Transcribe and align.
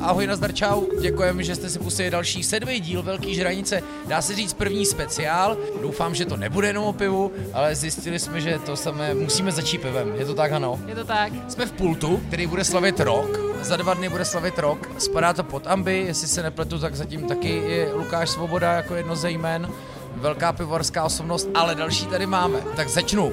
Ahoj, 0.00 0.26
nazdar, 0.26 0.52
čau. 0.52 0.82
Děkujeme, 1.00 1.42
že 1.42 1.54
jste 1.54 1.70
si 1.70 1.78
pustili 1.78 2.10
další 2.10 2.42
sedmý 2.42 2.80
díl 2.80 3.02
Velký 3.02 3.34
žranice. 3.34 3.82
Dá 4.06 4.22
se 4.22 4.34
říct 4.34 4.54
první 4.54 4.86
speciál. 4.86 5.56
Doufám, 5.82 6.14
že 6.14 6.24
to 6.24 6.36
nebude 6.36 6.66
jenom 6.66 6.84
o 6.84 6.92
pivu, 6.92 7.32
ale 7.52 7.74
zjistili 7.76 8.18
jsme, 8.18 8.40
že 8.40 8.58
to 8.58 8.76
samé 8.76 9.14
musíme 9.14 9.52
začít 9.52 9.78
pivem. 9.78 10.14
Je 10.14 10.26
to 10.26 10.34
tak, 10.34 10.52
ano? 10.52 10.80
Je 10.86 10.94
to 10.94 11.04
tak. 11.04 11.32
Jsme 11.48 11.66
v 11.66 11.72
pultu, 11.72 12.20
který 12.28 12.46
bude 12.46 12.64
slavit 12.64 13.00
rok. 13.00 13.40
Za 13.62 13.76
dva 13.76 13.94
dny 13.94 14.08
bude 14.08 14.24
slavit 14.24 14.58
rok. 14.58 14.88
Spadá 14.98 15.32
to 15.32 15.44
pod 15.44 15.66
amby, 15.66 16.04
jestli 16.06 16.28
se 16.28 16.42
nepletu, 16.42 16.78
tak 16.78 16.94
zatím 16.94 17.28
taky 17.28 17.48
je 17.48 17.92
Lukáš 17.94 18.30
Svoboda 18.30 18.72
jako 18.72 18.94
jedno 18.94 19.16
ze 19.16 19.30
jmen. 19.30 19.70
Velká 20.16 20.52
pivovarská 20.52 21.04
osobnost, 21.04 21.48
ale 21.54 21.74
další 21.74 22.06
tady 22.06 22.26
máme. 22.26 22.60
Tak 22.76 22.88
začnu. 22.88 23.32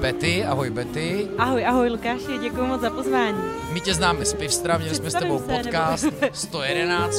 Betty, 0.00 0.44
ahoj 0.44 0.70
Betty. 0.70 1.28
Ahoj, 1.38 1.66
ahoj 1.66 1.88
Lukáši, 1.90 2.38
děkuji 2.40 2.66
moc 2.66 2.80
za 2.80 2.90
pozvání. 2.90 3.38
My 3.72 3.80
tě 3.80 3.94
známe 3.94 4.24
z 4.24 4.34
Pivstra, 4.34 4.78
měli 4.78 4.94
jsme 4.94 5.10
s 5.10 5.14
tebou 5.14 5.38
Představím 5.38 5.64
se, 5.64 5.70
podcast 5.70 6.04
nebo- 6.20 6.34
111 6.34 7.14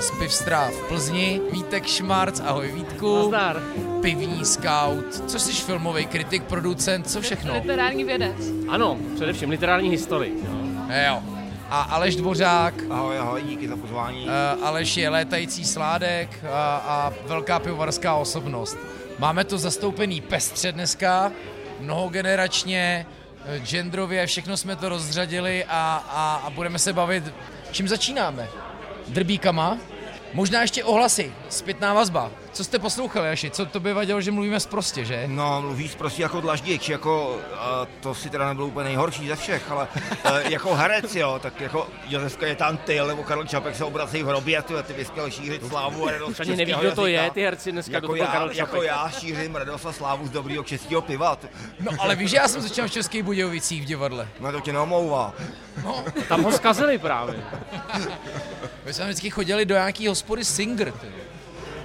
z 0.00 0.10
Pivstra 0.18 0.68
v 0.70 0.88
Plzni. 0.88 1.40
Vítek 1.52 1.86
Šmarc, 1.86 2.40
ahoj 2.40 2.72
Vítku. 2.74 3.16
Nazdar. 3.18 3.62
Pivní 4.02 4.44
scout, 4.44 5.22
co 5.26 5.38
jsi 5.38 5.52
filmový 5.52 6.06
kritik, 6.06 6.42
producent, 6.42 7.10
co 7.10 7.20
všechno? 7.20 7.54
Literární 7.54 8.04
vědec. 8.04 8.36
Ano, 8.68 8.98
především 9.14 9.50
literární 9.50 9.90
historii. 9.90 10.34
Jo. 10.44 10.58
Jo. 11.06 11.22
A 11.70 11.82
Aleš 11.82 12.16
Dvořák, 12.16 12.74
Ahoj, 12.90 13.18
ahoj, 13.18 13.42
díky 13.42 13.68
za 13.68 13.76
pozvání. 13.76 14.24
Uh, 14.26 14.66
Aleš 14.66 14.96
je 14.96 15.08
létající 15.08 15.64
sládek 15.64 16.28
a, 16.52 16.76
a 16.76 17.12
velká 17.26 17.58
pivovarská 17.58 18.14
osobnost. 18.14 18.78
Máme 19.18 19.44
to 19.44 19.58
zastoupený 19.58 20.20
pestře 20.20 20.72
dneska, 20.72 21.32
mnohogeneračně, 21.80 23.06
eh, 23.44 23.58
genderově, 23.60 24.26
všechno 24.26 24.56
jsme 24.56 24.76
to 24.76 24.88
rozřadili 24.88 25.64
a, 25.64 26.04
a, 26.08 26.42
a 26.46 26.50
budeme 26.50 26.78
se 26.78 26.92
bavit. 26.92 27.24
Čím 27.72 27.88
začínáme? 27.88 28.48
Drbíkama? 29.08 29.78
Možná 30.32 30.62
ještě 30.62 30.84
ohlasy, 30.84 31.32
zpětná 31.48 31.94
vazba. 31.94 32.30
Co 32.58 32.64
jste 32.64 32.78
poslouchali, 32.78 33.28
Aši? 33.28 33.50
Co 33.50 33.66
to 33.66 33.80
by 33.80 33.92
vadilo, 33.92 34.20
že 34.20 34.30
mluvíme 34.30 34.60
sprostě, 34.60 35.04
že? 35.04 35.24
No, 35.26 35.60
mluvíš 35.62 35.94
prostě 35.94 36.22
jako 36.22 36.40
dlaždič, 36.40 36.88
jako, 36.88 37.28
uh, 37.30 37.86
to 38.00 38.14
si 38.14 38.30
teda 38.30 38.48
nebyl 38.48 38.64
úplně 38.64 38.84
nejhorší 38.84 39.28
ze 39.28 39.36
všech, 39.36 39.70
ale 39.70 39.88
uh, 40.24 40.38
jako 40.50 40.74
herec, 40.74 41.14
jo, 41.14 41.38
tak 41.42 41.60
jako 41.60 41.88
Josefka 42.08 42.46
je 42.46 42.56
tam 42.56 42.76
ty, 42.76 43.00
nebo 43.06 43.22
Karel 43.22 43.44
Čapek 43.44 43.76
se 43.76 43.84
obrací 43.84 44.22
v 44.22 44.26
hrobě, 44.26 44.62
ty, 44.62 44.74
ty 44.86 44.92
bys 44.92 45.08
chtěl 45.08 45.30
šířit 45.30 45.68
slávu 45.68 46.08
a 46.08 46.10
radost 46.10 46.40
ani 46.40 46.56
neví, 46.56 46.74
kdo 46.80 46.94
to 46.94 47.06
je, 47.06 47.30
ty 47.30 47.42
herci 47.42 47.72
dneska 47.72 47.92
jako 47.92 48.14
já, 48.14 48.26
Karel 48.26 48.50
jako 48.50 48.76
Čapek. 48.76 48.88
já 48.88 49.10
šířím 49.10 49.56
radost 49.56 49.86
a 49.86 49.92
slávu 49.92 50.26
z 50.26 50.30
dobrýho 50.30 50.64
českého 50.64 51.02
piva. 51.02 51.38
No 51.80 51.92
ale 51.98 52.16
víš, 52.16 52.30
že 52.30 52.36
já 52.36 52.48
jsem 52.48 52.62
začal 52.62 52.88
v 52.88 52.92
Českých 52.92 53.22
Budějovicích 53.22 53.82
v 53.82 53.84
divadle. 53.84 54.28
No 54.40 54.52
to 54.52 54.60
tě 54.60 54.72
neomlouvá. 54.72 55.34
No, 55.84 56.04
Tam 56.28 56.42
ho 56.42 56.52
zkazili 56.52 56.98
právě. 56.98 57.44
my 58.84 58.94
jsme 58.94 59.04
vždycky 59.04 59.30
chodili 59.30 59.64
do 59.64 59.74
nějaký 59.74 60.08
hospody 60.08 60.44
Singer, 60.44 60.92
ty. 60.92 61.06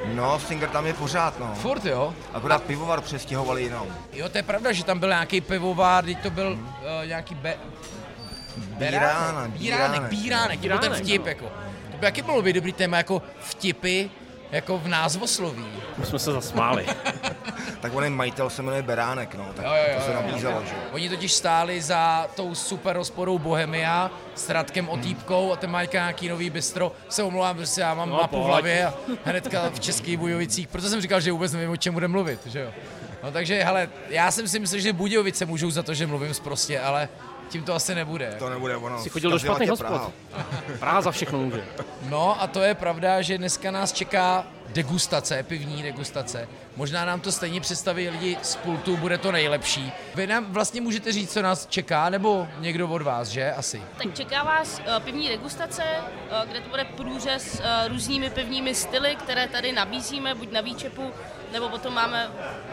No, 0.05 0.39
Singer 0.39 0.69
tam 0.69 0.85
je 0.85 0.93
pořád, 0.93 1.39
no. 1.39 1.55
Furt, 1.55 1.85
jo? 1.85 2.13
Akorát 2.33 2.63
pivovar 2.63 3.01
přestěhovali 3.01 3.63
jinam. 3.63 3.87
Jo, 4.13 4.29
to 4.29 4.37
je 4.37 4.43
pravda, 4.43 4.71
že 4.71 4.83
tam 4.83 4.99
byl 4.99 5.09
nějaký 5.09 5.41
pivovár, 5.41 6.05
teď 6.05 6.21
to 6.21 6.29
byl 6.29 6.51
uh, 6.51 7.07
nějaký 7.07 7.35
be... 7.35 7.55
Bíránek, 8.57 9.51
Bíránek, 9.51 10.01
Bíránek. 10.01 10.09
bíránek, 10.09 10.59
to 10.61 10.67
byl 10.67 10.77
ten 10.77 10.93
vtip, 10.93 11.21
no. 11.21 11.27
jako. 11.27 11.45
To 11.91 11.97
by 11.97 12.05
jaký 12.05 12.21
bylo 12.21 12.41
by 12.41 12.53
dobrý 12.53 12.73
téma, 12.73 12.97
jako 12.97 13.21
vtipy, 13.39 14.09
jako 14.53 14.77
v 14.77 14.87
názvosloví. 14.87 15.65
My 15.97 16.05
jsme 16.05 16.19
se 16.19 16.31
zasmáli. 16.31 16.85
Tak 17.81 17.93
on 17.95 18.03
je 18.03 18.09
majitel, 18.09 18.49
se 18.49 18.61
jmenuje 18.61 18.81
Beránek, 18.81 19.35
no, 19.35 19.45
tak 19.55 19.65
Jo, 19.65 19.71
jo, 19.71 19.83
jo, 19.89 19.95
to 19.99 20.05
se 20.05 20.11
jo, 20.11 20.21
nabízelo, 20.21 20.63
že? 20.65 20.71
Oni 20.91 21.09
totiž 21.09 21.33
stáli 21.33 21.81
za 21.81 22.27
tou 22.35 22.55
super 22.55 22.95
hospodou 22.97 23.39
Bohemia 23.39 24.11
s 24.35 24.49
Radkem 24.49 24.89
Otýpkou 24.89 25.53
a 25.53 25.55
ten 25.55 25.71
má 25.71 25.83
nějaký 25.83 26.29
nový 26.29 26.49
bistro. 26.49 26.91
Se 27.09 27.23
omlouvám, 27.23 27.57
protože 27.57 27.81
já 27.81 27.93
mám 27.93 28.09
No, 28.09 28.15
mapu 28.15 28.27
v 28.27 28.29
pohoď. 28.29 28.47
hlavě 28.49 28.85
a 28.85 28.93
hnedka 29.25 29.69
v 29.69 29.79
Českých 29.79 30.17
Budějovicích, 30.17 30.67
proto 30.67 30.89
jsem 30.89 31.01
říkal, 31.01 31.19
že 31.21 31.31
vůbec 31.31 31.53
nevím, 31.53 31.69
o 31.69 31.77
čem 31.77 31.93
bude 31.93 32.07
mluvit, 32.07 32.45
že 32.45 32.59
jo. 32.59 32.69
No 33.23 33.31
takže, 33.31 33.63
hele, 33.63 33.89
já 34.09 34.31
jsem 34.31 34.47
si 34.47 34.59
myslel, 34.59 34.81
že 34.81 34.94
Budějovice 34.94 35.45
můžou 35.45 35.72
za 35.72 35.83
to, 35.83 35.94
že 35.94 36.07
mluvím 36.07 36.33
prostě, 36.44 36.79
ale 36.79 37.09
tím 37.49 37.63
to 37.63 37.73
asi 37.73 37.95
nebude. 37.95 38.35
To 38.39 38.49
nebude 38.49 38.75
ono. 38.75 38.99
Jsi 38.99 39.09
chodil 39.09 39.31
do 39.31 39.39
špatných 39.39 39.69
hospod. 39.69 39.87
Praha. 39.87 40.11
Praha 40.79 41.01
za 41.01 41.11
všechno 41.11 41.39
může. 41.39 41.65
No 42.09 42.41
a 42.41 42.47
to 42.47 42.61
je 42.61 42.75
pravda, 42.75 43.21
že 43.21 43.37
dneska 43.37 43.71
nás 43.71 43.93
čeká 43.93 44.45
degustace, 44.69 45.43
pivní 45.43 45.83
degustace. 45.83 46.47
Možná 46.75 47.05
nám 47.05 47.21
to 47.21 47.31
stejně 47.31 47.61
představí 47.61 48.09
lidi 48.09 48.37
z 48.41 48.55
pultu, 48.55 48.97
bude 48.97 49.17
to 49.17 49.31
nejlepší. 49.31 49.91
Vy 50.15 50.27
nám 50.27 50.53
vlastně 50.53 50.81
můžete 50.81 51.11
říct, 51.11 51.33
co 51.33 51.41
nás 51.41 51.67
čeká, 51.67 52.09
nebo 52.09 52.47
někdo 52.59 52.87
od 52.87 53.01
vás, 53.01 53.27
že? 53.27 53.51
Asi. 53.51 53.81
Tak 53.97 54.13
čeká 54.13 54.43
vás 54.43 54.79
uh, 54.79 54.99
pivní 54.99 55.29
degustace, 55.29 55.83
uh, 55.83 56.49
kde 56.49 56.61
to 56.61 56.69
bude 56.69 56.85
průřez 56.85 57.59
uh, 57.59 57.91
různými 57.91 58.29
pivními 58.29 58.75
styly, 58.75 59.15
které 59.15 59.47
tady 59.47 59.71
nabízíme, 59.71 60.35
buď 60.35 60.51
na 60.51 60.61
výčepu, 60.61 61.11
nebo 61.51 61.69
potom 61.69 61.93
máme 61.93 62.31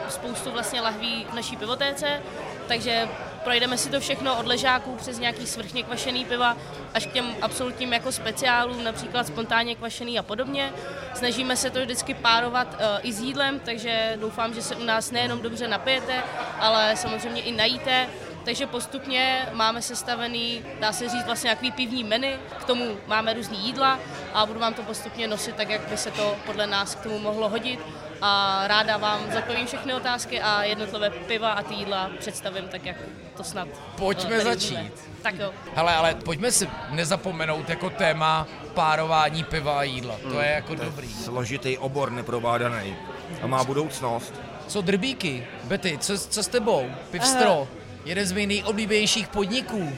spoustu 0.08 0.50
vlastně 0.50 0.80
lahví 0.80 1.26
v 1.30 1.34
naší 1.34 1.56
pivotéce, 1.56 2.22
takže 2.70 3.08
projdeme 3.44 3.78
si 3.78 3.90
to 3.90 4.00
všechno 4.00 4.38
od 4.38 4.46
ležáků 4.46 4.96
přes 4.96 5.18
nějaký 5.18 5.46
svrchně 5.46 5.82
kvašený 5.82 6.24
piva 6.24 6.56
až 6.94 7.06
k 7.06 7.12
těm 7.12 7.26
absolutním 7.42 7.92
jako 7.92 8.12
speciálům, 8.12 8.84
například 8.84 9.26
spontánně 9.26 9.74
kvašený 9.74 10.18
a 10.18 10.22
podobně. 10.22 10.72
Snažíme 11.14 11.56
se 11.56 11.70
to 11.70 11.80
vždycky 11.80 12.14
párovat 12.14 12.74
uh, 12.74 12.80
i 13.02 13.12
s 13.12 13.20
jídlem, 13.20 13.60
takže 13.60 14.18
doufám, 14.20 14.54
že 14.54 14.62
se 14.62 14.76
u 14.76 14.84
nás 14.84 15.10
nejenom 15.10 15.42
dobře 15.42 15.68
napijete, 15.68 16.22
ale 16.60 16.96
samozřejmě 16.96 17.42
i 17.42 17.52
najíte. 17.52 18.06
Takže 18.44 18.66
postupně 18.66 19.48
máme 19.52 19.82
sestavený, 19.82 20.62
dá 20.80 20.92
se 20.92 21.08
říct, 21.08 21.26
vlastně 21.26 21.48
nějaký 21.48 21.72
pivní 21.72 22.04
menu, 22.04 22.28
k 22.60 22.64
tomu 22.64 22.96
máme 23.06 23.34
různý 23.34 23.58
jídla 23.66 23.98
a 24.34 24.46
budu 24.46 24.60
vám 24.60 24.74
to 24.74 24.82
postupně 24.82 25.28
nosit 25.28 25.54
tak, 25.54 25.68
jak 25.70 25.88
by 25.88 25.96
se 25.96 26.10
to 26.10 26.36
podle 26.46 26.66
nás 26.66 26.94
k 26.94 27.00
tomu 27.02 27.18
mohlo 27.18 27.48
hodit. 27.48 27.80
A 28.22 28.62
ráda 28.66 28.96
vám 28.96 29.32
zodpovím 29.32 29.66
všechny 29.66 29.94
otázky 29.94 30.40
a 30.40 30.62
jednotlivé 30.64 31.10
piva 31.10 31.52
a 31.52 31.62
ty 31.62 31.74
jídla 31.74 32.10
představím 32.18 32.68
tak, 32.68 32.86
jak 32.86 32.96
to 33.36 33.44
snad 33.44 33.68
Pojďme 33.96 34.34
eh, 34.34 34.38
tady 34.38 34.44
začít. 34.50 34.74
umíme. 34.74 34.90
Tak 35.22 35.34
jo. 35.38 35.52
Hele, 35.74 35.94
ale 35.94 36.14
pojďme 36.14 36.52
si 36.52 36.68
nezapomenout 36.90 37.68
jako 37.68 37.90
téma 37.90 38.46
párování 38.74 39.44
piva 39.44 39.78
a 39.78 39.82
jídla. 39.82 40.16
To 40.32 40.40
je 40.40 40.50
jako 40.50 40.74
dobrý. 40.74 41.08
Složitý 41.12 41.78
obor 41.78 42.10
neprobádaný. 42.12 42.96
A 43.42 43.46
má 43.46 43.64
budoucnost. 43.64 44.34
Co 44.66 44.80
drbíky? 44.80 45.46
Betty, 45.64 45.98
co, 45.98 46.18
co 46.18 46.42
s 46.42 46.48
tebou? 46.48 46.90
Pivstro, 47.10 47.68
jeden 48.04 48.26
z 48.26 48.32
mých 48.32 48.46
nejoblíbenějších 48.48 49.28
podniků. 49.28 49.92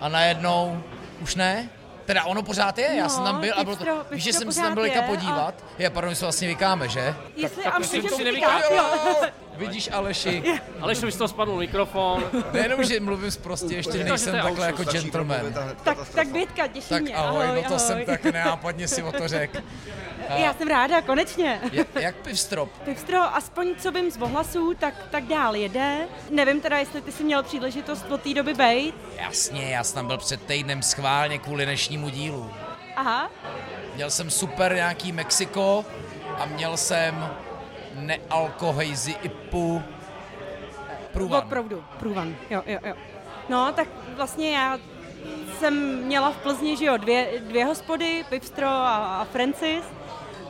A 0.00 0.08
najednou 0.08 0.82
už 1.22 1.34
ne? 1.34 1.68
Teda 2.06 2.24
ono 2.24 2.42
pořád 2.42 2.78
je, 2.78 2.90
já 2.96 3.02
No, 3.02 3.08
jsem 3.10 3.24
tam 3.24 3.40
byl 3.40 3.52
a 3.56 3.64
bylo 3.64 3.76
to, 3.76 3.84
víš, 4.10 4.22
že 4.24 4.32
jsem 4.32 4.52
se 4.52 4.60
tam 4.60 4.74
byl 4.74 4.82
teďka 4.82 5.00
a- 5.00 5.06
podívat. 5.06 5.54
Je, 5.78 5.90
pardon, 5.90 6.10
my 6.10 6.16
se 6.16 6.24
vlastně 6.24 6.48
vykáme, 6.48 6.88
že? 6.88 7.14
Jestli, 7.36 7.62
tak 7.62 7.74
a 7.74 7.78
myslím, 7.78 8.02
můžeme 8.02 8.22
si. 8.32 8.42
Vidíš, 9.56 9.90
Aleši, 9.92 10.42
Ale 10.80 10.94
že 10.94 11.06
mi 11.06 11.12
z 11.12 11.16
toho 11.16 11.28
spadl 11.28 11.56
mikrofon. 11.56 12.24
nejenom, 12.52 12.84
že 12.84 13.00
mluvím 13.00 13.30
prostě, 13.42 13.74
ještě 13.74 13.92
to, 13.92 13.98
že 13.98 14.04
nejsem 14.04 14.36
to 14.36 14.42
takhle 14.42 14.66
jako 14.66 14.84
gentleman. 14.84 15.40
Tak, 15.84 15.98
tak 16.14 16.28
Bětka, 16.28 16.66
těší 16.66 16.88
Tak 16.88 17.02
mě. 17.02 17.14
ahoj, 17.14 17.46
no 17.54 17.60
to 17.62 17.66
ahoj. 17.66 17.78
jsem 17.78 18.04
tak 18.04 18.24
nenápadně 18.24 18.88
si 18.88 19.02
o 19.02 19.12
to 19.12 19.28
řekl. 19.28 19.58
Já 20.28 20.54
jsem 20.54 20.68
ráda, 20.68 21.02
konečně. 21.02 21.60
Jak, 21.72 21.86
jak 21.94 22.16
pivstrop? 22.16 22.70
Pivstro, 22.84 23.18
aspoň 23.36 23.74
co 23.78 23.92
vím 23.92 24.10
z 24.10 24.22
ohlasů, 24.22 24.74
tak, 24.74 24.94
tak 25.10 25.24
dál 25.24 25.56
jede. 25.56 26.08
Nevím 26.30 26.60
teda, 26.60 26.78
jestli 26.78 27.02
ty 27.02 27.12
jsi 27.12 27.24
měl 27.24 27.42
příležitost 27.42 28.10
od 28.10 28.20
té 28.22 28.34
doby 28.34 28.54
bejt. 28.54 28.94
Jasně, 29.16 29.70
já 29.70 29.84
jsem 29.84 29.94
tam 29.94 30.06
byl 30.06 30.18
před 30.18 30.42
týdnem 30.46 30.82
schválně 30.82 31.38
kvůli 31.38 31.64
dnešnímu 31.64 32.08
dílu. 32.08 32.50
Aha, 32.96 33.30
Měl 33.94 34.10
jsem 34.10 34.30
super 34.30 34.74
nějaký 34.74 35.12
Mexiko 35.12 35.84
a 36.38 36.46
měl 36.46 36.76
jsem 36.76 37.28
nealkohejzy 37.94 39.14
ipu 39.22 39.82
průvan. 41.12 41.42
opravdu, 41.46 41.84
průvan, 41.98 42.36
jo, 42.50 42.62
jo, 42.66 42.78
jo. 42.86 42.94
No, 43.48 43.72
tak 43.72 43.88
vlastně 44.16 44.50
já 44.56 44.78
jsem 45.58 45.96
měla 46.04 46.30
v 46.30 46.36
Plzni, 46.36 46.76
že 46.76 46.84
jo, 46.84 46.96
dvě, 46.96 47.28
dvě 47.40 47.64
hospody, 47.64 48.24
Pivstro 48.28 48.68
a, 48.68 48.94
a 49.20 49.24
Francis. 49.24 49.84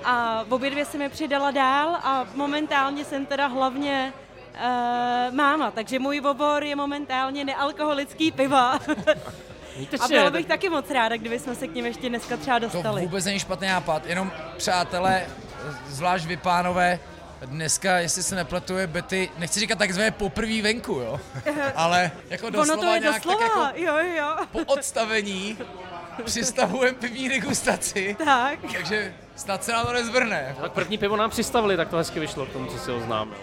A 0.05 0.45
obě 0.49 0.71
dvě 0.71 0.85
se 0.85 0.99
mi 0.99 1.09
přidala 1.09 1.51
dál 1.51 1.89
a 2.03 2.27
momentálně 2.35 3.05
jsem 3.05 3.27
teda 3.27 3.47
hlavně 3.47 4.13
uh, 4.55 5.35
máma, 5.35 5.71
takže 5.71 5.99
můj 5.99 6.21
obor 6.21 6.65
je 6.65 6.77
momentálně 6.77 7.45
nealkoholický 7.45 8.33
piva. 8.33 8.79
Víte, 9.77 9.97
a 10.01 10.09
byla 10.09 10.31
bych 10.31 10.47
taky 10.47 10.69
moc 10.69 10.91
ráda, 10.91 11.17
kdyby 11.17 11.39
jsme 11.39 11.55
se 11.55 11.69
k 11.69 11.75
ním 11.75 11.87
ještě 11.87 12.09
dneska 12.09 12.37
třeba 12.37 12.61
To 12.61 12.67
dostali. 12.67 13.03
vůbec 13.03 13.25
není 13.25 13.39
špatný 13.39 13.69
nápad, 13.69 14.07
jenom 14.07 14.33
přátelé, 14.57 15.27
zvlášť 15.87 16.25
vy 16.27 16.37
pánové, 16.37 16.99
dneska, 17.47 17.99
jestli 17.99 18.23
se 18.23 18.35
nepletuje 18.35 18.87
Betty, 18.87 19.31
nechci 19.39 19.61
říkat 19.61 19.79
takzvané 19.79 20.11
poprvý 20.11 20.63
venku, 20.63 20.93
jo, 20.93 21.21
ale 21.75 22.11
jako 22.31 22.51
doslova 22.51 22.73
ono 22.73 22.83
to 22.83 22.95
je 22.95 23.01
nějak 23.01 23.15
doslova, 23.15 23.39
tak 23.39 23.77
jako 23.77 23.81
jo, 23.81 24.15
jo. 24.17 24.37
po 24.53 24.59
odstavení 24.73 25.59
přistavujeme 26.25 26.99
pivní 26.99 27.29
degustaci, 27.29 28.17
Tak. 28.25 28.59
takže 28.77 29.15
snad 29.37 29.65
se 29.65 29.73
nám 29.73 29.87
to 29.87 29.93
nezvrhne. 29.93 30.57
Tak 30.61 30.73
první 30.73 30.99
pivo 30.99 31.17
nám 31.17 31.31
přistavili, 31.31 31.77
tak 31.77 31.89
to 31.89 31.97
hezky 31.97 32.21
vyšlo 32.21 32.47
k 32.47 32.53
tomu, 32.53 32.67
co 32.67 32.79
si 32.79 32.91
oznámil. 32.93 33.37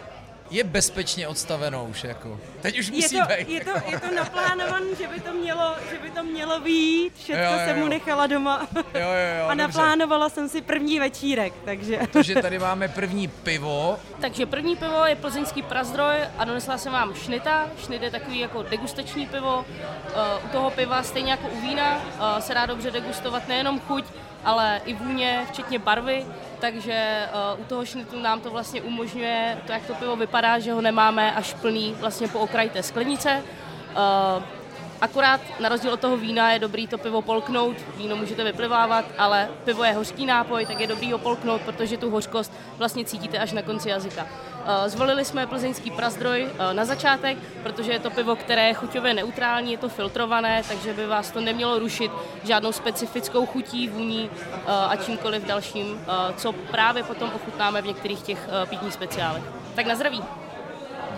Je 0.50 0.64
bezpečně 0.64 1.28
odstaveno 1.28 1.86
už, 1.86 2.04
jako. 2.04 2.40
Teď 2.62 2.80
už 2.80 2.88
Je 2.88 2.92
musí 2.94 3.20
to, 3.20 3.26
být. 3.38 3.50
je, 3.50 3.66
to, 3.66 3.72
je 3.92 4.00
to 4.00 4.16
naplánované, 4.16 4.86
že 5.00 5.08
by 5.08 5.20
to 5.20 5.34
mělo, 5.34 5.76
že 5.92 5.98
by 5.98 6.10
to 6.10 6.24
mělo 6.24 6.60
být, 6.60 7.14
všechno 7.16 7.44
Jo, 7.44 7.52
jo, 7.52 7.60
se 7.68 7.74
mu 7.74 7.82
jo. 7.84 7.90
nechala 7.90 8.28
doma 8.28 8.68
Jo, 8.76 8.82
jo, 8.94 9.02
jo, 9.40 9.46
a 9.48 9.54
dobře. 9.54 9.56
naplánovala 9.56 10.30
jsem 10.30 10.50
si 10.50 10.62
první 10.62 11.00
večírek, 11.00 11.54
takže... 11.66 12.00
Takže 12.12 12.36
tady 12.36 12.60
máme 12.60 12.88
první 12.88 13.28
pivo. 13.28 14.00
Takže 14.22 14.46
první 14.46 14.76
pivo 14.76 15.06
je 15.06 15.16
plzeňský 15.16 15.62
prazdroj 15.64 16.16
a 16.38 16.46
donesla 16.46 16.78
jsem 16.78 16.94
vám 16.94 17.14
šnita. 17.14 17.68
Šnit 17.86 18.02
je 18.02 18.12
takový 18.12 18.40
jako 18.40 18.64
degustační 18.64 19.26
pivo. 19.28 19.66
Eh, 20.08 20.46
U 20.46 20.48
toho 20.48 20.70
piva, 20.72 21.04
stejně 21.04 21.32
jako 21.32 21.48
u 21.48 21.62
vína, 21.62 22.02
eh, 22.38 22.42
se 22.42 22.54
dá 22.54 22.66
dobře 22.66 22.92
degustovat 22.92 23.48
nejenom 23.48 23.80
chuť, 23.80 24.06
ale 24.46 24.82
i 24.86 24.94
vůně, 24.94 25.46
včetně 25.50 25.80
barvy. 25.80 26.26
Takže 26.60 26.94
eh, 26.94 27.30
u 27.58 27.64
toho 27.64 27.86
šnitu 27.86 28.20
nám 28.20 28.42
to 28.42 28.50
vlastně 28.50 28.82
umožňuje 28.82 29.58
to, 29.66 29.72
jak 29.72 29.86
to 29.86 29.94
pivo 29.96 30.16
vypadá, 30.16 30.60
že 30.60 30.74
ho 30.74 30.82
nemáme 30.82 31.36
až 31.36 31.54
plný 31.54 31.96
vlastně 32.00 32.28
po 32.28 32.40
okraji 32.40 32.70
té 32.70 32.84
sklenice. 32.84 33.44
Eh, 33.92 34.61
Akorát 35.02 35.42
na 35.60 35.70
rozdíl 35.70 35.94
od 35.94 36.00
toho 36.00 36.18
vína 36.18 36.52
je 36.52 36.60
dobrý 36.60 36.88
to 36.88 36.98
pivo 36.98 37.22
polknout, 37.22 37.78
víno 37.98 38.16
můžete 38.16 38.44
vyplivávat, 38.44 39.06
ale 39.18 39.50
pivo 39.64 39.84
je 39.84 39.94
hořký 39.94 40.26
nápoj, 40.26 40.66
tak 40.66 40.80
je 40.80 40.88
dobrý 40.88 41.12
ho 41.12 41.18
polknout, 41.18 41.62
protože 41.62 41.98
tu 41.98 42.10
hořkost 42.10 42.54
vlastně 42.78 43.06
cítíte 43.06 43.40
až 43.40 43.52
na 43.52 43.62
konci 43.62 43.90
jazyka. 43.90 44.28
Eh, 44.66 44.90
Zvolili 44.90 45.26
jsme 45.26 45.48
plzeňský 45.48 45.92
prazdroj 45.92 46.48
eh, 46.54 46.74
na 46.74 46.86
začátek, 46.86 47.38
protože 47.64 47.92
je 47.92 48.00
to 48.00 48.10
pivo, 48.10 48.36
které 48.36 48.68
je 48.68 48.74
chuťově 48.74 49.14
neutrální, 49.14 49.72
je 49.72 49.78
to 49.78 49.90
filtrované, 49.90 50.64
takže 50.68 50.94
by 50.94 51.08
vás 51.08 51.32
to 51.32 51.42
nemělo 51.42 51.80
rušit 51.80 52.12
žádnou 52.44 52.72
specifickou 52.72 53.46
chutí, 53.46 53.88
vůní 53.88 54.30
eh, 54.54 54.58
a 54.68 54.96
čímkoliv 54.96 55.46
dalším, 55.46 56.02
co 56.38 56.52
právě 56.54 57.04
potom 57.04 57.32
ochutnáme 57.36 57.82
v 57.82 57.86
některých 57.86 58.22
těch 58.22 58.50
pitních 58.70 58.94
speciálech. 58.94 59.44
Tak 59.76 59.86
na 59.86 59.96
zdraví. 59.96 60.24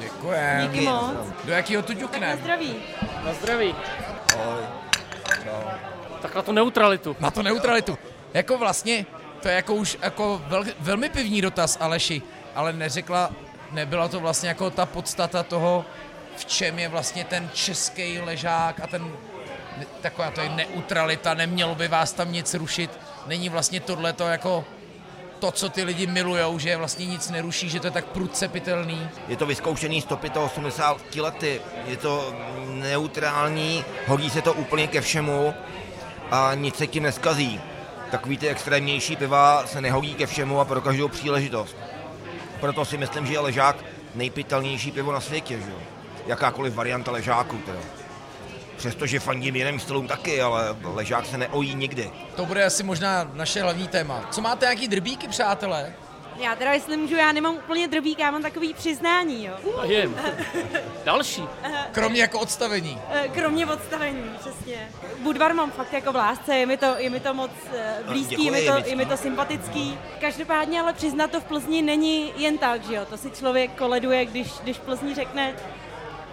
Děkujem. 0.03 0.69
Díky 0.71 0.85
moc. 0.85 1.13
Do 1.43 1.53
jakého 1.53 1.83
tu 1.83 1.93
Tak 1.93 2.21
na 2.21 2.35
zdraví. 2.35 2.75
Na 3.25 3.33
zdraví. 3.33 3.75
Tak 6.21 6.35
na 6.35 6.41
tu 6.41 6.51
neutralitu. 6.51 7.15
Na 7.19 7.31
to 7.31 7.43
neutralitu. 7.43 7.97
Jako 8.33 8.57
vlastně, 8.57 9.05
to 9.41 9.47
je 9.47 9.55
jako 9.55 9.75
už 9.75 9.97
jako 10.01 10.41
vel, 10.47 10.63
velmi 10.79 11.09
pivní 11.09 11.41
dotaz, 11.41 11.77
Aleši, 11.81 12.21
ale 12.55 12.73
neřekla, 12.73 13.31
nebyla 13.71 14.07
to 14.07 14.19
vlastně 14.19 14.49
jako 14.49 14.69
ta 14.69 14.85
podstata 14.85 15.43
toho, 15.43 15.85
v 16.37 16.45
čem 16.45 16.79
je 16.79 16.89
vlastně 16.89 17.23
ten 17.23 17.49
český 17.53 18.19
ležák 18.19 18.79
a 18.79 18.87
ten 18.87 19.11
taková 20.01 20.31
to 20.31 20.41
je 20.41 20.49
neutralita, 20.49 21.33
nemělo 21.33 21.75
by 21.75 21.87
vás 21.87 22.13
tam 22.13 22.31
nic 22.31 22.53
rušit. 22.53 22.91
Není 23.27 23.49
vlastně 23.49 23.79
tohle 23.79 24.13
to 24.13 24.27
jako 24.27 24.65
to, 25.43 25.51
co 25.51 25.69
ty 25.69 25.83
lidi 25.83 26.07
milujou, 26.07 26.59
že 26.59 26.77
vlastně 26.77 27.05
nic 27.05 27.29
neruší, 27.29 27.69
že 27.69 27.79
to 27.79 27.87
je 27.87 27.91
tak 27.91 28.05
prudce 28.05 28.47
pitelný. 28.47 29.09
Je 29.27 29.37
to 29.37 29.45
vyzkoušený 29.45 30.01
stopy 30.01 30.29
to 30.29 30.43
80 30.45 31.15
lety, 31.15 31.61
je 31.85 31.97
to 31.97 32.33
neutrální, 32.67 33.85
hodí 34.07 34.29
se 34.29 34.41
to 34.41 34.53
úplně 34.53 34.87
ke 34.87 35.01
všemu 35.01 35.53
a 36.31 36.51
nic 36.55 36.75
se 36.75 36.87
tím 36.87 37.03
neskazí. 37.03 37.61
Takový 38.11 38.37
ty 38.37 38.47
extrémnější 38.47 39.15
piva 39.15 39.67
se 39.67 39.81
nehodí 39.81 40.15
ke 40.15 40.25
všemu 40.25 40.59
a 40.59 40.65
pro 40.65 40.81
každou 40.81 41.07
příležitost. 41.07 41.75
Proto 42.59 42.85
si 42.85 42.97
myslím, 42.97 43.25
že 43.25 43.33
je 43.33 43.39
ležák 43.39 43.75
nejpitelnější 44.15 44.91
pivo 44.91 45.11
na 45.11 45.19
světě, 45.19 45.59
že 45.59 45.69
jo? 45.71 45.77
Jakákoliv 46.27 46.73
varianta 46.73 47.11
ležáku 47.11 47.57
teda. 47.57 48.02
Přestože 48.77 49.19
fandím 49.19 49.55
jiným 49.55 49.79
stylům 49.79 50.07
taky, 50.07 50.41
ale 50.41 50.75
ležák 50.83 51.25
se 51.25 51.37
neojí 51.37 51.75
nikdy. 51.75 52.11
To 52.35 52.45
bude 52.45 52.63
asi 52.65 52.83
možná 52.83 53.31
naše 53.33 53.61
hlavní 53.61 53.87
téma. 53.87 54.27
Co 54.31 54.41
máte, 54.41 54.65
jaký 54.65 54.87
drbíky, 54.87 55.27
přátelé? 55.27 55.93
Já 56.37 56.55
teda, 56.55 56.73
jestli 56.73 56.97
můžu, 56.97 57.15
já 57.15 57.31
nemám 57.31 57.55
úplně 57.55 57.87
drbík, 57.87 58.19
já 58.19 58.31
mám 58.31 58.41
takový 58.41 58.73
přiznání, 58.73 59.45
jo. 59.45 59.53
A 59.81 59.85
je. 59.85 60.09
Další. 61.05 61.43
Kromě 61.91 62.21
jako 62.21 62.39
odstavení. 62.39 63.01
Eh, 63.11 63.27
Kromě 63.27 63.65
odstavení, 63.65 64.23
přesně. 64.39 64.89
Budvar 65.19 65.53
mám 65.53 65.71
fakt 65.71 65.93
jako 65.93 66.11
v 66.11 66.15
lásce, 66.15 66.55
je 66.55 66.65
mi 66.65 66.77
to, 66.77 66.95
je 66.97 67.09
mi 67.09 67.19
to 67.19 67.33
moc 67.33 67.51
eh, 67.77 67.95
blízký, 68.07 68.35
Děkuji, 68.35 68.45
je 68.45 68.51
mi 68.51 68.65
to, 68.67 68.89
je 68.89 68.95
mi 68.95 69.05
to 69.05 69.17
sympatický. 69.17 69.97
Každopádně 70.21 70.81
ale 70.81 70.93
přiznat 70.93 71.31
to 71.31 71.41
v 71.41 71.43
Plzni 71.43 71.81
není 71.81 72.33
jen 72.37 72.57
tak, 72.57 72.83
že 72.83 72.95
jo, 72.95 73.05
to 73.05 73.17
si 73.17 73.31
člověk 73.31 73.71
koleduje, 73.71 74.25
když, 74.25 74.47
když 74.63 74.77
v 74.77 74.81
Plzni 74.81 75.15
řekne, 75.15 75.53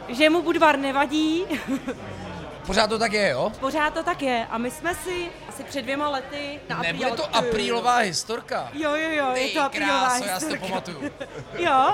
že 0.08 0.30
mu 0.30 0.42
Budvar 0.42 0.78
nevadí, 0.78 1.44
Pořád 2.66 2.86
to 2.86 2.98
tak 2.98 3.12
je, 3.12 3.28
jo? 3.28 3.52
pořád 3.60 3.94
to 3.94 4.02
tak 4.02 4.22
je. 4.22 4.46
A 4.50 4.58
my 4.58 4.70
jsme 4.70 4.94
si 4.94 5.28
asi 5.48 5.64
před 5.64 5.82
dvěma 5.82 6.08
lety 6.08 6.60
na 6.68 6.78
Nebude 6.82 7.06
apríl- 7.08 7.16
to 7.16 7.36
aprílová 7.36 7.96
historka. 7.96 8.68
Jo, 8.72 8.90
jo, 8.94 9.08
jo, 9.10 9.30
je 9.34 9.48
Ty 9.48 9.54
to 9.54 9.62
aprílová 9.62 10.00
kráso, 10.08 10.24
já 10.24 10.40
si 10.40 10.46
to 10.46 10.52
historka. 10.52 10.66
pamatuju. 10.68 11.10
Jo. 11.58 11.92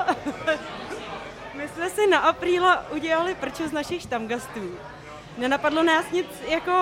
My 1.55 1.69
jsme 1.69 1.91
si 1.91 2.07
na 2.07 2.19
apríla 2.19 2.85
udělali 2.91 3.35
prču 3.35 3.69
z 3.69 3.73
našich 3.73 4.03
štamgastů. 4.03 4.79
Nenapadlo 5.39 5.83
nás 5.83 6.05
nic 6.13 6.27
jako 6.49 6.73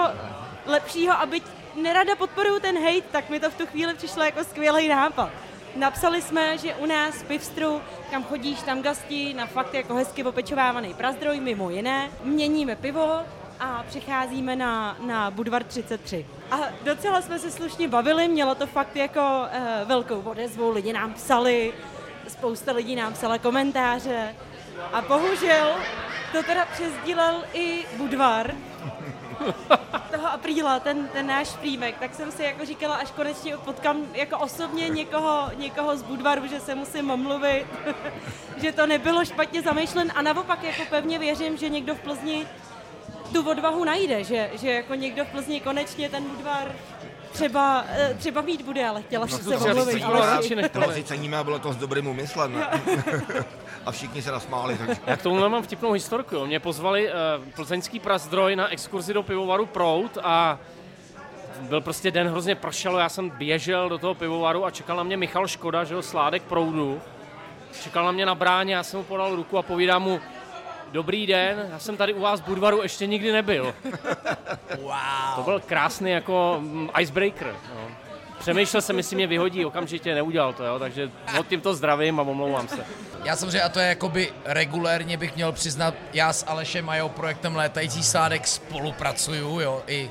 lepšího, 0.66 1.14
aby 1.14 1.40
nerada 1.82 2.16
podporuju 2.16 2.60
ten 2.60 2.84
hate, 2.84 3.08
tak 3.12 3.30
mi 3.30 3.40
to 3.40 3.50
v 3.50 3.54
tu 3.54 3.66
chvíli 3.66 3.94
přišlo 3.94 4.22
jako 4.24 4.44
skvělý 4.44 4.88
nápad. 4.88 5.30
Napsali 5.76 6.22
jsme, 6.22 6.58
že 6.58 6.74
u 6.74 6.86
nás 6.86 7.14
v 7.14 7.24
Pivstru, 7.24 7.80
kam 8.10 8.24
chodí 8.24 8.56
štamgasti 8.56 9.34
na 9.34 9.46
fakt 9.46 9.74
jako 9.74 9.94
hezky 9.94 10.24
opečovávaný 10.24 10.94
prazdroj, 10.94 11.40
mimo 11.40 11.70
jiné, 11.70 12.10
měníme 12.24 12.76
pivo 12.76 13.20
a 13.60 13.84
přicházíme 13.88 14.56
na, 14.56 14.96
na 15.06 15.30
Budvar 15.30 15.64
33. 15.64 16.26
A 16.50 16.58
docela 16.82 17.22
jsme 17.22 17.38
se 17.38 17.50
slušně 17.50 17.88
bavili, 17.88 18.28
mělo 18.28 18.54
to 18.54 18.66
fakt 18.66 18.96
jako 18.96 19.20
uh, 19.20 19.88
velkou 19.88 20.20
odezvu, 20.20 20.70
lidi 20.70 20.92
nám 20.92 21.14
psali, 21.14 21.72
spousta 22.28 22.72
lidí 22.72 22.96
nám 22.96 23.12
psala 23.12 23.38
komentáře. 23.38 24.34
A 24.92 25.02
bohužel 25.02 25.74
to 26.32 26.42
teda 26.42 26.66
přesdílel 26.66 27.44
i 27.52 27.86
Budvar. 27.96 28.54
Toho 30.12 30.28
apríla, 30.32 30.80
ten, 30.80 31.08
ten 31.08 31.26
náš 31.26 31.48
přímek, 31.48 31.98
tak 31.98 32.14
jsem 32.14 32.32
si 32.32 32.42
jako 32.42 32.64
říkala, 32.64 32.94
až 32.94 33.10
konečně 33.10 33.56
potkám 33.56 34.06
jako 34.12 34.38
osobně 34.38 34.88
někoho, 34.88 35.50
někoho 35.56 35.96
z 35.96 36.02
Budvaru, 36.02 36.46
že 36.46 36.60
se 36.60 36.74
musím 36.74 37.10
omluvit, 37.10 37.66
že 38.56 38.72
to 38.72 38.86
nebylo 38.86 39.24
špatně 39.24 39.62
zamýšlen. 39.62 40.12
A 40.14 40.22
naopak 40.22 40.62
jako 40.62 40.82
pevně 40.90 41.18
věřím, 41.18 41.56
že 41.56 41.68
někdo 41.68 41.94
v 41.94 42.00
Plzni 42.00 42.46
tu 43.34 43.50
odvahu 43.50 43.84
najde, 43.84 44.24
že, 44.24 44.50
že 44.60 44.70
jako 44.70 44.94
někdo 44.94 45.24
v 45.24 45.28
Plzni 45.28 45.60
konečně 45.60 46.08
ten 46.08 46.24
Budvar 46.24 46.72
třeba, 47.32 47.84
eh, 47.88 48.14
třeba 48.18 48.40
mít 48.40 48.62
bude, 48.62 48.88
ale 48.88 49.02
chtěla 49.02 49.26
jsem 49.26 49.38
se 49.38 49.56
omluvit. 49.56 50.04
si 50.94 51.04
ceníme 51.04 51.36
a 51.36 51.44
bylo 51.44 51.58
to 51.58 51.72
s 51.72 51.76
dobrým 51.76 52.06
úmyslem. 52.06 52.52
ne? 52.52 52.66
a 53.86 53.92
všichni 53.92 54.22
se 54.22 54.32
nasmáli, 54.32 54.78
takže 54.78 54.96
Já 55.06 55.16
k 55.16 55.22
tomu 55.22 55.48
mám 55.48 55.62
vtipnou 55.62 55.92
historku. 55.92 56.46
Mě 56.46 56.60
pozvali 56.60 57.08
uh, 57.08 57.14
plzeňský 57.54 58.00
prazdroj 58.00 58.56
na 58.56 58.68
exkurzi 58.68 59.14
do 59.14 59.22
pivovaru 59.22 59.66
Prout 59.66 60.18
a 60.22 60.58
byl 61.60 61.80
prostě 61.80 62.10
den, 62.10 62.28
hrozně 62.28 62.54
pršelo, 62.54 62.98
já 62.98 63.08
jsem 63.08 63.30
běžel 63.30 63.88
do 63.88 63.98
toho 63.98 64.14
pivovaru 64.14 64.64
a 64.64 64.70
čekal 64.70 64.96
na 64.96 65.02
mě 65.02 65.16
Michal 65.16 65.48
Škoda, 65.48 65.84
že 65.84 65.94
jo, 65.94 66.02
sládek 66.02 66.42
proudu. 66.42 67.00
Čekal 67.82 68.04
na 68.04 68.12
mě 68.12 68.26
na 68.26 68.34
bráně, 68.34 68.74
já 68.74 68.82
jsem 68.82 68.98
mu 68.98 69.04
podal 69.04 69.36
ruku 69.36 69.58
a 69.58 69.62
povídám 69.62 70.02
mu, 70.02 70.20
dobrý 70.94 71.26
den, 71.26 71.66
já 71.70 71.78
jsem 71.78 71.96
tady 71.96 72.12
u 72.14 72.20
vás 72.20 72.40
v 72.40 72.44
Budvaru 72.44 72.82
ještě 72.82 73.06
nikdy 73.06 73.32
nebyl. 73.32 73.74
Wow. 74.78 74.92
To 75.36 75.42
byl 75.42 75.60
krásný 75.60 76.10
jako 76.10 76.56
mm, 76.60 76.90
icebreaker. 77.00 77.46
Jo. 77.46 77.88
Přemýšlel 78.38 78.82
jsem, 78.82 78.96
jestli 78.96 79.16
mě 79.16 79.26
vyhodí, 79.26 79.64
okamžitě 79.64 80.14
neudělal 80.14 80.52
to, 80.52 80.64
jo, 80.64 80.78
takže 80.78 81.10
od 81.38 81.48
tímto 81.48 81.74
zdravím 81.74 82.20
a 82.20 82.22
omlouvám 82.22 82.68
se. 82.68 82.86
Já 83.24 83.36
samozřejmě, 83.36 83.62
a 83.62 83.68
to 83.68 83.80
je 83.80 83.88
jakoby 83.88 84.32
regulérně 84.44 85.16
bych 85.16 85.34
měl 85.34 85.52
přiznat, 85.52 85.94
já 86.12 86.32
s 86.32 86.46
Alešem 86.46 86.88
a 86.88 86.94
jeho 86.94 87.08
projektem 87.08 87.56
Létající 87.56 88.02
sádek 88.02 88.46
spolupracuju, 88.46 89.60
jo, 89.60 89.82
i 89.86 90.10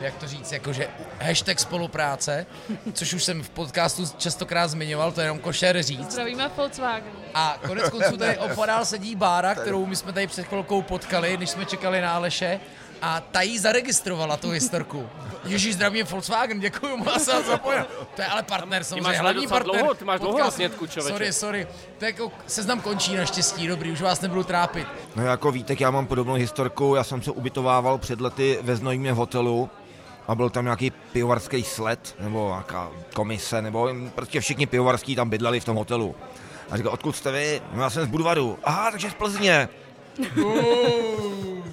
jak 0.00 0.14
to 0.16 0.28
říct, 0.28 0.52
jakože 0.52 0.88
hashtag 1.22 1.60
spolupráce, 1.60 2.46
což 2.92 3.14
už 3.14 3.24
jsem 3.24 3.42
v 3.42 3.50
podcastu 3.50 4.04
častokrát 4.18 4.70
zmiňoval, 4.70 5.12
to 5.12 5.20
je 5.20 5.24
jenom 5.24 5.38
košer 5.38 5.82
říct. 5.82 6.10
Zdravíme 6.10 6.50
Volkswagen. 6.56 7.12
A 7.34 7.58
konec 7.66 7.90
konců 7.90 8.16
tady 8.16 8.38
opodál 8.38 8.84
sedí 8.84 9.16
Bára, 9.16 9.54
kterou 9.54 9.86
my 9.86 9.96
jsme 9.96 10.12
tady 10.12 10.26
před 10.26 10.46
chvilkou 10.46 10.82
potkali, 10.82 11.36
když 11.36 11.50
jsme 11.50 11.64
čekali 11.64 12.00
na 12.00 12.14
Aleše. 12.14 12.60
A 13.02 13.20
ta 13.20 13.42
jí 13.42 13.58
zaregistrovala 13.58 14.36
tu 14.36 14.50
historku. 14.50 15.08
Ježíš, 15.44 15.74
zdravím 15.74 16.06
Volkswagen, 16.06 16.60
děkuji, 16.60 16.96
mu 16.96 17.04
se 17.18 17.42
zapojil. 17.42 17.86
To 18.16 18.22
je 18.22 18.28
ale 18.28 18.42
partner, 18.42 18.84
samozřejmě, 18.84 19.02
máš 19.02 19.18
hlavní 19.18 19.46
partner. 19.46 19.76
dlouho- 19.80 19.94
ty 19.94 20.04
máš 20.04 20.20
dlouho 20.20 20.50
snědku, 20.50 20.86
člověče. 20.86 21.12
Sorry, 21.14 21.32
sorry. 21.32 21.66
To 21.98 22.04
je 22.04 22.08
jako, 22.10 22.32
seznam 22.46 22.80
končí 22.80 23.16
naštěstí, 23.16 23.66
dobrý, 23.66 23.92
už 23.92 24.00
vás 24.00 24.20
nebudu 24.20 24.42
trápit. 24.44 24.88
No 25.16 25.26
jako 25.26 25.52
Vítek, 25.52 25.80
já 25.80 25.90
mám 25.90 26.06
podobnou 26.06 26.34
historku, 26.34 26.94
já 26.94 27.04
jsem 27.04 27.22
se 27.22 27.30
ubytovával 27.30 27.98
před 27.98 28.20
lety 28.20 28.58
ve 28.62 28.76
Znojmě 28.76 29.12
hotelu 29.12 29.70
a 30.28 30.34
byl 30.34 30.50
tam 30.50 30.64
nějaký 30.64 30.90
pivovarský 30.90 31.62
sled, 31.62 32.16
nebo 32.20 32.48
nějaká 32.48 32.90
komise, 33.14 33.62
nebo 33.62 33.90
prostě 34.14 34.40
všichni 34.40 34.66
pivovarský 34.66 35.16
tam 35.16 35.30
bydleli 35.30 35.60
v 35.60 35.64
tom 35.64 35.76
hotelu. 35.76 36.14
A 36.70 36.76
říkal, 36.76 36.92
odkud 36.92 37.16
jste 37.16 37.32
vy? 37.32 37.62
No 37.72 37.82
já 37.82 37.90
jsem 37.90 38.04
z 38.04 38.08
Budvaru. 38.08 38.58
Aha, 38.64 38.90
takže 38.90 39.10
z 39.10 39.14
Plzně. 39.14 39.68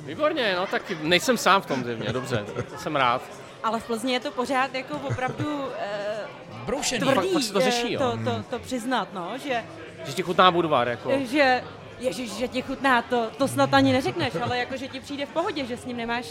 Výborně, 0.06 0.56
no 0.56 0.68
tak 0.68 0.92
nejsem 1.02 1.38
sám 1.38 1.62
v 1.62 1.66
tom 1.66 1.84
zjevně, 1.84 2.14
dobře, 2.14 2.46
to 2.70 2.78
jsem 2.78 2.96
rád. 2.96 3.22
Ale 3.64 3.80
v 3.80 3.84
Plzni 3.84 4.14
je 4.14 4.20
to 4.20 4.32
pořád 4.32 4.74
jako 4.76 4.98
opravdu 4.98 5.64
eh, 5.78 6.28
Broušený. 6.66 7.02
tvrdý 7.02 7.28
pak 7.34 7.44
se 7.44 7.54
to 7.54 7.62
řeší, 7.62 7.88
eh, 7.88 7.92
jo. 7.94 8.00
to, 8.00 8.32
to, 8.32 8.44
to 8.50 8.60
přiznat, 8.60 9.08
no, 9.14 9.32
že, 9.44 9.64
Že 10.06 10.14
ti 10.14 10.22
chutná 10.22 10.52
Budvar, 10.52 10.88
jako. 10.88 11.12
že 11.32 11.64
Ježíš, 12.00 12.32
že 12.34 12.48
ti 12.48 12.62
chutná, 12.62 13.02
to, 13.02 13.30
to 13.38 13.48
snad 13.48 13.74
ani 13.74 13.94
neřekneš, 13.94 14.34
ale 14.42 14.58
jako, 14.58 14.78
že 14.78 14.88
ti 14.88 15.00
přijde 15.00 15.26
v 15.26 15.30
pohodě, 15.30 15.66
že 15.66 15.78
s 15.78 15.86
ním 15.86 15.98
nemáš 15.98 16.26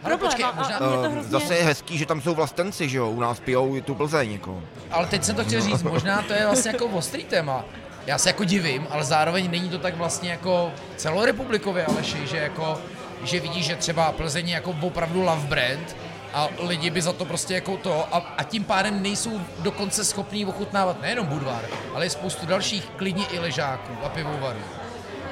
problém. 0.00 0.18
počkej, 0.18 0.44
a, 0.44 0.52
možná- 0.52 0.76
a 0.76 0.78
to 0.78 1.04
Eh, 1.04 1.08
hrozně... 1.08 1.30
Zase 1.30 1.56
je 1.56 1.64
hezký, 1.64 1.98
že 1.98 2.06
tam 2.06 2.20
jsou 2.20 2.34
vlastenci, 2.34 2.88
že 2.88 2.98
jo, 2.98 3.10
u 3.10 3.20
nás 3.20 3.40
pijou 3.40 3.80
tu 3.80 3.94
Plzeň, 3.94 4.32
jako. 4.32 4.62
Ale 4.90 5.06
teď 5.06 5.24
jsem 5.24 5.36
to 5.36 5.44
chtěl 5.44 5.60
říct, 5.60 5.82
možná 5.82 6.22
to 6.22 6.32
je 6.32 6.46
vlastně 6.46 6.70
jako 6.70 6.86
ostrý 6.86 7.24
téma. 7.24 7.64
Já 8.06 8.18
se 8.18 8.28
jako 8.28 8.44
divím, 8.44 8.86
ale 8.90 9.04
zároveň 9.04 9.50
není 9.50 9.68
to 9.68 9.78
tak 9.78 9.96
vlastně 9.96 10.30
jako 10.30 10.72
celorepublikově, 10.96 11.84
Aleši, 11.86 12.26
že 12.26 12.36
jako, 12.36 12.78
že 13.24 13.40
vidíš, 13.40 13.66
že 13.66 13.76
třeba 13.76 14.12
Plzeň 14.12 14.48
je 14.48 14.54
jako 14.54 14.74
opravdu 14.82 15.20
love 15.22 15.46
brand 15.46 15.96
a 16.34 16.48
lidi 16.58 16.90
by 16.90 17.02
za 17.02 17.12
to 17.12 17.24
prostě 17.24 17.54
jako 17.54 17.76
to 17.76 18.14
a, 18.14 18.34
a 18.38 18.42
tím 18.42 18.64
pádem 18.64 19.02
nejsou 19.02 19.40
dokonce 19.58 20.04
schopní 20.04 20.46
ochutnávat 20.46 21.02
nejenom 21.02 21.26
Budvar, 21.26 21.62
ale 21.94 22.06
i 22.06 22.10
spoustu 22.10 22.46
dalších 22.46 22.84
klidně 22.96 23.24
i 23.26 23.38
ležáků 23.38 23.92
a 24.04 24.08
pivovarů. 24.08 24.58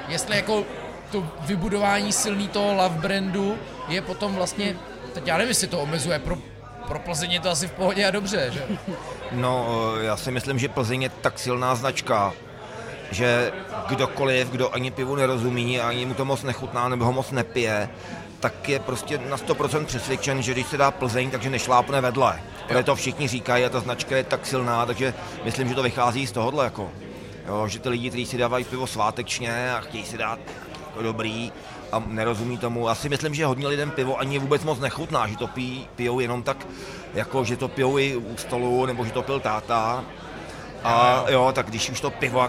Jestli 0.08 0.36
jako 0.36 0.64
to 1.12 1.26
vybudování 1.40 2.12
silný 2.12 2.48
toho 2.48 2.74
love 2.74 2.98
brandu 2.98 3.58
je 3.88 4.02
potom 4.02 4.34
vlastně, 4.34 4.76
teď 5.14 5.26
já 5.26 5.36
nevím, 5.36 5.48
jestli 5.48 5.66
to 5.66 5.80
omezuje, 5.80 6.18
pro, 6.18 6.36
pro 6.88 6.98
Plzeň 6.98 7.32
je 7.32 7.40
to 7.40 7.50
asi 7.50 7.68
v 7.68 7.72
pohodě 7.72 8.06
a 8.06 8.10
dobře, 8.10 8.50
že? 8.52 8.62
No, 9.32 9.66
eh, 10.00 10.04
já 10.04 10.16
si 10.16 10.30
myslím, 10.30 10.58
že 10.58 10.68
Plzeň 10.68 11.02
je 11.02 11.08
tak 11.08 11.38
silná 11.38 11.74
značka, 11.74 12.32
že 13.10 13.52
kdokoliv, 13.88 14.50
kdo 14.50 14.74
ani 14.74 14.90
pivu 14.90 15.16
nerozumí, 15.16 15.80
ani 15.80 16.06
mu 16.06 16.14
to 16.14 16.24
moc 16.24 16.42
nechutná 16.42 16.88
nebo 16.88 17.04
ho 17.04 17.12
moc 17.12 17.30
nepije, 17.30 17.88
tak 18.40 18.68
je 18.68 18.78
prostě 18.78 19.18
na 19.18 19.36
100% 19.36 19.84
přesvědčen, 19.84 20.42
že 20.42 20.52
když 20.52 20.66
se 20.66 20.76
dá 20.76 20.90
Plzeň, 20.90 21.30
takže 21.30 21.50
nešlápne 21.50 22.00
vedle. 22.00 22.40
Protože 22.68 22.82
to 22.82 22.96
všichni 22.96 23.28
říkají 23.28 23.64
a 23.64 23.68
ta 23.68 23.80
značka 23.80 24.16
je 24.16 24.24
tak 24.24 24.46
silná, 24.46 24.86
takže 24.86 25.14
myslím, 25.44 25.68
že 25.68 25.74
to 25.74 25.82
vychází 25.82 26.26
z 26.26 26.32
tohohle. 26.32 26.64
Jako. 26.64 26.90
Jo, 27.48 27.68
že 27.68 27.78
ty 27.78 27.88
lidi, 27.88 28.08
kteří 28.08 28.26
si 28.26 28.38
dávají 28.38 28.64
pivo 28.64 28.86
svátečně 28.86 29.72
a 29.72 29.80
chtějí 29.80 30.04
si 30.04 30.18
dát 30.18 30.38
jako 30.86 31.02
dobrý 31.02 31.52
a 31.92 32.02
nerozumí 32.06 32.58
tomu. 32.58 32.88
Já 32.88 32.94
si 32.94 33.08
myslím, 33.08 33.34
že 33.34 33.46
hodně 33.46 33.68
lidem 33.68 33.90
pivo 33.90 34.18
ani 34.18 34.38
vůbec 34.38 34.64
moc 34.64 34.80
nechutná, 34.80 35.26
že 35.26 35.36
to 35.36 35.46
pí, 35.46 35.88
pijou 35.96 36.20
jenom 36.20 36.42
tak, 36.42 36.66
jako 37.14 37.44
že 37.44 37.56
to 37.56 37.68
pijou 37.68 37.98
i 37.98 38.16
u 38.16 38.36
stolu, 38.36 38.86
nebo 38.86 39.04
že 39.04 39.12
to 39.12 39.22
pil 39.22 39.40
táta. 39.40 40.04
A 40.84 41.24
jo, 41.28 41.52
tak 41.54 41.66
když 41.66 41.90
už 41.90 42.00
to 42.00 42.10
pivo, 42.10 42.48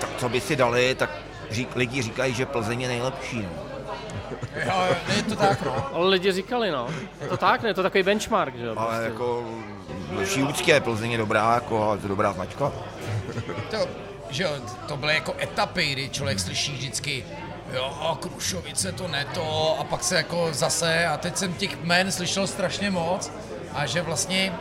tak 0.00 0.10
co 0.18 0.28
by 0.28 0.40
si 0.40 0.56
dali, 0.56 0.94
tak 0.94 1.10
řík, 1.50 1.76
lidi 1.76 2.02
říkají, 2.02 2.34
že 2.34 2.46
Plzeň 2.46 2.80
je 2.80 2.88
nejlepší. 2.88 3.42
No. 3.42 3.48
Jo, 4.66 4.96
je 5.16 5.22
to 5.22 5.36
tak, 5.36 5.62
no. 5.62 5.86
Ale 5.94 6.08
lidi 6.08 6.32
říkali, 6.32 6.70
no. 6.70 6.88
Je 7.20 7.28
to 7.28 7.36
tak, 7.36 7.62
ne? 7.62 7.70
Je 7.70 7.74
to 7.74 7.82
takový 7.82 8.02
benchmark, 8.02 8.56
že 8.56 8.64
jo? 8.64 8.74
Ale 8.76 8.88
prostě. 8.88 9.04
jako 9.04 9.44
vší 10.24 10.42
úctě, 10.42 10.80
Plzeň 10.80 11.10
je 11.10 11.18
dobrá, 11.18 11.54
jako, 11.54 11.92
je 11.94 12.02
to 12.02 12.08
dobrá 12.08 12.32
značka. 12.32 12.72
To, 13.70 13.76
že 14.30 14.46
to 14.88 14.96
byly 14.96 15.14
jako 15.14 15.34
etapy, 15.42 15.92
kdy 15.92 16.08
člověk 16.08 16.40
slyší 16.40 16.72
vždycky 16.72 17.24
jo, 17.72 18.18
Krušovice 18.20 18.92
to 18.92 19.08
ne 19.08 19.26
to 19.34 19.76
a 19.80 19.84
pak 19.84 20.04
se 20.04 20.16
jako 20.16 20.48
zase 20.52 21.06
a 21.06 21.16
teď 21.16 21.36
jsem 21.36 21.54
těch 21.54 21.76
jmén 21.84 22.12
slyšel 22.12 22.46
strašně 22.46 22.90
moc 22.90 23.32
a 23.74 23.86
že 23.86 24.02
vlastně 24.02 24.52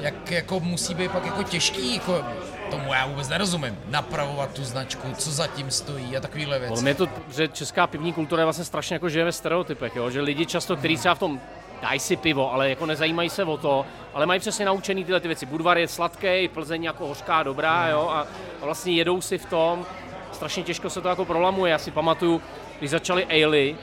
jak 0.00 0.30
jako 0.30 0.60
musí 0.60 0.94
být 0.94 1.10
pak 1.10 1.26
jako 1.26 1.42
těžký, 1.42 1.94
jako 1.94 2.24
tomu 2.70 2.94
já 2.94 3.06
vůbec 3.06 3.28
nerozumím, 3.28 3.78
napravovat 3.88 4.52
tu 4.52 4.64
značku, 4.64 5.12
co 5.18 5.30
zatím 5.30 5.70
stojí 5.70 6.16
a 6.16 6.20
takovýhle 6.20 6.58
věci. 6.58 6.82
mě 6.82 6.90
je 6.90 6.94
to, 6.94 7.08
že 7.36 7.48
česká 7.48 7.86
pivní 7.86 8.12
kultura 8.12 8.40
je 8.40 8.44
vlastně 8.44 8.64
strašně 8.64 8.94
jako 8.94 9.08
žije 9.08 9.24
ve 9.24 9.32
stereotypech, 9.32 9.96
jo? 9.96 10.10
že 10.10 10.20
lidi 10.20 10.46
často, 10.46 10.76
kteří 10.76 10.96
třeba 10.96 11.14
v 11.14 11.18
tom 11.18 11.40
dají 11.82 12.00
si 12.00 12.16
pivo, 12.16 12.52
ale 12.52 12.70
jako 12.70 12.86
nezajímají 12.86 13.30
se 13.30 13.44
o 13.44 13.56
to, 13.56 13.86
ale 14.14 14.26
mají 14.26 14.40
přesně 14.40 14.64
naučený 14.64 15.04
tyhle 15.04 15.20
ty 15.20 15.28
věci. 15.28 15.46
Budvar 15.46 15.78
je 15.78 15.88
sladký, 15.88 16.48
Plzeň 16.48 16.84
jako 16.84 17.06
hořká, 17.06 17.42
dobrá, 17.42 17.88
jo, 17.88 18.08
a, 18.10 18.20
a 18.62 18.64
vlastně 18.64 18.92
jedou 18.92 19.20
si 19.20 19.38
v 19.38 19.46
tom, 19.46 19.86
strašně 20.32 20.62
těžko 20.62 20.90
se 20.90 21.00
to 21.00 21.08
jako 21.08 21.24
prolamuje. 21.24 21.72
Já 21.72 21.78
si 21.78 21.90
pamatuju, 21.90 22.42
když 22.78 22.90
začaly 22.90 23.24
Ailey, 23.24 23.76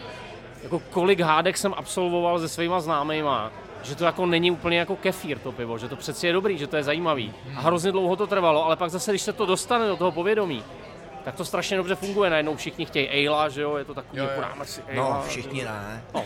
jako 0.64 0.80
kolik 0.80 1.20
hádek 1.20 1.58
jsem 1.58 1.74
absolvoval 1.78 2.40
se 2.40 2.50
svýma 2.50 2.80
známýma, 2.80 3.52
že 3.84 3.96
to 3.96 4.06
jako 4.06 4.26
není 4.26 4.52
úplně 4.52 4.80
jako 4.80 4.96
kefír 4.96 5.40
to 5.40 5.52
pivo, 5.52 5.78
že 5.78 5.88
to 5.90 5.96
přeci 5.96 6.28
je 6.28 6.34
dobrý, 6.34 6.58
že 6.58 6.68
to 6.68 6.76
je 6.76 6.84
zajímavý. 6.84 7.34
A 7.56 7.62
hrozně 7.62 7.92
dlouho 7.92 8.16
to 8.16 8.28
trvalo, 8.28 8.66
ale 8.66 8.76
pak 8.76 8.90
zase, 8.90 9.12
když 9.12 9.22
se 9.22 9.34
to 9.34 9.46
dostane 9.46 9.88
do 9.88 9.96
toho 9.98 10.12
povědomí, 10.12 10.64
tak 11.26 11.36
to 11.36 11.46
strašně 11.46 11.78
dobře 11.78 11.96
funguje. 11.96 12.30
Najednou 12.30 12.56
všichni 12.56 12.86
chtějí 12.86 13.10
Aila, 13.10 13.50
že 13.50 13.62
jo, 13.62 13.78
je 13.78 13.86
to 13.86 13.94
takový, 13.94 14.18
Jo, 14.20 14.24
jo. 14.24 14.30
jako 14.30 14.42
dáme 14.42 14.66
si 14.66 14.82
Aila. 14.82 15.10
No, 15.10 15.24
všichni 15.28 15.64
ne. 15.64 16.04
No, 16.14 16.24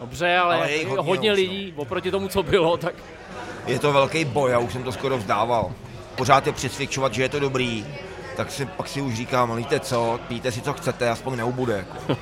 dobře, 0.00 0.36
ale, 0.36 0.56
Ale 0.56 0.84
hodně, 0.84 0.96
hodně 1.10 1.32
lidí, 1.32 1.74
oproti 1.76 2.10
tomu, 2.10 2.28
co 2.28 2.42
bylo, 2.42 2.76
tak 2.76 2.94
Je 3.66 3.78
to 3.78 3.92
velký 3.92 4.24
boj, 4.24 4.50
já 4.50 4.58
už 4.58 4.72
jsem 4.72 4.82
to 4.82 4.92
skoro 4.92 5.18
vzdával. 5.18 5.72
Pořád 6.16 6.46
je 6.46 6.52
přesvědčovat, 6.52 7.14
že 7.14 7.22
je 7.22 7.28
to 7.28 7.40
dobrý, 7.40 7.86
tak 8.40 8.50
si, 8.50 8.66
pak 8.66 8.88
si 8.88 9.00
už 9.00 9.14
říkám, 9.14 9.56
víte 9.56 9.80
co, 9.80 10.20
pijte 10.28 10.52
si 10.52 10.60
co 10.60 10.72
chcete, 10.72 11.10
aspoň 11.10 11.36
neubude. 11.36 11.76
Jako. 11.90 12.20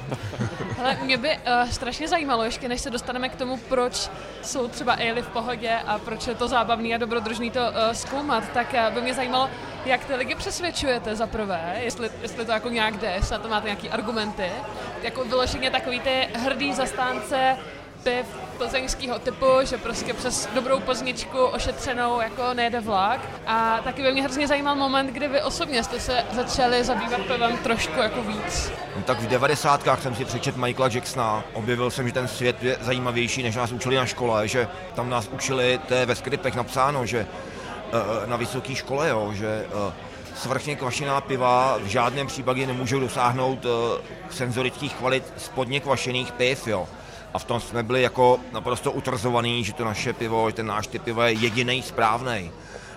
Ale 0.81 0.99
mě 1.05 1.17
by 1.17 1.29
uh, 1.29 1.71
strašně 1.71 2.09
zajímalo, 2.09 2.45
ještě 2.45 2.69
než 2.69 2.81
se 2.81 2.91
dostaneme 2.91 3.29
k 3.29 3.37
tomu, 3.37 3.57
proč 3.57 4.11
jsou 4.43 4.69
třeba 4.69 4.93
Ailey 4.93 5.23
v 5.23 5.29
pohodě 5.29 5.79
a 5.87 5.99
proč 5.99 6.27
je 6.27 6.35
to 6.35 6.49
zábavný 6.49 6.95
a 6.95 6.99
dobrodružný 6.99 7.51
to 7.51 7.61
uh, 7.61 7.93
zkoumat, 7.93 8.45
tak 8.55 8.75
uh, 8.75 8.95
by 8.95 9.01
mě 9.01 9.15
zajímalo, 9.15 9.51
jak 9.85 10.05
ty 10.05 10.15
lidi 10.15 10.35
přesvědčujete 10.35 11.17
za 11.17 11.27
prvé, 11.27 11.77
jestli, 11.81 12.11
jestli 12.23 12.45
to 12.45 12.53
jako 12.53 12.69
nějak 12.69 12.97
jde, 12.97 13.11
jestli 13.11 13.33
na 13.33 13.39
to 13.39 13.49
máte 13.49 13.67
nějaké 13.67 13.89
argumenty, 13.89 14.51
jako 15.03 15.25
vyloženě 15.25 15.71
takový 15.71 16.01
ty 16.01 16.29
hrdý 16.35 16.75
zastánce 16.75 17.57
piv 18.09 18.27
plzeňského 18.59 19.19
typu, 19.19 19.47
že 19.63 19.79
prostě 19.79 20.15
přes 20.15 20.49
dobrou 20.55 20.81
pozničku 20.81 21.39
ošetřenou 21.39 22.21
jako 22.21 22.55
nejde 22.55 22.81
vlak. 22.81 23.21
A 23.47 23.81
taky 23.85 24.03
by 24.03 24.13
mě 24.13 24.23
hrozně 24.23 24.49
zajímal 24.49 24.75
moment, 24.75 25.07
kdy 25.07 25.29
vy 25.29 25.43
osobně 25.43 25.85
jste 25.85 26.01
se 26.01 26.25
začali 26.33 26.85
zabývat 26.85 27.21
pivem 27.21 27.57
trošku 27.57 28.01
jako 28.01 28.23
víc. 28.23 28.73
No, 28.97 29.03
tak 29.03 29.21
v 29.21 29.29
devadesátkách 29.29 30.03
jsem 30.03 30.15
si 30.15 30.25
přečet 30.25 30.57
Michaela 30.57 30.91
Jacksona, 30.95 31.45
objevil 31.53 31.91
jsem, 31.91 32.07
že 32.07 32.15
ten 32.15 32.29
svět 32.29 32.63
je 32.63 32.77
zajímavější, 32.81 33.43
než 33.43 33.57
nás 33.57 33.73
učili 33.73 33.97
na 33.97 34.07
škole, 34.07 34.49
že 34.49 34.69
tam 34.95 35.11
nás 35.11 35.29
učili, 35.29 35.81
to 35.89 35.95
je 35.95 36.07
ve 36.07 36.15
skriptech 36.15 36.55
napsáno, 36.55 37.07
že 37.07 37.27
eh, 37.27 38.27
na 38.27 38.37
vysoké 38.37 38.75
škole, 38.75 39.09
jo, 39.09 39.33
že 39.33 39.67
eh, 39.67 39.93
svrchně 40.35 40.77
kvašená 40.77 41.21
piva 41.21 41.79
v 41.79 41.87
žádném 41.87 42.27
případě 42.27 42.67
nemůžou 42.67 43.01
dosáhnout 43.01 43.67
eh, 43.67 44.01
senzorických 44.31 44.95
kvalit 44.95 45.33
spodně 45.37 45.81
kvašených 45.81 46.33
piv, 46.33 46.67
jo. 46.67 46.89
A 47.35 47.39
v 47.39 47.45
tom 47.45 47.61
jsme 47.61 47.83
byli 47.83 48.03
jako 48.03 48.41
naprosto 48.53 48.93
utrzovaný, 48.93 49.65
že 49.65 49.73
to 49.73 49.85
naše 49.85 50.13
pivo, 50.13 50.51
že 50.51 50.57
ten 50.57 50.67
náš 50.67 50.87
typ 50.87 51.03
piva 51.03 51.29
je 51.29 51.33
jediný 51.33 51.83
správný. 51.83 52.51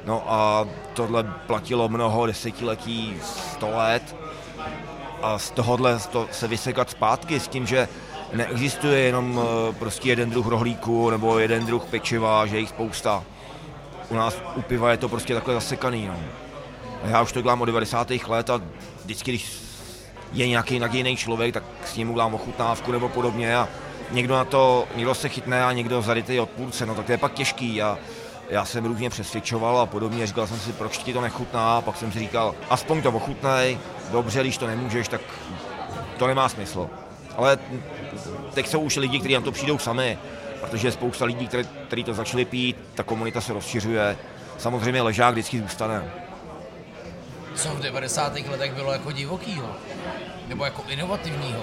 No 0.06 0.24
a 0.28 0.68
tohle 0.94 1.24
platilo 1.24 1.90
mnoho 1.90 2.26
desetiletí, 2.26 3.16
sto 3.24 3.70
let 3.70 4.16
a 5.22 5.40
z 5.40 5.52
tohohle 5.52 6.00
to 6.12 6.28
se 6.32 6.48
vysekat 6.48 6.90
zpátky 6.90 7.40
s 7.40 7.48
tím, 7.48 7.68
že 7.68 7.88
neexistuje 8.34 9.00
jenom 9.00 9.42
eh, 9.42 9.74
prostě 9.74 10.10
jeden 10.10 10.30
druh 10.30 10.48
rohlíku 10.48 11.10
nebo 11.10 11.40
jeden 11.40 11.66
druh 11.66 11.86
pečiva, 11.86 12.46
že 12.46 12.56
je 12.56 12.60
jich 12.60 12.70
spousta. 12.70 13.24
U 14.10 14.16
nás 14.16 14.38
u 14.56 14.62
piva 14.62 14.92
je 14.92 14.98
to 14.98 15.10
prostě 15.10 15.34
takhle 15.34 15.54
zasekaný. 15.54 16.08
No. 16.08 16.16
A 17.04 17.08
já 17.08 17.22
už 17.22 17.32
to 17.32 17.42
dělám 17.42 17.62
od 17.62 17.66
90. 17.66 18.12
let 18.28 18.50
a 18.50 18.62
vždycky, 19.04 19.32
když 19.32 19.62
je 20.34 20.48
nějaký 20.48 20.80
nadějný 20.80 21.18
člověk, 21.18 21.54
tak 21.54 21.64
s 21.86 21.96
ním 21.96 22.10
udělám 22.10 22.34
ochutnávku 22.34 22.92
nebo 22.92 23.10
podobně 23.10 23.58
a 23.58 23.68
někdo 24.12 24.36
na 24.36 24.46
to, 24.46 24.88
někdo 24.96 25.16
se 25.16 25.30
chytne 25.30 25.64
a 25.64 25.72
někdo 25.72 26.02
zarytý 26.02 26.40
odpůrce, 26.40 26.86
no 26.86 26.96
tak 26.96 27.06
to 27.06 27.12
je 27.12 27.18
pak 27.18 27.34
těžký 27.34 27.82
a 27.82 27.98
já 28.50 28.66
jsem 28.66 28.86
různě 28.86 29.10
přesvědčoval 29.10 29.80
a 29.80 29.86
podobně, 29.86 30.28
říkal 30.28 30.48
jsem 30.48 30.60
si, 30.60 30.72
proč 30.74 30.98
ti 30.98 31.14
to 31.14 31.22
nechutná, 31.22 31.78
a 31.78 31.82
pak 31.82 31.98
jsem 31.98 32.12
si 32.12 32.20
říkal, 32.20 32.56
aspoň 32.70 33.02
to 33.02 33.10
ochutnej, 33.10 33.80
dobře, 34.12 34.42
když 34.42 34.58
to 34.58 34.68
nemůžeš, 34.68 35.08
tak 35.08 35.22
to 36.18 36.28
nemá 36.28 36.50
smysl. 36.50 36.90
Ale 37.38 37.58
teď 38.54 38.68
jsou 38.68 38.80
už 38.80 38.96
lidi, 38.96 39.20
kteří 39.20 39.34
na 39.34 39.42
to 39.42 39.52
přijdou 39.52 39.78
sami, 39.78 40.18
protože 40.62 40.88
je 40.88 40.92
spousta 40.92 41.26
lidí, 41.26 41.50
kteří, 41.88 42.04
to 42.04 42.14
začali 42.14 42.46
pít, 42.46 42.78
ta 42.96 43.04
komunita 43.04 43.42
se 43.42 43.54
rozšiřuje. 43.54 44.18
Samozřejmě 44.58 45.02
ležák 45.02 45.32
vždycky 45.32 45.60
zůstane. 45.60 46.12
Co 47.56 47.70
v 47.70 47.80
90. 47.80 48.34
letech 48.52 48.74
bylo 48.74 48.92
jako 48.92 49.12
divokýho? 49.12 49.76
Nebo 50.48 50.66
jako 50.66 50.84
inovativního? 50.88 51.62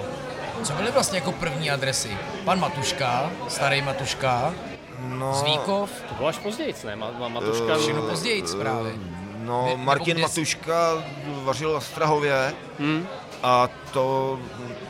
Co 0.62 0.72
byly 0.72 0.90
vlastně 0.90 1.18
jako 1.18 1.32
první 1.32 1.70
adresy? 1.70 2.16
Pan 2.44 2.60
Matuška, 2.60 3.30
starý 3.48 3.82
Matuška, 3.82 4.54
No, 5.00 5.34
Zvíkov, 5.34 5.90
to 6.08 6.14
bylo 6.14 6.28
až 6.28 6.38
později, 6.38 6.74
ne? 6.84 6.96
Ma- 6.96 7.28
Matuška, 7.28 7.74
Eh, 7.74 7.78
všechno 7.78 8.02
později 8.02 8.42
právě. 8.60 8.92
no 9.38 9.62
Ne- 9.64 9.70
nebo 9.70 9.82
Martin 9.84 10.12
kde- 10.14 10.22
Matuška 10.22 11.04
vařil 11.42 11.80
v 11.80 11.84
Strahově 11.84 12.54
hmm? 12.78 13.06
a 13.42 13.68
to, 13.92 14.38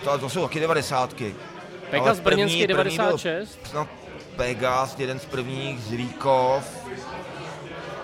to, 0.04 0.18
to 0.18 0.28
jsou 0.28 0.42
taky 0.42 0.60
devadesátky. 0.60 1.34
Pegas 1.90 2.20
Brněnský 2.20 2.56
první 2.58 2.66
byl 2.66 2.76
96, 2.84 3.58
Snad 3.64 3.88
Pegas, 4.36 4.94
jeden 4.98 5.18
z 5.20 5.24
prvních, 5.24 5.80
Zvíkov, 5.80 6.64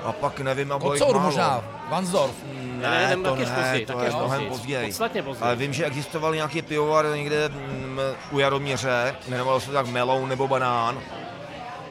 a 0.04 0.12
pak 0.12 0.40
nevím, 0.40 0.72
a 0.72 0.78
bylo 0.78 0.94
jich 0.94 1.02
Kocour 1.02 1.20
možná, 1.20 1.64
Vansdorf. 1.90 2.34
Ne, 2.90 2.90
Ne, 3.08 3.16
ne, 3.16 3.22
to 3.22 3.36
ne, 3.36 3.44
později, 3.44 3.86
to 3.86 3.92
taky 3.92 4.04
je 4.04 4.10
mnohem 4.10 4.28
později. 4.30 4.48
později. 4.50 4.86
Podstatně 4.86 5.22
později. 5.22 5.44
Ale 5.44 5.56
vím, 5.56 5.72
že 5.72 5.84
existoval 5.86 6.34
nějaký 6.34 6.62
pivovar 6.62 7.06
někde 7.14 7.48
mm, 7.48 7.98
u 8.30 8.38
Jaroměře, 8.38 9.16
jmenovalo 9.28 9.60
se 9.60 9.70
tak 9.70 9.86
Melou 9.86 10.26
nebo 10.26 10.48
Banán. 10.48 10.98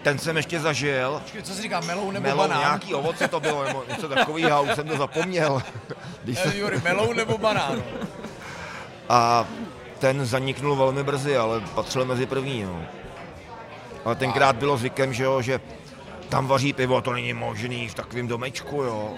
Ten 0.03 0.17
jsem 0.19 0.37
ještě 0.37 0.59
zažil. 0.59 1.19
Počkej, 1.23 1.41
co 1.41 1.53
si 1.53 1.61
říká, 1.61 1.79
melou 1.81 2.11
nebo 2.11 2.23
Melou, 2.23 2.37
banán? 2.37 2.59
nějaký 2.59 2.93
ovoce 2.95 3.27
to 3.27 3.39
bylo, 3.39 3.63
nebo 3.63 3.83
něco 3.89 4.09
takového, 4.09 4.63
už 4.63 4.75
jsem 4.75 4.87
to 4.87 4.97
zapomněl. 4.97 5.61
Když 6.23 6.37
Eh, 6.39 6.41
jsem, 6.49 6.59
Jury, 6.59 6.81
melou 6.83 7.13
nebo 7.13 7.37
banán? 7.37 7.83
A 9.09 9.45
ten 9.99 10.25
zaniknul 10.25 10.75
velmi 10.75 11.03
brzy, 11.03 11.37
ale 11.37 11.59
patřil 11.61 12.05
mezi 12.05 12.25
první. 12.25 12.63
No. 12.63 12.81
Ale 14.05 14.15
tenkrát 14.15 14.55
bylo 14.55 14.77
zvykem, 14.77 15.13
že, 15.13 15.23
jo, 15.23 15.41
že 15.41 15.59
tam 16.29 16.47
vaří 16.47 16.73
pivo, 16.73 17.01
to 17.01 17.13
není 17.13 17.33
možný 17.33 17.87
v 17.89 17.93
takovém 17.93 18.27
domečku, 18.27 18.75
jo. 18.83 19.13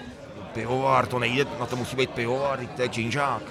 Pivovar, 0.60 1.06
to 1.06 1.18
nejde, 1.18 1.46
na 1.60 1.66
to 1.66 1.76
musí 1.76 1.96
být 1.96 2.10
pivovar, 2.10 2.58
to 2.76 2.82
je 2.82 2.88
činžák. 2.88 3.42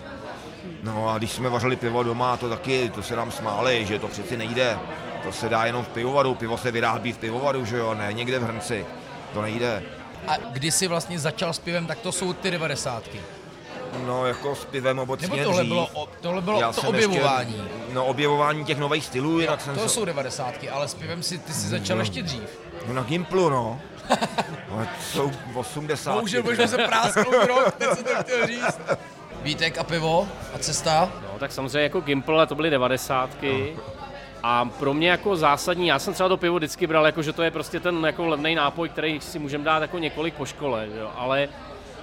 No 0.83 1.09
a 1.09 1.17
když 1.17 1.31
jsme 1.31 1.49
vařili 1.49 1.75
pivo 1.75 2.03
doma, 2.03 2.37
to 2.37 2.49
taky, 2.49 2.89
to 2.95 3.03
se 3.03 3.15
nám 3.15 3.31
smáli, 3.31 3.85
že 3.85 3.99
to 3.99 4.07
přeci 4.07 4.37
nejde. 4.37 4.77
To 5.23 5.31
se 5.31 5.49
dá 5.49 5.65
jenom 5.65 5.85
v 5.85 5.87
pivovaru, 5.87 6.35
pivo 6.35 6.57
se 6.57 6.71
vyrábí 6.71 7.13
v 7.13 7.17
pivovaru, 7.17 7.65
že 7.65 7.77
jo, 7.77 7.93
ne 7.93 8.13
někde 8.13 8.39
v 8.39 8.43
hrnci. 8.43 8.85
To 9.33 9.41
nejde. 9.41 9.83
A 10.27 10.37
když 10.37 10.73
jsi 10.73 10.87
vlastně 10.87 11.19
začal 11.19 11.53
s 11.53 11.59
pivem, 11.59 11.87
tak 11.87 11.99
to 11.99 12.11
jsou 12.11 12.33
ty 12.33 12.51
devadesátky. 12.51 13.21
No 14.05 14.25
jako 14.25 14.55
s 14.55 14.65
pivem 14.65 14.99
obecně 14.99 15.27
Nebo 15.27 15.43
tohle 15.43 15.61
dřív. 15.63 15.69
bylo, 15.73 15.87
o- 15.93 16.07
tohle 16.21 16.41
bylo 16.41 16.59
Já 16.59 16.71
to 16.73 16.81
jsem 16.81 16.89
objevování. 16.89 17.53
Ještě, 17.53 17.93
no 17.93 18.05
objevování 18.05 18.65
těch 18.65 18.77
nových 18.77 19.05
stylů, 19.05 19.39
jinak 19.39 19.61
jsem 19.61 19.75
To 19.75 19.81
se- 19.81 19.89
jsou 19.89 20.05
devadesátky, 20.05 20.69
ale 20.69 20.87
s 20.87 20.93
pivem 20.93 21.23
si, 21.23 21.37
ty 21.37 21.53
jsi 21.53 21.67
začal 21.67 21.99
ještě 21.99 22.21
dřív. 22.23 22.59
No 22.87 22.93
na 22.93 23.03
Gimplu, 23.03 23.49
no. 23.49 23.79
Ale 24.71 24.85
to 24.85 25.01
jsou 25.01 25.31
80. 25.53 26.13
Bohužel 26.13 26.43
možná 26.43 26.67
se 26.67 26.77
prásknout 26.77 27.45
rok, 27.47 27.75
teď 27.77 27.89
jsem 27.89 28.03
to 28.03 28.23
chtěl 28.23 28.47
říct. 28.47 28.79
Vítek 29.41 29.77
a 29.77 29.83
pivo 29.83 30.27
a 30.55 30.57
cesta. 30.57 31.11
No, 31.21 31.39
tak 31.39 31.51
samozřejmě 31.51 31.81
jako 31.81 32.01
Gimple, 32.01 32.47
to 32.47 32.55
byly 32.55 32.69
devadesátky. 32.69 33.75
A 34.43 34.65
pro 34.65 34.93
mě 34.93 35.09
jako 35.09 35.35
zásadní, 35.35 35.87
já 35.87 35.99
jsem 35.99 36.13
třeba 36.13 36.29
to 36.29 36.37
pivo 36.37 36.55
vždycky 36.55 36.87
bral, 36.87 37.05
jako 37.05 37.21
že 37.21 37.33
to 37.33 37.43
je 37.43 37.51
prostě 37.51 37.79
ten 37.79 38.05
jako 38.05 38.27
levný 38.27 38.55
nápoj, 38.55 38.89
který 38.89 39.21
si 39.21 39.39
můžeme 39.39 39.63
dát 39.63 39.81
jako 39.81 39.99
několik 39.99 40.33
po 40.33 40.45
škole, 40.45 40.87
jo. 40.99 41.11
ale 41.15 41.49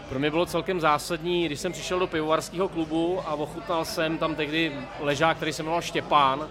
pro 0.08 0.18
mě 0.18 0.30
bylo 0.30 0.46
celkem 0.46 0.80
zásadní, 0.80 1.46
když 1.46 1.60
jsem 1.60 1.72
přišel 1.72 1.98
do 1.98 2.06
pivovarského 2.06 2.68
klubu 2.68 3.20
a 3.26 3.34
ochutnal 3.34 3.84
jsem 3.84 4.18
tam 4.18 4.34
tehdy 4.34 4.72
ležák, 5.00 5.36
který 5.36 5.52
se 5.52 5.62
jmenoval 5.62 5.82
Štěpán. 5.82 6.48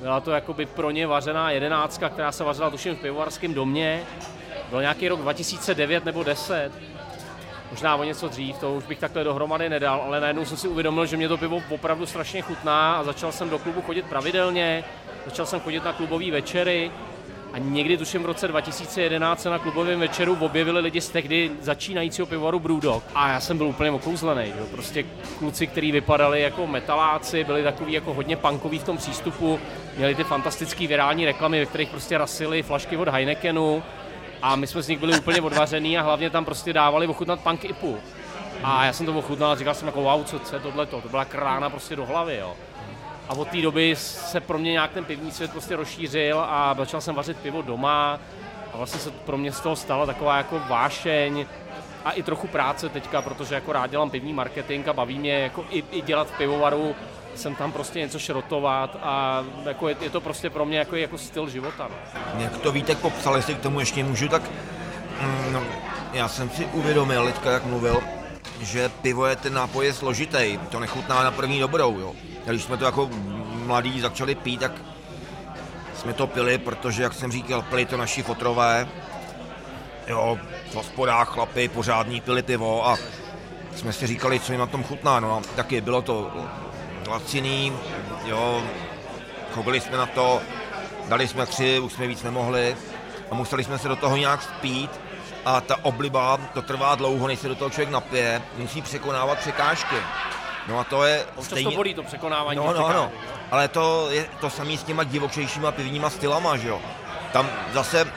Byla 0.00 0.20
to 0.20 0.30
jakoby 0.30 0.66
pro 0.66 0.90
ně 0.90 1.06
vařená 1.06 1.50
jedenáctka, 1.50 2.08
která 2.08 2.32
se 2.32 2.44
vařila 2.44 2.70
tuším 2.70 2.96
v 2.96 3.00
pivovarském 3.00 3.54
domě. 3.54 4.02
Byl 4.72 4.80
nějaký 4.80 5.08
rok 5.08 5.20
2009 5.20 6.04
nebo 6.04 6.22
10. 6.22 6.70
Možná 7.70 7.96
o 7.96 8.04
něco 8.04 8.28
dřív, 8.28 8.58
to 8.58 8.74
už 8.74 8.84
bych 8.84 8.98
takhle 8.98 9.24
dohromady 9.24 9.68
nedal, 9.68 10.02
ale 10.06 10.20
najednou 10.20 10.44
jsem 10.44 10.56
si 10.56 10.68
uvědomil, 10.68 11.06
že 11.06 11.16
mě 11.16 11.28
to 11.28 11.36
pivo 11.36 11.62
opravdu 11.70 12.06
strašně 12.06 12.42
chutná 12.42 12.94
a 12.94 13.04
začal 13.04 13.32
jsem 13.32 13.50
do 13.50 13.58
klubu 13.58 13.82
chodit 13.82 14.06
pravidelně, 14.06 14.84
začal 15.24 15.46
jsem 15.46 15.60
chodit 15.60 15.84
na 15.84 15.92
klubové 15.92 16.30
večery 16.30 16.90
a 17.52 17.58
někdy 17.58 17.96
tuším 17.96 18.22
v 18.22 18.26
roce 18.26 18.48
2011 18.48 19.42
se 19.42 19.50
na 19.50 19.58
klubovém 19.58 20.00
večeru 20.00 20.36
objevili 20.40 20.80
lidi 20.80 21.00
z 21.00 21.08
tehdy 21.08 21.50
začínajícího 21.60 22.26
pivovaru 22.26 22.60
Brewdog 22.60 23.04
a 23.14 23.28
já 23.28 23.40
jsem 23.40 23.58
byl 23.58 23.66
úplně 23.66 23.90
okouzlený, 23.90 24.52
jo. 24.58 24.66
prostě 24.70 25.04
kluci, 25.38 25.66
kteří 25.66 25.92
vypadali 25.92 26.42
jako 26.42 26.66
metaláci, 26.66 27.44
byli 27.44 27.62
takový 27.62 27.92
jako 27.92 28.14
hodně 28.14 28.36
punkoví 28.36 28.78
v 28.78 28.84
tom 28.84 28.96
přístupu, 28.96 29.60
měli 29.96 30.14
ty 30.14 30.24
fantastické 30.24 30.86
virální 30.86 31.24
reklamy, 31.24 31.60
ve 31.60 31.66
kterých 31.66 31.88
prostě 31.88 32.18
rasili 32.18 32.62
flašky 32.62 32.96
od 32.96 33.08
Heinekenu, 33.08 33.82
a 34.42 34.56
my 34.56 34.66
jsme 34.66 34.82
z 34.82 34.88
nich 34.88 34.98
byli 34.98 35.18
úplně 35.18 35.40
odvařený 35.40 35.98
a 35.98 36.02
hlavně 36.02 36.30
tam 36.30 36.44
prostě 36.44 36.72
dávali 36.72 37.06
ochutnat 37.06 37.40
punk 37.40 37.64
ipu. 37.64 37.98
A 38.64 38.84
já 38.84 38.92
jsem 38.92 39.06
to 39.06 39.12
ochutnal 39.12 39.50
a 39.50 39.56
říkal 39.56 39.74
jsem 39.74 39.88
jako 39.88 40.02
wow, 40.02 40.24
co, 40.24 40.38
co 40.38 40.56
je 40.56 40.60
tohleto, 40.60 41.00
to 41.00 41.08
byla 41.08 41.24
krána 41.24 41.70
prostě 41.70 41.96
do 41.96 42.06
hlavy, 42.06 42.36
jo. 42.36 42.54
A 43.28 43.34
od 43.34 43.48
té 43.48 43.62
doby 43.62 43.96
se 43.96 44.40
pro 44.40 44.58
mě 44.58 44.72
nějak 44.72 44.92
ten 44.92 45.04
pivní 45.04 45.30
svět 45.30 45.50
prostě 45.50 45.76
rozšířil 45.76 46.40
a 46.40 46.74
začal 46.78 47.00
jsem 47.00 47.14
vařit 47.14 47.36
pivo 47.36 47.62
doma 47.62 48.20
a 48.72 48.76
vlastně 48.76 49.00
se 49.00 49.10
pro 49.10 49.38
mě 49.38 49.52
z 49.52 49.60
toho 49.60 49.76
stala 49.76 50.06
taková 50.06 50.36
jako 50.36 50.60
vášeň 50.68 51.46
a 52.04 52.10
i 52.10 52.22
trochu 52.22 52.46
práce 52.46 52.88
teďka, 52.88 53.22
protože 53.22 53.54
jako 53.54 53.72
rád 53.72 53.90
dělám 53.90 54.10
pivní 54.10 54.32
marketing 54.32 54.88
a 54.88 54.92
baví 54.92 55.18
mě 55.18 55.32
jako 55.32 55.64
i, 55.70 55.84
i 55.90 56.02
dělat 56.02 56.28
v 56.28 56.38
pivovaru, 56.38 56.94
jsem 57.34 57.54
tam 57.54 57.72
prostě 57.72 57.98
něco 57.98 58.18
šrotovat 58.18 58.96
a 59.02 59.44
jako 59.64 59.88
je, 59.88 59.96
je 60.00 60.10
to 60.10 60.20
prostě 60.20 60.50
pro 60.50 60.64
mě 60.64 60.78
jako, 60.78 60.96
jako 60.96 61.18
styl 61.18 61.48
života. 61.48 61.88
No. 61.88 62.42
Jak 62.42 62.58
to 62.58 62.72
Vítek 62.72 62.98
popsal, 62.98 63.36
jestli 63.36 63.54
k 63.54 63.60
tomu 63.60 63.80
ještě 63.80 64.04
můžu, 64.04 64.28
tak 64.28 64.42
mm, 65.20 65.52
no, 65.52 65.62
já 66.12 66.28
jsem 66.28 66.50
si 66.50 66.66
uvědomil, 66.66 67.26
teďka 67.26 67.50
jak 67.50 67.64
mluvil, 67.64 68.02
že 68.60 68.88
pivo 68.88 69.26
je 69.26 69.36
ten 69.36 69.54
nápoj 69.54 69.86
je 69.86 69.94
složitý, 69.94 70.58
to 70.70 70.80
nechutná 70.80 71.24
na 71.24 71.30
první 71.30 71.60
dobrou, 71.60 71.98
jo. 71.98 72.12
Když 72.46 72.62
jsme 72.62 72.76
to 72.76 72.84
jako 72.84 73.10
mladí 73.52 74.00
začali 74.00 74.34
pít, 74.34 74.60
tak 74.60 74.72
jsme 75.94 76.12
to 76.12 76.26
pili, 76.26 76.58
protože, 76.58 77.02
jak 77.02 77.14
jsem 77.14 77.32
říkal, 77.32 77.62
pili 77.62 77.86
to 77.86 77.96
naši 77.96 78.22
fotrové, 78.22 78.88
jo, 80.06 80.38
v 80.70 80.74
hospodách 80.74 81.28
chlapy 81.28 81.68
pořádný 81.68 82.20
pili 82.20 82.42
pivo 82.42 82.88
a 82.88 82.98
jsme 83.76 83.92
si 83.92 84.06
říkali, 84.06 84.40
co 84.40 84.52
jim 84.52 84.60
na 84.60 84.66
tom 84.66 84.84
chutná, 84.84 85.20
no 85.20 85.36
a 85.36 85.42
taky 85.56 85.80
bylo 85.80 86.02
to 86.02 86.32
laciný, 87.08 87.72
jo, 88.24 88.62
chodili 89.54 89.80
jsme 89.80 89.96
na 89.96 90.06
to, 90.06 90.40
dali 91.08 91.28
jsme 91.28 91.46
tři, 91.46 91.78
už 91.78 91.92
jsme 91.92 92.06
víc 92.06 92.22
nemohli 92.22 92.76
a 93.30 93.34
museli 93.34 93.64
jsme 93.64 93.78
se 93.78 93.88
do 93.88 93.96
toho 93.96 94.16
nějak 94.16 94.42
spít 94.42 94.90
a 95.44 95.60
ta 95.60 95.76
obliba, 95.82 96.38
to 96.54 96.62
trvá 96.62 96.94
dlouho, 96.94 97.26
než 97.26 97.38
se 97.38 97.48
do 97.48 97.54
toho 97.54 97.70
člověk 97.70 97.90
napije, 97.90 98.42
musí 98.56 98.82
překonávat 98.82 99.38
překážky. 99.38 99.96
No 100.68 100.78
a 100.78 100.84
to 100.84 101.04
je 101.04 101.24
Už 101.36 101.48
to 101.48 101.70
bolí 101.70 101.94
to 101.94 102.02
překonávání. 102.02 102.56
No, 102.56 102.72
no, 102.72 102.92
no. 102.92 103.10
Ale 103.50 103.68
to 103.68 104.10
je 104.10 104.26
to 104.40 104.50
samé 104.50 104.76
s 104.76 104.82
těma 104.82 105.04
divočejšíma 105.04 105.72
pivníma 105.72 106.10
stylama, 106.10 106.56
že 106.56 106.68
jo. 106.68 106.80
Tam 107.32 107.50
zase 107.72 108.12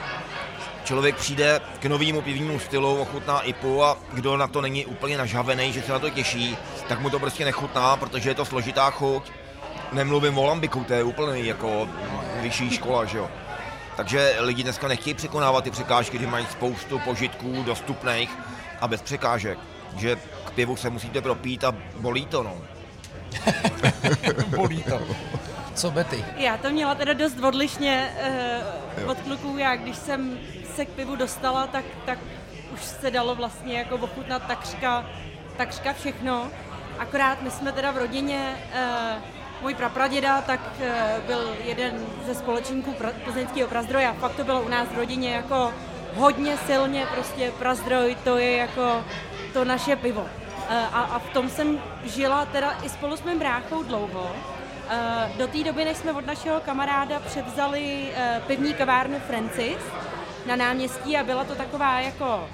člověk 0.86 1.16
přijde 1.16 1.60
k 1.78 1.84
novému 1.84 2.22
pivnímu 2.22 2.58
stylu, 2.58 2.96
ochutná 2.96 3.40
IPu 3.40 3.84
a 3.84 3.96
kdo 4.12 4.36
na 4.36 4.46
to 4.46 4.60
není 4.60 4.86
úplně 4.86 5.18
nažavený, 5.18 5.72
že 5.72 5.82
se 5.82 5.92
na 5.92 5.98
to 5.98 6.10
těší, 6.10 6.56
tak 6.88 7.00
mu 7.00 7.10
to 7.10 7.18
prostě 7.18 7.44
nechutná, 7.44 7.96
protože 7.96 8.30
je 8.30 8.34
to 8.34 8.44
složitá 8.44 8.90
chuť. 8.90 9.30
Nemluvím 9.92 10.38
o 10.38 10.44
lambiku, 10.44 10.84
to 10.84 10.92
je 10.92 11.02
úplně 11.02 11.42
jako 11.42 11.88
vyšší 12.40 12.70
škola, 12.70 13.04
že 13.04 13.18
jo. 13.18 13.30
Takže 13.96 14.36
lidi 14.38 14.62
dneska 14.62 14.88
nechtějí 14.88 15.14
překonávat 15.14 15.64
ty 15.64 15.70
překážky, 15.70 16.18
kdy 16.18 16.26
mají 16.26 16.46
spoustu 16.46 16.98
požitků 16.98 17.62
dostupných 17.62 18.30
a 18.80 18.88
bez 18.88 19.02
překážek. 19.02 19.58
Že 19.96 20.16
k 20.44 20.50
pivu 20.50 20.76
se 20.76 20.90
musíte 20.90 21.22
propít 21.22 21.64
a 21.64 21.74
bolí 21.96 22.26
to, 22.26 22.42
no. 22.42 22.54
Bolí 24.56 24.82
to. 24.82 25.00
Co 25.76 25.90
Betty? 25.90 26.24
Já 26.36 26.56
to 26.56 26.70
měla 26.70 26.94
teda 26.94 27.12
dost 27.12 27.38
odlišně 27.44 28.16
uh, 29.04 29.10
od 29.10 29.20
kluků. 29.20 29.58
Já 29.58 29.76
když 29.76 29.96
jsem 29.96 30.38
se 30.74 30.84
k 30.84 30.88
pivu 30.88 31.16
dostala, 31.16 31.66
tak, 31.66 31.84
tak 32.06 32.18
už 32.72 32.80
se 32.80 33.10
dalo 33.10 33.34
vlastně 33.34 33.78
jako 33.78 33.94
ochutnat 33.94 34.42
takřka, 34.46 35.06
takřka 35.56 35.92
všechno. 35.92 36.50
Akorát 36.98 37.42
my 37.42 37.50
jsme 37.50 37.72
teda 37.72 37.90
v 37.90 37.96
rodině, 37.96 38.56
uh, 38.56 39.22
můj 39.62 39.74
prapraděda, 39.74 40.40
tak 40.40 40.60
uh, 40.60 40.86
byl 41.26 41.56
jeden 41.64 42.06
ze 42.26 42.34
společníků 42.34 42.92
pra, 42.92 43.10
plzeňského 43.24 43.68
prazdroje 43.68 44.08
a 44.08 44.12
fakt 44.12 44.36
to 44.36 44.44
bylo 44.44 44.62
u 44.62 44.68
nás 44.68 44.88
v 44.88 44.96
rodině 44.96 45.34
jako 45.34 45.74
hodně 46.14 46.56
silně 46.66 47.06
prostě 47.14 47.52
prazdroj, 47.58 48.16
to 48.24 48.38
je 48.38 48.56
jako 48.56 49.04
to 49.52 49.64
naše 49.64 49.96
pivo. 49.96 50.20
Uh, 50.20 50.28
a, 50.92 51.00
a 51.00 51.18
v 51.18 51.30
tom 51.32 51.50
jsem 51.50 51.78
žila 52.04 52.44
teda 52.44 52.78
i 52.82 52.88
spolu 52.88 53.16
s 53.16 53.22
mým 53.22 53.38
bráchou 53.38 53.82
dlouho. 53.82 54.36
Eh, 54.90 55.32
Do 55.38 55.46
té 55.46 55.64
doby, 55.64 55.84
než 55.84 55.96
jsme 55.96 56.12
od 56.12 56.26
našeho 56.26 56.60
kamaráda 56.60 57.20
převzali 57.20 58.08
eh, 58.14 58.42
pivní 58.46 58.74
kavárnu 58.74 59.18
Francis 59.26 59.78
na 60.46 60.56
náměstí 60.56 61.16
a 61.16 61.24
byla 61.24 61.44
to 61.44 61.54
taková 61.54 62.00
jako 62.00 62.48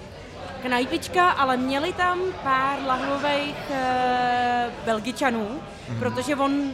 knajpička, 0.63 1.31
ale 1.31 1.57
měli 1.57 1.93
tam 1.93 2.21
pár 2.43 2.79
lahvových 2.87 3.71
eh, 3.71 4.71
belgičanů, 4.85 5.61
protože 5.99 6.37
on, 6.37 6.73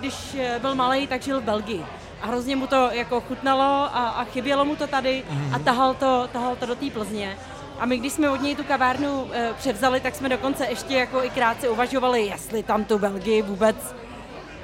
když 0.00 0.36
byl 0.58 0.74
malý, 0.74 1.06
tak 1.06 1.22
žil 1.22 1.40
v 1.40 1.44
Belgii. 1.44 1.84
A 2.22 2.26
hrozně 2.26 2.56
mu 2.56 2.66
to 2.66 2.88
jako 2.92 3.20
chutnalo 3.20 3.88
a, 3.96 4.08
a 4.08 4.24
chybělo 4.24 4.64
mu 4.64 4.76
to 4.76 4.86
tady 4.86 5.22
a 5.52 5.58
tahal 5.58 5.94
to, 5.94 6.28
tahal 6.32 6.56
to 6.56 6.66
do 6.66 6.74
té 6.74 6.90
Plzně. 6.90 7.36
A 7.78 7.86
my, 7.86 7.98
když 7.98 8.12
jsme 8.12 8.30
od 8.30 8.42
něj 8.42 8.56
tu 8.56 8.64
kavárnu 8.64 9.28
e, 9.32 9.52
převzali, 9.58 10.00
tak 10.00 10.14
jsme 10.14 10.28
dokonce 10.28 10.66
ještě 10.66 10.94
jako 10.94 11.24
i 11.24 11.30
krátce 11.30 11.68
uvažovali, 11.68 12.22
jestli 12.22 12.62
tam 12.62 12.84
tu 12.84 12.98
Belgii 12.98 13.42
vůbec 13.42 13.76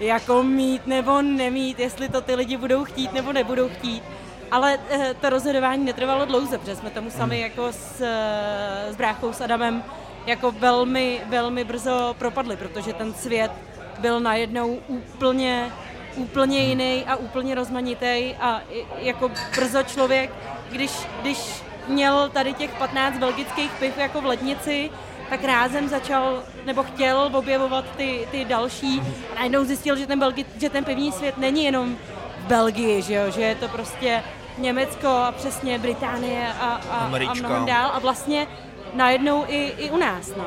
jako 0.00 0.42
mít 0.42 0.86
nebo 0.86 1.22
nemít, 1.22 1.78
jestli 1.78 2.08
to 2.08 2.20
ty 2.20 2.34
lidi 2.34 2.56
budou 2.56 2.84
chtít 2.84 3.12
nebo 3.12 3.32
nebudou 3.32 3.68
chtít. 3.68 4.02
Ale 4.50 4.78
eh, 4.90 5.14
to 5.20 5.30
rozhodování 5.30 5.84
netrvalo 5.84 6.24
dlouze, 6.24 6.58
protože 6.58 6.76
jsme 6.76 6.90
tomu 6.90 7.10
sami 7.10 7.40
jako 7.40 7.72
s, 7.72 8.00
eh, 8.00 8.92
s 8.92 8.96
bráchou, 8.96 9.32
s 9.32 9.40
Adamem 9.40 9.84
jako 10.26 10.50
velmi, 10.50 11.20
velmi 11.28 11.64
brzo 11.64 12.14
propadli, 12.18 12.56
protože 12.56 12.92
ten 12.92 13.14
svět 13.14 13.52
byl 13.98 14.20
najednou 14.20 14.78
úplně, 14.86 15.72
úplně 16.16 16.58
jiný 16.58 17.04
a 17.06 17.16
úplně 17.16 17.54
rozmanitý 17.54 18.34
a 18.40 18.60
jako 18.98 19.30
brzo 19.56 19.82
člověk, 19.82 20.30
když, 20.70 20.90
když 21.20 21.62
měl 21.88 22.28
tady 22.28 22.54
těch 22.54 22.70
15 22.70 23.18
belgických 23.18 23.70
piv 23.72 23.98
jako 23.98 24.20
v 24.20 24.26
lednici, 24.26 24.90
tak 25.30 25.44
rázem 25.44 25.88
začal, 25.88 26.42
nebo 26.64 26.82
chtěl 26.82 27.30
objevovat 27.32 27.84
ty, 27.96 28.28
ty 28.30 28.44
další. 28.44 29.02
A 29.32 29.34
najednou 29.34 29.64
zjistil, 29.64 29.96
že 29.96 30.06
ten, 30.06 30.18
Belgi, 30.18 30.44
že 30.60 30.70
ten 30.70 30.84
pivní 30.84 31.12
svět 31.12 31.38
není 31.38 31.64
jenom 31.64 31.96
v 32.38 32.46
Belgii, 32.46 33.02
že, 33.02 33.14
jo? 33.14 33.30
že 33.30 33.42
je 33.42 33.54
to 33.54 33.68
prostě 33.68 34.22
Německo 34.58 35.08
a 35.08 35.32
přesně 35.32 35.78
Británie 35.78 36.52
a, 36.60 36.80
a, 36.90 37.10
a 37.28 37.34
mnohem 37.34 37.66
dál. 37.66 37.90
A 37.94 37.98
vlastně 37.98 38.46
najednou 38.94 39.44
i, 39.48 39.72
i 39.78 39.90
u 39.90 39.96
nás. 39.96 40.36
No. 40.36 40.46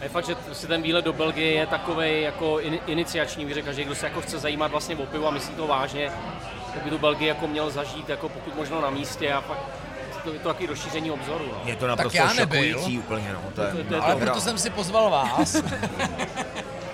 A 0.00 0.02
je 0.02 0.08
fakt, 0.08 0.26
že 0.26 0.36
si 0.52 0.66
ten 0.66 0.82
výlet 0.82 1.04
do 1.04 1.12
Belgie 1.12 1.52
je 1.52 1.66
takový 1.66 2.22
jako 2.22 2.60
in, 2.60 2.78
iniciační, 2.86 3.44
bych 3.44 3.54
řekl, 3.54 3.72
že 3.72 3.84
kdo 3.84 3.94
se 3.94 4.06
jako 4.06 4.20
chce 4.20 4.38
zajímat 4.38 4.70
vlastně 4.70 4.96
o 4.96 5.06
pivo 5.06 5.28
a 5.28 5.30
myslí 5.30 5.54
to 5.54 5.66
vážně, 5.66 6.12
tak 6.74 6.82
by 6.82 6.90
tu 6.90 6.98
Belgii 6.98 7.28
jako 7.28 7.46
měl 7.46 7.70
zažít 7.70 8.08
jako 8.08 8.28
pokud 8.28 8.56
možno 8.56 8.80
na 8.80 8.90
místě 8.90 9.32
a 9.32 9.40
fakt 9.40 9.81
to 10.24 10.32
je 10.32 10.38
to 10.38 10.48
taky 10.48 10.66
rozšíření 10.66 11.10
obzoru. 11.10 11.44
No. 11.52 11.60
Je 11.64 11.76
to 11.76 11.86
naprosto 11.86 12.16
já 12.18 12.32
nebyl. 12.32 12.72
šokující 12.72 12.98
úplně, 12.98 13.30
no. 13.32 13.40
To 13.54 13.62
je, 13.62 13.70
To- 13.72 13.84
to 13.84 13.94
je 13.94 14.00
Ale 14.00 14.14
to 14.14 14.20
proto 14.20 14.40
jsem 14.40 14.58
si 14.58 14.70
pozval 14.70 15.10
vás. 15.10 15.56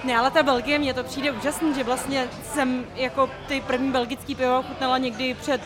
Ne, 0.05 0.17
ale 0.19 0.31
ta 0.31 0.43
Belgie, 0.43 0.79
mně 0.79 0.95
to 0.95 1.05
přijde 1.05 1.31
úžasný, 1.31 1.75
že 1.75 1.85
vlastně 1.85 2.27
jsem 2.53 2.85
jako 2.95 3.31
ty 3.49 3.61
první 3.61 3.91
belgický 3.93 4.35
pivo 4.35 4.63
chutnala 4.63 4.99
někdy 4.99 5.35
před 5.35 5.61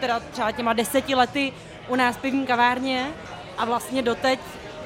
teda 0.00 0.20
třeba 0.20 0.52
těma 0.52 0.72
deseti 0.72 1.14
lety 1.14 1.52
u 1.88 1.96
nás 1.96 2.16
v 2.16 2.20
pivní 2.20 2.46
kavárně 2.46 3.06
a 3.58 3.64
vlastně 3.64 4.02
doteď 4.02 4.40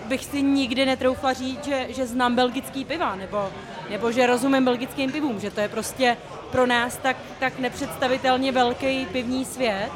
bych 0.08 0.24
si 0.24 0.42
nikdy 0.42 0.86
netroufla 0.86 1.32
říct, 1.32 1.64
že, 1.64 1.86
že 1.88 2.06
znám 2.06 2.34
belgický 2.34 2.84
piva, 2.84 3.14
nebo, 3.14 3.50
nebo 3.90 4.12
že 4.12 4.26
rozumím 4.26 4.64
belgickým 4.64 5.12
pivům, 5.12 5.40
že 5.40 5.50
to 5.50 5.60
je 5.60 5.68
prostě 5.68 6.16
pro 6.52 6.66
nás 6.66 6.96
tak, 6.96 7.16
tak 7.40 7.58
nepředstavitelně 7.58 8.52
velký 8.52 9.06
pivní 9.06 9.44
svět, 9.44 9.90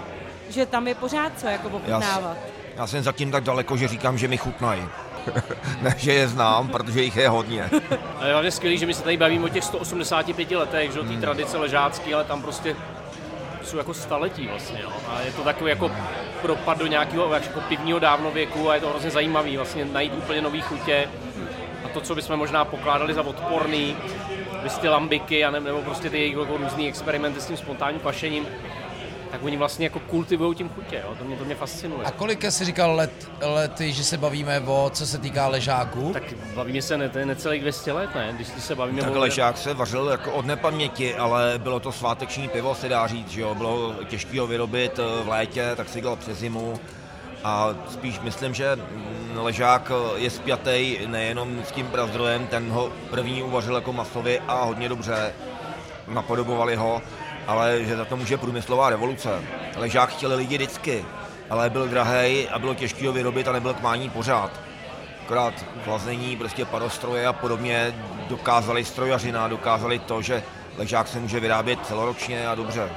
že 0.48 0.66
tam 0.66 0.88
je 0.88 0.94
pořád 0.94 1.32
co 1.36 1.46
jako 1.46 1.68
já, 1.68 1.96
ochutnávat. 1.96 2.36
já 2.76 2.86
jsem 2.86 3.02
zatím 3.02 3.30
tak 3.30 3.44
daleko, 3.44 3.76
že 3.76 3.88
říkám, 3.88 4.18
že 4.18 4.28
mi 4.28 4.36
chutnají. 4.36 4.82
ne, 5.82 5.94
že 5.98 6.12
je 6.12 6.28
znám, 6.28 6.68
protože 6.68 7.02
jich 7.02 7.16
je 7.16 7.28
hodně. 7.28 7.70
A 8.20 8.26
je 8.26 8.32
hlavně 8.32 8.50
skvělý, 8.50 8.78
že 8.78 8.86
my 8.86 8.94
se 8.94 9.02
tady 9.02 9.16
bavíme 9.16 9.44
o 9.44 9.48
těch 9.48 9.64
185 9.64 10.50
letech, 10.50 10.92
že 10.92 11.00
o 11.00 11.04
té 11.04 11.16
tradice 11.16 11.56
ležácký, 11.58 12.14
ale 12.14 12.24
tam 12.24 12.42
prostě 12.42 12.76
jsou 13.62 13.76
jako 13.76 13.94
staletí 13.94 14.46
vlastně, 14.46 14.80
jo. 14.82 14.90
A 15.08 15.20
je 15.20 15.32
to 15.32 15.42
takový 15.42 15.70
jako 15.70 15.90
propad 16.42 16.78
do 16.78 16.86
nějakého 16.86 17.34
jako 17.34 17.60
pivního 17.60 17.98
dávnověku 17.98 18.70
a 18.70 18.74
je 18.74 18.80
to 18.80 18.88
hrozně 18.88 19.10
zajímavý 19.10 19.56
vlastně 19.56 19.84
najít 19.84 20.12
úplně 20.16 20.40
nový 20.40 20.60
chutě. 20.60 21.08
A 21.84 21.88
to, 21.88 22.00
co 22.00 22.14
bychom 22.14 22.36
možná 22.36 22.64
pokládali 22.64 23.14
za 23.14 23.22
odporný, 23.22 23.96
vys 24.62 24.78
ty 24.78 24.88
lambiky, 24.88 25.44
a 25.44 25.50
ne- 25.50 25.60
nebo 25.60 25.82
prostě 25.82 26.10
ty 26.10 26.18
jejich 26.18 26.36
jako 26.36 26.56
různý 26.56 26.88
experimenty 26.88 27.40
s 27.40 27.46
tím 27.46 27.56
spontánním 27.56 28.00
pašením, 28.00 28.46
tak 29.36 29.44
oni 29.44 29.56
vlastně 29.56 29.86
jako 29.86 29.98
kultivují 29.98 30.54
tím 30.54 30.68
chutě, 30.68 31.02
jo. 31.04 31.14
To 31.18 31.24
mě, 31.24 31.36
to 31.36 31.44
mě 31.44 31.54
fascinuje. 31.54 32.04
A 32.04 32.10
kolika 32.10 32.50
si 32.50 32.64
říkal 32.64 32.96
let, 32.96 33.30
lety, 33.42 33.92
že 33.92 34.04
se 34.04 34.18
bavíme 34.18 34.60
o, 34.60 34.90
co 34.94 35.06
se 35.06 35.18
týká 35.18 35.48
ležáků? 35.48 36.12
Tak 36.12 36.22
bavíme 36.54 36.82
se 36.82 36.98
ne, 36.98 37.08
to 37.08 37.18
je 37.18 37.26
necelých 37.26 37.60
200 37.60 37.92
let, 37.92 38.10
ne? 38.14 38.32
Když 38.32 38.48
se 38.58 38.74
bavíme 38.74 39.02
Tak 39.02 39.16
o... 39.16 39.18
ležák 39.18 39.58
se 39.58 39.74
vařil 39.74 40.08
jako 40.08 40.32
od 40.32 40.46
nepaměti, 40.46 41.14
ale 41.14 41.54
bylo 41.58 41.80
to 41.80 41.92
sváteční 41.92 42.48
pivo, 42.48 42.74
se 42.74 42.88
dá 42.88 43.06
říct, 43.06 43.28
že 43.28 43.40
jo. 43.40 43.54
Bylo 43.54 43.94
těžké 44.08 44.40
ho 44.40 44.46
vyrobit 44.46 44.98
eh, 44.98 45.24
v 45.24 45.28
létě, 45.28 45.72
tak 45.76 45.88
si 45.88 46.00
dělal 46.00 46.16
přes 46.16 46.38
zimu. 46.38 46.80
A 47.44 47.74
spíš 47.90 48.20
myslím, 48.20 48.54
že 48.54 48.76
mm, 48.76 49.38
ležák 49.38 49.92
eh, 49.94 50.18
je 50.20 50.30
spjatý 50.30 50.98
nejenom 51.06 51.62
s 51.68 51.72
tím 51.72 51.86
prazdrojem, 51.86 52.46
ten 52.46 52.70
ho 52.70 52.92
první 53.10 53.42
uvařil 53.42 53.74
jako 53.74 53.92
masově 53.92 54.40
a 54.48 54.64
hodně 54.64 54.88
dobře, 54.88 55.32
napodobovali 56.08 56.76
ho, 56.76 57.02
ale 57.46 57.84
že 57.84 57.96
za 57.96 58.04
to 58.04 58.16
může 58.16 58.36
průmyslová 58.36 58.90
revoluce. 58.90 59.42
Ležák 59.76 60.10
chtěli 60.10 60.34
lidi 60.34 60.54
vždycky, 60.54 61.04
ale 61.50 61.70
byl 61.70 61.88
drahý 61.88 62.48
a 62.48 62.58
bylo 62.58 62.74
těžké 62.74 63.06
ho 63.06 63.12
vyrobit 63.12 63.48
a 63.48 63.52
nebyl 63.52 63.74
k 63.74 63.82
mání 63.82 64.10
pořád. 64.10 64.50
Akorát 65.24 65.54
chlazení, 65.84 66.36
prostě 66.36 66.64
parostroje 66.64 67.26
a 67.26 67.32
podobně 67.32 67.94
dokázali 68.28 68.84
strojařina, 68.84 69.48
dokázali 69.48 69.98
to, 69.98 70.22
že 70.22 70.42
ležák 70.78 71.08
se 71.08 71.20
může 71.20 71.40
vyrábět 71.40 71.86
celoročně 71.86 72.48
a 72.48 72.54
dobře. 72.54 72.90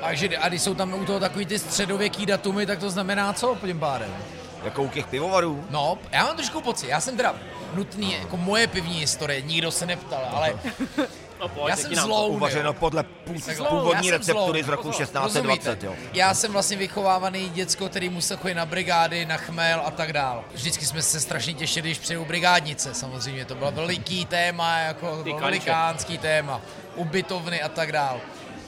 Takže 0.00 0.38
a 0.38 0.48
když 0.48 0.62
jsou 0.62 0.74
tam 0.74 0.94
u 0.94 1.04
toho 1.04 1.20
takový 1.20 1.46
ty 1.46 1.58
středověký 1.58 2.26
datumy, 2.26 2.66
tak 2.66 2.78
to 2.78 2.90
znamená 2.90 3.32
co 3.32 3.58
tím 3.66 3.80
pádem? 3.80 4.16
Jako 4.64 4.82
u 4.82 4.88
těch 4.88 5.06
pivovarů. 5.06 5.64
No, 5.70 5.98
já 6.12 6.24
mám 6.24 6.36
trošku 6.36 6.60
pocit, 6.60 6.88
já 6.88 7.00
jsem 7.00 7.16
teda 7.16 7.34
nutný, 7.74 8.12
jako 8.12 8.36
moje 8.36 8.66
pivní 8.66 8.94
historie, 8.94 9.42
nikdo 9.42 9.70
se 9.70 9.86
neptal, 9.86 10.22
ale 10.32 10.54
No, 11.40 11.48
pojď, 11.48 11.68
já 11.68 11.76
jsem 11.76 11.94
zloun, 11.94 12.36
Uvařeno 12.36 12.68
jo. 12.68 12.72
podle 12.72 13.02
pů- 13.02 13.68
původní 13.68 14.10
receptury 14.10 14.62
z 14.62 14.68
roku 14.68 14.82
Pozor, 14.82 15.02
1620. 15.06 15.82
Jo. 15.84 15.94
Já 16.12 16.34
jsem 16.34 16.52
vlastně 16.52 16.76
vychovávaný 16.76 17.48
děcko, 17.48 17.88
který 17.88 18.08
musel 18.08 18.36
chodit 18.36 18.54
na 18.54 18.66
brigády, 18.66 19.26
na 19.26 19.36
chmel 19.36 19.82
a 19.84 19.90
tak 19.90 20.12
dál. 20.12 20.44
Vždycky 20.54 20.86
jsme 20.86 21.02
se 21.02 21.20
strašně 21.20 21.54
těšili, 21.54 21.80
když 21.88 21.98
přijdu 21.98 22.24
brigádnice, 22.24 22.94
samozřejmě, 22.94 23.44
to 23.44 23.54
bylo 23.54 23.72
veliký 23.72 24.26
téma, 24.26 24.78
jako 24.78 25.24
velikánský 25.40 26.18
téma, 26.18 26.60
ubytovny 26.94 27.62
a 27.62 27.68
tak 27.68 27.92
dál. 27.92 28.20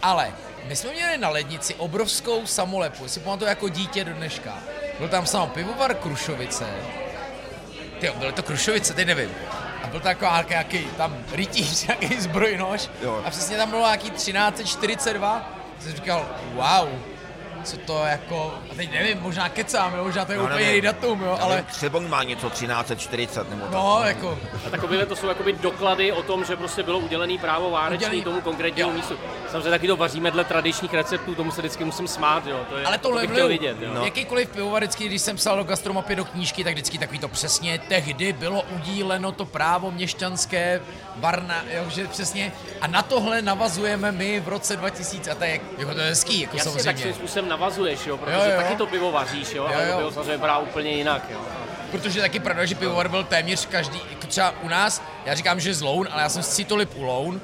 Ale 0.02 0.32
my 0.64 0.76
jsme 0.76 0.90
měli 0.92 1.18
na 1.18 1.28
lednici 1.28 1.74
obrovskou 1.74 2.46
samolepu, 2.46 3.08
si 3.08 3.20
pamatuju 3.20 3.48
jako 3.48 3.68
dítě 3.68 4.04
do 4.04 4.12
dneška. 4.12 4.54
Byl 4.98 5.08
tam 5.08 5.26
sám 5.26 5.50
pivovar 5.50 5.94
Krušovice, 5.94 6.66
ty 8.00 8.10
byly 8.18 8.32
to 8.32 8.42
Krušovice, 8.42 8.94
teď 8.94 9.06
nevím. 9.06 9.30
Byl 9.92 10.00
takový 10.00 10.30
nějaký 10.48 10.86
tam 10.96 11.16
rytíř, 11.32 11.86
nějaký 11.86 12.20
zbrojnož. 12.20 12.90
Jo. 13.02 13.22
A 13.26 13.30
přesně 13.30 13.56
tam 13.56 13.70
bylo 13.70 13.82
nějaký 13.82 14.10
1342. 14.10 15.52
Jsem 15.80 15.92
říkal, 15.92 16.28
wow, 16.54 16.88
co 17.64 17.76
to 17.76 18.02
jako, 18.04 18.54
a 18.72 18.74
teď 18.74 18.92
nevím, 18.92 19.18
možná 19.20 19.48
kecám, 19.48 19.94
jo, 19.94 20.04
možná 20.04 20.24
to 20.24 20.32
je 20.32 20.38
Já 20.38 20.44
úplně 20.44 20.66
jiný 20.68 20.80
datum, 20.80 21.22
jo, 21.22 21.30
Ale 21.40 21.40
ale 21.54 21.62
třeba 21.62 22.00
má 22.00 22.22
něco 22.22 22.50
1340 22.50 23.50
nebo 23.50 23.62
tak. 23.62 23.72
no, 23.72 24.00
jako, 24.04 24.38
A 24.66 24.70
takovéhle 24.70 25.06
to 25.06 25.16
jsou 25.16 25.26
jakoby 25.26 25.52
doklady 25.52 26.12
o 26.12 26.22
tom, 26.22 26.44
že 26.44 26.56
prostě 26.56 26.82
bylo 26.82 26.98
udělený 26.98 27.38
právo 27.38 27.70
váreční 27.70 27.96
Udělený- 27.96 28.22
tomu 28.24 28.40
konkrétnímu 28.40 28.88
jo. 28.90 28.94
místu. 28.96 29.14
Samozřejmě 29.50 29.70
taky 29.70 29.86
to 29.86 29.96
vaříme 29.96 30.30
dle 30.30 30.44
tradičních 30.44 30.94
receptů, 30.94 31.34
tomu 31.34 31.50
se 31.52 31.60
vždycky 31.60 31.84
musím 31.84 32.08
smát, 32.08 32.46
jo. 32.46 32.60
To 32.70 32.76
je, 32.78 32.84
ale 32.86 32.98
to 32.98 33.08
to 33.08 33.18
bych 33.18 33.44
vidět, 33.44 33.76
jo. 33.80 33.90
No. 33.94 34.04
Jakýkoliv 34.04 34.48
pivovar, 34.48 34.82
vždycky, 34.82 35.06
když 35.06 35.22
jsem 35.22 35.36
psal 35.36 35.56
do 35.56 35.64
gastromapy 35.64 36.16
do 36.16 36.24
knížky, 36.24 36.64
tak 36.64 36.72
vždycky 36.72 36.98
takový 36.98 37.18
to 37.18 37.28
přesně 37.28 37.78
tehdy 37.78 38.32
bylo 38.32 38.62
udíleno 38.62 39.32
to 39.32 39.44
právo 39.44 39.90
měšťanské 39.90 40.80
Varna, 41.16 41.64
jo, 41.74 41.84
že 41.88 42.06
přesně. 42.08 42.52
A 42.80 42.86
na 42.86 43.02
tohle 43.02 43.42
navazujeme 43.42 44.12
my 44.12 44.40
v 44.40 44.48
roce 44.48 44.76
2000 44.76 45.30
a 45.30 45.34
to 45.34 45.44
je, 45.44 45.60
jako 45.78 45.94
to 45.94 46.00
je 46.00 46.08
hezký, 46.08 46.40
jako 46.40 46.56
Jasně, 46.56 46.72
tak 46.72 46.82
samozřejmě. 46.82 47.14
způsobem 47.14 47.48
navazuješ, 47.52 48.06
jo, 48.06 48.16
protože 48.16 48.36
Jo, 48.36 48.42
jo. 48.44 48.56
taky 48.56 48.76
to 48.76 48.86
pivo 48.86 49.12
vaříš, 49.12 49.54
jo, 49.54 49.68
Jo, 49.72 49.80
jo. 49.90 49.96
pivo 49.98 50.10
samozřejmě 50.12 50.32
vypadá 50.32 50.58
úplně 50.58 50.90
jinak, 50.90 51.22
jo. 51.30 51.40
Protože 51.90 52.20
taky 52.20 52.40
pravda, 52.40 52.64
že 52.64 52.74
pivovar 52.74 53.08
byl 53.08 53.24
téměř 53.24 53.66
každý, 53.66 54.00
jako 54.10 54.26
třeba 54.26 54.54
u 54.62 54.68
nás, 54.68 55.02
já 55.26 55.34
říkám, 55.34 55.60
že 55.60 55.74
z 55.74 55.82
Loun, 55.82 56.08
ale 56.12 56.22
já 56.22 56.28
jsem 56.28 56.42
z 56.42 56.48
Citolip 56.48 56.96
u 56.96 57.02
Loun 57.02 57.40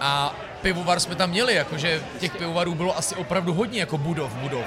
a 0.00 0.34
pivovar 0.62 1.00
jsme 1.00 1.14
tam 1.14 1.30
měli, 1.30 1.54
jakože 1.54 2.02
těch 2.20 2.36
pivovarů 2.36 2.74
bylo 2.74 2.98
asi 2.98 3.14
opravdu 3.14 3.54
hodně, 3.54 3.80
jako 3.80 3.98
budov, 3.98 4.32
budov. 4.34 4.66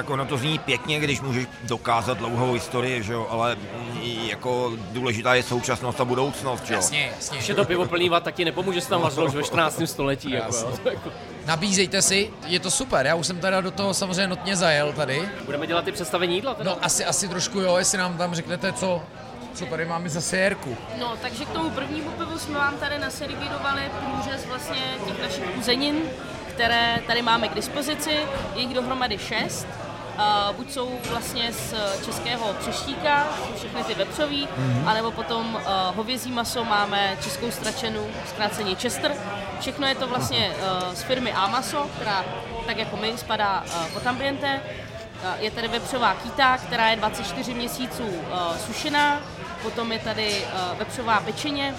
Tak 0.00 0.10
ono 0.10 0.26
to 0.26 0.36
zní 0.36 0.58
pěkně, 0.58 1.00
když 1.00 1.20
můžeš 1.20 1.46
dokázat 1.64 2.18
dlouhou 2.18 2.52
historii, 2.52 3.02
že 3.02 3.12
jo, 3.12 3.26
ale 3.30 3.54
mm, 3.56 4.00
jako 4.30 4.72
důležitá 4.92 5.34
je 5.34 5.42
současnost 5.42 6.00
a 6.00 6.04
budoucnost, 6.04 6.66
že 6.66 6.74
jo. 6.74 6.78
Jasně, 6.78 7.10
jasně. 7.16 7.36
Když 7.36 7.48
je 7.48 7.54
to 7.54 7.64
pivo 7.64 7.86
plný 7.86 8.08
vat, 8.08 8.22
tak 8.22 8.34
ti 8.34 8.44
nepomůže, 8.44 8.80
že 8.80 8.84
se 8.84 8.90
tam 8.90 9.00
vařilo 9.00 9.26
už 9.26 9.34
ve 9.34 9.42
14. 9.42 9.82
století, 9.86 10.30
jako, 10.30 10.72
jako- 10.90 11.10
Nabízejte 11.46 12.02
si, 12.02 12.30
je 12.46 12.60
to 12.60 12.70
super, 12.70 13.06
já 13.06 13.14
už 13.14 13.26
jsem 13.26 13.38
teda 13.38 13.60
do 13.60 13.70
toho 13.70 13.94
samozřejmě 13.94 14.26
notně 14.26 14.56
zajel 14.56 14.92
tady. 14.92 15.28
Budeme 15.44 15.66
dělat 15.66 15.84
ty 15.84 15.92
představení 15.92 16.34
jídla 16.34 16.54
teda? 16.54 16.70
No 16.70 16.84
asi, 16.84 17.04
asi 17.04 17.28
trošku 17.28 17.60
jo, 17.60 17.76
jestli 17.76 17.98
nám 17.98 18.18
tam 18.18 18.34
řeknete, 18.34 18.72
co, 18.72 19.02
co 19.54 19.66
tady 19.66 19.84
máme 19.84 20.08
za 20.08 20.20
sérku. 20.20 20.76
No, 20.98 21.14
takže 21.22 21.44
k 21.44 21.48
tomu 21.50 21.70
prvnímu 21.70 22.10
pivu 22.10 22.38
jsme 22.38 22.58
vám 22.58 22.74
tady 22.74 22.98
naservírovali 22.98 23.82
průřez 24.00 24.46
vlastně 24.46 24.82
těch 25.06 25.22
našich 25.22 25.58
uzenin, 25.58 25.96
které 26.48 26.98
tady 27.06 27.22
máme 27.22 27.48
k 27.48 27.54
dispozici. 27.54 28.10
Je 28.54 28.60
jich 28.62 28.74
dohromady 28.74 29.18
šest. 29.18 29.66
Uh, 30.20 30.56
buď 30.56 30.72
jsou 30.72 30.98
vlastně 31.10 31.52
z 31.52 31.74
českého 32.04 32.54
přeštíka, 32.60 33.26
jsou 33.36 33.54
všechny 33.54 33.84
ty 33.84 33.94
vepřový, 33.94 34.46
mm-hmm. 34.46 34.88
anebo 34.88 35.10
potom 35.10 35.54
uh, 35.54 35.96
hovězí 35.96 36.32
maso 36.32 36.64
máme 36.64 37.16
českou 37.22 37.50
stračenu, 37.50 38.06
zkráceně 38.28 38.74
Chester. 38.74 39.14
Všechno 39.60 39.86
je 39.86 39.94
to 39.94 40.08
vlastně 40.08 40.50
uh, 40.50 40.94
z 40.94 41.02
firmy 41.02 41.32
Amaso, 41.32 41.86
která 41.96 42.24
tak 42.66 42.76
jako 42.76 42.96
my 42.96 43.12
spadá 43.16 43.64
uh, 43.66 43.92
pod 43.92 44.06
ambiente. 44.06 44.60
Uh, 44.64 45.42
je 45.42 45.50
tady 45.50 45.68
vepřová 45.68 46.14
kýta, 46.14 46.58
která 46.58 46.88
je 46.88 46.96
24 46.96 47.54
měsíců 47.54 48.04
uh, 48.04 48.56
sušená, 48.66 49.20
potom 49.62 49.92
je 49.92 49.98
tady 49.98 50.44
uh, 50.44 50.78
vepřová 50.78 51.20
pečeně, 51.20 51.74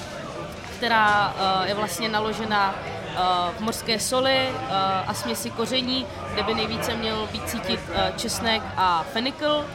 která 0.77 1.33
uh, 1.33 1.67
je 1.67 1.73
vlastně 1.73 2.09
naložena 2.09 2.75
uh, 3.13 3.55
v 3.57 3.59
mořské 3.59 3.99
soli 3.99 4.49
uh, 4.49 4.69
a 5.07 5.13
směsi 5.13 5.49
koření, 5.49 6.05
kde 6.33 6.43
by 6.43 6.53
nejvíce 6.53 6.95
měl 6.95 7.27
být 7.31 7.49
cítit 7.49 7.79
uh, 7.89 8.17
česnek 8.17 8.61
a 8.77 9.05
fenikl. 9.13 9.65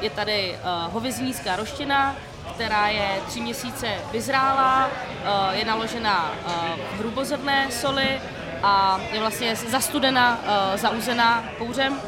Je 0.00 0.10
tady 0.10 0.58
uh, 0.58 0.92
hovězínská 0.92 1.56
roštěna, 1.56 2.16
která 2.54 2.88
je 2.88 3.20
tři 3.26 3.40
měsíce 3.40 3.88
vyzrálá, 4.12 4.86
uh, 4.86 5.54
je 5.54 5.64
naložena 5.64 6.30
uh, 6.46 6.52
v 6.96 6.98
hrubozrné 6.98 7.70
soli 7.70 8.20
a 8.62 9.00
je 9.12 9.20
vlastně 9.20 9.56
zastudena, 9.56 10.38
uh, 10.42 10.80
zauzená 10.80 11.44
kouřem. 11.58 12.00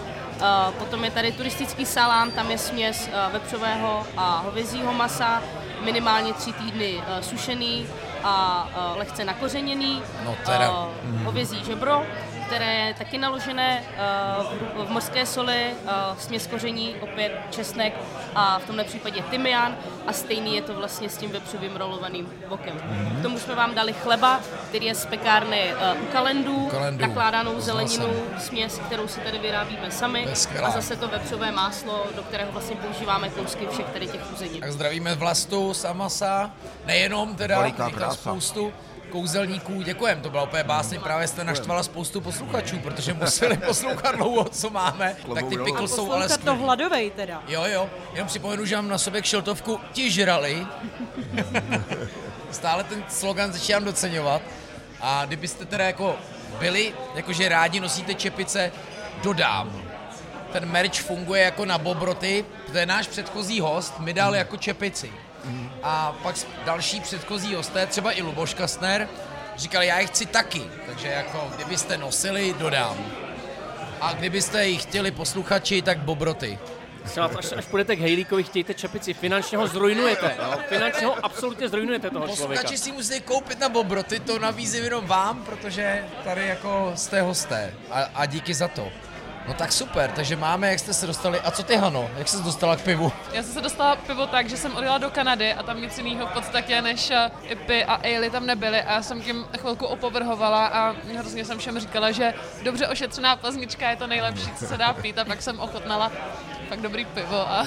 Potom 0.79 1.05
je 1.05 1.11
tady 1.11 1.33
turistický 1.33 1.87
salám, 1.87 2.31
tam 2.31 2.51
je 2.51 2.59
směs 2.59 3.11
vepřového 3.33 4.07
a 4.17 4.43
hovězího 4.45 4.93
masa, 4.93 5.43
minimálně 5.81 6.33
tři 6.33 6.53
týdny 6.53 7.03
sušený 7.21 7.87
a 8.25 8.69
uh, 8.93 8.99
lehce 8.99 9.25
nakořeněný. 9.25 10.03
No 10.25 10.37
teda. 10.47 10.71
Uh, 10.71 11.23
hovězí 11.25 11.65
žebro, 11.65 12.03
které 12.53 12.75
je 12.75 12.95
taky 12.95 13.19
naložené 13.19 13.85
uh, 14.77 14.87
v 14.87 14.91
mořské 14.91 15.27
soli, 15.27 15.71
uh, 15.85 16.19
směs 16.19 16.47
koření, 16.47 16.97
opět 17.01 17.33
česnek 17.51 17.95
a 18.35 18.59
v 18.59 18.65
tomhle 18.65 18.85
případě 18.85 19.23
tymián 19.23 19.77
a 20.07 20.13
stejný 20.13 20.55
je 20.57 20.63
to 20.63 20.75
vlastně 20.75 21.09
s 21.09 21.17
tím 21.17 21.31
vepřovým 21.31 21.77
rolovaným 21.77 22.33
bokem. 22.49 22.81
Mhm. 22.85 23.17
K 23.21 23.23
tomu 23.23 23.39
jsme 23.39 23.55
vám 23.55 23.75
dali 23.75 23.93
chleba, 23.93 24.41
který 24.69 24.87
je 24.87 24.95
z 24.95 25.07
pekárny 25.07 25.73
uh, 25.97 26.03
u 26.03 26.07
kalendů, 26.07 26.67
kalendů. 26.67 27.07
nakládanou 27.07 27.61
zeleninu, 27.61 28.09
směs, 28.39 28.79
kterou 28.87 29.09
si 29.09 29.21
tady 29.21 29.39
vyrábíme 29.39 29.91
sami 29.91 30.29
a 30.65 30.71
zase 30.71 30.97
to 30.97 31.09
vepřové 31.09 31.53
máslo, 31.53 32.07
do 32.17 32.23
kterého 32.23 32.53
vlastně 32.53 32.77
používáme 32.77 33.29
kousky 33.29 33.67
všech 33.67 33.87
tady 33.87 34.07
těch 34.07 34.33
uzenin. 34.33 34.61
Tak 34.61 34.73
zdravíme 34.73 35.15
Vlastu 35.15 35.75
z 35.75 35.85
Amasa, 35.85 36.51
nejenom 36.87 37.37
teda, 37.37 37.65
spoustu 38.11 38.73
kouzelníků, 39.13 39.83
děkujem, 39.83 40.21
to 40.21 40.31
byla 40.31 40.43
úplně 40.43 40.65
básně, 40.65 40.99
právě 41.01 41.29
jste 41.29 41.45
naštvala 41.45 41.83
spoustu 41.83 42.21
posluchačů, 42.21 42.79
protože 42.79 43.15
museli 43.15 43.57
poslouchat 43.67 44.17
dlouho, 44.17 44.45
co 44.45 44.71
máme, 44.71 45.17
tak 45.35 45.47
ty 45.49 45.57
pikl 45.59 45.89
jsou 45.89 46.13
ale 46.13 46.23
Poslouchat 46.23 46.29
to 46.29 46.41
skvělý. 46.41 46.59
hladovej 46.59 47.11
teda. 47.11 47.43
Jo, 47.49 47.65
jo, 47.67 47.91
jenom 48.13 48.29
připomenu, 48.29 48.65
že 48.65 48.77
mám 48.77 48.89
na 48.89 48.99
sobě 48.99 49.23
kšeltovku 49.23 49.81
ti 49.93 50.11
žrali. 50.11 50.67
Stále 52.51 52.85
ten 52.85 53.05
slogan 53.09 53.53
začínám 53.53 53.85
doceňovat. 53.85 54.43
A 55.01 55.25
kdybyste 55.27 55.65
teda 55.65 55.85
jako 55.85 56.17
byli, 56.59 56.95
jakože 57.15 57.49
rádi 57.49 57.81
nosíte 57.81 58.15
čepice, 58.15 58.73
dodám. 59.23 59.83
Ten 60.53 60.67
merch 60.71 61.01
funguje 61.01 61.43
jako 61.43 61.65
na 61.65 61.79
Bobroty, 61.79 62.45
to 62.73 62.79
je 62.79 62.87
náš 62.87 63.07
předchozí 63.09 63.61
host, 63.61 63.99
mi 63.99 64.13
dal 64.15 64.35
jako 64.37 64.57
čepici. 64.57 65.13
A 65.83 66.17
pak 66.23 66.37
další 66.65 67.01
předchozí 67.01 67.55
hosté, 67.55 67.87
třeba 67.87 68.13
i 68.13 68.23
Luboš 68.23 68.55
Kastner, 68.55 69.09
říkali, 69.57 69.87
já 69.87 69.99
je 69.99 70.07
chci 70.07 70.27
taky. 70.27 70.63
Takže 70.87 71.09
jako, 71.09 71.51
kdybyste 71.57 71.99
nosili, 71.99 72.55
dodám. 72.59 72.97
A 74.01 74.13
kdybyste 74.13 74.67
ji 74.67 74.79
chtěli 74.79 75.11
posluchači, 75.11 75.83
tak 75.83 75.99
Bobroty. 75.99 76.59
Až, 77.39 77.53
až 77.57 77.65
půjdete 77.65 77.97
k 77.97 78.01
Hejlíkovi, 78.01 78.43
chtějte 78.43 78.75
čepici, 78.75 79.15
finančně 79.15 79.59
ho 79.59 79.67
zrujnujete. 79.67 80.37
Jo? 80.39 80.59
Finančně 80.69 81.07
ho 81.07 81.25
absolutně 81.25 81.69
zrujnujete 81.69 82.11
toho 82.11 82.29
člověka. 82.29 82.63
Posluchači 82.63 82.79
si 82.79 82.93
musí 82.93 83.21
koupit 83.21 83.61
na 83.61 83.69
Bobroty, 83.69 84.21
to 84.21 84.39
nabízím 84.39 84.85
jenom 84.85 85.07
vám, 85.07 85.45
protože 85.45 86.05
tady 86.25 86.47
jako 86.47 86.93
jste 86.95 87.21
hosté 87.21 87.75
a, 87.91 88.03
a 88.15 88.27
díky 88.27 88.55
za 88.55 88.69
to. 88.69 88.89
No 89.49 89.55
tak 89.55 89.73
super, 89.73 90.11
takže 90.11 90.37
máme, 90.37 90.71
jak 90.71 90.79
jste 90.79 90.95
se 90.95 91.07
dostali. 91.07 91.41
A 91.41 91.51
co 91.51 91.63
ty, 91.63 91.77
Hano? 91.77 92.11
Jak 92.17 92.29
jsi 92.29 92.37
se 92.37 92.43
dostala 92.43 92.77
k 92.77 92.81
pivu? 92.81 93.13
Já 93.33 93.43
jsem 93.43 93.53
se 93.53 93.61
dostala 93.61 93.97
pivo 93.97 94.27
tak, 94.27 94.49
že 94.49 94.57
jsem 94.57 94.77
odjela 94.77 94.99
do 94.99 95.11
Kanady 95.11 95.55
a 95.55 95.63
tam 95.63 95.81
nic 95.81 95.99
jiného 95.99 96.27
v 96.27 96.31
podstatě 96.31 96.83
než 96.83 97.11
eh, 97.11 97.31
IPy 97.43 97.85
a 97.85 97.95
ale 97.95 98.31
tam 98.31 98.47
nebyly 98.47 98.83
a 98.83 98.93
já 98.93 99.03
jsem 99.03 99.23
tím 99.23 99.47
chvilku 99.59 99.87
opovrhovala 99.87 100.67
a 100.67 100.95
hrozně 101.19 101.45
jsem 101.45 101.59
všem 101.59 101.81
říkala, 101.81 102.11
že 102.11 102.35
dobře 102.63 102.89
ošetřená 102.89 103.37
plaznička 103.37 103.91
je 103.91 103.97
to 103.97 104.07
nejlepší, 104.07 104.51
co 104.59 104.67
se 104.67 104.77
dá 104.77 104.93
pít 104.93 105.19
a 105.19 105.25
pak 105.25 105.43
jsem 105.43 105.61
ochotnala 105.61 106.13
fakt 106.69 106.81
dobrý 106.81 107.05
pivo 107.05 107.51
a 107.51 107.67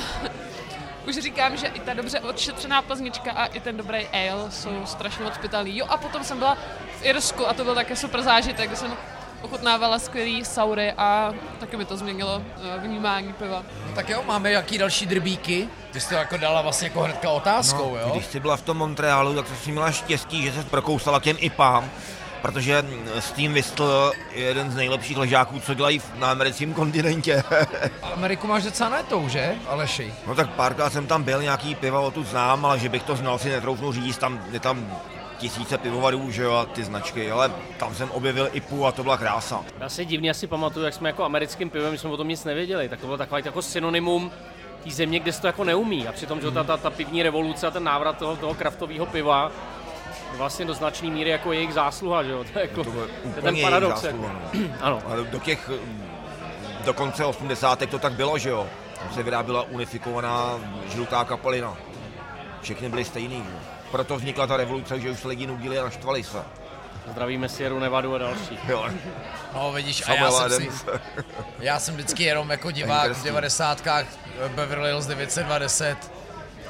už 1.08 1.16
říkám, 1.16 1.58
že 1.58 1.68
i 1.68 1.80
ta 1.80 1.94
dobře 1.94 2.20
ošetřená 2.20 2.82
plaznička 2.82 3.32
a 3.32 3.46
i 3.46 3.60
ten 3.60 3.78
dobrý 3.78 4.08
ale 4.08 4.52
jsou 4.52 4.86
strašně 4.86 5.24
moc. 5.24 5.34
Jo 5.64 5.86
a 5.90 5.98
potom 5.98 6.24
jsem 6.24 6.40
byla 6.40 6.58
v 7.00 7.06
Irsku 7.06 7.48
a 7.48 7.54
to 7.54 7.64
byl 7.64 7.76
také 7.76 7.96
super 7.96 8.22
zážitek, 8.22 8.78
jsem 8.78 8.98
ochutnávala 9.46 10.00
skvělý 10.00 10.46
saury 10.46 10.94
a 10.98 11.34
taky 11.60 11.78
mi 11.78 11.86
to 11.86 11.98
změnilo 11.98 12.42
eh, 12.76 12.80
vnímání 12.80 13.34
piva. 13.34 13.64
No 13.88 13.96
tak 13.96 14.10
jo, 14.10 14.24
máme 14.28 14.52
jaký 14.52 14.78
další 14.78 15.06
drbíky? 15.06 15.70
Ty 15.92 16.00
jsi 16.00 16.10
to 16.10 16.16
jako 16.16 16.38
dala 16.38 16.62
vlastně 16.62 16.88
jako 16.88 17.02
hnedka 17.02 17.30
otázkou, 17.30 17.94
No, 17.96 18.00
jo? 18.02 18.10
Když 18.14 18.26
jsi 18.26 18.40
byla 18.40 18.58
v 18.58 18.62
tom 18.62 18.78
Montrealu, 18.78 19.36
tak 19.36 19.46
jsi 19.64 19.72
měla 19.72 19.92
štěstí, 19.92 20.44
že 20.44 20.52
se 20.54 20.64
prokousala 20.64 21.20
těm 21.20 21.38
IPám, 21.40 21.90
protože 22.42 22.86
Steam 23.20 23.54
Whistle 23.54 24.12
je 24.32 24.44
jeden 24.44 24.72
z 24.72 24.76
nejlepších 24.76 25.18
ležáků, 25.18 25.60
co 25.60 25.74
dělají 25.74 26.02
na 26.16 26.32
americkém 26.32 26.74
kontinentě. 26.74 27.44
Ameriku 28.14 28.48
máš 28.48 28.64
docela 28.64 28.90
netou, 28.90 29.30
že, 29.30 29.56
Aleši? 29.68 30.14
no 30.28 30.36
tak 30.36 30.50
párkrát 30.50 30.90
jsem 30.94 31.08
tam 31.08 31.24
byl, 31.24 31.42
nějaký 31.42 31.76
piva 31.76 32.00
o 32.00 32.12
tu 32.12 32.24
znám, 32.24 32.66
ale 32.66 32.80
že 32.80 32.90
bych 32.90 33.04
to 33.04 33.16
znal 33.16 33.38
si 33.40 33.50
netroufnu 33.50 33.92
říct, 33.94 34.18
tam 34.18 34.40
je 34.52 34.60
tam 34.60 34.98
tisíce 35.38 35.78
pivovarů, 35.78 36.32
že 36.32 36.44
jo, 36.44 36.54
a 36.54 36.66
ty 36.66 36.84
značky, 36.84 37.32
ale 37.32 37.52
tam 37.78 37.96
jsem 37.96 38.12
objevil 38.12 38.50
IPu 38.54 38.86
a 38.86 38.92
to 38.92 39.04
byla 39.04 39.18
krása. 39.18 39.62
Já 39.80 39.90
si 39.90 40.06
divně 40.06 40.30
asi 40.32 40.48
pamatuju, 40.48 40.86
jak 40.86 40.94
jsme 40.94 41.10
jako 41.10 41.24
americkým 41.24 41.70
pivem, 41.70 41.92
my 41.92 41.98
jsme 41.98 42.10
o 42.10 42.18
tom 42.18 42.28
nic 42.28 42.44
nevěděli, 42.44 42.90
tak 42.90 43.00
to 43.00 43.06
bylo 43.06 43.18
takové 43.18 43.42
jako 43.46 43.62
synonymum 43.62 44.32
té 44.84 44.90
země, 44.92 45.20
kde 45.20 45.32
se 45.32 45.42
to 45.42 45.48
jako 45.48 45.64
neumí. 45.64 46.08
A 46.08 46.12
přitom, 46.12 46.42
že 46.42 46.52
ta, 46.52 46.64
ta, 46.64 46.78
ta 46.78 46.90
pivní 46.90 47.24
revoluce 47.24 47.68
a 47.68 47.72
ten 47.72 47.84
návrat 47.84 48.18
toho, 48.18 48.36
toho 48.36 48.54
kraftového 48.54 49.06
piva 49.06 49.52
je 50.32 50.38
vlastně 50.38 50.66
do 50.66 50.74
značné 50.74 51.10
míry 51.10 51.30
jako 51.30 51.54
jejich 51.54 51.74
zásluha, 51.74 52.24
že 52.24 52.32
jo? 52.32 52.44
To 52.54 52.60
je, 52.60 52.66
jako, 52.70 52.84
To 52.84 52.90
je 53.36 53.42
ten 53.42 53.62
paradox. 53.62 54.04
jejich 54.04 54.16
Jako. 54.22 54.28
zásluha, 54.28 54.52
no. 54.54 54.76
Ano. 54.82 55.02
A 55.08 55.16
do 55.32 55.40
těch, 55.40 55.70
do 56.86 56.94
konce 56.94 57.26
80. 57.26 57.80
to 57.90 58.00
tak 58.00 58.14
bylo, 58.14 58.38
že 58.38 58.50
jo. 58.50 58.68
Tam 59.00 59.14
se 59.14 59.24
vyráběla 59.24 59.62
unifikovaná 59.64 60.60
žlutá 60.94 61.24
kapalina. 61.24 61.78
Všechny 62.62 62.90
byly 62.90 63.06
stejný, 63.06 63.36
že? 63.36 63.52
jo. 63.52 63.75
Proto 63.96 64.16
vznikla 64.16 64.48
ta 64.48 64.58
revoluce, 64.58 65.00
že 65.00 65.12
už 65.12 65.20
se 65.20 65.28
lidi 65.28 65.48
nudili 65.48 65.80
a 65.80 65.84
naštvali 65.84 66.24
se. 66.24 66.38
Zdravíme 67.12 67.50
Sierra 67.50 67.80
Nevadu 67.80 68.16
a 68.16 68.18
další. 68.18 68.60
Jo. 68.68 68.90
No 69.54 69.72
vidíš, 69.72 70.04
a 70.08 70.14
já 70.14 70.32
jsem 70.32 70.52
si, 70.52 70.70
já 71.60 71.80
jsem 71.80 71.96
vždycky 71.96 72.24
jenom 72.24 72.50
jako 72.50 72.72
divák 72.72 73.02
v 73.02 73.06
Interesting. 73.06 73.26
90. 73.26 73.88
Beverly 74.56 74.90
Hills 74.90 75.06
920 75.06 76.12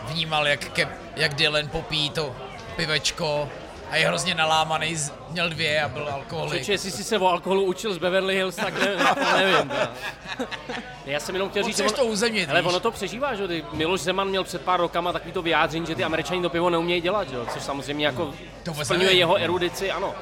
vnímal, 0.07 0.47
jak, 0.47 0.59
ke, 0.59 0.87
jak 1.15 1.33
Dylan 1.33 1.67
popíjí 1.67 2.09
to 2.09 2.35
pivečko 2.75 3.49
a 3.95 3.97
je 3.97 4.07
hrozně 4.07 4.35
nalámaný, 4.35 4.95
z- 4.95 5.13
měl 5.29 5.49
dvě 5.49 5.81
a 5.81 5.89
byl 5.89 6.09
alkoholik. 6.13 6.59
Čeče, 6.59 6.71
jestli 6.71 6.91
jsi 6.91 7.03
se 7.03 7.17
o 7.19 7.27
alkoholu 7.27 7.63
učil 7.63 7.93
z 7.93 7.97
Beverly 7.97 8.35
Hills, 8.35 8.55
tak 8.55 8.73
ne, 8.79 8.87
to 9.15 9.37
nevím. 9.37 9.69
Teda. 9.69 9.91
Já 11.05 11.19
jsem 11.19 11.35
jenom 11.35 11.49
chtěl 11.49 11.63
říct, 11.63 11.77
že 11.77 11.83
Potřebuješ 11.83 12.07
to 12.07 12.13
uzemnit, 12.13 12.49
Ale 12.49 12.61
ono 12.61 12.79
to 12.79 12.91
přežívá, 12.91 13.35
že 13.35 13.47
ty 13.47 13.65
Miloš 13.73 14.01
Zeman 14.01 14.27
měl 14.27 14.43
před 14.43 14.61
pár 14.61 14.79
rokama 14.79 15.13
takový 15.13 15.31
to 15.31 15.41
vyjádření, 15.41 15.85
že 15.85 15.95
ty 15.95 16.03
američani 16.03 16.41
to 16.41 16.49
pivo 16.49 16.69
neumějí 16.69 17.01
dělat, 17.01 17.29
že? 17.29 17.35
jo? 17.35 17.45
což 17.53 17.63
samozřejmě 17.63 18.05
jako 18.05 18.33
To 18.63 18.73
splňuje 18.73 19.13
jeho 19.13 19.35
erudici, 19.35 19.91
ano. 19.91 20.15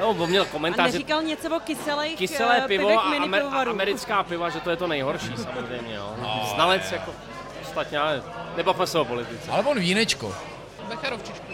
No, 0.00 0.08
on 0.08 0.28
měl 0.30 0.42
A 0.42 0.46
komentář, 0.46 0.86
že 0.86 0.92
neříkal 0.92 1.22
něco 1.22 1.56
o 1.56 1.60
kyselých 1.60 2.16
kyselé 2.16 2.64
eh, 2.64 2.68
pivo 2.68 2.98
a, 2.98 3.02
amer, 3.02 3.42
a 3.42 3.60
americká 3.60 4.22
piva, 4.22 4.50
že 4.50 4.60
to 4.60 4.70
je 4.70 4.76
to 4.76 4.86
nejhorší 4.86 5.32
samozřejmě, 5.36 5.94
jo. 5.94 6.14
Znalec 6.54 6.92
jako 6.92 7.10
ostatně, 7.62 7.98
ale 7.98 8.22
nebavme 8.56 8.86
se 8.86 8.98
o 8.98 9.04
politice. 9.04 9.50
Ale 9.50 9.64
on 9.64 9.78
vínečko. 9.80 10.34
Becherovčičku. 10.88 11.51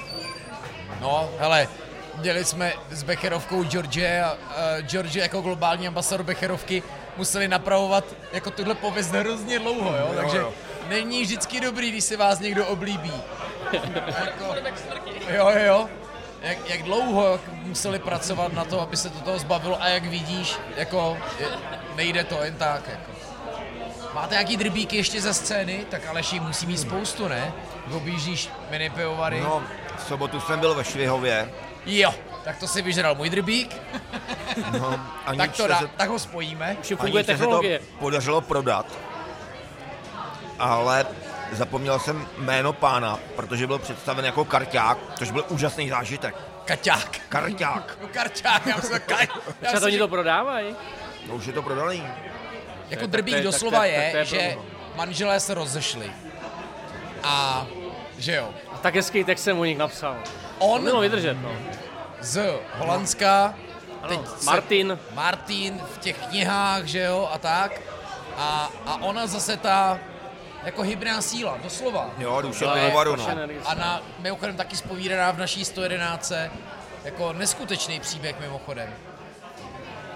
No, 1.00 1.28
hele, 1.38 1.68
dělali 2.16 2.44
jsme 2.44 2.72
s 2.90 3.02
Becherovkou 3.02 3.64
George 3.64 3.98
a 4.24 4.32
uh, 4.32 4.86
George 4.86 5.16
jako 5.16 5.40
globální 5.40 5.88
ambasador 5.88 6.26
Becherovky 6.26 6.82
museli 7.16 7.48
napravovat 7.48 8.04
jako 8.32 8.50
tuhle 8.50 8.74
pověst 8.74 9.10
hrozně 9.10 9.58
dlouho, 9.58 9.96
jo? 9.96 10.12
Takže 10.16 10.36
jo. 10.36 10.52
není 10.88 11.22
vždycky 11.22 11.60
dobrý, 11.60 11.90
když 11.90 12.04
si 12.04 12.16
vás 12.16 12.40
někdo 12.40 12.66
oblíbí. 12.66 13.12
jako, 14.24 14.54
jo, 15.30 15.48
jo, 15.48 15.64
jo. 15.66 15.88
Jak, 16.42 16.70
jak 16.70 16.82
dlouho 16.82 17.40
museli 17.62 17.98
pracovat 17.98 18.52
na 18.52 18.64
to, 18.64 18.80
aby 18.80 18.96
se 18.96 19.10
to 19.10 19.18
toho 19.18 19.38
zbavilo 19.38 19.82
a 19.82 19.88
jak 19.88 20.04
vidíš, 20.04 20.56
jako 20.76 21.18
je, 21.38 21.46
nejde 21.96 22.24
to 22.24 22.44
jen 22.44 22.54
tak, 22.54 22.88
jako. 22.88 23.12
Máte 24.14 24.34
nějaký 24.34 24.56
drbíky 24.56 24.96
ještě 24.96 25.20
ze 25.20 25.34
scény? 25.34 25.86
Tak 25.90 26.06
Aleši 26.06 26.40
musí 26.40 26.66
mít 26.66 26.78
spoustu, 26.78 27.28
ne? 27.28 27.52
Objíždíš 27.92 28.50
mini 28.70 28.90
pivovary. 28.90 29.40
No, 29.40 29.62
v 29.98 30.02
sobotu 30.08 30.40
jsem 30.40 30.60
byl 30.60 30.74
ve 30.74 30.84
Švihově. 30.84 31.50
Jo, 31.86 32.14
tak 32.44 32.58
to 32.58 32.68
si 32.68 32.82
vyžral 32.82 33.14
můj 33.14 33.30
drbík, 33.30 33.76
No, 34.80 35.00
aniž 35.26 35.38
tak, 35.42 35.50
to 35.56 35.62
se 35.62 35.68
dá, 35.68 35.78
se- 35.78 35.88
tak 35.96 36.08
ho 36.08 36.18
spojíme. 36.18 36.76
Už 36.80 36.86
funguje 36.88 37.10
aniž 37.12 37.26
se 37.26 37.32
technologie. 37.32 37.78
to 37.78 37.84
podařilo 37.98 38.40
prodat. 38.40 38.86
Ale 40.58 41.06
zapomněl 41.52 41.98
jsem 41.98 42.28
jméno 42.38 42.72
pána, 42.72 43.18
protože 43.36 43.66
byl 43.66 43.78
představen 43.78 44.24
jako 44.24 44.44
karťák, 44.44 44.98
což 45.18 45.30
byl 45.30 45.44
úžasný 45.48 45.88
zážitek. 45.88 46.34
Kaťák. 46.64 47.18
Karťák. 47.28 47.98
No 48.02 48.08
karťák, 48.08 48.66
já 48.66 48.80
jsem 48.80 49.00
kaj. 49.06 49.28
Já 49.62 49.68
Třeba 49.68 49.80
to 49.80 49.86
oni 49.86 49.98
to 49.98 50.08
prodávají. 50.08 50.76
No 51.28 51.34
už 51.34 51.46
je 51.46 51.52
to 51.52 51.62
prodaný. 51.62 52.02
jako 52.90 53.00
tak 53.02 53.10
drbík 53.10 53.34
to 53.34 53.36
je- 53.38 53.42
tak 53.42 53.52
doslova 53.52 53.78
to 53.78 53.84
je- 53.84 54.10
tak 54.12 54.20
je, 54.20 54.26
to 54.26 54.34
je 54.36 54.50
že 54.50 54.56
manželé 54.96 55.40
se 55.40 55.54
rozešli. 55.54 56.12
A 57.22 57.66
že 58.18 58.34
jo, 58.34 58.48
tak 58.82 58.94
hezký 58.94 59.24
text 59.24 59.42
jsem 59.42 59.58
o 59.58 59.64
nich 59.64 59.78
napsal. 59.78 60.16
On 60.58 60.82
mělo 60.82 61.00
vydržet, 61.00 61.34
no. 61.42 61.50
z 62.20 62.54
Holandska, 62.78 63.54
teď 64.08 64.18
Ano, 64.18 64.28
se- 64.38 64.44
Martin. 64.46 64.98
Martin 65.14 65.80
v 65.94 65.98
těch 65.98 66.16
knihách, 66.26 66.84
že 66.84 66.98
jo, 67.00 67.28
a 67.32 67.38
tak. 67.38 67.80
A, 68.36 68.70
a 68.86 68.94
ona 69.02 69.26
zase 69.26 69.56
ta 69.56 69.98
jako 70.64 70.82
hybná 70.82 71.22
síla, 71.22 71.58
doslova. 71.62 72.10
Jo, 72.18 72.40
duše 72.42 72.66
pivovaru, 72.74 73.16
no. 73.16 73.28
energie. 73.28 73.60
A 73.66 73.74
na, 73.74 74.02
mimochodem 74.18 74.56
taky 74.56 74.76
spovídaná 74.76 75.30
v 75.30 75.38
naší 75.38 75.64
111. 75.64 76.32
Jako 77.04 77.32
neskutečný 77.32 78.00
příběh 78.00 78.40
mimochodem. 78.40 78.88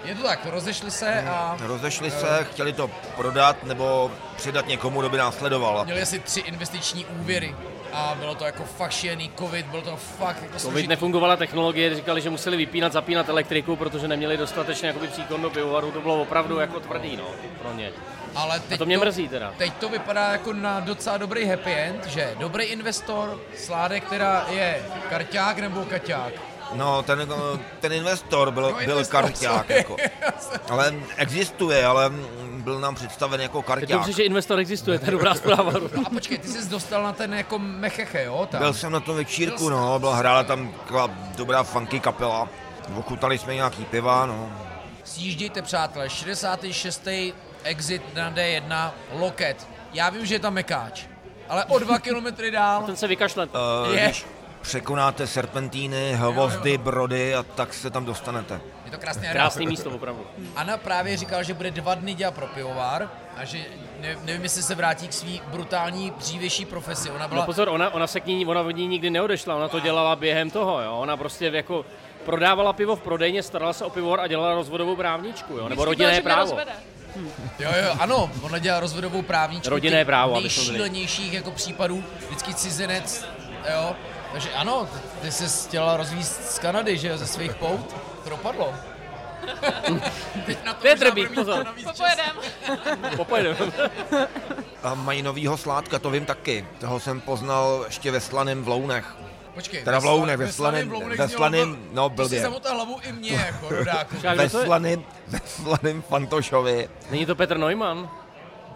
Je 0.03 0.15
to 0.15 0.23
tak, 0.23 0.45
rozešli 0.45 0.91
se 0.91 1.21
a 1.29 1.57
Rozešli 1.61 2.11
se, 2.11 2.47
chtěli 2.51 2.73
to 2.73 2.89
prodat 3.15 3.63
nebo 3.63 4.11
předat 4.35 4.67
někomu, 4.67 4.99
kdo 4.99 5.09
by 5.09 5.17
následoval. 5.17 5.85
měli 5.85 6.01
asi 6.01 6.19
tři 6.19 6.39
investiční 6.39 7.05
úvěry. 7.05 7.55
A 7.93 8.15
bylo 8.19 8.35
to 8.35 8.45
jako 8.45 8.63
fakt 8.63 8.91
šílený 8.91 9.31
covid, 9.39 9.65
bylo 9.65 9.81
to 9.81 9.95
fakt 9.95 10.35
jako 10.35 10.45
Covid 10.45 10.61
složitý. 10.61 10.87
nefungovala 10.87 11.35
technologie, 11.35 11.95
říkali, 11.95 12.21
že 12.21 12.29
museli 12.29 12.57
vypínat, 12.57 12.93
zapínat 12.93 13.29
elektriku, 13.29 13.75
protože 13.75 14.07
neměli 14.07 14.37
dostatečně 14.37 14.87
jakoby 14.87 15.07
příkon 15.07 15.41
do 15.41 15.49
pivovaru, 15.49 15.91
to 15.91 16.01
bylo 16.01 16.21
opravdu 16.21 16.59
jako 16.59 16.79
tvrdý, 16.79 17.17
no, 17.17 17.25
pro 17.61 17.73
ně. 17.73 17.91
Ale 18.35 18.59
teď 18.59 18.73
A 18.73 18.77
to 18.77 18.85
mě 18.85 18.97
mrzí 18.97 19.27
teda. 19.27 19.53
Teď 19.57 19.73
to 19.73 19.89
vypadá 19.89 20.31
jako 20.31 20.53
na 20.53 20.79
docela 20.79 21.17
dobrý 21.17 21.45
happy 21.45 21.73
end, 21.73 22.05
že 22.05 22.35
dobrý 22.39 22.65
investor, 22.65 23.39
Sládek, 23.57 24.03
která 24.03 24.45
je 24.49 24.81
karťák 25.09 25.59
nebo 25.59 25.85
kaťák. 25.85 26.33
No, 26.73 27.03
ten, 27.03 27.27
ten 27.79 27.93
investor 27.93 28.51
byl, 28.51 28.63
No, 28.63 28.73
byl 28.73 28.81
investor, 28.91 29.21
karťák, 29.21 29.69
jako. 29.69 29.95
ale 30.69 30.93
existuje, 31.17 31.85
ale 31.85 32.11
byl 32.63 32.79
nám 32.79 32.95
představen 32.95 33.41
jako 33.41 33.57
Je 33.57 33.63
karťák. 33.63 33.89
dobře, 33.89 34.11
že 34.13 34.23
investor 34.23 34.59
existuje, 34.59 34.99
to 34.99 35.05
je 35.05 35.11
dobrá 35.11 35.33
zpráva. 35.35 35.71
No 35.71 36.01
a 36.05 36.09
počkej, 36.09 36.37
ty 36.37 36.47
jsi 36.47 36.69
dostal 36.69 37.03
na 37.03 37.13
ten 37.13 37.33
jako 37.33 37.59
mecheche, 37.59 38.23
jo? 38.23 38.47
Tam. 38.51 38.59
Byl 38.61 38.73
jsem 38.73 38.91
na 38.91 38.99
tom 38.99 39.15
večírku, 39.15 39.69
no, 39.69 39.99
byla 39.99 40.15
hrála 40.15 40.43
tam 40.43 40.71
taková 40.71 41.09
dobrá 41.35 41.63
funky 41.63 41.99
kapela. 41.99 42.49
Ochutnali 42.95 43.37
jsme 43.37 43.55
nějaký 43.55 43.85
piva, 43.85 44.25
no. 44.25 44.51
Sjíždějte, 45.03 45.61
přátelé, 45.61 46.09
66. 46.09 47.07
exit 47.63 48.01
na 48.15 48.31
D1, 48.31 48.91
loket. 49.11 49.67
Já 49.93 50.09
vím, 50.09 50.25
že 50.25 50.35
je 50.35 50.39
tam 50.39 50.53
mekáč, 50.53 51.03
ale 51.49 51.65
o 51.65 51.79
dva 51.79 51.99
kilometry 51.99 52.51
dál 52.51 52.83
Ten 52.83 52.95
se 52.95 53.07
vykašle. 53.07 53.45
Uh, 53.85 53.93
Je. 53.95 54.03
Když 54.05 54.25
překonáte 54.61 55.27
serpentíny, 55.27 56.13
hvozdy, 56.15 56.77
brody 56.77 57.35
a 57.35 57.43
tak 57.43 57.73
se 57.73 57.89
tam 57.89 58.05
dostanete. 58.05 58.61
To 58.93 58.99
krásný 58.99 59.27
Krásný 59.31 59.67
místo, 59.67 59.89
opravdu. 59.89 60.27
Anna 60.55 60.77
právě 60.77 61.17
říkal, 61.17 61.43
že 61.43 61.53
bude 61.53 61.71
dva 61.71 61.95
dny 61.95 62.13
dělat 62.13 62.33
pro 62.33 62.47
pivovar 62.47 63.09
a 63.37 63.45
že 63.45 63.57
ne, 64.01 64.15
nevím, 64.23 64.43
jestli 64.43 64.63
se 64.63 64.75
vrátí 64.75 65.07
k 65.07 65.13
svý 65.13 65.41
brutální 65.47 66.11
dřívější 66.11 66.65
profesi. 66.65 67.09
Ona 67.09 67.23
No 67.23 67.29
byla 67.29 67.45
pozor, 67.45 67.69
ona, 67.69 67.93
ona 67.93 68.07
se 68.07 68.19
k 68.19 68.25
ní, 68.25 68.45
ona 68.45 68.61
od 68.61 68.71
ní 68.71 68.87
nikdy 68.87 69.09
neodešla, 69.09 69.55
ona 69.55 69.67
to 69.67 69.79
dělala 69.79 70.15
během 70.15 70.51
toho, 70.51 70.81
jo. 70.81 70.97
Ona 70.99 71.17
prostě 71.17 71.45
jako 71.45 71.85
prodávala 72.25 72.73
pivo 72.73 72.95
v 72.95 73.01
prodejně, 73.01 73.43
starala 73.43 73.73
se 73.73 73.85
o 73.85 73.89
pivovar 73.89 74.19
a 74.19 74.27
dělala 74.27 74.55
rozvodovou 74.55 74.95
právničku, 74.95 75.53
jo, 75.53 75.69
nebo 75.69 75.85
rodinné 75.85 76.21
právo. 76.21 76.57
Jo, 77.59 77.69
jo, 77.83 77.95
ano, 77.99 78.31
ona 78.41 78.59
dělá 78.59 78.79
rozvodovou 78.79 79.21
právničku. 79.21 79.69
Rodinné 79.69 80.05
právo, 80.05 80.33
aby. 80.33 80.41
Nejšílenějších 80.41 81.33
jako 81.33 81.51
případů, 81.51 82.03
vždycky 82.27 82.53
cizinec, 82.53 83.25
jo. 83.73 83.95
Takže 84.31 84.51
ano, 84.53 84.87
ty 85.21 85.31
jsi 85.31 85.67
chtěla 85.67 85.97
rozvízt 85.97 86.51
z 86.51 86.59
Kanady, 86.59 86.97
že 86.97 87.07
jo, 87.07 87.17
ze 87.17 87.27
svých 87.27 87.55
pout. 87.55 87.95
To 88.23 88.29
dopadlo. 88.29 88.73
Teď 90.45 90.63
na 90.65 90.73
to 90.73 90.87
bude 90.95 91.11
mít 91.13 91.35
pozor. 91.35 91.67
Popojedem. 91.83 92.35
Popojedeme. 93.17 93.57
A 94.83 94.93
mají 94.93 95.21
novýho 95.21 95.57
sládka, 95.57 95.99
to 95.99 96.09
vím 96.09 96.25
taky. 96.25 96.67
Toho 96.79 96.99
jsem 96.99 97.21
poznal 97.21 97.83
ještě 97.85 98.11
ve 98.11 98.19
Slaném 98.19 98.63
v 98.63 98.67
Lounech. 98.67 99.15
Počkej, 99.53 99.83
Teda 99.83 99.99
v 99.99 100.05
Lounech, 100.05 100.37
ve 100.37 100.51
Slaném 100.51 100.93
ve 101.17 101.29
Slaném, 101.29 101.77
no, 101.91 102.09
Ty 102.09 102.15
blbě. 102.15 102.39
jsi 102.39 102.43
zamotal 102.43 102.75
hlavu 102.75 102.99
i 103.03 103.11
mě, 103.11 103.33
jako 103.33 103.69
rodáku. 103.69 104.15
Ve? 104.35 104.49
Slaném, 104.49 105.03
ve 105.27 105.39
Slaném 105.45 106.01
Fantošovi. 106.01 106.89
Není 107.11 107.25
to 107.25 107.35
Petr 107.35 107.57
Neumann? 107.57 108.09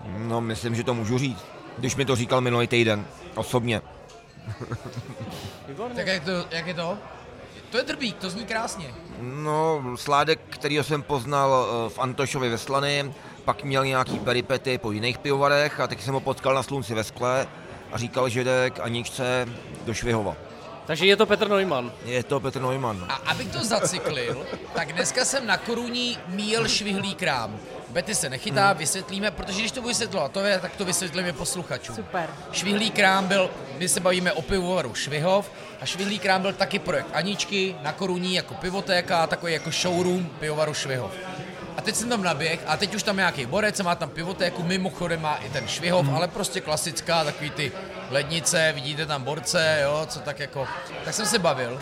No, 0.05 0.41
myslím, 0.41 0.75
že 0.75 0.83
to 0.83 0.93
můžu 0.93 1.17
říct. 1.17 1.45
Když 1.77 1.95
mi 1.95 2.05
to 2.05 2.15
říkal 2.15 2.41
minulý 2.41 2.67
týden, 2.67 3.05
osobně. 3.35 3.81
Tak 5.95 6.07
jak, 6.07 6.23
to, 6.23 6.31
jak 6.51 6.67
je 6.67 6.73
to? 6.73 6.97
To 7.69 7.77
je 7.77 7.83
drbík, 7.83 8.17
to 8.17 8.29
zní 8.29 8.45
krásně. 8.45 8.93
No, 9.21 9.83
sládek, 9.95 10.39
kterýho 10.49 10.83
jsem 10.83 11.03
poznal 11.03 11.67
eh, 11.67 11.89
v 11.89 11.99
Antošovi 11.99 12.49
ve 12.49 12.57
Slany, 12.57 13.13
pak 13.45 13.63
měl 13.63 13.85
nějaký 13.85 14.19
peripety 14.19 14.77
po 14.77 14.91
jiných 14.91 15.17
pivovarech 15.17 15.79
a 15.79 15.87
teď 15.87 16.01
jsem 16.01 16.13
ho 16.13 16.19
potkal 16.19 16.55
na 16.55 16.63
slunci 16.63 16.93
ve 16.93 17.03
skle 17.03 17.47
a 17.91 17.97
říkal, 17.97 18.29
že 18.29 18.43
jde 18.43 18.69
k 18.69 18.79
Aničce 18.79 19.47
do 19.85 19.93
Švihova. 19.93 20.35
Takže 20.85 21.05
je 21.05 21.15
to 21.15 21.25
Petr 21.25 21.49
Neumann. 21.49 21.91
Je 22.05 22.23
to 22.23 22.39
Petr 22.39 22.61
Neumann. 22.61 23.05
A 23.09 23.13
abych 23.13 23.47
to 23.47 23.65
zacyklil, 23.65 24.45
tak 24.75 24.93
dneska 24.93 25.25
jsem 25.25 25.47
na 25.47 25.57
koruní 25.57 26.17
míjel 26.27 26.67
švihlý 26.67 27.15
krám. 27.15 27.59
Betty 27.89 28.15
se 28.15 28.29
nechytá, 28.29 28.73
vysvětlíme, 28.73 29.31
protože 29.31 29.59
když 29.59 29.71
to 29.71 29.81
budu 29.81 29.87
vysvětlovat, 29.87 30.31
to 30.31 30.39
je, 30.39 30.59
tak 30.59 30.75
to 30.75 30.85
vysvětlíme 30.85 31.33
posluchačům. 31.33 31.95
Super. 31.95 32.29
Švihlý 32.51 32.91
krám 32.91 33.27
byl, 33.27 33.49
my 33.77 33.89
se 33.89 33.99
bavíme 33.99 34.33
o 34.33 34.41
pivovaru 34.41 34.93
Švihov, 34.93 35.51
a 35.81 35.85
Švihlý 35.85 36.19
krám 36.19 36.41
byl 36.41 36.53
taky 36.53 36.79
projekt 36.79 37.07
Aničky 37.13 37.75
na 37.81 37.91
Koruní 37.91 38.33
jako 38.33 38.53
pivotéka, 38.53 39.27
takový 39.27 39.53
jako 39.53 39.71
showroom 39.71 40.25
pivovaru 40.39 40.73
Švihov. 40.73 41.11
A 41.77 41.81
teď 41.81 41.95
jsem 41.95 42.09
tam 42.09 42.23
naběh 42.23 42.59
a 42.65 42.77
teď 42.77 42.95
už 42.95 43.03
tam 43.03 43.17
nějaký 43.17 43.45
borec, 43.45 43.81
má 43.81 43.95
tam 43.95 44.09
pivotéku, 44.09 44.63
mimochodem 44.63 45.21
má 45.21 45.35
i 45.35 45.49
ten 45.49 45.67
Švihov, 45.67 46.09
ale 46.15 46.27
prostě 46.27 46.61
klasická, 46.61 47.23
takový 47.23 47.49
ty 47.49 47.71
lednice, 48.09 48.71
vidíte 48.75 49.05
tam 49.05 49.23
borce, 49.23 49.79
jo, 49.83 50.05
co 50.09 50.19
tak 50.19 50.39
jako, 50.39 50.67
tak 51.05 51.13
jsem 51.13 51.25
se 51.25 51.39
bavil 51.39 51.79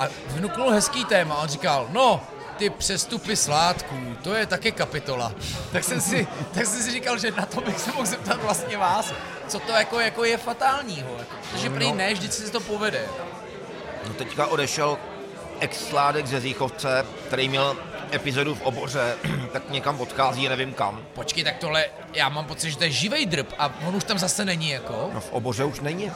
a 0.00 0.08
vnuknul 0.28 0.70
hezký 0.70 1.04
téma, 1.04 1.36
on 1.36 1.48
říkal, 1.48 1.88
no, 1.92 2.20
ty 2.56 2.70
přestupy 2.70 3.36
sládků, 3.36 4.16
to 4.22 4.34
je 4.34 4.46
taky 4.46 4.72
kapitola. 4.72 5.32
Tak 5.72 5.84
jsem 5.84 6.00
si, 6.00 6.26
tak 6.54 6.66
jsem 6.66 6.82
si 6.82 6.90
říkal, 6.90 7.18
že 7.18 7.30
na 7.30 7.46
to 7.46 7.60
bych 7.60 7.78
se 7.78 7.92
mohl 7.92 8.06
zeptat 8.06 8.42
vlastně 8.42 8.76
vás, 8.76 9.12
co 9.48 9.58
to 9.58 9.72
jako, 9.72 10.00
jako 10.00 10.24
je 10.24 10.36
fatálního, 10.36 11.08
jako, 11.18 11.34
protože 11.52 11.70
prý 11.70 11.92
ne, 11.92 12.14
vždycky 12.14 12.42
se 12.42 12.50
to 12.52 12.60
povede. 12.60 13.06
No 14.08 14.14
teďka 14.14 14.46
odešel 14.46 14.98
ex-sládek 15.60 16.26
ze 16.26 16.40
Zíchovce, 16.40 17.06
který 17.26 17.48
měl 17.48 17.76
epizodu 18.12 18.54
v 18.54 18.62
oboře, 18.62 19.16
tak 19.52 19.70
někam 19.70 20.00
odchází, 20.00 20.48
nevím 20.48 20.74
kam. 20.74 21.02
Počkej, 21.14 21.44
tak 21.44 21.56
tohle, 21.56 21.84
já 22.12 22.28
mám 22.28 22.44
pocit, 22.44 22.70
že 22.70 22.76
to 22.78 22.84
je 22.84 22.90
živej 22.90 23.26
drb 23.26 23.46
a 23.58 23.74
on 23.88 23.96
už 23.96 24.04
tam 24.04 24.18
zase 24.18 24.44
není 24.44 24.70
jako. 24.70 25.10
No 25.14 25.20
v 25.20 25.32
oboře 25.32 25.64
už 25.64 25.80
není. 25.80 26.12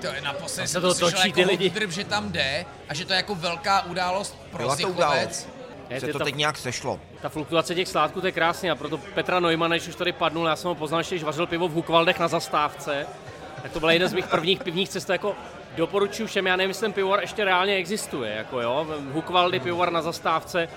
To 0.00 0.06
je 0.06 0.20
naposledy, 0.20 0.68
se 0.68 0.72
jsem 0.72 0.82
to 0.82 0.94
točí 0.94 1.16
jako 1.28 1.34
ty 1.34 1.44
lidi. 1.44 1.70
drb, 1.70 1.90
že 1.90 2.04
tam 2.04 2.32
jde 2.32 2.64
a 2.88 2.94
že 2.94 3.04
to 3.04 3.12
je 3.12 3.16
jako 3.16 3.34
velká 3.34 3.82
událost 3.84 4.36
pro 4.50 4.58
Byla 4.58 4.72
to 4.72 4.76
Zichovec. 4.76 4.96
událost. 4.96 5.48
Je, 5.90 6.00
Se 6.00 6.06
to 6.06 6.18
ta, 6.18 6.24
teď 6.24 6.34
nějak 6.34 6.58
sešlo. 6.58 7.00
ta 7.22 7.28
fluktuace 7.28 7.74
těch 7.74 7.88
sládků, 7.88 8.20
to 8.20 8.26
je 8.26 8.32
krásně 8.32 8.70
a 8.70 8.74
proto 8.74 8.98
Petra 8.98 9.40
Neumana, 9.40 9.76
když 9.76 9.88
už 9.88 9.94
tady 9.94 10.12
padnul, 10.12 10.46
já 10.46 10.56
jsem 10.56 10.68
ho 10.68 10.74
poznal, 10.74 11.02
když 11.08 11.22
vařil 11.22 11.46
pivo 11.46 11.68
v 11.68 11.72
Hukvaldech 11.72 12.18
na 12.18 12.28
zastávce, 12.28 13.06
tak 13.62 13.72
to 13.72 13.80
byla 13.80 13.92
jedna 13.92 14.08
z 14.08 14.12
mých 14.12 14.26
prvních 14.26 14.64
pivních 14.64 14.88
cest, 14.88 15.10
jako 15.10 15.34
doporučuji 15.76 16.26
všem, 16.26 16.46
já 16.46 16.56
nevím, 16.56 16.70
jestli 16.70 16.80
ten 16.80 16.92
pivovar 16.92 17.20
ještě 17.20 17.44
reálně 17.44 17.74
existuje, 17.74 18.34
jako 18.34 18.60
jo, 18.60 18.86
Hukvaldy, 19.12 19.60
pivovar 19.60 19.92
na 19.92 20.02
zastávce, 20.02 20.68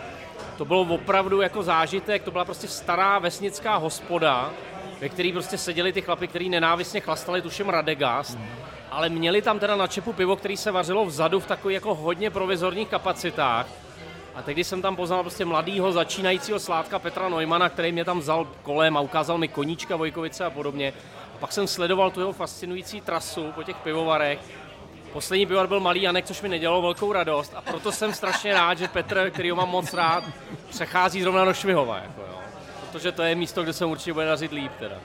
to 0.58 0.66
bylo 0.66 0.82
opravdu 0.82 1.42
jako 1.42 1.64
zážitek, 1.64 2.24
to 2.24 2.32
byla 2.32 2.46
prostě 2.46 2.68
stará 2.68 3.20
vesnická 3.20 3.76
hospoda, 3.76 4.52
ve 5.02 5.10
který 5.10 5.32
prostě 5.32 5.58
seděli 5.58 5.94
ty 5.94 6.02
chlapi, 6.02 6.28
kteří 6.28 6.50
nenávistně 6.50 7.00
chlastali, 7.00 7.42
tuším 7.42 7.70
Radegast, 7.70 8.38
ale 8.92 9.10
měli 9.10 9.42
tam 9.42 9.60
teda 9.60 9.76
na 9.76 9.88
čepu 9.88 10.14
pivo, 10.14 10.36
který 10.36 10.58
se 10.58 10.72
vařilo 10.72 11.06
vzadu 11.06 11.40
v 11.40 11.48
takových 11.48 11.76
jako 11.76 11.96
hodně 11.96 12.30
provizorních 12.30 12.88
kapacitách. 12.88 13.68
A 14.42 14.44
teď, 14.44 14.56
když 14.56 14.68
jsem 14.68 14.82
tam 14.82 14.96
poznal 14.96 15.22
prostě 15.22 15.46
mladýho 15.46 15.92
začínajícího 15.92 16.60
sládka 16.60 17.00
Petra 17.00 17.30
Neumana, 17.30 17.70
který 17.70 17.92
mě 17.92 18.06
tam 18.06 18.20
vzal 18.20 18.48
kolem 18.64 18.98
a 18.98 19.00
ukázal 19.00 19.38
mi 19.38 19.48
koníčka 19.48 19.96
Vojkovice 19.96 20.46
a 20.46 20.50
podobně. 20.50 20.94
A 21.36 21.38
pak 21.40 21.52
jsem 21.52 21.68
sledoval 21.68 22.12
tu 22.12 22.20
jeho 22.20 22.34
fascinující 22.34 23.02
trasu 23.02 23.52
po 23.52 23.64
těch 23.64 23.76
pivovarech. 23.76 24.40
Poslední 25.14 25.46
pivovar 25.46 25.68
byl 25.68 25.80
Malý 25.80 26.02
Janek, 26.02 26.26
což 26.26 26.42
mi 26.42 26.50
nedělalo 26.50 26.82
velkou 26.82 27.12
radost 27.12 27.54
a 27.56 27.62
proto 27.62 27.92
jsem 27.92 28.14
strašně 28.14 28.54
rád, 28.54 28.78
že 28.78 28.88
Petr, 28.88 29.30
který 29.30 29.50
ho 29.50 29.56
mám 29.56 29.70
moc 29.70 29.94
rád, 29.94 30.24
přechází 30.70 31.22
zrovna 31.22 31.46
do 31.46 31.54
Švihova. 31.54 31.98
Jako 31.98 32.22
jo. 32.22 32.40
Protože 32.92 33.12
to 33.12 33.24
je 33.24 33.36
místo, 33.36 33.64
kde 33.64 33.74
se 33.74 33.86
určitě 33.86 34.14
bude 34.14 34.26
dařit 34.26 34.52
líp. 34.52 34.72
Teda. 34.80 34.96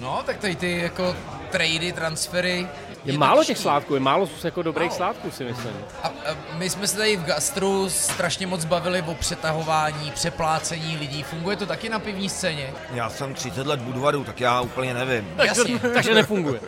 No, 0.00 0.22
tak 0.26 0.38
tady 0.38 0.56
ty 0.56 0.78
jako 0.78 1.16
trady, 1.50 1.92
transfery. 1.92 2.68
Je, 3.04 3.18
málo 3.18 3.44
těch 3.44 3.58
sládků, 3.58 3.94
je 3.94 4.00
málo 4.00 4.28
jako 4.44 4.62
dobrých 4.62 4.88
Málo. 4.90 4.96
sládků, 4.96 5.30
si 5.30 5.44
myslím. 5.44 5.72
A, 6.02 6.06
a 6.08 6.12
my 6.54 6.70
jsme 6.70 6.86
se 6.86 6.96
tady 6.96 7.16
v 7.16 7.24
gastru 7.24 7.90
strašně 7.90 8.46
moc 8.46 8.64
bavili 8.64 9.02
o 9.06 9.14
přetahování, 9.14 10.10
přeplácení 10.10 10.96
lidí. 10.96 11.22
Funguje 11.22 11.56
to 11.56 11.66
taky 11.66 11.88
na 11.88 11.98
pivní 11.98 12.28
scéně? 12.28 12.74
Já 12.94 13.10
jsem 13.10 13.34
30 13.34 13.66
let 13.66 13.80
Budvaru, 13.80 14.24
tak 14.24 14.40
já 14.40 14.60
úplně 14.60 14.94
nevím. 14.94 15.28
Jasně. 15.44 15.78
Takže 15.78 16.14
nefunguje. 16.14 16.60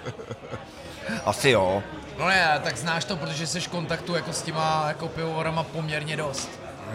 Asi 1.25 1.51
jo. 1.51 1.83
No 2.19 2.29
ne, 2.29 2.61
tak 2.65 2.77
znáš 2.77 3.05
to, 3.05 3.17
protože 3.17 3.47
jsi 3.47 3.61
v 3.61 3.69
kontaktu 3.69 4.15
jako 4.15 4.33
s 4.33 4.43
těma 4.43 4.85
jako 4.89 5.09
pivovarama 5.09 5.63
poměrně 5.63 6.17
dost. 6.17 6.51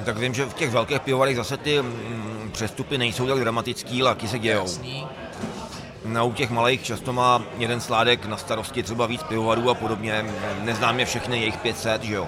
Tak 0.05 0.17
vím, 0.17 0.33
že 0.33 0.45
v 0.45 0.53
těch 0.53 0.69
velkých 0.69 0.99
pivovarech 1.01 1.35
zase 1.35 1.57
ty 1.57 1.81
mm, 1.81 2.49
přestupy 2.53 2.97
nejsou 2.97 3.27
tak 3.27 3.39
dramatický, 3.39 4.03
laky 4.03 4.27
se 4.27 4.39
dějou. 4.39 4.61
Jasný. 4.61 5.07
Na 6.05 6.23
u 6.23 6.33
těch 6.33 6.49
malých 6.49 6.83
často 6.83 7.13
má 7.13 7.43
jeden 7.57 7.81
sládek 7.81 8.25
na 8.25 8.37
starosti 8.37 8.83
třeba 8.83 9.05
víc 9.05 9.23
pivovarů 9.23 9.69
a 9.69 9.73
podobně. 9.73 10.25
Neznám 10.61 10.99
je 10.99 11.05
všechny, 11.05 11.39
jejich 11.39 11.57
500, 11.57 12.03
že 12.03 12.13
jo. 12.13 12.27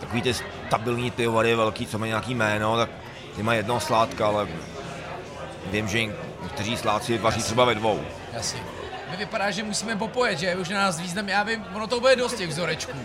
Takový 0.00 0.22
ty 0.22 0.34
stabilní 0.34 1.10
pivovary 1.10 1.54
velký, 1.54 1.86
co 1.86 1.98
mají 1.98 2.10
nějaký 2.10 2.34
jméno, 2.34 2.76
tak 2.76 2.90
ty 3.36 3.42
mají 3.42 3.58
jednoho 3.58 3.80
sládka, 3.80 4.26
ale 4.26 4.48
vím, 5.70 5.88
že 5.88 6.04
někteří 6.42 6.76
sládci 6.76 7.18
vaří 7.18 7.42
třeba 7.42 7.64
ve 7.64 7.74
dvou. 7.74 8.00
Jasně. 8.32 8.60
My 9.10 9.16
vypadá, 9.16 9.50
že 9.50 9.62
musíme 9.62 9.96
popojet, 9.96 10.38
že? 10.38 10.56
Už 10.56 10.68
na 10.68 10.80
nás 10.80 11.00
význam, 11.00 11.28
já 11.28 11.42
vím, 11.42 11.64
ono 11.74 11.86
to 11.86 12.00
bude 12.00 12.16
dost 12.16 12.34
těch 12.34 12.48
vzorečků. 12.48 12.98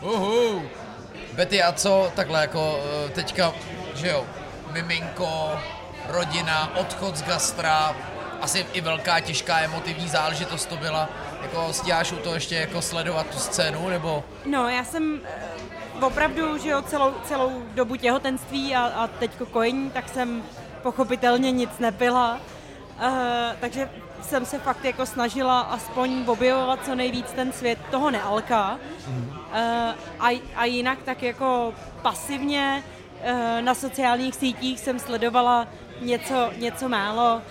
Uhu. 0.00 0.62
Betty, 1.32 1.62
a 1.62 1.72
co 1.72 2.12
takhle 2.16 2.40
jako 2.40 2.80
eh, 3.06 3.08
teďka, 3.08 3.52
že 3.94 4.08
jo, 4.08 4.24
miminko, 4.72 5.58
rodina, 6.08 6.76
odchod 6.76 7.16
z 7.16 7.22
gastra, 7.22 7.96
asi 8.40 8.66
i 8.72 8.80
velká 8.80 9.20
těžká 9.20 9.60
emotivní 9.60 10.08
záležitost 10.08 10.66
to 10.66 10.76
byla. 10.76 11.08
Jako 11.42 11.72
stíháš 11.72 12.12
u 12.12 12.16
toho 12.16 12.34
ještě 12.34 12.54
jako 12.54 12.82
sledovat 12.82 13.26
tu 13.26 13.38
scénu, 13.38 13.88
nebo? 13.88 14.24
No, 14.46 14.68
já 14.68 14.84
jsem 14.84 15.20
eh, 15.24 16.04
opravdu, 16.06 16.58
že 16.58 16.70
jo, 16.70 16.82
celou, 16.82 17.14
celou 17.24 17.62
dobu 17.74 17.96
těhotenství 17.96 18.74
a, 18.74 18.80
a 18.84 19.06
teďko 19.06 19.46
kojení, 19.46 19.90
tak 19.90 20.08
jsem 20.08 20.42
pochopitelně 20.82 21.50
nic 21.50 21.78
nepila. 21.78 22.40
Uh, 23.00 23.10
takže 23.60 23.90
jsem 24.22 24.46
se 24.46 24.58
fakt 24.58 24.84
jako 24.84 25.06
snažila 25.06 25.60
aspoň 25.60 26.24
objevovat 26.26 26.84
co 26.84 26.94
nejvíc 26.94 27.26
ten 27.32 27.52
svět 27.52 27.78
toho 27.90 28.10
nealka. 28.10 28.78
Uh, 29.08 29.56
a, 30.18 30.40
a 30.56 30.64
jinak 30.64 30.98
tak 31.04 31.22
jako 31.22 31.74
pasivně 32.02 32.82
uh, 32.82 33.60
na 33.60 33.74
sociálních 33.74 34.34
sítích 34.34 34.80
jsem 34.80 34.98
sledovala 34.98 35.68
něco, 36.00 36.50
něco 36.56 36.88
málo, 36.88 37.42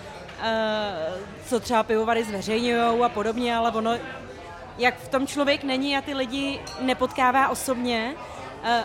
co 1.46 1.60
třeba 1.60 1.82
pivovary 1.82 2.24
zveřejňují 2.24 3.00
a 3.04 3.08
podobně, 3.08 3.56
ale 3.56 3.70
ono, 3.70 3.98
jak 4.78 4.98
v 5.00 5.08
tom 5.08 5.26
člověk 5.26 5.64
není 5.64 5.96
a 5.96 6.00
ty 6.00 6.14
lidi 6.14 6.60
nepotkává 6.80 7.48
osobně, 7.48 8.14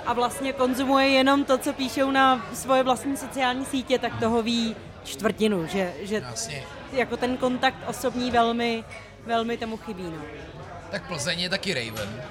a 0.05 0.13
vlastně 0.13 0.53
konzumuje 0.53 1.07
jenom 1.07 1.45
to, 1.45 1.57
co 1.57 1.73
píšou 1.73 2.11
na 2.11 2.45
svoje 2.53 2.83
vlastní 2.83 3.17
sociální 3.17 3.65
sítě, 3.65 3.99
tak 3.99 4.19
toho 4.19 4.43
ví 4.43 4.75
čtvrtinu, 5.03 5.67
že, 5.67 5.93
že 6.01 6.15
Jasně. 6.15 6.63
jako 6.93 7.17
ten 7.17 7.37
kontakt 7.37 7.77
osobní 7.87 8.31
velmi, 8.31 8.83
velmi 9.25 9.57
tomu 9.57 9.77
chybí. 9.77 10.03
No. 10.03 10.21
Tak 10.91 11.07
Plzeň 11.07 11.39
je 11.39 11.49
taky 11.49 11.73
Raven. 11.73 12.23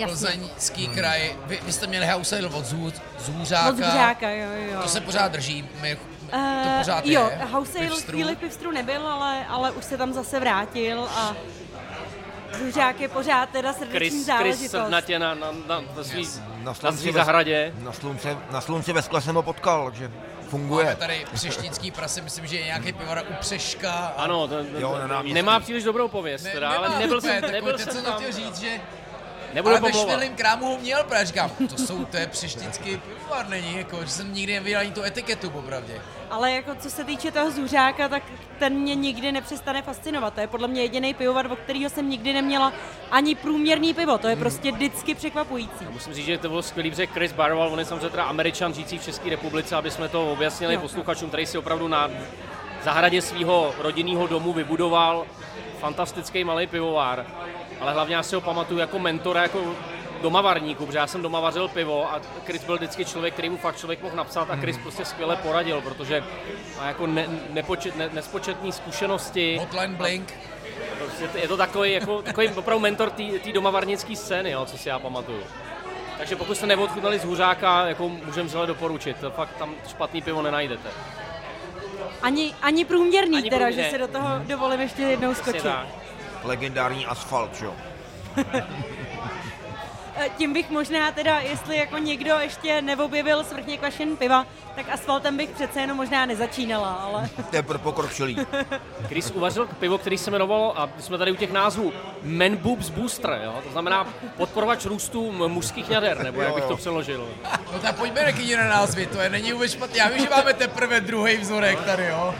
Jasně. 0.00 0.06
Plzeňský 0.28 0.88
kraj. 0.88 1.36
Vy, 1.46 1.58
vy 1.62 1.72
jste 1.72 1.86
měli 1.86 2.06
house 2.06 2.36
sale 2.36 2.48
od 2.54 2.64
Zů, 2.64 2.92
Zůřáka. 3.18 3.68
Od 3.68 3.76
Zůřáka, 3.76 4.30
jo, 4.30 4.48
jo. 4.72 4.82
To 4.82 4.88
se 4.88 5.00
pořád 5.00 5.32
drží. 5.32 5.68
My, 5.80 5.96
to 5.96 6.36
Eh, 6.36 6.74
pořád 6.78 7.06
jo, 7.06 7.30
je. 7.30 7.44
House 7.44 7.72
Sale 7.72 7.86
Pivstru. 7.86 8.12
chvíli 8.12 8.36
Pivstru 8.36 8.70
nebyl, 8.70 9.08
ale, 9.08 9.46
ale 9.46 9.70
už 9.70 9.84
se 9.84 9.96
tam 9.96 10.12
zase 10.12 10.40
vrátil 10.40 11.08
a 11.16 11.34
Zůřák 12.58 13.00
je 13.00 13.08
pořád 13.08 13.48
teda 13.50 13.72
srdeční 13.72 13.98
Chris, 13.98 14.12
Chris 14.12 14.26
záležitost. 14.26 14.70
srdnatě 14.70 15.18
na, 15.18 15.34
na, 15.34 15.52
na, 15.66 15.80
na, 15.96 16.04
svý, 16.04 16.20
Yes. 16.20 16.38
Na 16.38 16.64
na 16.64 16.74
slunci, 16.74 16.98
svý 17.02 17.10
ve, 17.10 17.16
zahradě. 17.24 17.72
na, 17.78 17.92
slunce, 17.92 18.36
na 18.50 18.60
slunci 18.60 18.92
ve 18.92 19.02
skle 19.02 19.20
jsem 19.20 19.34
ho 19.34 19.42
potkal, 19.42 19.84
takže 19.90 20.10
funguje. 20.48 20.84
Máme 20.84 20.96
tady 20.96 21.24
přeštický 21.34 21.90
prase, 21.90 22.20
myslím, 22.20 22.46
že 22.46 22.56
je 22.56 22.64
nějaký 22.64 22.92
pivovar 22.92 23.22
u 23.30 23.34
Přeška. 23.40 23.92
a- 23.92 24.22
Ano, 24.22 24.48
to, 24.48 24.58
Jo, 24.78 24.90
to, 24.92 24.98
na 24.98 25.06
náměstí. 25.06 25.34
nemá 25.34 25.60
příliš 25.60 25.84
dobrou 25.84 26.08
pověst, 26.08 26.44
Ne, 26.44 26.50
teda, 26.50 26.70
nemá 26.70 26.86
ale 26.86 26.98
nebyl 26.98 27.18
úplně 27.18 27.40
jsem, 27.40 27.52
nebyl 27.52 27.76
teď 27.78 27.92
jsem 27.92 28.04
to 28.04 28.10
tam. 28.10 28.20
chtěl 28.20 28.32
říct, 28.32 28.58
že 28.60 28.80
Nebudu 29.54 29.74
ale 29.74 29.80
ve 29.80 29.90
pomlouvat. 29.90 30.14
švělým 30.16 30.36
krámu 30.36 30.66
ho 30.66 30.78
měl, 30.78 31.04
protože 31.04 31.24
říkám, 31.24 31.50
to 31.68 31.76
jsou, 31.78 32.04
to 32.04 32.16
je 32.16 32.26
přeštický 32.26 32.96
pivovar, 32.96 33.48
není, 33.48 33.76
jako, 33.78 34.04
že 34.04 34.08
jsem 34.10 34.34
nikdy 34.34 34.54
neviděl 34.54 34.80
ani 34.80 34.90
tu 34.90 35.02
etiketu, 35.02 35.50
popravdě. 35.50 36.00
Ale 36.30 36.52
jako 36.52 36.74
co 36.74 36.90
se 36.90 37.04
týče 37.04 37.30
toho 37.32 37.50
Zůřáka, 37.50 38.08
tak 38.08 38.22
ten 38.58 38.72
mě 38.72 38.94
nikdy 38.94 39.32
nepřestane 39.32 39.82
fascinovat. 39.82 40.34
To 40.34 40.40
je 40.40 40.46
podle 40.46 40.68
mě 40.68 40.82
jediný 40.82 41.14
pivovar, 41.14 41.52
o 41.52 41.56
kterého 41.56 41.90
jsem 41.90 42.10
nikdy 42.10 42.32
neměla 42.32 42.72
ani 43.10 43.34
průměrný 43.34 43.94
pivo. 43.94 44.18
To 44.18 44.28
je 44.28 44.36
prostě 44.36 44.72
vždycky 44.72 45.14
překvapující. 45.14 45.84
Musím 45.90 46.14
říct, 46.14 46.26
že 46.26 46.38
to 46.38 46.48
bylo 46.48 46.62
skvělý, 46.62 46.90
protože 46.90 47.06
Chris 47.06 47.32
Barwell, 47.32 47.72
on 47.72 47.78
je 47.78 47.84
samozřejmě 47.84 48.08
teda 48.10 48.24
američan 48.24 48.74
žijící 48.74 48.98
v 48.98 49.04
České 49.04 49.30
republice, 49.30 49.76
aby 49.76 49.90
jsme 49.90 50.08
to 50.08 50.32
objasnili 50.32 50.74
Jo. 50.74 50.80
posluchačům, 50.80 51.28
který 51.28 51.46
si 51.46 51.58
opravdu 51.58 51.88
na 51.88 52.10
zahradě 52.82 53.22
svého 53.22 53.74
rodinného 53.78 54.26
domu 54.26 54.52
vybudoval 54.52 55.26
fantastický 55.80 56.44
malý 56.44 56.66
pivovar. 56.66 57.26
Ale 57.80 57.92
hlavně 57.92 58.14
já 58.16 58.22
si 58.22 58.34
ho 58.34 58.40
pamatuju 58.40 58.80
jako 58.80 58.98
mentora, 58.98 59.42
jako 59.42 59.74
doma 60.22 60.40
varníku, 60.40 60.86
protože 60.86 60.98
já 60.98 61.06
jsem 61.06 61.22
doma 61.22 61.40
vařil 61.40 61.68
pivo 61.68 62.12
a 62.12 62.20
Chris 62.46 62.64
byl 62.64 62.76
vždycky 62.76 63.04
člověk, 63.04 63.32
který 63.34 63.50
mu 63.50 63.56
fakt 63.56 63.76
člověk 63.78 64.02
mohl 64.02 64.16
napsat 64.16 64.50
a 64.50 64.56
Chris 64.56 64.78
prostě 64.78 65.04
skvěle 65.04 65.36
poradil, 65.36 65.80
protože 65.80 66.24
má 66.78 66.86
jako 66.86 67.06
ne, 67.06 67.26
nepočet, 67.50 67.96
ne, 67.96 68.10
nespočetné 68.12 68.72
zkušenosti. 68.72 69.56
Hotline 69.60 69.94
Blink, 69.94 70.34
Prostě 70.98 71.28
je 71.38 71.48
to 71.48 71.56
takový, 71.56 71.92
jako, 71.92 72.22
takový 72.22 72.48
opravdu 72.48 72.80
mentor 72.82 73.10
té 73.10 73.52
domavarnické 73.54 74.16
scény, 74.16 74.50
jo, 74.50 74.66
co 74.66 74.78
si 74.78 74.88
já 74.88 74.98
pamatuju. 74.98 75.42
Takže 76.18 76.36
pokud 76.36 76.56
jste 76.56 76.66
neodchutnali 76.66 77.18
z 77.18 77.24
Huřáka, 77.24 77.86
jako 77.86 78.08
můžeme 78.08 78.46
vřele 78.48 78.66
doporučit. 78.66 79.16
To 79.20 79.30
Fakt 79.30 79.56
tam 79.58 79.74
špatný 79.90 80.22
pivo 80.22 80.42
nenajdete. 80.42 80.88
Ani, 82.22 82.54
ani 82.62 82.84
průměrný 82.84 83.36
Ani 83.38 83.50
teda, 83.50 83.66
průměr- 83.66 83.84
že 83.84 83.90
se 83.90 83.98
do 83.98 84.08
toho 84.08 84.28
dovolím 84.46 84.80
ještě 84.80 85.02
jednou 85.02 85.32
Přesně 85.32 85.52
skočit. 85.52 85.62
tak. 85.62 85.86
Legendární 86.44 87.06
asfalt, 87.06 87.56
že 87.56 87.64
jo. 87.64 87.74
E, 90.20 90.28
Tím 90.38 90.52
bych 90.52 90.70
možná 90.70 91.12
teda, 91.12 91.38
jestli 91.38 91.76
jako 91.76 91.98
někdo 91.98 92.34
ještě 92.38 92.82
neobjevil 92.82 93.44
svrchně 93.44 93.78
kvašen 93.78 94.16
piva, 94.16 94.46
tak 94.74 94.86
asfaltem 94.92 95.36
bych 95.36 95.50
přece 95.50 95.80
jenom 95.80 95.96
možná 95.96 96.26
nezačínala, 96.26 96.92
ale 96.92 97.28
To 97.50 97.56
je 97.56 97.62
pro 97.62 97.78
pokročilý. 97.78 98.36
Chris 99.08 99.30
uvařil 99.30 99.68
pivo, 99.78 99.98
který 99.98 100.18
se 100.18 100.30
jmenovalo, 100.30 100.80
a 100.80 100.88
jsme 100.98 101.18
tady 101.18 101.32
u 101.32 101.36
těch 101.36 101.52
názvů, 101.52 101.92
Man 102.22 102.56
Boobs 102.56 102.90
Booster, 102.90 103.40
jo? 103.44 103.54
to 103.64 103.70
znamená 103.72 104.06
podporovač 104.36 104.84
růstu 104.84 105.32
mužských 105.48 105.90
jader, 105.90 106.22
nebo 106.24 106.42
jak 106.42 106.54
bych 106.54 106.64
to 106.64 106.76
přeložil. 106.76 107.28
no 107.72 107.78
tak 107.78 107.96
pojďme 107.96 108.24
taky 108.24 108.56
na 108.56 108.64
názvy, 108.68 109.06
to 109.06 109.20
je 109.20 109.28
není 109.30 109.52
vůbec 109.52 109.72
špatný. 109.72 109.98
Já 109.98 110.08
vím, 110.08 110.18
že 110.18 110.30
máme 110.30 110.54
teprve 110.54 111.00
druhý 111.00 111.36
vzorek 111.36 111.84
tady, 111.84 112.06
jo. 112.06 112.34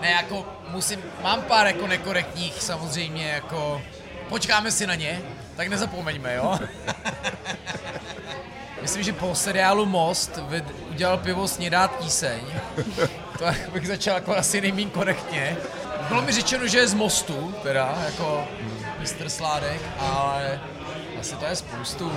Ne, 0.00 0.10
jako 0.10 0.46
musím, 0.68 1.02
mám 1.22 1.42
pár 1.42 1.66
jako 1.66 1.86
nekorektních 1.86 2.62
samozřejmě, 2.62 3.28
jako, 3.28 3.82
počkáme 4.28 4.70
si 4.70 4.86
na 4.86 4.94
ně, 4.94 5.20
tak 5.56 5.68
nezapomeňme, 5.68 6.34
jo. 6.34 6.58
Myslím, 8.82 9.02
že 9.02 9.12
po 9.12 9.34
seriálu 9.34 9.86
Most 9.86 10.38
udělal 10.90 11.18
pivo 11.18 11.48
Snědát 11.48 11.96
píseň. 11.96 12.40
To 13.38 13.44
bych 13.72 13.86
začal 13.86 14.14
jako 14.14 14.36
asi 14.36 14.60
nejmín 14.60 14.90
korektně. 14.90 15.56
Bylo 16.08 16.22
mi 16.22 16.32
řečeno, 16.32 16.66
že 16.66 16.78
je 16.78 16.88
z 16.88 16.94
Mostu, 16.94 17.54
teda, 17.62 17.98
jako 18.06 18.48
mistr 18.98 19.28
Sládek, 19.28 19.80
ale 19.98 20.60
asi 21.20 21.36
to 21.36 21.44
je 21.44 21.56
spoustu. 21.56 22.12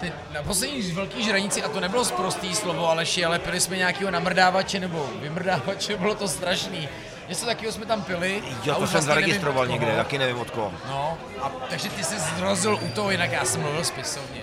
Ty, 0.00 0.12
na 0.34 0.42
poslední 0.42 0.92
velký 0.92 1.24
žranici, 1.24 1.62
a 1.62 1.68
to 1.68 1.80
nebylo 1.80 2.04
sprostý 2.04 2.54
slovo 2.54 2.90
Aleši, 2.90 3.24
ale 3.24 3.38
pili 3.38 3.60
jsme 3.60 3.76
nějakého 3.76 4.10
namrdávače 4.10 4.80
nebo 4.80 5.10
vymrdávače, 5.20 5.96
bylo 5.96 6.14
to 6.14 6.28
strašný. 6.28 6.88
Něco 7.32 7.46
takového 7.46 7.72
jsme 7.72 7.86
tam 7.86 8.02
pili. 8.02 8.42
Jo, 8.64 8.72
a 8.72 8.76
to 8.76 8.80
už 8.82 8.90
jsem 8.90 9.00
vlastně 9.00 9.00
nevím 9.00 9.06
zaregistroval 9.06 9.62
od 9.62 9.70
někde, 9.70 9.96
taky 9.96 10.18
nevím 10.18 10.38
od 10.38 10.50
koho. 10.50 10.72
No, 10.88 11.18
a 11.42 11.48
takže 11.70 11.88
ty 11.88 12.04
jsi 12.04 12.14
zrozil 12.18 12.78
u 12.82 12.88
toho, 12.88 13.10
jinak 13.10 13.32
já 13.32 13.44
jsem 13.44 13.60
mluvil 13.60 13.84
spisovně. 13.84 14.40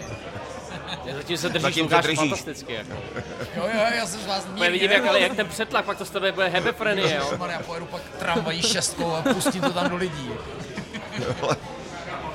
Zatím 1.16 1.38
se 1.38 1.50
držíš, 1.50 1.62
Zatím 1.64 1.76
se 1.76 1.82
Lukáš, 1.82 2.04
držíš. 2.04 2.20
fantasticky. 2.20 2.74
Jako. 2.74 2.92
Jo, 3.56 3.64
jo, 3.74 3.82
já 3.96 4.06
jsem 4.06 4.20
z 4.22 4.26
vás 4.26 4.48
Já 4.56 4.70
vidím, 4.70 4.92
jak, 4.92 5.06
ale 5.06 5.20
jak 5.20 5.36
ten 5.36 5.48
přetlak, 5.48 5.86
pak 5.86 5.98
to 5.98 6.06
z 6.06 6.10
tebe 6.10 6.32
bude 6.32 6.48
hebefrenie, 6.48 7.16
jo. 7.16 7.38
Já 7.50 7.60
pojedu 7.60 7.86
pak 7.86 8.02
tramvají 8.20 8.62
šestkou 8.62 9.16
a 9.16 9.22
pustím 9.22 9.62
to 9.62 9.74
tam 9.74 9.90
do 9.90 9.96
lidí. 9.96 10.32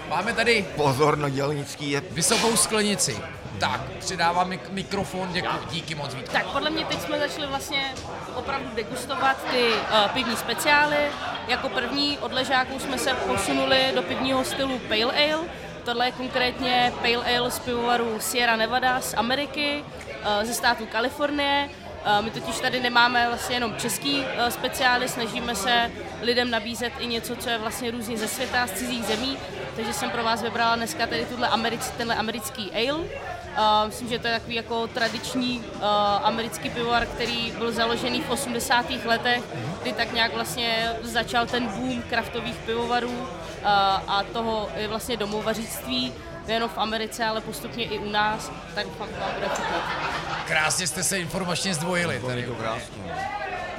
Máme 0.08 0.32
tady 0.32 0.66
Pozor 0.76 1.18
na 1.18 1.28
dělnický 1.28 1.90
je 1.90 2.02
vysokou 2.10 2.56
sklenici. 2.56 3.16
Tak, 3.60 3.80
přidávám 3.98 4.50
mik- 4.50 4.70
mikrofon, 4.70 5.28
děkuji, 5.32 5.66
díky 5.70 5.94
moc 5.94 6.14
Vítku. 6.14 6.32
Tak 6.32 6.46
podle 6.46 6.70
mě 6.70 6.84
teď 6.84 7.00
jsme 7.00 7.18
začali 7.18 7.46
vlastně 7.46 7.94
opravdu 8.34 8.68
degustovat 8.74 9.36
ty 9.50 9.68
uh, 9.68 10.08
pivní 10.08 10.36
speciály. 10.36 10.96
Jako 11.48 11.68
první 11.68 12.18
od 12.18 12.32
ležáků 12.32 12.78
jsme 12.78 12.98
se 12.98 13.14
posunuli 13.14 13.92
do 13.94 14.02
pivního 14.02 14.44
stylu 14.44 14.78
Pale 14.78 15.04
Ale. 15.04 15.44
Tohle 15.84 16.06
je 16.06 16.12
konkrétně 16.12 16.92
Pale 17.02 17.38
Ale 17.38 17.50
z 17.50 17.58
pivovaru 17.58 18.20
Sierra 18.20 18.56
Nevada 18.56 19.00
z 19.00 19.14
Ameriky, 19.14 19.84
uh, 20.08 20.46
ze 20.46 20.54
státu 20.54 20.86
Kalifornie. 20.86 21.70
Uh, 22.18 22.24
my 22.24 22.30
totiž 22.30 22.60
tady 22.60 22.80
nemáme 22.80 23.26
vlastně 23.28 23.56
jenom 23.56 23.76
český 23.76 24.24
speciály, 24.48 25.08
snažíme 25.08 25.54
se 25.54 25.90
lidem 26.22 26.50
nabízet 26.50 26.92
i 26.98 27.06
něco, 27.06 27.36
co 27.36 27.50
je 27.50 27.58
vlastně 27.58 27.90
různě 27.90 28.16
ze 28.16 28.28
světa, 28.28 28.66
z 28.66 28.72
cizích 28.72 29.04
zemí. 29.04 29.38
Takže 29.76 29.92
jsem 29.92 30.10
pro 30.10 30.24
vás 30.24 30.42
vybrala 30.42 30.76
dneska 30.76 31.06
tady 31.06 31.24
tuhle 31.26 31.48
americ, 31.48 31.90
tenhle 31.90 32.16
americký 32.16 32.70
ale. 32.72 33.04
Uh, 33.58 33.86
myslím, 33.86 34.08
že 34.08 34.18
to 34.18 34.26
je 34.26 34.32
takový 34.32 34.54
jako 34.54 34.86
tradiční 34.86 35.58
uh, 35.58 35.84
americký 36.22 36.70
pivovar, 36.70 37.06
který 37.06 37.52
byl 37.58 37.72
založený 37.72 38.22
v 38.22 38.30
80. 38.30 38.86
letech, 39.04 39.42
kdy 39.82 39.92
tak 39.92 40.12
nějak 40.12 40.34
vlastně 40.34 40.92
začal 41.02 41.46
ten 41.46 41.66
boom 41.66 42.02
kraftových 42.02 42.56
pivovarů 42.56 43.18
uh, 43.18 43.26
a 44.08 44.22
toho 44.32 44.68
je 44.76 44.88
vlastně 44.88 45.16
domovařictví 45.16 46.12
nejenom 46.46 46.68
v 46.68 46.78
Americe, 46.78 47.24
ale 47.24 47.40
postupně 47.40 47.84
i 47.84 47.98
u 47.98 48.10
nás, 48.10 48.52
tak 48.74 48.86
fakt 48.86 49.18
vám 49.20 49.30
bude 49.34 49.48
chutnat. 49.48 49.82
Krásně 50.46 50.86
jste 50.86 51.02
se 51.02 51.18
informačně 51.18 51.74
zdvojili 51.74 52.20
tady. 52.26 52.42
to 52.42 52.54
krásně. 52.54 53.14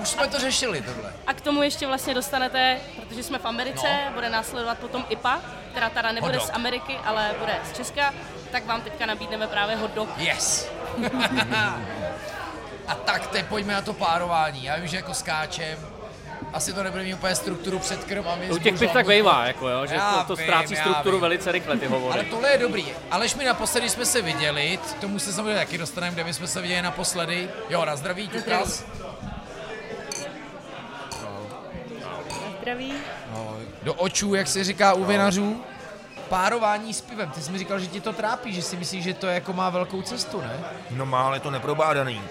Už 0.06 0.12
jsme 0.12 0.28
to 0.28 0.40
řešili 0.40 0.82
tohle. 0.82 1.14
A 1.28 1.34
k 1.34 1.42
tomu 1.42 1.64
ještě 1.64 1.88
vlastně 1.88 2.14
dostanete, 2.14 2.78
protože 2.96 3.24
jsme 3.24 3.40
v 3.40 3.46
Americe, 3.46 3.88
No. 4.06 4.12
bude 4.14 4.30
následovat 4.30 4.78
potom 4.78 5.06
IPA, 5.10 5.42
která 5.72 5.90
teda 5.90 6.12
nebude 6.12 6.40
z 6.40 6.50
Ameriky, 6.50 6.98
ale 7.06 7.32
bude 7.40 7.56
z 7.72 7.78
Česka, 7.78 8.14
tak 8.52 8.66
vám 8.66 8.82
teďka 8.82 9.06
nabídneme 9.06 9.48
právě 9.48 9.76
hot 9.76 9.92
dog. 9.92 10.10
Yes. 10.18 10.70
A 12.88 12.96
tak 12.96 13.28
teď 13.28 13.46
pojďme 13.46 13.74
na 13.74 13.82
to 13.82 13.94
párování. 13.94 14.64
Já 14.64 14.76
vím, 14.76 14.88
že 14.88 14.98
jako 14.98 15.14
skáčem, 15.14 15.78
asi 16.54 16.74
to 16.74 16.84
nebude 16.84 17.04
mít 17.04 17.14
úplně 17.14 17.36
strukturu 17.36 17.80
před 17.80 18.04
krm 18.04 18.28
a 18.28 18.36
my 18.36 18.52
U 18.52 18.58
těch 18.58 18.80
piv 18.80 18.92
tak 18.92 19.06
vejvá, 19.06 19.46
jako 19.48 19.70
jo, 19.70 19.86
že 19.86 19.96
Já 19.96 20.12
to, 20.12 20.36
to 20.36 20.36
ztrácí 20.44 20.76
strukturu 20.76 21.16
vím. 21.18 21.22
velice 21.22 21.52
rychle, 21.52 21.78
ty 21.78 21.86
hovory. 21.88 22.14
Ale 22.20 22.24
tohle 22.24 22.50
je 22.50 22.58
dobrý. 22.58 22.86
Aleš 23.12 23.36
mi 23.36 23.46
naposledy 23.46 23.90
jsme 23.90 24.06
se 24.06 24.22
viděli, 24.22 24.78
k 24.78 24.94
tomu 25.02 25.20
se 25.20 25.34
samozřejmě 25.34 25.56
taky 25.56 25.78
dostaneme, 25.78 26.14
kde 26.14 26.24
my 26.24 26.34
jsme 26.34 26.48
se 26.48 26.62
viděli 26.62 26.82
naposledy. 26.82 27.50
Jo, 27.70 27.86
na 27.86 27.96
zdraví, 27.96 28.28
ťukas. 28.28 28.84
Zdraví. 32.66 32.94
Do 33.84 33.94
očů, 33.94 34.36
jak 34.36 34.48
se 34.48 34.64
říká 34.64 34.94
u 34.94 35.04
vinařů. 35.04 35.62
Párování 36.30 36.94
s 36.94 37.02
pivem. 37.02 37.30
Ty 37.30 37.42
jsi 37.42 37.52
mi 37.52 37.58
říkal, 37.58 37.80
že 37.80 37.88
ti 37.88 38.02
to 38.02 38.14
trápí, 38.14 38.54
že 38.54 38.62
si 38.62 38.78
myslíš, 38.78 39.04
že 39.04 39.14
to 39.14 39.28
jako 39.28 39.54
má 39.54 39.70
velkou 39.70 40.02
cestu, 40.02 40.42
ne? 40.42 40.60
No 40.92 41.06
má, 41.06 41.22
ale 41.22 41.36
je 41.36 41.40
to 41.40 41.52
neprobádaný. 41.52 42.22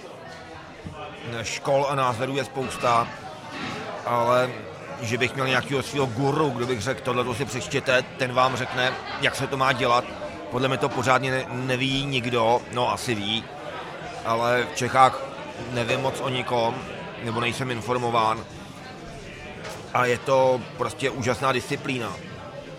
Škol 1.43 1.87
a 1.89 1.95
názorů 1.95 2.37
je 2.37 2.45
spousta, 2.45 3.09
ale 4.07 4.51
že 5.01 5.19
bych 5.19 5.35
měl 5.35 5.49
nějakého 5.49 5.83
svého 5.83 6.07
guru, 6.07 6.51
kdo 6.51 6.67
bych 6.67 6.81
řekl, 6.81 7.01
tohle 7.05 7.25
to 7.25 7.35
si 7.35 7.45
přečtěte, 7.45 8.03
ten 8.03 8.33
vám 8.33 8.57
řekne, 8.57 8.93
jak 9.21 9.37
se 9.37 9.47
to 9.47 9.57
má 9.57 9.73
dělat. 9.73 10.05
Podle 10.51 10.69
mě 10.69 10.79
to 10.79 10.89
pořádně 10.89 11.31
ne, 11.31 11.45
neví 11.49 12.07
nikdo, 12.07 12.61
no 12.73 12.93
asi 12.93 13.15
ví, 13.15 13.45
ale 14.25 14.67
v 14.73 14.77
Čechách 14.77 15.23
nevím 15.73 16.01
moc 16.01 16.21
o 16.21 16.29
nikom, 16.29 16.75
nebo 17.25 17.41
nejsem 17.41 17.71
informován. 17.71 18.45
A 19.95 20.07
je 20.07 20.19
to 20.19 20.61
prostě 20.77 21.11
úžasná 21.11 21.53
disciplína. 21.53 22.13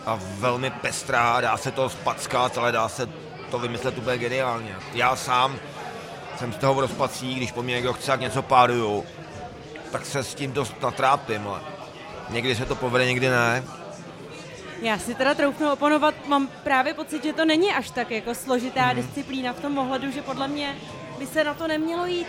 A 0.05 0.19
velmi 0.21 0.69
pestrá, 0.69 1.41
dá 1.41 1.57
se 1.57 1.71
to 1.71 1.89
spackat, 1.89 2.57
ale 2.57 2.71
dá 2.71 2.89
se 2.89 3.09
to 3.51 3.59
vymyslet 3.59 3.97
úplně 3.97 4.17
geniálně. 4.17 4.75
Já 4.93 5.15
sám 5.15 5.55
jsem 6.39 6.53
z 6.53 6.57
toho 6.57 6.73
v 6.73 6.79
rozpací, 6.79 7.35
když 7.35 7.51
po 7.51 7.63
mně 7.63 7.75
někdo 7.75 7.93
chce, 7.93 8.11
jak 8.11 8.19
něco 8.19 8.41
páruju, 8.41 9.05
tak 9.91 10.05
se 10.05 10.23
s 10.23 10.33
tím 10.35 10.51
dost 10.51 10.81
natrápím, 10.81 11.47
ale 11.47 11.59
někdy 12.29 12.55
se 12.55 12.65
to 12.65 12.75
povede, 12.75 13.05
někdy 13.05 13.29
ne. 13.29 13.63
Já 14.81 14.97
si 14.99 15.15
teda 15.15 15.33
troufnu 15.35 15.71
oponovat, 15.71 16.15
mám 16.27 16.47
právě 16.63 16.93
pocit, 16.93 17.23
že 17.23 17.33
to 17.33 17.45
není 17.45 17.71
až 17.73 17.89
tak 17.89 18.11
jako 18.11 18.35
složitá 18.35 18.85
Mhm. 18.85 18.95
disciplína 18.95 19.53
v 19.53 19.59
tom 19.59 19.77
ohledu, 19.77 20.11
že 20.11 20.21
podle 20.21 20.47
mě 20.47 20.75
by 21.19 21.27
se 21.27 21.43
na 21.43 21.53
to 21.53 21.67
nemělo 21.67 22.05
jít 22.05 22.27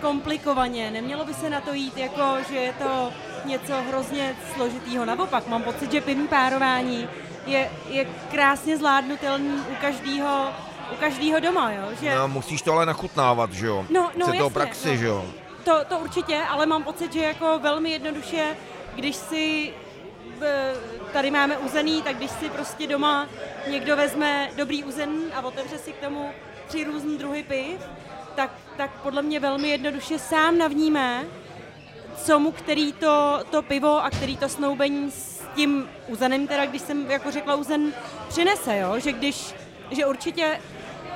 komplikovaně, 0.00 0.90
nemělo 0.90 1.24
by 1.24 1.34
se 1.34 1.50
na 1.50 1.60
to 1.60 1.72
jít 1.72 1.96
jako, 1.96 2.36
že 2.48 2.56
je 2.56 2.72
to 2.72 3.12
něco 3.44 3.72
hrozně 3.88 4.36
složitýho. 4.54 5.04
Naopak, 5.04 5.46
mám 5.46 5.62
pocit, 5.62 5.92
že 5.92 6.00
pivní 6.00 6.28
párování 6.28 7.08
je, 7.46 7.70
je 7.88 8.06
krásně 8.30 8.76
zvládnutelný 8.76 9.60
u 9.72 9.74
každého 9.80 10.48
u 10.92 10.96
každýho 10.96 11.40
doma, 11.40 11.72
jo? 11.72 11.88
Že... 12.00 12.14
No, 12.14 12.28
musíš 12.28 12.62
to 12.62 12.72
ale 12.72 12.86
nachutnávat, 12.86 13.52
že 13.52 13.66
jo? 13.66 13.86
No, 13.90 14.10
no, 14.16 14.26
Chce 14.26 14.36
to 14.36 14.44
jasně, 14.44 14.54
praxi, 14.54 14.88
no. 14.88 14.96
že 14.96 15.06
jo? 15.06 15.24
To, 15.64 15.84
to 15.88 15.98
určitě, 15.98 16.42
ale 16.48 16.66
mám 16.66 16.82
pocit, 16.84 17.12
že 17.12 17.20
jako 17.20 17.58
velmi 17.58 17.90
jednoduše, 17.90 18.56
když 18.94 19.16
si 19.16 19.72
tady 21.12 21.30
máme 21.30 21.58
uzený, 21.58 22.02
tak 22.02 22.16
když 22.16 22.30
si 22.30 22.50
prostě 22.50 22.86
doma 22.86 23.28
někdo 23.70 23.96
vezme 23.96 24.50
dobrý 24.56 24.84
uzen 24.84 25.10
a 25.34 25.44
otevře 25.44 25.78
si 25.78 25.92
k 25.92 25.96
tomu 25.96 26.30
tři 26.66 26.84
různé 26.84 27.18
druhy 27.18 27.42
piv, 27.42 27.80
tak, 28.38 28.50
tak 28.76 28.90
podle 29.02 29.22
mě 29.22 29.40
velmi 29.40 29.68
jednoduše 29.68 30.18
sám 30.18 30.58
navníme, 30.58 31.24
co 32.16 32.38
mu 32.38 32.52
který 32.52 32.92
to, 32.92 33.40
to 33.50 33.62
pivo 33.62 34.04
a 34.04 34.10
který 34.10 34.36
to 34.36 34.48
snoubení 34.48 35.10
s 35.10 35.42
tím 35.54 35.88
uzenem, 36.08 36.46
teda 36.46 36.66
když 36.66 36.82
jsem 36.82 37.10
jako 37.10 37.30
řekla 37.30 37.54
uzen, 37.54 37.92
přinese, 38.28 38.78
jo? 38.78 38.98
že 38.98 39.12
když, 39.12 39.54
že 39.90 40.06
určitě 40.06 40.60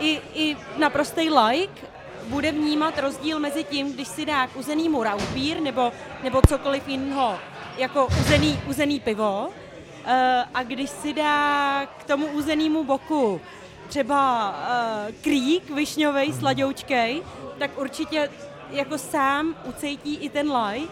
i, 0.01 0.21
i 0.35 0.57
naprostý 0.79 1.31
like 1.31 1.87
bude 2.27 2.53
vnímat 2.53 2.99
rozdíl 2.99 3.39
mezi 3.39 3.65
tím, 3.65 3.93
když 3.93 4.09
si 4.09 4.25
dá 4.25 4.47
k 4.47 4.57
uzenýmu 4.57 5.03
raupír 5.03 5.61
nebo, 5.61 5.93
nebo 6.23 6.41
cokoliv 6.49 6.89
jiného 6.89 7.39
jako 7.79 8.09
uzený, 8.21 8.61
uzený 8.69 9.01
pivo 9.01 9.49
eh, 10.05 10.45
a 10.55 10.63
když 10.63 10.91
si 10.91 11.13
dá 11.13 11.87
k 11.87 12.05
tomu 12.05 12.27
uzenému 12.27 12.85
boku 12.85 13.41
třeba 13.93 14.51
uh, 14.51 15.15
krík 15.21 15.71
višňovej, 15.71 16.33
sladoučkej, 16.33 17.23
tak 17.59 17.79
určitě 17.79 18.31
jako 18.71 18.99
sám 18.99 19.55
ucejtí 19.65 20.17
i 20.17 20.29
ten 20.29 20.53
light, 20.53 20.91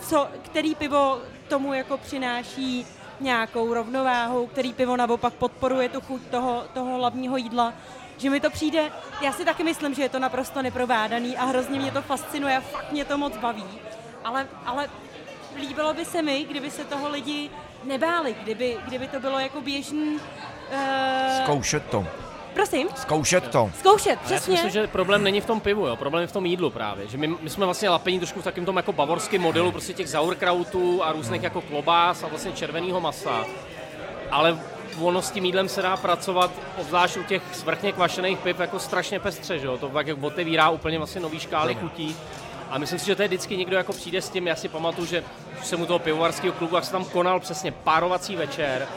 co, 0.00 0.28
který 0.42 0.74
pivo 0.74 1.18
tomu 1.48 1.74
jako 1.74 1.98
přináší 1.98 2.86
nějakou 3.20 3.74
rovnováhu, 3.74 4.46
který 4.46 4.72
pivo 4.72 4.96
naopak 4.96 5.34
podporuje 5.34 5.88
tu 5.88 6.00
chuť 6.00 6.22
toho, 6.30 6.64
toho 6.74 6.96
hlavního 6.96 7.36
jídla. 7.36 7.72
Že 8.16 8.30
mi 8.30 8.40
to 8.40 8.50
přijde, 8.50 8.92
já 9.20 9.32
si 9.32 9.44
taky 9.44 9.64
myslím, 9.64 9.94
že 9.94 10.02
je 10.02 10.08
to 10.08 10.18
naprosto 10.18 10.62
neprovádaný 10.62 11.36
a 11.36 11.44
hrozně 11.44 11.80
mě 11.80 11.92
to 11.92 12.02
fascinuje 12.02 12.56
a 12.56 12.60
fakt 12.60 12.92
mě 12.92 13.04
to 13.04 13.18
moc 13.18 13.36
baví. 13.36 13.66
Ale, 14.24 14.48
ale 14.66 14.88
líbilo 15.60 15.94
by 15.94 16.04
se 16.04 16.22
mi, 16.22 16.44
kdyby 16.44 16.70
se 16.70 16.84
toho 16.84 17.08
lidi 17.08 17.50
nebáli, 17.84 18.36
kdyby, 18.42 18.78
kdyby 18.86 19.08
to 19.08 19.20
bylo 19.20 19.38
jako 19.38 19.60
běžný... 19.60 20.18
Uh, 20.72 21.44
Zkoušet 21.44 21.84
to. 21.90 22.06
Prosím, 22.54 22.88
Zkoušet 22.96 23.48
to. 23.48 23.70
zkoušet, 23.78 24.10
Ale 24.10 24.18
já 24.22 24.28
si 24.28 24.34
přesně. 24.34 24.52
myslím, 24.52 24.70
že 24.70 24.86
problém 24.86 25.22
není 25.22 25.40
v 25.40 25.46
tom 25.46 25.60
pivu, 25.60 25.86
jo. 25.86 25.96
problém 25.96 26.20
je 26.22 26.26
v 26.26 26.32
tom 26.32 26.46
jídlu 26.46 26.70
právě. 26.70 27.06
Že 27.08 27.16
my, 27.18 27.26
my 27.40 27.50
jsme 27.50 27.64
vlastně 27.64 27.88
lapení 27.88 28.18
trošku 28.18 28.40
v 28.40 28.44
takém 28.44 28.64
tom 28.64 28.76
jako 28.76 28.92
bavorském 28.92 29.40
modelu 29.42 29.72
prostě 29.72 29.92
těch 29.92 30.08
sauerkrautů 30.08 31.04
a 31.04 31.12
různých 31.12 31.42
jako 31.42 31.60
klobás 31.60 32.22
a 32.22 32.28
vlastně 32.28 32.52
červeného 32.52 33.00
masa. 33.00 33.44
Ale 34.30 34.58
ono 35.00 35.22
s 35.22 35.30
tím 35.30 35.44
jídlem 35.44 35.68
se 35.68 35.82
dá 35.82 35.96
pracovat, 35.96 36.50
obzvlášť 36.78 37.16
u 37.16 37.22
těch 37.22 37.42
svrchně 37.52 37.92
kvašených 37.92 38.38
piv, 38.38 38.58
jako 38.60 38.78
strašně 38.78 39.20
pestře, 39.20 39.58
že 39.58 39.66
jo? 39.66 39.78
To 39.78 39.88
pak 39.88 40.06
jak 40.06 40.22
otevírá 40.22 40.70
úplně 40.70 40.98
vlastně 40.98 41.20
nový 41.20 41.40
škály 41.40 41.74
chutí. 41.74 42.16
A 42.70 42.78
myslím 42.78 42.98
si, 42.98 43.06
že 43.06 43.16
to 43.16 43.22
je 43.22 43.28
vždycky 43.28 43.56
někdo 43.56 43.76
jako 43.76 43.92
přijde 43.92 44.22
s 44.22 44.28
tím, 44.30 44.46
já 44.46 44.56
si 44.56 44.68
pamatuju, 44.68 45.06
že 45.06 45.24
jsem 45.62 45.80
u 45.80 45.86
toho 45.86 45.98
pivovarského 45.98 46.52
klubu, 46.52 46.74
jak 46.76 46.84
se 46.84 46.92
tam 46.92 47.04
konal 47.04 47.40
přesně 47.40 47.72
párovací 47.72 48.36
večer, 48.36 48.88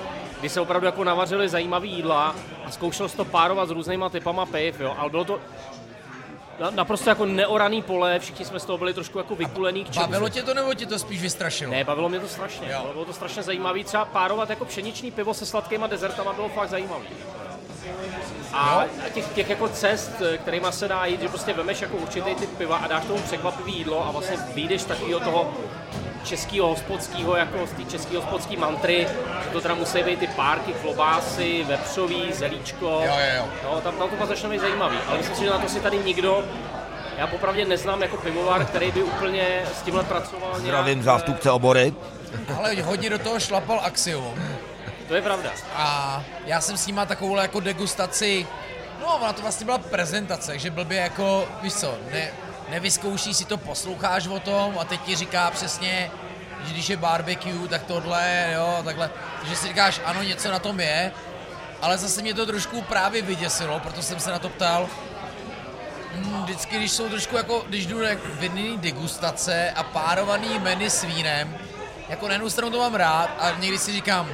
kdy 0.43 0.49
se 0.49 0.61
opravdu 0.61 0.85
jako 0.85 1.03
navařili 1.03 1.49
zajímavý 1.49 1.91
jídla 1.91 2.35
a 2.65 2.71
zkoušel 2.71 3.09
se 3.09 3.17
to 3.17 3.25
párovat 3.25 3.67
s 3.67 3.71
různýma 3.71 4.09
typama 4.09 4.45
piv, 4.45 4.79
jo, 4.79 4.95
ale 4.97 5.09
bylo 5.09 5.25
to 5.25 5.39
na- 6.59 6.69
naprosto 6.69 7.09
jako 7.09 7.25
neoraný 7.25 7.81
pole, 7.81 8.19
všichni 8.19 8.45
jsme 8.45 8.59
z 8.59 8.65
toho 8.65 8.77
byli 8.77 8.93
trošku 8.93 9.17
jako 9.17 9.35
vykulený 9.35 9.83
k 9.85 9.89
čemu 9.89 10.05
Bavilo 10.05 10.29
tě 10.29 10.43
to 10.43 10.53
nebo 10.53 10.73
tě 10.73 10.85
to 10.85 10.99
spíš 10.99 11.21
vystrašilo? 11.21 11.71
ne, 11.71 11.83
bavilo 11.83 12.09
mě 12.09 12.19
to 12.19 12.27
strašně. 12.27 12.67
Jo. 12.71 12.89
Bylo, 12.93 13.05
to 13.05 13.13
strašně 13.13 13.43
zajímavé. 13.43 13.83
Třeba 13.83 14.05
párovat 14.05 14.49
jako 14.49 14.65
pšeničný 14.65 15.11
pivo 15.11 15.33
se 15.33 15.45
sladkýma 15.45 15.87
dezertama 15.87 16.33
bylo 16.33 16.49
fakt 16.49 16.69
zajímavé. 16.69 17.05
A 18.53 18.83
těch, 19.13 19.27
těch 19.33 19.49
jako 19.49 19.67
cest, 19.67 20.11
kterýma 20.37 20.71
se 20.71 20.87
dá 20.87 21.05
jít, 21.05 21.21
že 21.21 21.29
prostě 21.29 21.53
vemeš 21.53 21.81
jako 21.81 21.97
určitý 21.97 22.35
typ 22.35 22.57
piva 22.57 22.77
a 22.77 22.87
dáš 22.87 23.05
tomu 23.05 23.19
překvapivý 23.19 23.77
jídlo 23.77 24.07
a 24.07 24.11
vlastně 24.11 24.37
vyjdeš 24.53 24.83
takového 24.83 25.19
toho 25.19 25.53
českého 26.23 26.67
hospodského, 26.67 27.35
jako 27.35 27.67
z 27.67 27.71
té 27.71 27.83
české 27.83 28.15
hospodské 28.15 28.57
mantry, 28.57 29.07
že 29.43 29.49
to 29.49 29.61
teda 29.61 29.75
musí 29.75 30.03
být 30.03 30.19
ty 30.19 30.27
párky, 30.27 30.73
klobásy, 30.73 31.63
vepřový, 31.67 32.33
zelíčko. 32.33 32.85
Jo, 32.85 33.13
jo, 33.19 33.35
jo. 33.37 33.45
No, 33.63 33.81
tam, 33.81 33.95
tam 33.95 34.09
to 34.09 34.15
pak 34.15 34.27
začne 34.27 34.49
být 34.49 34.61
zajímavý, 34.61 34.97
ale 35.07 35.17
myslím 35.17 35.35
si, 35.35 35.43
že 35.43 35.49
na 35.49 35.57
to 35.57 35.69
si 35.69 35.79
tady 35.79 35.97
nikdo, 35.97 36.43
já 37.17 37.27
popravdě 37.27 37.65
neznám 37.65 38.01
jako 38.01 38.17
pivovar, 38.17 38.65
který 38.65 38.91
by 38.91 39.03
úplně 39.03 39.61
s 39.79 39.81
tímhle 39.81 40.03
pracoval 40.03 40.49
nějak, 40.49 40.61
Zdravím 40.61 41.03
zástupce 41.03 41.51
obory. 41.51 41.93
Ale 42.57 42.81
hodně 42.81 43.09
do 43.09 43.19
toho 43.19 43.39
šlapal 43.39 43.79
Axiom. 43.83 44.35
To 45.07 45.15
je 45.15 45.21
pravda. 45.21 45.51
A 45.75 46.23
já 46.45 46.61
jsem 46.61 46.77
s 46.77 46.87
ním 46.87 46.95
má 46.95 47.05
takovou 47.05 47.35
jako 47.35 47.59
degustaci, 47.59 48.47
no 49.01 49.15
ona 49.15 49.33
to 49.33 49.41
vlastně 49.41 49.65
byla 49.65 49.77
prezentace, 49.77 50.59
že 50.59 50.69
blbě 50.69 50.97
jako, 50.97 51.47
víš 51.61 51.73
co, 51.73 51.95
ne, 52.11 52.31
nevyzkouší 52.69 53.33
si 53.33 53.45
to, 53.45 53.57
posloucháš 53.57 54.27
o 54.27 54.39
tom 54.39 54.77
a 54.79 54.83
teď 54.83 55.01
ti 55.01 55.15
říká 55.15 55.51
přesně, 55.51 56.11
že 56.65 56.73
když 56.73 56.89
je 56.89 56.97
barbecue, 56.97 57.67
tak 57.67 57.83
tohle, 57.83 58.51
jo, 58.53 58.81
takhle. 58.83 59.09
Takže 59.39 59.55
si 59.55 59.67
říkáš, 59.67 60.01
ano, 60.05 60.23
něco 60.23 60.51
na 60.51 60.59
tom 60.59 60.79
je, 60.79 61.11
ale 61.81 61.97
zase 61.97 62.21
mě 62.21 62.33
to 62.33 62.45
trošku 62.45 62.81
právě 62.81 63.21
vyděsilo, 63.21 63.79
proto 63.79 64.01
jsem 64.01 64.19
se 64.19 64.31
na 64.31 64.39
to 64.39 64.49
ptal. 64.49 64.89
Hmm, 66.15 66.43
vždycky, 66.43 66.77
když 66.77 66.91
jsou 66.91 67.09
trošku 67.09 67.37
jako, 67.37 67.65
když 67.69 67.85
jdu 67.85 68.03
na 68.03 68.09
vinný 68.39 68.77
degustace 68.77 69.71
a 69.71 69.83
párovaný 69.83 70.59
menu 70.59 70.89
s 70.89 71.03
vínem, 71.03 71.57
jako 72.09 72.27
na 72.27 72.33
jednu 72.33 72.49
stranu 72.49 72.71
to 72.71 72.79
mám 72.79 72.95
rád 72.95 73.29
a 73.39 73.51
někdy 73.59 73.77
si 73.77 73.91
říkám, 73.91 74.29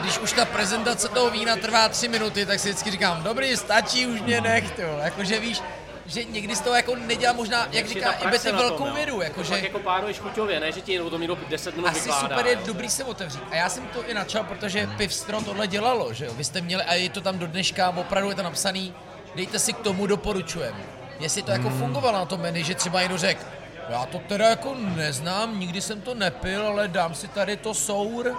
když 0.00 0.18
už 0.18 0.32
ta 0.32 0.44
prezentace 0.44 1.08
toho 1.08 1.30
vína 1.30 1.56
trvá 1.56 1.88
tři 1.88 2.08
minuty, 2.08 2.46
tak 2.46 2.60
si 2.60 2.68
vždycky 2.68 2.90
říkám, 2.90 3.22
dobrý, 3.22 3.56
stačí, 3.56 4.06
už 4.06 4.20
mě 4.20 4.40
nech. 4.40 4.78
Jakože 5.02 5.40
víš, 5.40 5.62
že 6.06 6.24
někdy 6.24 6.56
z 6.56 6.60
toho 6.60 6.76
jako 6.76 6.96
nedělá 6.96 7.32
možná, 7.32 7.68
jak 7.72 7.86
říká 7.86 8.12
i 8.12 8.24
na 8.52 8.58
velkou 8.58 8.84
tom, 8.84 8.94
vědu, 8.94 9.16
To 9.16 9.22
jakože 9.22 9.54
Fakt 9.54 9.62
jako 9.62 9.78
páruješ 9.78 10.18
chuťově, 10.18 10.60
ne, 10.60 10.72
že 10.72 10.80
ti 10.80 11.00
o 11.00 11.10
tom 11.10 11.20
někdo 11.20 11.38
10 11.48 11.76
minut 11.76 11.88
asi 11.88 12.00
vykládá. 12.00 12.28
super 12.28 12.46
je 12.46 12.52
jo. 12.54 12.60
dobrý 12.66 12.88
se 12.88 13.04
otevřít. 13.04 13.42
A 13.50 13.56
já 13.56 13.68
jsem 13.68 13.86
to 13.86 14.08
i 14.08 14.14
načal, 14.14 14.44
protože 14.44 14.88
Pivstro 14.96 15.40
tohle 15.40 15.66
dělalo, 15.66 16.12
že 16.12 16.24
jo. 16.26 16.34
Vy 16.34 16.44
jste 16.44 16.60
měli, 16.60 16.82
a 16.82 16.94
je 16.94 17.10
to 17.10 17.20
tam 17.20 17.38
do 17.38 17.46
dneška, 17.46 17.90
opravdu 17.96 18.28
je 18.28 18.34
to 18.34 18.42
napsaný, 18.42 18.94
dejte 19.34 19.58
si 19.58 19.72
k 19.72 19.78
tomu 19.78 20.06
doporučujem. 20.06 20.74
Jestli 21.20 21.42
to 21.42 21.50
jako 21.50 21.70
fungovalo 21.70 22.18
na 22.18 22.24
tom 22.24 22.40
menu, 22.40 22.62
že 22.62 22.74
třeba 22.74 23.00
někdo 23.00 23.18
řekl, 23.18 23.44
já 23.88 24.06
to 24.06 24.18
teda 24.18 24.48
jako 24.48 24.74
neznám, 24.78 25.60
nikdy 25.60 25.80
jsem 25.80 26.00
to 26.00 26.14
nepil, 26.14 26.66
ale 26.66 26.88
dám 26.88 27.14
si 27.14 27.28
tady 27.28 27.56
to 27.56 27.74
sour. 27.74 28.36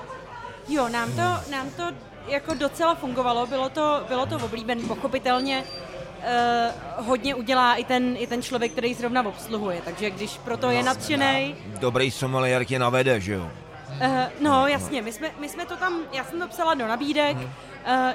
Jo, 0.67 0.87
nám 0.89 1.11
to, 1.11 1.51
nám 1.51 1.69
to 1.77 1.83
jako 2.27 2.53
docela 2.53 2.95
fungovalo, 2.95 3.47
bylo 3.47 3.69
to, 3.69 4.03
bylo 4.07 4.25
to 4.25 4.35
oblíbené, 4.35 4.81
pochopitelně. 4.87 5.63
Uh, 6.25 7.05
hodně 7.05 7.35
udělá 7.35 7.75
i 7.75 7.83
ten, 7.83 8.15
i 8.19 8.27
ten 8.27 8.41
člověk, 8.41 8.71
který 8.71 8.93
zrovna 8.93 9.25
obsluhuje. 9.25 9.81
Takže 9.85 10.09
když 10.09 10.37
proto 10.37 10.69
je 10.69 10.83
nadšený, 10.83 11.55
Dobrý 11.79 12.11
sommelier 12.11 12.65
tě 12.65 12.79
navede, 12.79 13.19
že 13.19 13.33
jo? 13.33 13.51
Uh, 14.01 14.17
no 14.39 14.67
jasně, 14.67 15.01
my 15.01 15.11
jsme, 15.11 15.31
my 15.39 15.49
jsme 15.49 15.65
to 15.65 15.75
tam, 15.77 16.01
já 16.13 16.23
jsem 16.23 16.39
to 16.39 16.47
psala 16.47 16.73
do 16.73 16.87
nabídek, 16.87 17.37
uh, 17.37 17.47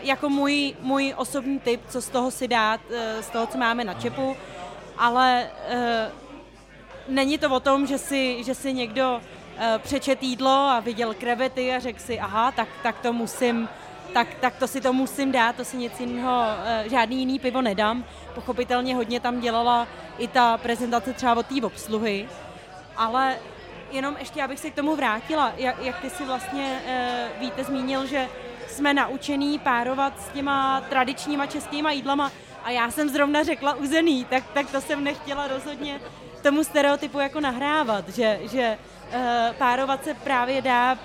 jako 0.02 0.28
můj, 0.28 0.74
můj 0.80 1.14
osobní 1.16 1.60
tip, 1.60 1.80
co 1.88 2.02
z 2.02 2.08
toho 2.08 2.30
si 2.30 2.48
dát, 2.48 2.80
uh, 2.90 3.22
z 3.22 3.30
toho, 3.30 3.46
co 3.46 3.58
máme 3.58 3.84
na 3.84 3.94
čepu, 3.94 4.36
ale 4.98 5.50
uh, 5.72 6.12
není 7.08 7.38
to 7.38 7.50
o 7.50 7.60
tom, 7.60 7.86
že 7.86 7.98
si, 7.98 8.44
že 8.44 8.54
si 8.54 8.72
někdo 8.72 9.20
uh, 9.20 9.78
přečet 9.78 10.22
jídlo 10.22 10.50
a 10.50 10.80
viděl 10.80 11.14
krevety 11.14 11.74
a 11.74 11.78
řekl 11.78 12.00
si, 12.00 12.20
aha, 12.20 12.52
tak, 12.52 12.68
tak 12.82 12.98
to 12.98 13.12
musím, 13.12 13.68
tak, 14.12 14.34
tak 14.40 14.56
to 14.56 14.68
si 14.68 14.80
to 14.80 14.92
musím 14.92 15.32
dát, 15.32 15.56
to 15.56 15.64
si 15.64 15.76
nic 15.76 16.00
jiného, 16.00 16.30
uh, 16.30 16.90
žádný 16.90 17.18
jiný 17.18 17.38
pivo 17.38 17.62
nedám. 17.62 18.04
Pochopitelně 18.34 18.94
hodně 18.94 19.20
tam 19.20 19.40
dělala 19.40 19.86
i 20.18 20.28
ta 20.28 20.58
prezentace 20.58 21.12
třeba 21.12 21.34
od 21.34 21.46
té 21.46 21.54
obsluhy, 21.62 22.28
ale 22.96 23.36
jenom 23.90 24.16
ještě, 24.18 24.42
abych 24.42 24.58
se 24.58 24.70
k 24.70 24.74
tomu 24.74 24.96
vrátila, 24.96 25.52
jak, 25.56 25.82
jak 25.82 26.00
ty 26.00 26.10
si 26.10 26.24
vlastně, 26.24 26.80
uh, 26.84 27.40
víte, 27.40 27.64
zmínil, 27.64 28.06
že 28.06 28.28
jsme 28.68 28.94
naučený 28.94 29.58
párovat 29.58 30.22
s 30.22 30.28
těma 30.28 30.80
tradičníma 30.80 31.46
českýma 31.46 31.90
jídlama. 31.90 32.30
A 32.64 32.70
já 32.70 32.90
jsem 32.90 33.08
zrovna 33.08 33.42
řekla 33.42 33.74
uzený, 33.74 34.24
tak, 34.24 34.44
tak 34.54 34.70
to 34.70 34.80
jsem 34.80 35.04
nechtěla 35.04 35.48
rozhodně 35.48 36.00
tomu 36.42 36.64
stereotypu 36.64 37.18
jako 37.18 37.40
nahrávat, 37.40 38.08
že, 38.08 38.40
že 38.42 38.78
uh, 38.78 39.20
párovat 39.58 40.04
se 40.04 40.14
právě 40.14 40.62
dá 40.62 40.98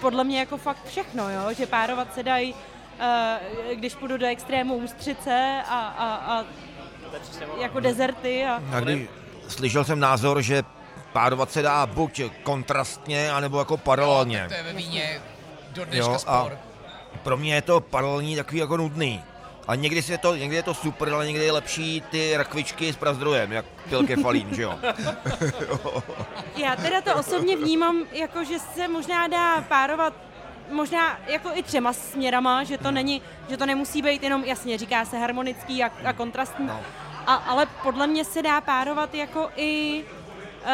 podle 0.00 0.24
mě 0.24 0.38
jako 0.38 0.56
fakt 0.56 0.84
všechno, 0.84 1.30
jo? 1.30 1.54
že 1.54 1.66
párovat 1.66 2.14
se 2.14 2.22
dají, 2.22 2.54
uh, 2.54 3.74
když 3.74 3.94
půjdu 3.94 4.16
do 4.18 4.26
extrému 4.26 4.74
ústřice 4.74 5.62
a, 5.68 5.78
a, 5.78 6.14
a 6.14 6.44
jako 7.60 7.80
dezerty. 7.80 8.44
A... 8.46 8.62
A 8.72 8.80
když 8.80 9.08
slyšel 9.48 9.84
jsem 9.84 10.00
názor, 10.00 10.42
že 10.42 10.62
párovat 11.12 11.52
se 11.52 11.62
dá 11.62 11.86
buď 11.86 12.20
kontrastně, 12.42 13.32
anebo 13.32 13.58
jako 13.58 13.76
paralelně. 13.76 14.44
To 14.48 14.54
je 14.54 14.62
ve 14.62 14.72
víně 14.72 15.20
do 15.72 15.84
dneška 15.84 16.12
Jo, 16.12 16.18
spor. 16.18 16.32
a 16.32 17.18
pro 17.22 17.36
mě 17.36 17.54
je 17.54 17.62
to 17.62 17.80
paralelní 17.80 18.36
takový 18.36 18.58
jako 18.58 18.76
nudný. 18.76 19.24
A 19.68 19.74
někdy, 19.74 20.02
je 20.08 20.18
to, 20.18 20.36
někdy 20.36 20.56
je 20.56 20.62
to 20.62 20.74
super, 20.74 21.08
ale 21.14 21.26
někdy 21.26 21.44
je 21.44 21.52
lepší 21.52 22.00
ty 22.10 22.36
rakvičky 22.36 22.92
s 22.92 22.96
prazdrojem, 22.96 23.52
jak 23.52 23.64
pil 23.88 24.06
kefalín, 24.06 24.48
že 24.54 24.62
jo? 24.62 24.78
Já 26.56 26.76
teda 26.76 27.00
to 27.00 27.14
osobně 27.14 27.56
vnímám, 27.56 28.04
jako 28.12 28.44
že 28.44 28.58
se 28.58 28.88
možná 28.88 29.28
dá 29.28 29.60
párovat 29.60 30.12
možná 30.70 31.18
jako 31.26 31.50
i 31.54 31.62
třema 31.62 31.92
směrama, 31.92 32.64
že 32.64 32.78
to 32.78 32.90
není, 32.90 33.22
že 33.50 33.56
to 33.56 33.66
nemusí 33.66 34.02
být 34.02 34.22
jenom, 34.22 34.44
jasně, 34.44 34.78
říká 34.78 35.04
se 35.04 35.18
harmonický 35.18 35.84
a, 35.84 35.90
a 36.04 36.12
kontrastní, 36.12 36.66
No. 36.66 36.80
a, 37.26 37.34
ale 37.34 37.66
podle 37.82 38.06
mě 38.06 38.24
se 38.24 38.42
dá 38.42 38.60
párovat 38.60 39.14
jako 39.14 39.50
i 39.56 40.02
uh, 40.64 40.70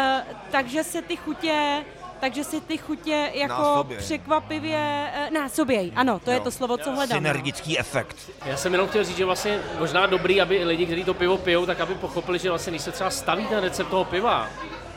takže 0.50 0.84
se 0.84 1.02
ty 1.02 1.16
chutě 1.16 1.84
takže 2.24 2.44
si 2.44 2.60
ty 2.60 2.78
chutě 2.78 3.30
jako 3.34 3.52
Násoběj. 3.62 3.98
překvapivě 3.98 5.10
uh, 5.28 5.34
násoběj. 5.34 5.92
Ano, 5.96 6.18
to 6.24 6.30
je 6.30 6.36
Jo. 6.36 6.42
to 6.44 6.50
slovo, 6.50 6.78
co 6.78 6.90
hledám. 6.90 7.18
Synergický 7.18 7.78
efekt. 7.78 8.16
Já 8.44 8.56
jsem 8.56 8.72
jenom 8.72 8.88
chtěl 8.88 9.04
říct, 9.04 9.16
že 9.16 9.24
vlastně 9.24 9.60
možná 9.78 10.06
dobrý, 10.06 10.40
aby 10.40 10.64
lidi, 10.64 10.86
kteří 10.86 11.04
to 11.04 11.14
pivo 11.14 11.38
pijou, 11.38 11.66
tak 11.66 11.80
aby 11.80 11.94
pochopili, 11.94 12.38
že 12.38 12.48
vlastně, 12.48 12.70
když 12.70 12.82
se 12.82 12.92
třeba 12.92 13.10
staví 13.10 13.46
ten 13.46 13.58
recept 13.58 13.88
toho 13.90 14.04
piva, 14.04 14.48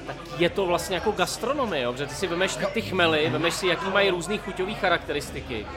tak 0.08 0.16
je 0.38 0.50
to 0.50 0.66
vlastně 0.66 0.96
jako 0.96 1.12
gastronomie, 1.12 1.84
jo? 1.84 1.92
protože 1.92 2.06
ty 2.08 2.16
si 2.16 2.28
vemeš 2.28 2.56
ty, 2.56 2.66
ty 2.66 2.82
chmely, 2.82 3.30
vemeš 3.30 3.54
si, 3.54 3.68
jaký 3.68 3.90
mají 3.90 4.10
různé 4.10 4.38
chuťové 4.38 4.74
charakteristiky 4.74 5.68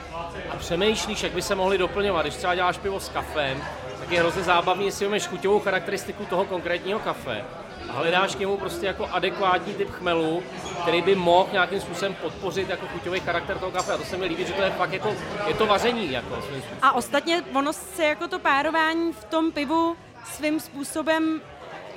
a 0.51 0.57
přemýšlíš, 0.57 1.22
jak 1.22 1.32
by 1.32 1.42
se 1.42 1.55
mohly 1.55 1.78
doplňovat. 1.78 2.22
Když 2.26 2.34
třeba 2.36 2.55
děláš 2.55 2.78
pivo 2.78 3.01
s 3.01 3.09
kafem, 3.09 3.62
tak 4.01 4.11
je 4.11 4.20
hrozně 4.20 4.42
zábavný, 4.42 4.86
jestli 4.86 5.07
vemeš 5.07 5.26
chuťovou 5.26 5.61
charakteristiku 5.61 6.24
toho 6.24 6.44
konkrétního 6.44 6.98
kafe 6.98 7.44
a 7.91 7.99
hledáš 7.99 8.34
k 8.34 8.38
němu 8.38 8.57
prostě 8.57 8.86
jako 8.86 9.07
adekvátní 9.12 9.74
typ 9.74 9.91
chmelu, 9.91 10.43
který 10.82 11.03
by 11.03 11.14
mohl 11.14 11.49
nějakým 11.53 11.80
způsobem 11.80 12.14
podpořit 12.14 12.68
jako 12.68 12.86
chuťový 12.86 13.20
charakter 13.20 13.59
toho 13.59 13.72
kafe. 13.72 13.93
A 13.93 13.97
to 13.97 14.05
se 14.05 14.16
mi 14.16 14.26
líbí, 14.26 14.45
že 14.45 14.53
to 14.53 14.62
je 14.62 14.70
fakt 14.70 14.93
jako, 14.93 15.14
je 15.47 15.55
to 15.55 15.66
vaření 15.66 16.12
jako. 16.12 16.43
A 16.82 16.93
ostatně 16.93 17.43
ono 17.55 17.72
se 17.72 18.05
jako 18.05 18.28
to 18.28 18.38
párování 18.38 19.12
v 19.12 19.24
tom 19.24 19.53
pivu 19.53 19.97
svým 20.24 20.61
způsobem 20.61 21.41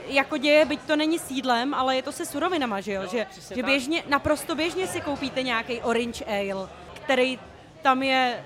jako 0.08 0.38
děje, 0.38 0.66
byť 0.66 0.80
to 0.82 0.96
není 0.96 1.20
sídlem, 1.20 1.74
ale 1.74 1.96
je 1.96 2.04
to 2.04 2.12
se 2.12 2.26
surovinama, 2.26 2.82
že 2.82 2.94
jo? 2.94 3.02
že, 3.12 3.26
přesně 3.30 3.56
že 3.56 3.62
tak. 3.62 3.72
běžně, 3.72 4.04
naprosto 4.08 4.56
běžně 4.56 4.88
si 4.88 5.02
koupíte 5.02 5.44
nějaký 5.44 5.82
orange 5.82 6.26
ale, 6.28 6.70
který 6.94 7.40
tam 7.82 8.04
je 8.04 8.44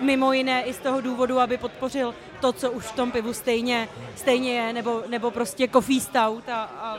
mimo 0.00 0.32
jiné 0.32 0.62
i 0.62 0.72
z 0.74 0.78
toho 0.78 1.00
důvodu, 1.00 1.40
aby 1.40 1.56
podpořil 1.58 2.14
to, 2.40 2.52
co 2.52 2.70
už 2.70 2.84
v 2.84 2.92
tom 2.92 3.12
pivu 3.12 3.32
stejně, 3.32 3.88
stejně 4.16 4.52
je, 4.60 4.72
nebo, 4.72 5.02
nebo 5.08 5.30
prostě 5.30 5.68
coffee 5.68 6.00
stout 6.00 6.48
a, 6.48 6.62
a 6.62 6.96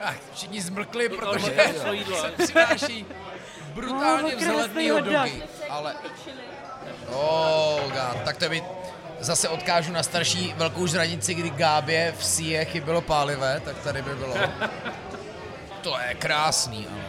Ach, 0.00 0.16
všichni 0.34 0.60
zmlkli, 0.60 1.08
To 1.08 1.16
protože 1.16 1.50
je 1.52 1.72
to 1.72 1.92
jídlo. 1.92 2.16
se 2.16 2.30
přináší 2.46 3.06
brutálně 3.74 4.32
No, 4.32 4.38
vzhledný 4.38 4.88
dogy. 4.88 5.42
Ale... 5.70 5.94
Oh, 7.12 7.80
God. 7.82 8.22
Tak 8.24 8.36
to 8.36 8.48
by 8.48 8.62
zase 9.20 9.48
odkážu 9.48 9.92
na 9.92 10.02
starší 10.02 10.54
velkou 10.56 10.86
žranici, 10.86 11.34
kdy 11.34 11.50
Gábě 11.50 12.14
v 12.18 12.24
síje 12.24 12.64
chybělo 12.64 13.00
pálivé, 13.00 13.60
tak 13.64 13.78
tady 13.78 14.02
by 14.02 14.14
bylo. 14.14 14.34
To 15.82 15.98
je 16.08 16.14
krásný, 16.14 16.86
ale 16.86 17.00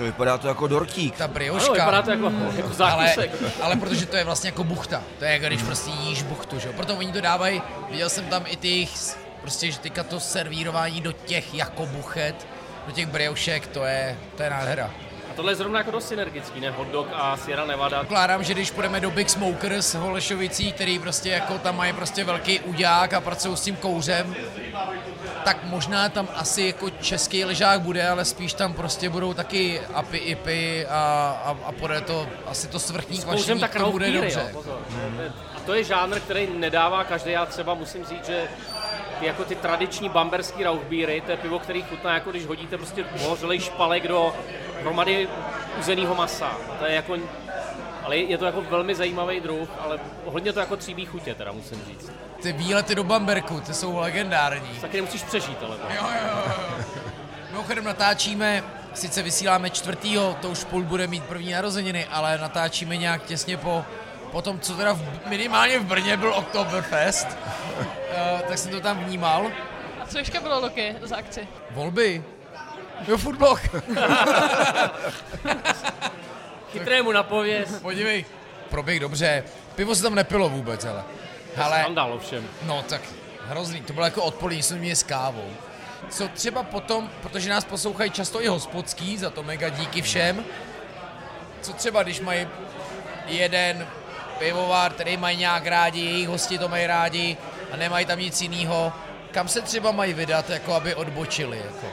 To 0.00 0.04
vypadá 0.04 0.38
to 0.38 0.48
jako 0.48 0.66
dortík. 0.66 1.16
ta 1.16 1.24
Ano, 1.24 1.34
brioška. 1.34 1.72
vypadá 1.72 2.02
to 2.02 2.10
jako, 2.10 2.24
jako 2.56 2.68
ale, 2.84 3.06
zákusek. 3.08 3.30
ale 3.62 3.76
protože 3.76 4.06
to 4.06 4.16
je 4.16 4.24
vlastně 4.24 4.48
jako 4.48 4.64
buchta. 4.64 5.02
To 5.18 5.24
je 5.24 5.32
jako 5.32 5.46
když 5.46 5.62
prostě 5.62 5.90
jíš 5.90 6.22
buchtu, 6.22 6.58
že 6.58 6.68
jo. 6.68 6.74
Proto 6.76 6.94
oni 6.96 7.12
to 7.12 7.20
dávají, 7.20 7.62
viděl 7.90 8.08
jsem 8.08 8.24
tam 8.24 8.42
i 8.46 8.56
ty 8.56 8.88
prostě, 9.40 9.70
že 9.70 9.78
teďka 9.78 10.02
to 10.02 10.20
servírování 10.20 11.00
do 11.00 11.12
těch 11.12 11.54
jako 11.54 11.86
buchet, 11.86 12.46
do 12.86 12.92
těch 12.92 13.06
briošek, 13.06 13.66
to 13.66 13.84
je, 13.84 14.18
to 14.36 14.42
je 14.42 14.50
nádhera. 14.50 14.90
A 15.30 15.32
tohle 15.36 15.52
je 15.52 15.56
zrovna 15.56 15.78
jako 15.78 15.90
dost 15.90 16.08
synergický, 16.08 16.60
ne? 16.60 16.70
Hot 16.70 16.88
dog 16.88 17.08
a 17.12 17.36
Sierra 17.36 17.64
Nevada. 17.64 18.00
Pokládám, 18.00 18.44
že 18.44 18.54
když 18.54 18.70
půjdeme 18.70 19.00
do 19.00 19.10
Big 19.10 19.30
Smokers 19.30 19.94
Holešovicí, 19.94 20.72
který 20.72 20.98
prostě 20.98 21.28
jako 21.28 21.58
tam 21.58 21.76
mají 21.76 21.92
prostě 21.92 22.24
velký 22.24 22.60
uďák 22.60 23.12
a 23.12 23.20
pracují 23.20 23.56
s 23.56 23.60
tím 23.60 23.76
kouřem, 23.76 24.34
tak 25.44 25.64
možná 25.64 26.08
tam 26.08 26.28
asi 26.34 26.62
jako 26.62 26.90
český 26.90 27.44
ležák 27.44 27.80
bude, 27.80 28.08
ale 28.08 28.24
spíš 28.24 28.52
tam 28.52 28.74
prostě 28.74 29.08
budou 29.08 29.34
taky 29.34 29.80
apy, 29.94 30.18
ipy 30.18 30.86
a, 30.86 30.98
a, 31.44 31.56
a 31.64 31.72
půjde 31.72 32.00
to, 32.00 32.26
asi 32.46 32.68
to 32.68 32.78
svrchní 32.78 33.18
kvašení, 33.18 33.60
tak 33.60 33.74
to 33.74 33.90
bude 33.90 34.06
beery, 34.06 34.20
dobře. 34.20 34.40
jo, 34.40 34.48
pozor. 34.52 34.78
A 35.56 35.60
to 35.66 35.74
je 35.74 35.84
žánr, 35.84 36.20
který 36.20 36.48
nedává 36.56 37.04
každý. 37.04 37.30
Já 37.30 37.46
třeba 37.46 37.74
musím 37.74 38.04
říct, 38.04 38.26
že 38.26 38.48
ty, 39.20 39.26
jako 39.26 39.44
ty 39.44 39.54
tradiční 39.54 40.08
bamberský 40.08 40.64
rauchbíry, 40.64 41.20
to 41.20 41.30
je 41.30 41.36
pivo, 41.36 41.58
který 41.58 41.82
chutná, 41.82 42.14
jako 42.14 42.30
když 42.30 42.46
hodíte 42.46 42.76
prostě 42.78 43.04
ohořelej 43.24 43.60
špalek 43.60 44.08
do 44.08 44.34
hromady 44.80 45.28
uzeného 45.78 46.14
masa. 46.14 46.56
To 46.78 46.84
je 46.84 46.94
jako, 46.94 47.16
ale 48.04 48.16
je 48.16 48.38
to 48.38 48.44
jako 48.44 48.62
velmi 48.62 48.94
zajímavý 48.94 49.40
druh, 49.40 49.68
ale 49.80 49.98
hodně 50.24 50.52
to 50.52 50.60
jako 50.60 50.76
tříbí 50.76 51.06
chutě, 51.06 51.34
teda 51.34 51.52
musím 51.52 51.82
říct. 51.86 52.12
Ty 52.42 52.52
výlety 52.52 52.94
do 52.94 53.04
Bamberku, 53.04 53.60
ty 53.60 53.74
jsou 53.74 53.96
legendární. 53.96 54.68
Taky 54.80 54.96
nemusíš 54.96 55.22
přežít, 55.22 55.58
ale 55.62 55.76
Jo, 55.94 56.02
jo, 56.02 56.42
jo. 56.46 56.52
Mimochodem 57.50 57.84
natáčíme, 57.84 58.64
sice 58.94 59.22
vysíláme 59.22 59.70
čtvrtýho, 59.70 60.36
to 60.40 60.48
už 60.48 60.64
půl 60.64 60.82
bude 60.82 61.06
mít 61.06 61.24
první 61.24 61.52
narozeniny, 61.52 62.06
ale 62.10 62.38
natáčíme 62.38 62.96
nějak 62.96 63.24
těsně 63.24 63.56
po, 63.56 63.84
po 64.32 64.42
tom, 64.42 64.60
co 64.60 64.74
teda 64.74 64.92
v, 64.92 65.26
minimálně 65.26 65.78
v 65.78 65.84
Brně 65.84 66.16
byl 66.16 66.34
Oktoberfest, 66.34 67.28
uh, 67.78 68.40
tak 68.40 68.58
jsem 68.58 68.70
to 68.70 68.80
tam 68.80 69.04
vnímal. 69.04 69.46
A 70.02 70.06
co 70.06 70.18
ještě 70.18 70.40
bylo, 70.40 70.60
Luky, 70.60 70.96
za 71.02 71.16
akci? 71.16 71.48
Volby. 71.70 72.24
Jo, 73.08 73.16
foodblog. 73.18 73.60
chytrému 76.72 77.12
napověz. 77.12 77.68
Podívej, 77.82 78.24
proběh 78.70 79.00
dobře. 79.00 79.44
Pivo 79.74 79.94
se 79.94 80.02
tam 80.02 80.14
nepilo 80.14 80.48
vůbec, 80.48 80.84
ale. 80.84 81.02
Ale, 81.56 81.80
Skandál 81.80 82.12
ovšem. 82.12 82.48
no 82.62 82.82
tak 82.88 83.00
hrozný, 83.48 83.80
to 83.80 83.92
bylo 83.92 84.04
jako 84.04 84.22
odpolední, 84.22 84.62
jsme 84.62 84.76
měli 84.76 84.96
s 84.96 85.02
kávou. 85.02 85.50
Co 86.10 86.28
třeba 86.28 86.62
potom, 86.62 87.10
protože 87.22 87.50
nás 87.50 87.64
poslouchají 87.64 88.10
často 88.10 88.42
i 88.42 88.46
hospodský, 88.46 89.18
za 89.18 89.30
to 89.30 89.42
mega 89.42 89.68
díky 89.68 90.02
všem. 90.02 90.44
Co 91.62 91.72
třeba, 91.72 92.02
když 92.02 92.20
mají 92.20 92.48
jeden 93.26 93.86
pivovar, 94.38 94.92
který 94.92 95.16
mají 95.16 95.36
nějak 95.36 95.66
rádi, 95.66 96.00
jejich 96.00 96.28
hosti 96.28 96.58
to 96.58 96.68
mají 96.68 96.86
rádi 96.86 97.36
a 97.72 97.76
nemají 97.76 98.06
tam 98.06 98.18
nic 98.18 98.40
jiného, 98.40 98.92
kam 99.30 99.48
se 99.48 99.60
třeba 99.62 99.92
mají 99.92 100.12
vydat, 100.14 100.50
jako 100.50 100.74
aby 100.74 100.94
odbočili, 100.94 101.58
jako. 101.58 101.86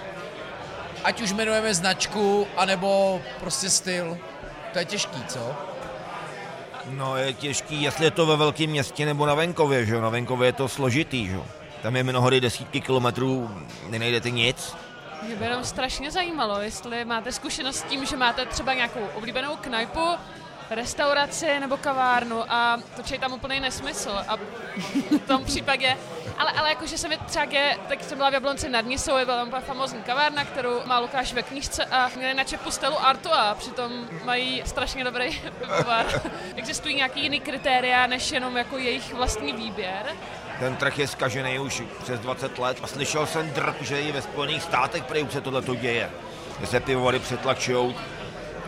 Ať 1.08 1.22
už 1.22 1.32
jmenujeme 1.32 1.74
značku, 1.74 2.48
anebo 2.58 3.22
prostě 3.40 3.70
styl. 3.70 4.18
To 4.74 4.80
je 4.80 4.86
těžký, 4.86 5.24
co? 5.28 5.56
No 6.90 7.18
je 7.18 7.34
těžký, 7.34 7.84
jestli 7.84 8.06
je 8.06 8.12
to 8.12 8.26
ve 8.26 8.36
velkém 8.36 8.70
městě 8.70 9.06
nebo 9.06 9.26
na 9.26 9.34
venkově, 9.34 9.86
že 9.86 9.94
jo? 9.96 10.02
Na 10.02 10.10
venkově 10.10 10.48
je 10.48 10.54
to 10.54 10.68
složitý, 10.68 11.28
že 11.28 11.36
jo? 11.36 11.46
Tam 11.82 11.96
je 11.96 12.04
mnohdy 12.04 12.42
desítky 12.42 12.82
kilometrů, 12.82 13.50
nenajdete 13.90 14.30
nic. 14.30 14.76
Mě 15.22 15.36
by 15.36 15.46
jenom 15.46 15.64
strašně 15.64 16.12
zajímalo, 16.12 16.62
jestli 16.62 17.06
máte 17.06 17.32
zkušenost 17.32 17.76
s 17.76 17.84
tím, 17.84 18.06
že 18.06 18.18
máte 18.18 18.46
třeba 18.46 18.74
nějakou 18.74 19.08
oblíbenou 19.16 19.56
knajpu, 19.56 20.08
restauraci 20.70 21.60
nebo 21.60 21.78
kavárnu 21.78 22.52
a 22.52 22.78
točí 22.96 23.20
tam 23.20 23.34
úplný 23.34 23.60
nesmysl. 23.60 24.12
A 24.28 24.36
v 25.12 25.28
tom 25.28 25.46
případě, 25.46 25.98
ale, 26.38 26.52
ale 26.52 26.70
jakože 26.70 26.98
se 26.98 27.08
mi 27.08 27.18
třeba 27.18 27.46
je, 27.46 27.78
tak 27.88 28.04
jsem 28.04 28.18
byla 28.18 28.30
v 28.30 28.34
Jablonci 28.34 28.70
nad 28.70 28.86
Nisou, 28.86 29.18
je 29.18 29.26
byla 29.26 29.46
tam 29.46 29.62
famózní 29.62 30.04
kavárna, 30.04 30.46
kterou 30.46 30.82
má 30.86 31.00
Lukáš 31.00 31.34
ve 31.34 31.44
knížce 31.44 31.86
a 31.86 32.10
měli 32.16 32.34
na 32.34 32.44
čepu 32.44 32.72
Stelu 32.72 33.06
Artois, 33.06 33.58
přitom 33.58 33.92
mají 34.24 34.64
strašně 34.66 35.04
dobrý 35.04 35.42
pivovar. 35.60 36.06
Existují 36.56 36.96
nějaký 36.96 37.22
jiný 37.22 37.40
kritéria, 37.40 38.08
než 38.08 38.32
jenom 38.32 38.58
jako 38.58 38.78
jejich 38.78 39.14
vlastní 39.14 39.54
výběr? 39.54 40.06
Ten 40.60 40.76
trh 40.76 41.00
je 41.00 41.08
zkažený 41.08 41.60
už 41.60 41.84
přes 42.04 42.20
20 42.20 42.60
let 42.60 42.78
a 42.84 42.88
slyšel 42.88 43.26
jsem 43.26 43.52
drk, 43.52 43.82
že 43.82 44.02
i 44.02 44.12
ve 44.12 44.22
Spojených 44.22 44.64
státech 44.64 45.04
prý 45.04 45.24
už 45.24 45.34
se 45.34 45.42
tohle 45.42 45.62
děje. 45.62 46.12
Že 46.60 46.68
se 46.68 46.80
pivovary 46.80 47.20
přetlačují 47.20 47.96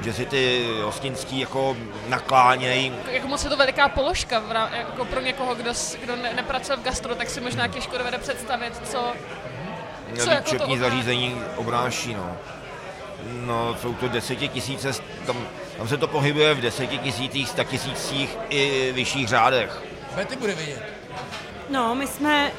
že 0.01 0.13
si 0.13 0.25
ty 0.25 0.65
hostinský 0.83 1.39
jako 1.39 1.77
naklánějí. 2.07 2.93
Jak 3.11 3.25
moc 3.25 3.43
je 3.43 3.49
to 3.49 3.57
veliká 3.57 3.89
položka 3.89 4.43
jako 4.71 5.05
pro 5.05 5.21
někoho, 5.21 5.55
kdo, 5.55 5.71
kdo 6.01 6.15
ne, 6.15 6.33
nepracuje 6.33 6.77
v 6.77 6.81
gastro, 6.81 7.15
tak 7.15 7.29
si 7.29 7.41
možná 7.41 7.67
těžko 7.67 7.97
dovede 7.97 8.17
představit, 8.17 8.73
co, 8.83 9.13
co 10.17 10.31
jako 10.31 10.57
to 10.57 10.77
zařízení 10.77 11.41
obnáší. 11.55 12.13
No. 12.13 12.37
no, 13.45 13.75
jsou 13.81 13.93
to 13.93 14.07
desetitisíce, 14.07 14.91
tam, 15.25 15.37
tam 15.77 15.87
se 15.87 15.97
to 15.97 16.07
pohybuje 16.07 16.53
v 16.53 16.61
desetitisících, 16.61 17.49
statisících 17.49 18.37
i 18.49 18.91
vyšších 18.91 19.27
řádech. 19.27 19.83
Betty 20.15 20.35
bude 20.35 20.55
vidět. 20.55 20.83
No, 21.69 21.95
my 21.95 22.07
jsme 22.07 22.51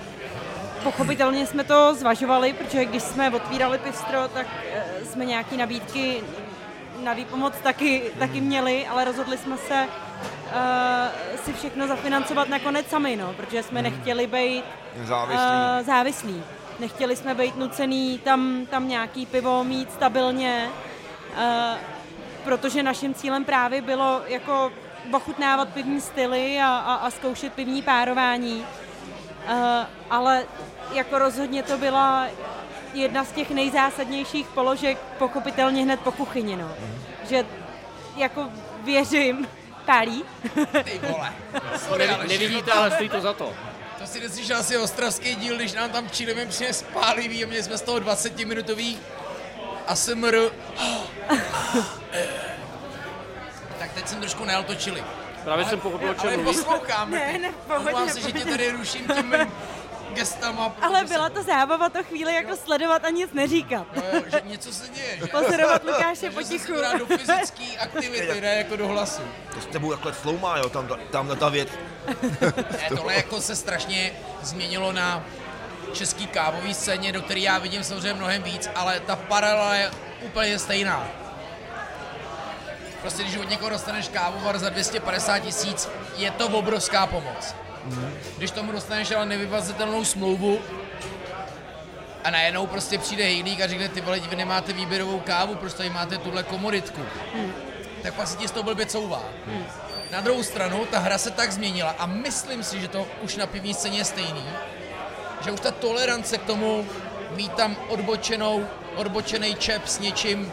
Pochopitelně 0.83 1.47
jsme 1.47 1.65
to 1.65 1.95
zvažovali, 1.95 2.53
protože 2.53 2.85
když 2.85 3.03
jsme 3.03 3.31
otvírali 3.31 3.79
pistro, 3.79 4.29
tak 4.29 4.47
eh, 4.73 4.85
jsme 5.05 5.25
nějaké 5.25 5.57
nabídky 5.57 6.21
na 7.05 7.13
výpomoc 7.13 7.55
taky, 7.63 8.03
taky 8.19 8.41
měli, 8.41 8.87
ale 8.87 9.05
rozhodli 9.05 9.39
jsme 9.39 9.57
se 9.57 9.87
uh, 9.87 11.41
si 11.45 11.53
všechno 11.53 11.87
zafinancovat 11.87 12.49
nakonec 12.49 12.89
sami, 12.89 13.17
no, 13.17 13.33
protože 13.33 13.63
jsme 13.63 13.81
hmm. 13.81 13.91
nechtěli 13.91 14.27
být 14.27 14.65
závislí. 15.05 15.45
Uh, 15.45 15.87
závislí. 15.87 16.43
Nechtěli 16.81 17.17
jsme 17.17 17.35
být 17.35 17.57
nucený 17.57 18.19
tam, 18.19 18.67
tam 18.71 18.89
nějaký 18.89 19.27
pivo 19.27 19.65
mít 19.65 19.93
stabilně, 19.93 20.69
uh, 21.37 21.79
protože 22.45 22.83
naším 22.83 23.15
cílem 23.15 23.45
právě 23.45 23.83
bylo 23.83 24.23
jako 24.27 24.73
ochutnávat 25.13 25.69
pivní 25.69 26.01
styly 26.01 26.61
a, 26.61 26.77
a, 26.77 26.95
a 26.95 27.11
zkoušet 27.11 27.53
pivní 27.53 27.83
párování. 27.83 28.67
Uh, 29.51 29.57
ale 30.11 30.45
jako 30.93 31.19
rozhodně 31.19 31.63
to 31.63 31.79
byla 31.79 32.27
jedna 32.95 33.25
z 33.25 33.33
těch 33.33 33.51
nejzásadnějších 33.51 34.47
položek, 34.47 34.99
pochopitelně 35.19 35.83
hned 35.83 36.01
po 36.01 36.13
kuchyni, 36.13 36.57
no. 36.57 36.67
Mm. 36.81 37.03
Že 37.29 37.47
jako 38.17 38.49
věřím, 38.85 39.49
pálí. 39.87 40.25
Ty 40.85 41.01
vole. 41.09 41.33
Sorry, 41.89 42.07
ne, 42.07 42.19
nevidíte, 42.29 42.73
ale 42.73 42.91
stojí 42.91 43.09
to 43.09 43.21
za 43.21 43.33
to. 43.33 43.53
To 43.99 44.07
si 44.07 44.21
neslyšel 44.21 44.57
asi 44.57 44.77
ostravský 44.77 45.35
díl, 45.35 45.57
když 45.57 45.73
nám 45.73 45.91
tam 45.91 46.11
čilíme 46.11 46.47
přines 46.47 46.83
pálivý 46.83 47.45
a 47.45 47.47
měli 47.47 47.63
jsme 47.63 47.79
z 47.79 47.83
toho 47.83 47.99
20-minutový 47.99 48.99
ASMR. 49.87 50.37
tak 53.79 53.93
teď 53.95 54.09
jsem 54.09 54.21
trošku 54.21 54.45
nejel 54.45 54.63
to 54.63 54.75
čili. 54.75 55.05
Právě 55.45 55.65
ale, 55.65 55.71
jsem 55.71 55.81
pochopil, 55.81 56.11
o 56.11 56.15
čem 56.15 56.29
Ale 56.29 56.39
poslouchám. 56.39 57.11
Ne, 57.11 57.39
ne, 57.39 57.53
pohodně, 57.67 58.13
se, 58.13 58.21
že 58.21 58.33
tě 58.33 58.45
tady 58.45 58.71
ruším 58.71 59.07
tím 59.15 59.31
mým 59.31 59.53
gestama. 60.15 60.77
Ale 60.83 61.05
byla 61.05 61.29
to 61.29 61.43
zábava 61.43 61.89
to 61.89 62.05
chvíli 62.05 62.35
jako 62.35 62.57
sledovat 62.57 63.05
a 63.05 63.11
nic 63.11 63.33
neříkat. 63.33 63.87
No 63.97 64.03
jo, 64.13 64.23
že 64.27 64.43
něco 64.45 64.73
se 64.73 64.89
děje. 64.89 65.19
Že? 65.19 65.27
Pozorovat 65.27 65.85
Lukáše 65.85 66.31
potichu. 66.35 66.73
Že 66.93 66.99
do 66.99 67.07
fyzické 67.07 67.65
aktivity, 67.79 68.41
ne 68.41 68.55
jako 68.55 68.77
do 68.77 68.89
hlasu. 68.89 69.23
To 69.55 69.61
s 69.61 69.67
tebou 69.67 69.91
takhle 69.91 70.13
floumá, 70.13 70.59
jo, 70.59 70.69
tam, 70.69 70.89
tam 71.11 71.29
na 71.29 71.35
ta 71.35 71.49
věc. 71.49 71.69
ne, 72.41 72.89
tohle 72.89 73.15
jako 73.15 73.41
se 73.41 73.57
strašně 73.57 74.13
změnilo 74.43 74.93
na 74.93 75.25
český 75.93 76.27
kávový 76.27 76.75
scéně, 76.75 77.13
do 77.13 77.23
které 77.23 77.41
já 77.41 77.59
vidím 77.59 77.85
samozřejmě 77.85 78.15
mnohem 78.15 78.43
víc, 78.43 78.71
ale 78.75 79.01
ta 79.01 79.17
paralela 79.17 79.75
je 79.75 79.91
úplně 80.23 80.59
stejná. 80.59 81.09
Prostě 83.01 83.23
když 83.23 83.37
od 83.37 83.51
někoho 83.51 83.71
dostaneš 83.71 84.09
kávovar 84.09 84.59
za 84.59 84.69
250 84.69 85.39
tisíc, 85.39 85.89
je 86.17 86.31
to 86.31 86.49
obrovská 86.49 87.07
pomoc. 87.07 87.55
Když 88.37 88.51
tomu 88.51 88.73
dostaneš 88.73 89.11
ale 89.11 89.27
nevyvazitelnou 89.27 90.05
smlouvu 90.05 90.59
a 92.25 92.31
najednou 92.31 92.67
prostě 92.67 92.99
přijde 92.99 93.25
hejlík 93.25 93.61
a 93.61 93.67
řekne, 93.67 93.89
ty 93.89 94.01
vole, 94.01 94.21
vy 94.21 94.37
nemáte 94.37 94.73
výběrovou 94.73 95.21
kávu, 95.21 95.55
proč 95.55 95.75
tady 95.75 95.91
máte 95.91 96.19
tuhle 96.19 96.43
komoditku. 96.43 97.01
Mm. 97.35 97.53
Tak 98.03 98.15
pak 98.15 98.29
si 98.29 98.37
ti 98.37 98.49
z 98.49 98.51
toho 98.51 98.63
blbě 98.63 98.87
couvá. 98.87 99.23
Mm. 99.47 99.65
Na 100.11 100.21
druhou 100.21 100.43
stranu, 100.43 100.87
ta 100.87 100.99
hra 100.99 101.19
se 101.19 101.31
tak 101.31 101.53
změnila 101.53 101.95
a 101.99 102.07
myslím 102.07 102.65
si, 102.65 102.81
že 102.81 102.89
to 102.89 103.07
už 103.23 103.37
na 103.37 103.47
pivní 103.47 103.75
scéně 103.75 103.99
je 103.99 104.05
stejný, 104.05 104.45
že 105.45 105.51
už 105.51 105.61
ta 105.61 105.71
tolerance 105.71 106.39
k 106.39 106.45
tomu 106.45 106.87
mít 107.37 107.53
tam 107.53 107.77
odbočenou, 107.89 108.67
odbočený 108.97 109.55
čep 109.55 109.87
s 109.87 109.99
něčím, 109.99 110.53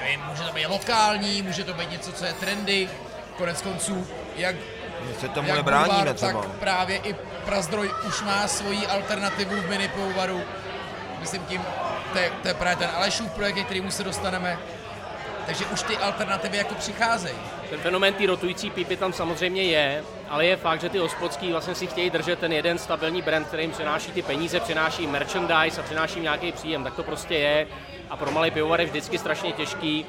nevím, 0.00 0.20
může 0.28 0.42
to 0.42 0.52
být 0.52 0.66
lokální, 0.66 1.42
může 1.42 1.64
to 1.64 1.74
být 1.74 1.90
něco, 1.90 2.12
co 2.12 2.24
je 2.24 2.32
trendy, 2.32 2.90
konec 3.36 3.62
konců, 3.62 4.06
jak 4.36 4.56
my 5.06 5.14
se 5.14 5.28
tomu 5.28 5.54
nebráníme 5.54 6.14
třeba. 6.14 6.42
Tak 6.42 6.50
právě 6.50 6.96
i 6.96 7.16
Prazdroj 7.44 7.90
už 8.08 8.22
má 8.22 8.48
svoji 8.48 8.86
alternativu 8.86 9.56
v 9.56 9.68
mini 9.68 9.88
pivovaru. 9.88 10.40
Myslím 11.20 11.42
tím, 11.42 11.62
to 12.12 12.18
je, 12.18 12.30
to 12.42 12.48
je 12.48 12.54
právě 12.54 12.76
ten 12.76 12.90
Alešův 12.96 13.30
projekt, 13.30 13.64
kterýmu 13.64 13.90
se 13.90 14.04
dostaneme. 14.04 14.58
Takže 15.46 15.66
už 15.66 15.82
ty 15.82 15.96
alternativy 15.96 16.56
jako 16.56 16.74
přicházejí. 16.74 17.36
Ten 17.70 17.80
fenomén 17.80 18.14
té 18.14 18.26
rotující 18.26 18.70
pípy 18.70 18.96
tam 18.96 19.12
samozřejmě 19.12 19.62
je, 19.62 20.04
ale 20.28 20.46
je 20.46 20.56
fakt, 20.56 20.80
že 20.80 20.88
ty 20.88 20.98
hospodský 20.98 21.52
vlastně 21.52 21.74
si 21.74 21.86
chtějí 21.86 22.10
držet 22.10 22.38
ten 22.38 22.52
jeden 22.52 22.78
stabilní 22.78 23.22
brand, 23.22 23.46
který 23.46 23.62
jim 23.62 23.72
přináší 23.72 24.12
ty 24.12 24.22
peníze, 24.22 24.60
přináší 24.60 25.06
merchandise 25.06 25.80
a 25.80 25.84
přináší 25.84 26.20
nějaký 26.20 26.52
příjem. 26.52 26.84
Tak 26.84 26.94
to 26.94 27.02
prostě 27.02 27.34
je 27.34 27.66
a 28.10 28.16
pro 28.16 28.30
malý 28.30 28.50
pivovar 28.50 28.80
je 28.80 28.86
vždycky 28.86 29.18
strašně 29.18 29.52
těžký. 29.52 30.06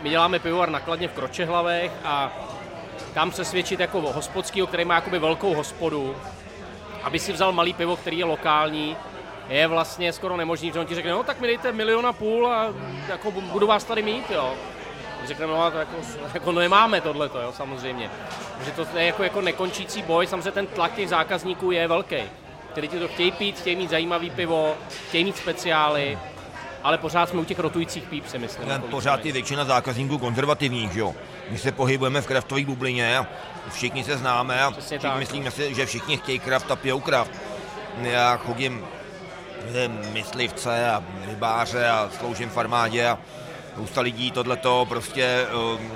My 0.00 0.10
děláme 0.10 0.38
pivovar 0.38 0.70
nakladně 0.70 1.08
v 1.08 1.12
Kročehlavech 1.12 1.92
a 2.04 2.32
tam 3.14 3.30
přesvědčit 3.30 3.80
jako 3.80 4.00
hospodskýho, 4.00 4.66
který 4.66 4.84
má 4.84 4.94
jakoby 4.94 5.18
velkou 5.18 5.54
hospodu, 5.54 6.16
aby 7.02 7.18
si 7.18 7.32
vzal 7.32 7.52
malý 7.52 7.72
pivo, 7.72 7.96
který 7.96 8.18
je 8.18 8.24
lokální, 8.24 8.96
je 9.48 9.66
vlastně 9.66 10.12
skoro 10.12 10.36
nemožný, 10.36 10.72
že 10.72 10.80
on 10.80 10.86
ti 10.86 10.94
řekne, 10.94 11.10
no 11.10 11.22
tak 11.22 11.40
mi 11.40 11.46
dejte 11.46 11.72
milion 11.72 12.06
a 12.06 12.12
půl 12.12 12.48
a 12.48 12.74
jako 13.08 13.30
budu 13.30 13.66
vás 13.66 13.84
tady 13.84 14.02
mít, 14.02 14.30
jo. 14.30 14.54
Řekneme, 15.24 15.52
no 15.52 15.70
to 15.70 15.78
jako, 15.78 15.96
jako 16.34 16.52
nemáme 16.52 17.00
tohleto, 17.00 17.40
jo, 17.40 17.52
samozřejmě. 17.52 18.10
Takže 18.56 18.72
to 18.72 18.98
je 18.98 19.06
jako, 19.06 19.22
jako 19.22 19.40
nekončící 19.40 20.02
boj, 20.02 20.26
samozřejmě 20.26 20.50
ten 20.50 20.66
tlak 20.66 20.94
těch 20.94 21.08
zákazníků 21.08 21.70
je 21.70 21.88
velký. 21.88 22.16
Kteří 22.72 22.88
ti 22.88 22.98
to 22.98 23.08
chtějí 23.08 23.32
pít, 23.32 23.58
chtějí 23.58 23.76
mít 23.76 23.90
zajímavý 23.90 24.30
pivo, 24.30 24.76
chtějí 25.08 25.24
mít 25.24 25.36
speciály, 25.36 26.18
ale 26.84 26.98
pořád 26.98 27.28
jsme 27.28 27.40
u 27.40 27.44
těch 27.44 27.58
rotujících 27.58 28.04
píp, 28.04 28.26
si 28.26 28.38
myslím. 28.38 28.68
Jako 28.68 28.86
pořád 28.86 29.26
je 29.26 29.32
většina 29.32 29.64
zákazníků 29.64 30.18
konzervativních, 30.18 30.92
že 30.92 31.00
jo. 31.00 31.14
My 31.50 31.58
se 31.58 31.72
pohybujeme 31.72 32.20
v 32.20 32.26
kraftové 32.26 32.64
bublině 32.64 33.18
a 33.18 33.26
všichni 33.70 34.04
se 34.04 34.18
známe 34.18 34.62
a 34.62 34.70
všichni 34.70 35.10
myslíme 35.18 35.50
si, 35.50 35.74
že 35.74 35.86
všichni 35.86 36.16
chtějí 36.16 36.38
kraft 36.38 36.70
a 36.70 36.76
pijou 36.76 37.00
kraft. 37.00 37.30
Já 38.02 38.36
chodím 38.36 38.84
myslivce 40.12 40.90
a 40.90 41.02
rybáře 41.26 41.88
a 41.88 42.10
sloužím 42.18 42.50
v 42.50 42.58
armádě 42.58 43.08
a 43.08 43.18
spousta 43.72 44.00
lidí 44.00 44.30
tohleto 44.30 44.86
prostě 44.88 45.46
um, 45.76 45.90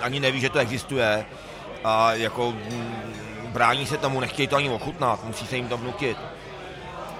ani 0.00 0.20
neví, 0.20 0.40
že 0.40 0.50
to 0.50 0.58
existuje 0.58 1.24
a 1.84 2.14
jako 2.14 2.48
um, 2.48 2.94
brání 3.46 3.86
se 3.86 3.96
tomu, 3.96 4.20
nechtějí 4.20 4.48
to 4.48 4.56
ani 4.56 4.70
ochutnat, 4.70 5.24
musí 5.24 5.46
se 5.46 5.56
jim 5.56 5.68
to 5.68 5.76
vnutit. 5.76 6.16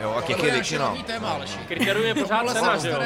Jo, 0.03 0.14
a 0.18 0.22
těch 0.22 0.42
je 0.42 0.53
většina. 0.53 0.94
téma, 1.07 1.40
Kriterium 1.68 2.07
je 2.07 2.14
pořád 2.14 2.53
cena, 2.53 2.76
že 2.76 2.90
jo? 2.90 2.98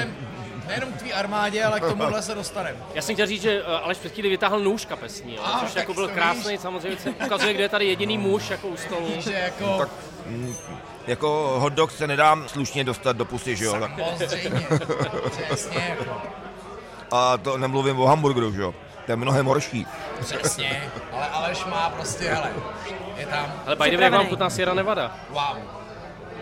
Nejenom 0.66 0.92
k 0.92 0.97
tvý 0.97 1.12
armádě, 1.12 1.64
ale 1.64 1.80
k 1.80 1.88
tomuhle 1.88 2.22
se 2.22 2.34
dostaneme. 2.34 2.76
Já 2.94 3.03
jsem 3.03 3.14
chtěl 3.14 3.26
říct, 3.26 3.42
že 3.42 3.62
eh, 3.66 3.78
Aleš 3.78 3.99
před 3.99 4.12
chvíli 4.12 4.28
vytáhl 4.28 4.61
nůž 4.61 4.84
kapesní, 4.84 5.34
jo, 5.34 5.42
což 5.61 5.74
jako 5.74 5.94
byl 5.94 6.09
krásný, 6.09 6.53
víš. 6.53 6.61
samozřejmě 6.61 6.99
se 6.99 7.11
ukazuje, 7.11 7.55
kde 7.55 7.62
je 7.62 7.68
tady 7.68 7.86
jediný 7.86 8.18
muž 8.18 8.51
jako 8.51 8.68
u 8.68 8.76
stolu. 8.76 9.07
Víš, 9.07 9.24
že 9.24 9.32
jako... 9.32 9.78
Tak, 9.78 9.88
mm, 10.26 10.55
jako 11.07 11.57
hot 11.59 11.72
dog 11.72 11.90
se 11.90 12.07
nedá 12.07 12.38
slušně 12.47 12.84
dostat 12.84 13.16
do 13.16 13.24
pusy, 13.24 13.57
že 13.57 13.64
jo? 13.64 13.72
Samozřejmě, 13.72 14.66
přesně 15.47 15.97
jako. 15.99 16.22
A 17.11 17.36
to 17.36 17.59
nemluvím 17.59 18.01
o 18.01 18.07
hamburgeru, 18.07 18.53
že 18.53 18.62
jo? 18.62 18.74
To 19.07 19.12
je 19.12 19.16
mnohem 19.16 19.47
horší. 19.47 19.86
Přesně, 20.20 20.90
ale 21.12 21.28
Aleš 21.28 21.64
má 21.64 21.90
prostě, 21.90 22.24
hele, 22.24 22.51
je 23.16 23.26
tam. 23.26 23.53
Ale 23.66 23.76
by 23.76 23.90
the 23.90 23.97
way, 23.97 24.05
jak 24.05 24.12
vám 24.12 24.26
chutná 24.26 24.51
Sierra 24.51 24.74
Nevada? 24.74 25.16
Wow. 25.30 25.86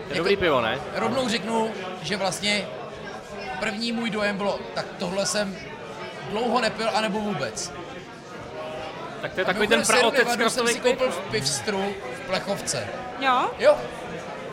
To 0.07 0.13
je 0.13 0.17
dobrý 0.17 0.37
pivo, 0.37 0.61
ne? 0.61 0.79
Rovnou 0.95 1.29
řeknu, 1.29 1.71
že 2.01 2.17
vlastně 2.17 2.67
první 3.59 3.91
můj 3.91 4.09
dojem 4.09 4.37
bylo, 4.37 4.59
tak 4.73 4.85
tohle 4.99 5.25
jsem 5.25 5.57
dlouho 6.29 6.61
nepil, 6.61 6.89
anebo 6.93 7.19
vůbec. 7.19 7.71
Tak 9.21 9.33
to 9.33 9.39
je 9.39 9.45
takový 9.45 9.67
ten 9.67 9.83
praotec 9.85 10.27
jsem 10.53 10.67
si 10.67 10.79
koupil 10.79 11.11
v 11.11 11.17
pivstru 11.17 11.93
v 12.23 12.27
Plechovce. 12.27 12.87
Jo? 13.19 13.49
Jo. 13.59 13.77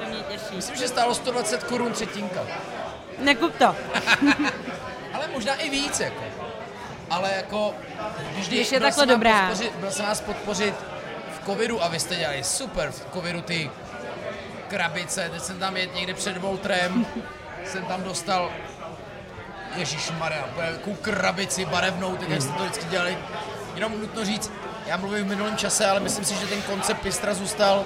To 0.00 0.08
mě 0.08 0.18
těší. 0.22 0.56
Myslím, 0.56 0.76
že 0.76 0.88
stálo 0.88 1.14
120 1.14 1.64
korun 1.64 1.92
třetinka. 1.92 2.40
Nekup 3.18 3.56
to. 3.56 3.76
Ale 5.14 5.28
možná 5.32 5.54
i 5.54 5.70
víc, 5.70 6.00
jako. 6.00 6.24
ale 7.10 7.32
jako 7.36 7.74
vždy 8.36 8.56
Když 8.56 8.72
je 8.72 8.80
byl 8.80 8.88
takhle 8.88 9.06
dobrá. 9.06 9.48
Podpořit, 9.48 9.74
byl 9.74 9.90
jsem 9.90 10.06
vás 10.06 10.20
podpořit 10.20 10.74
v 11.40 11.46
covidu 11.46 11.82
a 11.82 11.88
vy 11.88 12.00
jste 12.00 12.16
dělali 12.16 12.44
super 12.44 12.90
v 12.90 13.12
covidu 13.12 13.40
ty 13.40 13.70
krabice, 14.72 15.28
teď 15.32 15.42
jsem 15.42 15.58
tam 15.58 15.76
jet 15.76 15.94
někde 15.94 16.14
před 16.14 16.36
Voltrem, 16.36 17.06
jsem 17.64 17.84
tam 17.84 18.02
dostal 18.02 18.50
Ježíš 19.76 20.10
Maria, 20.18 20.44
takovou 20.56 20.96
krabici 20.96 21.64
barevnou, 21.64 22.16
teď 22.16 22.28
jak 22.28 22.42
jste 22.42 22.52
to 22.52 22.62
vždycky 22.62 22.84
dělali. 22.84 23.18
Jenom 23.74 24.00
nutno 24.00 24.24
říct, 24.24 24.52
já 24.86 24.96
mluvím 24.96 25.24
v 25.24 25.28
minulém 25.28 25.56
čase, 25.56 25.86
ale 25.86 26.00
myslím 26.00 26.24
si, 26.24 26.34
že 26.34 26.46
ten 26.46 26.62
koncept 26.62 27.00
Pistra 27.00 27.34
zůstal 27.34 27.84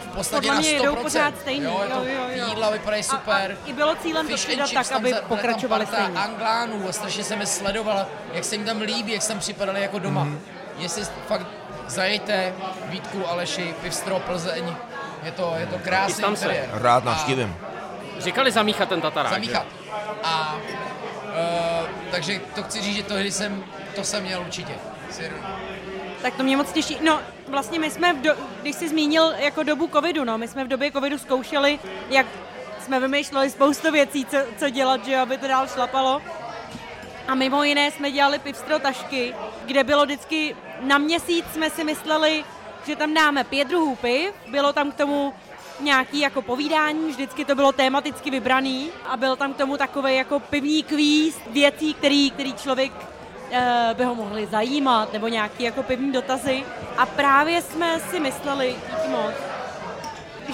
v 0.00 0.14
podstatě 0.14 0.48
Podle 0.48 0.54
na 0.54 0.60
mě 0.60 0.80
100%. 0.80 0.84
jdou 0.84 0.96
pořád 0.96 1.40
stejný, 1.40 1.64
Jo, 1.64 1.84
to, 1.94 2.04
jo, 2.04 2.14
jo, 2.14 2.24
jo. 2.28 2.46
jídla 2.48 2.70
vypadají 2.70 3.02
super. 3.02 3.56
A, 3.60 3.64
a 3.64 3.68
I 3.68 3.72
bylo 3.72 3.94
cílem 3.94 4.28
to 4.28 4.36
Fish 4.36 4.44
and 4.44 4.48
přidat 4.48 4.72
tak, 4.72 4.88
tam 4.88 4.96
aby 4.98 5.14
pokračovali 5.28 5.86
stejně. 5.86 6.18
Anglánů 6.18 6.88
a 6.88 6.92
strašně 6.92 7.24
jsem 7.24 7.40
je 7.40 7.46
sledovala, 7.46 8.06
jak 8.32 8.44
se 8.44 8.54
jim 8.54 8.64
tam 8.64 8.80
líbí, 8.80 9.12
jak 9.12 9.22
se 9.22 9.28
tam 9.28 9.38
připadali 9.38 9.82
jako 9.82 9.98
doma. 9.98 10.24
Mm-hmm. 10.24 10.38
Jestli 10.78 11.04
fakt 11.28 11.46
zajďte 11.88 12.54
Vítku, 12.86 13.28
Aleši, 13.28 13.74
Pivstro, 13.82 14.20
Plzeň, 14.20 14.74
je 15.22 15.32
to, 15.32 15.54
je 15.58 15.66
to 15.66 15.78
krásný 15.78 16.14
Chystám 16.14 16.36
se. 16.36 16.68
Rád 16.72 17.04
navštívím. 17.04 17.56
Říkali 18.18 18.50
zamíchat 18.52 18.88
ten 18.88 19.00
tatarák. 19.00 19.32
zamíchat. 19.32 19.66
A 20.22 20.56
uh, 21.24 21.86
takže 22.10 22.40
to 22.54 22.62
chci 22.62 22.80
říct, 22.80 22.96
že 22.96 23.02
to 23.02 23.16
jsem, 23.18 23.64
to 23.94 24.04
jsem 24.04 24.22
měl 24.22 24.40
určitě. 24.40 24.74
Si- 25.10 25.32
Tak 26.22 26.34
to 26.34 26.42
mě 26.42 26.56
moc 26.56 26.72
těší. 26.72 26.98
No, 27.04 27.20
vlastně 27.48 27.78
my 27.78 27.90
jsme, 27.90 28.12
v 28.12 28.20
do, 28.22 28.30
když 28.62 28.76
jsi 28.76 28.88
zmínil 28.88 29.32
jako 29.38 29.62
dobu 29.62 29.88
covidu, 29.92 30.24
no, 30.24 30.38
my 30.38 30.48
jsme 30.48 30.64
v 30.64 30.68
době 30.68 30.92
covidu 30.92 31.18
zkoušeli, 31.18 31.78
jak 32.10 32.26
jsme 32.84 33.00
vymýšleli 33.00 33.50
spoustu 33.50 33.92
věcí, 33.92 34.24
co, 34.24 34.36
co 34.58 34.68
dělat, 34.70 35.04
že 35.04 35.16
aby 35.18 35.38
to 35.38 35.48
dál 35.48 35.66
šlapalo. 35.68 36.22
A 37.28 37.34
mimo 37.34 37.62
jiné 37.64 37.90
jsme 37.90 38.10
dělali 38.10 38.38
pivstro 38.38 38.78
tašky, 38.78 39.34
kde 39.66 39.84
bylo 39.84 40.04
vždycky 40.04 40.56
na 40.80 40.98
měsíc 40.98 41.44
jsme 41.52 41.70
si 41.70 41.84
mysleli, 41.84 42.44
že 42.86 42.96
tam 42.96 43.14
dáme 43.14 43.44
pět 43.44 43.68
druhů 43.68 43.96
piv, 43.96 44.34
bylo 44.50 44.72
tam 44.72 44.92
k 44.92 44.94
tomu 44.94 45.34
nějaký 45.80 46.20
jako 46.20 46.42
povídání, 46.42 47.10
vždycky 47.10 47.44
to 47.44 47.54
bylo 47.54 47.72
tematicky 47.72 48.30
vybraný 48.30 48.90
a 49.06 49.16
byl 49.16 49.36
tam 49.36 49.54
k 49.54 49.56
tomu 49.56 49.76
takový 49.76 50.16
jako 50.16 50.40
pivní 50.40 50.82
kvíz 50.82 51.38
věcí, 51.50 51.94
který, 51.94 52.30
který 52.30 52.52
člověk 52.52 52.92
eh, 53.50 53.90
by 53.94 54.04
ho 54.04 54.14
mohli 54.14 54.46
zajímat, 54.46 55.12
nebo 55.12 55.28
nějaký 55.28 55.64
jako 55.64 55.82
pivní 55.82 56.12
dotazy. 56.12 56.64
A 56.96 57.06
právě 57.06 57.62
jsme 57.62 58.00
si 58.10 58.20
mysleli, 58.20 58.76
díky 58.90 59.08
moc, 59.08 59.34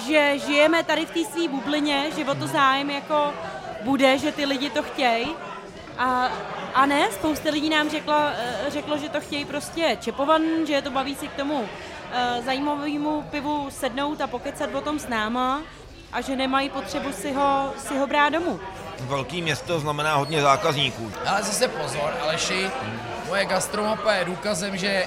že 0.07 0.39
žijeme 0.45 0.83
tady 0.83 1.05
v 1.05 1.11
té 1.11 1.25
své 1.25 1.47
bublině, 1.47 2.05
že 2.17 2.25
o 2.25 2.35
to 2.35 2.47
zájem 2.47 2.89
jako 2.89 3.33
bude, 3.81 4.17
že 4.17 4.31
ty 4.31 4.45
lidi 4.45 4.69
to 4.69 4.83
chtějí. 4.83 5.27
A, 5.97 6.31
a 6.73 6.85
ne, 6.85 7.11
spousta 7.11 7.49
lidí 7.49 7.69
nám 7.69 7.89
řekla, 7.89 8.33
eh, 8.37 8.65
řeklo, 8.67 8.97
že 8.97 9.09
to 9.09 9.21
chtějí 9.21 9.45
prostě 9.45 9.97
čepovan, 10.01 10.41
že 10.67 10.73
je 10.73 10.81
to 10.81 10.91
baví 10.91 11.15
si 11.15 11.27
k 11.27 11.33
tomu 11.33 11.69
zajímavému 12.45 13.21
pivu 13.21 13.67
sednout 13.71 14.21
a 14.21 14.27
pokecat 14.27 14.75
o 14.75 14.81
tom 14.81 14.99
s 14.99 15.07
náma 15.07 15.61
a 16.13 16.21
že 16.21 16.35
nemají 16.35 16.69
potřebu 16.69 17.11
si 17.11 17.33
ho, 17.33 17.73
si 17.87 17.97
ho 17.97 18.07
brát 18.07 18.29
domů. 18.29 18.59
Velký 18.99 19.41
město 19.41 19.79
znamená 19.79 20.15
hodně 20.15 20.41
zákazníků. 20.41 21.11
Ale 21.25 21.43
zase 21.43 21.67
pozor, 21.67 22.13
Aleši, 22.21 22.69
moje 23.27 23.45
gastromapa 23.45 24.13
je 24.13 24.25
důkazem, 24.25 24.77
že 24.77 25.05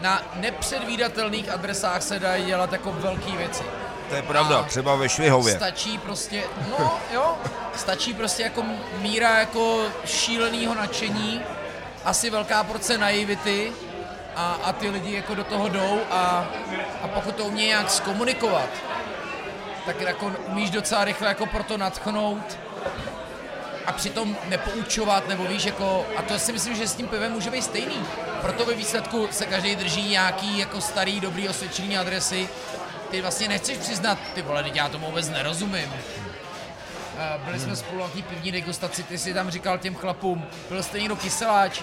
na 0.00 0.22
nepředvídatelných 0.34 1.48
adresách 1.48 2.02
se 2.02 2.18
dají 2.18 2.44
dělat 2.44 2.72
jako 2.72 2.92
velké 2.92 3.30
věci. 3.30 3.64
To 4.08 4.14
je 4.14 4.22
pravda, 4.22 4.58
A 4.58 4.62
třeba 4.62 4.94
ve 4.96 5.08
Švihově. 5.08 5.54
Stačí 5.56 5.98
prostě, 5.98 6.42
no 6.78 6.98
jo, 7.14 7.38
stačí 7.76 8.14
prostě 8.14 8.42
jako 8.42 8.62
míra 8.98 9.38
jako 9.38 9.82
šíleného 10.04 10.74
nadšení, 10.74 11.40
asi 12.04 12.30
velká 12.30 12.64
porce 12.64 12.98
naivity 12.98 13.72
a, 14.36 14.52
a 14.64 14.72
ty 14.72 14.90
lidi 14.90 15.14
jako 15.14 15.34
do 15.34 15.44
toho 15.44 15.68
jdou 15.68 16.00
a, 16.10 16.48
a 17.02 17.08
pokud 17.08 17.34
to 17.34 17.44
umí 17.44 17.66
nějak 17.66 17.90
zkomunikovat, 17.90 18.68
tak 19.86 20.00
jako 20.00 20.32
umíš 20.46 20.70
docela 20.70 21.04
rychle 21.04 21.28
jako 21.28 21.46
proto 21.46 21.76
natchnout 21.78 22.58
a 23.86 23.92
přitom 23.92 24.36
nepoučovat, 24.48 25.28
nebo 25.28 25.44
víš, 25.44 25.64
jako, 25.64 26.06
a 26.16 26.22
to 26.22 26.38
si 26.38 26.52
myslím, 26.52 26.76
že 26.76 26.88
s 26.88 26.94
tím 26.94 27.08
pivem 27.08 27.32
může 27.32 27.50
být 27.50 27.62
stejný. 27.62 28.06
Proto 28.40 28.64
ve 28.64 28.74
výsledku 28.74 29.28
se 29.30 29.46
každý 29.46 29.76
drží 29.76 30.08
nějaký 30.08 30.58
jako 30.58 30.80
starý, 30.80 31.20
dobrý, 31.20 31.48
osvědčený 31.48 31.98
adresy. 31.98 32.48
Ty 33.10 33.22
vlastně 33.22 33.48
nechceš 33.48 33.78
přiznat, 33.78 34.18
ty 34.34 34.42
vole, 34.42 34.62
teď 34.62 34.76
já 34.76 34.88
tomu 34.88 35.06
vůbec 35.06 35.28
nerozumím. 35.28 35.92
Eh, 37.18 37.38
Byli 37.44 37.60
jsme 37.60 37.76
spolu 37.76 38.00
na 38.00 38.08
té 38.08 38.22
pivní 38.22 38.52
degustaci, 38.52 39.02
ty 39.02 39.18
si 39.18 39.34
tam 39.34 39.50
říkal 39.50 39.78
těm 39.78 39.94
chlapům, 39.94 40.46
byl 40.68 40.82
jste 40.82 40.98
někdo 40.98 41.16
kyseláč, 41.16 41.82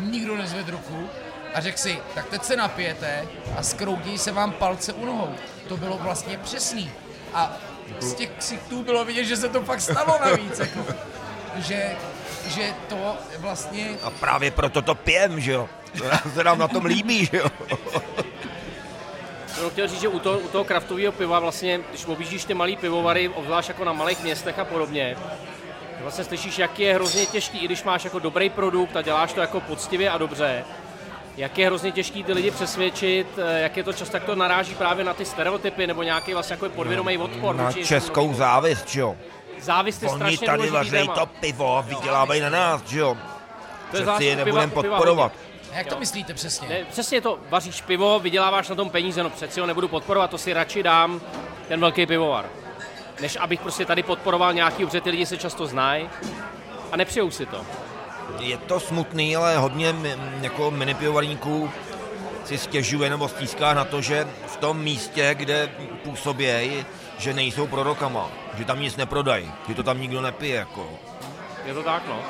nikdo 0.00 0.36
nezved 0.36 0.68
ruku 0.68 1.10
a 1.54 1.60
řekl 1.60 1.78
si, 1.78 1.98
tak 2.14 2.28
teď 2.28 2.44
se 2.44 2.56
napijete 2.56 3.28
a 3.56 3.62
skroutí 3.62 4.18
se 4.18 4.32
vám 4.32 4.52
palce 4.52 4.92
u 4.92 5.04
nohou. 5.06 5.34
To 5.68 5.76
bylo 5.76 5.98
vlastně 5.98 6.38
přesný. 6.38 6.90
A 7.34 7.56
z 8.00 8.14
těch 8.14 8.30
ksichtů 8.38 8.82
bylo 8.82 9.04
vidět, 9.04 9.24
že 9.24 9.36
se 9.36 9.48
to 9.48 9.60
fakt 9.62 9.80
stalo 9.80 10.18
navíc. 10.24 10.58
Jako, 10.58 10.84
že, 11.56 11.96
že 12.48 12.74
to 12.88 13.16
vlastně 13.38 13.90
A 14.02 14.10
právě 14.10 14.50
proto 14.50 14.82
to 14.82 14.94
pijem, 14.94 15.40
že 15.40 15.52
jo. 15.52 15.68
To 15.98 16.04
nám- 16.08 16.32
se 16.34 16.44
nám 16.44 16.58
na 16.58 16.68
tom 16.68 16.84
líbí, 16.84 17.26
že 17.26 17.36
jo. 17.36 17.46
Jsem 19.46 19.70
chtěl 19.70 19.88
říct, 19.88 20.00
že 20.00 20.08
u 20.08 20.18
toho, 20.18 20.38
u 20.38 20.48
toho 20.48 20.64
kraftového 20.64 21.12
piva 21.12 21.38
vlastně, 21.40 21.80
když 21.90 22.06
objíždíš 22.06 22.44
ty 22.44 22.54
malý 22.54 22.76
pivovary, 22.76 23.28
obzvlášť 23.28 23.68
jako 23.68 23.84
na 23.84 23.92
malých 23.92 24.22
městech 24.22 24.58
a 24.58 24.64
podobně, 24.64 25.16
tak 25.92 26.00
vlastně 26.02 26.24
slyšíš, 26.24 26.58
jak 26.58 26.78
je 26.78 26.94
hrozně 26.94 27.26
těžký, 27.26 27.58
i 27.58 27.64
když 27.64 27.82
máš 27.84 28.04
jako 28.04 28.18
dobrý 28.18 28.50
produkt 28.50 28.96
a 28.96 29.02
děláš 29.02 29.32
to 29.32 29.40
jako 29.40 29.60
poctivě 29.60 30.10
a 30.10 30.18
dobře, 30.18 30.64
jak 31.40 31.58
je 31.58 31.66
hrozně 31.66 31.92
těžký 31.92 32.24
ty 32.24 32.32
lidi 32.32 32.50
přesvědčit, 32.50 33.26
eh, 33.38 33.60
jak 33.60 33.76
je 33.76 33.84
to 33.84 33.92
často, 33.92 34.16
jak 34.16 34.24
to 34.24 34.34
naráží 34.34 34.74
právě 34.74 35.04
na 35.04 35.14
ty 35.14 35.24
stereotypy 35.24 35.86
nebo 35.86 36.02
nějaký 36.02 36.32
vlastně 36.32 36.54
jako 36.54 36.68
podvědomý 36.68 37.18
odpor. 37.18 37.56
Na 37.56 37.72
českou 37.72 38.20
jednomu 38.20 38.38
závist, 38.38 38.88
že 38.88 39.00
jo. 39.00 39.16
závist 39.60 40.02
je 40.02 40.08
Oni 40.08 40.18
strašně 40.18 40.46
tady 40.46 40.70
vařejí 40.70 41.08
to 41.08 41.26
pivo 41.26 41.76
a 41.76 41.80
vydělávají 41.80 42.40
na 42.40 42.50
nás, 42.50 42.82
že 42.86 42.98
jo. 42.98 43.16
To 43.90 43.96
je 43.96 44.02
Přeci 44.02 44.24
je 44.24 44.36
nebudeme 44.36 44.66
piva 44.66 44.82
podporovat. 44.82 45.32
A 45.72 45.76
jak 45.76 45.86
to 45.86 45.98
myslíte 45.98 46.34
přesně? 46.34 46.68
Ne, 46.68 46.84
přesně 46.84 47.20
to, 47.20 47.38
vaříš 47.48 47.82
pivo, 47.82 48.18
vyděláváš 48.18 48.68
na 48.68 48.74
tom 48.74 48.90
peníze, 48.90 49.22
no 49.22 49.30
přeci 49.30 49.60
ho 49.60 49.66
nebudu 49.66 49.88
podporovat, 49.88 50.30
to 50.30 50.38
si 50.38 50.52
radši 50.52 50.82
dám 50.82 51.20
ten 51.68 51.80
velký 51.80 52.06
pivovar. 52.06 52.44
Než 53.20 53.38
abych 53.40 53.60
prostě 53.60 53.84
tady 53.84 54.02
podporoval 54.02 54.52
nějaký, 54.52 54.84
protože 54.84 55.00
ty 55.00 55.10
lidi 55.10 55.26
se 55.26 55.36
často 55.36 55.66
znají 55.66 56.10
a 56.92 56.96
nepřijou 56.96 57.30
si 57.30 57.46
to. 57.46 57.60
Je 58.40 58.56
to 58.56 58.80
smutný, 58.80 59.36
ale 59.36 59.58
hodně 59.58 59.94
jako 60.40 60.70
minipivovarníků 60.70 61.70
si 62.44 62.58
stěžuje 62.58 63.10
nebo 63.10 63.28
stíská 63.28 63.74
na 63.74 63.84
to, 63.84 64.00
že 64.00 64.28
v 64.46 64.56
tom 64.56 64.78
místě, 64.78 65.34
kde 65.34 65.70
působí, 66.04 66.46
že 67.18 67.34
nejsou 67.34 67.66
prorokama, 67.66 68.30
že 68.58 68.64
tam 68.64 68.80
nic 68.80 68.96
neprodají, 68.96 69.52
že 69.68 69.74
to 69.74 69.82
tam 69.82 70.00
nikdo 70.00 70.20
nepije. 70.20 70.56
Jako. 70.56 70.90
Je 71.64 71.74
to 71.74 71.82
tak, 71.82 72.02
no. 72.08 72.22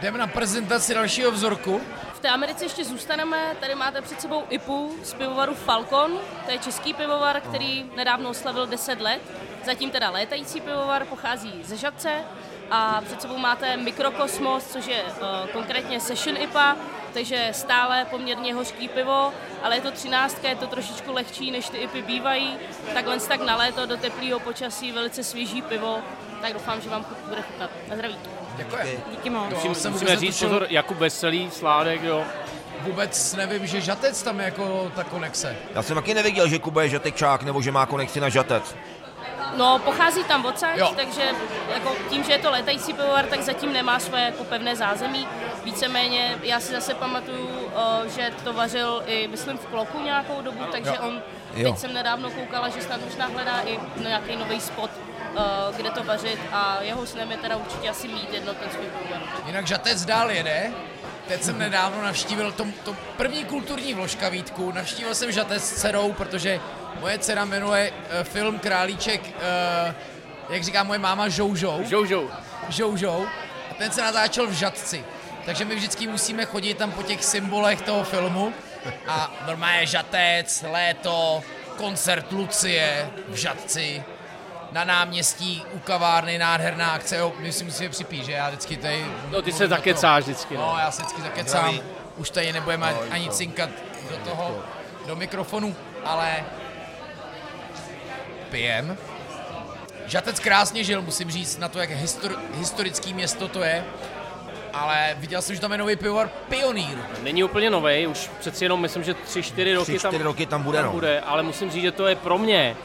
Jdeme 0.00 0.18
na 0.18 0.26
prezentaci 0.26 0.94
dalšího 0.94 1.30
vzorku. 1.30 1.80
V 2.14 2.20
té 2.20 2.28
Americe 2.28 2.64
ještě 2.64 2.84
zůstaneme, 2.84 3.56
tady 3.60 3.74
máte 3.74 4.02
před 4.02 4.20
sebou 4.20 4.42
IPu 4.50 4.94
z 5.02 5.14
pivovaru 5.14 5.54
Falcon, 5.54 6.18
to 6.44 6.50
je 6.50 6.58
český 6.58 6.94
pivovar, 6.94 7.40
který 7.40 7.90
nedávno 7.96 8.30
oslavil 8.30 8.66
10 8.66 9.00
let. 9.00 9.20
Zatím 9.64 9.90
teda 9.90 10.10
létající 10.10 10.60
pivovar, 10.60 11.04
pochází 11.04 11.52
ze 11.64 11.76
Žadce 11.76 12.24
a 12.70 13.00
před 13.04 13.22
sebou 13.22 13.38
máte 13.38 13.76
Mikrokosmos, 13.76 14.64
což 14.66 14.86
je 14.86 15.02
uh, 15.02 15.48
konkrétně 15.52 16.00
Session 16.00 16.36
IPA, 16.36 16.76
takže 17.14 17.48
stále 17.52 18.04
poměrně 18.10 18.54
hořký 18.54 18.88
pivo, 18.88 19.32
ale 19.62 19.76
je 19.76 19.80
to 19.80 19.90
13, 19.90 20.44
je 20.44 20.56
to 20.56 20.66
trošičku 20.66 21.12
lehčí, 21.12 21.50
než 21.50 21.68
ty 21.68 21.76
IPy 21.76 22.02
bývají. 22.02 22.56
Takhle 22.94 23.20
tak 23.20 23.40
na 23.40 23.56
léto 23.56 23.86
do 23.86 23.96
teplého 23.96 24.40
počasí 24.40 24.92
velice 24.92 25.24
svěží 25.24 25.62
pivo, 25.62 25.98
tak 26.42 26.52
doufám, 26.52 26.80
že 26.80 26.90
vám 26.90 27.06
bude 27.28 27.42
chutnat. 27.42 27.70
Na 27.88 27.96
zdraví. 27.96 28.16
Děkuji. 28.56 29.04
Díky 29.10 29.30
moc. 29.30 29.64
Musím, 29.64 29.92
musíme 29.92 30.10
říct, 30.10 30.20
netušil. 30.20 30.48
pozor, 30.48 30.66
Jakub 30.70 30.98
Veselý, 30.98 31.50
Sládek, 31.50 32.02
jo. 32.02 32.24
Vůbec 32.80 33.34
nevím, 33.34 33.66
že 33.66 33.80
žatec 33.80 34.22
tam 34.22 34.38
je 34.38 34.44
jako 34.44 34.92
ta 34.94 35.04
konexe. 35.04 35.56
Já 35.74 35.82
jsem 35.82 35.94
taky 35.94 36.14
nevěděl, 36.14 36.48
že 36.48 36.58
Kuba 36.58 36.82
je 36.82 36.88
žatečák 36.88 37.42
nebo 37.42 37.62
že 37.62 37.72
má 37.72 37.86
konexi 37.86 38.20
na 38.20 38.28
žatec. 38.28 38.76
No, 39.56 39.78
pochází 39.78 40.24
tam 40.24 40.44
odsaď, 40.46 40.76
Jo. 40.78 40.92
takže 40.96 41.22
jako 41.74 41.96
tím, 42.10 42.24
že 42.24 42.32
je 42.32 42.38
to 42.38 42.50
létající 42.50 42.92
pivovar, 42.92 43.26
tak 43.26 43.42
zatím 43.42 43.72
nemá 43.72 43.98
své 43.98 44.20
jako 44.22 44.44
pevné 44.44 44.76
zázemí. 44.76 45.28
Víceméně, 45.64 46.38
já 46.42 46.60
si 46.60 46.72
zase 46.72 46.94
pamatuju, 46.94 47.46
uh, 47.48 48.06
že 48.16 48.32
to 48.44 48.52
vařil 48.52 49.02
i, 49.06 49.28
myslím, 49.28 49.58
v 49.58 49.66
Kloku 49.66 50.00
nějakou 50.00 50.42
dobu, 50.42 50.64
takže 50.72 50.90
Jo. 50.90 51.08
on, 51.08 51.22
Jo. 51.54 51.70
teď 51.70 51.80
jsem 51.80 51.94
nedávno 51.94 52.30
koukala, 52.30 52.68
že 52.68 52.82
snad 52.82 53.00
možná 53.04 53.26
hledá 53.26 53.60
i 53.66 53.78
nějaký 53.96 54.36
nový 54.36 54.60
spot, 54.60 54.90
uh, 55.32 55.76
kde 55.76 55.90
to 55.90 56.02
vařit 56.02 56.40
a 56.52 56.78
jeho 56.80 57.06
snem 57.06 57.30
je 57.30 57.36
teda 57.36 57.56
určitě 57.56 57.88
asi 57.90 58.08
mít 58.08 58.32
jedno 58.34 58.54
ten 58.54 58.70
svůj 58.70 58.86
pivovar. 58.86 59.22
Jinak 59.46 59.66
žatec 59.66 60.04
dál 60.04 60.30
jede. 60.30 60.70
Teď 61.28 61.42
jsem 61.42 61.58
nedávno 61.58 62.02
navštívil 62.02 62.52
to, 62.52 62.66
to 62.84 62.96
první 63.16 63.44
kulturní 63.44 63.94
vložka 63.94 64.28
Vítku. 64.28 64.72
Navštívil 64.72 65.14
jsem 65.14 65.32
žatec 65.32 65.62
s 65.62 65.74
dcerou, 65.80 66.12
protože 66.12 66.60
moje 67.00 67.18
dcera 67.18 67.44
jmenuje 67.44 67.90
uh, 67.90 68.24
film 68.24 68.58
Králíček, 68.58 69.20
uh, 69.22 69.94
jak 70.48 70.64
říká 70.64 70.82
moje 70.82 70.98
máma, 70.98 71.28
Žoužou. 71.28 71.80
Žou, 71.84 72.04
žou. 72.04 72.30
Žoužou. 72.68 73.26
A 73.70 73.74
ten 73.74 73.90
se 73.90 74.02
natáčel 74.02 74.46
v 74.46 74.52
Žatci. 74.52 75.04
takže 75.46 75.64
my 75.64 75.74
vždycky 75.74 76.06
musíme 76.06 76.44
chodit 76.44 76.74
tam 76.74 76.92
po 76.92 77.02
těch 77.02 77.24
symbolech 77.24 77.82
toho 77.82 78.04
filmu 78.04 78.52
a 79.08 79.32
normálně 79.46 79.86
žatec, 79.86 80.64
léto, 80.70 81.42
koncert 81.76 82.32
Lucie 82.32 83.10
v 83.28 83.36
Žatci, 83.36 84.04
na 84.74 84.84
náměstí 84.84 85.62
u 85.72 85.78
kavárny, 85.78 86.38
nádherná 86.38 86.90
akce, 86.90 87.16
jo, 87.16 87.32
my 87.38 87.52
si 87.52 87.64
musíme 87.64 87.88
připít, 87.88 88.24
že 88.24 88.32
já 88.32 88.48
vždycky 88.48 88.76
tady... 88.76 89.06
No 89.30 89.42
ty 89.42 89.52
se 89.52 89.68
zakecáš 89.68 90.24
vždycky, 90.24 90.54
tom. 90.54 90.64
no. 90.64 90.72
No, 90.72 90.78
já 90.78 90.90
se 90.90 91.02
vždycky 91.02 91.22
zakecám, 91.22 91.80
už 92.16 92.30
tady 92.30 92.52
nebudeme 92.52 92.86
Ahoj, 92.86 93.08
ani 93.10 93.24
ahoj. 93.24 93.36
cinkat 93.36 93.70
do 94.10 94.16
toho, 94.16 94.62
do 95.06 95.16
mikrofonu, 95.16 95.76
ale 96.04 96.44
pijem. 98.50 98.98
Žatec 100.06 100.40
krásně 100.40 100.84
žil, 100.84 101.02
musím 101.02 101.30
říct, 101.30 101.58
na 101.58 101.68
to, 101.68 101.78
jak 101.78 101.90
histor, 101.90 102.40
historický 102.54 103.14
město 103.14 103.48
to 103.48 103.62
je, 103.62 103.84
ale 104.72 105.16
viděl 105.18 105.42
jsem, 105.42 105.54
že 105.54 105.60
tam 105.60 105.72
je 105.72 105.78
nový 105.78 105.96
pivovar 105.96 106.28
Pionýr. 106.48 106.98
Není 107.22 107.44
úplně 107.44 107.70
nový, 107.70 108.06
už 108.06 108.30
přeci 108.40 108.64
jenom 108.64 108.80
myslím, 108.80 109.04
že 109.04 109.12
3-4 109.14 109.74
roky 109.74 109.92
Tři, 109.92 110.02
tam, 110.02 110.10
čtyři 110.10 110.24
roky 110.24 110.46
tam 110.46 110.62
bude, 110.62 110.78
tam 110.78 110.86
no. 110.86 110.92
bude, 110.92 111.20
ale 111.20 111.42
musím 111.42 111.70
říct, 111.70 111.82
že 111.82 111.92
to 111.92 112.06
je 112.06 112.16
pro 112.16 112.38
mě 112.38 112.76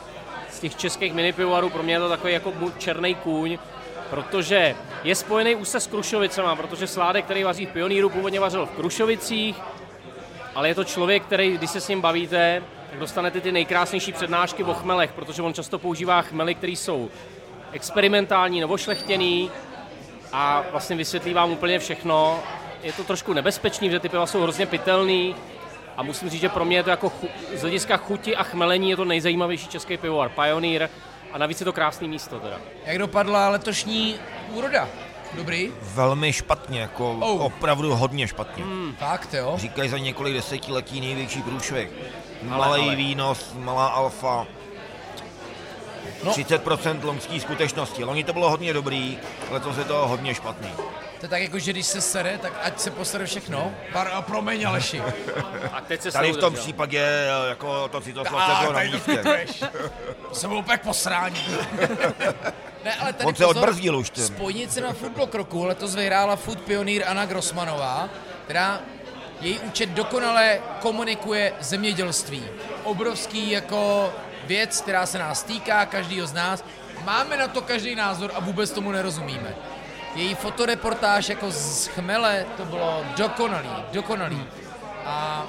těch 0.59 0.75
českých 0.75 1.13
minipivovarů, 1.13 1.69
pro 1.69 1.83
mě 1.83 1.93
je 1.93 1.99
to 1.99 2.09
takový 2.09 2.33
jako 2.33 2.53
černý 2.77 3.15
kůň, 3.15 3.57
protože 4.09 4.75
je 5.03 5.15
spojený 5.15 5.55
už 5.55 5.67
se 5.67 5.79
s 5.79 5.87
Krušovicema, 5.87 6.55
protože 6.55 6.87
Sládek, 6.87 7.25
který 7.25 7.43
vaří 7.43 7.65
v 7.65 7.69
Pioníru, 7.69 8.09
původně 8.09 8.39
vařil 8.39 8.65
v 8.65 8.71
Krušovicích, 8.71 9.55
ale 10.55 10.67
je 10.67 10.75
to 10.75 10.83
člověk, 10.83 11.23
který, 11.23 11.57
když 11.57 11.69
se 11.69 11.81
s 11.81 11.87
ním 11.87 12.01
bavíte, 12.01 12.63
tak 12.89 12.99
dostanete 12.99 13.41
ty 13.41 13.51
nejkrásnější 13.51 14.13
přednášky 14.13 14.63
o 14.63 14.73
chmelech, 14.73 15.11
protože 15.11 15.41
on 15.41 15.53
často 15.53 15.79
používá 15.79 16.21
chmely, 16.21 16.55
které 16.55 16.71
jsou 16.71 17.09
experimentální, 17.71 18.61
novošlechtěný 18.61 19.51
a 20.31 20.63
vlastně 20.71 20.95
vysvětlí 20.95 21.33
vám 21.33 21.51
úplně 21.51 21.79
všechno. 21.79 22.39
Je 22.83 22.93
to 22.93 23.03
trošku 23.03 23.33
nebezpečný, 23.33 23.89
protože 23.89 23.99
ty 23.99 24.09
piva 24.09 24.25
jsou 24.25 24.41
hrozně 24.41 24.65
pitelný 24.65 25.35
a 25.99 26.03
musím 26.03 26.29
říct, 26.29 26.41
že 26.41 26.49
pro 26.49 26.65
mě 26.65 26.77
je 26.77 26.83
to 26.83 26.89
jako 26.89 27.09
chu- 27.09 27.29
z 27.55 27.61
hlediska 27.61 27.97
chuti 27.97 28.35
a 28.35 28.43
chmelení 28.43 28.89
je 28.89 28.95
to 28.95 29.05
nejzajímavější 29.05 29.67
český 29.67 29.97
pivovar 29.97 30.29
Pioneer 30.29 30.89
a 31.33 31.37
navíc 31.37 31.59
je 31.59 31.65
to 31.65 31.73
krásné 31.73 32.07
místo 32.07 32.39
teda. 32.39 32.57
Jak 32.85 32.97
dopadla 32.97 33.49
letošní 33.49 34.15
úroda? 34.53 34.89
Dobrý? 35.33 35.71
Velmi 35.81 36.33
špatně, 36.33 36.81
jako 36.81 37.11
Oh. 37.11 37.41
opravdu 37.45 37.95
hodně 37.95 38.27
špatně. 38.27 38.63
Fakt 38.97 39.33
jo? 39.33 39.53
Říkají 39.57 39.89
za 39.89 39.97
několik 39.97 40.33
desetiletí 40.33 41.01
největší 41.01 41.41
průšvih. 41.41 41.89
Malý 42.43 42.81
ale. 42.83 42.95
výnos, 42.95 43.53
malá 43.57 43.87
alfa. 43.87 44.47
No. 46.23 46.31
30% 46.31 47.03
loňský 47.03 47.39
skutečnosti. 47.39 48.03
Loni 48.03 48.23
to 48.23 48.33
bylo 48.33 48.49
hodně 48.49 48.73
dobrý, 48.73 49.17
letos 49.51 49.77
je 49.77 49.83
to 49.83 50.07
hodně 50.07 50.35
špatný. 50.35 50.69
To 51.19 51.25
je 51.25 51.29
tak 51.29 51.41
jako, 51.41 51.59
že 51.59 51.71
když 51.71 51.85
se 51.85 52.01
sere, 52.01 52.37
tak 52.37 52.53
ať 52.63 52.79
se 52.79 52.91
posere 52.91 53.25
všechno. 53.25 53.73
Par, 53.93 54.09
a 54.13 54.21
promiň 54.21 54.67
Aleši. 54.67 55.01
A 55.71 55.81
teď 55.81 56.01
se 56.01 56.11
Tady 56.11 56.31
v 56.31 56.37
tom 56.37 56.53
případě 56.53 56.99
eh, 56.99 57.49
jako 57.49 57.87
to 57.87 58.01
citoslav 58.01 58.49
A, 58.49 58.61
bylo 58.61 58.73
na 58.73 58.83
místě. 58.83 59.23
To 60.29 60.35
jsem 60.35 60.49
byl 60.49 60.59
úplně 60.59 60.77
posrání. 60.77 61.45
ne, 62.85 62.95
ale 62.99 63.13
tady 63.13 63.25
On 63.27 63.35
se 63.35 63.45
odbrzdil 63.45 63.97
už 63.97 64.09
tím. 64.09 64.23
Spojnice 64.23 64.81
na 64.81 64.93
Football 64.93 65.27
Kroku 65.27 65.63
letos 65.63 65.95
vyhrála 65.95 66.35
Food 66.35 66.61
Pioneer 66.61 67.03
Anna 67.07 67.25
Grossmanová, 67.25 68.09
která 68.43 68.79
její 69.41 69.59
účet 69.59 69.89
dokonale 69.89 70.59
komunikuje 70.79 71.53
zemědělství. 71.59 72.43
Obrovský 72.83 73.51
jako 73.51 74.13
věc, 74.45 74.81
která 74.81 75.05
se 75.05 75.19
nás 75.19 75.43
týká, 75.43 75.85
každýho 75.85 76.27
z 76.27 76.33
nás. 76.33 76.63
Máme 77.05 77.37
na 77.37 77.47
to 77.47 77.61
každý 77.61 77.95
názor 77.95 78.31
a 78.33 78.39
vůbec 78.39 78.71
tomu 78.71 78.91
nerozumíme. 78.91 79.55
Její 80.15 80.35
fotoreportáž 80.35 81.29
jako 81.29 81.51
z 81.51 81.87
chmele, 81.87 82.45
to 82.57 82.65
bylo 82.65 83.05
dokonalý, 83.17 83.69
dokonalý. 83.91 84.45
A 85.05 85.45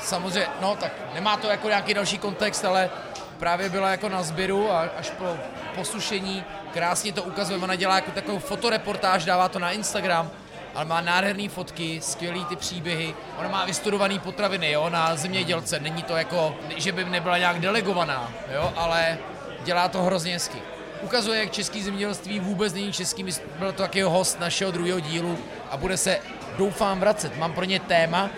samozřejmě, 0.00 0.48
no 0.60 0.76
tak 0.76 0.92
nemá 1.14 1.36
to 1.36 1.46
jako 1.46 1.68
nějaký 1.68 1.94
další 1.94 2.18
kontext, 2.18 2.64
ale 2.64 2.90
právě 3.38 3.68
byla 3.68 3.90
jako 3.90 4.08
na 4.08 4.22
sběru 4.22 4.72
a 4.72 4.88
až 4.98 5.10
po 5.10 5.36
posušení 5.74 6.44
krásně 6.72 7.12
to 7.12 7.22
ukazuje, 7.22 7.60
ona 7.60 7.76
dělá 7.76 7.94
jako 7.94 8.10
takovou 8.10 8.38
fotoreportáž, 8.38 9.24
dává 9.24 9.48
to 9.48 9.58
na 9.58 9.70
Instagram, 9.70 10.30
ale 10.74 10.84
má 10.84 11.00
nádherné 11.00 11.48
fotky, 11.48 12.00
skvělý 12.02 12.44
ty 12.44 12.56
příběhy, 12.56 13.14
ona 13.38 13.48
má 13.48 13.64
vystudovaný 13.64 14.18
potraviny, 14.18 14.70
jo, 14.70 14.88
na 14.88 15.16
zemědělce, 15.16 15.80
není 15.80 16.02
to 16.02 16.16
jako, 16.16 16.54
že 16.76 16.92
by 16.92 17.04
nebyla 17.04 17.38
nějak 17.38 17.60
delegovaná, 17.60 18.32
jo, 18.54 18.72
ale 18.76 19.18
dělá 19.64 19.88
to 19.88 20.02
hrozně 20.02 20.32
hezky. 20.32 20.73
Ukazuje, 21.04 21.40
jak 21.40 21.52
český 21.52 21.82
zemědělství 21.82 22.40
vůbec 22.40 22.72
není 22.74 22.92
český, 22.92 23.24
byl 23.58 23.72
to 23.72 23.82
taky 23.82 24.02
host 24.02 24.40
našeho 24.40 24.70
druhého 24.70 25.00
dílu 25.00 25.38
a 25.70 25.76
bude 25.76 25.96
se, 25.96 26.18
doufám, 26.58 27.00
vracet. 27.00 27.36
Mám 27.36 27.52
pro 27.52 27.64
ně 27.64 27.80
téma, 27.80 28.30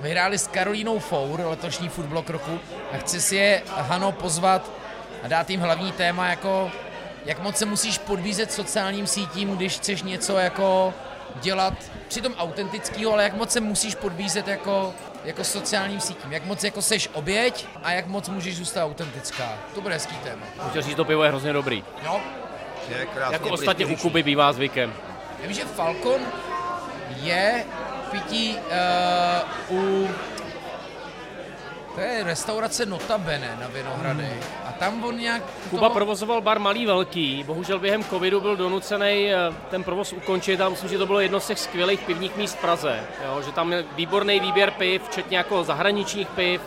Vyhráli 0.00 0.38
s 0.38 0.46
Karolínou 0.46 0.98
Four 0.98 1.40
letošní 1.40 1.88
Footblock 1.88 2.30
roku 2.30 2.58
a 2.92 2.96
chci 2.96 3.20
si 3.20 3.36
je, 3.36 3.62
Hano, 3.66 4.12
pozvat 4.12 4.70
a 5.22 5.28
dát 5.28 5.50
jim 5.50 5.60
hlavní 5.60 5.92
téma 5.92 6.28
jako 6.28 6.70
jak 7.24 7.42
moc 7.42 7.56
se 7.56 7.64
musíš 7.64 7.98
podvízet 7.98 8.52
sociálním 8.52 9.06
sítím, 9.06 9.56
když 9.56 9.76
chceš 9.76 10.02
něco 10.02 10.36
jako 10.36 10.94
dělat 11.34 11.74
přitom 12.08 12.34
autentického, 12.34 13.12
ale 13.12 13.22
jak 13.22 13.34
moc 13.34 13.50
se 13.50 13.60
musíš 13.60 13.94
podvízet 13.94 14.48
jako, 14.48 14.94
jako 15.24 15.44
sociálním 15.44 16.00
sítím. 16.00 16.32
Jak 16.32 16.44
moc 16.44 16.64
jako 16.64 16.82
seš 16.82 17.08
oběť 17.12 17.66
a 17.82 17.92
jak 17.92 18.06
moc 18.06 18.28
můžeš 18.28 18.56
zůstat 18.56 18.84
autentická. 18.84 19.58
To 19.74 19.80
bude 19.80 19.94
hezký 19.94 20.16
téma. 20.16 20.46
Chtěl 20.70 20.82
říct, 20.82 20.96
to 20.96 21.04
pivo 21.04 21.22
je 21.22 21.28
hrozně 21.28 21.52
dobrý. 21.52 21.84
Jo? 22.04 22.20
Je 22.88 23.06
krásně 23.06 23.34
Jako 23.34 23.48
ostatně 23.48 23.86
u. 23.86 23.96
Kuby 23.96 24.22
bývá 24.22 24.52
zvykem. 24.52 24.94
Já 25.40 25.46
vím, 25.48 25.56
že 25.56 25.64
Falcon 25.64 26.20
je 27.16 27.64
pití 28.10 28.56
uh, 29.70 29.78
u 29.78 30.08
to 31.98 32.04
je 32.04 32.24
restaurace 32.24 32.86
Notabene 32.86 33.56
na 33.60 33.66
Vinohrady. 33.66 34.40
A 34.64 34.67
tam 34.78 35.04
on 35.04 35.18
nějak... 35.18 35.42
Kuba 35.70 35.90
provozoval 35.90 36.40
bar 36.40 36.58
Malý 36.58 36.86
Velký, 36.86 37.44
bohužel 37.44 37.78
během 37.78 38.04
covidu 38.04 38.40
byl 38.40 38.56
donucený 38.56 39.32
eh, 39.32 39.36
ten 39.70 39.84
provoz 39.84 40.12
ukončit 40.12 40.60
a 40.60 40.68
myslím, 40.68 40.90
že 40.90 40.98
to 40.98 41.06
bylo 41.06 41.20
jedno 41.20 41.40
z 41.40 41.46
těch 41.46 41.58
skvělých 41.58 42.00
pivních 42.00 42.36
míst 42.36 42.54
v 42.54 42.60
Praze, 42.60 43.00
jo, 43.24 43.42
že 43.42 43.52
tam 43.52 43.72
je 43.72 43.84
výborný 43.96 44.40
výběr 44.40 44.70
piv, 44.70 45.02
včetně 45.02 45.38
jako 45.38 45.64
zahraničních 45.64 46.28
piv 46.28 46.60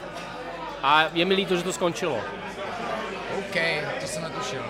a 0.83 1.05
je 1.13 1.25
mi 1.25 1.33
líto, 1.33 1.55
že 1.55 1.63
to 1.63 1.73
skončilo. 1.73 2.21
OK, 3.39 3.55
to 4.01 4.07
jsem 4.07 4.23
netušil. 4.23 4.63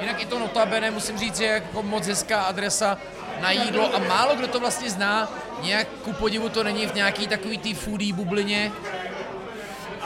Jinak 0.00 0.22
i 0.22 0.26
to 0.26 0.38
Notabene, 0.38 0.90
musím 0.90 1.18
říct, 1.18 1.36
že 1.36 1.44
je 1.44 1.52
jako 1.52 1.82
moc 1.82 2.06
hezká 2.06 2.42
adresa 2.42 2.98
na 3.40 3.50
jídlo 3.50 3.94
a 3.94 3.98
málo 3.98 4.36
kdo 4.36 4.48
to 4.48 4.60
vlastně 4.60 4.90
zná. 4.90 5.28
Nějak 5.62 5.88
ku 5.88 6.12
podivu 6.12 6.48
to 6.48 6.64
není 6.64 6.86
v 6.86 6.94
nějaký 6.94 7.26
takový 7.26 7.58
té 7.58 7.74
foodie 7.74 8.12
bublině. 8.12 8.72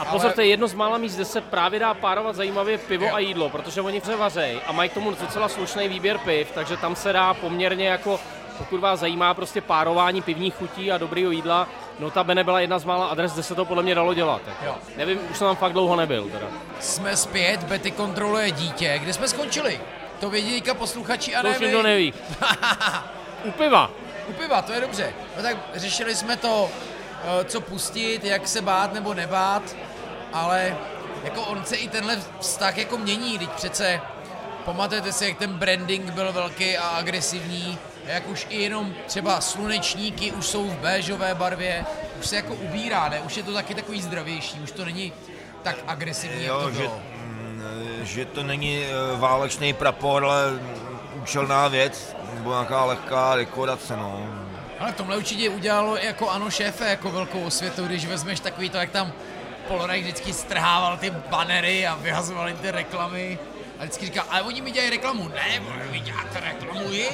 A 0.07 0.11
pozor, 0.11 0.25
Ale- 0.25 0.33
to 0.33 0.41
je 0.41 0.47
jedno 0.47 0.67
z 0.67 0.73
mála 0.73 0.97
míst, 0.97 1.15
kde 1.15 1.25
se 1.25 1.41
právě 1.41 1.79
dá 1.79 1.93
párovat 1.93 2.35
zajímavě 2.35 2.77
pivo 2.77 3.05
Jo. 3.05 3.13
a 3.15 3.19
jídlo, 3.19 3.49
protože 3.49 3.81
oni 3.81 3.99
vře 3.99 4.15
vařej 4.15 4.59
a 4.67 4.71
mají 4.71 4.89
k 4.89 4.93
tomu 4.93 5.11
docela 5.11 5.49
slušný 5.49 5.87
výběr 5.87 6.17
piv, 6.17 6.51
takže 6.55 6.77
tam 6.77 6.95
se 6.95 7.13
dá 7.13 7.33
poměrně 7.33 7.87
jako, 7.87 8.19
pokud 8.57 8.79
vás 8.79 8.99
zajímá 8.99 9.33
prostě 9.33 9.61
párování 9.61 10.21
pivních 10.21 10.55
chutí 10.55 10.91
a 10.91 10.97
dobrýho 10.97 11.31
jídla, 11.31 11.67
notabene 11.99 12.43
byla 12.43 12.59
jedna 12.59 12.79
z 12.79 12.85
mála 12.85 13.07
adres, 13.07 13.33
kde 13.33 13.43
se 13.43 13.55
to 13.55 13.65
podle 13.65 13.83
mě 13.83 13.95
dalo 13.95 14.13
dělat. 14.13 14.41
Jo. 14.65 14.75
Nevím, 14.97 15.19
už 15.31 15.37
jsem 15.37 15.47
tam 15.47 15.55
fakt 15.55 15.73
dlouho 15.73 15.95
nebyl. 15.95 16.23
Teda. 16.31 16.47
Jsme 16.79 17.17
zpět, 17.17 17.63
Betty 17.63 17.91
kontroluje 17.91 18.51
dítě. 18.51 18.99
Kde 19.03 19.13
jsme 19.13 19.27
skončili? 19.27 19.79
To 20.19 20.29
vědí 20.29 20.51
teďka 20.53 20.73
posluchači 20.73 21.35
a 21.35 21.41
To 21.41 21.47
ne 21.47 21.55
už 21.55 21.59
nikdo 21.61 21.81
neví. 21.83 22.13
U 23.45 23.51
piva. 23.51 23.91
U 24.27 24.33
piva, 24.33 24.61
to 24.61 24.73
je 24.73 24.81
dobře. 24.81 25.13
No 25.37 25.43
tak 25.43 25.57
řešili 25.75 26.15
jsme 26.15 26.37
to, 26.37 26.69
eh, 27.41 27.43
co 27.45 27.61
pustit, 27.61 28.23
jak 28.23 28.47
se 28.47 28.61
bát 28.61 28.93
nebo 28.93 29.13
nebát, 29.13 29.75
ale 30.33 30.77
jako 31.23 31.41
on 31.41 31.65
se 31.65 31.75
i 31.75 31.87
tenhle 31.87 32.17
vztah 32.39 32.77
jako 32.77 32.97
mění, 32.97 33.39
teď 33.39 33.49
přece 33.49 34.01
pamatujete 34.65 35.13
si, 35.13 35.25
jak 35.25 35.37
ten 35.37 35.53
branding 35.53 36.11
byl 36.11 36.31
velký 36.33 36.77
a 36.77 36.87
agresivní, 36.87 37.77
jak 38.05 38.27
už 38.27 38.47
i 38.49 38.61
jenom 38.61 38.93
třeba 39.07 39.41
slunečníky 39.41 40.31
už 40.31 40.45
jsou 40.45 40.67
v 40.69 40.73
béžové 40.77 41.35
barvě, 41.35 41.85
už 42.19 42.25
se 42.27 42.35
jako 42.35 42.53
ubírá, 42.55 43.09
ne? 43.09 43.19
Už 43.19 43.37
je 43.37 43.43
to 43.43 43.53
taky 43.53 43.75
takový 43.75 44.01
zdravější, 44.01 44.59
už 44.59 44.71
to 44.71 44.85
není 44.85 45.13
tak 45.63 45.75
agresivní, 45.87 46.43
jak 46.43 46.47
Jo, 46.53 46.61
to 46.61 46.71
že, 46.71 46.77
bylo. 46.81 47.01
mm, 47.17 47.61
že 48.03 48.25
to 48.25 48.43
není 48.43 48.83
eh, 48.85 48.89
válečný 49.17 49.73
prapor, 49.73 50.25
ale 50.25 50.43
účelná 51.21 51.67
věc, 51.67 52.15
nebo 52.33 52.51
nějaká 52.51 52.85
lehká 52.85 53.35
dekorace, 53.35 53.97
no. 53.97 54.27
Ale 54.79 54.91
v 54.91 54.95
tomhle 54.95 55.17
určitě 55.17 55.49
udělalo 55.49 55.97
jako 55.97 56.29
ano 56.29 56.49
šéfe, 56.49 56.89
jako 56.89 57.11
velkou 57.11 57.43
osvětu, 57.43 57.85
když 57.85 58.05
vezmeš 58.05 58.39
takový 58.39 58.69
to, 58.69 58.77
jak 58.77 58.89
tam 58.91 59.11
Polorek 59.67 60.01
vždycky 60.01 60.33
strhával 60.33 60.97
ty 60.97 61.09
banery 61.09 61.87
a 61.87 61.95
vyhazoval 61.95 62.47
jim 62.47 62.57
ty 62.57 62.71
reklamy. 62.71 63.39
A 63.79 63.83
vždycky 63.83 64.05
říkal, 64.05 64.25
ale 64.29 64.41
oni 64.41 64.61
mi 64.61 64.71
dělají 64.71 64.89
reklamu. 64.89 65.27
Ne, 65.27 65.61
vy 65.91 65.99
děláte 65.99 66.39
reklamu 66.39 66.91
jim. 66.91 67.13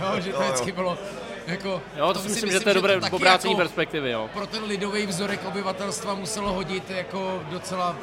Jo, 0.00 0.20
že 0.20 0.32
to 0.32 0.40
vždycky 0.40 0.72
bylo 0.72 0.98
jako... 1.46 1.82
Jo, 1.96 2.12
to 2.12 2.20
si 2.20 2.28
myslím, 2.28 2.52
že 2.52 2.60
to 2.60 2.68
je 2.68 2.74
dobré 2.74 2.96
obrácení 3.10 3.52
jako 3.52 3.62
perspektivy. 3.62 4.10
Jo. 4.10 4.28
Pro 4.32 4.46
ten 4.46 4.64
lidový 4.64 5.06
vzorek 5.06 5.40
obyvatelstva 5.44 6.14
muselo 6.14 6.52
hodit 6.52 6.90
jako 6.90 7.42
docela 7.50 7.96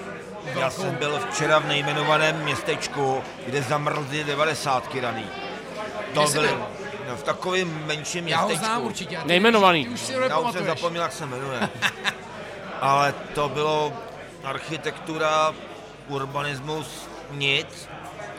velkou... 0.43 0.59
Já 0.59 0.69
jsem 0.69 0.95
byl 0.95 1.19
včera 1.31 1.59
v 1.59 1.65
nejmenovaném 1.67 2.43
městečku, 2.43 3.21
kde 3.45 3.61
zamrzly 3.61 4.23
devadesátky 4.23 4.99
raný. 4.99 5.25
To 6.13 6.27
byly 6.27 6.47
byl? 6.47 6.67
No, 7.09 7.15
v 7.15 7.23
takovém 7.23 7.85
menším 7.85 8.27
Já 8.27 8.37
ho 8.37 8.47
městečku. 8.47 8.65
znám 8.71 8.83
určitě. 8.83 9.17
ty 9.17 9.27
Nejmenovaný. 9.27 9.85
Ty 9.85 9.89
už 9.91 9.99
si 9.99 10.13
ho 10.13 10.21
Já 10.21 10.39
už 10.39 10.53
jsem 10.53 10.65
zapomněl, 10.65 11.03
jak 11.03 11.13
se 11.13 11.25
jmenuje. 11.25 11.69
Ale 12.85 13.13
to 13.33 13.49
bylo 13.49 13.93
architektura, 14.43 15.53
urbanismus, 16.07 17.07
nic. 17.31 17.89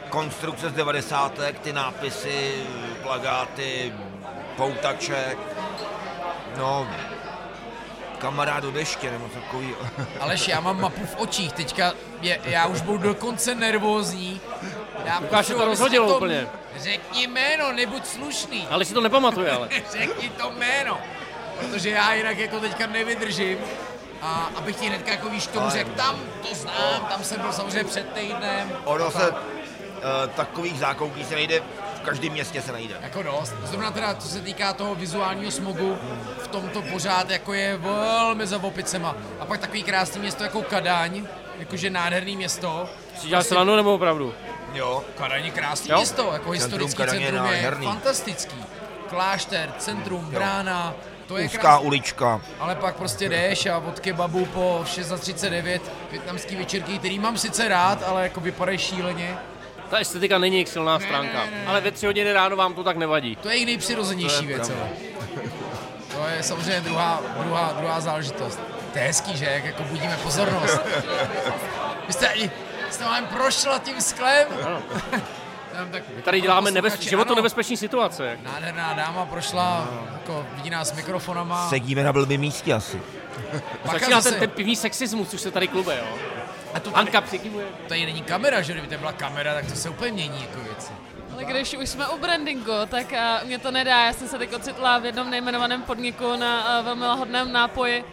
Konstrukce 0.09 0.71
z 0.71 0.73
90. 0.73 1.33
ty 1.63 1.73
nápisy, 1.73 2.55
plagáty, 3.03 3.93
poutače. 4.57 5.37
No, 6.59 6.89
kamarád 8.19 8.63
do 8.63 8.71
deště, 8.71 9.11
nebo 9.11 9.29
takový. 9.29 9.75
Aleš, 10.21 10.49
já 10.49 10.61
mám 10.61 10.81
mapu 10.81 11.07
v 11.07 11.17
očích, 11.17 11.53
teďka 11.53 11.93
je, 12.21 12.41
já 12.45 12.67
už 12.67 12.81
budu 12.81 12.99
dokonce 12.99 13.55
nervózní. 13.55 14.41
Já 15.05 15.19
Lukáš, 15.19 15.47
to 15.47 15.63
aby 15.63 15.77
si 15.77 15.99
úplně. 15.99 16.47
Řekni 16.77 17.27
jméno, 17.27 17.73
nebuď 17.73 18.07
slušný. 18.07 18.67
Ale 18.71 18.85
si 18.85 18.95
to 18.95 19.01
nepamatuje, 19.01 19.51
ale. 19.51 19.69
Řekni 19.99 20.31
to 20.31 20.51
jméno. 20.51 20.99
Protože 21.61 21.91
já 21.91 22.15
jinak 22.15 22.39
jako 22.39 22.61
teďka 22.61 22.87
nevydržím. 22.87 23.59
A 24.27 24.51
abych 24.57 24.77
ti 24.77 24.87
hnedka 24.87 25.11
jako 25.11 25.29
víš 25.29 25.47
tomu 25.47 25.71
řekl, 25.71 25.91
tam 25.91 26.17
to 26.49 26.55
znám, 26.55 27.07
tam 27.11 27.25
jsem 27.25 27.41
byl 27.41 27.53
samozřejmě 27.53 27.85
před 27.85 28.13
týdnem. 28.13 28.73
Ono 28.85 29.07
A 29.07 29.11
se 29.11 29.31
uh, 29.31 29.37
takových 30.37 30.79
zákoutí 30.79 31.25
se 31.25 31.35
nejde, 31.35 31.63
v 31.97 32.01
každém 32.01 32.33
městě 32.33 32.63
se 32.63 32.73
najde. 32.73 32.95
Jako 33.01 33.23
dost. 33.23 33.55
Zrovna 33.65 33.91
teda, 33.91 34.15
co 34.15 34.29
se 34.29 34.41
týká 34.41 34.73
toho 34.73 34.95
vizuálního 34.95 35.51
smogu, 35.51 35.99
v 36.43 36.49
tomto 36.49 36.83
pořád 36.83 37.31
jako 37.31 37.53
je 37.53 37.77
velmi 37.77 38.47
za 38.47 38.63
opicema. 38.63 39.17
A 39.41 39.47
pak 39.47 39.61
takový 39.61 39.83
krásný 39.83 40.21
město 40.21 40.43
jako 40.43 40.63
Kadaň, 40.63 41.27
jakože 41.59 41.91
nádherný 41.91 42.37
město. 42.37 42.89
Si 43.21 43.29
děláš 43.29 43.47
srandu 43.47 43.77
nebo 43.77 43.95
opravdu? 43.95 44.35
Jo, 44.75 45.05
Kadaň 45.19 45.45
je 45.45 45.51
krásný 45.51 45.91
Jo? 45.91 45.97
město, 45.97 46.31
jako 46.33 46.51
historický 46.51 46.97
Kadaně 46.97 47.19
je 47.25 47.31
centrum 47.31 47.47
je, 47.47 47.53
nádherný. 47.53 47.87
fantastický. 47.87 48.57
Klášter, 49.09 49.73
centrum, 49.79 50.25
brána, 50.25 50.95
to 51.27 51.37
je 51.37 51.45
úzká 51.47 51.59
krásný. 51.59 51.87
ulička. 51.87 52.41
Ale 52.61 52.75
pak 52.75 52.97
prostě 52.97 53.29
jdeš 53.29 53.67
a 53.67 53.79
od 53.79 54.01
kebabu 54.01 54.47
po 54.47 54.81
6.39 54.85 55.81
větnamský 56.11 56.57
večerky, 56.57 56.99
který 56.99 57.19
mám 57.19 57.39
sice 57.39 57.69
rád, 57.69 58.03
ale 58.07 58.23
jako 58.23 58.41
vypadají 58.41 58.79
šíleně. 58.79 59.39
Ta 59.91 59.99
estetika 59.99 60.39
není 60.39 60.57
jejich 60.57 60.69
silná 60.69 60.99
stránka. 61.01 61.45
ne, 61.45 61.51
ne. 61.51 61.67
Ale 61.67 61.81
ve 61.81 61.91
tři 61.91 62.07
hodiny 62.07 62.33
ráno 62.33 62.57
vám 62.57 62.75
to 62.75 62.85
tak 62.85 62.97
nevadí. 62.97 63.37
To 63.37 63.49
je 63.49 63.55
jejich 63.55 63.67
nejpřirozenější 63.67 64.47
věc, 64.47 64.71
ale. 64.71 64.89
To 66.13 66.27
je 66.37 66.43
samozřejmě 66.43 66.81
druhá, 66.81 67.23
druhá, 67.39 67.75
druhá 67.79 68.01
záležitost. 68.01 68.61
To 68.93 68.99
je 68.99 69.05
hezký, 69.05 69.37
že? 69.37 69.45
Jak 69.45 69.65
jako 69.65 69.83
budíme 69.83 70.19
pozornost. 70.23 70.81
Vy 72.07 72.13
jste 72.13 72.35
jste 72.91 73.05
vám 73.05 73.27
prošla 73.27 73.79
tím 73.79 74.01
sklem. 74.01 74.49
Tak, 75.11 75.23
My 76.17 76.23
tady 76.23 76.41
děláme 76.41 76.71
nebez, 76.71 76.93
posluchači, 76.93 77.11
životu 77.11 77.35
nebezpečné 77.35 77.77
situace. 77.77 78.39
Nádherná 78.43 78.93
dáma 78.93 79.27
prošla, 79.27 79.89
jako 80.13 80.47
vidí 80.55 80.71
nás 80.71 80.89
s 80.89 80.93
mikrofonama. 80.93 81.69
Sedíme 81.69 82.03
na 82.05 82.13
blbým 82.13 82.41
místě 82.41 82.73
asi. 82.75 83.03
Začíná 83.93 84.21
zase- 84.21 84.31
ten, 84.31 84.41
ten 84.41 84.51
pivní 84.51 84.77
sexismus, 84.77 85.29
což 85.31 85.41
se 85.41 85.51
tady 85.51 85.69
klube, 85.69 85.99
jo. 85.99 86.19
a 86.75 86.81
to 86.81 86.91
Hanka 86.91 87.21
přikivuje. 87.21 87.67
tady 87.89 88.07
není 88.07 88.23
kamera, 88.23 88.63
že? 88.63 88.73
Kdyby 88.73 88.87
to 88.87 88.99
byla 88.99 89.13
kamera, 89.13 89.55
tak 89.55 89.67
to 89.67 89.77
se 89.77 89.91
úplně 89.91 90.13
mění 90.13 90.41
jako 90.43 90.61
věci. 90.61 90.93
Ale 91.33 91.45
když 91.45 91.75
už 91.75 91.89
jsme 91.89 92.09
u 92.09 92.19
brandingu, 92.19 92.73
tak 92.89 93.07
uh, 93.13 93.47
mě 93.47 93.59
to 93.59 93.71
nedá. 93.71 94.05
Já 94.05 94.13
jsem 94.13 94.29
se 94.29 94.39
teď 94.39 94.55
ocitla 94.55 94.99
v 94.99 95.05
jednom 95.05 95.31
nejmenovaném 95.31 95.83
podniku 95.83 96.37
na 96.37 96.79
uh, 96.79 96.85
velmi 96.85 97.05
lahodném 97.05 97.53
nápoji. 97.53 98.05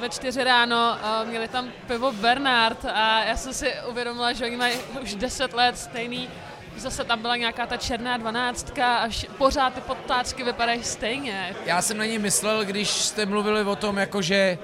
Ve 0.00 0.08
čtyři 0.08 0.44
ráno 0.44 0.96
uh, 1.22 1.28
měli 1.28 1.48
tam 1.48 1.68
pivo 1.86 2.12
Bernard 2.12 2.84
a 2.84 3.24
já 3.24 3.36
jsem 3.36 3.54
si 3.54 3.72
uvědomila, 3.88 4.32
že 4.32 4.44
oni 4.44 4.56
mají 4.56 4.74
už 5.02 5.14
10 5.14 5.54
let 5.54 5.78
stejný 5.78 6.28
Zase 6.76 7.04
tam 7.04 7.22
byla 7.22 7.36
nějaká 7.36 7.66
ta 7.66 7.76
černá 7.76 8.16
dvanáctka 8.16 8.96
a 8.98 9.08
pořád 9.38 9.74
ty 9.74 9.80
podtáčky 9.80 10.42
vypadají 10.44 10.84
stejně. 10.84 11.56
Já 11.66 11.82
jsem 11.82 11.98
na 11.98 12.04
ní 12.04 12.18
myslel, 12.18 12.64
když 12.64 12.88
jste 12.90 13.26
mluvili 13.26 13.62
o 13.64 13.76
tom, 13.76 13.98
jakože 13.98 14.58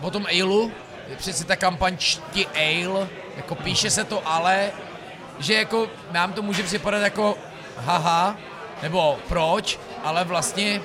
o 0.00 0.10
tom 0.10 0.26
Ailu, 0.26 0.72
je 1.08 1.16
přeci 1.16 1.44
ta 1.44 1.56
kampaň 1.56 1.96
Čti 1.96 2.46
Ale, 2.46 3.08
jako 3.36 3.54
píše 3.54 3.90
se 3.90 4.04
to 4.04 4.28
ale, 4.28 4.70
že 5.38 5.54
jako 5.54 5.86
nám 6.10 6.32
to 6.32 6.42
může 6.42 6.62
připadat 6.62 7.02
jako 7.02 7.38
haha, 7.76 8.36
nebo 8.82 9.18
proč, 9.28 9.78
ale 10.04 10.24
vlastně 10.24 10.80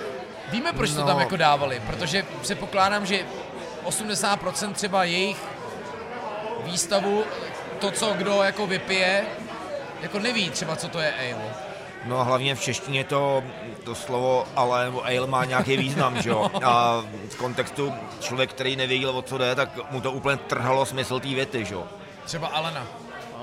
víme, 0.52 0.74
proč 0.74 0.92
to 0.92 1.00
No. 1.02 1.08
tam 1.08 1.20
jako 1.20 1.36
dávali, 1.38 1.82
protože 1.88 2.26
předpokládám, 2.42 3.06
že 3.06 3.20
80% 3.86 4.74
třeba 4.74 5.04
jejich 5.04 5.38
výstavu, 6.64 7.24
to, 7.80 7.92
co 7.92 8.14
kdo 8.14 8.44
jako 8.44 8.68
vypije, 8.68 9.24
jako 10.02 10.20
neví 10.20 10.50
třeba, 10.50 10.76
co 10.76 10.88
to 10.88 11.00
je 11.00 11.14
ale. 11.14 11.44
No 12.06 12.20
a 12.20 12.24
hlavně 12.24 12.56
v 12.56 12.62
češtině 12.62 13.04
to, 13.04 13.44
to 13.84 13.96
slovo 13.96 14.48
ale 14.56 14.86
nebo 14.86 15.06
ale 15.06 15.28
má 15.28 15.46
nějaký 15.46 15.78
význam, 15.78 16.22
že 16.22 16.30
jo? 16.30 16.52
A 16.66 17.04
v 17.30 17.36
kontextu 17.36 17.94
člověk, 18.20 18.50
který 18.50 18.76
nevěděl, 18.76 19.10
o 19.18 19.22
co 19.22 19.38
jde, 19.38 19.56
tak 19.56 19.92
mu 19.92 20.02
to 20.02 20.12
úplně 20.12 20.38
trhalo 20.38 20.86
smysl 20.86 21.20
té 21.20 21.28
věty, 21.28 21.66
že 21.66 21.74
jo? 21.74 21.84
Třeba 22.26 22.48
Alena. 22.48 22.88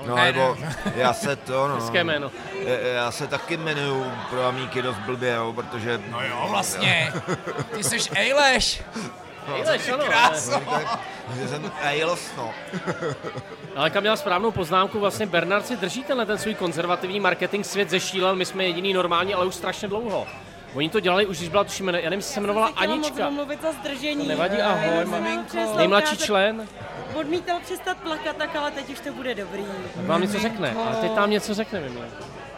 No 0.07 0.15
Ne, 0.15 0.25
nebo 0.25 0.57
já 0.95 1.13
se 1.13 1.35
to, 1.35 1.67
no, 1.67 1.75
Hezké 1.75 2.03
jméno. 2.03 2.31
já- 2.63 2.79
já 2.87 3.11
se 3.11 3.27
taky 3.27 3.53
jmenuju 3.57 4.11
pro 4.29 4.45
amíky 4.47 4.81
dost 4.81 4.97
blbě, 4.97 5.33
jo, 5.33 5.53
protože 5.53 6.01
No 6.11 6.21
jo, 6.25 6.45
vlastně. 6.49 7.13
Ty 7.75 7.83
jsi 7.83 7.97
Eileš. 8.15 8.81
Ejleš, 9.55 9.89
ano. 9.89 10.03
Krása. 10.05 10.61
no. 12.37 12.53
Ale 13.75 13.89
kam 13.89 14.01
měl 14.03 14.17
správnou 14.17 14.51
poznámku, 14.51 14.99
vlastně 14.99 15.25
Bernard 15.25 15.67
si 15.67 15.75
drží 15.77 16.03
tenhle 16.03 16.25
ten 16.25 16.37
svůj 16.37 16.55
konzervativní 16.55 17.19
marketing 17.19 17.65
svět 17.65 17.89
zešílel, 17.89 18.35
my 18.35 18.45
jsme 18.45 18.63
jediný 18.65 18.93
normální, 18.93 19.33
ale 19.33 19.45
už 19.45 19.55
strašně 19.55 19.87
dlouho. 19.87 20.27
Oni 20.75 20.89
to 20.89 20.99
dělali 20.99 21.25
už, 21.25 21.37
když 21.37 21.49
byla, 21.49 21.63
tuším, 21.63 21.87
já 21.87 22.09
nevím, 22.09 22.21
se 22.21 22.39
jmenovala 22.39 22.67
moc 22.67 22.75
Anička. 22.77 23.27
omluvit 23.27 23.61
za 23.61 23.71
zdržení. 23.71 24.21
To 24.21 24.27
nevadí, 24.27 24.57
ahoj, 24.61 25.05
maminko. 25.05 25.57
Nejmladší 25.77 26.17
člen, 26.17 26.67
Odmítal 27.15 27.59
přestat 27.63 27.97
plakat, 27.97 28.35
tak 28.37 28.55
ale 28.55 28.71
teď 28.71 28.89
už 28.89 28.99
to 28.99 29.11
bude 29.13 29.35
dobrý. 29.35 29.65
vám 29.95 30.21
něco 30.21 30.39
řekne, 30.39 30.75
ale 30.87 30.95
teď 30.95 31.11
tam 31.11 31.29
něco 31.29 31.53
řekne, 31.53 31.79
Mimi. 31.79 31.99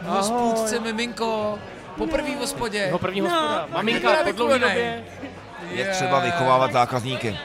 Hospůdce, 0.06 0.80
miminko. 0.80 1.58
Poprvý 1.96 2.34
v 2.34 2.38
hospodě. 2.38 2.78
Jeho 2.78 2.98
první 2.98 3.20
No. 3.20 3.28
hospoda. 3.30 3.66
Maminka 3.72 4.10
po 4.24 4.32
dlouhé 4.32 4.58
době. 4.58 5.04
Je 5.68 5.84
třeba 5.84 6.18
vychovávat 6.18 6.72
zákazníky. 6.72 7.38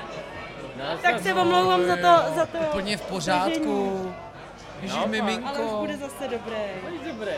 Tak 1.02 1.22
se 1.22 1.34
omlouvám 1.34 1.86
za 1.86 1.96
to, 1.96 2.36
za 2.36 2.46
to 2.46 2.58
Úplně 2.58 2.98
v 2.98 3.02
pořádku. 3.02 4.14
Ježíš, 4.82 4.98
zdržení, 4.98 5.00
ale 5.00 5.06
už 5.06 5.12
miminko. 5.12 5.78
bude 5.80 5.98
zase 5.98 6.28
dobré. 6.28 6.66
Dobrý. 7.12 7.32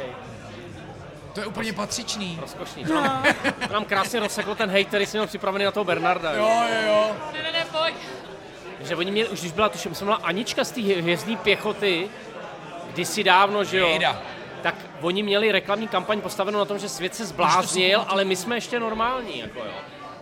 To 1.33 1.39
je 1.39 1.45
úplně 1.45 1.73
patřičný. 1.73 2.37
Rozkošný. 2.41 2.83
Nám, 2.83 3.23
to 3.67 3.73
nám 3.73 3.85
krásně 3.85 4.19
rozsekl 4.19 4.55
ten 4.55 4.69
hejt, 4.69 4.87
který 4.87 5.05
jsem 5.05 5.17
měl 5.17 5.27
připravený 5.27 5.65
na 5.65 5.71
toho 5.71 5.83
Bernarda. 5.83 6.31
Jo, 6.33 6.49
jo, 6.73 6.87
jo. 6.87 7.15
Ne, 7.33 7.43
ne, 7.43 7.51
ne, 7.51 7.65
pojď. 7.71 7.95
Že 8.81 8.95
oni 8.95 9.11
měli, 9.11 9.29
už 9.29 9.39
když 9.39 9.51
byla, 9.51 9.69
tuším, 9.69 9.95
jsem 9.95 10.07
měla 10.07 10.19
Anička 10.23 10.63
z 10.63 10.71
té 10.71 10.81
hvězdné 10.81 11.35
pěchoty, 11.35 12.09
kdysi 12.93 13.23
dávno, 13.23 13.63
že 13.63 13.77
jo? 13.77 13.87
Jejda. 13.87 14.21
Tak 14.61 14.75
oni 15.01 15.23
měli 15.23 15.51
reklamní 15.51 15.87
kampaň 15.87 16.21
postavenou 16.21 16.59
na 16.59 16.65
tom, 16.65 16.79
že 16.79 16.89
svět 16.89 17.15
se 17.15 17.25
zbláznil, 17.25 18.05
ale 18.07 18.25
my 18.25 18.35
jsme 18.35 18.55
ještě 18.57 18.79
normální, 18.79 19.39
jako 19.39 19.59
jo. 19.59 19.71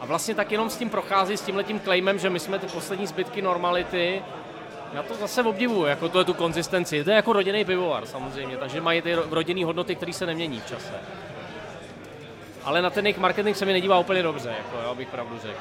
A 0.06 0.08
vlastně 0.08 0.36
tak 0.36 0.52
jenom 0.52 0.70
s 0.70 0.78
tím 0.78 0.90
prochází, 0.90 1.38
s 1.38 1.42
tímhletím 1.42 1.80
claimem, 1.80 2.20
že 2.20 2.30
my 2.30 2.40
jsme 2.40 2.60
ty 2.60 2.68
poslední 2.68 3.08
zbytky 3.08 3.42
normality. 3.42 4.22
Já 4.94 5.04
to 5.04 5.16
zase 5.16 5.44
obdivuju, 5.44 5.86
jako 5.86 6.10
to 6.10 6.20
je 6.20 6.26
tu 6.26 6.34
konzistenci. 6.34 7.04
To 7.04 7.10
je 7.10 7.16
jako 7.16 7.34
rodinný 7.34 7.66
pivovar 7.66 8.06
samozřejmě, 8.06 8.58
takže 8.58 8.82
mají 8.82 9.02
ty 9.02 9.16
ro- 9.16 9.24
rodinné 9.30 9.66
hodnoty, 9.66 9.96
které 9.96 10.14
se 10.14 10.26
nemění 10.26 10.60
v 10.60 10.66
čase. 10.66 10.94
Ale 12.64 12.82
na 12.82 12.90
ten 12.90 13.06
jejich 13.06 13.18
marketing 13.18 13.56
se 13.58 13.66
mi 13.66 13.74
nedívá 13.74 14.00
úplně 14.00 14.24
dobře, 14.24 14.50
jako 14.50 14.84
jo, 14.84 14.90
abych 14.92 15.08
pravdu 15.08 15.40
řekl. 15.40 15.60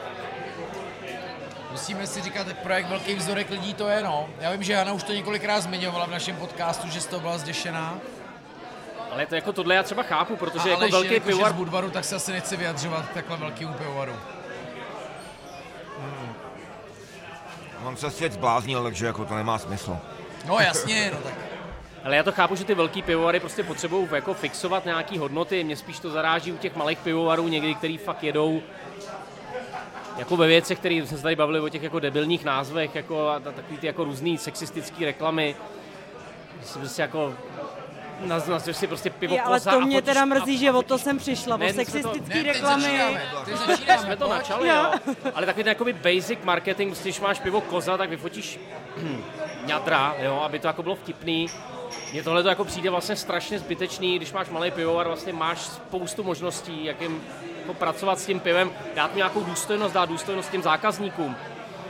Musíme 1.70 2.06
si 2.06 2.20
říkat, 2.22 2.46
projekt 2.62 2.88
Velký 2.88 3.14
vzorek 3.14 3.50
lidí 3.50 3.74
to 3.74 3.88
je, 3.88 4.02
no. 4.02 4.28
Já 4.40 4.50
vím, 4.50 4.62
že 4.62 4.72
Jana 4.72 4.92
už 4.92 5.02
to 5.02 5.12
několikrát 5.12 5.60
zmiňovala 5.60 6.06
v 6.06 6.10
našem 6.10 6.36
podcastu, 6.36 6.88
že 6.88 7.00
z 7.00 7.06
toho 7.06 7.20
byla 7.20 7.38
zděšená. 7.38 7.98
Ale 9.10 9.26
to 9.26 9.34
jako 9.34 9.52
tohle 9.52 9.74
já 9.74 9.82
třeba 9.82 10.02
chápu, 10.02 10.36
protože 10.36 10.68
A 10.68 10.68
jako 10.68 10.88
velký 10.88 11.14
je 11.14 11.20
pivovar 11.20 11.52
z 11.52 11.54
Budvaru, 11.54 11.90
tak 11.90 12.04
se 12.04 12.16
asi 12.16 12.32
nechce 12.32 12.56
vyjadřovat 12.56 13.04
takhle 13.14 13.36
velkému 13.36 13.74
pivovaru. 13.74 14.12
On 17.84 17.96
se 17.96 18.10
svět 18.10 18.32
zbláznil, 18.32 18.82
takže 18.82 19.06
jako 19.06 19.24
to 19.24 19.34
nemá 19.34 19.58
smysl. 19.58 19.96
No 20.46 20.58
jasně, 20.58 21.10
no 21.14 21.18
tak. 21.24 21.34
Ale 22.04 22.16
já 22.16 22.22
to 22.22 22.32
chápu, 22.32 22.54
že 22.56 22.64
ty 22.64 22.74
velký 22.74 23.02
pivovary 23.02 23.40
prostě 23.40 23.62
potřebují 23.62 24.08
jako 24.12 24.34
fixovat 24.34 24.84
nějaký 24.84 25.18
hodnoty. 25.18 25.64
Mě 25.64 25.76
spíš 25.76 25.98
to 25.98 26.10
zaráží 26.10 26.52
u 26.52 26.56
těch 26.56 26.76
malých 26.76 26.98
pivovarů 26.98 27.48
někdy, 27.48 27.74
který 27.74 27.98
fakt 27.98 28.22
jedou 28.24 28.62
jako 30.18 30.36
ve 30.36 30.46
věcech, 30.46 30.78
které 30.78 30.94
jsme 30.94 31.16
se 31.16 31.22
tady 31.22 31.36
bavili 31.36 31.60
o 31.60 31.68
těch 31.68 31.82
jako 31.82 32.00
debilních 32.00 32.44
názvech, 32.44 32.94
jako 32.94 33.28
a 33.28 33.40
ta- 33.40 33.52
takový 33.52 33.78
ty 33.78 33.86
jako 33.86 34.04
různý 34.04 34.38
sexistický 34.38 35.04
reklamy. 35.04 35.56
Že 36.60 36.66
si 36.66 36.78
prostě 36.78 37.02
jako 37.02 37.34
nazveš 38.20 38.76
si 38.76 38.86
prostě 38.86 39.10
pivo 39.10 39.34
Je, 39.34 39.42
ale 39.42 39.56
koza 39.58 39.70
to 39.70 39.80
mě 39.80 40.02
teda 40.02 40.22
a 40.22 40.24
mrzí, 40.24 40.58
že 40.58 40.72
o 40.72 40.82
to 40.82 40.98
jsem 40.98 41.18
přišla, 41.18 41.56
Ne, 41.56 41.66
o 41.66 41.68
to- 41.68 41.74
sexistický 41.74 42.34
Ne, 42.34 42.42
reklamy. 42.42 42.82
začínáme, 42.82 43.22
teď 43.44 43.56
začínáme. 43.56 44.02
Jsme 44.02 44.16
to 44.16 44.28
načali, 44.28 44.68
jo. 44.68 44.90
Ale 45.34 45.46
takový 45.46 45.64
ten 45.64 45.70
jakoby 45.70 45.92
basic 45.92 46.38
marketing, 46.44 46.96
když 47.02 47.20
máš 47.20 47.40
pivo 47.40 47.60
koza, 47.60 47.96
tak 47.96 48.10
vyfotíš 48.10 48.60
ňadra, 49.66 50.14
jo, 50.18 50.40
aby 50.44 50.58
to 50.58 50.66
jako 50.66 50.82
bylo 50.82 50.94
vtipný. 50.94 51.46
Mně 52.12 52.22
tohle 52.22 52.42
to 52.42 52.48
jako 52.48 52.64
přijde 52.64 52.90
vlastně 52.90 53.16
strašně 53.16 53.58
zbytečný, 53.58 54.16
když 54.16 54.32
máš 54.32 54.48
malý 54.48 54.70
pivovar, 54.70 55.06
vlastně 55.06 55.32
máš 55.32 55.58
spoustu 55.60 56.22
možností, 56.22 56.84
jak 56.84 57.00
jim 57.00 57.22
jako 57.60 57.74
pracovat 57.74 58.18
s 58.18 58.26
tím 58.26 58.40
pivem, 58.40 58.70
dát 58.94 59.10
mu 59.10 59.16
nějakou 59.16 59.40
důstojnost, 59.44 59.94
dát 59.94 60.08
důstojnost 60.08 60.50
těm 60.50 60.62
zákazníkům. 60.62 61.36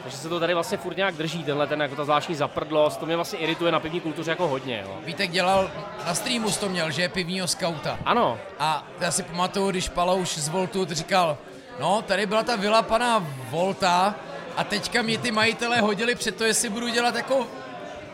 Takže 0.05 0.19
se 0.19 0.29
to 0.29 0.41
tady 0.41 0.55
vlastně 0.55 0.79
furt 0.79 0.97
nějak 0.97 1.15
drží, 1.15 1.45
tenhle 1.45 1.67
ten 1.67 1.83
jako 1.83 1.97
ta 1.97 2.05
zvláštní 2.05 2.35
zaprdlost, 2.35 3.01
to 3.01 3.07
mě 3.07 3.17
vlastně 3.17 3.39
irituje 3.39 3.73
na 3.73 3.81
pivní 3.81 4.01
kultuře 4.01 4.31
jako 4.31 4.49
hodně, 4.49 4.85
jo. 4.87 4.99
Vítek 5.05 5.31
dělal, 5.31 5.71
na 6.07 6.15
streamu 6.15 6.51
to 6.51 6.69
měl, 6.69 6.91
že 6.91 7.03
je 7.03 7.09
pivního 7.09 7.49
skauta. 7.49 7.99
Ano, 8.05 8.39
A 8.59 8.87
já 9.01 9.11
si 9.11 9.23
pamatuju, 9.23 9.71
když 9.71 9.89
Palouš 9.89 10.39
z 10.39 10.49
Voltu 10.49 10.87
říkal, 10.91 11.39
no 11.81 12.03
tady 12.03 12.27
byla 12.27 12.43
ta 12.43 12.57
vila 12.57 12.83
pana 12.83 13.27
Volta 13.51 14.15
a 14.57 14.65
teďka 14.65 15.03
mě 15.03 15.19
ty 15.19 15.31
majitelé 15.31 15.81
hodili 15.81 16.15
před 16.15 16.37
to, 16.37 16.45
jestli 16.45 16.69
budu 16.69 16.89
dělat 16.89 17.15
jako, 17.15 17.47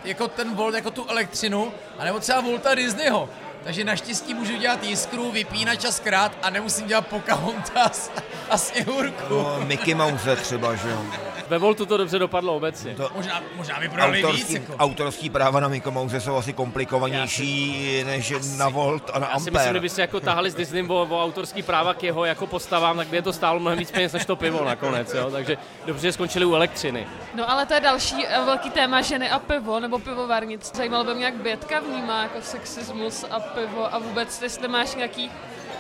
jako 0.05 0.29
ten 0.29 0.55
Volt, 0.55 0.75
jako 0.75 0.91
tu 0.91 1.07
elektřinu, 1.09 1.73
anebo 1.99 2.21
třeba 2.21 2.41
Volta 2.41 2.75
Disneyho. 2.75 3.29
Takže 3.65 3.85
naštěstí 3.85 4.35
můžu 4.35 4.57
dělat 4.57 4.85
jiskru, 4.85 5.31
vypínač 5.31 5.85
a 5.85 5.93
zkrát 5.93 6.33
a 6.43 6.51
nemusím 6.51 6.87
dělat 6.87 7.07
Pocahontas 7.07 8.11
a 8.51 8.59
Sněhurku. 8.59 9.35
No, 9.35 9.61
Mickey 9.67 9.95
Mouse 9.95 10.37
třeba, 10.37 10.75
že 10.75 10.89
jo. 10.89 11.30
Ve 11.51 11.59
Voltu 11.59 11.86
to 11.86 11.97
dobře 11.97 12.18
dopadlo 12.18 12.56
obecně. 12.56 12.94
To, 12.94 13.10
Možná, 13.14 13.43
možná 13.56 13.81
by 13.81 13.89
prodali 13.89 14.16
víc. 14.16 14.24
autorský, 14.27 14.55
Jako. 14.55 14.72
autorský 14.77 15.31
práva 15.31 15.60
na 15.60 15.68
Mickey 15.68 15.93
Mouse 15.93 16.20
jsou 16.20 16.36
asi 16.36 16.52
komplikovanější 16.52 18.05
než 18.06 18.32
na 18.56 18.68
Volt 18.68 19.10
a 19.14 19.18
na 19.18 19.27
Já 19.32 19.39
si 19.39 19.51
myslím, 19.51 19.52
že 19.55 19.60
Ampere. 19.60 19.81
by 19.81 19.89
se 19.89 20.01
jako 20.01 20.20
tahali 20.20 20.51
s 20.51 20.55
Disneym 20.55 20.90
o, 20.90 21.02
o 21.10 21.24
autorský 21.24 21.62
práva 21.62 21.94
k 21.94 22.02
jeho 22.02 22.24
jako 22.24 22.47
postavám, 22.47 22.97
tak 22.97 23.09
by 23.09 23.16
je 23.16 23.22
to 23.22 23.32
stálo 23.32 23.60
mnohem 23.60 23.78
víc 23.78 23.90
peněz 23.90 24.12
než 24.12 24.24
to 24.27 24.36
pivo 24.36 24.64
nakonec, 24.64 25.14
jo? 25.14 25.31
takže 25.31 25.56
dobře, 25.86 26.06
že 26.09 26.12
skončili 26.12 26.44
u 26.44 26.55
elektřiny. 26.55 27.06
No 27.35 27.51
ale 27.51 27.66
to 27.66 27.74
je 27.74 27.81
další 27.81 28.27
eh, 28.27 28.44
velký 28.44 28.70
téma 28.70 29.01
ženy 29.02 29.31
a 29.31 29.39
pivo, 29.39 29.81
nebo 29.81 29.98
pivovarnic. 29.98 30.70
Zajímalo 30.77 31.05
by 31.05 31.14
mě, 31.14 31.24
jak 31.24 31.35
Bětka 31.35 31.81
vnímá 31.81 32.22
jako 32.22 32.39
sexismus 32.43 33.24
a 33.31 33.40
pivo 33.40 33.94
a 33.94 33.98
vůbec, 33.98 34.43
jestli 34.43 34.68
máš 34.68 34.94
nějaký 34.94 35.31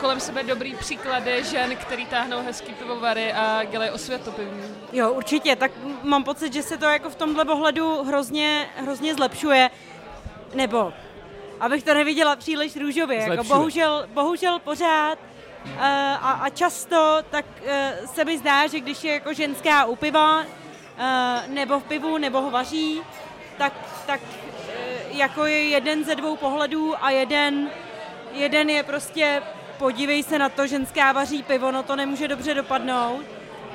kolem 0.00 0.20
sebe 0.20 0.42
dobrý 0.42 0.74
příklady 0.74 1.44
žen, 1.44 1.76
který 1.76 2.06
táhnou 2.06 2.42
hezký 2.42 2.74
pivovary 2.74 3.32
a 3.32 3.64
dělají 3.64 3.90
osvětu 3.90 4.32
pivní. 4.32 4.62
Jo, 4.92 5.12
určitě, 5.12 5.56
tak 5.56 5.72
mám 6.02 6.24
pocit, 6.24 6.52
že 6.52 6.62
se 6.62 6.78
to 6.78 6.84
jako 6.84 7.10
v 7.10 7.14
tomhle 7.14 7.44
ohledu 7.44 8.02
hrozně, 8.02 8.70
hrozně 8.76 9.14
zlepšuje. 9.14 9.70
Nebo, 10.54 10.92
abych 11.60 11.84
to 11.84 11.94
neviděla 11.94 12.36
příliš 12.36 12.76
růžově, 12.76 13.18
jako 13.18 13.32
Zlepšuje. 13.34 13.58
bohužel, 13.58 14.06
bohužel 14.14 14.58
pořád 14.58 15.18
uh, 15.64 15.72
a, 15.80 16.40
a 16.42 16.48
často, 16.48 17.18
tak 17.30 17.44
uh, 17.62 18.06
se 18.06 18.24
mi 18.24 18.38
zdá, 18.38 18.66
že 18.66 18.80
když 18.80 19.04
je 19.04 19.12
jako 19.12 19.32
ženská 19.32 19.84
u 19.84 19.96
piva, 19.96 20.40
uh, 20.40 20.44
nebo 21.46 21.80
v 21.80 21.84
pivu, 21.84 22.18
nebo 22.18 22.40
ho 22.40 22.50
vaří, 22.50 23.02
tak, 23.58 23.72
tak 24.06 24.20
uh, 24.20 25.16
jako 25.16 25.46
je 25.46 25.68
jeden 25.68 26.04
ze 26.04 26.14
dvou 26.14 26.36
pohledů 26.36 26.94
a 27.04 27.10
jeden, 27.10 27.70
jeden 28.32 28.70
je 28.70 28.82
prostě 28.82 29.42
podívej 29.80 30.22
se 30.22 30.38
na 30.38 30.48
to, 30.48 30.66
ženská 30.66 31.12
vaří 31.12 31.42
pivo, 31.42 31.72
no 31.72 31.82
to 31.82 31.96
nemůže 31.96 32.28
dobře 32.28 32.54
dopadnout. 32.54 33.24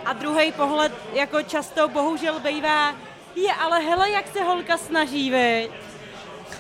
A 0.06 0.14
druhý 0.14 0.52
pohled 0.52 0.94
jako 1.14 1.42
často 1.42 1.88
bohužel 1.88 2.40
bývá, 2.40 2.94
je 3.36 3.54
ale 3.54 3.80
hele, 3.80 4.12
jak 4.12 4.28
se 4.28 4.44
holka 4.44 4.78
snaží, 4.78 5.32
viď? 5.32 5.72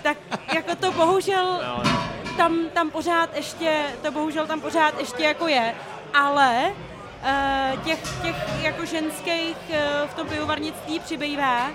Tak 0.02 0.18
jako 0.54 0.76
to 0.76 0.92
bohužel 0.92 1.62
Jo, 1.68 1.82
jo. 1.86 2.00
tam, 2.38 2.70
tam 2.74 2.90
pořád 2.90 3.36
ještě, 3.36 3.84
to 4.02 4.12
bohužel 4.12 4.48
tam 4.48 4.62
pořád 4.62 5.00
ještě 5.00 5.24
jako 5.24 5.48
je, 5.48 5.76
ale 6.14 6.74
uh, 6.74 7.84
těch, 7.84 8.00
těch 8.22 8.36
jako 8.62 8.86
ženských 8.86 9.58
uh, 9.70 10.10
v 10.10 10.14
tom 10.14 10.28
pivovarnictví 10.28 11.00
přibývá 11.00 11.70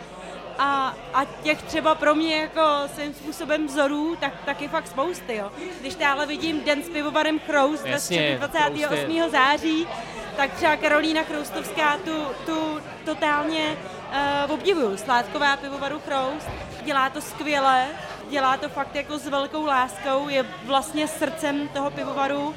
a, 0.59 0.95
a 1.15 1.25
těch 1.25 1.63
třeba 1.63 1.95
pro 1.95 2.15
mě 2.15 2.37
jako 2.37 2.63
svým 2.95 3.15
způsobem 3.15 3.67
vzorů, 3.67 4.17
tak 4.21 4.33
taky 4.45 4.69
fakt 4.69 4.89
spousty, 4.89 5.37
jo. 5.37 5.53
Když 5.81 5.95
táhle 5.95 6.27
vidím 6.27 6.65
Den 6.65 6.83
s 6.83 6.89
pivovarem 6.89 7.39
středu 7.99 8.39
28. 8.39 9.21
Chroust 9.21 9.33
září, 9.33 9.87
tak 10.37 10.55
třeba 10.55 10.77
Karolína 10.77 11.23
Chroustovská 11.23 11.97
tu, 12.05 12.25
tu 12.47 12.81
totálně 13.05 13.77
uh, 14.47 14.53
obdivuju. 14.53 14.97
Sládková 14.97 15.57
pivovaru 15.57 16.01
Chroust, 16.01 16.49
dělá 16.85 17.11
to 17.11 17.21
skvěle, 17.21 17.87
dělá 18.31 18.57
to 18.57 18.69
fakt 18.69 18.95
jako 18.95 19.19
s 19.19 19.27
velkou 19.27 19.67
láskou, 19.67 20.29
je 20.29 20.47
vlastně 20.65 21.09
srdcem 21.09 21.69
toho 21.69 21.91
pivovaru 21.91 22.55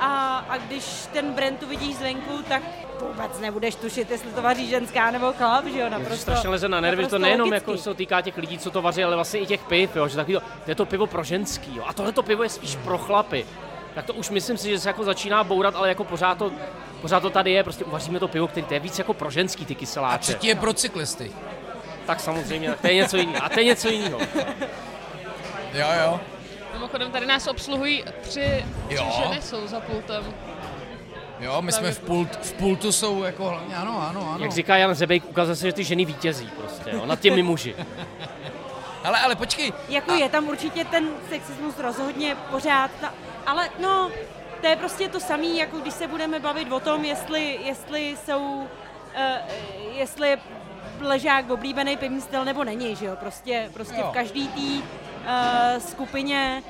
a, 0.00 0.38
a 0.48 0.56
když 0.58 0.84
ten 1.12 1.32
brand 1.32 1.60
tu 1.60 1.66
vidíš 1.66 1.96
zvenku, 1.96 2.42
tak 2.48 2.62
vůbec 3.00 3.40
nebudeš 3.40 3.74
tušit, 3.74 4.10
jestli 4.10 4.30
to 4.30 4.42
vaří 4.42 4.68
ženská 4.68 5.10
nebo 5.10 5.32
chlap, 5.32 5.64
že 5.66 5.80
jo, 5.80 5.88
naprosto. 5.88 6.16
strašně 6.16 6.48
leze 6.48 6.68
na 6.68 6.80
nervy, 6.80 7.02
že 7.02 7.08
to 7.08 7.18
nejenom 7.18 7.48
logický. 7.48 7.70
jako 7.70 7.78
se 7.78 7.84
to 7.84 7.94
týká 7.94 8.20
těch 8.20 8.36
lidí, 8.36 8.58
co 8.58 8.70
to 8.70 8.82
vaří, 8.82 9.04
ale 9.04 9.14
vlastně 9.16 9.40
i 9.40 9.46
těch 9.46 9.64
piv, 9.64 9.96
jo, 9.96 10.08
že 10.08 10.16
takový 10.16 10.34
to, 10.34 10.40
to 10.64 10.70
je 10.70 10.74
to 10.74 10.86
pivo 10.86 11.06
pro 11.06 11.24
ženský, 11.24 11.76
jo, 11.76 11.84
a 11.86 11.92
tohle 11.92 12.12
to 12.12 12.22
pivo 12.22 12.42
je 12.42 12.48
spíš 12.48 12.76
pro 12.76 12.98
chlapy. 12.98 13.46
Tak 13.94 14.04
to 14.06 14.14
už 14.14 14.30
myslím 14.30 14.56
si, 14.56 14.70
že 14.70 14.78
se 14.80 14.88
jako 14.88 15.04
začíná 15.04 15.44
bourat, 15.44 15.76
ale 15.76 15.88
jako 15.88 16.04
pořád 16.04 16.38
to, 16.38 16.52
pořád 17.00 17.20
to 17.20 17.30
tady 17.30 17.52
je, 17.52 17.64
prostě 17.64 17.84
uvaříme 17.84 18.20
to 18.20 18.28
pivo, 18.28 18.48
který 18.48 18.66
to 18.66 18.74
je 18.74 18.80
víc 18.80 18.98
jako 18.98 19.14
pro 19.14 19.30
ženský 19.30 19.66
ty 19.66 19.74
A 19.74 19.78
kyseláče. 19.78 20.18
třetí 20.18 20.46
je 20.46 20.54
pro 20.54 20.72
cyklisty. 20.72 21.32
Tak 22.06 22.20
samozřejmě, 22.20 22.68
tak 22.68 22.80
to 22.80 22.86
je 22.86 22.94
něco 22.94 23.16
jiného. 23.16 23.44
A 23.44 23.48
to 23.48 23.60
je 23.60 23.64
něco 23.64 23.88
jiného. 23.88 24.18
Jo, 25.74 25.86
jo. 26.04 26.20
Mimochodem 26.72 27.10
tady 27.10 27.26
nás 27.26 27.46
obsluhují 27.46 28.04
tři, 28.20 28.64
tři 28.86 28.94
Jo. 28.94 29.06
ženy 29.22 29.42
jsou 29.42 29.66
za 29.66 29.80
pultem. 29.80 30.34
Jo, 31.40 31.62
my 31.62 31.72
jsme 31.72 31.92
v, 31.92 32.00
pult, 32.00 32.36
v 32.36 32.52
pultu 32.52 32.92
jsou 32.92 33.22
jako 33.22 33.48
hlavně, 33.48 33.76
ano, 33.76 34.06
ano, 34.10 34.30
ano. 34.34 34.44
Jak 34.44 34.52
říká 34.52 34.76
Jan 34.76 34.94
Zebejk, 34.94 35.24
ukazuje 35.28 35.56
se, 35.56 35.66
že 35.66 35.72
ty 35.72 35.84
ženy 35.84 36.04
vítězí 36.04 36.46
prostě, 36.56 36.90
jo, 36.90 37.06
nad 37.06 37.20
těmi 37.20 37.42
muži. 37.42 37.74
Ale, 39.04 39.18
ale 39.20 39.36
počkej, 39.36 39.72
Jako 39.88 40.12
je 40.14 40.28
tam 40.28 40.48
určitě 40.48 40.84
ten 40.84 41.08
sexismus 41.28 41.78
rozhodně 41.78 42.36
pořád, 42.50 42.90
ta, 43.00 43.14
ale 43.46 43.68
no, 43.80 44.10
to 44.60 44.66
je 44.66 44.76
prostě 44.76 45.08
to 45.08 45.20
samé, 45.20 45.46
jako 45.46 45.78
když 45.78 45.94
se 45.94 46.08
budeme 46.08 46.40
bavit 46.40 46.72
o 46.72 46.80
tom, 46.80 47.04
jestli, 47.04 47.58
jestli 47.64 48.16
jsou, 48.24 48.42
uh, 48.42 48.66
jestli 49.94 50.28
je 50.28 50.38
ležák 51.00 51.50
oblíbený 51.50 51.96
pivní 51.96 52.20
styl 52.20 52.44
nebo 52.44 52.64
není, 52.64 52.96
že 52.96 53.06
jo, 53.06 53.16
prostě, 53.20 53.70
prostě 53.74 54.00
Jo. 54.00 54.06
v 54.10 54.14
každý 54.14 54.48
uh, 54.48 54.84
skupině 55.78 56.62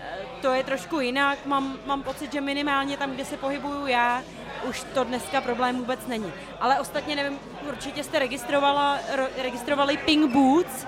eh, 0.00 0.26
to 0.42 0.52
je 0.52 0.64
trošku 0.64 1.00
jinak, 1.00 1.46
mám, 1.46 1.78
mám 1.86 2.02
pocit, 2.02 2.32
že 2.32 2.40
minimálně 2.40 2.96
tam, 2.96 3.10
kde 3.10 3.24
se 3.24 3.36
pohybuju 3.36 3.86
já, 3.86 4.22
už 4.68 4.84
to 4.94 5.04
dneska 5.04 5.40
problém 5.40 5.76
vůbec 5.76 6.06
není. 6.06 6.32
Ale 6.60 6.80
ostatně 6.80 7.16
nevím, 7.16 7.38
určitě 7.68 8.04
jste 8.04 8.18
registrovala, 8.18 8.98
ro, 9.16 9.26
registrovali 9.42 9.96
Pink 9.96 10.32
Boots, 10.32 10.86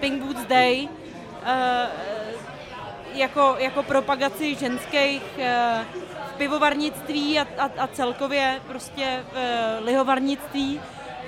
Pink 0.00 0.22
Boots 0.22 0.44
Day, 0.46 0.88
eh, 1.44 1.86
jako, 3.14 3.56
jako 3.58 3.82
propagaci 3.82 4.54
ženských 4.54 5.22
eh, 5.38 5.84
v 6.28 6.32
pivovarnictví 6.36 7.40
a, 7.40 7.46
a, 7.58 7.70
a 7.78 7.86
celkově 7.86 8.60
prostě 8.68 9.24
v 9.32 9.36
eh, 9.36 9.78
lihovarnictví. 9.84 10.80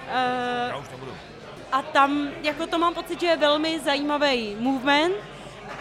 Eh, 0.09 0.67
Já 0.71 0.77
už 0.77 0.89
nebudu. 0.91 1.13
a 1.73 1.83
tam, 1.83 2.29
jako 2.43 2.67
to 2.67 2.79
mám 2.79 2.95
pocit, 2.95 3.21
že 3.21 3.27
je 3.27 3.37
velmi 3.37 3.81
zajímavý 3.81 4.57
movement, 4.59 5.15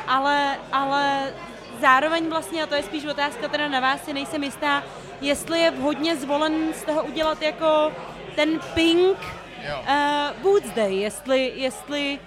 ale, 0.08 0.58
ale 0.72 1.34
zároveň 1.82 2.30
vlastně, 2.30 2.64
a 2.64 2.68
to 2.68 2.76
je 2.76 2.84
spíš 2.84 3.06
otázka 3.06 3.48
teda 3.48 3.68
na 3.68 3.80
vás, 3.80 4.06
si 4.06 4.14
nejsem 4.14 4.44
jistá, 4.44 4.84
jestli 5.22 5.60
je 5.60 5.72
vhodně 5.72 6.16
zvolen 6.16 6.74
z 6.74 6.84
toho 6.84 7.04
udělat 7.04 7.42
jako 7.42 7.92
ten 8.36 8.60
pink 8.74 9.18
Jo. 9.70 9.80
uh, 9.82 10.42
Boots 10.42 10.70
Day, 10.70 10.96
jestli, 10.96 11.52
jestli 11.56 12.20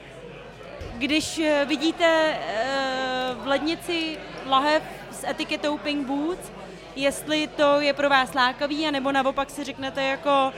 když 0.94 1.38
eh, 1.38 1.64
vidíte 1.64 2.38
uh, 2.38 3.44
v 3.44 3.46
lednici 3.46 4.18
lahev 4.46 4.82
s 5.10 5.26
etiketou 5.26 5.78
Pink 5.78 6.06
Boots, 6.06 6.52
jestli 6.96 7.46
to 7.46 7.80
je 7.80 7.92
pro 7.92 8.08
vás 8.08 8.34
lákavý, 8.34 8.86
anebo 8.86 9.12
naopak 9.12 9.50
si 9.50 9.64
řeknete 9.64 10.02
jako 10.02 10.52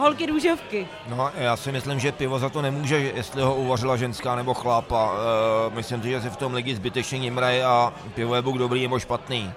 holky 0.00 0.26
růžovky. 0.26 0.88
No, 1.08 1.30
já 1.34 1.56
si 1.56 1.72
myslím, 1.72 2.00
že 2.00 2.12
pivo 2.12 2.38
za 2.38 2.48
to 2.48 2.62
nemůže, 2.62 2.96
jestli 2.98 3.42
ho 3.42 3.54
uvařila 3.54 3.96
ženská 3.96 4.34
nebo 4.34 4.54
chlap. 4.54 4.92
A, 4.92 5.12
uh, 5.12 5.74
myslím 5.74 6.02
si, 6.02 6.10
že 6.10 6.20
se 6.20 6.30
v 6.30 6.36
tom 6.36 6.54
lidi 6.54 6.74
zbytečně 6.74 7.18
nimrají 7.18 7.62
a 7.62 7.92
pivo 8.14 8.34
je 8.34 8.42
buď 8.42 8.58
dobrý 8.58 8.82
nebo 8.82 8.98
špatný. 8.98 9.52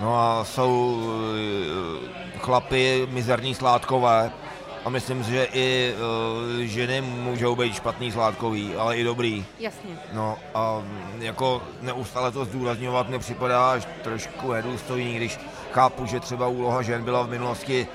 No 0.00 0.20
a 0.20 0.44
jsou 0.44 1.00
uh, 1.00 2.38
chlapy 2.38 3.08
mizerní 3.10 3.54
sládkové 3.54 4.30
a 4.84 4.88
myslím 4.88 5.24
si, 5.24 5.30
že 5.30 5.48
i 5.52 5.94
uh, 5.94 6.60
ženy 6.60 7.00
můžou 7.00 7.56
být 7.56 7.74
špatný 7.74 8.12
sládkový, 8.12 8.74
ale 8.74 8.96
i 8.96 9.04
dobrý. 9.04 9.44
Jasně. 9.58 9.90
No 10.12 10.38
a 10.54 10.78
mm, 10.78 11.22
jako 11.22 11.62
neustále 11.80 12.32
to 12.32 12.44
zdůrazňovat 12.44 13.08
mi 13.08 13.18
připadá 13.18 13.72
až 13.72 13.88
trošku 14.02 14.52
nedůstojný, 14.52 15.14
když 15.14 15.38
chápu, 15.72 16.06
že 16.06 16.20
třeba 16.20 16.48
úloha 16.48 16.82
žen 16.82 17.04
byla 17.04 17.22
v 17.22 17.30
minulosti 17.30 17.86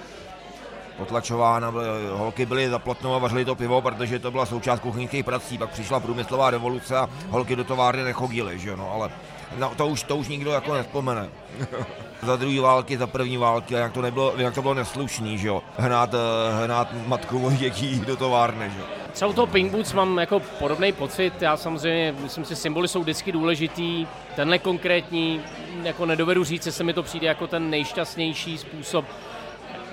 potlačována, 0.97 1.71
byly- 1.71 1.85
holky 2.11 2.45
byly 2.45 2.69
za 2.69 2.79
plotnou 2.79 3.13
a 3.13 3.17
vařily 3.17 3.45
to 3.45 3.55
pivo, 3.55 3.81
protože 3.81 4.19
to 4.19 4.31
byla 4.31 4.45
součást 4.45 4.79
kuchyňských 4.79 5.25
prací, 5.25 5.57
pak 5.57 5.69
přišla 5.69 5.99
průmyslová 5.99 6.49
revoluce 6.49 6.97
a 6.97 7.09
holky 7.29 7.55
do 7.55 7.63
továrny 7.63 8.03
nechodily, 8.03 8.59
že 8.59 8.69
jo, 8.69 8.75
no, 8.75 8.91
ale 8.93 9.09
No, 9.57 9.71
to 9.75 9.87
už, 9.87 10.03
to 10.03 10.17
už 10.17 10.27
nikdo 10.27 10.51
jako 10.51 10.73
nespomene. 10.73 11.29
za 12.21 12.35
druhé 12.35 12.61
války, 12.61 12.97
za 12.97 13.07
první 13.07 13.37
války, 13.37 13.73
jak 13.73 13.93
to, 13.93 14.01
nebylo, 14.01 14.33
jak 14.37 14.55
to 14.55 14.61
bylo 14.61 14.73
neslušný, 14.73 15.37
že 15.37 15.47
jo. 15.47 15.63
Hnát, 15.77 16.13
eh, 16.13 16.65
hnát 16.65 17.07
matku 17.07 17.49
dětí 17.49 17.99
do 17.99 18.17
továrny, 18.17 18.69
že 18.69 18.79
jo. 18.79 18.85
Třeba 19.11 19.31
u 19.31 19.33
toho 19.33 19.47
Pink 19.47 19.71
Boots 19.71 19.93
mám 19.93 20.17
jako 20.17 20.39
podobný 20.39 20.91
pocit, 20.91 21.41
já 21.41 21.57
samozřejmě, 21.57 22.15
myslím 22.23 22.45
si, 22.45 22.55
symboly 22.55 22.87
jsou 22.87 23.01
vždycky 23.01 23.31
důležitý, 23.31 24.07
tenhle 24.35 24.59
konkrétní, 24.59 25.41
jako 25.83 26.05
nedovedu 26.05 26.43
říct, 26.43 26.65
jestli 26.65 26.83
mi 26.83 26.93
to 26.93 27.03
přijde 27.03 27.27
jako 27.27 27.47
ten 27.47 27.69
nejšťastnější 27.69 28.57
způsob. 28.57 29.05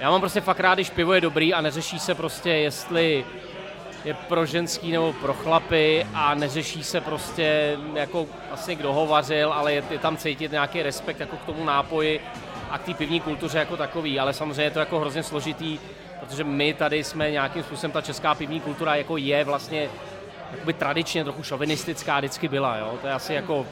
Já 0.04 0.10
mám 0.10 0.20
prostě 0.20 0.40
fakt 0.40 0.60
rád, 0.60 0.74
když 0.74 0.90
pivo 0.90 1.12
je 1.12 1.20
dobrý 1.20 1.54
a 1.54 1.60
neřeší 1.60 1.98
se 1.98 2.14
prostě, 2.14 2.50
jestli 2.50 3.24
je 4.04 4.14
pro 4.14 4.46
ženský 4.46 4.92
nebo 4.92 5.12
pro 5.12 5.34
chlapy 5.34 6.06
a 6.14 6.34
neřeší 6.34 6.84
se 6.84 7.00
prostě 7.00 7.76
jako 7.94 8.26
vlastně 8.48 8.74
kdo 8.74 8.92
ho 8.92 9.06
vařil, 9.06 9.52
ale 9.52 9.72
je, 9.72 9.84
je 9.90 9.98
tam 9.98 10.16
cítit 10.16 10.52
nějaký 10.52 10.82
respekt 10.82 11.20
jako 11.20 11.36
k 11.36 11.44
tomu 11.44 11.64
nápoji 11.64 12.20
a 12.70 12.78
k 12.78 12.82
té 12.82 12.94
pivní 12.94 13.20
kultuře 13.20 13.58
jako 13.58 13.76
takový, 13.76 14.20
ale 14.20 14.32
samozřejmě 14.32 14.62
je 14.62 14.70
to 14.70 14.78
jako 14.78 15.00
hrozně 15.00 15.22
složitý, 15.22 15.78
protože 16.20 16.44
my 16.44 16.74
tady 16.74 17.04
jsme 17.04 17.30
nějakým 17.30 17.62
způsobem, 17.62 17.92
ta 17.92 18.00
česká 18.00 18.34
pivní 18.34 18.60
kultura 18.60 18.94
jako 18.94 19.16
je 19.16 19.44
vlastně 19.44 19.88
jakoby 20.52 20.72
tradičně 20.72 21.24
trochu 21.24 21.42
šovinistická 21.42 22.18
vždycky 22.18 22.48
byla, 22.48 22.76
jo? 22.76 22.98
to 23.00 23.06
je 23.06 23.12
asi 23.12 23.34
jako, 23.34 23.66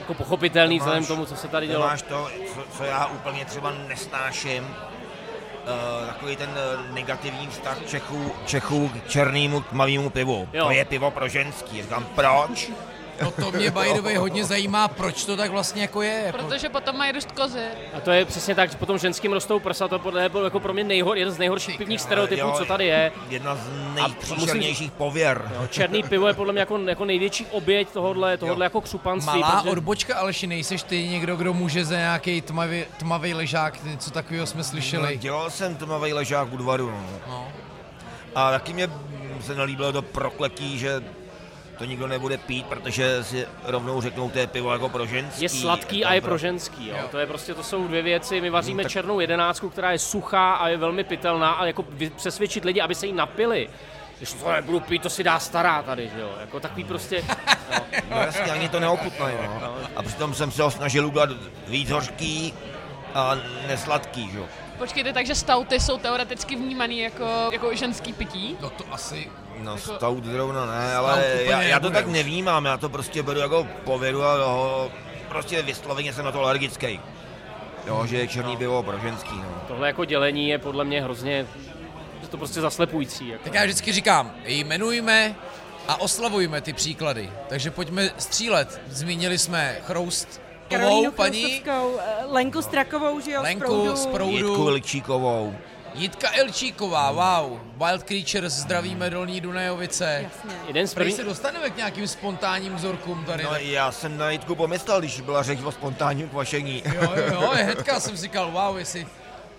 jako 0.00 0.14
pochopitelný 0.14 0.78
vzhledem 0.78 1.04
k 1.04 1.08
tomu, 1.08 1.26
co 1.26 1.36
se 1.36 1.48
tady 1.48 1.66
dělo. 1.66 1.86
Máš 1.86 2.02
to, 2.02 2.28
co, 2.54 2.76
co 2.76 2.84
já 2.84 3.06
úplně 3.06 3.44
třeba 3.44 3.72
nesnáším, 3.88 4.76
Uh, 5.66 6.06
takový 6.06 6.36
ten 6.36 6.50
uh, 6.50 6.94
negativní 6.94 7.46
vztah 7.46 7.78
Čechů, 7.86 8.32
Čechů 8.46 8.88
k 8.88 9.08
černému 9.08 9.60
tmavému 9.60 10.10
pivu. 10.10 10.48
Jo. 10.52 10.64
To 10.64 10.70
je 10.70 10.84
pivo 10.84 11.10
pro 11.10 11.28
ženský. 11.28 11.82
Říkám, 11.82 12.06
proč? 12.14 12.70
No 13.22 13.30
to 13.30 13.52
mě 13.52 13.70
by 13.70 13.92
the 13.94 14.00
way 14.00 14.16
hodně 14.16 14.44
zajímá, 14.44 14.88
proč 14.88 15.24
to 15.24 15.36
tak 15.36 15.50
vlastně 15.50 15.82
jako 15.82 16.02
je. 16.02 16.22
Jako... 16.26 16.38
Protože 16.38 16.68
potom 16.68 16.96
mají 16.96 17.12
dost 17.12 17.32
kozy. 17.32 17.64
A 17.96 18.00
to 18.00 18.10
je 18.10 18.24
přesně 18.24 18.54
tak, 18.54 18.70
že 18.70 18.76
potom 18.76 18.98
ženským 18.98 19.32
rostou 19.32 19.58
prsa, 19.58 19.88
to 19.88 19.98
podle 19.98 20.28
bylo 20.28 20.44
jako 20.44 20.60
pro 20.60 20.72
mě 20.72 20.84
nejhor, 20.84 21.18
jeden 21.18 21.34
z 21.34 21.38
nejhorších 21.38 21.78
pivních 21.78 22.00
stereotypů, 22.00 22.40
Jo, 22.40 22.54
co 22.58 22.64
tady 22.64 22.86
je. 22.86 23.12
Jedna 23.28 23.54
z 23.56 23.60
nejpříšernějších 23.94 24.92
pověr. 24.92 25.50
Jo, 25.60 25.66
černý 25.66 26.02
pivo 26.02 26.28
je 26.28 26.34
podle 26.34 26.52
mě 26.52 26.60
jako, 26.60 26.78
jako 26.78 27.04
největší 27.04 27.46
oběť 27.46 27.88
tohohle, 27.88 28.36
tohohle 28.36 28.66
jako 28.66 28.80
křupanství. 28.80 29.40
Malá 29.40 29.56
protože- 29.60 29.70
odbočka, 29.70 30.16
Aleši, 30.16 30.46
nejseš 30.46 30.82
ty 30.82 31.08
někdo, 31.08 31.36
kdo 31.36 31.54
může 31.54 31.84
za 31.84 31.96
nějaký 31.96 32.40
tmavý, 32.40 32.84
tmavý 32.98 33.34
ležák, 33.34 33.84
něco 33.84 34.10
takového 34.10 34.46
jsme 34.46 34.58
No, 34.58 34.64
slyšeli. 34.64 35.16
dělal 35.16 35.50
jsem 35.50 35.76
tmavý 35.76 36.12
ležák 36.12 36.52
u 36.52 36.56
dvaru. 36.56 36.90
No. 36.90 37.20
No. 37.28 37.48
A 38.34 38.50
taky 38.50 38.72
mě 38.72 38.90
se 39.40 39.54
nelíbilo 39.54 39.92
to 39.92 40.02
prokletí, 40.02 40.78
že 40.78 41.02
to 41.78 41.84
nikdo 41.84 42.06
nebude 42.06 42.38
pít, 42.38 42.66
protože 42.66 43.24
si 43.24 43.46
rovnou 43.64 44.00
řeknou, 44.00 44.30
to 44.30 44.38
je 44.38 44.46
pivo 44.46 44.72
jako 44.72 44.88
pro 44.88 45.06
ženský. 45.06 45.42
je 45.42 45.48
sladký 45.48 46.04
a 46.04 46.12
je 46.14 46.20
pro 46.20 46.38
ženský. 46.38 46.88
Jo. 46.88 46.96
To 47.10 47.18
je 47.18 47.26
prostě, 47.26 47.54
to 47.54 47.62
jsou 47.62 47.86
dvě 47.88 48.02
věci. 48.02 48.40
My 48.40 48.50
vaříme 48.50 48.82
tak- 48.82 48.92
černou 48.92 49.20
jedenáctku, 49.20 49.70
která 49.70 49.92
je 49.92 49.98
suchá 49.98 50.54
a 50.54 50.68
je 50.68 50.76
velmi 50.76 51.04
pitelná 51.04 51.52
a 51.52 51.66
jako 51.66 51.84
přesvědčit 52.16 52.64
lidi, 52.64 52.80
aby 52.80 52.94
se 52.94 53.06
jí 53.06 53.12
napili. 53.12 53.68
Když 54.18 54.32
to 54.32 54.52
nebudu 54.52 54.80
pít, 54.80 55.02
to 55.02 55.10
si 55.10 55.24
dá 55.24 55.38
stará 55.38 55.82
tady, 55.82 56.10
že 56.14 56.20
jo. 56.20 56.30
Jako 56.40 56.60
takový 56.60 56.84
prostě, 56.84 57.24
No 58.10 58.16
jasně, 58.16 58.42
ani 58.52 58.68
to 58.68 58.80
neochutnají. 58.80 59.36
No. 59.60 59.74
A 59.96 60.02
přitom 60.02 60.34
jsem 60.34 60.50
se 60.50 60.62
ho 60.62 60.70
snažil 60.70 61.06
udělat 61.06 61.30
víc 61.68 61.90
hořký 61.90 62.54
a 63.14 63.36
nesladký, 63.66 64.30
že 64.30 64.38
jo. 64.38 64.44
Počkejte, 64.78 65.12
takže 65.12 65.34
stouty 65.34 65.80
jsou 65.80 65.98
teoreticky 65.98 66.56
vnímaný 66.56 66.98
jako, 66.98 67.48
jako 67.52 67.74
ženský 67.74 68.12
pití? 68.12 68.56
No 68.60 68.70
to 68.70 68.84
asi... 68.90 69.30
No 69.62 69.78
stout 69.78 70.24
zrovna 70.24 70.66
ne, 70.66 70.94
ale 70.94 71.24
já, 71.42 71.62
já 71.62 71.80
to 71.80 71.90
tak 71.90 72.06
nevnímám, 72.06 72.64
já 72.64 72.76
to 72.76 72.88
prostě 72.88 73.22
beru 73.22 73.40
jako 73.40 73.66
povědu 73.84 74.24
a 74.24 74.46
ho, 74.46 74.90
prostě 75.28 75.62
vysloveně 75.62 76.12
jsem 76.12 76.24
na 76.24 76.32
to 76.32 76.40
alergický. 76.40 77.00
Jo, 77.86 78.06
že 78.06 78.16
je 78.16 78.28
černý 78.28 78.56
pivo 78.56 78.82
pro 78.82 78.98
ženský, 78.98 79.34
no. 79.34 79.62
tohle 79.68 79.86
jako 79.86 80.04
dělení 80.04 80.48
je 80.48 80.58
podle 80.58 80.84
mě 80.84 81.02
hrozně, 81.02 81.32
je 82.22 82.28
to 82.30 82.36
prostě 82.36 82.60
zaslepující. 82.60 83.28
Jako. 83.28 83.44
Tak 83.44 83.54
já 83.54 83.64
vždycky 83.64 83.92
říkám, 83.92 84.32
jmenujme 84.44 85.34
a 85.88 86.00
oslavujme 86.00 86.60
ty 86.60 86.72
příklady. 86.72 87.30
Takže 87.48 87.70
pojďme 87.70 88.10
střílet. 88.18 88.80
Zmínili 88.88 89.38
jsme 89.38 89.76
Chroust 89.86 90.40
Karolínu 90.68 91.12
paní, 91.12 91.62
eh, 91.66 92.24
Lenku 92.26 92.62
Strakovou, 92.62 93.20
že 93.20 93.30
jo, 93.30 93.40
z 93.40 93.42
Lenku 93.42 93.64
proudu. 93.64 93.96
z 93.96 94.06
proudu. 94.06 94.36
Jitku 94.36 94.68
Ličíkovou. 94.68 95.54
Jitka 95.96 96.28
Ilčíková, 96.30 97.10
wow, 97.12 97.58
Wild 97.86 98.02
Creatures, 98.02 98.52
zdravíme 98.52 99.10
Dolní 99.10 99.40
Dunajovice. 99.40 100.20
Jasně. 100.34 100.58
Jeden 100.66 100.86
z 100.86 100.94
Prý 100.94 100.98
prvních, 100.98 101.16
se 101.16 101.24
dostaneme 101.24 101.70
k 101.70 101.76
nějakým 101.76 102.08
spontánním 102.08 102.74
vzorkům 102.74 103.24
tady. 103.24 103.44
No 103.44 103.50
tak- 103.50 103.62
já 103.62 103.92
jsem 103.92 104.18
na 104.18 104.30
Jitku 104.30 104.54
pomyslel, 104.54 105.00
když 105.00 105.20
byla 105.20 105.42
řeč 105.42 105.58
o 105.64 105.72
spontánním 105.72 106.28
kvašení. 106.28 106.82
Jo, 106.94 107.10
jo, 107.32 107.50
hnedka 107.54 108.00
jsem 108.00 108.16
říkal, 108.16 108.50
wow, 108.50 108.78
jestli, 108.78 109.06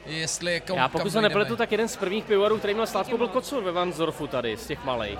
jestli 0.06 0.54
jako 0.54 0.74
já 0.76 0.88
pokud 0.88 1.04
kam 1.04 1.12
se 1.12 1.22
nepletu, 1.22 1.56
tak 1.56 1.72
jeden 1.72 1.88
z 1.88 1.96
prvních 1.98 2.26
pivovarů, 2.26 2.58
který 2.58 2.74
měl 2.74 2.88
sladkou, 2.88 3.18
byl 3.18 3.28
Kocur 3.28 3.64
ve 3.64 3.72
Vansdorfu 3.72 4.28
tady, 4.28 4.58
z 4.58 4.68
těch 4.68 4.86
malých. 4.86 5.20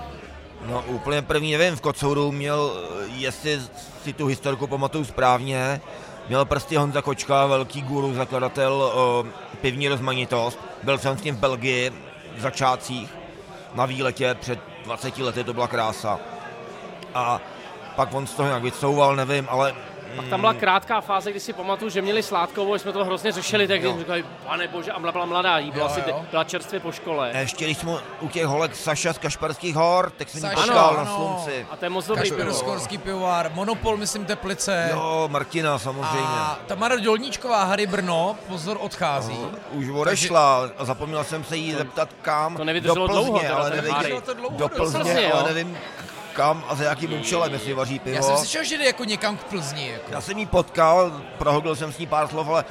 No 0.66 0.84
úplně 0.86 1.22
první, 1.22 1.52
nevím, 1.56 1.76
v 1.76 1.80
Kocouru 1.80 2.32
měl, 2.32 2.72
jestli 3.06 3.60
si 4.04 4.12
tu 4.12 4.26
historku 4.26 4.66
pamatuju 4.66 5.04
správně, 5.04 5.80
měl 6.28 6.44
prsty 6.44 6.76
Honza 6.76 7.02
Kočka, 7.02 7.46
velký 7.46 7.82
guru, 7.82 8.14
zakladatel 8.14 8.72
o, 8.82 9.26
pivní 9.60 9.88
rozmanitost. 9.88 10.58
Byl 10.82 10.98
jsem 10.98 11.18
s 11.18 11.22
ním 11.22 11.36
v 11.36 11.38
Belgii 11.38 11.92
v 12.36 12.40
začátcích 12.40 13.14
na 13.74 13.86
výletě 13.86 14.34
před 14.40 14.58
20 14.84 15.18
lety, 15.18 15.44
to 15.44 15.54
byla 15.54 15.68
krása. 15.68 16.18
A 17.14 17.40
pak 17.96 18.14
on 18.14 18.26
z 18.26 18.34
toho 18.34 18.48
nějak 18.48 18.62
vycouval, 18.62 19.16
nevím, 19.16 19.46
ale 19.50 19.74
Pak 20.16 20.28
tam 20.28 20.40
byla 20.40 20.54
krátká 20.54 21.00
fáze, 21.00 21.30
kdy 21.30 21.40
si 21.40 21.52
pamatuju, 21.52 21.90
že 21.90 22.02
měli 22.02 22.22
sládkovou, 22.22 22.78
jsme 22.78 22.92
to 22.92 23.04
hrozně 23.04 23.32
řešili, 23.32 23.68
tak 23.68 23.80
jsme 23.82 23.98
říkali, 23.98 24.24
pane 24.46 24.68
bože, 24.68 24.92
a 24.92 24.98
byla 24.98 25.24
mladá, 25.26 25.58
jí 25.58 25.70
byla, 25.70 25.84
Jo, 25.86 25.90
asi, 25.92 26.02
jo. 26.10 26.24
byla 26.30 26.44
čerstvě 26.44 26.80
po 26.80 26.92
škole. 26.92 27.30
ještě 27.38 27.64
když 27.64 27.78
jsme 27.78 27.92
u 28.20 28.28
těch 28.28 28.44
holek 28.44 28.76
Saša 28.76 29.12
z 29.12 29.18
Kašperských 29.18 29.74
hor, 29.74 30.10
tak 30.10 30.28
jsem 30.28 30.38
ji 30.38 30.42
Saša, 30.42 30.60
potkal 30.62 30.86
ano. 30.88 30.96
na 31.04 31.14
slunci. 31.16 31.66
A 31.70 31.76
to 31.76 31.84
je 31.84 31.88
moc 31.88 32.06
dobrý 32.06 32.22
pivo. 32.22 32.36
Kašpirovskorský 32.36 32.98
pivovar, 32.98 33.50
Monopol, 33.54 33.96
myslím, 33.96 34.24
Teplice. 34.24 34.88
Jo, 34.92 35.28
Martina 35.32 35.78
samozřejmě. 35.78 36.18
A 36.38 36.58
Tamara 36.66 36.96
Dolníčková, 36.96 37.64
Hary 37.64 37.86
Brno, 37.86 38.36
pozor, 38.48 38.76
odchází. 38.80 39.38
Už 39.72 39.88
odešla 39.88 40.68
a 40.78 40.84
zapomněl 40.84 41.24
jsem 41.24 41.44
se 41.44 41.56
jí 41.56 41.72
zeptat 41.74 42.08
kam. 42.22 42.56
to 42.56 42.64
nevydrželo 42.64 43.06
do 43.06 43.12
Plzně, 43.14 43.30
dlouho, 43.30 43.56
ale 43.56 43.70
nevím, 43.70 43.90
Harry. 43.92 44.04
Vydrželo 44.04 44.20
to 44.20 44.34
dlouho 44.34 44.58
do 44.58 44.68
Plzně, 44.68 45.32
ale 45.32 45.42
nevím 45.54 45.78
kam 46.38 46.64
a 46.68 46.74
za 46.74 46.84
jakým 46.84 47.12
účelem, 47.20 47.52
jestli 47.52 47.72
vaří 47.74 47.98
pivo. 47.98 48.16
Já 48.16 48.22
jsem 48.22 48.36
slyšel, 48.36 48.64
že 48.64 48.78
jde 48.78 48.84
jako 48.84 49.04
někam 49.04 49.36
k 49.36 49.44
Plzni. 49.44 49.88
Jako. 49.88 50.12
Já 50.12 50.20
jsem 50.20 50.38
jí 50.38 50.46
potkal, 50.46 51.20
prohodil 51.38 51.76
jsem 51.76 51.92
s 51.92 51.98
ní 51.98 52.06
pár 52.06 52.28
slov, 52.28 52.48
ale 52.48 52.64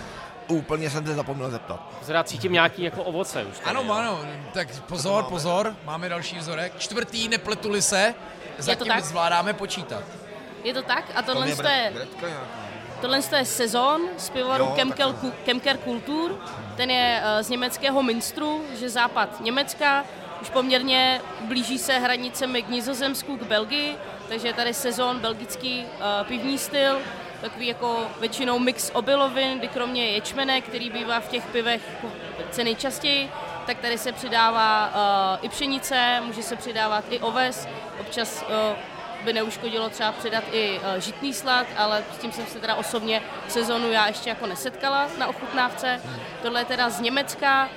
úplně 0.48 0.90
jsem 0.90 1.08
se 1.08 1.16
zapomněl 1.16 1.50
zeptat. 1.50 1.80
Zrá 2.02 2.24
cítím 2.24 2.52
nějaký 2.54 2.84
jako 2.84 3.04
ovoce 3.04 3.44
už. 3.44 3.60
tady, 3.60 3.70
Ano, 3.70 3.82
jo. 3.88 3.94
ano, 3.94 4.20
tak 4.54 4.68
pozor, 4.82 5.24
pozor, 5.24 5.76
máme 5.86 6.10
další 6.10 6.38
vzorek. 6.38 6.74
Čtvrtý, 6.78 7.28
nepletuli 7.28 7.82
se, 7.82 8.14
zatím 8.58 8.88
tak? 8.88 9.04
zvládáme 9.04 9.54
počítat. 9.54 10.04
Je 10.64 10.74
to 10.74 10.82
tak? 10.82 11.04
A 11.16 11.22
tohle 11.22 11.56
to 11.56 11.68
je, 11.68 11.92
Bretka 11.94 12.28
nějaká. 12.28 12.46
tohle 13.02 13.22
to 13.22 13.36
je 13.36 13.46
sezon 13.46 14.02
z 14.18 14.30
pivovaru 14.30 14.66
takhle. 14.76 15.32
Kemker 15.46 15.78
Kultur. 15.78 16.32
Ten 16.76 16.92
je 16.92 17.22
eh, 17.24 17.44
z 17.44 17.50
německého 17.50 18.04
Minstru, 18.04 18.64
že 18.80 18.90
západ 18.90 19.42
Německa. 19.42 20.06
Už 20.42 20.50
poměrně 20.50 21.22
blíží 21.42 21.78
se 21.78 22.00
hranicemi 22.00 22.62
k 22.62 22.70
Nizozemsku, 22.70 23.38
k 23.38 23.44
Belgii, 23.44 23.96
takže 24.30 24.48
je 24.48 24.54
tady 24.54 24.74
sezon 24.74 25.20
belgický 25.20 25.86
uh, 25.86 26.28
pivní 26.28 26.58
styl, 26.58 27.00
takový 27.42 27.68
jako 27.68 28.08
většinou 28.20 28.60
mix 28.60 28.92
obilovin, 28.94 29.60
kdy 29.60 29.68
kromě 29.68 30.06
ječmene, 30.06 30.62
který 30.62 30.90
bývá 30.90 31.20
v 31.20 31.28
těch 31.28 31.46
pivech 31.46 31.82
co 32.52 32.64
nejčastěji, 32.64 33.32
tak 33.66 33.78
tady 33.78 33.98
se 33.98 34.12
přidává 34.12 34.92
uh, 35.40 35.46
i 35.46 35.50
pšenice, 35.50 36.22
může 36.22 36.44
se 36.44 36.56
přidávat 36.56 37.06
i 37.10 37.20
oves, 37.20 37.68
občas 38.00 38.46
uh, 38.48 38.78
by 39.26 39.34
neuškodilo 39.34 39.90
třeba 39.90 40.12
přidat 40.12 40.44
i 40.52 40.80
uh, 40.80 41.02
žitný 41.02 41.34
slad, 41.34 41.68
ale 41.78 42.04
s 42.16 42.18
tím 42.18 42.32
jsem 42.32 42.46
se 42.46 42.60
teda 42.60 42.76
osobně 42.76 43.22
v 43.48 43.52
sezonu 43.52 43.92
já 43.92 44.08
ještě 44.08 44.30
jako 44.30 44.48
nesetkala 44.48 45.08
na 45.18 45.28
ochutnávce. 45.28 46.02
Tohle 46.42 46.62
je 46.62 46.66
teda 46.66 46.90
z 46.90 47.00
Německa, 47.00 47.70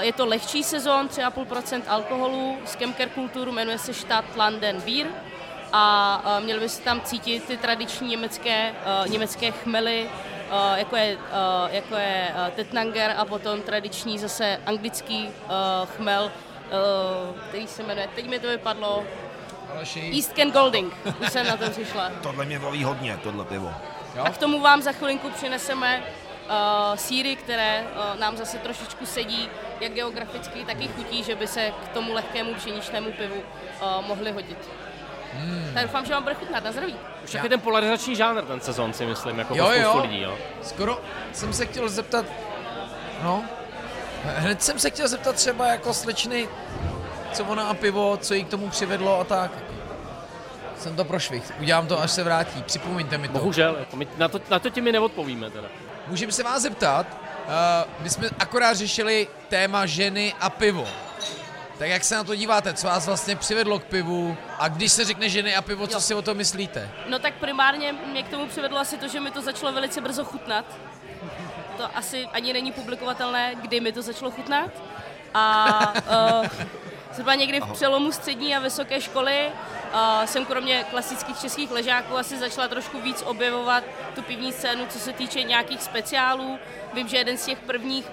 je 0.00 0.12
to 0.12 0.26
lehčí 0.26 0.62
sezon, 0.62 1.08
3,5% 1.08 1.82
alkoholu, 1.88 2.58
z 2.64 2.76
Kemker 2.76 3.08
Kulturu 3.08 3.52
jmenuje 3.52 3.78
se 3.78 3.94
Stadt 3.94 4.36
Landen 4.36 4.80
Bier 4.80 5.06
a 5.72 6.22
uh, 6.38 6.44
měli 6.44 6.60
by 6.60 6.68
se 6.68 6.82
tam 6.82 7.00
cítit 7.00 7.44
ty 7.44 7.56
tradiční 7.56 8.08
německé, 8.08 8.74
uh, 9.02 9.10
německé 9.10 9.50
chmely, 9.50 10.10
jako 10.74 10.96
je, 10.96 11.18
jako 11.70 11.94
je 11.94 12.34
Tetnanger 12.56 13.14
a 13.16 13.24
potom 13.24 13.62
tradiční 13.62 14.18
zase 14.18 14.60
anglický 14.66 15.28
chmel, 15.96 16.32
který 17.48 17.66
se 17.66 17.82
jmenuje, 17.82 18.08
teď 18.14 18.28
mi 18.28 18.38
to 18.38 18.48
vypadlo, 18.48 19.04
Aleši, 19.74 20.10
East 20.14 20.32
Ken 20.32 20.50
Golding, 20.50 20.94
už 21.20 21.32
jsem 21.32 21.46
na 21.46 21.56
to 21.56 21.70
přišla. 21.70 22.10
Tohle 22.22 22.44
mě 22.44 22.58
baví 22.58 22.84
hodně, 22.84 23.18
tohle 23.22 23.44
pivo. 23.44 23.74
A 24.24 24.30
k 24.30 24.38
tomu 24.38 24.60
vám 24.60 24.82
za 24.82 24.92
chvilinku 24.92 25.30
přineseme 25.30 26.02
uh, 26.02 26.96
síry, 26.96 27.36
které 27.36 27.84
uh, 27.84 28.20
nám 28.20 28.36
zase 28.36 28.58
trošičku 28.58 29.06
sedí, 29.06 29.48
jak 29.80 29.92
geograficky, 29.92 30.64
tak 30.64 30.80
i 30.80 30.88
chutí, 30.88 31.22
že 31.22 31.34
by 31.34 31.46
se 31.46 31.70
k 31.84 31.88
tomu 31.88 32.12
lehkému 32.12 32.54
pšeničnému 32.54 33.12
pivu 33.12 33.34
uh, 33.34 34.06
mohly 34.06 34.32
hodit. 34.32 34.58
Hmm. 35.32 35.70
Tak 35.74 35.82
doufám, 35.82 36.06
že 36.06 36.12
vám 36.12 36.22
bude 36.22 36.34
chutnat. 36.34 36.64
Na 36.64 36.72
zdraví. 36.72 36.96
Už 37.24 37.32
taky 37.32 37.48
ten 37.48 37.60
polarizační 37.60 38.16
žánr 38.16 38.44
ten 38.44 38.60
sezon 38.60 38.92
si 38.92 39.06
myslím, 39.06 39.38
jako 39.38 39.54
Jo, 39.54 39.70
jo. 39.70 40.00
lidí, 40.02 40.20
jo. 40.20 40.38
Skoro 40.62 41.00
jsem 41.32 41.52
se 41.52 41.66
chtěl 41.66 41.88
zeptat, 41.88 42.26
no, 43.22 43.44
hned 44.24 44.62
jsem 44.62 44.78
se 44.78 44.90
chtěl 44.90 45.08
zeptat 45.08 45.36
třeba 45.36 45.66
jako 45.66 45.94
slečny, 45.94 46.48
co 47.32 47.44
ona 47.44 47.68
a 47.68 47.74
pivo, 47.74 48.16
co 48.16 48.34
jí 48.34 48.44
k 48.44 48.48
tomu 48.48 48.68
přivedlo 48.68 49.20
a 49.20 49.24
tak. 49.24 49.50
Jsem 50.78 50.96
to 50.96 51.04
prošvih, 51.04 51.52
udělám 51.60 51.86
to, 51.86 52.00
až 52.00 52.10
se 52.10 52.22
vrátí, 52.22 52.62
připomeňte 52.62 53.18
mi 53.18 53.28
to. 53.28 53.38
Bohužel, 53.38 53.76
jako 53.78 53.96
my, 53.96 54.08
na, 54.18 54.28
to, 54.28 54.40
na 54.50 54.58
to 54.58 54.70
ti 54.70 54.80
my 54.80 54.92
neodpovíme 54.92 55.50
teda. 55.50 55.68
Můžeme 56.06 56.32
se 56.32 56.42
vás 56.42 56.62
zeptat, 56.62 57.06
my 58.00 58.10
jsme 58.10 58.28
akorát 58.38 58.74
řešili 58.76 59.28
téma 59.48 59.86
ženy 59.86 60.34
a 60.40 60.50
pivo. 60.50 60.88
Tak 61.78 61.88
jak 61.88 62.04
se 62.04 62.14
na 62.14 62.24
to 62.24 62.34
díváte, 62.34 62.74
co 62.74 62.86
vás 62.86 63.06
vlastně 63.06 63.36
přivedlo 63.36 63.78
k 63.78 63.84
pivu 63.84 64.36
a 64.58 64.68
když 64.68 64.92
se 64.92 65.04
řekne 65.04 65.28
ženy 65.28 65.56
a 65.56 65.62
pivo, 65.62 65.86
co 65.86 65.96
Jo. 65.96 66.00
si 66.00 66.14
o 66.14 66.22
tom 66.22 66.36
myslíte? 66.36 66.90
No 67.08 67.18
tak 67.18 67.34
primárně 67.34 67.92
mě 67.92 68.22
k 68.22 68.28
tomu 68.28 68.46
přivedlo 68.46 68.78
asi 68.78 68.96
to, 68.98 69.08
že 69.08 69.20
mi 69.20 69.30
to 69.30 69.42
začalo 69.42 69.72
velice 69.72 70.00
brzo 70.00 70.24
chutnat. 70.24 70.64
To 71.76 71.96
asi 71.96 72.26
ani 72.32 72.52
není 72.52 72.72
publikovatelné, 72.72 73.54
kdy 73.54 73.80
mi 73.80 73.92
to 73.92 74.02
začalo 74.02 74.30
chutnat. 74.30 74.70
A 75.34 75.78
uh, 76.40 76.46
zhruba 77.14 77.34
někdy 77.34 77.60
v 77.60 77.72
přelomu 77.72 78.12
střední 78.12 78.56
a 78.56 78.58
vysoké 78.58 79.00
školy 79.00 79.46
uh, 79.46 80.24
jsem 80.24 80.44
kromě 80.44 80.84
klasických 80.90 81.40
českých 81.40 81.70
ležáků 81.70 82.18
asi 82.18 82.38
začala 82.38 82.68
trošku 82.68 83.00
víc 83.00 83.22
objevovat 83.26 83.84
tu 84.14 84.22
pivní 84.22 84.52
scénu, 84.52 84.86
co 84.86 84.98
se 84.98 85.12
týče 85.12 85.42
nějakých 85.42 85.82
speciálů. 85.82 86.58
Vím, 86.94 87.08
že 87.08 87.16
jeden 87.16 87.36
z 87.36 87.46
těch 87.46 87.58
prvních 87.58 88.06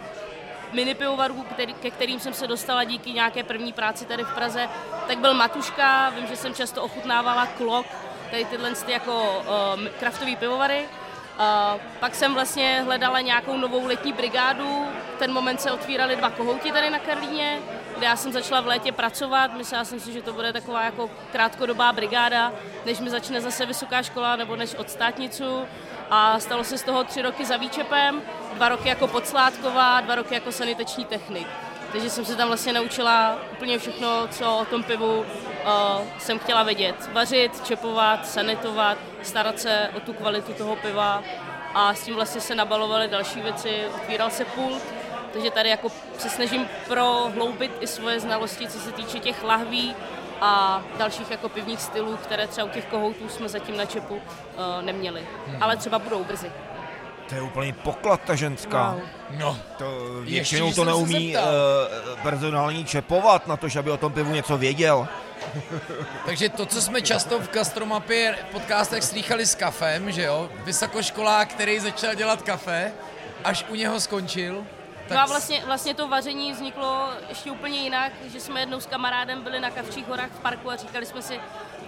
mini 0.72 0.96
pivovarů, 0.96 1.46
který, 1.54 1.74
ke 1.74 1.92
kterým 1.92 2.20
jsem 2.20 2.34
se 2.34 2.48
dostala 2.48 2.84
díky 2.84 3.12
nějaké 3.12 3.44
první 3.44 3.74
práci 3.74 4.06
tady 4.06 4.24
v 4.24 4.34
Praze, 4.34 4.70
tak 5.08 5.18
byl 5.18 5.34
Matuška, 5.34 6.10
vím, 6.10 6.28
že 6.28 6.36
jsem 6.36 6.54
často 6.54 6.84
ochutnávala 6.84 7.46
Klok, 7.46 7.86
tady 8.32 8.46
tyhle 8.46 8.72
ty 8.72 8.92
jako 8.92 9.44
um, 9.76 9.90
kraftový 10.00 10.36
pivovary. 10.36 10.80
Uh, 10.84 11.82
pak 12.00 12.16
jsem 12.16 12.34
vlastně 12.34 12.82
hledala 12.86 13.22
nějakou 13.22 13.58
novou 13.58 13.88
letní 13.88 14.14
brigádu, 14.14 14.88
v 15.16 15.20
ten 15.20 15.34
moment 15.34 15.62
se 15.62 15.72
otvíraly 15.72 16.16
dva 16.16 16.30
kohouti 16.30 16.72
tady 16.72 16.90
na 16.90 17.00
Karlíně, 17.00 17.60
kde 18.02 18.08
já 18.08 18.16
jsem 18.16 18.32
začala 18.32 18.62
v 18.62 18.68
létě 18.68 18.92
pracovat, 18.92 19.54
myslela 19.54 19.86
jsem 19.86 20.00
si, 20.00 20.12
že 20.14 20.22
to 20.22 20.34
bude 20.34 20.54
taková 20.54 20.84
jako 20.84 21.10
krátkodobá 21.32 21.94
brigáda, 21.94 22.54
než 22.86 23.00
mi 23.00 23.10
začne 23.10 23.42
zase 23.42 23.66
vysoká 23.66 24.04
škola 24.04 24.36
nebo 24.36 24.56
než 24.56 24.76
odstátnicu 24.76 25.64
a 26.10 26.40
stalo 26.40 26.64
se 26.64 26.78
z 26.78 26.84
toho 26.84 27.04
tři 27.04 27.22
roky 27.22 27.46
za 27.46 27.58
výčepem, 27.58 28.22
dva 28.54 28.70
roky 28.70 28.90
jako 28.90 29.08
podsládková, 29.08 30.02
dva 30.02 30.16
roky 30.16 30.34
jako 30.34 30.52
sanitační 30.52 31.06
technik. 31.06 31.48
Takže 31.92 32.10
jsem 32.10 32.26
se 32.26 32.36
tam 32.36 32.48
vlastně 32.48 32.74
naučila 32.74 33.38
úplně 33.52 33.80
všechno, 33.80 34.28
co 34.28 34.58
o 34.58 34.66
tom 34.66 34.84
pivu 34.84 35.20
uh, 35.20 35.26
jsem 36.18 36.40
chtěla 36.40 36.64
vědět. 36.64 37.10
Vařit, 37.14 37.66
čepovat, 37.66 38.28
sanitovat, 38.28 38.98
starat 39.24 39.60
se 39.60 39.90
o 39.98 40.00
tu 40.00 40.14
kvalitu 40.14 40.54
toho 40.54 40.76
piva 40.76 41.24
a 41.74 41.94
s 41.94 42.04
tím 42.04 42.16
vlastně 42.16 42.42
se 42.42 42.56
nabalovaly 42.56 43.08
další 43.08 43.42
věci, 43.42 43.86
otvíral 43.96 44.30
se 44.30 44.46
pult, 44.46 45.01
takže 45.34 45.52
tady 45.52 45.70
jako 45.70 45.88
se 46.18 46.30
snažím 46.30 46.68
prohloubit 46.88 47.72
i 47.80 47.88
svoje 47.88 48.20
znalosti, 48.20 48.68
co 48.68 48.80
se 48.80 48.92
týče 48.92 49.20
těch 49.20 49.44
lahví 49.44 49.96
a 50.42 50.82
dalších 50.98 51.32
jako 51.32 51.50
pivních 51.50 51.82
stylů, 51.82 52.18
které 52.18 52.48
třeba 52.48 52.68
u 52.68 52.70
těch 52.70 52.86
kohoutů 52.86 53.30
jsme 53.30 53.50
zatím 53.50 53.78
na 53.78 53.86
čepu 53.86 54.16
uh, 54.16 54.22
neměli. 54.82 55.28
Ale 55.62 55.78
třeba 55.78 56.00
budou 56.00 56.24
brzy. 56.24 56.52
To 57.30 57.36
je 57.36 57.42
úplný 57.42 57.74
poklad 57.74 58.22
ta 58.26 58.36
ženská. 58.36 58.92
Wow. 58.92 59.02
No, 59.40 59.58
To 59.78 59.86
Ještě, 60.20 60.32
většinou 60.32 60.70
že 60.70 60.76
to 60.76 60.86
neumí 60.86 61.36
uh, 61.36 61.44
personální 62.24 62.86
čepovat 62.86 63.48
na 63.48 63.58
to, 63.58 63.68
že 63.68 63.80
aby 63.80 63.92
o 63.92 63.98
tom 63.98 64.14
pivu 64.14 64.34
něco 64.34 64.58
věděl. 64.58 65.08
takže 66.26 66.50
to, 66.50 66.66
co 66.66 66.82
jsme 66.82 67.02
často 67.02 67.40
v 67.40 67.52
Gastromapě 67.52 68.38
podcastech 68.52 69.04
slýchali 69.04 69.46
s 69.46 69.56
kafem, 69.56 70.12
že 70.12 70.24
jo, 70.24 70.50
vysokoškolák, 70.66 71.48
který 71.48 71.80
začal 71.80 72.16
dělat 72.16 72.42
kafe, 72.42 72.92
až 73.44 73.66
u 73.70 73.76
něho 73.76 74.00
skončil. 74.00 74.66
No 75.10 75.20
a 75.20 75.26
vlastně, 75.26 75.64
vlastně 75.66 75.94
to 75.94 76.08
vaření 76.08 76.52
vzniklo 76.52 77.10
ještě 77.30 77.52
úplně 77.52 77.80
jinak, 77.80 78.12
že 78.28 78.40
jsme 78.40 78.60
jednou 78.60 78.80
s 78.80 78.86
kamarádem 78.86 79.42
byli 79.42 79.60
na 79.60 79.70
Kavčích 79.70 80.08
horách 80.08 80.30
v 80.32 80.40
parku 80.40 80.72
a 80.72 80.76
říkali 80.76 81.06
jsme 81.06 81.22
si, 81.22 81.40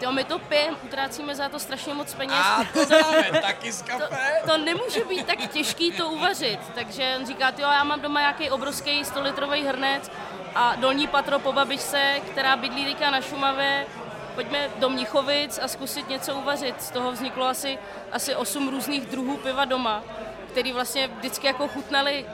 jo, 0.02 0.12
my 0.12 0.24
to 0.24 0.40
pijeme, 0.40 0.78
utrácíme 0.84 1.36
za 1.36 1.50
to 1.50 1.60
strašně 1.60 1.94
moc 1.94 2.14
peněz. 2.14 2.36
A 2.38 2.64
to 2.74 2.86
známe 2.86 3.42
taky 3.42 3.72
z 3.72 3.82
to, 3.82 3.88
kafe. 3.88 4.42
to 4.46 4.58
nemůže 4.58 5.06
být 5.06 5.28
tak 5.28 5.52
těžký 5.52 5.92
to 5.92 6.10
uvařit. 6.10 6.60
Takže 6.76 7.16
on 7.20 7.26
říká, 7.26 7.50
jo, 7.58 7.68
já 7.72 7.84
mám 7.84 8.02
doma 8.02 8.20
nějaký 8.20 8.50
obrovský 8.50 9.06
100 9.06 9.22
litrový 9.22 9.64
hrnec 9.64 10.12
a 10.56 10.76
dolní 10.76 11.08
patro 11.08 11.40
po 11.40 11.54
babičce, 11.54 12.22
která 12.32 12.56
bydlí 12.56 12.86
teďka 12.86 13.12
na 13.12 13.22
Šumavě, 13.22 13.88
pojďme 14.36 14.70
do 14.80 14.90
Mnichovic 14.90 15.60
a 15.64 15.68
zkusit 15.68 16.10
něco 16.10 16.36
uvařit. 16.36 16.82
Z 16.82 16.92
toho 16.92 17.12
vzniklo 17.12 17.46
asi, 17.46 17.78
asi 18.12 18.36
8 18.36 18.70
různých 18.70 19.06
druhů 19.06 19.38
piva 19.38 19.66
doma, 19.66 20.04
který 20.52 20.72
vlastně 20.74 21.08
vždycky 21.08 21.48
jako 21.48 21.68
chutnali 21.68 22.26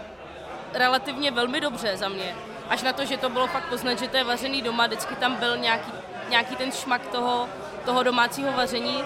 relativně 0.74 1.32
velmi 1.32 1.62
dobře 1.62 1.98
za 1.98 2.10
mě. 2.10 2.36
Až 2.70 2.84
na 2.84 2.94
to, 2.94 3.06
že 3.06 3.18
to 3.18 3.30
bylo 3.30 3.48
fakt 3.48 3.70
poznat, 3.70 4.00
že 4.00 4.08
to 4.08 4.18
je 4.18 4.24
vařený 4.24 4.62
doma, 4.62 4.88
vždycky 4.88 5.16
tam 5.16 5.36
byl 5.36 5.58
nějaký, 5.58 5.92
nějaký 6.30 6.56
ten 6.56 6.72
šmak 6.72 7.08
toho, 7.08 7.50
toho 7.86 8.04
domácího 8.04 8.52
vaření, 8.52 9.04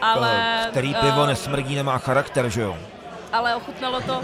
ale... 0.00 0.66
Který 0.70 0.96
eh, 0.96 1.00
pivo 1.00 1.26
nesmrdí, 1.26 1.74
nemá 1.74 1.98
charakter, 1.98 2.48
že 2.48 2.62
jo? 2.62 2.76
ale 3.32 3.54
ochutnalo 3.54 4.00
to, 4.00 4.22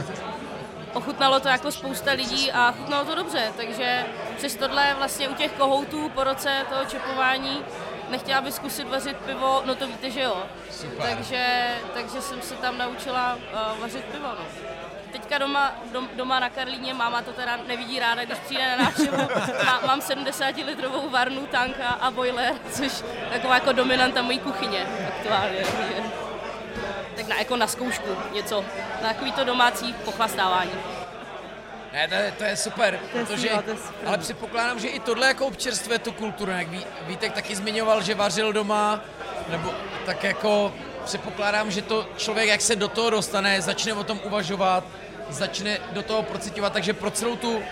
ochutnalo 0.94 1.40
to 1.40 1.48
jako 1.48 1.72
spousta 1.72 2.12
lidí 2.12 2.52
a 2.52 2.72
chutnalo 2.72 3.04
to 3.04 3.14
dobře, 3.14 3.52
takže 3.56 4.06
přes 4.36 4.56
tohle 4.56 4.94
vlastně 4.94 5.28
u 5.28 5.34
těch 5.34 5.52
kohoutů 5.52 6.08
po 6.08 6.24
roce 6.24 6.66
toho 6.70 6.84
čepování 6.84 7.64
nechtěla 8.10 8.40
bych 8.40 8.54
zkusit 8.54 8.88
vařit 8.88 9.16
pivo, 9.16 9.62
no 9.66 9.74
to 9.74 9.86
víte, 9.86 10.10
že 10.10 10.20
jo. 10.20 10.36
Super. 10.70 11.08
Takže, 11.08 11.66
takže 11.94 12.22
jsem 12.22 12.42
se 12.42 12.54
tam 12.54 12.78
naučila 12.78 13.34
uh, 13.34 13.80
vařit 13.80 14.04
pivo, 14.04 14.28
no. 14.28 14.44
Teďka 15.12 15.38
doma, 15.38 15.72
dom, 15.92 16.08
doma 16.16 16.40
na 16.40 16.50
Karlíně, 16.50 16.94
máma 16.94 17.22
to 17.22 17.32
teda 17.32 17.58
nevidí 17.66 17.98
ráda, 17.98 18.24
když 18.24 18.38
přijde 18.38 18.76
na 18.76 18.84
návštěvu. 18.84 19.28
Má, 19.66 19.80
mám 19.86 20.00
70 20.00 20.56
litrovou 20.56 21.10
varnu, 21.10 21.46
tanka 21.46 21.86
a 21.88 22.10
boiler, 22.10 22.54
což 22.70 22.92
je 23.24 23.30
taková 23.32 23.54
jako 23.54 23.72
dominanta 23.72 24.22
mojí 24.22 24.38
kuchyně 24.38 24.86
aktuálně. 25.08 25.64
tak 27.16 27.26
na, 27.28 27.38
jako 27.38 27.56
na 27.56 27.66
zkoušku 27.66 28.08
něco, 28.32 28.64
na 29.02 29.08
takový 29.08 29.32
to 29.32 29.44
domácí 29.44 29.92
pochlastávání. 29.92 30.70
Ne, 31.92 32.08
to 32.08 32.14
je, 32.14 32.32
to 32.38 32.44
je 32.44 32.56
super, 32.56 33.00
To 33.12 33.18
je 33.18 33.24
protože, 33.24 33.48
síla, 33.48 33.62
to 33.62 33.70
je 33.70 33.76
super. 33.76 34.08
ale 34.08 34.18
předpokládám, 34.18 34.78
že 34.80 34.88
i 34.88 35.00
tohle 35.00 35.26
jako 35.26 35.46
občerstvuje 35.46 35.98
tu 35.98 36.12
kulturu, 36.12 36.50
jak 36.50 36.68
Ví, 36.68 36.86
Vítek 37.06 37.32
taky 37.32 37.56
zmiňoval, 37.56 38.02
že 38.02 38.14
vařil 38.14 38.52
doma, 38.52 39.00
nebo 39.48 39.74
tak 40.06 40.24
jako 40.24 40.74
předpokládám, 41.04 41.70
že 41.70 41.82
to 41.82 42.08
člověk, 42.16 42.48
jak 42.48 42.60
se 42.60 42.76
do 42.76 42.88
toho 42.88 43.10
dostane, 43.10 43.62
začne 43.62 43.94
o 43.94 44.04
tom 44.04 44.20
uvažovat, 44.24 44.84
začne 45.32 45.78
do 45.92 46.02
toho 46.02 46.22
procitovat, 46.22 46.72
takže 46.72 46.92
pro 46.92 47.10
celou 47.10 47.36
tu 47.36 47.62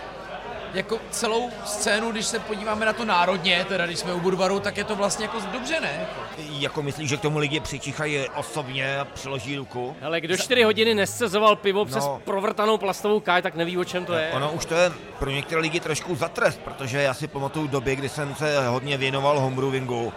jako 0.74 0.98
celou 1.10 1.50
scénu, 1.64 2.12
když 2.12 2.26
se 2.26 2.38
podíváme 2.38 2.86
na 2.86 2.92
to 2.92 3.04
národně, 3.04 3.64
teda 3.68 3.86
když 3.86 3.98
jsme 3.98 4.12
u 4.14 4.20
Budvaru, 4.20 4.60
tak 4.60 4.76
je 4.76 4.84
to 4.84 4.96
vlastně 4.96 5.24
jako 5.24 5.38
dobře, 5.52 5.80
ne? 5.80 6.06
Jako 6.38 6.82
myslíš, 6.82 7.08
že 7.08 7.16
k 7.16 7.20
tomu 7.20 7.38
lidi 7.38 7.60
přičichají 7.60 8.28
osobně 8.36 8.98
a 8.98 9.04
přiloží 9.04 9.56
ruku? 9.56 9.96
Hele, 10.00 10.20
kdo 10.20 10.36
4 10.36 10.62
hodiny 10.62 10.94
nescezoval 10.94 11.56
pivo 11.56 11.84
přes 11.84 12.04
No. 12.04 12.20
provrtanou 12.24 12.78
plastovou 12.78 13.20
káj, 13.20 13.42
tak 13.42 13.54
neví, 13.54 13.78
o 13.78 13.84
čem 13.84 14.04
to 14.04 14.14
je. 14.14 14.30
Ono 14.32 14.52
už 14.52 14.64
to 14.64 14.74
je 14.74 14.92
pro 15.18 15.30
některé 15.30 15.60
lidi 15.60 15.80
trošku 15.80 16.14
za 16.14 16.28
trest, 16.28 16.60
protože 16.64 17.02
já 17.02 17.14
si 17.14 17.28
pamatuju 17.28 17.66
doby, 17.66 17.96
kdy 17.96 18.08
jsem 18.08 18.34
se 18.34 18.68
hodně 18.68 18.96
věnoval 18.98 19.40
homebrewingu, 19.40 20.12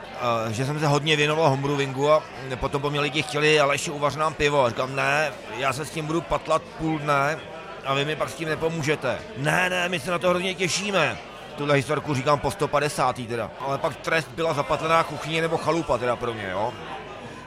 že 0.52 0.66
jsem 0.66 0.80
se 0.80 0.88
hodně 0.88 1.16
věnoval 1.16 1.50
homebrewingu 1.50 2.12
a 2.12 2.24
potom 2.56 2.82
po 2.82 2.90
mě 2.90 3.00
lidi 3.00 3.22
chtěli, 3.22 3.60
ale 3.60 3.76
ještě 3.76 3.92
uvař 3.92 4.16
nám 4.16 4.34
pivo. 4.34 4.64
A 4.64 4.70
říkám, 4.70 4.96
ne, 4.96 5.32
já 5.58 5.74
se 5.74 5.86
s 5.86 5.90
tím 5.90 6.06
budu 6.06 6.22
patlat 6.22 6.62
půl 6.62 7.00
dne 7.00 7.40
a 7.86 7.94
vy 7.94 8.06
mi 8.06 8.16
pak 8.16 8.30
s 8.30 8.34
tím 8.34 8.50
nepomůžete. 8.50 9.20
Ne, 9.38 9.70
ne, 9.70 9.90
my 9.90 10.00
se 10.00 10.12
na 10.12 10.20
to 10.20 10.30
hrozně 10.30 10.56
těšíme. 10.56 11.18
Tuhle 11.58 11.76
historku 11.76 12.14
říkám 12.14 12.40
po 12.40 12.52
150. 12.52 13.20
teda. 13.28 13.52
Ale 13.60 13.78
pak 13.78 13.96
trest 13.96 14.28
byla 14.28 14.54
zapatlená 14.54 15.04
kuchyně 15.04 15.42
nebo 15.42 15.58
chalupa 15.58 15.98
teda 15.98 16.16
pro 16.16 16.34
mě, 16.34 16.50
jo. 16.52 16.74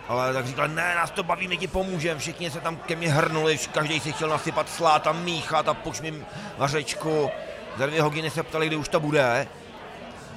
Ale 0.08 0.32
tak 0.32 0.46
říkal, 0.46 0.68
ne, 0.68 0.94
nás 0.94 1.10
to 1.10 1.22
baví, 1.22 1.48
my 1.48 1.56
ti 1.56 1.66
pomůžeme. 1.66 2.20
Všichni 2.20 2.50
se 2.50 2.60
tam 2.60 2.76
ke 2.76 2.96
mně 2.96 3.12
hrnuli, 3.12 3.58
každý 3.72 4.00
si 4.00 4.12
chtěl 4.12 4.28
nasypat 4.28 4.68
slát 4.68 5.06
a 5.06 5.12
míchat 5.12 5.68
a 5.68 5.74
puš 5.74 6.00
mi 6.00 6.24
vařečku. 6.58 7.30
Za 7.76 7.86
dvě 7.86 8.02
hodiny 8.02 8.30
se 8.30 8.42
ptali, 8.42 8.66
kdy 8.66 8.76
už 8.76 8.88
to 8.88 9.00
bude. 9.00 9.46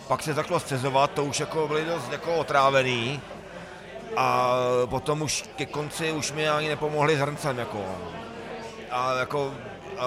Pak 0.08 0.24
se 0.24 0.34
začalo 0.34 0.60
scezovat, 0.60 1.12
to 1.12 1.24
už 1.24 1.40
jako 1.40 1.68
byli 1.68 1.86
dost 1.86 2.12
jako 2.12 2.36
otrávený. 2.36 3.22
A 4.18 4.54
potom 4.86 5.22
už 5.22 5.44
ke 5.56 5.66
konci 5.66 6.12
už 6.12 6.32
mi 6.32 6.50
ani 6.50 6.70
nepomohli 6.70 7.16
s 7.16 7.20
hrncem, 7.20 7.58
jako. 7.58 7.86
A 8.92 9.14
jako, 9.14 9.54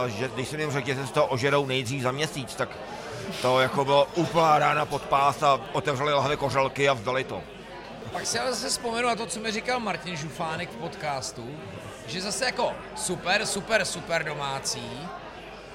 že, 0.06 0.31
když 0.35 0.48
jsem 0.48 0.60
jim 0.60 0.70
řekl, 0.70 0.86
že 0.86 0.94
se 0.97 1.06
z 1.06 1.10
toho 1.10 1.27
ožerou 1.27 1.66
nejdřív 1.66 2.02
za 2.02 2.12
měsíc, 2.12 2.55
tak 2.55 2.69
to 3.43 3.60
jako 3.60 3.85
bylo 3.85 4.09
úplná 4.14 4.59
rána 4.59 4.86
pod 4.86 5.02
pás 5.02 5.43
a 5.43 5.60
otevřeli 5.73 6.12
lahve 6.12 6.36
kořalky 6.36 6.89
a 6.89 6.93
vzdali 6.93 7.24
to. 7.24 7.43
Pak 8.12 8.27
si 8.27 8.39
ale 8.39 8.52
zase 8.52 8.69
vzpomenu 8.69 9.09
na 9.09 9.16
to, 9.16 9.27
co 9.27 9.40
mi 9.40 9.51
říkal 9.52 9.81
Martin 9.81 10.16
Žufánek 10.16 10.70
v 10.70 10.77
podcastu, 10.77 11.51
že 12.06 12.20
zase 12.20 12.44
jako 12.44 12.73
super, 12.97 13.47
super, 13.47 13.85
super 13.85 14.24
domácí, 14.24 15.09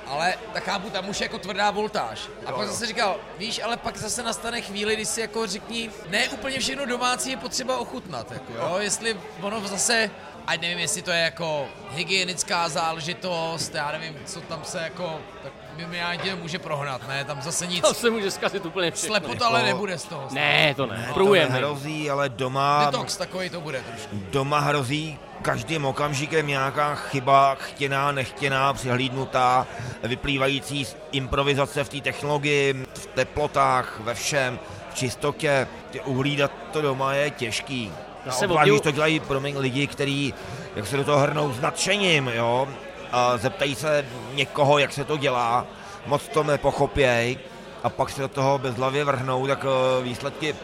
ale 0.07 0.34
tak 0.53 0.64
chápu, 0.64 0.89
tam 0.89 1.10
už 1.10 1.22
je 1.22 1.26
jako 1.26 1.39
tvrdá 1.39 1.72
voltáž. 1.72 2.19
A 2.45 2.52
pak 2.52 2.68
zase 2.68 2.85
říkal, 2.85 3.15
víš, 3.38 3.61
ale 3.64 3.77
pak 3.77 3.98
zase 3.98 4.23
nastane 4.23 4.61
chvíli, 4.61 4.95
kdy 4.95 5.06
si 5.06 5.22
jako 5.22 5.48
řekni, 5.48 5.89
ne 6.10 6.30
úplně 6.30 6.60
všechno 6.60 6.85
domácí 6.85 7.31
je 7.31 7.38
potřeba 7.38 7.77
ochutnat, 7.77 8.31
jako 8.31 8.53
jo, 8.53 8.76
jestli 8.80 9.18
ono 9.41 9.68
zase, 9.68 10.11
ať 10.48 10.61
nevím, 10.61 10.80
jestli 10.80 11.02
to 11.02 11.11
je 11.11 11.19
jako 11.19 11.65
hygienická 11.91 12.69
záležitost, 12.69 13.76
já 13.76 13.91
nevím, 13.91 14.15
co 14.26 14.41
tam 14.41 14.60
se 14.64 14.82
jako, 14.82 15.19
tak 15.44 15.52
mimořádně 15.78 16.36
může 16.36 16.60
prohnat, 16.60 17.07
ne, 17.07 17.26
tam 17.26 17.41
zase 17.41 17.68
nic, 17.68 17.82
To 17.82 17.94
se 17.94 18.10
může 18.10 18.32
zkazit 18.32 18.65
úplně 18.65 18.91
všechno. 18.91 19.15
slepota 19.15 19.48
ale 19.48 19.64
nebude 19.64 19.98
z 19.98 20.03
toho. 20.03 20.28
Ne, 20.32 20.74
to 20.76 20.86
ne. 20.86 21.06
To 21.07 21.14
Průjem. 21.14 21.52
nehrozí, 21.52 22.10
ale 22.10 22.30
doma, 22.30 22.86
Detox 22.86 23.18
takový 23.18 23.49
to 23.49 23.61
bude 23.61 23.82
trošku. 23.82 24.07
doma 24.32 24.60
hrozí 24.60 25.19
každým 25.41 25.86
okamžikem 25.86 26.48
nějaká 26.48 26.95
chyba, 26.95 27.56
chtěná, 27.56 28.11
nechtěná, 28.11 28.74
přihlídnutá, 28.74 29.68
vyplývající 30.03 30.86
z 30.86 30.98
improvizace 31.11 31.84
v 31.84 31.90
té 31.90 32.02
technologii, 32.02 32.74
v 32.94 33.06
teplotách, 33.06 33.99
ve 33.99 34.14
všem, 34.14 34.60
v 34.91 34.95
čistotě. 34.95 35.68
Ty 35.91 36.02
uhlídat 36.02 36.52
to 36.72 36.82
doma 36.82 37.14
je 37.14 37.30
těžký. 37.30 37.91
A 38.30 38.32
se 38.32 38.48
obdivu- 38.48 38.80
to 38.80 38.91
dělají 38.91 39.20
promiň, 39.20 39.58
lidi, 39.58 39.88
kteří 39.88 40.34
jak 40.76 40.88
se 40.88 40.98
do 40.98 41.04
toho 41.04 41.20
hrnou 41.20 41.54
s 41.54 41.60
nadšením, 41.60 42.32
jo, 42.34 42.68
a 43.12 43.38
zeptají 43.38 43.76
se 43.76 44.06
někoho, 44.34 44.78
jak 44.78 44.94
se 44.94 45.04
to 45.04 45.18
dělá, 45.18 45.66
moc 46.06 46.28
to 46.28 46.44
nepochopěj 46.44 47.38
a 47.84 47.90
pak 47.90 48.10
se 48.10 48.22
do 48.22 48.28
toho 48.28 48.58
bezhlavě 48.60 49.04
vrhnou, 49.04 49.48
tak 49.48 49.66
eh, 49.66 50.04
výsledky 50.04 50.56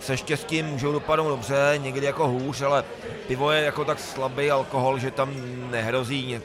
se 0.00 0.16
štěstím 0.16 0.66
můžou 0.66 0.92
dopadnout 0.92 1.28
dobře, 1.28 1.74
někdy 1.76 2.06
jako 2.06 2.28
hůř, 2.28 2.62
ale 2.62 2.84
pivo 3.26 3.50
je 3.50 3.62
jako 3.64 3.84
tak 3.84 3.98
slabý 3.98 4.50
alkohol, 4.50 4.98
že 4.98 5.10
tam 5.10 5.30
nehrozí 5.70 6.26
ně, 6.26 6.40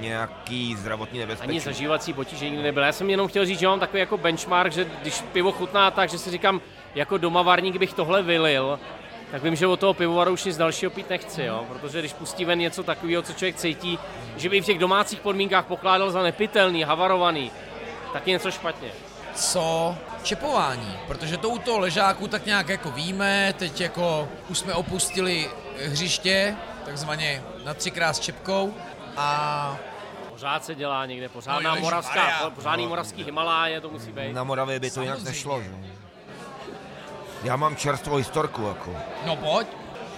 nějaký 0.00 0.76
zdravotní 0.76 1.18
nebezpečí. 1.18 1.50
Ani 1.50 1.60
zažívací 1.60 2.12
potíže 2.12 2.44
nikdy 2.44 2.62
nebyl. 2.62 2.82
Já 2.82 2.92
jsem 2.92 3.10
jenom 3.10 3.28
chtěl 3.28 3.46
říct, 3.46 3.58
že 3.58 3.66
mám 3.66 3.80
takový 3.80 4.00
jako 4.00 4.18
benchmark, 4.18 4.72
že 4.72 4.86
když 5.02 5.20
pivo 5.20 5.52
chutná 5.52 5.90
tak, 5.90 6.10
že 6.10 6.18
si 6.18 6.30
říkám, 6.30 6.60
jako 6.94 7.18
domavárník 7.18 7.76
bych 7.76 7.92
tohle 7.92 8.22
vylil, 8.22 8.78
tak 9.30 9.42
vím, 9.42 9.56
že 9.56 9.66
od 9.66 9.80
toho 9.80 9.94
pivovaru 9.94 10.32
už 10.32 10.44
nic 10.44 10.56
dalšího 10.56 10.90
pít 10.90 11.10
nechci, 11.10 11.42
jo? 11.44 11.64
protože 11.68 11.98
když 11.98 12.12
pustí 12.12 12.44
ven 12.44 12.58
něco 12.58 12.82
takového, 12.82 13.22
co 13.22 13.32
člověk 13.32 13.56
cítí, 13.56 13.98
že 14.36 14.48
by 14.48 14.60
v 14.60 14.64
těch 14.64 14.78
domácích 14.78 15.20
podmínkách 15.20 15.64
pokládal 15.64 16.10
za 16.10 16.22
nepitelný, 16.22 16.82
havarovaný, 16.82 17.50
tak 18.12 18.26
je 18.26 18.32
něco 18.32 18.50
špatně. 18.50 18.88
co 19.34 19.96
čepování, 20.22 20.98
protože 21.06 21.36
to 21.36 21.48
u 21.48 21.58
toho 21.58 21.78
ležáku 21.78 22.28
tak 22.28 22.46
nějak 22.46 22.68
jako 22.68 22.90
víme, 22.90 23.54
teď 23.58 23.80
jako 23.80 24.28
už 24.48 24.58
jsme 24.58 24.74
opustili 24.74 25.50
hřiště, 25.84 26.56
takzvaně 26.84 27.42
na 27.64 27.74
třikrát 27.74 28.12
s 28.16 28.20
čepkou 28.20 28.74
a 29.16 29.76
Pořád 30.30 30.64
se 30.64 30.74
dělá 30.74 31.06
někde, 31.06 31.28
pořádná 31.28 31.74
No, 31.74 31.80
moravská, 31.80 32.50
pořádný 32.54 32.86
moravský 32.86 33.24
Himaláje, 33.24 33.80
to 33.80 33.90
musí 33.90 34.12
být. 34.12 34.32
Na 34.32 34.44
Moravě 34.44 34.80
by 34.80 34.90
to 34.90 35.02
jinak 35.02 35.18
Samozřejmě. 35.18 35.30
nešlo. 35.30 35.62
Že? 35.62 35.70
Já 37.46 37.56
mám 37.56 37.76
čerstvou 37.76 38.16
historku. 38.16 38.66
Jako. 38.68 38.90
no 39.26 39.36
pojď, 39.36 39.66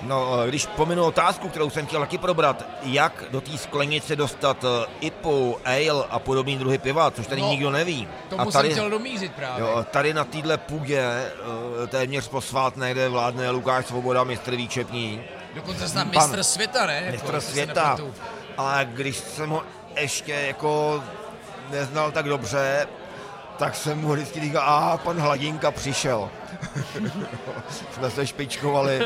No, 0.02 0.40
eh, 0.44 0.48
když 0.48 0.66
pominu 0.66 1.04
otázku, 1.04 1.48
kterou 1.48 1.70
jsem 1.70 1.86
chtěl 1.86 2.00
taky 2.00 2.18
probrat, 2.18 2.64
jak 2.82 3.24
do 3.30 3.40
té 3.40 3.58
sklenice 3.58 4.16
dostat 4.16 4.64
eh, 4.64 4.86
IPu, 5.00 5.58
ale 5.64 6.04
a 6.10 6.18
podobný 6.18 6.56
druhy 6.58 6.78
piva, 6.78 7.10
což 7.10 7.26
tady 7.26 7.40
No, 7.40 7.48
nikdo 7.48 7.70
neví. 7.70 8.08
tomu 8.28 8.42
a 8.42 8.44
jsem 8.44 8.52
tady, 8.52 8.70
chtěl 8.70 8.90
domířit 8.90 9.32
právě. 9.32 9.60
jo, 9.60 9.86
tady 9.90 10.14
na 10.14 10.24
téhle 10.24 10.56
půdě, 10.56 11.00
eh, 11.82 11.86
téměř 11.86 12.28
posvátné, 12.28 12.92
kde 12.92 13.08
vládne 13.08 13.50
Lukáš 13.50 13.86
Svoboda, 13.86 14.24
mistr 14.24 14.56
výčepní, 14.56 15.22
Dokonce 15.54 15.88
snad 15.88 16.08
pan- 16.12 16.22
mistr 16.22 16.42
světa, 16.42 16.86
ne? 16.86 17.02
Jako, 17.04 17.12
mistr 17.12 17.40
se 17.40 17.50
světa. 17.50 17.98
A 18.58 18.84
když 18.84 19.16
jsem 19.16 19.50
ho 19.50 19.62
ještě 20.00 20.32
jako 20.32 21.04
neznal 21.70 22.10
tak 22.12 22.24
dobře, 22.28 22.86
tak 23.58 23.74
jsem 23.76 24.00
mu 24.00 24.12
vždycky 24.12 24.40
říkal, 24.40 24.62
a 24.66 24.96
pan 24.96 25.20
Hladinka 25.20 25.70
přišel. 25.70 26.28
Jsme 27.94 28.10
se 28.10 28.26
špičkovali, 28.26 29.00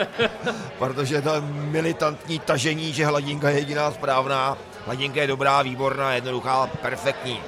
protože 0.79 1.23
to 1.23 1.31
militantní 1.51 2.39
tažení, 2.39 2.93
že 2.93 3.07
Hladinka 3.07 3.51
je 3.51 3.59
jediná 3.59 3.91
správná. 3.91 4.59
Hladinka 4.87 5.20
je 5.20 5.27
dobrá, 5.27 5.62
výborná, 5.62 6.15
jednoduchá, 6.15 6.66
perfektní. 6.83 7.41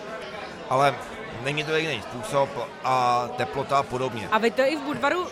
Ale 0.71 0.95
není 1.45 1.65
to 1.65 1.77
jiný 1.77 2.03
způsob 2.03 2.49
a 2.85 3.29
teplota 3.37 3.79
a 3.79 3.83
podobně. 3.83 4.29
A 4.33 4.39
vy 4.39 4.51
to 4.51 4.63
i 4.63 4.77
v 4.77 4.81
Budvaru 4.81 5.27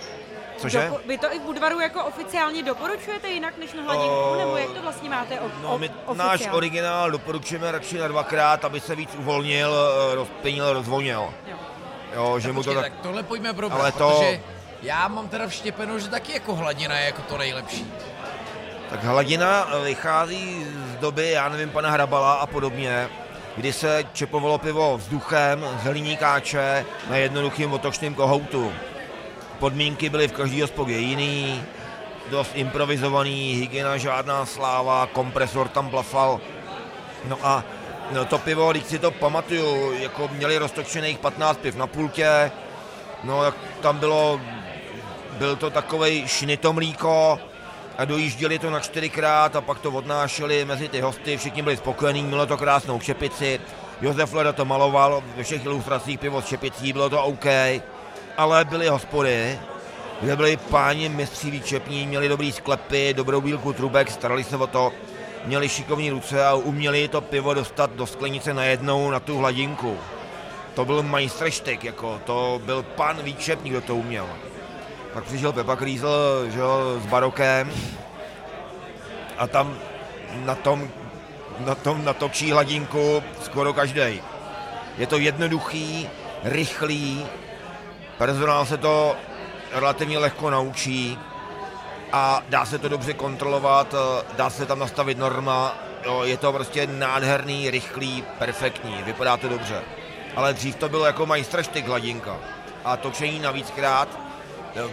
Cože? 0.57 0.79
Dopo- 0.91 1.01
vy 1.07 1.19
to 1.19 1.33
i 1.35 1.39
v 1.39 1.43
Budvaru 1.43 1.81
jako 1.81 2.05
oficiálně 2.05 2.63
doporučujete 2.63 3.29
jinak 3.29 3.59
než 3.59 3.73
na 3.73 3.83
hladinku, 3.83 4.15
O, 4.15 4.37
nebo 4.39 4.57
jak 4.57 4.71
to 4.71 4.83
vlastně 4.83 5.11
máte 5.11 5.41
o, 5.41 5.51
No, 5.63 5.75
o, 5.75 5.79
my 5.79 5.89
oficiálně? 6.07 6.45
náš 6.45 6.49
originál 6.53 7.11
doporučujeme 7.11 7.73
radši 7.73 7.99
na 7.99 8.09
dvakrát, 8.09 8.65
aby 8.65 8.81
se 8.81 8.95
víc 8.97 9.11
uvolnil, 9.19 9.75
eh, 9.75 10.15
rozpěnil, 10.15 10.73
rozvonil. 10.73 11.29
Jo. 11.47 11.57
Jo, 12.15 12.39
že 12.39 12.53
mu 12.53 12.63
to 12.63 12.71
Počkej, 12.71 12.83
tak... 12.83 12.93
tak 12.93 13.03
tohle 13.03 13.23
pojďme 13.23 13.53
probrat, 13.53 13.81
Ale 13.81 13.93
to- 13.93 14.11
protože 14.11 14.41
já 14.83 15.09
mám 15.09 15.29
teda 15.29 15.49
vštěpeno, 15.49 15.99
že 15.99 16.09
taky 16.09 16.33
jako 16.33 16.55
hladina 16.55 16.99
je 16.99 17.07
jako 17.07 17.23
to 17.23 17.39
nejlepší. 17.39 17.93
Tak 18.91 19.05
hladina 19.05 19.69
vychází 19.85 20.67
z 20.93 21.01
doby, 21.01 21.31
já 21.31 21.49
nevím, 21.49 21.71
pana 21.71 21.91
Hrabala 21.91 22.33
a 22.35 22.47
podobně, 22.47 23.09
kdy 23.57 23.73
se 23.73 24.05
čepovalo 24.13 24.59
pivo 24.59 24.99
vzduchem 24.99 25.67
z 25.83 25.85
hliníkáče 25.85 26.85
na 27.11 27.17
jednoduchým 27.17 27.73
otočným 27.73 28.15
kohoutu. 28.15 28.73
Podmínky 29.59 30.09
byly 30.09 30.29
v 30.29 30.33
každý 30.33 30.61
hospodě 30.61 30.97
jiný, 30.97 31.63
dost 32.31 32.51
improvizovaný, 32.55 33.55
hygiena 33.55 33.97
žádná 33.97 34.47
sláva, 34.47 35.09
kompresor 35.13 35.69
tam 35.69 35.89
blafal. 35.89 36.41
No 37.25 37.39
a 37.43 37.65
no 38.11 38.25
to 38.25 38.39
pivo, 38.39 38.73
když 38.73 38.85
si 38.85 38.99
to 38.99 39.11
pamatuju, 39.11 39.93
jako 39.93 40.29
měli 40.33 40.59
roztočených 40.59 41.19
15 41.19 41.59
piv 41.59 41.77
na 41.77 41.87
pultě, 41.87 42.51
no 43.25 43.53
tam 43.81 43.99
bylo, 43.99 44.41
byl 45.33 45.57
to 45.57 45.71
takovej 45.71 46.25
šnitomlíko, 46.27 47.39
a 47.99 48.05
dojížděli 48.05 48.59
to 48.59 48.71
na 48.71 48.81
čtyřikrát 48.81 49.57
a 49.57 49.61
pak 49.61 49.79
to 49.79 49.91
odnášeli 49.91 50.65
mezi 50.65 50.89
ty 50.89 51.01
hosty, 51.01 51.37
všichni 51.37 51.63
byli 51.63 51.77
spokojení, 51.77 52.23
mělo 52.23 52.47
to 52.47 52.57
krásnou 52.57 53.01
čepici, 53.01 53.61
Josef 54.01 54.33
Leda 54.33 54.53
to 54.53 54.65
maloval 54.65 55.23
ve 55.37 55.43
všech 55.43 55.65
ilustracích 55.65 56.19
pivo 56.19 56.43
s 56.43 56.47
čepicí, 56.47 56.93
bylo 56.93 57.11
to 57.11 57.23
OK, 57.23 57.47
ale 58.37 58.65
byly 58.65 58.89
hospody, 58.89 59.59
kde 60.21 60.37
byli 60.37 60.57
páni 60.57 61.09
mistří 61.09 61.51
výčepní, 61.51 62.07
měli 62.07 62.29
dobrý 62.29 62.53
sklepy, 62.53 63.15
dobrou 63.17 63.41
bílku 63.41 63.73
trubek, 63.73 64.11
starali 64.11 64.45
se 64.45 64.57
o 64.57 64.67
to, 64.67 64.93
měli 65.45 65.69
šikovní 65.69 66.11
ruce 66.11 66.47
a 66.47 66.55
uměli 66.55 67.09
to 67.09 67.21
pivo 67.21 67.55
dostat 67.55 67.91
do 67.91 68.07
sklenice 68.07 68.55
najednou 68.55 69.11
na 69.11 69.21
tu 69.21 69.39
hladinku. 69.39 69.99
To 70.75 70.85
byl 70.85 71.03
majstrštyk, 71.03 71.85
jako, 71.85 72.21
to 72.25 72.61
byl 72.65 72.83
pan 72.83 73.23
výčepník, 73.23 73.73
kdo 73.73 73.81
to 73.81 73.97
uměl. 73.97 74.27
Pak 75.13 75.25
přišel 75.25 75.53
Pepa 75.53 75.77
Krízl, 75.77 76.47
že 76.51 76.59
jo, 76.59 77.01
s 77.03 77.07
barokem 77.07 77.73
a 79.39 79.47
tam 79.47 79.79
na 80.35 80.55
tom, 80.55 80.89
na 81.59 81.75
tom 81.75 82.05
natočí 82.05 82.53
hladinku 82.53 83.23
skoro 83.43 83.73
každý. 83.73 84.23
Je 84.99 85.07
to 85.07 85.19
jednoduchý, 85.19 86.09
rychlý, 86.45 87.27
personál 88.19 88.67
se 88.67 88.77
to 88.77 89.17
relativně 89.73 90.19
lehko 90.19 90.51
naučí 90.51 91.19
a 92.13 92.43
dá 92.49 92.65
se 92.65 92.79
to 92.79 92.89
dobře 92.89 93.15
kontrolovat, 93.15 93.95
eh, 93.95 94.25
dá 94.37 94.51
se 94.51 94.67
tam 94.67 94.79
nastavit 94.79 95.19
norma, 95.19 95.75
jo, 96.05 96.23
je 96.25 96.37
to 96.37 96.53
prostě 96.53 96.87
nádherný, 96.87 97.71
rychlý, 97.71 98.25
perfektní, 98.39 99.03
vypadá 99.03 99.37
to 99.37 99.49
dobře. 99.49 99.83
Ale 100.37 100.55
dřív 100.55 100.77
to 100.77 100.89
bylo 100.89 101.05
jako 101.05 101.27
majstrštyk 101.27 101.87
hladinka 101.87 102.37
a 102.85 102.97
točení 102.97 103.39
navíckrát 103.39 104.09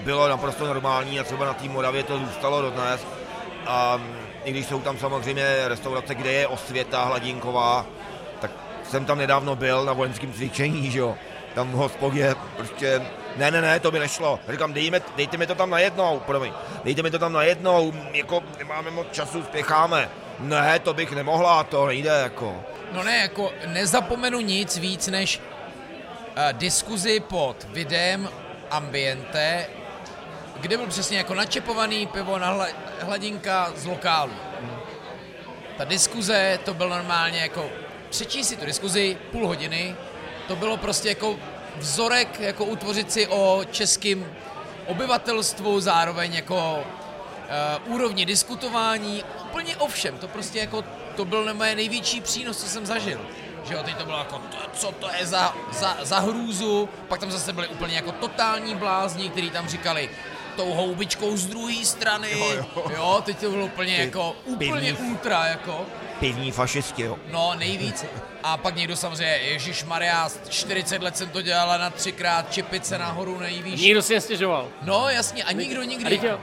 bylo 0.04 0.30
naprosto 0.30 0.68
normální 0.68 1.20
a 1.20 1.24
třeba 1.24 1.46
na 1.46 1.54
té 1.54 1.70
Moravě 1.70 2.04
to 2.04 2.20
zůstalo 2.20 2.62
dodnes. 2.62 3.02
A 3.66 4.02
i 4.44 4.52
když 4.52 4.66
jsou 4.66 4.82
tam 4.82 4.98
samozřejmě 4.98 5.68
restaurace, 5.68 6.16
kde 6.16 6.32
je 6.32 6.48
osvěta 6.48 7.04
hladinková, 7.04 7.86
tak 8.42 8.52
jsem 8.84 9.06
tam 9.06 9.18
nedávno 9.18 9.56
byl 9.56 9.86
na 9.86 9.94
vojenském 9.94 10.34
cvičení, 10.34 10.92
že 10.92 11.00
jo. 11.00 11.16
Tam 11.54 11.72
v 11.72 11.76
hospodě 11.76 12.36
prostě, 12.58 13.02
ne, 13.38 13.52
ne, 13.52 13.62
ne, 13.62 13.80
to 13.80 13.92
by 13.92 14.00
nešlo. 14.00 14.40
Říkám, 14.50 14.74
dejme, 14.74 15.02
dejte 15.16 15.38
mi 15.38 15.48
to 15.48 15.56
tam 15.56 15.70
najednou, 15.70 16.20
promiň, 16.20 16.54
dejte 16.84 17.04
mi 17.04 17.12
to 17.12 17.20
tam 17.20 17.34
najednou, 17.34 17.94
jako 18.12 18.44
nemáme 18.58 18.92
moc 18.92 19.08
času, 19.12 19.44
spěcháme. 19.44 20.10
Ne, 20.40 20.80
to 20.80 20.94
bych 20.94 21.12
nemohla, 21.12 21.64
to 21.64 21.88
nejde, 21.88 22.10
jako. 22.10 22.64
No 22.92 23.04
ne, 23.04 23.18
jako 23.18 23.52
nezapomenu 23.68 24.40
nic 24.40 24.78
víc 24.78 25.08
než 25.08 25.40
uh, 25.40 26.58
diskuzi 26.58 27.20
pod 27.20 27.68
videem 27.70 28.30
Ambiente, 28.72 29.68
kde 30.60 30.78
byl 30.78 30.88
přesně 30.88 31.18
jako 31.18 31.34
načepovaný 31.34 32.08
pivo 32.08 32.40
na 32.40 32.50
hla, 32.50 32.68
hladinka 33.00 33.74
z 33.76 33.86
lokálu. 33.86 34.34
Ta 35.78 35.84
diskuze, 35.86 36.60
to 36.66 36.74
byl 36.74 36.90
normálně 36.90 37.40
jako, 37.40 37.70
přečíst 38.10 38.48
si 38.48 38.56
tu 38.56 38.66
diskuzi, 38.66 39.18
půl 39.32 39.48
hodiny, 39.48 39.96
to 40.48 40.56
bylo 40.56 40.78
prostě 40.78 41.10
jako 41.10 41.36
vzorek, 41.78 42.40
jako 42.40 42.66
utvořit 42.66 43.12
si 43.12 43.28
o 43.28 43.62
českém 43.72 44.26
obyvatelstvu, 44.86 45.80
zároveň 45.80 46.34
jako 46.34 46.84
uh, 47.88 47.94
úrovni 47.94 48.26
diskutování, 48.26 49.24
úplně 49.46 49.78
o 49.78 49.88
všem, 49.88 50.18
to 50.18 50.28
prostě 50.28 50.60
jako, 50.60 50.84
to 51.16 51.26
byl 51.26 51.54
moje 51.54 51.76
největší 51.76 52.22
přínos, 52.22 52.58
co 52.58 52.68
jsem 52.68 52.86
zažil. 52.86 53.22
Že 53.70 53.76
jo, 53.76 53.84
teď 53.84 53.98
to 53.98 54.06
bylo 54.06 54.18
jako, 54.18 54.38
to, 54.38 54.58
co 54.74 54.92
to 54.92 55.10
je 55.20 55.26
za, 55.26 55.56
za, 55.72 55.98
za 56.02 56.20
hrůzu, 56.20 56.90
pak 57.08 57.20
tam 57.20 57.32
zase 57.32 57.54
byli 57.54 57.68
úplně 57.68 57.96
jako 57.96 58.12
totální 58.12 58.76
blázni, 58.76 59.30
kteří 59.30 59.50
tam 59.50 59.68
říkali, 59.68 60.10
tou 60.56 60.74
houbičkou 60.74 61.38
z 61.38 61.46
druhé 61.46 61.86
strany, 61.86 62.40
jo, 62.40 62.52
jo. 62.76 62.92
jo, 62.96 63.22
teď 63.26 63.38
to 63.38 63.50
bylo 63.52 63.66
úplně 63.66 63.96
Ty 63.96 64.02
jako, 64.06 64.36
úplně 64.46 64.94
pivní- 64.94 65.10
ultra, 65.10 65.46
jako. 65.48 65.86
Pivní 66.20 66.52
fašisti, 66.52 67.02
jo. 67.02 67.18
No, 67.32 67.54
nejvíc. 67.58 68.06
A 68.44 68.58
pak 68.58 68.76
někdo 68.76 68.96
samozřejmě, 68.96 69.34
Ježíš 69.36 69.84
Maria, 69.84 70.30
40 70.50 71.02
let 71.04 71.18
jsem 71.18 71.30
to 71.30 71.42
dělala 71.42 71.78
na 71.78 71.90
třikrát, 71.90 72.54
čipice 72.54 72.98
nahoru 72.98 73.40
nejvýš. 73.40 73.82
Nikdo 73.82 74.02
si 74.02 74.14
nestěžoval. 74.14 74.68
No, 74.82 75.10
jasně, 75.10 75.44
a 75.44 75.52
nikdo 75.52 75.82
A 75.82 75.84
nikdy. 75.84 76.20
jo. 76.28 76.40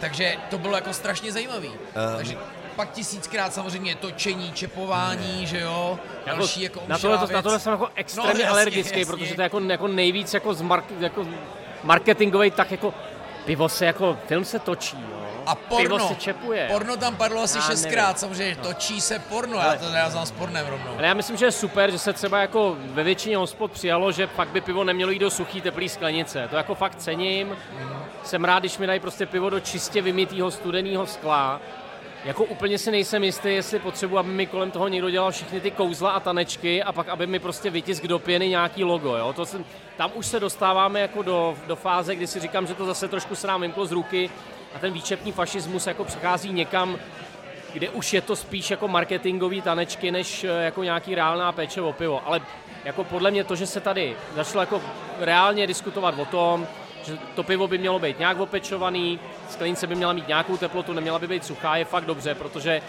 Takže 0.00 0.36
to 0.50 0.58
bylo 0.58 0.74
jako 0.74 0.92
strašně 0.92 1.32
zajímavý. 1.32 1.70
Takže 2.16 2.36
pak 2.76 2.92
tisíckrát 2.92 3.54
samozřejmě 3.54 3.94
točení, 3.94 4.52
čepování, 4.52 5.46
že 5.46 5.60
jo, 5.60 5.98
další 6.26 6.62
jako 6.62 6.80
na 6.88 6.98
tohle, 6.98 7.16
na 7.16 7.24
věc. 7.24 7.42
tohle 7.42 7.60
jsem 7.60 7.72
jako 7.72 7.88
extrémně 7.94 8.32
No, 8.32 8.40
jasně, 8.40 8.48
alergický, 8.48 8.98
jasně. 9.00 9.12
protože 9.16 9.34
to 9.34 9.40
je 9.40 9.44
jako, 9.44 9.60
jako 9.60 9.88
nejvíc 9.88 10.34
jako, 10.34 10.54
z 10.54 10.62
mark, 10.62 10.84
jako 11.00 11.26
marketingový, 11.82 12.50
tak 12.50 12.70
jako 12.70 12.94
pivo 13.44 13.68
se 13.68 13.86
jako, 13.86 14.18
film 14.26 14.44
se 14.44 14.58
točí, 14.58 14.96
jo. 15.10 15.16
A 15.46 15.54
porno, 15.54 15.96
Pivo 15.96 16.08
se 16.08 16.14
čepuje. 16.14 16.68
porno 16.72 16.96
tam 16.96 17.16
padlo 17.16 17.42
asi 17.42 17.58
Já 17.58 17.62
šestkrát, 17.62 18.06
nevím. 18.06 18.16
samozřejmě, 18.18 18.56
točí 18.56 19.00
se 19.00 19.18
porno, 19.18 19.58
já 19.58 19.76
to 19.76 19.84
já 19.84 20.10
znám 20.10 20.26
s 20.26 20.30
pornem 20.30 20.66
rovnou. 20.66 20.92
Ale 20.98 21.06
já 21.06 21.14
myslím, 21.14 21.36
že 21.36 21.44
je 21.46 21.52
super, 21.52 21.90
že 21.90 21.98
se 21.98 22.12
třeba 22.12 22.38
jako 22.40 22.76
ve 22.80 23.02
většině 23.02 23.36
hospod 23.36 23.72
přijalo, 23.72 24.12
že 24.12 24.26
pak 24.26 24.48
by 24.48 24.60
pivo 24.60 24.84
nemělo 24.84 25.10
jít 25.10 25.18
do 25.18 25.30
suchý 25.30 25.60
teplý 25.60 25.88
sklenice. 25.88 26.46
To 26.50 26.56
jako 26.56 26.74
fakt 26.74 26.94
cením. 26.96 27.56
Jsem 28.24 28.44
rád, 28.44 28.58
když 28.58 28.78
mi 28.78 28.86
dají 28.86 29.00
prostě 29.00 29.26
pivo 29.26 29.50
do 29.50 29.60
čistě 29.60 30.02
vymytého 30.02 30.50
studeného 30.50 31.06
skla. 31.06 31.60
Jako 32.26 32.44
úplně 32.44 32.78
si 32.78 32.90
nejsem 32.90 33.24
jistý, 33.24 33.48
jestli 33.48 33.78
potřebuji, 33.78 34.18
aby 34.18 34.28
mi 34.28 34.46
kolem 34.46 34.70
toho 34.70 34.88
někdo 34.88 35.10
dělal 35.10 35.32
všechny 35.32 35.60
ty 35.60 35.70
kouzla 35.70 36.10
a 36.10 36.20
tanečky 36.20 36.82
a 36.82 36.92
pak 36.92 37.08
aby 37.08 37.26
mi 37.26 37.38
prostě 37.38 37.70
vytisk 37.70 38.06
do 38.06 38.18
pěny 38.18 38.48
nějaký 38.48 38.84
logo. 38.84 39.16
Jo? 39.16 39.32
To 39.32 39.46
jsem, 39.46 39.64
tam 39.96 40.10
už 40.14 40.26
se 40.26 40.40
dostáváme 40.40 41.00
jako 41.00 41.22
do, 41.22 41.56
do 41.66 41.76
fáze, 41.76 42.16
kdy 42.16 42.26
si 42.26 42.40
říkám, 42.40 42.66
že 42.66 42.74
to 42.74 42.86
zase 42.86 43.08
trošku 43.08 43.34
se 43.34 43.46
nám 43.46 43.60
vymklo 43.60 43.86
z 43.86 43.92
ruky 43.92 44.30
a 44.74 44.78
ten 44.78 44.92
výčepní 44.92 45.32
fašismus 45.32 45.86
jako 45.86 46.04
přechází 46.04 46.52
někam, 46.52 46.98
kde 47.72 47.90
už 47.90 48.12
je 48.12 48.20
to 48.20 48.36
spíš 48.36 48.70
jako 48.70 48.88
marketingový 48.88 49.62
tanečky, 49.62 50.10
než 50.10 50.44
eh, 50.44 50.48
jako 50.48 50.84
nějaký 50.84 51.14
reálná 51.14 51.52
péče 51.52 51.80
o 51.80 51.92
pivo. 51.92 52.22
Ale 52.26 52.40
jako 52.84 53.04
podle 53.04 53.30
mě 53.30 53.44
to, 53.44 53.56
že 53.56 53.66
se 53.66 53.80
tady 53.80 54.16
začalo 54.34 54.62
jako 54.62 54.82
reálně 55.18 55.66
diskutovat 55.66 56.18
o 56.18 56.24
tom, 56.24 56.66
že 57.06 57.18
to 57.34 57.42
pivo 57.42 57.68
by 57.68 57.78
mělo 57.78 57.98
být 57.98 58.18
nějak 58.18 58.40
opečovaný, 58.40 59.20
sklenice 59.48 59.86
by 59.86 59.94
měla 59.94 60.12
mít 60.12 60.28
nějakou 60.28 60.56
teplotu, 60.56 60.92
neměla 60.92 61.18
by 61.18 61.26
být 61.26 61.44
suchá, 61.44 61.76
je 61.76 61.84
fakt 61.84 62.04
dobře, 62.04 62.34
protože 62.34 62.82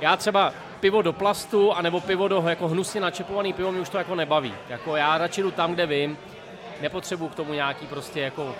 já 0.00 0.16
třeba 0.16 0.52
pivo 0.80 1.02
do 1.02 1.12
plastu, 1.12 1.72
anebo 1.72 2.00
pivo 2.00 2.28
do 2.28 2.44
jako 2.48 2.68
hnusně 2.68 3.00
načepovaný 3.00 3.52
pivo, 3.52 3.72
mi 3.72 3.80
už 3.80 3.88
to 3.88 3.98
jako 3.98 4.14
nebaví. 4.14 4.54
Jako 4.68 4.96
já 4.96 5.18
radši 5.18 5.42
jdu 5.42 5.50
tam, 5.50 5.74
kde 5.74 5.86
vím, 5.86 6.18
nepotřebuju 6.80 7.30
k 7.30 7.34
tomu 7.34 7.52
nějaký 7.52 7.86
prostě 7.86 8.20
jako 8.20 8.54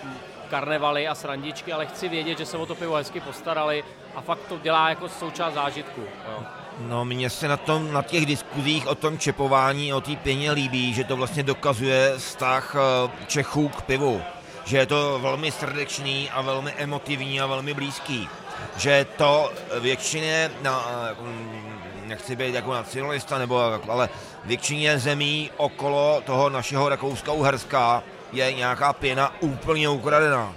karnevaly 0.51 1.09
a 1.09 1.15
srandičky, 1.15 1.73
ale 1.73 1.87
chci 1.87 2.09
vědět, 2.09 2.39
že 2.39 2.47
se 2.47 2.57
o 2.57 2.67
to 2.67 2.75
pivo 2.75 2.95
hezky 2.95 3.21
postarali 3.21 3.85
a 4.15 4.21
fakt 4.21 4.41
to 4.49 4.59
dělá 4.59 4.89
jako 4.89 5.09
součást 5.09 5.55
zážitku. 5.55 6.01
Jo. 6.01 6.43
No, 6.81 7.05
mně 7.05 7.31
se 7.31 7.49
na, 7.49 7.57
tom, 7.57 7.93
na 7.93 8.03
těch 8.03 8.27
diskuzích 8.27 8.87
o 8.87 8.95
tom 8.95 9.19
čepování, 9.19 9.93
o 9.93 10.01
té 10.01 10.17
pěně 10.17 10.53
líbí, 10.53 10.95
že 10.95 11.05
to 11.05 11.17
vlastně 11.17 11.43
dokazuje 11.43 12.13
vztah 12.17 12.77
eh, 12.77 13.11
Čechů 13.27 13.69
k 13.69 13.83
pivu. 13.83 14.23
Že 14.71 14.79
je 14.79 14.87
to 14.87 15.19
velmi 15.23 15.53
srdečný 15.53 16.31
a 16.31 16.43
velmi 16.43 16.73
emotivní 16.73 17.41
a 17.41 17.47
velmi 17.47 17.75
blízký. 17.75 18.29
Že 18.77 19.07
to 19.17 19.53
většině, 19.81 20.51
na, 20.63 20.85
mm, 21.21 21.81
nechci 22.05 22.37
být 22.37 22.55
jako 22.55 22.75
nacionalista, 22.75 23.39
nebo, 23.39 23.61
ale 23.89 24.09
většině 24.45 24.99
zemí 24.99 25.51
okolo 25.57 26.23
toho 26.27 26.51
našeho 26.51 26.89
Rakouska-Uherska 26.89 28.03
je 28.33 28.53
nějaká 28.53 28.93
pěna 28.93 29.35
úplně 29.41 29.89
ukradená. 29.89 30.55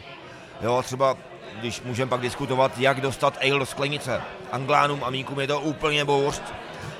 Jo, 0.61 0.81
třeba 0.81 1.17
když 1.59 1.81
můžeme 1.81 2.09
pak 2.09 2.21
diskutovat, 2.21 2.77
jak 2.77 3.01
dostat 3.01 3.37
ale 3.41 3.59
do 3.59 3.65
sklenice. 3.65 4.21
Anglánům 4.51 5.03
a 5.03 5.09
míkům 5.09 5.39
je 5.39 5.47
to 5.47 5.59
úplně 5.59 6.05
bouřt. 6.05 6.43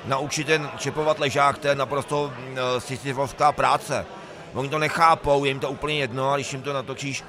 Naučit 0.04 0.46
ten 0.46 0.70
čepovat 0.78 1.18
ležák, 1.18 1.58
to 1.58 1.68
je 1.68 1.74
naprosto 1.74 2.32
eh, 2.34 2.80
sisyfovská 2.80 3.52
práce. 3.52 4.06
Oni 4.54 4.68
to 4.68 4.78
nechápou, 4.78 5.44
je 5.44 5.50
jim 5.50 5.60
to 5.60 5.70
úplně 5.70 5.94
jedno 5.98 6.30
a 6.32 6.36
když 6.36 6.52
jim 6.52 6.62
to 6.62 6.72
natočíš 6.72 7.24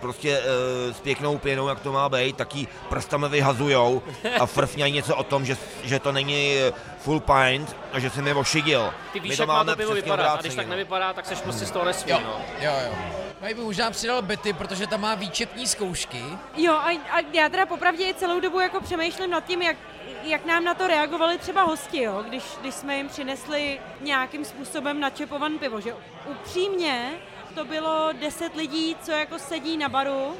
prostě 0.00 0.40
e, 0.40 0.94
s 0.94 1.00
pěknou 1.00 1.38
pěnou, 1.38 1.68
jak 1.68 1.80
to 1.80 1.92
má 1.92 2.08
být, 2.08 2.36
tak 2.36 2.54
ji 2.54 2.68
prstami 2.88 3.28
vyhazujou 3.28 4.02
a 4.40 4.46
frfňají 4.46 4.92
něco 4.92 5.16
o 5.16 5.22
tom, 5.22 5.44
že, 5.46 5.56
že 5.82 5.98
to 5.98 6.12
není 6.12 6.54
eh, 6.58 6.72
full 6.98 7.20
pint 7.20 7.76
a 7.92 7.98
že 7.98 8.10
jsem 8.10 8.26
je 8.26 8.34
ošidil. 8.34 8.94
Ty 9.12 9.20
My 9.20 9.28
víš, 9.28 9.38
jak 9.38 9.48
má 9.48 9.64
to 9.64 9.76
pivo 9.76 9.92
vypadat 9.94 10.38
a 10.38 10.40
když 10.40 10.54
tak 10.54 10.66
no. 10.66 10.70
nevypadá, 10.70 11.12
tak 11.12 11.26
seš 11.26 11.40
prostě 11.40 11.66
z 11.66 11.70
toho 11.70 11.84
nesmí. 11.84 12.12
Jo, 12.12 12.20
No. 12.24 12.40
jo, 12.60 12.72
jo. 12.86 12.94
Já 13.40 13.46
bych 13.48 13.56
možná 13.64 13.90
přidal 13.90 14.22
Betty, 14.22 14.52
protože 14.52 14.86
tam 14.86 15.00
má 15.00 15.14
výčepní 15.14 15.66
zkoušky. 15.66 16.22
Jo, 16.56 16.72
a, 16.74 16.88
a 16.88 17.20
já 17.32 17.48
teda 17.48 17.66
popravdě 17.66 18.14
celou 18.14 18.40
dobu 18.40 18.60
jako 18.60 18.80
přemýšlím 18.80 19.30
nad 19.30 19.44
tím, 19.44 19.62
jak, 19.62 19.76
jak 20.22 20.44
nám 20.44 20.64
na 20.64 20.74
to 20.74 20.86
reagovali 20.86 21.38
třeba 21.38 21.62
hosti, 21.62 22.02
jo, 22.02 22.24
když, 22.28 22.44
když 22.60 22.74
jsme 22.74 22.96
jim 22.96 23.08
přinesli 23.08 23.80
nějakým 24.00 24.44
způsobem 24.44 25.00
načepovan 25.00 25.58
pivo, 25.58 25.80
že 25.80 25.96
upřímně 26.30 27.10
to 27.54 27.64
bylo 27.64 28.12
deset 28.12 28.56
lidí, 28.56 28.96
co 29.02 29.12
jako 29.12 29.38
sedí 29.38 29.76
na 29.76 29.88
baru, 29.88 30.36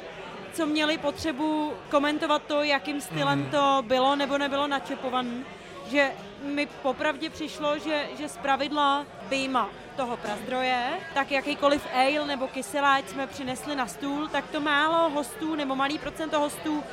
co 0.53 0.65
měli 0.65 0.97
potřebu 0.97 1.73
komentovat 1.89 2.41
to, 2.47 2.63
jakým 2.63 3.01
stylem 3.01 3.49
to 3.51 3.83
bylo 3.87 4.15
nebo 4.15 4.37
nebylo 4.37 4.67
načepované, 4.67 5.43
že 5.87 6.11
mi 6.43 6.65
popravdě 6.65 7.29
přišlo, 7.29 7.79
že, 7.79 8.09
že 8.17 8.29
z 8.29 8.37
pravidla 8.37 9.05
vyjma 9.29 9.69
toho 9.95 10.17
prazdroje, 10.17 10.83
tak 11.13 11.31
jakýkoliv 11.31 11.87
ale 11.93 12.27
nebo 12.27 12.47
kyseláč 12.47 13.05
jsme 13.07 13.27
přinesli 13.27 13.75
na 13.75 13.87
stůl, 13.87 14.27
tak 14.27 14.49
to 14.49 14.59
málo 14.59 15.09
hostů 15.09 15.55
nebo 15.55 15.75
malý 15.75 15.99
procento 15.99 16.39
hostů 16.39 16.83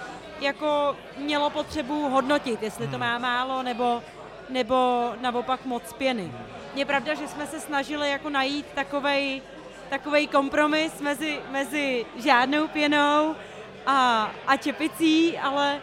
jako 0.40 0.96
mělo 1.16 1.50
potřebu 1.50 2.08
hodnotit, 2.08 2.62
jestli 2.62 2.88
to 2.88 2.98
má 2.98 3.18
málo 3.18 3.62
nebo, 3.62 4.02
nebo 4.48 5.10
naopak 5.20 5.64
moc 5.64 5.92
pěny. 5.92 6.32
Je 6.74 6.84
pravda, 6.84 7.14
že 7.14 7.28
jsme 7.28 7.46
se 7.46 7.60
snažili 7.60 8.10
jako 8.10 8.30
najít 8.30 8.66
takovej, 8.74 9.42
takovej 9.90 10.26
kompromis 10.26 11.00
mezi, 11.00 11.38
mezi 11.50 12.06
žádnou 12.24 12.68
pěnou 12.68 13.34
a, 13.86 14.30
a 14.46 14.56
čepicí, 14.56 15.38
ale 15.38 15.80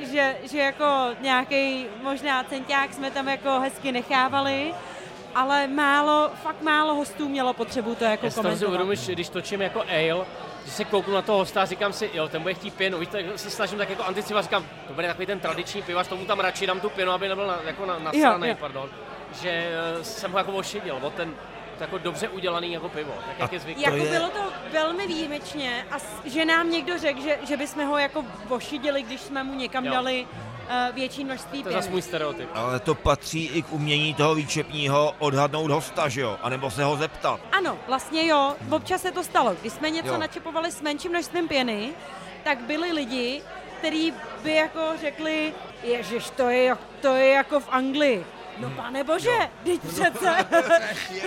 eh, 0.00 0.06
že, 0.06 0.36
že 0.50 0.58
jako 0.58 0.84
nějaký 1.20 1.86
možná 2.02 2.44
centiák 2.44 2.94
jsme 2.94 3.10
tam 3.10 3.28
jako 3.28 3.60
hezky 3.60 3.92
nechávali, 3.92 4.74
ale 5.34 5.66
málo, 5.66 6.30
fakt 6.42 6.62
málo 6.62 6.94
hostů 6.94 7.28
mělo 7.28 7.52
potřebu 7.52 7.94
to 7.94 8.04
jako 8.04 8.26
Já 8.26 8.32
komentovat. 8.32 8.68
že 9.04 9.12
když 9.12 9.28
točím 9.28 9.62
jako 9.62 9.82
ale, 9.88 10.26
když 10.68 10.76
se 10.76 10.84
kouknu 10.84 11.14
na 11.14 11.22
toho 11.22 11.38
hosta 11.38 11.62
a 11.62 11.64
říkám 11.64 11.92
si, 11.92 12.10
jo, 12.14 12.28
ten 12.28 12.42
bude 12.42 12.54
chtít 12.54 12.74
pěnu, 12.74 12.98
víš, 12.98 13.08
tak 13.12 13.24
se 13.36 13.50
snažím 13.50 13.78
tak 13.78 13.90
jako 13.90 14.04
anticipovat, 14.04 14.42
říkám, 14.44 14.66
to 14.88 14.94
bude 14.94 15.06
takový 15.06 15.26
ten 15.26 15.40
tradiční 15.40 15.82
pivař, 15.82 16.06
tomu 16.08 16.24
tam 16.24 16.40
radši 16.40 16.66
dám 16.66 16.80
tu 16.80 16.90
pěnu, 16.90 17.12
aby 17.12 17.28
nebyl 17.28 17.46
na, 17.46 17.58
jako 17.64 17.86
na, 17.86 17.98
nasranej, 17.98 18.50
jo. 18.50 18.56
pardon, 18.60 18.88
že 19.42 19.50
eh, 19.50 20.04
jsem 20.04 20.32
ho 20.32 20.38
jako 20.38 20.52
ošidil, 20.52 20.98
o 21.02 21.10
ten 21.10 21.34
to 21.78 21.84
jako 21.84 21.98
dobře 21.98 22.28
udělaný 22.28 22.72
jako 22.72 22.88
pivo, 22.88 23.14
tak 23.26 23.38
jak 23.38 23.52
je 23.52 23.60
zvyklý. 23.60 23.82
Jako 23.82 23.96
je- 23.96 24.10
bylo 24.10 24.28
to 24.28 24.40
velmi 24.72 25.06
výjimečně 25.06 25.86
a 25.90 25.98
s- 25.98 26.20
že 26.24 26.44
nám 26.44 26.70
někdo 26.70 26.98
řekl, 26.98 27.20
že, 27.20 27.38
že 27.48 27.56
bychom 27.56 27.86
ho 27.86 27.98
jako 27.98 28.24
ošidili, 28.48 29.02
když 29.02 29.20
jsme 29.20 29.44
mu 29.44 29.54
někam 29.54 29.84
Jo. 29.84 29.92
dali 29.92 30.26
větší 30.94 31.24
množství 31.24 31.62
To 31.62 31.68
je 31.68 31.74
zase 31.74 31.90
můj 31.90 32.02
stereotyp. 32.02 32.48
Ale 32.54 32.80
to 32.80 32.94
patří 32.94 33.44
i 33.46 33.62
k 33.62 33.72
umění 33.72 34.14
toho 34.14 34.34
výčepního 34.34 35.14
odhadnout 35.18 35.70
hosta, 35.70 36.08
že 36.08 36.20
jo? 36.20 36.38
A 36.42 36.48
nebo 36.48 36.70
se 36.70 36.84
ho 36.84 36.96
zeptat. 36.96 37.40
Ano, 37.52 37.78
vlastně 37.86 38.26
jo, 38.26 38.54
občas 38.70 39.02
se 39.02 39.12
to 39.12 39.24
stalo. 39.24 39.56
Když 39.60 39.72
jsme 39.72 39.90
něco 39.90 40.08
Jo. 40.12 40.18
načepovali 40.18 40.72
s 40.72 40.80
menším 40.80 41.10
množstvím 41.10 41.48
pěny, 41.48 41.90
tak 42.44 42.58
byli 42.60 42.92
lidi, 42.92 43.42
kteří 43.78 44.14
by 44.42 44.54
jako 44.54 44.80
řekli, 45.00 45.54
ježiš, 45.82 46.30
to 46.30 46.48
je, 46.48 46.76
to 47.00 47.14
je 47.16 47.28
jako 47.32 47.60
v 47.60 47.68
Anglii. 47.70 48.26
No 48.58 48.70
pane 48.70 49.04
bože, 49.04 49.30
teď 49.64 49.80
přece. 49.80 50.46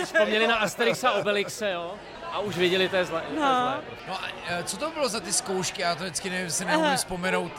Vzpomněli 0.04 0.46
na 0.46 0.56
Asterixa 0.56 1.10
Obelixe, 1.12 1.70
jo? 1.70 1.94
A 2.32 2.38
už 2.38 2.56
věděli, 2.56 2.88
to 2.88 2.96
je 2.96 3.04
zlé. 3.04 3.20
To 3.20 3.34
je 3.34 3.40
No. 3.40 3.46
zlé. 3.46 3.80
No 4.08 4.14
a 4.14 4.28
e, 4.48 4.64
co 4.64 4.76
to 4.76 4.90
bylo 4.90 5.08
za 5.08 5.20
ty 5.20 5.32
zkoušky? 5.32 5.82
Já 5.82 5.94
to 5.94 6.02
vždycky 6.04 6.30
nevím, 6.30 6.50
si 6.50 6.64
neumím 6.64 6.96
vzpomenout. 6.96 7.52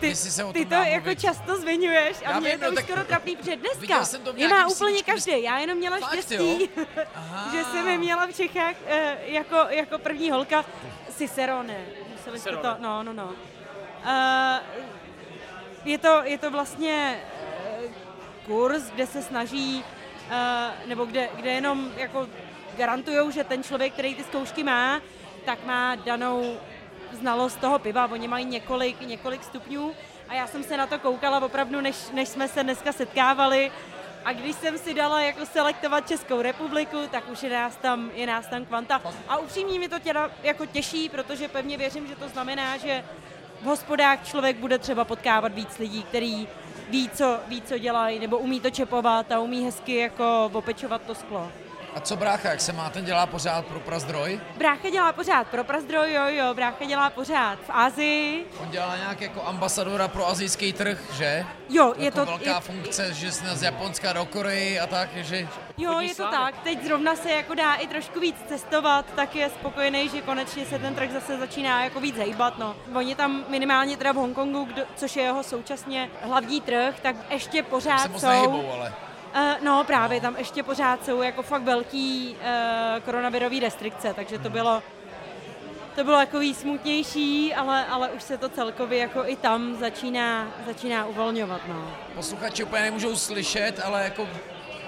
Ty, 0.00 0.06
Jestli 0.06 0.30
se 0.30 0.44
o 0.44 0.52
ty 0.52 0.66
to 0.66 0.74
jako 0.74 1.04
mluvit. 1.04 1.20
často 1.20 1.56
zmiňuješ 1.56 2.16
a 2.24 2.30
Já 2.30 2.40
mě 2.40 2.48
je 2.50 2.58
to 2.58 2.64
no 2.64 2.70
už 2.72 2.84
skoro 2.84 3.04
trapný, 3.04 3.36
protože 3.36 3.56
viděl 3.56 3.70
dneska 3.76 4.04
jsem 4.04 4.22
to 4.22 4.32
je 4.36 4.48
má 4.48 4.66
úplně 4.66 5.02
každý. 5.02 5.42
Já 5.42 5.58
jenom 5.58 5.78
měla 5.78 5.98
Fakt, 5.98 6.12
štěstí, 6.12 6.70
že 7.52 7.64
jsem 7.64 7.88
je 7.88 7.98
měla 7.98 8.26
v 8.26 8.32
Čechách 8.36 8.74
eh, 8.86 9.16
jako, 9.24 9.56
jako 9.68 9.98
první 9.98 10.30
holka 10.30 10.64
Cicerone. 11.16 11.84
Museli 12.12 12.38
jste 12.38 12.56
to, 12.56 12.76
no, 12.78 13.02
no, 13.02 13.12
no. 13.12 13.32
Eh, 14.04 14.60
je, 15.84 15.98
to, 15.98 16.20
je 16.24 16.38
to 16.38 16.50
vlastně 16.50 17.20
eh, 17.64 17.88
kurz, 18.46 18.82
kde 18.90 19.06
se 19.06 19.22
snaží, 19.22 19.84
eh, 20.30 20.70
nebo 20.86 21.04
kde, 21.04 21.28
kde 21.36 21.50
jenom 21.50 21.92
jako 21.96 22.28
garantujou, 22.76 23.30
že 23.30 23.44
ten 23.44 23.62
člověk, 23.62 23.92
který 23.92 24.14
ty 24.14 24.24
zkoušky 24.24 24.62
má, 24.64 25.00
tak 25.44 25.64
má 25.64 25.94
danou 25.94 26.56
znalost 27.12 27.60
toho 27.60 27.78
piva. 27.78 28.08
Oni 28.12 28.28
mají 28.28 28.44
několik, 28.44 29.00
několik 29.00 29.44
stupňů 29.44 29.92
a 30.28 30.34
já 30.34 30.46
jsem 30.46 30.62
se 30.62 30.76
na 30.76 30.86
to 30.86 30.98
koukala 30.98 31.40
opravdu, 31.44 31.80
než, 31.80 31.96
než 32.12 32.28
jsme 32.28 32.48
se 32.48 32.62
dneska 32.62 32.92
setkávali 32.92 33.70
A 34.24 34.32
když 34.32 34.56
jsem 34.56 34.78
si 34.78 34.94
dala 34.94 35.20
jako 35.20 35.46
selektovat 35.46 36.08
Českou 36.08 36.42
republiku, 36.42 36.96
tak 37.10 37.28
už 37.28 37.42
je 37.42 37.50
nás 37.50 37.76
tam, 37.76 38.10
je 38.14 38.26
nás 38.26 38.46
tam 38.46 38.64
kvanta. 38.64 39.02
A 39.28 39.36
upřímně 39.38 39.78
mi 39.78 39.88
to 39.88 39.98
těda 39.98 40.30
jako 40.42 40.66
těší, 40.66 41.08
protože 41.08 41.48
pevně 41.48 41.76
věřím, 41.76 42.06
že 42.06 42.16
to 42.16 42.28
znamená, 42.28 42.76
že 42.76 43.04
v 43.60 43.64
hospodách 43.64 44.28
člověk 44.28 44.56
bude 44.56 44.78
třeba 44.78 45.04
potkávat 45.04 45.54
víc 45.54 45.78
lidí, 45.78 46.02
který 46.02 46.48
ví, 46.90 47.10
co, 47.14 47.38
ví, 47.48 47.62
co 47.62 47.78
dělají, 47.78 48.18
nebo 48.18 48.38
umí 48.38 48.60
to 48.60 48.70
čepovat 48.70 49.32
a 49.32 49.40
umí 49.40 49.64
hezky 49.64 49.96
jako 49.96 50.50
opečovat 50.52 51.02
to 51.02 51.14
sklo. 51.14 51.52
A 51.94 52.00
co 52.00 52.16
brácha, 52.16 52.50
jak 52.50 52.60
se 52.60 52.72
má, 52.72 52.90
ten 52.90 53.04
dělá 53.04 53.26
pořád 53.26 53.66
pro 53.66 53.80
prazdroj? 53.80 54.40
Brácha 54.56 54.90
dělá 54.90 55.12
pořád 55.12 55.46
pro 55.46 55.64
prazdroj, 55.64 56.12
jo, 56.14 56.22
jo, 56.26 56.54
brácha 56.54 56.84
dělá 56.84 57.10
pořád 57.10 57.58
v 57.58 57.70
Asii. 57.70 58.46
On 58.60 58.70
dělá 58.70 58.96
nějak 58.96 59.20
jako 59.20 59.42
ambasadora 59.42 60.08
pro 60.08 60.28
azijský 60.28 60.72
trh, 60.72 60.98
že? 61.12 61.46
Jo, 61.68 61.94
je 61.96 62.04
jako 62.04 62.18
to... 62.18 62.26
velká 62.26 62.54
Je, 62.54 62.60
funkce, 62.60 63.14
že 63.14 63.32
jsme 63.32 63.56
z 63.56 63.62
Japonska 63.62 64.12
do 64.12 64.24
Koreji 64.24 64.80
a 64.80 64.86
tak, 64.86 65.08
že... 65.16 65.48
jo, 65.78 66.00
je 66.00 66.14
to 66.14 66.22
sám. 66.22 66.30
tak. 66.30 66.54
Teď 66.62 66.84
zrovna 66.84 67.16
se 67.16 67.30
jako 67.30 67.54
dá 67.54 67.74
i 67.74 67.86
trošku 67.86 68.20
víc 68.20 68.36
cestovat, 68.48 69.06
tak 69.16 69.36
je 69.36 69.50
spokojený, 69.50 70.08
že 70.08 70.20
konečně 70.20 70.66
se 70.66 70.78
ten 70.78 70.94
trh 70.94 71.10
zase 71.12 71.38
začíná 71.38 71.84
jako 71.84 72.00
víc 72.00 72.16
hejbat, 72.16 72.58
no. 72.58 72.76
Oni 72.94 73.14
tam 73.14 73.44
minimálně 73.48 73.96
teda 73.96 74.12
v 74.12 74.16
Hongkongu, 74.16 74.64
kdo, 74.64 74.82
což 74.96 75.16
je 75.16 75.22
jeho 75.22 75.42
současně 75.42 76.10
hlavní 76.22 76.60
trh, 76.60 76.94
tak 77.02 77.16
ještě 77.30 77.62
pořád 77.62 77.98
se 77.98 78.08
moc 78.08 78.20
jsou... 78.20 78.28
nehybou, 78.28 78.72
ale... 78.72 78.92
Uh, 79.34 79.64
no 79.64 79.84
právě, 79.84 80.20
tam 80.20 80.36
ještě 80.36 80.62
pořád 80.62 81.04
jsou 81.04 81.22
jako 81.22 81.42
fakt 81.42 81.62
velký 81.62 82.36
uh, 82.36 83.00
koronavirový 83.04 83.60
restrikce, 83.60 84.14
takže 84.14 84.38
to 84.38 84.50
bylo 84.50 84.82
to 85.94 86.04
bylo 86.04 86.16
takový 86.16 86.54
smutnější, 86.54 87.54
ale, 87.54 87.86
ale 87.86 88.08
už 88.08 88.22
se 88.22 88.38
to 88.38 88.48
celkově 88.48 88.98
jako 88.98 89.22
i 89.26 89.36
tam 89.36 89.76
začíná, 89.76 90.48
začíná 90.66 91.06
uvolňovat, 91.06 91.60
no. 91.68 91.96
Posluchači 92.14 92.64
úplně 92.64 92.82
nemůžou 92.82 93.16
slyšet, 93.16 93.80
ale 93.84 94.04
jako 94.04 94.28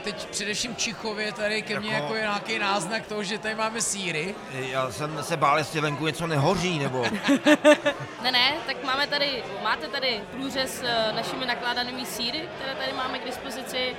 teď 0.05 0.29
především 0.29 0.77
Čichově 0.77 1.33
tady 1.33 1.63
ke 1.63 1.81
mně 1.81 1.93
Jako- 1.93 2.03
jako 2.05 2.15
je 2.15 2.21
nějaký 2.21 2.59
náznak 2.59 3.07
toho, 3.07 3.23
že 3.23 3.39
tady 3.39 3.55
máme 3.55 3.81
síry. 3.81 4.35
Já 4.53 4.91
jsem 4.91 5.19
se 5.23 5.37
bál, 5.37 5.59
jestli 5.59 5.81
venku 5.81 6.07
něco 6.07 6.27
nehoří, 6.27 6.79
nebo... 6.79 7.05
Ne, 8.23 8.31
ne, 8.33 8.55
tak 8.67 8.85
máme 8.85 9.07
tady, 9.07 9.45
máte 9.63 9.89
tady 9.89 10.21
průřez 10.31 10.83
eh, 10.85 11.13
našimi 11.13 11.47
nakládanými 11.47 12.07
síry, 12.07 12.49
které 12.57 12.75
tady 12.75 12.93
máme 12.93 13.19
k 13.19 13.25
dispozici. 13.25 13.97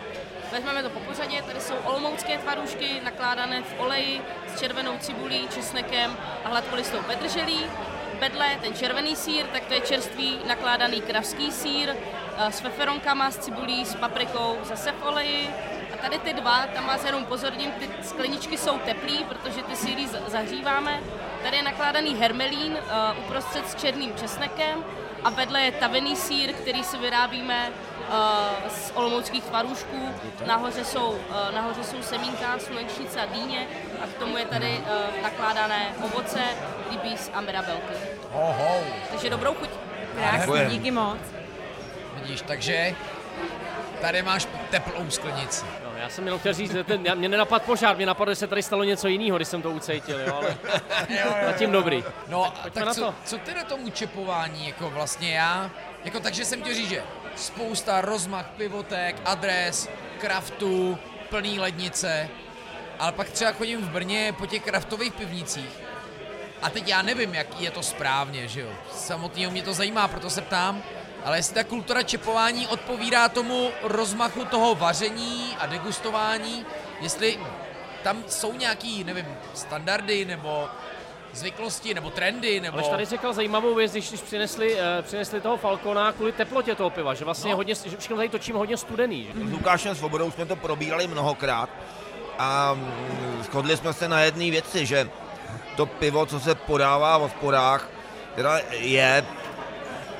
Vezmeme 0.54 0.84
to 0.84 0.90
po 0.90 1.00
pořadě, 1.00 1.42
tady 1.42 1.62
jsou 1.62 1.74
olomoucké 1.84 2.38
tvarůžky 2.38 3.02
nakládané 3.04 3.62
v 3.62 3.80
oleji 3.80 4.22
s 4.48 4.60
červenou 4.60 4.98
cibulí, 4.98 5.48
česnekem 5.54 6.18
a 6.46 6.50
hladkolistou 6.50 6.98
petrželí. 6.98 7.60
Vedle 8.20 8.48
ten 8.62 8.74
červený 8.74 9.16
sír, 9.16 9.46
tak 9.46 9.66
to 9.66 9.74
je 9.74 9.82
čerstvý 9.82 10.40
nakládaný 10.48 11.02
kravský 11.02 11.52
sír 11.52 11.90
eh, 11.90 12.52
s 12.52 12.60
feferonkama, 12.60 13.32
s 13.32 13.38
cibulí, 13.38 13.86
s 13.86 13.96
paprikou, 13.96 14.58
zase 14.64 14.92
v 14.92 15.04
oleji. 15.06 15.50
A 15.94 15.98
tady 16.02 16.20
ty 16.20 16.34
dva, 16.34 16.68
tam 16.68 16.88
vás 16.88 17.06
jenom 17.06 17.26
pozorním, 17.26 17.72
ty 17.72 17.90
skleničky 18.02 18.58
jsou 18.58 18.78
teplý, 18.78 19.24
protože 19.24 19.64
ty 19.64 19.76
síry 19.76 20.08
zahříváme. 20.28 21.00
Tady 21.44 21.58
je 21.58 21.64
nakládaný 21.64 22.16
hermelín 22.16 22.74
uh, 22.74 23.26
uprostřed 23.26 23.70
s 23.70 23.76
černým 23.76 24.16
česnekem 24.16 24.84
a 25.24 25.30
vedle 25.30 25.62
je 25.62 25.72
tavený 25.72 26.16
sír, 26.16 26.54
který 26.54 26.84
si 26.84 26.98
vyrábíme 26.98 27.72
z 28.68 28.92
olomouckých 28.96 29.44
tvarůžků. 29.44 30.10
Nahoře 30.46 30.86
jsou, 30.86 31.08
uh, 31.10 31.56
nahoře 31.56 31.84
jsou 31.84 32.02
semínka, 32.04 32.60
slunečnice 32.60 33.22
a 33.22 33.26
dýně 33.26 33.68
a 34.04 34.08
k 34.08 34.14
tomu 34.20 34.38
je 34.38 34.46
tady 34.46 34.78
uh, 34.78 35.24
nakládané 35.24 35.86
ovoce, 36.06 36.40
rybíz 36.92 37.32
a 37.34 37.42
mirabelky. 37.42 37.94
Oho, 38.32 38.76
Takže 39.12 39.30
dobrou 39.30 39.54
chuť. 39.54 39.70
Krásný, 40.16 40.66
díky 40.70 40.92
moc. 40.92 41.18
vidíš, 42.16 42.42
takže 42.42 42.96
tady 44.02 44.22
máš 44.22 44.48
teplou 44.70 45.10
sklenici. 45.10 45.66
No, 45.84 45.92
já 45.98 46.10
jsem 46.10 46.26
jenom 46.26 46.40
chtěl 46.40 46.54
říct, 46.54 46.72
že 46.72 46.84
ten, 46.84 47.06
já- 47.06 47.16
mě 47.16 47.30
nenapad 47.30 47.64
požár, 47.64 47.96
mě 47.96 48.06
napadlo, 48.06 48.32
že 48.32 48.36
se 48.36 48.48
tady 48.48 48.64
stalo 48.64 48.84
něco 48.84 49.08
jiného, 49.08 49.38
když 49.38 49.48
jsem 49.48 49.62
to 49.62 49.70
ucítil, 49.72 50.20
jo, 50.20 50.36
ale 50.36 50.58
zatím 51.46 51.72
dobrý. 51.72 52.04
No, 52.28 52.54
tak 52.74 52.86
na 52.86 52.94
co, 52.94 53.02
to. 53.02 53.16
co 53.26 53.38
ty 53.38 53.54
na 53.54 53.64
tomu 53.64 53.90
čepování, 53.90 54.68
jako 54.68 54.90
vlastně 54.90 55.36
já, 55.36 55.72
jako 56.04 56.20
takže 56.20 56.46
jsem 56.46 56.62
chtěl 56.62 56.74
říct, 56.74 56.90
že 56.90 57.04
spousta 57.36 58.02
rozmach 58.02 58.50
pivotek, 58.58 59.22
adres, 59.26 59.90
kraftů, 60.20 60.98
plný 61.30 61.60
lednice, 61.60 62.30
ale 63.00 63.12
pak 63.12 63.30
třeba 63.30 63.52
chodím 63.52 63.82
v 63.82 63.90
Brně 63.90 64.36
po 64.38 64.46
těch 64.46 64.64
kraftových 64.64 65.14
pivnicích. 65.14 65.70
A 66.62 66.70
teď 66.70 66.88
já 66.88 67.02
nevím, 67.02 67.34
jak 67.36 67.62
je 67.62 67.72
to 67.72 67.84
správně, 67.84 68.48
že 68.48 68.62
jo, 68.62 68.70
samotného 68.94 69.52
mě 69.52 69.64
to 69.64 69.74
zajímá, 69.74 70.08
proto 70.08 70.30
se 70.30 70.42
ptám, 70.42 70.84
ale 71.24 71.38
jestli 71.38 71.56
ta 71.56 71.64
kultura 71.64 72.04
čepování 72.04 72.68
odpovídá 72.68 73.30
tomu 73.30 73.72
rozmachu 73.84 74.46
toho 74.46 74.76
vaření 74.76 75.58
a 75.60 75.66
degustování, 75.66 76.66
jestli 77.02 77.40
tam 78.04 78.24
jsou 78.28 78.54
nějaký, 78.54 79.04
nevím, 79.04 79.28
standardy 79.54 80.26
nebo 80.26 80.70
zvyklosti 81.34 81.94
nebo 81.94 82.10
trendy, 82.10 82.60
nebo... 82.60 82.78
Ale 82.78 82.90
tady 82.90 83.06
říkal 83.06 83.34
zajímavou 83.34 83.76
věc, 83.76 83.92
když, 83.92 84.10
když 84.10 84.22
přinesli, 84.22 84.74
uh, 84.76 84.80
přinesli 85.02 85.42
toho 85.42 85.58
Falcona 85.58 86.12
kvůli 86.12 86.32
teplotě 86.32 86.76
toho 86.76 86.90
piva, 86.90 87.14
že 87.14 87.26
vlastně 87.26 87.52
No. 87.52 87.58
hodně, 87.58 87.76
že 87.76 87.98
všechno 87.98 88.18
tady 88.18 88.30
točíme 88.30 88.60
hodně 88.60 88.78
studený. 88.78 89.24
Že? 89.24 89.50
S 89.50 89.52
Lukášem 89.52 89.96
Svobodou 89.96 90.32
jsme 90.32 90.46
to 90.46 90.56
probírali 90.56 91.08
mnohokrát 91.08 91.70
a 92.40 92.74
mm, 92.74 93.44
shodli 93.44 93.78
jsme 93.78 93.94
se 93.94 94.08
na 94.08 94.20
jedné 94.22 94.52
věci, 94.52 94.86
že 94.86 95.10
to 95.76 95.86
pivo, 95.86 96.26
co 96.26 96.40
se 96.40 96.56
podává 96.56 97.18
v 97.18 97.22
hospodách, 97.22 97.90
teda 98.36 98.60
je 98.72 99.26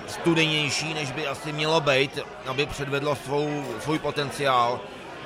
studenější, 0.08 0.94
než 0.94 1.12
by 1.12 1.28
asi 1.28 1.52
mělo 1.54 1.82
být, 1.82 2.20
aby 2.48 2.66
předvedlo 2.66 3.16
svou, 3.16 3.66
svůj 3.80 4.00
potenciál, 4.00 4.80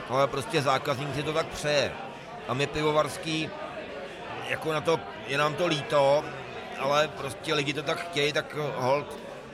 ale 0.09 0.27
prostě 0.27 0.61
zákazník 0.61 1.15
si 1.15 1.23
to 1.23 1.33
tak 1.33 1.47
přeje. 1.47 1.91
A 2.47 2.53
my 2.53 2.67
pivovarský, 2.67 3.49
jako 4.49 4.73
na 4.73 4.81
to, 4.81 4.99
je 5.27 5.37
nám 5.37 5.53
to 5.55 5.67
líto, 5.67 6.23
ale 6.79 7.07
prostě 7.07 7.53
lidi 7.53 7.73
to 7.73 7.83
tak 7.83 7.99
chtějí, 8.09 8.33
tak 8.33 8.55
hold, 8.75 9.05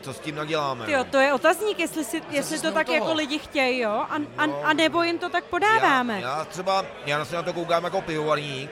co 0.01 0.13
s 0.13 0.19
tím 0.19 0.35
naděláme. 0.35 0.91
Jo, 0.91 0.97
no. 0.97 1.03
to 1.05 1.17
je 1.17 1.33
otazník, 1.33 1.79
jestli, 1.79 2.03
si, 2.05 2.21
jestli 2.29 2.59
to 2.59 2.71
tak 2.71 2.85
toho? 2.85 2.95
jako 2.97 3.13
lidi 3.13 3.39
chtějí, 3.39 3.79
jo? 3.79 3.89
A, 4.09 4.15
a, 4.37 4.45
No. 4.45 4.61
a 4.63 4.73
nebo 4.73 5.03
jim 5.03 5.19
to 5.19 5.29
tak 5.29 5.43
podáváme. 5.43 6.21
Já, 6.21 6.37
já 6.37 6.45
třeba, 6.45 6.85
já 7.05 7.25
se 7.25 7.35
na 7.35 7.43
to 7.43 7.53
koukám 7.53 7.83
jako 7.83 8.01
pivovarník, 8.01 8.71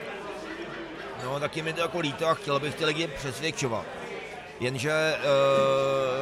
no 1.24 1.40
taky 1.40 1.62
mi 1.62 1.72
to 1.72 1.80
jako 1.80 1.98
líto 2.00 2.26
a 2.28 2.34
chtěl 2.34 2.60
bych 2.60 2.74
ty 2.74 2.84
lidi 2.84 3.06
přesvědčovat. 3.06 3.84
Jenže 4.60 5.16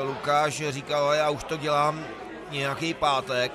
uh, 0.03 0.09
Lukáš 0.09 0.63
říkal, 0.69 1.05
"Ale 1.05 1.17
já 1.17 1.31
už 1.31 1.45
to 1.45 1.57
dělám 1.57 2.05
nějaký 2.51 2.95
pátek, 2.95 3.53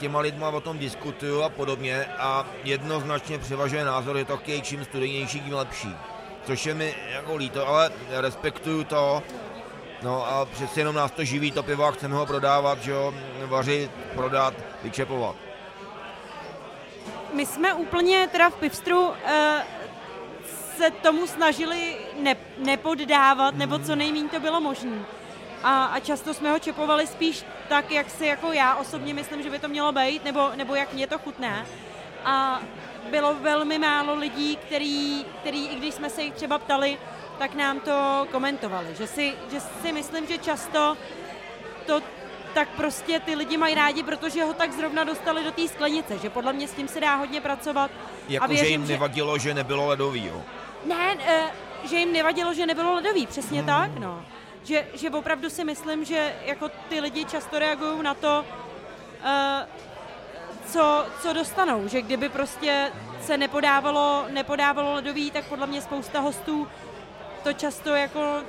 těma 0.00 0.20
lidma 0.20 0.48
o 0.48 0.60
tom 0.60 0.78
diskutuju 0.78 1.42
a 1.42 1.48
podobně 1.48 2.04
a 2.18 2.46
jednoznačně 2.64 3.38
převažuje 3.38 3.84
názor, 3.84 4.18
že 4.18 4.24
to 4.24 4.36
chtějí 4.36 4.62
čím 4.62 4.84
studenější, 4.84 5.40
tím 5.40 5.54
lepší. 5.54 5.96
Což 6.44 6.66
je 6.66 6.74
mi 6.74 6.94
jako 7.12 7.36
líto, 7.36 7.68
ale 7.68 7.90
respektuju 8.10 8.84
to, 8.84 9.22
No 10.02 10.26
a 10.26 10.44
přeci 10.44 10.80
jenom 10.80 10.94
nás 10.94 11.10
to 11.10 11.24
živí, 11.24 11.52
to 11.52 11.62
pivo 11.62 11.84
a 11.84 11.90
chceme 11.90 12.14
ho 12.14 12.26
prodávat, 12.26 12.82
že 12.82 12.90
jo, 12.90 13.14
vařit, 13.46 13.90
prodat, 14.14 14.54
vyčepovat. 14.82 15.36
My 17.34 17.46
jsme 17.46 17.74
úplně 17.74 18.28
teda 18.32 18.50
v 18.50 18.54
Pivstru 18.54 19.08
uh, 19.08 19.14
se 20.76 20.90
tomu 20.90 21.26
snažili 21.26 21.96
ne, 22.22 22.36
nepoddávat, 22.58 23.54
nebo 23.54 23.78
co 23.78 23.96
nejméně 23.96 24.28
to 24.28 24.40
bylo 24.40 24.60
možné. 24.60 24.98
A, 25.62 25.84
a 25.84 26.00
často 26.00 26.34
jsme 26.34 26.50
ho 26.50 26.58
čepovali 26.58 27.06
spíš 27.06 27.44
tak, 27.68 27.90
jak 27.90 28.10
si 28.10 28.26
jako 28.26 28.52
já 28.52 28.74
osobně 28.74 29.14
myslím, 29.14 29.42
že 29.42 29.50
by 29.50 29.58
to 29.58 29.68
mělo 29.68 29.92
být, 29.92 30.24
nebo, 30.24 30.50
nebo 30.56 30.74
jak 30.74 30.92
mě 30.92 31.06
to 31.06 31.18
chutná. 31.18 31.66
A 32.24 32.60
bylo 33.10 33.34
velmi 33.34 33.78
málo 33.78 34.14
lidí, 34.14 34.56
který, 34.56 35.24
který, 35.40 35.68
i 35.68 35.76
když 35.76 35.94
jsme 35.94 36.10
se 36.10 36.22
jich 36.22 36.34
třeba 36.34 36.58
ptali, 36.58 36.98
tak 37.38 37.54
nám 37.54 37.80
to 37.80 38.26
komentovali. 38.32 38.88
Že 38.98 39.06
si, 39.06 39.34
že 39.52 39.60
si 39.60 39.92
myslím, 39.92 40.26
že 40.26 40.38
často 40.38 40.96
to 41.86 42.00
tak 42.54 42.68
prostě 42.68 43.20
ty 43.20 43.34
lidi 43.34 43.56
mají 43.56 43.74
rádi, 43.74 44.02
protože 44.02 44.44
ho 44.44 44.52
tak 44.54 44.72
zrovna 44.72 45.04
dostali 45.04 45.44
do 45.44 45.52
té 45.52 45.68
sklenice, 45.68 46.18
že 46.18 46.30
podle 46.30 46.52
mě 46.52 46.68
s 46.68 46.72
tím 46.72 46.88
se 46.88 47.00
dá 47.00 47.14
hodně 47.16 47.40
pracovat. 47.40 47.90
a 47.90 47.96
Jakože 48.28 48.54
věřím, 48.54 48.80
jim 48.80 48.90
nevadilo, 48.90 49.38
že 49.38 49.54
nebylo 49.54 49.86
ledový, 49.86 50.26
jo. 50.26 50.42
Ne, 50.84 51.16
eh, 51.26 51.50
že 51.88 51.96
jim 51.96 52.12
nevadilo, 52.12 52.54
že 52.54 52.66
nebylo 52.66 52.94
ledový, 52.94 53.26
přesně 53.26 53.62
tak, 53.62 53.98
no. 53.98 54.24
Že, 54.64 54.86
že 54.94 55.10
opravdu 55.10 55.50
si 55.50 55.64
myslím, 55.64 56.04
že 56.04 56.34
jako 56.44 56.70
ty 56.88 57.00
lidi 57.00 57.24
často 57.24 57.58
reagují 57.58 58.02
na 58.02 58.14
to, 58.14 58.44
eh, 59.24 59.66
co, 60.66 61.06
co 61.22 61.32
dostanou, 61.32 61.88
že 61.88 62.02
kdyby 62.02 62.28
prostě 62.28 62.92
se 63.22 63.36
nepodávalo, 63.36 64.24
nepodávalo 64.28 64.94
ledový, 64.94 65.30
tak 65.30 65.44
podle 65.44 65.66
mě 65.66 65.82
spousta 65.82 66.20
hostů 66.20 66.68
to 67.42 67.52
často 67.52 67.90
jako 67.90 68.42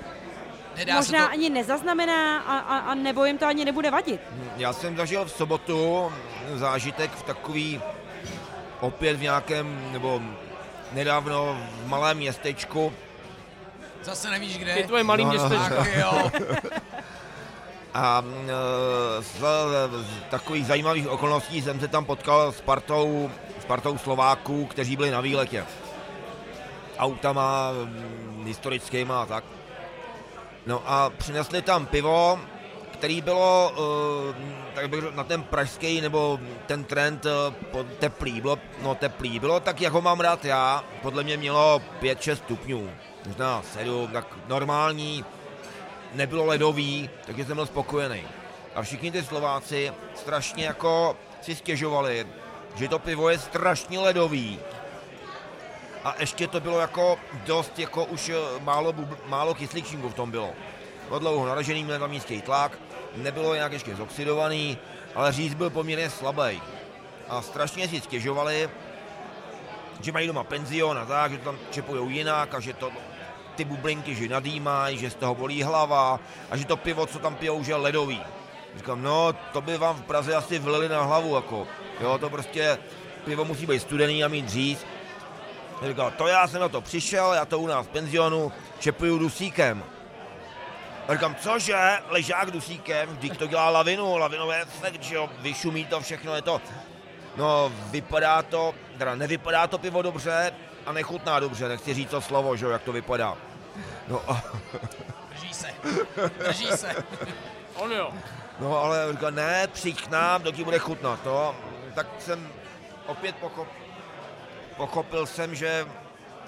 Nedá 0.77 0.95
možná 0.95 1.25
to... 1.25 1.31
ani 1.31 1.49
nezaznamená 1.49 2.39
a, 2.39 2.57
a, 2.57 2.77
a 2.77 2.95
nebo 2.95 3.25
jim 3.25 3.37
to 3.37 3.45
ani 3.45 3.65
nebude 3.65 3.91
vadit. 3.91 4.21
Já 4.57 4.73
jsem 4.73 4.97
zažil 4.97 5.25
v 5.25 5.31
sobotu 5.31 6.11
zážitek 6.55 7.11
v 7.11 7.23
takový, 7.23 7.81
opět 8.79 9.17
v 9.17 9.21
nějakém, 9.21 9.91
nebo 9.91 10.21
nedávno 10.91 11.61
v 11.83 11.87
malém 11.87 12.17
městečku, 12.17 12.93
Zase 14.03 14.29
nevíš 14.29 14.57
kde. 14.57 14.71
Je 14.71 14.87
tvoje 14.87 15.03
malý 15.03 15.25
No, 15.25 15.33
no, 15.33 15.39
městečko. 15.49 15.75
Tak 15.75 15.95
jo. 15.95 16.31
A 17.93 18.23
e, 18.47 19.21
z, 19.21 19.43
takových 20.29 20.65
zajímavých 20.65 21.07
okolností 21.09 21.61
jsem 21.61 21.79
se 21.79 21.87
tam 21.87 22.05
potkal 22.05 22.51
s 22.51 22.61
partou, 22.61 23.31
s 23.61 23.65
partou 23.65 23.97
Slováků, 23.97 24.65
kteří 24.65 24.95
byli 24.95 25.11
na 25.11 25.21
výletě. 25.21 25.65
Autama, 26.97 27.71
mm, 27.71 28.43
historickýma 28.45 29.21
a 29.21 29.25
tak. 29.25 29.43
No 30.65 30.81
a 30.85 31.09
přinesli 31.09 31.61
tam 31.61 31.85
pivo, 31.85 32.39
který 32.93 33.21
bylo 33.21 33.73
e, 34.31 34.75
tak 34.75 34.89
bych 34.89 34.99
řekl, 35.01 35.15
na 35.15 35.23
ten 35.23 35.43
pražský 35.43 36.01
nebo 36.01 36.39
ten 36.65 36.83
trend 36.83 37.25
e, 37.25 37.29
po- 37.71 37.83
teplý, 37.83 38.41
bylo, 38.41 38.57
no 38.83 38.95
teplý, 38.95 39.39
bylo 39.39 39.59
tak, 39.59 39.81
jak 39.81 39.93
ho 39.93 40.01
mám 40.01 40.19
rád 40.19 40.45
já, 40.45 40.83
podle 41.01 41.23
mě 41.23 41.37
mělo 41.37 41.81
5-6 42.01 42.35
stupňů, 42.35 42.89
možná 43.25 43.61
7, 43.61 44.11
tak 44.13 44.27
normální, 44.47 45.25
nebylo 46.13 46.45
ledový, 46.45 47.09
takže 47.25 47.45
jsem 47.45 47.55
byl 47.55 47.65
spokojený. 47.65 48.23
A 48.75 48.81
všichni 48.81 49.11
ty 49.11 49.23
Slováci 49.23 49.93
strašně 50.15 50.65
jako 50.65 51.17
si 51.41 51.55
stěžovali, 51.55 52.27
že 52.75 52.87
to 52.87 52.99
pivo 52.99 53.29
je 53.29 53.39
strašně 53.39 53.99
ledový. 53.99 54.59
A 56.03 56.15
ještě 56.19 56.47
to 56.47 56.59
bylo 56.59 56.79
jako 56.79 57.19
dost, 57.45 57.79
jako 57.79 58.05
už 58.05 58.29
eh, 58.29 58.35
málo, 58.59 58.93
málo 59.25 59.53
kysličníků 59.53 60.09
v 60.09 60.13
tom 60.13 60.31
bylo. 60.31 60.53
Bylo 61.07 61.19
dlouho 61.19 61.45
naražený, 61.45 61.83
měl 61.83 61.99
tam 61.99 62.11
nízký 62.11 62.41
tlak, 62.41 62.79
nebylo 63.15 63.55
nějak 63.55 63.71
ještě 63.71 63.95
zoxidovaný, 63.95 64.77
ale 65.15 65.31
říz 65.31 65.53
byl 65.53 65.69
poměrně 65.69 66.09
slabý. 66.09 66.61
A 67.29 67.41
strašně 67.41 67.87
si 67.87 68.01
stěžovali, 68.01 68.69
že 70.01 70.11
mají 70.11 70.27
doma 70.27 70.43
penzion 70.43 70.97
a 70.97 71.05
tak, 71.05 71.31
že 71.31 71.37
to 71.37 71.43
tam 71.43 71.57
čepujou 71.71 72.09
jinak 72.09 72.53
a 72.53 72.59
že 72.59 72.73
to 72.73 72.91
ty 73.55 73.65
bublinky, 73.65 74.15
že 74.15 74.27
nadýmají, 74.27 74.97
že 74.97 75.09
z 75.09 75.15
toho 75.15 75.35
bolí 75.35 75.63
hlava 75.63 76.19
a 76.51 76.57
že 76.57 76.65
to 76.65 76.77
pivo, 76.77 77.05
co 77.05 77.19
tam 77.19 77.35
pijou, 77.35 77.63
že 77.63 77.71
je 77.71 77.75
ledový. 77.75 78.21
Říkám, 78.75 79.01
no, 79.01 79.33
to 79.33 79.61
by 79.61 79.77
vám 79.77 79.95
v 79.95 80.01
Praze 80.01 80.35
asi 80.35 80.59
vlili 80.59 80.89
na 80.89 81.01
hlavu, 81.01 81.35
jako, 81.35 81.67
jo, 82.01 82.17
to 82.17 82.29
prostě, 82.29 82.77
pivo 83.25 83.45
musí 83.45 83.65
být 83.65 83.79
studený 83.79 84.23
a 84.23 84.27
mít 84.27 84.49
říz. 84.49 84.85
Říkal, 85.87 86.11
to 86.17 86.27
já 86.27 86.47
jsem 86.47 86.61
na 86.61 86.69
to 86.69 86.81
přišel, 86.81 87.33
já 87.33 87.45
to 87.45 87.59
u 87.59 87.67
nás 87.67 87.85
v 87.85 87.89
penzionu 87.89 88.51
čepuju 88.79 89.17
dusíkem. 89.17 89.83
A 91.07 91.13
říkám, 91.13 91.35
cože, 91.35 91.99
ležák 92.09 92.51
dusíkem, 92.51 93.09
vždyť 93.09 93.37
to 93.37 93.47
dělá 93.47 93.69
lavinu, 93.69 94.17
lavinové 94.17 94.61
efekt, 94.61 95.03
že 95.03 95.15
jo, 95.15 95.29
vyšumí 95.39 95.85
to 95.85 96.01
všechno, 96.01 96.35
je 96.35 96.41
to, 96.41 96.61
no, 97.37 97.71
vypadá 97.91 98.41
to, 98.41 98.75
teda 98.97 99.15
nevypadá 99.15 99.67
to 99.67 99.77
pivo 99.77 100.01
dobře 100.01 100.51
a 100.85 100.91
nechutná 100.91 101.39
dobře, 101.39 101.67
nechci 101.67 101.93
říct 101.93 102.09
to 102.09 102.21
slovo, 102.21 102.55
že 102.55 102.65
jo, 102.65 102.71
jak 102.71 102.81
to 102.81 102.91
vypadá. 102.91 103.37
No, 104.07 104.21
a, 104.31 104.43
Drží 105.29 105.53
se. 105.53 105.67
Drží 106.45 106.67
se. 106.67 106.95
On 107.75 107.91
jo. 107.91 108.13
no 108.59 108.77
ale 108.83 109.11
říkal, 109.11 109.31
ne, 109.31 109.67
přijď 109.67 110.01
k 110.01 110.09
nám, 110.09 110.41
to 110.43 110.51
ti 110.51 110.63
bude 110.63 110.79
chutnat, 110.79 111.19
no. 111.25 111.55
Tak 111.95 112.07
jsem 112.19 112.49
opět 113.07 113.35
pochop, 113.35 113.67
pochopil 114.77 115.25
jsem, 115.25 115.55
že 115.55 115.87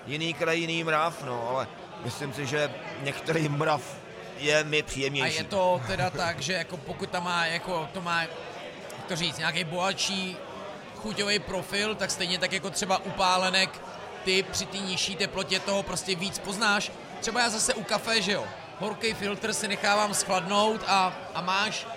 jiný 0.07 0.33
kraj, 0.33 0.59
jiný 0.59 0.83
mrav, 0.83 1.23
no, 1.23 1.49
ale 1.49 1.67
myslím 2.03 2.33
si, 2.33 2.45
že 2.45 2.71
některý 3.01 3.49
mrav 3.49 3.81
je 4.37 4.63
mi 4.63 4.79
A 4.79 4.85
příjemnější. 4.85 5.37
je 5.37 5.43
to 5.43 5.81
teda 5.87 6.09
tak, 6.09 6.39
že 6.39 6.53
jako 6.53 6.77
pokud 6.77 7.09
tam 7.09 7.23
má, 7.23 7.45
jako 7.45 7.89
to 7.93 8.01
má, 8.01 8.21
jak 8.21 8.29
to 9.07 9.15
říct, 9.15 9.37
nějaký 9.37 9.63
bohatší 9.63 10.37
chuťový 10.97 11.39
profil, 11.39 11.95
tak 11.95 12.11
stejně 12.11 12.39
tak 12.39 12.51
jako 12.51 12.69
třeba 12.69 12.97
upálenek, 12.97 13.81
ty 14.23 14.43
při 14.43 14.65
té 14.65 14.77
nižší 14.77 15.15
teplotě 15.15 15.59
toho 15.59 15.83
prostě 15.83 16.15
víc 16.15 16.39
poznáš. 16.39 16.91
Třeba 17.19 17.41
já 17.41 17.49
zase 17.49 17.73
u 17.73 17.83
kafe, 17.83 18.21
že 18.21 18.31
jo, 18.31 18.45
horký 18.79 19.13
filtr 19.13 19.53
si 19.53 19.67
nechávám 19.67 20.13
schladnout 20.13 20.81
a, 20.87 21.13
a 21.33 21.41
máš 21.41 21.87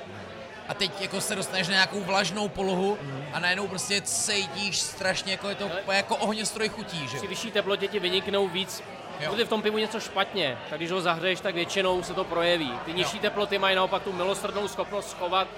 a 0.69 0.75
teď 0.75 1.01
jako 1.01 1.21
se 1.21 1.37
dostaneš 1.37 1.69
na 1.69 1.75
nějakou 1.75 2.01
vlažnou 2.01 2.49
polohu 2.49 2.99
a 3.33 3.41
najednou 3.41 3.69
prostě 3.69 4.01
cítíš 4.01 4.81
strašně, 4.81 5.33
jako 5.33 5.49
je 5.49 5.55
to 5.55 5.67
úplně 5.67 5.97
jako 5.97 6.17
ohňostroj 6.17 6.69
chutí, 6.69 7.09
že 7.09 7.17
Při 7.17 7.27
vyšší 7.27 7.51
teplotě 7.51 7.89
ti 7.89 7.99
vyniknou 7.99 8.49
víc 8.49 8.83
Jo. 9.21 9.35
Je 9.37 9.45
v 9.45 9.49
tom 9.49 9.63
pivu 9.63 9.79
něco 9.79 10.01
špatně, 10.01 10.59
tak 10.71 10.79
když 10.79 10.91
ho 10.91 11.01
zahřeješ, 11.01 11.41
tak 11.41 11.55
většinou 11.55 12.03
se 12.03 12.15
to 12.15 12.25
projeví. 12.25 12.73
Ty 12.85 12.93
nižší 12.93 13.19
teploty 13.19 13.59
mají 13.59 13.77
naopak 13.77 14.03
tu 14.03 14.13
milosrdnou 14.13 14.69
schopnost 14.69 15.11
schovat, 15.11 15.49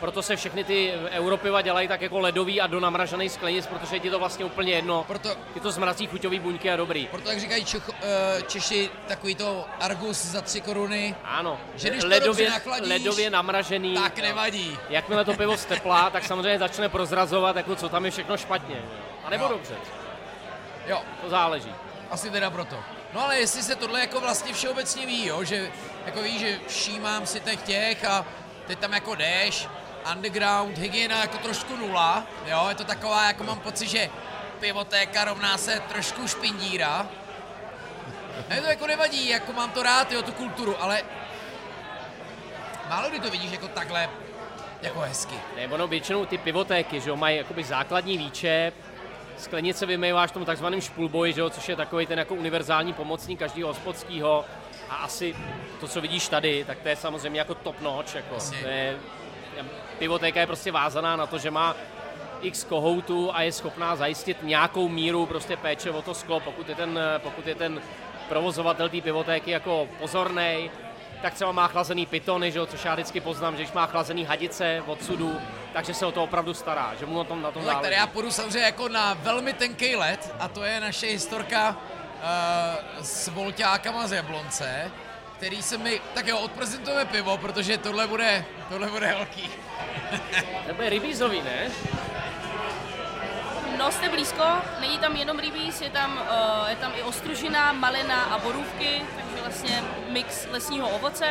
proto 0.00 0.22
se 0.22 0.36
všechny 0.36 0.64
ty 0.64 0.92
europiva 1.10 1.62
dělají 1.62 1.88
tak 1.88 2.00
jako 2.00 2.18
ledový 2.18 2.60
a 2.60 2.66
do 2.66 2.80
namražený 2.80 3.28
sklenic, 3.28 3.66
protože 3.66 3.96
je 3.96 4.00
ti 4.00 4.10
to 4.10 4.18
vlastně 4.18 4.44
úplně 4.44 4.72
jedno. 4.72 5.04
Proto, 5.06 5.30
Ty 5.54 5.60
to 5.60 5.70
zmrazí 5.70 6.06
chuťový 6.06 6.38
buňky 6.38 6.70
a 6.70 6.76
dobrý. 6.76 7.06
proto 7.06 7.30
jak 7.30 7.40
říkají 7.40 7.64
Čech, 7.64 7.90
eh, 8.02 8.42
Češi, 8.42 8.90
takový 9.08 9.34
to 9.34 9.64
Argus 9.80 10.24
za 10.24 10.40
tři 10.40 10.60
koruny, 10.60 11.14
Ano, 11.24 11.60
Že 11.74 11.90
když 11.90 12.02
ledově, 12.04 12.26
dobře 12.26 12.50
nachladíš, 12.50 12.88
ledově 12.88 13.30
namražený. 13.30 13.94
tak 13.94 14.18
nevadí. 14.18 14.78
Jakmile 14.88 15.24
to 15.24 15.34
pivo 15.34 15.56
steplá, 15.56 16.10
tak 16.12 16.24
samozřejmě 16.24 16.58
začne 16.58 16.88
prozrazovat, 16.88 17.56
jako 17.56 17.76
co 17.76 17.88
tam 17.88 18.04
je 18.04 18.10
všechno 18.10 18.36
špatně. 18.36 18.82
A 19.24 19.30
nebo 19.30 19.44
Jo. 19.44 19.50
dobře, 19.50 19.74
Jo, 20.86 21.02
to 21.22 21.30
záleží. 21.30 21.74
asi 22.10 22.30
teda 22.30 22.50
proto. 22.50 22.76
No 23.14 23.24
ale 23.24 23.38
jestli 23.38 23.62
se 23.62 23.76
tohle 23.76 24.00
jako 24.00 24.20
vlastně 24.20 24.52
všeobecně 24.52 25.06
ví, 25.06 25.26
jo, 25.26 25.44
že 25.44 25.70
jako 26.06 26.22
víš, 26.22 26.40
že 26.40 26.58
všímám 26.68 27.26
si 27.26 27.40
těch 27.40 27.62
těch 27.62 28.04
a 28.04 28.26
teď 28.66 28.78
tam 28.78 28.92
jako 28.92 29.14
jdeš, 29.14 29.68
underground, 30.12 30.78
hygiena 30.78 31.20
jako 31.20 31.38
trošku 31.38 31.76
nula, 31.76 32.26
jo, 32.46 32.66
je 32.68 32.74
to 32.74 32.84
taková, 32.84 33.26
jako 33.26 33.44
mám 33.44 33.60
pocit, 33.60 33.88
že 33.88 34.10
pivotéka 34.60 35.24
rovná 35.24 35.58
se 35.58 35.82
trošku 35.88 36.28
špindíra. 36.28 37.06
A 38.50 38.54
je 38.54 38.60
to 38.60 38.66
jako 38.66 38.86
nevadí, 38.86 39.28
jako 39.28 39.52
mám 39.52 39.70
to 39.70 39.82
rád, 39.82 40.12
jo, 40.12 40.22
tu 40.22 40.32
kulturu, 40.32 40.82
ale 40.82 41.02
málo 42.88 43.08
kdy 43.08 43.20
to 43.20 43.30
vidíš 43.30 43.52
jako 43.52 43.68
takhle, 43.68 44.10
jako 44.82 45.00
hezky. 45.00 45.34
Ne, 45.56 45.68
ono 45.68 45.86
většinou 45.86 46.26
ty 46.26 46.38
pivotéky, 46.38 47.00
že 47.00 47.10
jo, 47.10 47.16
mají 47.16 47.36
jakoby 47.36 47.64
základní 47.64 48.18
výčep, 48.18 48.74
sklenice 49.38 49.86
vymýváš 49.86 50.32
tomu 50.32 50.44
takzvaným 50.44 50.80
špulboji, 50.80 51.32
že 51.32 51.40
jo, 51.40 51.50
což 51.50 51.68
je 51.68 51.76
takový 51.76 52.06
ten 52.06 52.18
jako 52.18 52.34
univerzální 52.34 52.92
pomocník 52.92 53.38
každého 53.38 53.68
hospodského. 53.68 54.44
A 54.88 54.94
asi 54.94 55.36
to, 55.80 55.88
co 55.88 56.00
vidíš 56.00 56.28
tady, 56.28 56.64
tak 56.64 56.78
to 56.78 56.88
je 56.88 56.96
samozřejmě 56.96 57.40
jako 57.40 57.54
top 57.54 57.80
notch. 57.80 58.14
Jako. 58.14 58.36
To 58.62 58.68
je, 58.68 58.98
pivotéka 59.98 60.40
je 60.40 60.46
prostě 60.46 60.72
vázaná 60.72 61.16
na 61.16 61.26
to, 61.26 61.38
že 61.38 61.50
má 61.50 61.76
x 62.42 62.64
kohoutů 62.64 63.30
a 63.34 63.42
je 63.42 63.52
schopná 63.52 63.96
zajistit 63.96 64.42
nějakou 64.42 64.88
míru 64.88 65.26
prostě 65.26 65.56
péče 65.56 65.90
o 65.90 66.02
to 66.02 66.14
sklo, 66.14 66.40
pokud 66.40 66.68
je 66.68 66.74
ten, 66.74 67.00
pokud 67.18 67.46
je 67.46 67.54
ten 67.54 67.82
provozovatel 68.28 68.88
té 68.88 69.00
pivotéky 69.00 69.50
jako 69.50 69.88
pozornej, 69.98 70.70
tak 71.22 71.34
třeba 71.34 71.52
má 71.52 71.68
chlazený 71.68 72.06
pitony, 72.06 72.52
že 72.52 72.58
jo, 72.58 72.66
což 72.66 72.84
já 72.84 72.94
vždycky 72.94 73.20
poznám, 73.20 73.56
že 73.56 73.62
když 73.62 73.72
má 73.72 73.86
chlazený 73.86 74.24
hadice 74.24 74.82
od 74.86 75.04
sudu, 75.04 75.40
takže 75.72 75.94
se 75.94 76.06
o 76.06 76.12
to 76.12 76.24
opravdu 76.24 76.54
stará, 76.54 76.94
že 77.00 77.06
mu 77.06 77.18
na 77.18 77.24
tom, 77.24 77.42
na 77.42 77.50
tom 77.50 77.62
No 77.62 77.68
tak 77.68 77.80
tady 77.80 77.94
já 77.94 78.06
půjdu 78.06 78.30
samozřejmě 78.30 78.60
jako 78.60 78.88
na 78.88 79.14
velmi 79.14 79.52
tenký 79.52 79.96
let 79.96 80.34
a 80.40 80.48
to 80.48 80.64
je 80.64 80.80
naše 80.80 81.06
historka 81.06 81.68
uh, 81.68 83.04
s 83.04 83.28
volťákama 83.28 84.06
z 84.06 84.12
Jablonce, 84.12 84.90
který 85.36 85.62
se 85.62 85.78
mi, 85.78 86.00
tak 86.14 86.26
jo, 86.26 86.38
odprezentujeme 86.38 87.04
pivo, 87.04 87.38
protože 87.38 87.78
tohle 87.78 88.06
bude, 88.06 88.44
tohle 88.68 88.88
bude 88.88 89.06
velký. 89.06 89.50
Nebo 90.66 90.82
je 90.82 90.90
rybízový, 90.90 91.42
ne? 91.42 91.68
No, 93.78 93.92
jste 93.92 94.08
blízko, 94.08 94.44
není 94.80 94.98
tam 94.98 95.16
jenom 95.16 95.38
rybíz, 95.38 95.80
je 95.80 95.90
tam, 95.90 96.22
uh, 96.62 96.68
je 96.68 96.76
tam 96.76 96.92
i 96.96 97.02
ostružina, 97.02 97.72
malina 97.72 98.22
a 98.22 98.38
borůvky, 98.38 99.02
takže 99.16 99.42
vlastně 99.42 99.84
mix 100.08 100.46
lesního 100.50 100.88
ovoce. 100.88 101.26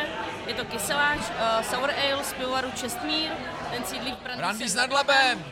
Je 0.47 0.53
to 0.53 0.65
kyseláč, 0.65 1.19
uh, 1.19 1.61
sour 1.61 1.91
ale 1.91 2.23
z 2.23 2.33
pivovaru 2.33 2.71
Čestmír, 2.71 3.29
ten 3.71 3.83
sídlí 3.83 4.11
v 4.11 4.23
Brandýse. 4.23 4.37
Brandy 4.41 4.69
s 4.69 4.75
nadlabem, 4.75 5.45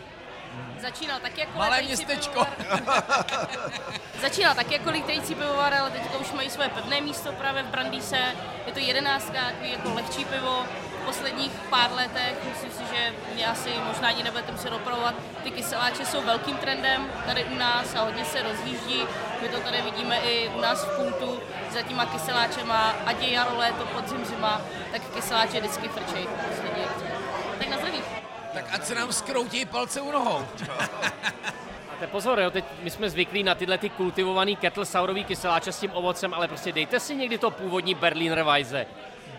Začínal 0.80 1.20
tak 1.20 1.38
jako 1.38 1.58
malé 1.58 1.82
městečko. 1.82 2.46
pivovar. 2.58 3.06
Začínal 4.22 4.56
tak 4.56 4.72
jako 4.72 4.90
lítající 4.90 5.36
pivovar, 5.36 5.74
ale 5.74 5.92
teďka 5.92 6.18
už 6.18 6.32
mají 6.32 6.50
své 6.50 6.70
pevné 6.70 7.02
místo 7.02 7.32
právě 7.32 7.64
v 7.64 7.66
Brandýse. 7.66 8.18
Je 8.66 8.74
to 8.74 8.80
jedenáctka, 8.80 9.40
takový 9.46 9.72
jako 9.72 9.94
lehčí 9.94 10.26
pivo. 10.26 10.66
V 11.06 11.08
posledních 11.08 11.52
pár 11.70 11.92
letech, 11.92 12.36
myslím 12.50 12.72
si, 12.72 12.96
že 12.96 13.14
mě 13.34 13.48
asi 13.48 13.70
možná 13.88 14.08
ani 14.08 14.24
nebudete 14.24 14.52
muset 14.52 14.72
opravovat, 14.74 15.16
ty 15.44 15.52
kyseláče 15.52 16.06
jsou 16.06 16.22
velkým 16.22 16.58
trendem 16.58 17.12
tady 17.26 17.44
u 17.44 17.56
nás 17.56 17.96
a 17.96 18.04
hodně 18.04 18.26
se 18.26 18.44
rozjíždí. 18.44 19.04
My 19.42 19.50
to 19.50 19.60
tady 19.60 19.82
vidíme 19.82 20.18
i 20.18 20.50
u 20.50 20.62
nás 20.62 20.86
v 20.86 20.96
kultu, 20.96 21.40
za 21.70 21.82
těma 21.82 22.06
kyseláčema, 22.06 22.96
ať 23.06 23.22
je 23.22 23.32
jaro, 23.32 23.58
léto, 23.58 23.86
podzim, 23.86 24.26
zima, 24.26 24.62
tak 24.92 25.02
kyseláče 25.14 25.60
vždycky 25.60 25.88
frčej. 25.88 26.28
poslední. 26.28 26.84
Tak 27.60 27.68
na 27.68 27.78
zdraví. 27.78 28.02
tak 28.54 28.66
ať 28.72 28.86
se 28.86 28.96
nám 28.96 29.14
skroutí 29.14 29.66
palce 29.66 30.02
u 30.02 30.12
nohou. 30.12 30.46
A 31.92 31.98
te 32.00 32.08
pozor, 32.08 32.40
jo, 32.40 32.52
teď 32.52 32.66
my 32.82 32.90
jsme 32.90 33.10
zvyklí 33.10 33.44
na 33.44 33.56
tyhle 33.56 33.78
ty 33.78 33.90
kultivovaný 33.90 34.56
kettle 34.56 34.86
saurový 34.86 35.24
kyseláče 35.24 35.72
s 35.72 35.80
tím 35.80 35.92
ovocem, 35.94 36.34
ale 36.34 36.48
prostě 36.48 36.72
dejte 36.72 37.00
si 37.00 37.16
někdy 37.16 37.38
to 37.38 37.52
původní 37.52 37.96
Berliner 37.96 38.44
Weisse. 38.44 38.86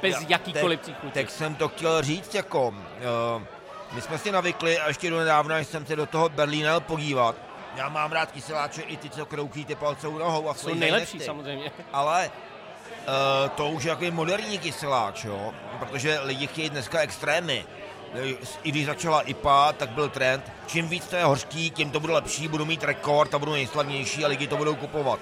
Bez 0.03 0.15
Já- 0.21 0.27
jakýkoliv 0.29 0.81
teď, 0.81 0.83
příchuti. 0.95 1.13
teď 1.13 1.31
jsem 1.31 1.55
to 1.55 1.69
chtěl 1.69 2.03
říct, 2.03 2.35
jako, 2.35 2.69
uh, 2.69 3.43
my 3.93 4.01
jsme 4.01 4.19
si 4.19 4.33
navykli 4.33 4.79
a 4.79 4.89
ještě 4.89 5.11
do 5.11 5.19
nedávna 5.19 5.59
jsem 5.59 5.87
se 5.87 5.97
do 5.97 6.07
toho 6.07 6.29
Berlína 6.29 6.81
podívat. 6.81 7.37
Já 7.77 7.89
mám 7.89 8.13
rád 8.13 8.33
kyseláče 8.33 8.83
i 8.83 8.97
ty, 8.97 9.11
co 9.11 9.27
ty 9.67 9.75
palce 9.75 10.09
u 10.09 10.19
nohou 10.19 10.51
a 10.51 10.55
Jsou 10.55 10.75
nejlepší 10.75 11.17
nechty. 11.17 11.27
samozřejmě. 11.27 11.71
Ale 11.93 12.31
Uh, 13.07 13.49
to 13.51 13.69
už 13.69 13.85
je 13.85 13.91
takový 13.91 14.11
moderní 14.11 14.59
kyseláč, 14.59 15.25
jo? 15.25 15.55
protože 15.79 16.21
lidi 16.21 16.47
chtějí 16.47 16.71
dneska 16.71 17.01
extrémy. 17.01 17.65
I 18.63 18.71
když 18.71 18.87
začala 18.87 19.21
IPA, 19.21 19.73
tak 19.73 19.91
byl 19.91 20.09
trend, 20.09 20.53
čím 20.67 20.89
víc 20.89 21.07
to 21.07 21.17
je 21.17 21.25
hořký, 21.25 21.71
tím 21.71 21.91
to 21.91 22.01
bude 22.01 22.13
lepší, 22.13 22.49
budu 22.49 22.65
mít 22.65 22.85
rekord 22.85 23.35
a 23.35 23.39
budu 23.39 23.53
nejslavnější 23.53 24.25
a 24.25 24.29
lidi 24.29 24.47
to 24.47 24.57
budou 24.57 24.75
kupovat. 24.75 25.19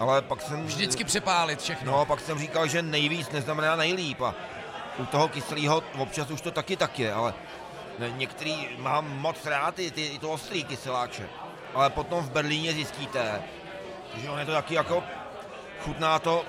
Ale 0.00 0.22
pak 0.22 0.42
jsem... 0.42 0.66
Vždycky 0.66 1.04
přepálit 1.04 1.60
všechno. 1.60 1.92
No, 1.92 2.04
pak 2.04 2.20
jsem 2.20 2.38
říkal, 2.38 2.66
že 2.66 2.82
nejvíc 2.82 3.30
neznamená 3.30 3.76
nejlíp 3.76 4.20
a 4.20 4.34
u 4.98 5.06
toho 5.06 5.28
kyselého 5.28 5.82
občas 5.98 6.30
už 6.30 6.40
to 6.40 6.50
taky 6.50 6.76
tak 6.76 6.98
je, 6.98 7.12
ale 7.12 7.34
některý 8.08 8.68
mám 8.78 9.18
moc 9.18 9.46
rád 9.46 9.74
ty, 9.74 9.90
ty, 9.90 10.18
to 10.18 10.30
ostrý 10.30 10.64
kyseláče. 10.64 11.28
Ale 11.74 11.90
potom 11.90 12.24
v 12.24 12.30
Berlíně 12.30 12.72
zjistíte, 12.72 13.42
že 14.16 14.30
on 14.30 14.38
je 14.38 14.46
to 14.46 14.52
taky 14.52 14.74
jako, 14.74 15.02
chutná 15.80 16.18
to 16.18 16.44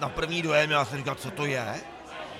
na 0.00 0.08
první 0.08 0.42
dojem, 0.42 0.70
já 0.70 0.84
jsem 0.84 0.98
říkal, 0.98 1.14
co 1.14 1.30
to 1.30 1.46
je? 1.46 1.74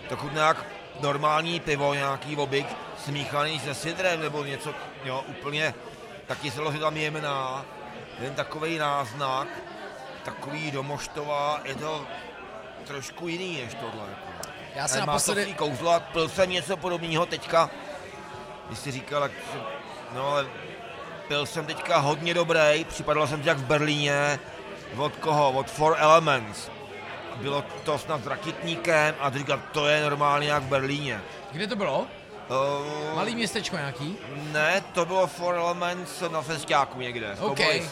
To 0.09 0.17
chutná 0.17 0.47
jak 0.47 0.67
normální 1.01 1.61
pivo, 1.61 1.95
nějaký 1.95 2.37
obyk 2.37 2.67
smíchaný 3.05 3.61
se 3.61 3.75
sidrem 3.75 4.21
nebo 4.21 4.45
něco, 4.45 4.75
jo, 5.05 5.25
úplně, 5.29 5.75
taky 6.27 6.51
se 6.51 6.61
tam 6.81 6.97
jemná, 6.97 7.65
jen 8.21 8.35
takový 8.35 8.79
náznak, 8.79 9.49
takový 10.25 10.71
domoštová, 10.71 11.61
je 11.65 11.75
to 11.75 12.07
trošku 12.87 13.29
jiný 13.29 13.63
než 13.65 13.75
tohle. 13.75 14.07
Jako. 14.09 14.49
Já 14.75 14.89
se 14.89 15.01
naposledy... 15.01 15.47
Má 15.47 15.53
to 15.53 15.59
kouzlo 15.65 15.91
a 15.91 16.01
pil 16.01 16.29
jsem 16.29 16.51
něco 16.51 16.77
podobného 16.77 17.27
teďka, 17.27 17.71
když 18.67 18.79
jsi 18.79 18.91
říkal, 18.91 19.23
jak, 19.23 19.33
no 20.15 20.29
ale 20.29 20.47
pil 21.29 21.47
jsem 21.47 21.67
teďka 21.67 21.99
hodně 21.99 22.35
dobrý, 22.35 22.85
připadal 22.89 23.27
jsem 23.27 23.43
jak 23.45 23.59
v 23.59 23.65
Berlíně, 23.65 24.39
od 24.97 25.17
koho? 25.17 25.53
Od 25.53 25.71
Four 25.71 25.97
Elements. 25.99 26.71
Bylo 27.37 27.65
to 27.85 27.99
snad 27.99 28.25
s 28.25 28.27
rakitníkem 28.27 29.15
a 29.21 29.31
říkal, 29.31 29.63
to 29.73 29.89
je 29.89 30.03
normálně 30.03 30.49
jak 30.49 30.63
v 30.63 30.67
Berlíně. 30.67 31.21
Kde 31.53 31.67
to 31.67 31.77
bylo? 31.77 31.99
Uh, 32.01 33.17
Malý 33.17 33.35
městečko 33.35 33.77
nějaký? 33.77 34.17
Ne, 34.53 34.83
to 34.93 35.07
bylo 35.07 35.27
Four 35.27 35.55
Elements 35.55 36.21
na 36.21 36.43
festiáku 36.43 37.01
někde, 37.01 37.37
okay. 37.41 37.83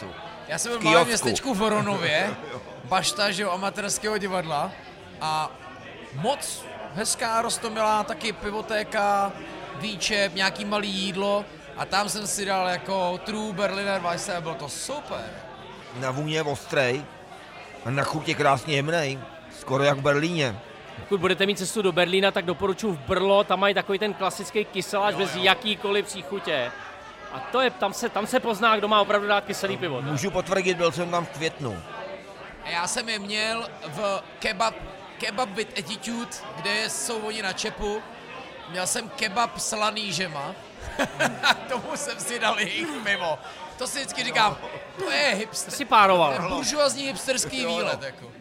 Já 0.47 0.57
jsem 0.57 0.71
byl 0.71 0.79
v 0.79 0.83
malém 0.83 1.07
městečku 1.07 1.53
v 1.53 1.57
Voronově, 1.57 2.35
bašta, 2.83 3.31
že 3.31 3.43
jo, 3.43 3.51
amatérského 3.51 4.17
divadla 4.17 4.71
a 5.21 5.51
moc 6.13 6.65
hezká, 6.95 7.41
rostomilá, 7.41 8.03
taky 8.03 8.33
pivotéka, 8.33 9.31
výčep, 9.75 10.35
nějaký 10.35 10.65
malý 10.65 10.89
jídlo 10.89 11.45
a 11.77 11.85
tam 11.85 12.09
jsem 12.09 12.27
si 12.27 12.45
dal 12.45 12.67
jako 12.67 13.19
True 13.25 13.53
Berliner 13.53 14.01
Weisse 14.01 14.35
a 14.35 14.41
bylo 14.41 14.55
to 14.55 14.69
super. 14.69 15.31
Na 15.99 16.11
vůně 16.11 16.43
ostrej 16.43 17.03
a 17.85 17.89
na 17.89 18.03
chutě 18.03 18.33
krásně 18.33 18.75
jemnej, 18.75 19.19
skoro 19.59 19.83
jak 19.83 19.97
v 19.97 20.01
Berlíně. 20.01 20.59
Pokud 20.99 21.19
budete 21.19 21.45
mít 21.45 21.57
cestu 21.57 21.81
do 21.81 21.91
Berlína, 21.91 22.31
tak 22.31 22.45
doporučuji 22.45 22.91
v 22.91 22.99
Brlo, 22.99 23.43
tam 23.43 23.59
mají 23.59 23.73
takový 23.73 23.99
ten 23.99 24.13
klasický 24.13 24.65
kyseláč 24.65 25.13
jo, 25.13 25.19
bez 25.19 25.35
jo. 25.35 25.43
jakýkoliv 25.43 26.05
příchutě. 26.05 26.71
A 27.31 27.39
to 27.39 27.61
je, 27.61 27.69
tam 27.69 27.93
se, 27.93 28.09
tam 28.09 28.27
se 28.27 28.39
pozná, 28.39 28.77
kdo 28.77 28.87
má 28.87 29.01
opravdu 29.01 29.27
dát 29.27 29.45
kyselý 29.45 29.77
pivo. 29.77 30.01
Můžu 30.01 30.31
potvrdit, 30.31 30.77
byl 30.77 30.91
jsem 30.91 31.11
tam 31.11 31.25
v 31.25 31.29
květnu. 31.29 31.83
Já 32.65 32.87
jsem 32.87 33.09
je 33.09 33.19
měl 33.19 33.69
v 33.87 34.23
kebab, 34.39 34.75
kebab 35.17 35.49
with 35.49 35.79
attitude, 35.79 36.31
kde 36.55 36.89
jsou 36.89 37.19
oni 37.19 37.41
na 37.41 37.53
čepu. 37.53 38.01
Měl 38.69 38.87
jsem 38.87 39.09
kebab 39.09 39.59
s 39.59 39.75
lanížema. 39.75 40.55
Tomu 41.69 41.97
jsem 41.97 42.19
si 42.19 42.39
dal 42.39 42.59
jejich 42.59 42.87
pivo. 43.03 43.39
To 43.77 43.87
si 43.87 43.99
vždycky 43.99 44.23
říkám, 44.23 44.57
to 44.99 45.11
je 45.11 45.35
hipster. 45.35 45.71
To 45.71 45.77
si 45.77 45.85
pároval. 45.85 46.49
Buržoazní 46.49 47.03
hipsterský 47.03 47.65
výlet. 47.65 48.01
Jako. 48.01 48.31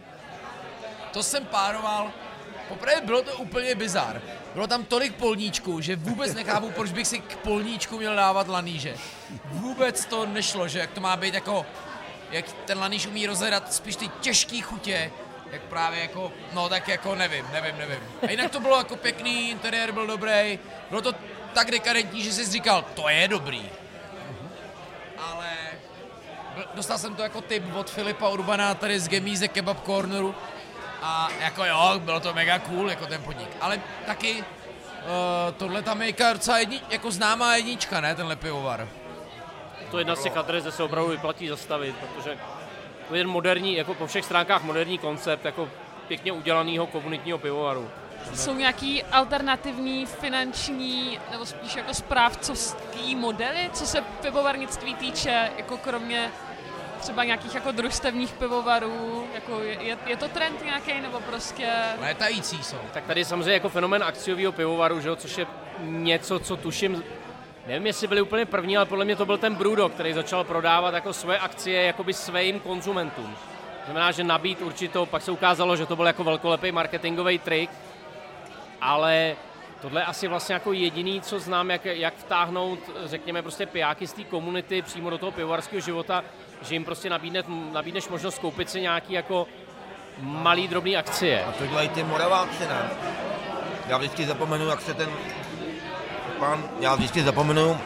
To 1.12 1.22
jsem 1.22 1.46
pároval. 1.46 2.12
Poprvé 2.68 3.00
bylo 3.00 3.22
to 3.22 3.36
úplně 3.36 3.74
bizar. 3.74 4.22
Bylo 4.54 4.66
tam 4.66 4.84
tolik 4.84 5.14
polníčků, 5.14 5.80
že 5.80 5.96
vůbec 5.96 6.34
nechápu, 6.34 6.70
proč 6.70 6.92
bych 6.92 7.06
si 7.06 7.18
k 7.20 7.36
polníčku 7.36 7.98
měl 7.98 8.16
dávat 8.16 8.48
laníže. 8.48 8.96
Vůbec 9.44 10.04
to 10.04 10.26
nešlo, 10.26 10.68
že 10.68 10.78
jak 10.78 10.90
to 10.90 11.00
má 11.00 11.16
být 11.16 11.34
jako, 11.34 11.66
jak 12.30 12.52
ten 12.52 12.78
laníž 12.78 13.06
umí 13.06 13.26
rozhledat 13.26 13.72
spíš 13.72 13.96
ty 13.96 14.08
těžké 14.08 14.60
chutě, 14.60 15.10
jak 15.52 15.62
právě 15.62 16.00
jako, 16.00 16.32
no 16.52 16.68
tak 16.68 16.88
jako 16.88 17.14
nevím, 17.14 17.44
nevím, 17.52 17.78
nevím. 17.78 17.98
A 18.28 18.30
jinak 18.30 18.50
to 18.50 18.60
bylo 18.60 18.78
jako 18.78 18.96
pěkný, 18.96 19.50
interiér 19.50 19.92
byl 19.92 20.06
dobrý, 20.06 20.58
bylo 20.90 21.02
to 21.02 21.12
tak 21.54 21.70
dekadentní, 21.70 22.22
že 22.22 22.32
jsi 22.32 22.46
říkal, 22.50 22.84
to 22.94 23.08
je 23.08 23.28
dobrý. 23.28 23.70
Ale 25.18 25.48
dostal 26.74 26.98
jsem 26.98 27.14
to 27.14 27.22
jako 27.22 27.40
tip 27.40 27.74
od 27.74 27.90
Filipa 27.90 28.28
Urbana 28.28 28.74
tady 28.74 29.00
z 29.00 29.08
Gemíze 29.08 29.48
Kebab 29.48 29.86
Corneru, 29.86 30.34
a 31.06 31.28
jako 31.40 31.64
jo, 31.64 31.92
bylo 31.98 32.20
to 32.20 32.34
mega 32.34 32.58
cool, 32.58 32.90
jako 32.90 33.06
ten 33.06 33.22
podnik. 33.22 33.48
Ale 33.60 33.80
taky 34.06 34.32
uh, 34.34 34.44
tohle 35.56 35.82
tam 35.82 36.02
je 36.02 36.14
docela 36.32 36.58
jedni, 36.58 36.80
jako 36.90 37.10
známá 37.10 37.56
jednička, 37.56 38.00
ne, 38.00 38.14
tenhle 38.14 38.36
pivovar. 38.36 38.88
To 39.90 39.98
je 39.98 40.00
jedna 40.00 40.16
z 40.16 40.22
těch 40.22 40.36
adres, 40.36 40.62
kde 40.62 40.72
se 40.72 40.82
opravdu 40.82 41.10
vyplatí 41.10 41.48
zastavit, 41.48 41.96
protože 41.96 42.38
to 43.08 43.14
je 43.14 43.26
moderní, 43.26 43.74
jako 43.74 43.94
po 43.94 44.06
všech 44.06 44.24
stránkách 44.24 44.62
moderní 44.62 44.98
koncept, 44.98 45.44
jako 45.44 45.68
pěkně 46.08 46.32
udělaného 46.32 46.86
komunitního 46.86 47.38
pivovaru. 47.38 47.90
Jsou 48.34 48.54
nějaký 48.54 49.02
alternativní 49.02 50.06
finanční 50.06 51.18
nebo 51.30 51.46
spíš 51.46 51.76
jako 51.76 51.94
správcovský 51.94 53.16
modely, 53.16 53.70
co 53.72 53.86
se 53.86 54.00
pivovarnictví 54.00 54.94
týče, 54.94 55.50
jako 55.56 55.76
kromě 55.76 56.30
třeba 57.06 57.24
nějakých 57.24 57.54
jako 57.54 57.72
družstevních 57.72 58.32
pivovarů, 58.32 59.26
jako 59.34 59.60
je, 59.60 59.82
je, 59.82 59.98
je 60.06 60.16
to 60.16 60.28
trend 60.28 60.64
nějaký 60.64 61.00
nebo 61.00 61.20
prostě... 61.20 61.68
Létající 62.00 62.62
jsou. 62.62 62.76
Tak 62.92 63.04
tady 63.04 63.20
je 63.20 63.24
samozřejmě 63.24 63.52
jako 63.52 63.68
fenomen 63.68 64.02
akciového 64.02 64.52
pivovaru, 64.52 65.00
že 65.00 65.08
jo, 65.08 65.16
což 65.16 65.38
je 65.38 65.46
něco, 65.80 66.38
co 66.38 66.56
tuším, 66.56 67.04
nevím, 67.66 67.86
jestli 67.86 68.06
byli 68.06 68.20
úplně 68.20 68.46
první, 68.46 68.76
ale 68.76 68.86
podle 68.86 69.04
mě 69.04 69.16
to 69.16 69.26
byl 69.26 69.38
ten 69.38 69.54
Brudo, 69.54 69.88
který 69.88 70.12
začal 70.12 70.44
prodávat 70.44 70.94
jako 70.94 71.12
své 71.12 71.38
akcie 71.38 71.82
jakoby 71.82 72.12
svým 72.12 72.60
konzumentům. 72.60 73.36
Znamená, 73.84 74.12
že 74.12 74.24
nabít 74.24 74.62
určitou, 74.62 75.06
pak 75.06 75.22
se 75.22 75.30
ukázalo, 75.30 75.76
že 75.76 75.86
to 75.86 75.96
byl 75.96 76.06
jako 76.06 76.24
velkolepý 76.24 76.72
marketingový 76.72 77.38
trik, 77.38 77.70
ale 78.80 79.36
tohle 79.80 80.00
je 80.00 80.04
asi 80.04 80.28
vlastně 80.28 80.52
jako 80.52 80.72
jediný, 80.72 81.20
co 81.20 81.40
znám, 81.40 81.70
jak, 81.70 81.84
jak 81.84 82.14
vtáhnout, 82.14 82.78
řekněme, 83.04 83.42
prostě 83.42 83.66
pijáky 83.66 84.06
z 84.06 84.12
té 84.12 84.24
komunity 84.24 84.82
přímo 84.82 85.10
do 85.10 85.18
toho 85.18 85.32
pivovarského 85.32 85.80
života, 85.80 86.24
že 86.62 86.74
jim 86.74 86.84
prostě 86.84 87.10
nabídne, 87.10 87.42
nabídneš 87.72 88.08
možnost 88.08 88.38
koupit 88.38 88.70
si 88.70 88.80
nějaký 88.80 89.12
jako 89.12 89.46
malý 90.20 90.68
drobný 90.68 90.96
akcie. 90.96 91.44
A 91.44 91.52
to 91.52 91.66
dělají 91.66 91.88
ty 91.88 92.02
Moraváci, 92.02 92.66
ne? 92.66 92.90
Já 93.88 93.98
vždycky 93.98 94.26
zapomenu, 94.26 94.68
jak 94.68 94.80
se 94.80 94.94
ten 94.94 95.08
pán, 96.38 96.64
já 96.80 96.94
vždycky 96.94 97.22
zapomenu, 97.22 97.78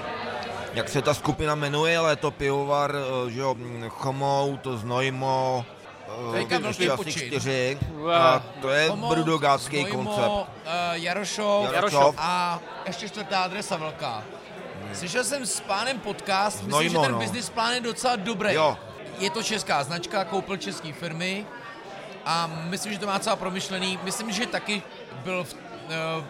jak 0.74 0.88
se 0.88 1.02
ta 1.02 1.14
skupina 1.14 1.54
jmenuje, 1.54 1.98
ale 1.98 2.12
je 2.12 2.16
to 2.16 2.30
pivovar, 2.30 2.94
eh, 2.96 3.30
že 3.30 3.40
jo, 3.40 3.56
Chomout, 3.88 4.66
Znojmo, 4.74 5.64
eh, 6.08 6.38
Teďka 6.38 6.58
velký 6.58 6.90
asi 6.90 7.12
čtyři. 7.12 7.78
A 8.14 8.42
to 8.60 8.68
je 8.70 8.92
brudogácký 9.08 9.84
koncept. 9.84 10.28
Uh, 10.28 10.44
Jarošov, 10.92 11.72
Jarošov, 11.72 12.14
a 12.18 12.60
ještě 12.86 13.08
čtvrtá 13.08 13.42
adresa 13.42 13.76
velká. 13.76 14.22
Slyšel 14.94 15.24
jsem 15.24 15.46
s 15.46 15.60
pánem 15.60 15.98
podcast, 15.98 16.56
myslím, 16.56 16.70
Nojmo, 16.70 17.00
že 17.00 17.06
ten 17.06 17.12
no. 17.12 17.18
business 17.18 17.50
plán 17.50 17.72
je 17.72 17.80
docela 17.80 18.16
dobrý. 18.16 18.54
Jo. 18.54 18.78
Je 19.18 19.30
to 19.30 19.42
česká 19.42 19.84
značka, 19.84 20.24
koupil 20.24 20.56
české 20.56 20.92
firmy 20.92 21.46
a 22.24 22.46
myslím, 22.46 22.92
že 22.92 22.98
to 22.98 23.06
má 23.06 23.18
celá 23.18 23.36
promyšlený. 23.36 23.98
Myslím, 24.02 24.32
že 24.32 24.46
taky 24.46 24.82
byl 25.24 25.44
v, 25.44 25.54
uh, 25.54 26.24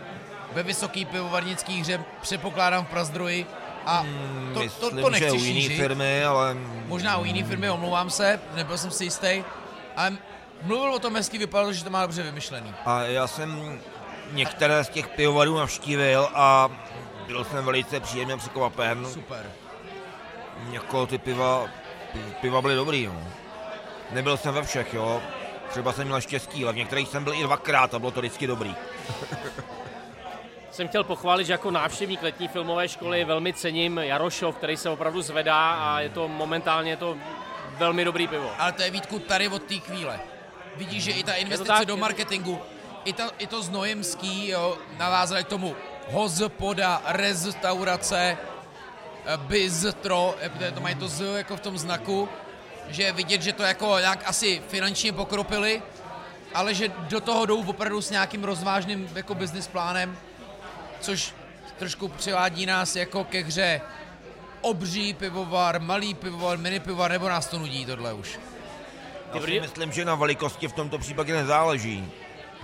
ve 0.52 0.62
vysoký 0.62 1.04
pivovarnický 1.04 1.80
hře, 1.80 2.04
předpokládám 2.20 2.84
v 2.84 2.88
Prazdroji. 2.88 3.46
A 3.86 4.00
hmm, 4.00 4.50
to, 4.54 4.60
to, 4.60 4.90
to, 4.90 5.00
to 5.00 5.10
nechci 5.10 5.30
že 5.30 5.32
u 5.32 5.44
jiný 5.44 5.68
firmy, 5.68 6.24
ale... 6.24 6.56
Možná 6.86 7.16
u 7.16 7.24
jiný 7.24 7.42
firmy, 7.42 7.70
omlouvám 7.70 8.10
se, 8.10 8.40
nebyl 8.54 8.78
jsem 8.78 8.90
si 8.90 9.04
jistý. 9.04 9.44
Ale 9.96 10.16
mluvil 10.62 10.94
o 10.94 10.98
tom 10.98 11.16
hezky, 11.16 11.38
vypadalo, 11.38 11.72
že 11.72 11.84
to 11.84 11.90
má 11.90 12.02
dobře 12.02 12.22
vymyšlený. 12.22 12.74
A 12.86 13.02
já 13.02 13.26
jsem 13.26 13.80
některé 14.32 14.84
z 14.84 14.88
těch 14.88 15.08
pivovarů 15.08 15.56
navštívil 15.56 16.28
a 16.34 16.70
byl 17.30 17.44
jsem 17.44 17.64
velice 17.64 18.00
příjemně 18.00 18.36
překvapen. 18.36 19.06
Super. 19.06 19.52
Jako 20.70 21.06
ty 21.06 21.18
piva, 21.18 21.68
piva 22.40 22.62
byly 22.62 22.74
dobrý, 22.74 23.02
jo. 23.02 23.14
Nebyl 24.10 24.36
jsem 24.36 24.54
ve 24.54 24.62
všech, 24.62 24.94
jo. 24.94 25.22
Třeba 25.68 25.92
jsem 25.92 26.06
měl 26.06 26.20
štěstí, 26.20 26.64
ale 26.64 26.72
v 26.72 26.76
některých 26.76 27.08
jsem 27.08 27.24
byl 27.24 27.34
i 27.34 27.42
dvakrát 27.42 27.94
a 27.94 27.98
bylo 27.98 28.10
to 28.10 28.20
vždycky 28.20 28.46
dobrý. 28.46 28.74
jsem 30.70 30.88
chtěl 30.88 31.04
pochválit, 31.04 31.44
že 31.44 31.52
jako 31.52 31.70
návštěvník 31.70 32.22
letní 32.22 32.48
filmové 32.48 32.88
školy 32.88 33.24
velmi 33.24 33.52
cením 33.52 33.98
Jarošov, 33.98 34.56
který 34.56 34.76
se 34.76 34.90
opravdu 34.90 35.22
zvedá 35.22 35.70
a 35.70 36.00
je 36.00 36.08
to 36.08 36.28
momentálně 36.28 36.96
to 36.96 37.16
velmi 37.78 38.04
dobrý 38.04 38.28
pivo. 38.28 38.50
Ale 38.58 38.72
to 38.72 38.82
je 38.82 38.90
Vítku 38.90 39.18
tady 39.18 39.48
od 39.48 39.62
té 39.62 39.74
chvíle. 39.74 40.20
Vidíš, 40.76 41.04
že 41.04 41.10
i 41.10 41.24
ta 41.24 41.34
investice 41.34 41.72
tak, 41.72 41.86
do 41.86 41.96
marketingu, 41.96 42.60
i, 43.04 43.12
ta, 43.12 43.30
i 43.38 43.46
to 43.46 43.62
znojemský, 43.62 44.48
jo, 44.48 44.78
navázali 44.98 45.44
k 45.44 45.48
tomu 45.48 45.76
hospoda, 46.12 47.02
restaurace, 47.06 48.38
eh, 49.26 49.36
bistro, 49.36 50.34
eh, 50.40 50.72
to 50.72 50.80
mají 50.80 50.94
to 50.94 51.08
z 51.08 51.36
jako 51.36 51.56
v 51.56 51.60
tom 51.60 51.78
znaku, 51.78 52.28
že 52.88 53.02
je 53.02 53.12
vidět, 53.12 53.42
že 53.42 53.52
to 53.52 53.62
jako 53.62 53.98
nějak 53.98 54.22
asi 54.26 54.62
finančně 54.68 55.12
pokropili 55.12 55.82
ale 56.54 56.74
že 56.74 56.88
do 56.88 57.20
toho 57.20 57.46
jdou 57.46 57.64
opravdu 57.64 58.02
s 58.02 58.10
nějakým 58.10 58.44
rozvážným 58.44 59.08
jako 59.14 59.34
business 59.34 59.68
plánem, 59.68 60.18
což 61.00 61.34
trošku 61.78 62.08
přivádí 62.08 62.66
nás 62.66 62.96
jako 62.96 63.24
ke 63.24 63.42
hře 63.42 63.80
obří 64.60 65.14
pivovar, 65.14 65.80
malý 65.80 66.14
pivovar, 66.14 66.58
mini 66.58 66.80
pivovar, 66.80 67.10
nebo 67.10 67.28
nás 67.28 67.46
to 67.46 67.58
nudí 67.58 67.86
tohle 67.86 68.12
už. 68.12 68.38
Já 69.34 69.40
si 69.40 69.60
myslím, 69.60 69.92
že 69.92 70.04
na 70.04 70.14
velikosti 70.14 70.68
v 70.68 70.72
tomto 70.72 70.98
případě 70.98 71.32
nezáleží. 71.32 72.12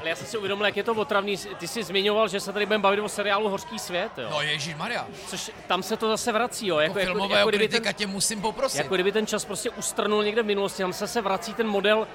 Ale 0.01 0.09
já 0.09 0.17
jsem 0.17 0.27
si 0.27 0.39
uvědomil, 0.39 0.67
jak 0.67 0.77
je 0.77 0.83
to 0.83 0.95
otravný. 0.95 1.37
Ty 1.37 1.69
jsi 1.69 1.83
zmiňoval, 1.83 2.29
že 2.29 2.41
se 2.41 2.53
tady 2.53 2.67
budeme 2.67 2.83
bavit 2.83 3.01
o 3.01 3.09
seriálu 3.09 3.49
Horský 3.49 3.79
svět, 3.79 4.11
jo? 4.19 4.29
No 4.31 4.43
Ježíš 4.43 4.75
Maria. 4.75 5.07
Což 5.27 5.51
tam 5.67 5.83
se 5.83 5.97
to 5.97 6.09
zase 6.09 6.33
vrací, 6.33 6.67
jo? 6.67 6.79
Jako, 6.79 6.99
jako 6.99 7.11
filmového 7.11 7.39
jako, 7.39 7.49
jako 7.49 7.59
kritika 7.59 7.85
ten, 7.85 7.95
tě 7.95 8.07
musím 8.07 8.41
poprosit. 8.41 8.79
Jako 8.79 8.95
kdyby 8.95 9.13
ten 9.13 9.27
čas 9.27 9.45
prostě 9.45 9.71
ustrnul 9.71 10.25
někde 10.25 10.43
v 10.43 10.47
minulosti, 10.47 10.83
tam 10.83 10.93
se 10.93 11.09
se 11.09 11.21
vrací 11.21 11.55
ten 11.55 11.67
model, 11.67 12.09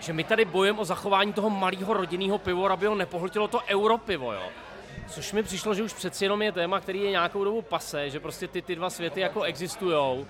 že 0.00 0.12
my 0.12 0.24
tady 0.24 0.44
bojujeme 0.44 0.78
o 0.78 0.84
zachování 0.84 1.32
toho 1.32 1.50
malého 1.50 1.94
rodinného 1.94 2.38
piva, 2.38 2.68
aby 2.68 2.86
ho 2.86 2.94
nepohltilo 2.94 3.48
to 3.48 3.60
europivo, 3.68 4.32
jo? 4.32 4.48
Což 5.08 5.32
mi 5.32 5.42
přišlo, 5.42 5.74
že 5.74 5.82
už 5.82 5.92
přeci 5.92 6.24
jenom 6.24 6.42
je 6.42 6.52
téma, 6.52 6.80
který 6.80 7.00
je 7.00 7.10
nějakou 7.10 7.44
dobu 7.44 7.62
pase, 7.62 8.10
že 8.10 8.20
prostě 8.20 8.48
ty, 8.48 8.62
ty 8.62 8.76
dva 8.76 8.90
světy 8.90 9.20
jako 9.20 9.42
existují, 9.42 10.26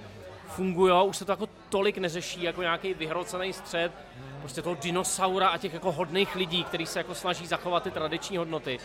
fungují, 0.49 0.93
už 1.05 1.17
se 1.17 1.25
to 1.25 1.33
jako 1.33 1.49
tolik 1.69 1.99
neřeší 1.99 2.43
jako 2.43 2.63
nějaký 2.63 2.95
vyhrocený 2.95 3.53
střed, 3.53 3.93
prostě 4.39 4.63
toho 4.63 4.77
dinosaura 4.83 5.49
a 5.49 5.59
těch 5.59 5.75
jako 5.75 5.93
hodných 5.93 6.35
lidí, 6.35 6.65
kteří 6.65 6.87
se 6.87 6.99
jako 6.99 7.15
snaží 7.15 7.47
zachovat 7.47 7.83
ty 7.83 7.91
tradiční 7.91 8.37
hodnoty. 8.37 8.79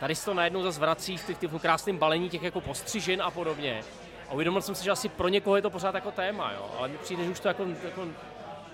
Tady 0.00 0.14
se 0.14 0.24
to 0.24 0.34
najednou 0.34 0.62
zase 0.62 0.80
vrací 0.80 1.16
v 1.16 1.26
těch, 1.26 1.38
těch 1.38 1.50
krásným 1.60 1.98
balení 1.98 2.28
těch 2.28 2.42
jako 2.42 2.60
postřižin 2.60 3.22
a 3.22 3.30
podobně. 3.30 3.82
A 4.28 4.32
uvědomil 4.32 4.62
jsem 4.62 4.74
si, 4.74 4.84
že 4.84 4.90
asi 4.90 5.08
pro 5.08 5.28
někoho 5.28 5.56
je 5.56 5.62
to 5.62 5.70
pořád 5.70 5.94
jako 5.94 6.10
téma, 6.10 6.52
jo. 6.52 6.70
ale 6.78 6.88
mi 6.88 6.98
přijde, 6.98 7.24
že 7.24 7.30
už 7.30 7.40
to 7.40 7.48
jako, 7.48 7.64
jako 7.84 8.04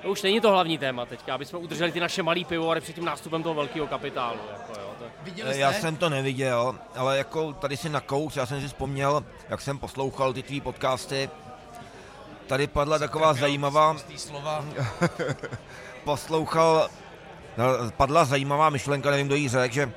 to 0.03 0.09
už 0.09 0.23
není 0.23 0.41
to 0.41 0.51
hlavní 0.51 0.79
téma 0.79 1.07
teďka, 1.07 1.35
aby 1.35 1.45
jsme 1.45 1.59
udrželi 1.59 1.93
ty 1.93 2.01
naše 2.01 2.23
malé 2.23 2.45
pivovary 2.45 2.81
před 2.81 2.93
tím 2.93 3.05
nástupem 3.05 3.43
toho 3.43 3.55
velkého 3.55 3.87
kapitálu. 3.87 4.39
Jako, 4.53 4.81
jo, 4.81 4.95
to... 4.99 5.05
Viděli 5.23 5.51
jste? 5.51 5.61
Já 5.61 5.73
jsem 5.73 5.97
to 5.97 6.09
neviděl, 6.09 6.79
ale 6.95 7.19
jako 7.19 7.53
tady 7.53 7.77
si 7.77 7.89
nakous, 7.89 8.37
já 8.37 8.47
jsem 8.47 8.61
si 8.61 8.67
vzpomněl, 8.67 9.25
jak 9.49 9.61
jsem 9.61 9.79
poslouchal 9.79 10.33
ty 10.33 10.43
tvý 10.43 10.61
podcasty, 10.61 11.31
tady 12.47 12.67
padla 12.67 12.99
taková 12.99 13.35
zajímavá... 13.35 13.97
slova. 14.17 14.65
poslouchal, 16.07 16.89
no, 17.59 17.65
padla 17.97 18.24
zajímavá 18.24 18.70
myšlenka, 18.70 19.11
nevím, 19.11 19.27
kdo 19.27 19.35
jí 19.35 19.49
řekl, 19.49 19.74
že 19.74 19.87
uh, 19.87 19.93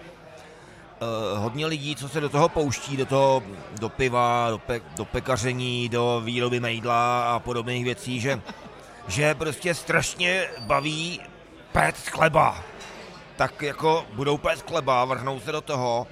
hodně 1.40 1.66
lidí, 1.66 1.96
co 1.96 2.10
se 2.10 2.22
do 2.22 2.30
toho 2.30 2.50
pouští, 2.50 2.98
do 2.98 3.06
toho, 3.06 3.44
do 3.80 3.90
piva, 3.90 4.50
do, 4.50 4.58
pe, 4.58 4.82
do 4.98 5.06
pekaření, 5.06 5.90
do 5.90 6.22
výroby 6.26 6.60
mejdla 6.60 7.34
a 7.34 7.40
podobných 7.40 7.84
věcí, 7.84 8.20
že, 8.20 8.42
že 9.08 9.36
prostě 9.36 9.74
strašně 9.74 10.48
baví 10.60 11.22
péct 11.72 12.10
chleba. 12.10 12.64
Tak 13.36 13.62
jako 13.62 14.06
budou 14.14 14.38
péct 14.38 14.70
chleba, 14.70 15.06
vrhnou 15.06 15.40
se 15.40 15.52
do 15.52 15.62
toho, 15.62 16.08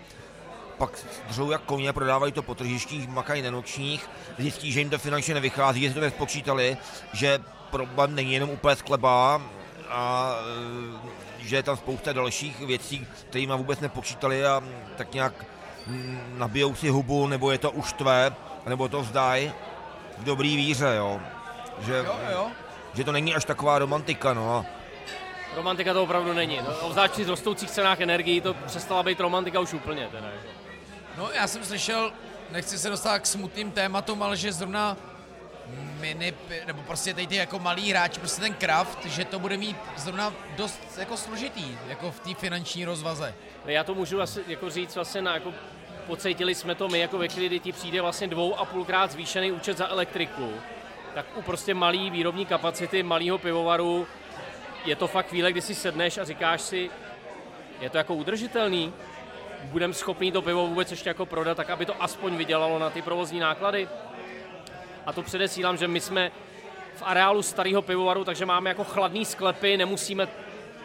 pak 0.77 0.89
dřou 1.27 1.51
jak 1.51 1.61
koně, 1.61 1.93
prodávají 1.93 2.31
to 2.31 2.43
po 2.43 2.55
tržištích, 2.55 3.09
makají 3.09 3.41
na 3.41 3.51
nočních, 3.51 4.09
zjistí, 4.37 4.71
že 4.71 4.79
jim 4.79 4.89
to 4.89 4.97
finančně 4.97 5.33
nevychází, 5.33 5.81
že 5.81 5.93
to 5.93 5.99
nespočítali, 5.99 6.77
že 7.13 7.39
problém 7.71 8.15
není 8.15 8.33
jenom 8.33 8.49
úplně 8.49 8.75
chleba, 8.75 9.41
a 9.89 10.35
e, 11.39 11.45
že 11.47 11.55
je 11.55 11.63
tam 11.63 11.77
spousta 11.77 12.13
dalších 12.13 12.59
věcí, 12.59 13.07
kterými 13.29 13.53
vůbec 13.55 13.79
nepočítali 13.79 14.45
a 14.45 14.63
tak 14.97 15.13
nějak 15.13 15.45
nabijou 16.37 16.75
si 16.75 16.89
hubu, 16.89 17.27
nebo 17.27 17.51
je 17.51 17.57
to 17.57 17.71
už 17.71 17.93
tvé, 17.93 18.35
nebo 18.65 18.87
to 18.87 19.01
vzdají 19.01 19.51
v 20.17 20.23
dobrý 20.23 20.55
víře, 20.55 20.93
jo. 20.97 21.21
Že, 21.79 21.97
jo, 21.97 22.15
jo. 22.31 22.47
že 22.93 23.03
to 23.03 23.11
není 23.11 23.35
až 23.35 23.45
taková 23.45 23.79
romantika, 23.79 24.33
no. 24.33 24.65
Romantika 25.55 25.93
to 25.93 26.03
opravdu 26.03 26.33
není. 26.33 26.59
No, 26.67 26.77
obzvlášť 26.77 27.13
při 27.13 27.25
rostoucích 27.25 27.71
cenách 27.71 28.01
energií 28.01 28.41
to 28.41 28.53
přestala 28.53 29.03
být 29.03 29.19
romantika 29.19 29.59
už 29.59 29.73
úplně. 29.73 30.07
Teda. 30.11 30.27
No 31.17 31.29
já 31.31 31.47
jsem 31.47 31.65
slyšel, 31.65 32.11
nechci 32.51 32.79
se 32.79 32.89
dostat 32.89 33.19
k 33.19 33.25
smutným 33.25 33.71
tématům, 33.71 34.23
ale 34.23 34.37
že 34.37 34.53
zrovna 34.53 34.97
mini, 35.99 36.33
nebo 36.67 36.81
prostě 36.81 37.13
tady 37.13 37.27
ty 37.27 37.35
jako 37.35 37.59
malý 37.59 37.89
hráči, 37.89 38.19
prostě 38.19 38.41
ten 38.41 38.53
kraft, 38.53 39.05
že 39.05 39.25
to 39.25 39.39
bude 39.39 39.57
mít 39.57 39.77
zrovna 39.97 40.33
dost 40.55 40.97
jako 40.97 41.17
složitý, 41.17 41.77
jako 41.87 42.11
v 42.11 42.19
té 42.19 42.33
finanční 42.33 42.85
rozvaze. 42.85 43.35
Já 43.65 43.83
to 43.83 43.95
můžu 43.95 44.21
asi 44.21 44.43
jako 44.47 44.69
říct 44.69 44.95
vlastně 44.95 45.21
na 45.21 45.33
jako 45.33 45.53
pocítili 46.07 46.55
jsme 46.55 46.75
to 46.75 46.87
my, 46.87 46.99
jako 46.99 47.17
ve 47.17 47.27
chvíli, 47.27 47.47
kdy 47.47 47.59
ti 47.59 47.71
přijde 47.71 48.01
vlastně 48.01 48.27
dvou 48.27 48.55
a 48.59 48.65
půlkrát 48.65 49.11
zvýšený 49.11 49.51
účet 49.51 49.77
za 49.77 49.87
elektriku, 49.87 50.53
tak 51.13 51.25
u 51.35 51.41
prostě 51.41 51.73
malý 51.73 52.09
výrobní 52.09 52.45
kapacity 52.45 53.03
malého 53.03 53.37
pivovaru 53.37 54.07
je 54.85 54.95
to 54.95 55.07
fakt 55.07 55.27
chvíle, 55.27 55.51
kdy 55.51 55.61
si 55.61 55.75
sedneš 55.75 56.17
a 56.17 56.23
říkáš 56.23 56.61
si, 56.61 56.89
je 57.81 57.89
to 57.89 57.97
jako 57.97 58.15
udržitelný, 58.15 58.93
budeme 59.63 59.93
schopni 59.93 60.31
to 60.31 60.41
pivo 60.41 60.67
vůbec 60.67 60.91
ještě 60.91 61.09
jako 61.09 61.25
prodat, 61.25 61.57
tak 61.57 61.69
aby 61.69 61.85
to 61.85 62.03
aspoň 62.03 62.35
vydělalo 62.37 62.79
na 62.79 62.89
ty 62.89 63.01
provozní 63.01 63.39
náklady. 63.39 63.87
A 65.07 65.13
to 65.13 65.23
předesílám, 65.23 65.77
že 65.77 65.87
my 65.87 65.99
jsme 65.99 66.31
v 66.95 67.03
areálu 67.05 67.41
starého 67.41 67.81
pivovaru, 67.81 68.23
takže 68.23 68.45
máme 68.45 68.69
jako 68.69 68.83
chladný 68.83 69.25
sklepy, 69.25 69.77
nemusíme 69.77 70.27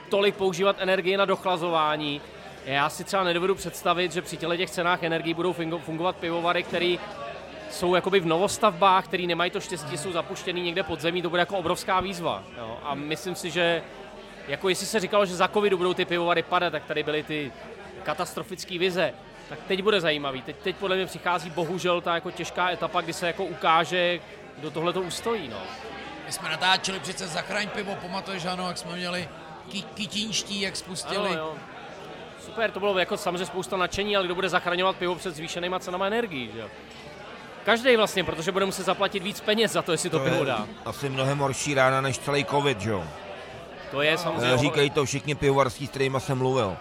tolik 0.08 0.34
používat 0.34 0.76
energii 0.78 1.16
na 1.16 1.24
dochlazování. 1.24 2.20
Já 2.64 2.88
si 2.88 3.04
třeba 3.04 3.24
nedovedu 3.24 3.54
představit, 3.54 4.12
že 4.12 4.22
při 4.22 4.36
těle 4.36 4.56
těch 4.56 4.70
cenách 4.70 5.02
energii 5.02 5.34
budou 5.34 5.52
fungovat 5.78 6.16
pivovary, 6.16 6.62
které 6.62 6.96
jsou 7.70 7.94
jakoby 7.94 8.20
v 8.20 8.26
novostavbách, 8.26 9.04
který 9.04 9.26
nemají 9.26 9.50
to 9.50 9.60
štěstí, 9.60 9.98
jsou 9.98 10.12
zapuštěný 10.12 10.62
někde 10.62 10.82
pod 10.82 11.00
zemí, 11.00 11.22
to 11.22 11.30
bude 11.30 11.42
jako 11.42 11.56
obrovská 11.56 12.00
výzva. 12.00 12.42
Jo. 12.58 12.78
A 12.82 12.94
myslím 12.94 13.34
si, 13.34 13.50
že 13.50 13.82
jako 14.48 14.68
jestli 14.68 14.86
se 14.86 15.00
říkalo, 15.00 15.26
že 15.26 15.36
za 15.36 15.48
covidu 15.48 15.76
budou 15.76 15.94
ty 15.94 16.04
pivovary 16.04 16.42
padat, 16.42 16.72
tak 16.72 16.84
tady 16.84 17.02
byly 17.02 17.22
ty 17.22 17.52
katastrofické 18.02 18.78
vize 18.78 19.14
tak 19.52 19.58
teď 19.68 19.82
bude 19.82 20.00
zajímavý. 20.00 20.42
Teď, 20.42 20.56
teď 20.56 20.76
podle 20.76 20.96
mě 20.96 21.06
přichází 21.06 21.50
bohužel 21.50 22.00
ta 22.00 22.14
jako 22.14 22.30
těžká 22.30 22.70
etapa, 22.70 23.00
kdy 23.00 23.12
se 23.12 23.26
jako 23.26 23.44
ukáže, 23.44 24.20
kdo 24.58 24.70
tohle 24.70 24.92
to 24.92 25.00
ustojí. 25.00 25.48
No. 25.48 25.56
My 26.26 26.32
jsme 26.32 26.48
natáčeli 26.48 27.00
přece 27.00 27.26
Zachraň 27.26 27.68
pivo, 27.68 27.96
pamatuješ, 28.02 28.44
ano, 28.44 28.68
jak 28.68 28.78
jsme 28.78 28.96
měli 28.96 29.28
ky- 29.68 29.82
kytínští, 29.82 30.60
jak 30.60 30.76
spustili. 30.76 31.30
Ano, 31.30 31.38
jo. 31.38 31.54
Super, 32.44 32.70
to 32.70 32.80
bylo 32.80 32.98
jako 32.98 33.16
samozřejmě 33.16 33.46
spousta 33.46 33.76
nadšení, 33.76 34.16
ale 34.16 34.24
kdo 34.24 34.34
bude 34.34 34.48
zachraňovat 34.48 34.96
pivo 34.96 35.14
před 35.14 35.36
zvýšenýma 35.36 35.78
cenama 35.78 36.06
energií, 36.06 36.50
že 36.54 36.60
jo? 36.60 36.68
Každý 37.64 37.96
vlastně, 37.96 38.24
protože 38.24 38.52
bude 38.52 38.66
muset 38.66 38.82
zaplatit 38.82 39.22
víc 39.22 39.40
peněz 39.40 39.72
za 39.72 39.82
to, 39.82 39.92
jestli 39.92 40.10
to, 40.10 40.18
to 40.18 40.24
pivo 40.24 40.44
dá. 40.44 40.66
Asi 40.84 41.08
mnohem 41.08 41.38
horší 41.38 41.74
rána 41.74 42.00
než 42.00 42.18
celý 42.18 42.44
covid, 42.44 42.80
že 42.80 42.90
jo? 42.90 43.04
To 43.90 44.02
je 44.02 44.18
samozřejmě. 44.18 44.58
Říkají 44.58 44.90
to 44.90 45.04
všichni 45.04 45.34
pivovarský, 45.34 45.86
s 45.86 45.90
kterými 45.90 46.20
jsem 46.20 46.38
mluvil 46.38 46.76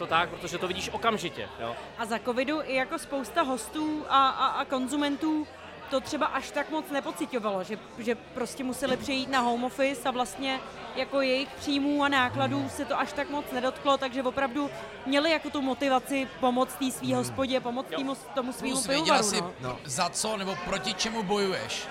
to 0.00 0.06
tak, 0.06 0.28
protože 0.28 0.58
to 0.58 0.68
vidíš 0.68 0.88
okamžitě. 0.88 1.48
Jo. 1.60 1.76
A 1.98 2.06
za 2.06 2.18
covidu 2.18 2.62
i 2.62 2.74
jako 2.74 2.98
spousta 2.98 3.42
hostů 3.42 4.04
a, 4.08 4.28
a, 4.28 4.46
a 4.46 4.64
konzumentů 4.64 5.46
to 5.90 6.00
třeba 6.00 6.26
až 6.26 6.50
tak 6.50 6.70
moc 6.70 6.90
nepocitovalo, 6.90 7.64
že, 7.64 7.78
že 7.98 8.14
prostě 8.14 8.64
museli 8.64 8.96
přejít 8.96 9.30
na 9.30 9.40
home 9.40 9.64
office 9.64 10.08
a 10.08 10.10
vlastně 10.10 10.60
jako 10.96 11.20
jejich 11.20 11.48
příjmů 11.48 12.04
a 12.04 12.08
nákladů 12.08 12.68
se 12.68 12.84
to 12.84 12.98
až 12.98 13.12
tak 13.12 13.30
moc 13.30 13.44
nedotklo, 13.52 13.98
takže 13.98 14.22
opravdu 14.22 14.70
měli 15.06 15.30
jako 15.30 15.50
tu 15.50 15.62
motivaci 15.62 16.28
pomoct 16.40 16.74
té 16.74 16.90
svý 16.90 17.14
hospodě, 17.14 17.60
pomoct 17.60 17.86
týmu, 17.96 18.16
tomu 18.34 18.52
svýmu 18.52 18.82
pivovaru. 18.82 19.22
si 19.22 19.42
no. 19.60 19.78
za 19.84 20.08
co 20.08 20.36
nebo 20.36 20.56
proti 20.64 20.94
čemu 20.94 21.22
bojuješ 21.22 21.86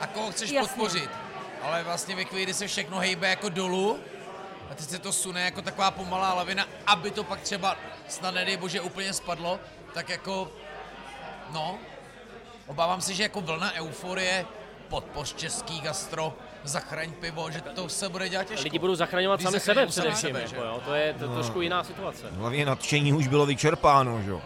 a 0.00 0.06
koho 0.06 0.30
chceš 0.30 0.50
Jasně. 0.50 0.68
podpořit. 0.68 1.10
Ale 1.62 1.84
vlastně 1.84 2.16
ve 2.16 2.24
chvíli, 2.24 2.42
kdy 2.42 2.54
se 2.54 2.66
všechno 2.66 2.98
hejbe 2.98 3.28
jako 3.28 3.48
dolů, 3.48 3.98
a 4.70 4.74
teď 4.74 4.88
se 4.88 4.98
to 4.98 5.12
sune 5.12 5.40
jako 5.40 5.62
taková 5.62 5.90
pomalá 5.90 6.34
lavina, 6.34 6.66
aby 6.86 7.10
to 7.10 7.24
pak 7.24 7.40
třeba 7.40 7.76
snad 8.08 8.34
nedej 8.34 8.56
bože 8.56 8.80
úplně 8.80 9.12
spadlo, 9.12 9.60
tak 9.94 10.08
jako, 10.08 10.52
no, 11.52 11.78
obávám 12.66 13.00
se, 13.00 13.14
že 13.14 13.22
jako 13.22 13.40
vlna 13.40 13.72
euforie 13.74 14.46
podpoř 14.88 15.34
český 15.34 15.80
gastro, 15.80 16.34
zachraň 16.64 17.12
pivo, 17.12 17.50
že 17.50 17.60
to 17.60 17.88
se 17.88 18.08
bude 18.08 18.28
dělat 18.28 18.44
těžko. 18.44 18.64
Lidi 18.64 18.78
budou 18.78 18.94
zachraňovat 18.94 19.42
sami 19.42 19.60
sebe 19.60 19.86
především, 19.86 20.28
sebe, 20.28 20.40
jako, 20.40 20.64
jo, 20.64 20.82
to 20.84 20.94
je 20.94 21.14
to, 21.14 21.26
no. 21.26 21.34
trošku 21.34 21.60
jiná 21.60 21.84
situace. 21.84 22.26
Hlavně 22.30 22.66
nadšení 22.66 23.12
už 23.12 23.26
bylo 23.26 23.46
vyčerpáno, 23.46 24.22
že 24.22 24.30
jo. 24.30 24.42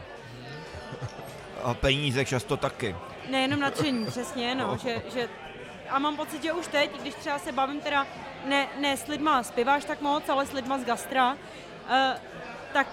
A 1.63 1.75
peníze 1.75 2.25
často 2.25 2.57
taky. 2.57 2.97
Nejenom 3.31 3.61
nadšení, 3.61 4.07
přesně, 4.07 4.55
no, 4.55 4.79
že, 4.83 5.03
že 5.15 5.29
a 5.91 5.99
mám 5.99 6.17
pocit, 6.17 6.43
že 6.43 6.53
už 6.53 6.67
teď, 6.67 7.01
když 7.01 7.15
třeba 7.15 7.39
se 7.39 7.53
bavím 7.53 7.81
teda 7.81 8.07
ne, 8.45 8.69
ne 8.79 8.97
s 8.97 9.07
lidma 9.07 9.43
zpíváš 9.43 9.85
tak 9.85 10.01
moc, 10.01 10.29
ale 10.29 10.47
s 10.47 10.53
lidma 10.53 10.79
z 10.79 10.85
gastra, 10.85 11.33
uh, 11.33 11.39
tak 12.73 12.87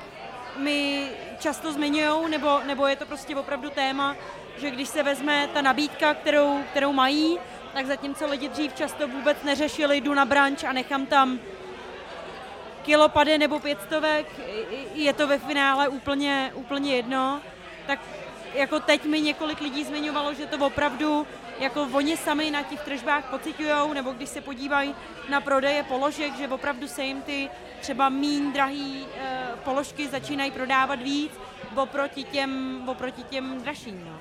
mi 0.57 1.09
často 1.39 1.71
zmiňují, 1.71 2.29
nebo, 2.29 2.59
nebo 2.65 2.87
je 2.87 2.95
to 2.95 3.05
prostě 3.05 3.35
opravdu 3.35 3.69
téma, 3.69 4.15
že 4.57 4.71
když 4.71 4.89
se 4.89 5.03
vezme 5.03 5.49
ta 5.53 5.61
nabídka, 5.61 6.13
kterou, 6.13 6.63
kterou 6.71 6.93
mají, 6.93 7.39
tak 7.73 7.85
zatímco 7.85 8.27
lidi 8.27 8.49
dřív 8.49 8.73
často 8.73 9.07
vůbec 9.07 9.37
neřešili, 9.43 9.97
jdu 9.97 10.13
na 10.13 10.25
branč 10.25 10.63
a 10.63 10.73
nechám 10.73 11.05
tam 11.05 11.39
kilo 12.83 13.09
pady 13.09 13.37
nebo 13.37 13.59
pětstovek, 13.59 14.27
je 14.93 15.13
to 15.13 15.27
ve 15.27 15.39
finále 15.39 15.87
úplně, 15.87 16.51
úplně 16.55 16.95
jedno, 16.95 17.41
tak 17.87 17.99
jako 18.53 18.79
teď 18.79 19.05
mi 19.05 19.21
několik 19.21 19.61
lidí 19.61 19.83
zmiňovalo, 19.83 20.33
že 20.33 20.45
to 20.45 20.65
opravdu 20.65 21.27
jako 21.59 21.87
oni 21.93 22.17
sami 22.17 22.51
na 22.51 22.63
těch 22.63 22.81
tržbách 22.81 23.25
pocitujou, 23.25 23.93
nebo 23.93 24.11
když 24.11 24.29
se 24.29 24.41
podívají 24.41 24.95
na 25.29 25.41
prodeje 25.41 25.83
položek, 25.83 26.37
že 26.37 26.47
opravdu 26.47 26.87
se 26.87 27.03
jim 27.03 27.21
ty 27.21 27.49
třeba 27.79 28.09
mín 28.09 28.53
drahý 28.53 29.05
e, 29.05 29.47
položky 29.63 30.07
začínají 30.07 30.51
prodávat 30.51 31.01
víc 31.01 31.31
oproti 31.75 32.23
těm, 32.23 32.83
oproti 32.89 33.23
těm 33.23 33.61
dražším. 33.61 34.05
No. 34.05 34.19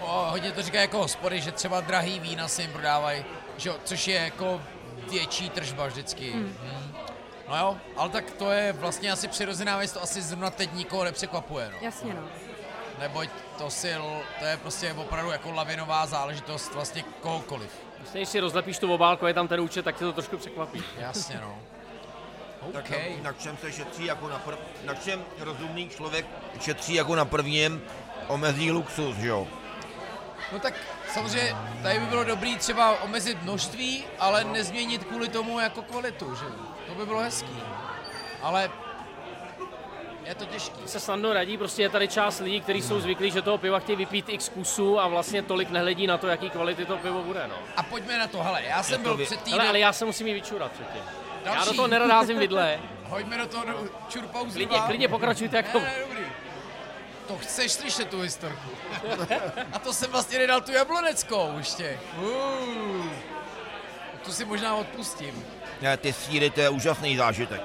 O, 0.00 0.30
hodně 0.30 0.52
to 0.52 0.62
říká 0.62 0.80
jako 0.80 0.98
hospody, 0.98 1.40
že 1.40 1.52
třeba 1.52 1.80
drahý 1.80 2.20
vína 2.20 2.48
se 2.48 2.62
jim 2.62 2.72
prodávají, 2.72 3.24
že, 3.56 3.70
což 3.84 4.08
je 4.08 4.16
jako 4.16 4.62
větší 5.10 5.50
tržba 5.50 5.86
vždycky. 5.86 6.30
Hmm. 6.30 6.56
Hmm. 6.62 6.92
No 7.48 7.58
jo, 7.58 7.78
ale 7.96 8.10
tak 8.10 8.30
to 8.30 8.50
je 8.50 8.72
vlastně 8.72 9.12
asi 9.12 9.28
přirozená 9.28 9.78
věc, 9.78 9.92
to 9.92 10.02
asi 10.02 10.22
zrovna 10.22 10.50
teď 10.50 10.72
nikoho 10.72 11.04
nepřekvapuje. 11.04 11.70
No. 11.72 11.78
Jasně 11.80 12.14
no. 12.14 12.28
Neboť 12.98 13.28
to 13.58 13.70
sil, 13.82 14.04
to 14.38 14.44
je 14.44 14.56
prostě 14.56 14.92
opravdu 14.92 15.30
jako 15.30 15.50
lavinová 15.52 16.06
záležitost 16.06 16.74
vlastně 16.74 17.04
kohokoliv. 17.20 17.70
Vlastně, 17.98 18.20
když 18.20 18.28
si 18.28 18.40
rozlepíš 18.40 18.78
tu 18.78 18.94
obálku, 18.94 19.26
je 19.26 19.34
tam 19.34 19.48
ten 19.48 19.60
účet, 19.60 19.82
tak 19.84 19.96
tě 19.96 20.04
to 20.04 20.12
trošku 20.12 20.36
překvapí. 20.38 20.84
Jasně 20.98 21.40
no. 21.42 21.58
Tak 22.72 22.84
Okay. 22.84 23.16
na, 23.16 23.30
na 23.30 23.32
čem 23.32 23.56
se 23.56 23.72
šetří 23.72 24.04
jako 24.04 24.28
na, 24.28 24.38
prv, 24.38 24.58
na 24.84 24.94
čem 24.94 25.24
rozumný 25.38 25.88
člověk 25.88 26.26
šetří 26.60 26.94
jako 26.94 27.14
na 27.14 27.24
prvním 27.24 27.82
omezí 28.28 28.70
luxus, 28.70 29.16
že 29.16 29.28
jo? 29.28 29.46
No 30.52 30.58
tak 30.58 30.74
samozřejmě 31.12 31.56
tady 31.82 31.98
by 31.98 32.06
bylo 32.06 32.24
dobrý 32.24 32.56
třeba 32.56 33.02
omezit 33.02 33.42
množství, 33.42 34.04
ale 34.18 34.44
nezměnit 34.44 35.04
kvůli 35.04 35.28
tomu 35.28 35.60
jako 35.60 35.82
kvalitu, 35.82 36.34
že? 36.34 36.44
To 36.86 36.94
by 36.94 37.06
bylo 37.06 37.20
hezký. 37.20 37.62
Ale 38.42 38.70
je 40.26 40.34
to 40.34 40.44
těžký. 40.44 40.80
Se 40.86 41.00
snadno 41.00 41.32
radí, 41.32 41.58
prostě 41.58 41.82
je 41.82 41.88
tady 41.88 42.08
část 42.08 42.40
lidí, 42.40 42.60
kteří 42.60 42.82
jsou 42.82 43.00
zvyklí, 43.00 43.30
že 43.30 43.42
toho 43.42 43.58
piva 43.58 43.78
chtějí 43.78 43.96
vypít 43.96 44.28
x 44.28 44.48
kusů 44.48 45.00
a 45.00 45.08
vlastně 45.08 45.42
tolik 45.42 45.70
nehledí 45.70 46.06
na 46.06 46.18
to, 46.18 46.26
jaký 46.26 46.50
kvality 46.50 46.86
to 46.86 46.96
pivo 46.96 47.22
bude. 47.22 47.46
No. 47.48 47.54
A 47.76 47.82
pojďme 47.82 48.18
na 48.18 48.26
to, 48.26 48.42
hele, 48.42 48.62
já 48.62 48.82
jsem 48.82 48.96
to 48.96 49.02
byl 49.02 49.16
vy- 49.16 49.24
před 49.24 49.36
Ale, 49.36 49.44
týdnem, 49.44 49.68
ale 49.68 49.78
já 49.78 49.92
se 49.92 50.04
musím 50.04 50.26
jí 50.26 50.34
vyčurat 50.34 50.72
předtím. 50.72 51.02
Já 51.44 51.54
Další. 51.54 51.68
do 51.68 51.74
toho 51.74 51.88
nerozházím 51.88 52.38
vidle. 52.38 52.78
hoďme 53.04 53.38
do 53.38 53.46
toho 53.46 53.64
do 53.64 53.88
čurpauzu 54.08 54.52
Klidně, 54.52 54.78
klidně 54.86 55.08
pokračujte 55.08 55.56
jako... 55.56 55.78
Ne, 55.78 55.84
ne, 55.84 55.94
dobrý. 56.08 56.24
To 57.28 57.38
chceš 57.38 57.72
slyšet 57.72 58.08
tu 58.08 58.20
historku. 58.20 58.70
A 59.72 59.78
to 59.78 59.92
jsem 59.92 60.10
vlastně 60.10 60.38
nedal 60.38 60.60
tu 60.60 60.72
jabloneckou 60.72 61.54
ještě. 61.58 62.00
Uh. 62.22 63.06
Tu 64.24 64.32
si 64.32 64.44
možná 64.44 64.74
odpustím. 64.76 65.44
Ne, 65.80 65.96
ty 65.96 66.12
síry, 66.12 66.50
to 66.50 66.60
je 66.60 66.68
úžasný 66.68 67.16
zážitek. 67.16 67.62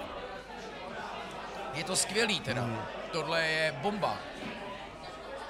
Je 1.77 1.83
to 1.83 1.95
skvělý 1.95 2.39
teda. 2.39 2.61
Hmm. 2.61 2.81
Tohle 3.11 3.45
je 3.47 3.71
bomba. 3.81 4.17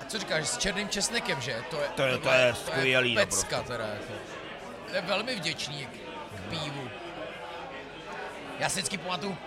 A 0.01 0.05
co 0.07 0.19
říkáš, 0.19 0.47
s 0.47 0.57
černým 0.57 0.89
česnekem, 0.89 1.41
že? 1.41 1.63
To 1.69 1.81
je, 1.81 1.87
To 1.95 2.03
je- 2.03 2.17
to 2.17 2.29
je 2.29 2.55
skvělý 2.55 3.15
pecka 3.15 3.61
teda 3.63 3.85
jako. 3.87 4.13
To 4.89 4.95
je 4.95 5.01
velmi 5.01 5.35
vděčný 5.35 5.85
k, 5.85 5.89
k 6.37 6.49
pivu. 6.49 6.89
Já 8.59 8.69
si 8.69 8.73
vždycky 8.79 8.97
pamatuju, 8.97 9.37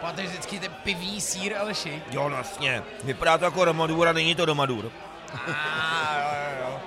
pamatuješ 0.00 0.30
vždycky 0.30 0.60
ten 0.60 0.72
pivní 0.82 1.20
sír, 1.20 1.56
Aleši? 1.56 2.02
Jo, 2.10 2.28
vlastně. 2.28 2.82
Vypadá 3.04 3.38
to 3.38 3.44
jako 3.44 3.64
Romadur 3.64 4.08
a 4.08 4.12
není 4.12 4.34
to 4.34 4.46
Domadur. 4.46 4.90
Ah, 5.48 6.18
jo, 6.18 6.30
jo, 6.38 6.56
jo. 6.70 6.80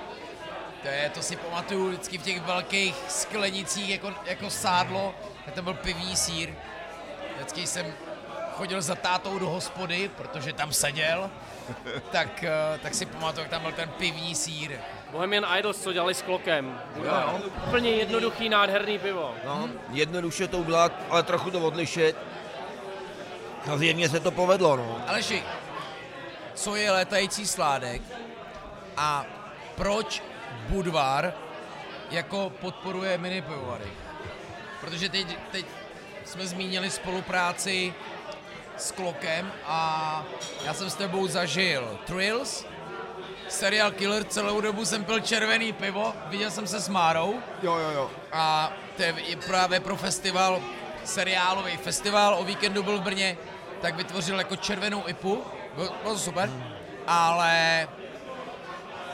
To, 0.82 0.88
je, 0.88 1.10
to 1.14 1.22
si 1.22 1.36
pamatuju 1.36 1.88
vždycky 1.88 2.18
v 2.18 2.22
těch 2.22 2.40
velkých 2.42 2.94
sklenicích 3.08 3.88
jako, 3.88 4.12
jako 4.24 4.50
sádlo, 4.50 5.14
to 5.54 5.62
byl 5.62 5.74
pivní 5.74 6.16
sír. 6.16 6.50
Vždycky 7.36 7.66
jsem 7.66 7.86
chodil 8.62 8.82
za 8.82 8.94
tátou 8.94 9.38
do 9.38 9.48
hospody, 9.50 10.10
protože 10.16 10.52
tam 10.52 10.72
seděl, 10.72 11.30
tak, 12.10 12.44
eh, 12.44 12.78
tak 12.82 12.94
si 12.94 13.06
pamatuju, 13.06 13.42
jak 13.42 13.50
tam 13.50 13.62
byl 13.62 13.72
ten 13.72 13.88
pivní 13.88 14.34
sír. 14.34 14.78
Bohemian 15.10 15.46
Idols, 15.58 15.82
co 15.82 15.92
dělali 15.92 16.14
s 16.14 16.22
klokem. 16.22 16.80
Jo, 16.96 17.04
jo. 17.04 17.40
Úplně 17.66 17.90
jednoduchý, 17.90 18.48
nádherný 18.48 18.98
pivo. 18.98 19.34
No, 19.44 19.68
jednoduše 19.90 20.48
to 20.48 20.58
udělat, 20.58 20.92
ale 21.10 21.22
trochu 21.22 21.50
to 21.50 21.60
odlišit. 21.60 22.16
A 23.72 23.76
zjevně 23.76 24.08
se 24.08 24.20
to 24.20 24.30
povedlo, 24.30 24.76
no. 24.76 25.02
Aleši, 25.06 25.42
co 26.54 26.76
je 26.76 26.90
létající 26.90 27.46
sládek 27.46 28.02
a 28.96 29.26
proč 29.74 30.22
Budvar 30.68 31.34
jako 32.10 32.50
podporuje 32.60 33.18
mini 33.18 33.42
pivovary? 33.42 33.90
Protože 34.80 35.08
teď, 35.08 35.26
teď 35.50 35.66
jsme 36.24 36.46
zmínili 36.46 36.90
spolupráci 36.90 37.94
s 38.82 38.92
Klokem 38.92 39.52
a 39.64 40.24
já 40.64 40.74
jsem 40.74 40.90
s 40.90 40.94
tebou 40.94 41.26
zažil 41.26 41.98
Thrills, 42.06 42.64
Serial 43.48 43.90
Killer, 43.90 44.24
celou 44.24 44.60
dobu 44.60 44.84
jsem 44.84 45.04
pil 45.04 45.20
červený 45.20 45.72
pivo, 45.72 46.14
viděl 46.26 46.50
jsem 46.50 46.66
se 46.66 46.80
s 46.80 46.88
Márou 46.88 47.40
Jo, 47.62 47.76
jo, 47.76 47.90
jo. 47.90 48.10
a 48.32 48.72
to 48.96 49.02
je 49.02 49.14
právě 49.46 49.80
pro 49.80 49.96
festival, 49.96 50.62
seriálový 51.04 51.76
festival, 51.76 52.36
o 52.38 52.44
víkendu 52.44 52.82
byl 52.82 52.98
v 52.98 53.02
Brně, 53.02 53.36
tak 53.80 53.94
vytvořil 53.94 54.38
jako 54.38 54.56
červenou 54.56 55.02
IPu, 55.08 55.44
bylo, 55.74 55.88
bylo 56.02 56.14
to 56.14 56.20
super, 56.20 56.50
ale 57.06 57.88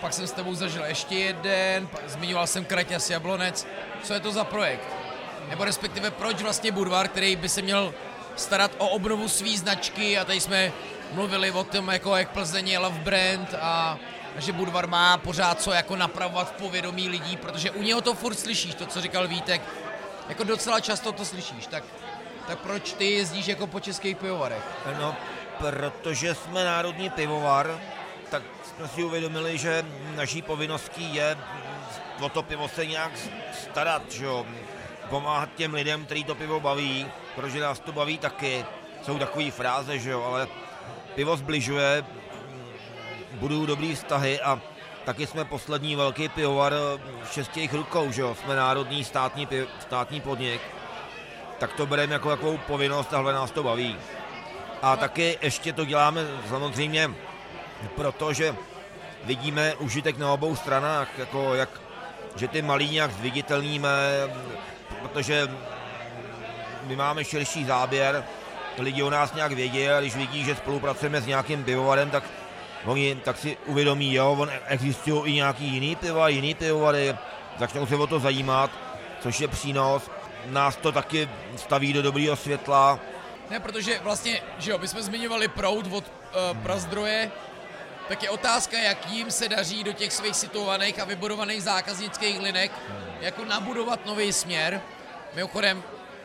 pak 0.00 0.12
jsem 0.12 0.26
s 0.26 0.32
tebou 0.32 0.54
zažil 0.54 0.84
ještě 0.84 1.14
jeden, 1.14 1.88
zmiňoval 2.06 2.46
jsem 2.46 2.64
Kraťas 2.64 3.10
Jablonec, 3.10 3.66
co 4.02 4.14
je 4.14 4.20
to 4.20 4.32
za 4.32 4.44
projekt? 4.44 4.88
Nebo 5.48 5.64
respektive 5.64 6.10
proč 6.10 6.42
vlastně 6.42 6.72
Budvar, 6.72 7.08
který 7.08 7.36
by 7.36 7.48
se 7.48 7.62
měl 7.62 7.94
starat 8.40 8.70
o 8.78 8.88
obnovu 8.88 9.28
své 9.28 9.56
značky 9.56 10.18
a 10.18 10.24
tady 10.24 10.40
jsme 10.40 10.72
mluvili 11.12 11.50
o 11.50 11.64
tom, 11.64 11.88
jako 11.88 12.16
jak 12.16 12.30
Plzeň 12.30 12.68
je 12.68 12.78
love 12.78 12.98
brand 12.98 13.54
a, 13.60 13.98
a 14.36 14.40
že 14.40 14.52
Budvar 14.52 14.86
má 14.86 15.18
pořád 15.18 15.60
co 15.62 15.72
jako 15.72 15.96
napravovat 15.96 16.48
v 16.48 16.62
povědomí 16.62 17.08
lidí, 17.08 17.36
protože 17.36 17.70
u 17.70 17.82
něho 17.82 18.00
to 18.00 18.14
furt 18.14 18.34
slyšíš, 18.34 18.74
to, 18.74 18.86
co 18.86 19.00
říkal 19.00 19.28
Vítek, 19.28 19.62
jako 20.28 20.44
docela 20.44 20.80
často 20.80 21.12
to 21.12 21.24
slyšíš, 21.24 21.66
tak, 21.66 21.84
tak 22.46 22.58
proč 22.58 22.92
ty 22.92 23.10
jezdíš 23.10 23.46
jako 23.46 23.66
po 23.66 23.80
českých 23.80 24.16
pivovarech? 24.16 24.64
No, 25.00 25.16
protože 25.58 26.34
jsme 26.34 26.64
národní 26.64 27.10
pivovar, 27.10 27.80
tak 28.30 28.42
jsme 28.76 28.88
si 28.88 29.04
uvědomili, 29.04 29.58
že 29.58 29.84
naší 30.16 30.42
povinností 30.42 31.14
je 31.14 31.36
o 32.20 32.28
to 32.28 32.42
pivo 32.42 32.68
se 32.68 32.86
nějak 32.86 33.12
starat, 33.62 34.02
že 34.12 34.24
jo. 34.24 34.46
Pomáhat 35.10 35.48
těm 35.56 35.74
lidem, 35.74 36.04
který 36.04 36.24
to 36.24 36.34
pivo 36.34 36.60
baví, 36.60 37.06
protože 37.34 37.60
nás 37.60 37.80
to 37.80 37.92
baví 37.92 38.18
taky. 38.18 38.64
Jsou 39.02 39.18
takové 39.18 39.50
fráze, 39.50 39.98
že 39.98 40.10
jo, 40.10 40.22
ale 40.22 40.48
pivo 41.14 41.36
zbližuje, 41.36 42.04
budou 43.32 43.66
dobrý 43.66 43.94
vztahy 43.94 44.40
a 44.40 44.60
taky 45.04 45.26
jsme 45.26 45.44
poslední 45.44 45.96
velký 45.96 46.28
pivovar 46.28 46.74
v 47.24 47.32
šestějich 47.32 47.74
rukou, 47.74 48.12
že 48.12 48.22
jo. 48.22 48.34
Jsme 48.34 48.56
národní 48.56 49.04
státní, 49.04 49.46
piv, 49.46 49.68
státní 49.80 50.20
podnik. 50.20 50.60
Tak 51.58 51.72
to 51.72 51.86
bereme 51.86 52.12
jako 52.12 52.28
takovou 52.28 52.58
povinnost 52.58 53.14
a 53.14 53.22
nás 53.22 53.50
to 53.50 53.62
baví. 53.62 53.96
A 54.82 54.96
taky 54.96 55.38
ještě 55.42 55.72
to 55.72 55.84
děláme 55.84 56.26
samozřejmě 56.48 57.14
protože 57.94 58.54
vidíme 59.24 59.74
užitek 59.74 60.18
na 60.18 60.32
obou 60.32 60.56
stranách, 60.56 61.18
jako 61.18 61.54
jak, 61.54 61.68
že 62.36 62.48
ty 62.48 62.62
malí 62.62 62.90
nějak 62.90 63.12
zviditelníme, 63.12 63.88
protože 65.02 65.48
my 66.82 66.96
máme 66.96 67.24
širší 67.24 67.64
záběr, 67.64 68.24
lidi 68.78 69.02
o 69.02 69.10
nás 69.10 69.34
nějak 69.34 69.52
vědí 69.52 69.88
a 69.88 70.00
když 70.00 70.16
vidí, 70.16 70.44
že 70.44 70.54
spolupracujeme 70.54 71.20
s 71.20 71.26
nějakým 71.26 71.64
pivovarem, 71.64 72.10
tak 72.10 72.24
oni 72.84 73.14
tak 73.14 73.38
si 73.38 73.56
uvědomí, 73.66 74.14
jo, 74.14 74.36
on 74.38 74.50
existují 74.66 75.32
i 75.32 75.36
nějaký 75.36 75.64
jiný 75.64 75.96
piva, 75.96 76.28
jiný 76.28 76.54
pivovary, 76.54 77.16
začnou 77.58 77.86
se 77.86 77.96
o 77.96 78.06
to 78.06 78.18
zajímat, 78.18 78.70
což 79.20 79.40
je 79.40 79.48
přínos. 79.48 80.10
Nás 80.46 80.76
to 80.76 80.92
taky 80.92 81.28
staví 81.56 81.92
do 81.92 82.02
dobrého 82.02 82.36
světla, 82.36 82.98
Ne, 83.50 83.60
protože 83.60 83.98
vlastně, 83.98 84.42
že 84.58 84.70
jo, 84.70 84.78
my 84.78 84.88
jsme 84.88 85.02
zmiňovali 85.02 85.48
proud 85.48 85.86
od 85.92 86.04
uh, 86.04 86.58
Prazdroje, 86.62 87.30
tak 88.08 88.22
je 88.22 88.30
otázka, 88.30 88.78
jak 88.78 89.10
jim 89.10 89.30
se 89.30 89.48
daří 89.48 89.84
do 89.84 89.92
těch 89.92 90.12
svých 90.12 90.36
situovaných 90.36 91.00
a 91.00 91.04
vybudovaných 91.04 91.62
zákaznických 91.62 92.40
linek 92.40 92.72
jako 93.20 93.44
nabudovat 93.44 94.06
nový 94.06 94.32
směr. 94.32 94.80
Mimochodem, 95.34 95.82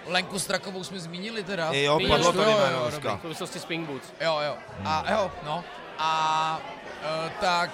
Lenku 0.07 0.39
Strakovou 0.39 0.83
jsme 0.83 0.99
zmínili 0.99 1.43
teda. 1.43 1.69
Jo, 1.73 1.99
padlo 2.09 2.25
Jo, 2.27 2.33
to 2.33 2.41
jo, 2.43 2.57
jméno 2.57 2.77
jo, 2.77 2.81
dneska. 2.83 2.99
dobrý. 3.09 3.17
V 3.17 3.21
souvislosti 3.21 3.59
s 3.59 3.65
Pink 3.65 3.87
Boots. 3.89 4.13
Jo, 4.21 4.39
jo. 4.45 4.55
A 4.85 5.11
jo, 5.11 5.31
no. 5.45 5.63
A 5.99 6.59
uh, 7.25 7.31
tak, 7.41 7.69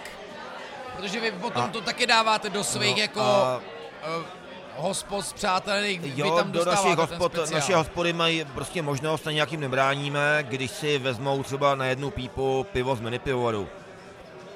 protože 0.98 1.20
vy 1.20 1.32
potom 1.32 1.64
A- 1.64 1.68
to 1.68 1.82
taky 1.82 2.08
dáváte 2.08 2.50
do 2.50 2.64
svých 2.64 2.96
No, 2.96 3.02
jako 3.02 3.22
a- 3.22 3.62
uh, 4.18 4.24
hospod 4.76 5.34
přátelných, 5.34 6.00
vy 6.02 6.14
Jo, 6.16 6.36
tam 6.36 6.52
do 6.52 6.66
našich 6.66 6.98
hospod, 6.98 7.52
naše 7.52 7.76
hospody 7.76 8.14
mají 8.14 8.46
prostě 8.46 8.82
možnost, 8.82 9.28
a 9.28 9.32
nějakým 9.32 9.60
nebráníme, 9.60 10.46
když 10.48 10.72
si 10.72 10.98
vezmou 10.98 11.44
třeba 11.44 11.76
na 11.76 11.86
jednu 11.86 12.10
pípu 12.12 12.66
pivo 12.72 12.96
z 12.96 13.00
mini 13.02 13.20
pivovaru. 13.20 13.68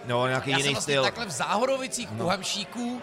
No, 0.05 0.27
nějaký 0.27 0.51
Já 0.51 0.57
jiný 0.57 0.63
jsem 0.67 0.73
vlastně 0.73 0.93
styl. 0.93 1.03
takhle 1.03 1.25
v 1.25 1.29
Záhorovicích 1.31 2.09
no. 2.11 2.25
u 2.25 2.27
Hamšíků 2.27 3.01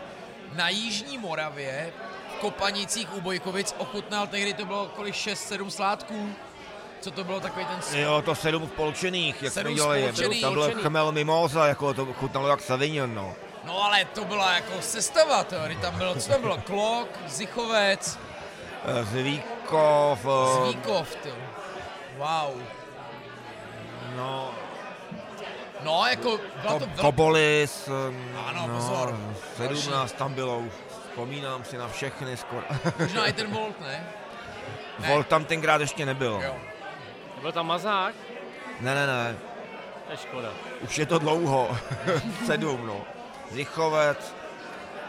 na 0.53 0.69
Jižní 0.69 1.19
Moravě 1.19 1.93
v 2.37 2.41
Kopanicích 2.41 3.15
u 3.15 3.21
Bojkovic 3.21 3.75
ochutnal, 3.79 4.27
tehdy 4.27 4.55
to 4.55 4.65
bylo 4.65 4.87
kolik 4.97 5.15
6-7 5.15 5.69
sládků 5.69 6.33
Co 7.01 7.11
to 7.11 7.25
bylo 7.25 7.41
takový 7.41 7.67
ten... 7.67 8.01
Jo, 8.01 8.23
to 8.23 8.35
sedm 8.35 8.69
spolčených, 8.69 9.43
jak 9.43 9.53
Sedm 9.53 9.67
jsme 9.67 9.75
dělali. 9.75 10.03
spolčených. 10.03 10.43
Tam 10.43 10.55
byl 10.55 10.71
chmel 10.83 11.13
mimoza, 11.13 11.67
jako 11.67 11.95
to 11.95 12.07
chutnalo 12.07 12.49
jak 12.49 12.61
Savignon, 12.61 13.15
no. 13.15 13.35
No 13.65 13.85
ale 13.85 14.05
to 14.05 14.25
byla 14.25 14.53
jako 14.55 14.73
sestava, 14.83 15.45
to, 15.45 15.57
tam 15.81 15.99
bylo, 15.99 16.15
co 16.15 16.29
tam 16.29 16.41
bylo, 16.41 16.59
Klok, 16.59 17.09
Zichovec, 17.27 18.19
Eh, 18.85 19.05
Zvíkov, 19.05 20.27
eh, 20.27 20.65
Zvíkov, 20.65 21.17
ty. 21.17 21.33
Wow. 22.17 22.63
no, 24.17 24.55
No, 25.83 26.05
jako, 26.11 26.41
byla 26.63 26.73
to 26.73 26.79
velká... 26.79 27.01
Kobolis, 27.03 27.89
eh, 27.89 28.39
Ano, 28.47 28.69
pozor. 28.75 29.19
17 29.57 30.13
tam 30.13 30.35
bylo, 30.35 30.59
už 30.59 30.73
vzpomínám 31.11 31.65
si 31.65 31.79
na 31.79 31.89
všechny 31.89 32.37
skoro. 32.37 32.63
Možná 32.99 33.27
i 33.27 33.33
ten 33.33 33.51
Volt, 33.51 33.81
ne? 33.81 34.07
Ne. 34.99 35.09
Volt 35.09 35.27
tam 35.27 35.45
tenkrát 35.45 35.81
ještě 35.81 36.07
nebyl. 36.07 36.41
Jo. 36.45 36.57
Byl 37.41 37.53
tam 37.53 37.67
mazák? 37.67 38.15
Ne, 38.81 38.95
ne, 38.95 39.07
ne, 39.07 39.37
To 40.07 40.13
je 40.13 40.17
škoda. 40.19 40.49
už 40.83 40.99
je 40.99 41.07
to 41.07 41.19
dlouho. 41.19 41.77
Sedm, 42.47 42.87
no. 42.87 43.01
Zichovec, 43.51 44.35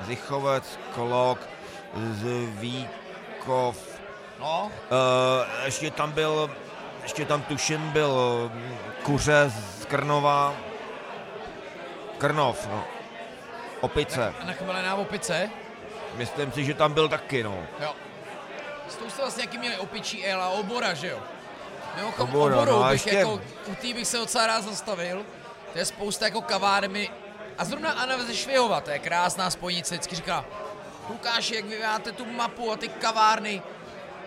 Zichovec, 0.02 0.80
Klok, 0.94 1.40
Zvíkov, 2.14 3.78
No, 4.40 4.72
Uh, 4.92 5.66
ještě 5.66 5.92
tam 5.92 6.12
byl, 6.12 6.50
ještě 7.04 7.26
tam 7.26 7.42
tuším 7.42 7.92
byl 7.92 8.52
mm, 8.54 8.76
Kuře 9.04 9.50
z 9.50 9.71
Krnova, 9.92 10.56
Krnov, 12.18 12.68
no. 12.72 12.84
Opice. 13.82 14.34
a 14.42 14.46
nachmelená 14.46 14.96
opice. 14.96 15.50
Myslím 16.16 16.52
si, 16.52 16.66
že 16.66 16.74
tam 16.74 16.94
byl 16.94 17.10
taky, 17.10 17.44
no. 17.44 17.66
Jo. 17.80 17.96
S 18.90 18.96
tou 18.96 19.10
jste 19.10 19.22
vlastně 19.22 19.44
jaký 19.44 19.58
měli 19.58 19.78
opičí 19.78 20.26
el 20.26 20.42
a 20.42 20.50
obora, 20.50 20.94
že 20.94 21.08
jo? 21.08 21.20
Mimochodem 21.96 22.30
Obora, 22.36 22.56
oborou 22.56 22.80
no 22.80 22.84
bych 22.84 22.92
ještě- 22.92 23.18
jako, 23.18 23.42
u 23.68 23.76
té 23.76 23.94
bych 23.94 24.08
se 24.08 24.18
docela 24.18 24.48
rád 24.48 24.64
zastavil. 24.64 25.26
To 25.74 25.80
je 25.80 25.86
spousta 25.86 26.26
jako 26.26 26.42
kavárny. 26.42 27.10
A 27.58 27.66
zrovna 27.66 27.92
Anna 27.92 28.24
ze 28.24 28.36
Švihova, 28.36 28.82
to 28.82 28.90
je 28.92 29.00
krásná 29.00 29.50
spojnice, 29.50 29.94
vždycky 29.96 30.16
říká, 30.16 30.46
Lukáši, 31.10 31.56
jak 31.56 31.66
vy 31.66 31.80
máte 31.84 32.12
tu 32.12 32.26
mapu 32.26 32.72
a 32.72 32.76
ty 32.78 32.88
kavárny, 32.88 33.62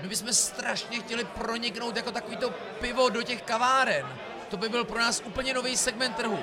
my 0.00 0.08
bychom 0.08 0.32
strašně 0.32 1.00
chtěli 1.00 1.24
proniknout 1.24 1.96
jako 1.96 2.12
takový 2.12 2.36
to 2.36 2.50
pivo 2.80 3.08
do 3.08 3.22
těch 3.22 3.42
kaváren. 3.42 4.06
To 4.54 4.58
by 4.58 4.68
byl 4.68 4.84
pro 4.84 4.98
nás 5.00 5.22
úplně 5.24 5.54
nový 5.54 5.76
segment 5.76 6.16
trhu. 6.16 6.38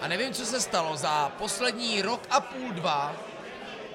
A 0.00 0.08
nevím, 0.08 0.32
co 0.32 0.46
se 0.46 0.60
stalo 0.60 0.96
za 0.96 1.32
poslední 1.38 2.02
rok 2.02 2.20
a 2.30 2.40
půl, 2.40 2.72
dva, 2.72 3.16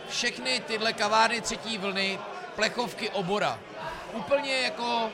všechny 0.09 0.59
tyhle 0.59 0.93
kavárny 0.93 1.41
třetí 1.41 1.77
vlny, 1.77 2.19
plechovky 2.55 3.09
obora. 3.09 3.59
Úplně 4.13 4.57
jako, 4.57 5.09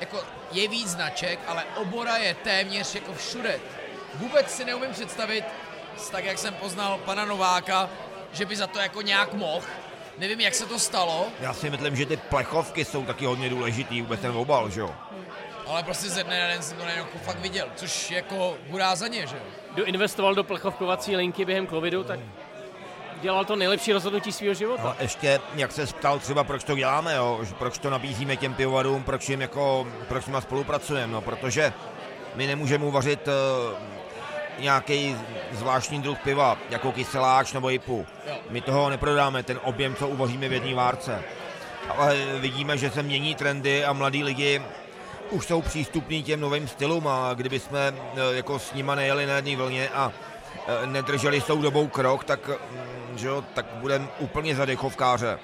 jako 0.00 0.24
je 0.52 0.68
víc 0.68 0.88
značek, 0.88 1.38
ale 1.46 1.64
obora 1.76 2.16
je 2.16 2.34
téměř 2.34 2.94
jako 2.94 3.14
všude. 3.14 3.60
Vůbec 4.14 4.50
si 4.50 4.64
neumím 4.64 4.90
představit, 4.90 5.44
tak 6.10 6.24
jak 6.24 6.38
jsem 6.38 6.54
poznal 6.54 6.98
pana 6.98 7.24
Nováka, 7.24 7.90
že 8.32 8.44
by 8.44 8.56
za 8.56 8.66
to 8.66 8.78
jako 8.78 9.02
nějak 9.02 9.32
mohl. 9.32 9.66
Nevím, 10.18 10.40
jak 10.40 10.54
se 10.54 10.66
to 10.66 10.78
stalo, 10.78 11.26
Já 11.40 11.54
si 11.54 11.70
myslím, 11.70 11.96
že 11.96 12.06
ty 12.06 12.16
plechovky 12.16 12.84
jsou 12.84 13.04
taky 13.04 13.26
hodně 13.26 13.48
důležitý, 13.48 14.02
vůbec 14.02 14.20
ten 14.20 14.30
obal, 14.30 14.70
že 14.70 14.80
jo. 14.80 14.94
Ale 15.72 15.82
prostě 15.82 16.10
ze 16.10 16.24
dne 16.24 16.40
na 16.40 16.46
den 16.46 16.62
jsem 16.62 16.76
to 16.76 16.84
najednou 16.84 17.04
jako 17.04 17.18
fakt 17.18 17.38
viděl, 17.38 17.68
což 17.76 18.10
jako 18.10 18.56
hurá 18.68 18.96
za 18.96 19.08
ně, 19.08 19.26
že 19.26 19.36
jo. 19.36 19.42
Kdo 19.74 19.84
investoval 19.84 20.34
do 20.34 20.44
plechovkovací 20.44 21.16
linky 21.16 21.44
během 21.44 21.66
covidu, 21.66 22.04
tak 22.04 22.20
dělal 23.20 23.44
to 23.44 23.56
nejlepší 23.56 23.92
rozhodnutí 23.92 24.32
svého 24.32 24.54
života. 24.54 24.96
A 24.98 25.02
ještě, 25.02 25.40
jak 25.54 25.72
se 25.72 25.86
ptal 25.86 26.18
třeba, 26.18 26.44
proč 26.44 26.64
to 26.64 26.76
děláme, 26.76 27.14
jo? 27.14 27.40
proč 27.58 27.78
to 27.78 27.90
nabízíme 27.90 28.36
těm 28.36 28.54
pivovarům, 28.54 29.02
proč 29.02 29.28
jim 29.28 29.40
jako, 29.40 29.86
proč 30.08 30.24
s 30.24 30.26
nimi 30.26 30.42
spolupracujeme, 30.42 31.12
no, 31.12 31.20
protože 31.20 31.72
my 32.34 32.46
nemůžeme 32.46 32.84
uvařit 32.84 33.28
uh, 33.28 33.32
nějaký 34.58 35.16
zvláštní 35.52 36.02
druh 36.02 36.18
piva, 36.18 36.58
jako 36.70 36.92
kyseláč 36.92 37.52
nebo 37.52 37.68
jipu. 37.70 38.06
Jo. 38.26 38.34
My 38.50 38.60
toho 38.60 38.90
neprodáme, 38.90 39.42
ten 39.42 39.60
objem, 39.62 39.94
co 39.94 40.08
uvaříme 40.08 40.48
v 40.48 40.52
jedné 40.52 40.74
várce. 40.74 41.22
Ale 41.96 42.16
vidíme, 42.38 42.78
že 42.78 42.90
se 42.90 43.02
mění 43.02 43.34
trendy 43.34 43.84
a 43.84 43.92
mladí 43.92 44.24
lidi 44.24 44.62
už 45.32 45.46
jsou 45.46 45.62
přístupní 45.62 46.22
těm 46.22 46.40
novým 46.40 46.68
stylům 46.68 47.08
a 47.08 47.34
kdyby 47.34 47.60
jsme 47.60 47.94
eh, 47.94 48.36
jako 48.36 48.58
s 48.58 48.74
nima 48.74 48.94
nejeli 48.94 49.26
na 49.26 49.36
jedné 49.36 49.56
vlně 49.56 49.88
a 49.88 50.12
eh, 50.66 50.86
nedrželi 50.86 51.40
s 51.40 51.44
tou 51.44 51.62
dobou 51.62 51.88
krok, 51.88 52.24
tak, 52.24 52.48
mm, 52.48 53.18
že 53.18 53.26
jo, 53.26 53.44
tak 53.54 53.66
budeme 53.74 54.08
úplně 54.18 54.56
za 54.56 54.64
dechovkáře. 54.64 55.38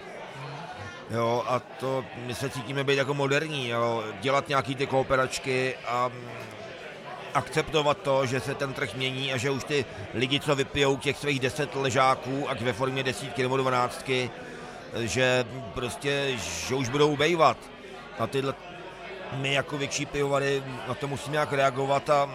Jo, 1.11 1.45
a 1.47 1.59
to 1.59 2.05
my 2.27 2.35
se 2.35 2.51
cítíme 2.51 2.85
být 2.85 2.97
jako 2.97 3.15
moderní, 3.15 3.69
jo, 3.69 4.05
dělat 4.21 4.49
nějaký 4.49 4.75
ty 4.75 4.87
kooperačky 4.87 5.75
a 5.87 6.09
mm, 6.09 6.29
akceptovat 7.35 7.99
to, 7.99 8.27
že 8.27 8.41
se 8.41 8.55
ten 8.55 8.73
trh 8.73 8.95
mění 8.95 9.33
a 9.33 9.37
že 9.37 9.51
už 9.51 9.65
ty 9.65 9.85
lidi, 10.15 10.41
co 10.41 10.57
vypijou 10.57 10.97
těch 10.97 11.17
svých 11.17 11.41
deset 11.41 11.75
ležáků, 11.75 12.51
ať 12.51 12.61
ve 12.61 12.73
formě 12.73 13.03
desítky 13.03 13.43
nebo 13.43 13.57
dvanáctky, 13.57 14.31
že 14.97 15.45
prostě, 15.75 16.33
že 16.69 16.75
už 16.75 16.89
budou 16.89 17.13
ubejvat. 17.13 17.57
A 18.19 18.27
tyhle, 18.27 18.55
my 19.33 19.53
jako 19.53 19.79
větší 19.79 20.07
pivovary 20.07 20.63
na 20.89 20.95
to 20.95 21.09
musíme 21.09 21.33
nějak 21.33 21.53
reagovat 21.53 22.11
a 22.11 22.31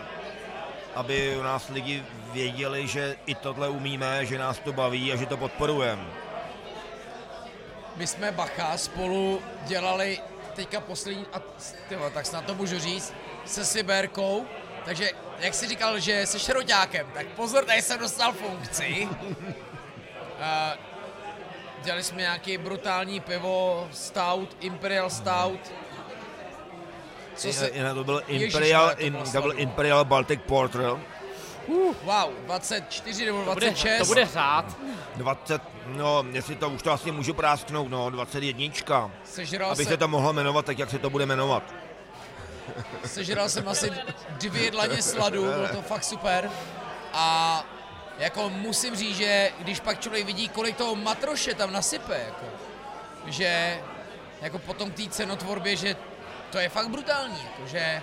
aby 0.95 1.37
u 1.39 1.43
nás 1.43 1.69
lidi 1.69 2.03
věděli, 2.31 2.87
že 2.87 3.15
i 3.25 3.35
tohle 3.35 3.69
umíme, 3.69 4.25
že 4.25 4.37
nás 4.37 4.59
to 4.59 4.73
baví 4.73 5.13
a 5.13 5.15
že 5.15 5.25
to 5.25 5.37
podporujeme. 5.37 6.05
My 7.95 8.07
jsme 8.07 8.31
Bacha 8.31 8.77
spolu 8.77 9.41
dělali 9.65 10.19
teďka 10.55 10.81
poslední, 10.81 11.25
a 11.33 11.41
tyvo, 11.89 12.09
tak 12.09 12.25
snad 12.25 12.45
to 12.45 12.55
můžu 12.55 12.79
říct, 12.79 13.13
se 13.45 13.65
Siberkou, 13.65 14.45
takže 14.85 15.11
jak 15.39 15.53
jsi 15.53 15.67
říkal, 15.67 15.99
že 15.99 16.25
jsi 16.25 16.39
šroťákem, 16.39 17.07
tak 17.13 17.27
pozor, 17.27 17.65
tady 17.65 17.81
jsem 17.81 17.99
dostal 17.99 18.33
funkci. 18.33 19.09
Uh, 20.33 20.79
dělali 21.83 22.03
jsme 22.03 22.21
nějaký 22.21 22.57
brutální 22.57 23.19
pivo, 23.19 23.87
stout, 23.91 24.57
Imperial 24.59 25.09
Stout. 25.09 25.71
Co 27.35 27.53
se, 27.53 27.71
Jinak 27.73 27.93
to 27.93 28.03
byl 28.03 28.21
Imperial, 28.27 28.89
to 28.89 29.01
in, 29.01 29.13
bylo 29.13 29.31
to 29.31 29.41
byl. 29.41 29.53
Imperial 29.57 30.05
Baltic 30.05 30.39
Porter, 30.45 30.81
wow, 32.03 32.33
24 32.45 33.25
nebo 33.25 33.37
To 33.45 33.53
bude, 33.53 33.65
26. 33.65 33.99
to 33.99 34.05
bude 34.05 34.25
řád. 34.25 34.77
20, 35.15 35.61
no, 35.87 36.25
jestli 36.31 36.55
to 36.55 36.69
už 36.69 36.81
to 36.81 36.91
asi 36.91 37.11
můžu 37.11 37.33
prásknout, 37.33 37.89
no, 37.89 38.09
21. 38.09 39.11
Sežral, 39.23 39.71
Aby 39.71 39.83
jsem, 39.83 39.91
se 39.93 39.97
to 39.97 40.07
mohlo 40.07 40.33
jmenovat 40.33 40.65
tak, 40.65 40.79
jak 40.79 40.89
se 40.89 40.99
to 40.99 41.09
bude 41.09 41.25
jmenovat. 41.25 41.63
sežral 43.05 43.49
jsem 43.49 43.67
asi 43.67 43.91
dvě 44.29 44.71
dlaně 44.71 45.01
sladu, 45.01 45.43
bylo 45.43 45.67
to 45.67 45.81
fakt 45.81 46.03
super. 46.03 46.51
A 47.13 47.65
jako 48.19 48.49
musím 48.49 48.95
říct, 48.95 49.17
že 49.17 49.51
když 49.59 49.79
pak 49.79 49.99
člověk 49.99 50.25
vidí, 50.25 50.49
kolik 50.49 50.75
toho 50.77 50.95
matroše 50.95 51.53
tam 51.53 51.73
nasype, 51.73 52.19
jako, 52.25 52.45
že 53.27 53.79
jako 54.41 54.59
potom 54.59 54.91
té 54.91 55.09
cenotvorbě, 55.09 55.75
že 55.75 55.95
to 56.53 56.59
je 56.59 56.69
fakt 56.69 56.87
brutální, 56.89 57.37
jako, 57.43 57.67
že 57.67 58.01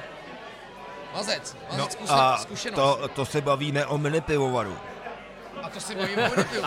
mazec, 1.15 1.57
mazec 1.71 1.79
No 1.79 1.89
zkušen, 1.91 2.17
a 2.17 2.39
zkušenost. 2.39 2.77
to, 2.77 3.09
to 3.09 3.27
se 3.27 3.41
bavíme 3.41 3.87
o 3.87 3.99
mini 3.99 4.21
pivovaru. 4.21 4.77
a 5.63 5.69
to 5.69 5.81
si 5.81 5.95
bavím 5.95 6.19
o 6.19 6.31
Unipilu. 6.33 6.65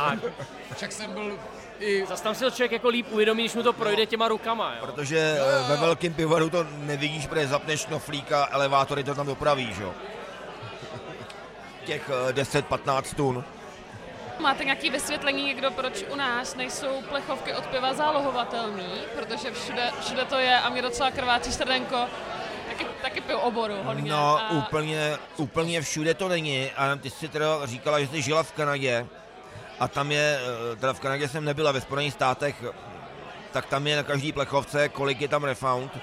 Však 0.75 0.91
jsem 0.91 1.13
byl 1.13 1.37
i 1.79 2.05
Zas 2.05 2.21
tam 2.21 2.35
si 2.35 2.43
to 2.43 2.51
člověk 2.51 2.71
jako 2.71 2.89
líp 2.89 3.07
uvědomí, 3.11 3.43
když 3.43 3.55
mu 3.55 3.63
to 3.63 3.73
projde 3.73 4.05
těma 4.05 4.27
rukama. 4.27 4.73
Jo. 4.75 4.85
Protože 4.85 5.37
eh, 5.39 5.69
ve 5.69 5.77
velkém 5.77 6.13
pivovaru 6.13 6.49
to 6.49 6.67
nevidíš, 6.77 7.27
protože 7.27 7.47
zapneš 7.47 7.85
knoflíka, 7.85 8.47
elevátory 8.51 9.03
to 9.03 9.15
tam 9.15 9.25
dopraví, 9.27 9.73
že 9.73 9.83
jo. 9.83 9.93
Těch 11.85 12.09
eh, 12.29 12.33
10-15 12.33 13.15
tun. 13.15 13.43
Máte 14.39 14.65
nějaké 14.65 14.89
vysvětlení 14.89 15.43
někdo, 15.45 15.71
proč 15.71 16.03
u 16.09 16.15
nás 16.15 16.55
nejsou 16.55 17.01
plechovky 17.09 17.53
od 17.53 17.65
piva 17.65 17.93
zálohovatelný? 17.93 18.93
Protože 19.15 19.51
všude, 19.51 19.91
všude 20.01 20.25
to 20.25 20.39
je 20.39 20.59
a 20.59 20.69
mě 20.69 20.81
docela 20.81 21.11
krvácí 21.11 21.51
srdenko. 21.51 22.05
Taky, 22.67 22.85
taky 23.01 23.21
piju 23.21 23.37
oboru 23.37 23.73
hodně. 23.83 24.11
No, 24.11 24.37
a 24.37 24.49
úplně, 24.49 25.17
úplně 25.37 25.81
všude 25.81 26.13
to 26.13 26.27
není. 26.27 26.71
A 26.71 26.95
ty 26.95 27.09
jsi 27.09 27.27
teda 27.27 27.65
říkala, 27.65 27.99
že 27.99 28.07
jsi 28.07 28.21
žila 28.21 28.43
v 28.43 28.51
Kanadě. 28.51 29.07
A 29.79 29.87
tam 29.87 30.11
je, 30.11 30.39
eh, 30.73 30.75
teda 30.75 30.93
v 30.93 30.99
Kanadě 30.99 31.27
jsem 31.27 31.45
nebyla, 31.45 31.71
ve 31.71 31.81
Spojených 31.81 32.13
státech, 32.13 32.63
tak 33.51 33.65
tam 33.65 33.87
je 33.87 33.95
na 33.95 34.03
každý 34.03 34.31
plechovce, 34.31 34.89
kolik 34.89 35.21
je 35.21 35.27
tam 35.27 35.43
refound. 35.43 35.97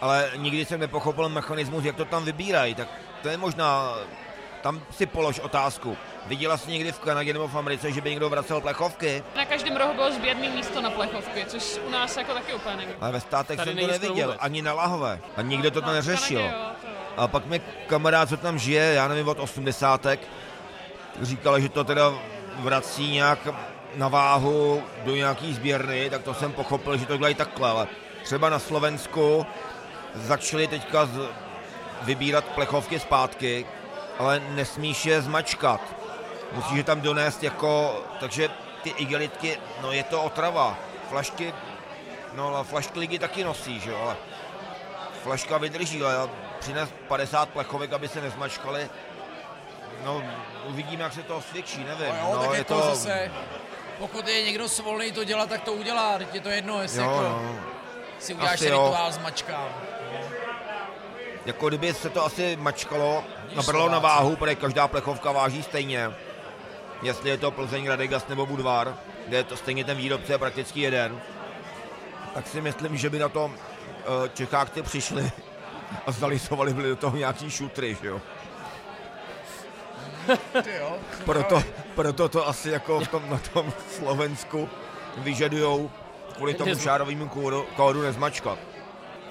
Ale 0.00 0.30
nikdy 0.36 0.64
jsem 0.64 0.80
nepochopil 0.80 1.28
mechanismus, 1.28 1.84
jak 1.84 1.96
to 1.96 2.04
tam 2.04 2.24
vybírají. 2.24 2.74
Tak 2.74 2.88
to 3.22 3.28
je 3.28 3.36
možná, 3.36 3.94
tam 4.62 4.82
si 4.90 5.06
polož 5.06 5.38
otázku. 5.38 5.96
Viděla 6.26 6.56
jsi 6.56 6.70
někdy 6.70 6.92
v 6.92 6.98
Kanadě 7.00 7.32
nebo 7.32 7.48
v 7.48 7.56
Americe, 7.58 7.92
že 7.92 8.00
by 8.00 8.10
někdo 8.10 8.28
vracel 8.30 8.60
plechovky? 8.60 9.22
Na 9.36 9.44
každém 9.44 9.76
rohu 9.76 9.94
bylo 9.94 10.12
sběrný 10.12 10.48
místo 10.48 10.80
na 10.80 10.90
plechovky, 10.90 11.44
což 11.48 11.78
u 11.86 11.90
nás 11.90 12.16
jako 12.16 12.34
taky 12.34 12.54
úplně 12.54 12.76
není. 12.76 12.92
Ale 13.00 13.12
ve 13.12 13.20
státech 13.20 13.56
Tady 13.56 13.70
jsem 13.70 13.80
to 13.80 13.86
neviděl, 13.92 14.26
vůbec. 14.26 14.40
ani 14.40 14.62
na 14.62 14.72
lahové. 14.72 15.20
A 15.36 15.42
nikdo 15.42 15.70
to 15.70 15.80
tam 15.80 15.88
No, 15.90 15.94
neřešil. 15.94 16.38
Kanadě, 16.40 16.56
jo, 16.58 16.70
to. 17.16 17.20
A 17.22 17.28
pak 17.28 17.46
mi 17.46 17.60
kamarád, 17.86 18.28
co 18.28 18.36
tam 18.36 18.58
žije, 18.58 18.92
já 18.94 19.08
nevím, 19.08 19.28
od 19.28 19.38
80. 19.40 20.06
říkal, 21.22 21.60
že 21.60 21.68
to 21.68 21.84
teda 21.84 22.12
vrací 22.58 23.10
nějak 23.10 23.38
na 23.94 24.08
váhu 24.08 24.82
do 25.04 25.14
nějaký 25.16 25.54
sběrny, 25.54 26.10
tak 26.10 26.22
to 26.22 26.34
jsem 26.34 26.52
pochopil, 26.52 26.96
že 26.96 27.06
to 27.06 27.16
dělají 27.16 27.34
takhle, 27.34 27.70
ale 27.70 27.86
třeba 28.22 28.50
na 28.50 28.58
Slovensku 28.58 29.46
začali 30.14 30.66
teďka 30.68 31.06
z, 31.06 31.20
vybírat 32.02 32.44
plechovky 32.44 33.00
zpátky, 33.00 33.66
ale 34.18 34.42
nesmíš 34.50 35.06
je 35.06 35.22
zmačkat. 35.22 35.80
Musíš 36.54 36.76
je 36.76 36.84
tam 36.84 37.00
donést 37.00 37.42
jako, 37.42 38.02
takže 38.20 38.48
ty 38.82 38.90
igelitky, 38.90 39.58
no 39.82 39.92
je 39.92 40.02
to 40.02 40.22
otrava. 40.22 40.78
Flašky, 41.08 41.54
no 42.34 42.48
ale 42.48 42.64
flašky 42.64 42.98
lidi 42.98 43.18
taky 43.18 43.44
nosí, 43.44 43.80
že 43.80 43.90
jo, 43.90 43.98
ale 44.02 44.16
flaška 45.22 45.58
vydrží, 45.58 46.02
ale 46.02 46.14
já 46.14 46.28
přines 46.58 46.88
50 47.08 47.48
plechovek, 47.48 47.92
aby 47.92 48.08
se 48.08 48.20
nezmačkali. 48.20 48.90
No, 50.04 50.22
uvidíme, 50.64 51.02
jak 51.02 51.12
se 51.12 51.22
to 51.22 51.36
osvědčí, 51.36 51.84
nevím. 51.84 52.14
No, 52.22 52.30
jo, 52.30 52.38
tak 52.38 52.48
no, 52.48 52.54
je 52.54 52.64
to 52.64 52.80
zase, 52.80 53.30
pokud 53.98 54.28
je 54.28 54.42
někdo 54.42 54.68
svolný 54.68 55.12
to 55.12 55.24
dělat, 55.24 55.48
tak 55.48 55.62
to 55.62 55.72
udělá, 55.72 56.18
teď 56.18 56.34
je 56.34 56.40
to 56.40 56.48
jedno, 56.48 56.82
jestli 56.82 57.02
jo, 57.02 57.10
jako 57.10 57.22
no. 57.22 57.58
si 58.18 58.34
uděláš 58.34 58.54
Asi 58.54 58.68
jo. 58.68 58.84
rituál 58.84 59.12
s 59.12 59.18
mačkám. 59.18 59.68
Jako 61.46 61.68
kdyby 61.68 61.94
se 61.94 62.10
to 62.10 62.24
asi 62.24 62.56
mačkalo, 62.56 63.24
nabralo 63.56 63.88
na 63.88 63.98
váhu, 63.98 64.36
protože 64.36 64.54
každá 64.54 64.88
plechovka 64.88 65.32
váží 65.32 65.62
stejně. 65.62 66.10
Jestli 67.04 67.30
je 67.30 67.38
to 67.38 67.50
Plzeň, 67.50 67.88
Radegas 67.88 68.28
nebo 68.28 68.46
Budvar, 68.46 68.96
kde 69.28 69.36
je 69.36 69.44
to 69.44 69.56
stejně 69.56 69.84
ten 69.84 69.96
výrobce 69.96 70.32
je 70.32 70.38
prakticky 70.38 70.80
jeden, 70.80 71.20
tak 72.34 72.46
si 72.46 72.60
myslím, 72.60 72.96
že 72.96 73.10
by 73.10 73.18
na 73.18 73.28
to 73.28 73.50
eh, 73.54 74.28
Čecháci 74.34 74.82
přišli 74.82 75.32
a 76.06 76.12
zalisovali 76.12 76.74
byli 76.74 76.88
do 76.88 76.96
toho 76.96 77.16
nějaký 77.16 77.50
šutry, 77.50 77.96
že 78.02 78.08
jo. 78.08 78.20
Ty 80.62 80.70
Proto, 81.24 81.62
proto 81.94 82.28
to 82.28 82.48
asi 82.48 82.70
jako 82.70 83.00
v 83.00 83.08
tom, 83.08 83.30
na 83.30 83.38
tom 83.38 83.72
Slovensku 83.88 84.68
vyžadujou 85.16 85.90
kvůli 86.36 86.54
tomu 86.54 86.78
šárovému 86.78 87.28
kódu, 87.28 87.66
kódu 87.76 88.02
nezmačkat. 88.02 88.58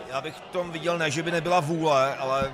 Já 0.09 0.21
bych 0.21 0.35
v 0.35 0.41
tom 0.41 0.71
viděl 0.71 0.97
ne, 0.97 1.11
že 1.11 1.23
by 1.23 1.31
nebyla 1.31 1.59
vůle, 1.59 2.15
ale 2.15 2.51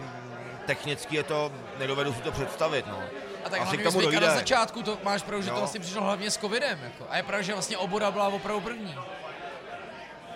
technicky 0.65 1.15
je 1.15 1.23
to, 1.23 1.51
nedovedu 1.79 2.13
si 2.13 2.21
to 2.21 2.31
představit, 2.31 2.87
no. 2.87 2.99
A 3.45 3.49
tak 3.49 3.61
Asi 3.61 3.77
hlavně 3.77 3.91
tomu 3.91 4.19
na 4.25 4.35
začátku, 4.35 4.83
to 4.83 4.97
máš 5.03 5.23
pravdu, 5.23 5.43
že 5.45 5.49
to 5.51 5.55
vlastně 5.55 5.79
přišlo 5.79 6.01
hlavně 6.03 6.31
s 6.31 6.37
covidem. 6.37 6.79
Jako. 6.83 7.05
A 7.09 7.17
je 7.17 7.23
pravda, 7.23 7.41
že 7.41 7.53
vlastně 7.53 7.77
oboda 7.77 8.11
byla 8.11 8.27
opravdu 8.27 8.61
první. 8.61 8.95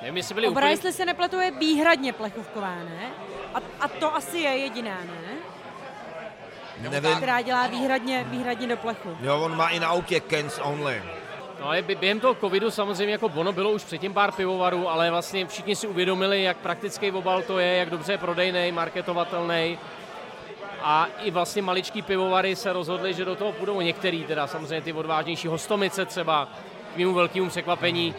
Nevím, 0.01 0.17
jestli 0.17 0.33
byli 0.35 0.47
Obra, 0.47 0.61
úplně... 0.61 0.71
jestli 0.73 0.93
se 0.93 1.05
nepletu, 1.05 1.39
je 1.39 1.51
výhradně 1.51 2.13
plechovková, 2.13 2.75
ne? 2.75 3.09
A, 3.53 3.59
a 3.79 3.87
to 3.87 4.15
asi 4.15 4.37
je 4.37 4.57
jediná, 4.57 4.97
ne? 4.99 5.33
Nevím, 6.89 7.15
Která 7.15 7.41
dělá 7.41 7.67
výhradně, 7.67 8.23
výhradně 8.29 8.67
do 8.67 8.77
plechu. 8.77 9.17
jo, 9.21 9.39
on 9.41 9.57
má 9.57 9.69
i 9.69 9.79
na 9.79 9.87
autě 9.87 10.21
cans 10.29 10.59
only. 10.63 11.03
No 11.59 11.65
ale 11.67 11.81
bě- 11.81 11.97
během 11.97 12.19
toho 12.19 12.35
covidu 12.35 12.71
samozřejmě 12.71 13.11
jako 13.11 13.25
ono 13.35 13.51
bylo 13.51 13.71
už 13.71 13.83
předtím 13.83 14.13
pár 14.13 14.31
pivovarů, 14.31 14.89
ale 14.89 15.11
vlastně 15.11 15.47
všichni 15.47 15.75
si 15.75 15.87
uvědomili, 15.87 16.43
jak 16.43 16.57
praktický 16.57 17.11
obal 17.11 17.41
to 17.41 17.59
je, 17.59 17.75
jak 17.75 17.89
dobře 17.89 18.11
je 18.11 18.17
prodejný, 18.17 18.71
marketovatelný. 18.71 19.79
A 20.85 21.07
i 21.19 21.31
vlastně 21.31 21.61
maličký 21.61 22.01
pivovary 22.01 22.55
se 22.55 22.73
rozhodli, 22.73 23.13
že 23.13 23.25
do 23.25 23.35
toho 23.35 23.51
půjdou 23.51 23.81
některý, 23.81 24.23
teda 24.23 24.47
samozřejmě 24.47 24.81
ty 24.81 24.93
odvážnější 24.93 25.47
hostomice 25.47 26.05
třeba, 26.05 26.47
k 26.93 26.97
mému 26.97 27.13
velkému 27.13 27.49
překvapení, 27.49 28.15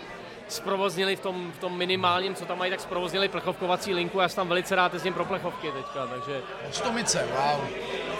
zprovoznili 0.49 1.16
v 1.16 1.20
tom, 1.20 1.53
v 1.53 1.59
tom 1.59 1.78
minimálním, 1.78 2.35
co 2.35 2.45
tam 2.45 2.59
mají, 2.59 2.70
tak 2.70 2.81
zprovoznili 2.81 3.28
plechovkovací 3.28 3.95
linku. 3.95 4.20
Já 4.20 4.28
jsem 4.28 4.36
tam 4.36 4.49
velice 4.49 4.74
rád 4.74 4.95
jezdím 4.95 5.15
pro 5.15 5.24
plechovky 5.24 5.73
teďka, 5.73 6.07
takže 6.07 6.43
Stomice, 6.70 7.28
wow. 7.32 7.66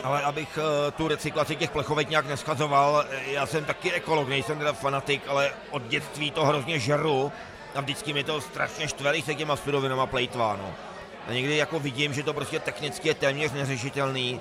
Ale 0.03 0.23
abych 0.23 0.59
eh, 0.59 0.91
tu 0.91 1.09
recyklaci 1.09 1.57
těch 1.57 1.71
plechovek 1.71 2.11
nějak 2.11 2.27
neschazoval, 2.27 3.05
eh, 3.11 3.23
já 3.27 3.47
jsem 3.47 3.65
taky 3.65 3.93
ekolog, 3.93 4.29
nejsem 4.29 4.59
teda 4.59 4.73
fanatik, 4.73 5.23
ale 5.29 5.53
od 5.71 5.83
dětství 5.83 6.31
to 6.31 6.45
hrozně 6.45 6.79
žeru 6.79 7.33
a 7.75 7.81
vždycky 7.81 8.13
mi 8.13 8.25
to 8.25 8.41
strašně 8.41 8.89
štve, 8.89 9.11
když 9.11 9.25
se 9.25 9.35
těma 9.35 9.57
surovinama 9.57 10.07
plejtvá, 10.07 10.57
no. 10.57 10.94
A 11.29 11.33
někdy 11.33 11.57
jako 11.57 11.81
vidím, 11.81 12.15
že 12.15 12.23
to 12.23 12.35
prostě 12.35 12.59
technicky 12.61 13.09
je 13.09 13.15
téměř 13.15 13.53
neřešitelný, 13.53 14.41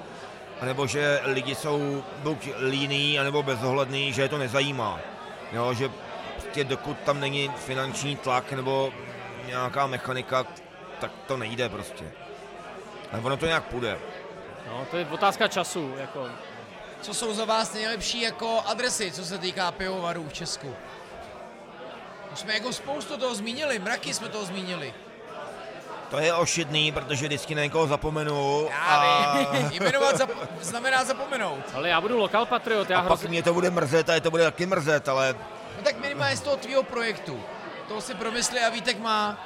nebo 0.61 0.87
že 0.87 1.19
lidi 1.23 1.55
jsou 1.55 2.03
buď 2.17 2.49
líní, 2.69 3.19
anebo 3.19 3.43
bezohledný, 3.43 4.13
že 4.13 4.21
je 4.21 4.29
to 4.29 4.37
nezajímá. 4.37 4.99
Jo, 5.51 5.73
že 5.73 5.89
prostě 6.33 6.63
dokud 6.63 6.97
tam 6.99 7.19
není 7.19 7.51
finanční 7.57 8.15
tlak 8.15 8.51
nebo 8.51 8.93
nějaká 9.47 9.87
mechanika, 9.87 10.45
tak 10.99 11.11
to 11.27 11.37
nejde 11.37 11.69
prostě. 11.69 12.05
Ale 13.11 13.21
ono 13.21 13.37
to 13.37 13.45
nějak 13.45 13.63
půjde. 13.63 13.99
no, 14.67 14.85
to 14.91 14.97
je 14.97 15.07
otázka 15.11 15.47
času. 15.47 15.93
Jako. 15.97 16.29
Co 17.01 17.13
jsou 17.13 17.33
za 17.33 17.45
vás 17.45 17.73
nejlepší 17.73 18.21
jako 18.21 18.61
adresy, 18.65 19.11
co 19.11 19.25
se 19.25 19.37
týká 19.37 19.71
pivovarů 19.71 20.27
v 20.29 20.33
Česku? 20.33 20.75
Už 22.33 22.39
jsme 22.39 22.53
jako 22.53 22.73
spoustu 22.73 23.17
toho 23.17 23.35
zmínili, 23.35 23.79
mraky 23.79 24.13
jsme 24.13 24.29
toho 24.29 24.45
zmínili. 24.45 24.93
To 26.13 26.19
je 26.19 26.33
ošidný, 26.33 26.91
protože 26.91 27.25
vždycky 27.25 27.55
na 27.55 27.63
někoho 27.63 27.87
zapomenu 27.87 28.67
Já 28.69 28.77
a, 28.77 29.37
vím, 29.37 29.83
jmenovat 29.83 30.15
zap- 30.15 30.47
znamená 30.61 31.03
zapomenout. 31.03 31.63
Ale 31.73 31.89
já 31.89 32.01
budu 32.01 32.17
lokal 32.17 32.45
patriot, 32.45 32.89
já 32.89 32.97
a 32.97 33.01
pak 33.01 33.07
hrozně, 33.07 33.29
mě 33.29 33.43
to 33.43 33.53
bude 33.53 33.69
mrzet 33.69 34.09
a 34.09 34.13
je 34.13 34.21
to 34.21 34.31
bude 34.31 34.43
taky 34.43 34.65
mrzet, 34.65 35.09
ale 35.09 35.35
No 35.77 35.83
tak 35.83 35.99
minimálně 35.99 36.37
z 36.37 36.41
toho 36.41 36.57
tvýho 36.57 36.83
projektu. 36.83 37.39
To 37.87 38.01
si 38.01 38.13
promysli 38.13 38.59
a 38.59 38.69
Vítek 38.69 38.99
má. 38.99 39.37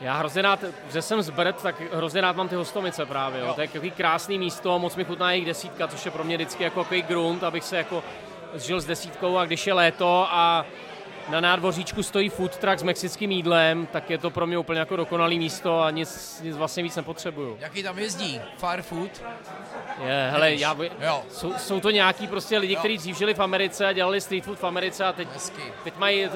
Já 0.00 0.16
hrozně 0.18 0.42
rád, 0.42 0.64
že 0.92 1.02
jsem 1.02 1.22
z 1.22 1.30
Brd, 1.30 1.62
tak 1.62 1.80
hrozně 1.94 2.20
rád 2.20 2.36
mám 2.36 2.48
ty 2.48 2.54
hostomice 2.54 3.06
právě. 3.06 3.40
Jo. 3.40 3.46
Jo. 3.46 3.54
To 3.54 3.60
je 3.60 3.68
takový 3.68 3.90
krásný 3.90 4.38
místo, 4.38 4.78
moc 4.78 4.96
mi 4.96 5.04
chutná 5.04 5.30
jejich 5.32 5.46
desítka, 5.46 5.88
což 5.88 6.04
je 6.04 6.10
pro 6.10 6.24
mě 6.24 6.36
vždycky 6.36 6.64
jako 6.64 6.82
takový 6.82 7.02
grunt, 7.02 7.44
abych 7.44 7.64
se 7.64 7.76
jako 7.76 8.04
zžil 8.54 8.80
s 8.80 8.84
desítkou 8.84 9.38
a 9.38 9.44
když 9.44 9.66
je 9.66 9.72
léto 9.72 10.26
a 10.30 10.64
na 11.28 11.40
nádvoříčku 11.40 12.02
stojí 12.02 12.28
food 12.28 12.56
truck 12.56 12.78
s 12.78 12.82
mexickým 12.82 13.30
jídlem, 13.30 13.86
tak 13.86 14.10
je 14.10 14.18
to 14.18 14.30
pro 14.30 14.46
mě 14.46 14.58
úplně 14.58 14.78
jako 14.80 14.96
dokonalý 14.96 15.38
místo 15.38 15.80
a 15.82 15.90
nic, 15.90 16.40
nic 16.44 16.56
vlastně 16.56 16.82
víc 16.82 16.96
nepotřebuju. 16.96 17.56
Jaký 17.60 17.82
tam 17.82 17.98
jezdí? 17.98 18.40
Fire 18.56 18.82
food? 18.82 19.10
Je, 20.04 20.28
hele, 20.30 20.54
já, 20.54 20.76
Jo. 21.00 21.22
jsou, 21.30 21.54
jsou, 21.58 21.80
to 21.80 21.90
nějaký 21.90 22.26
prostě 22.26 22.58
lidi, 22.58 22.76
kteří 22.76 22.98
dřív 22.98 23.16
žili 23.18 23.34
v 23.34 23.40
Americe 23.40 23.86
a 23.86 23.92
dělali 23.92 24.20
street 24.20 24.44
food 24.44 24.58
v 24.58 24.64
Americe 24.64 25.04
a 25.04 25.12
teď, 25.12 25.28
Hezky. 25.34 25.62
teď 25.84 25.96
mají 25.98 26.24
eh, 26.24 26.30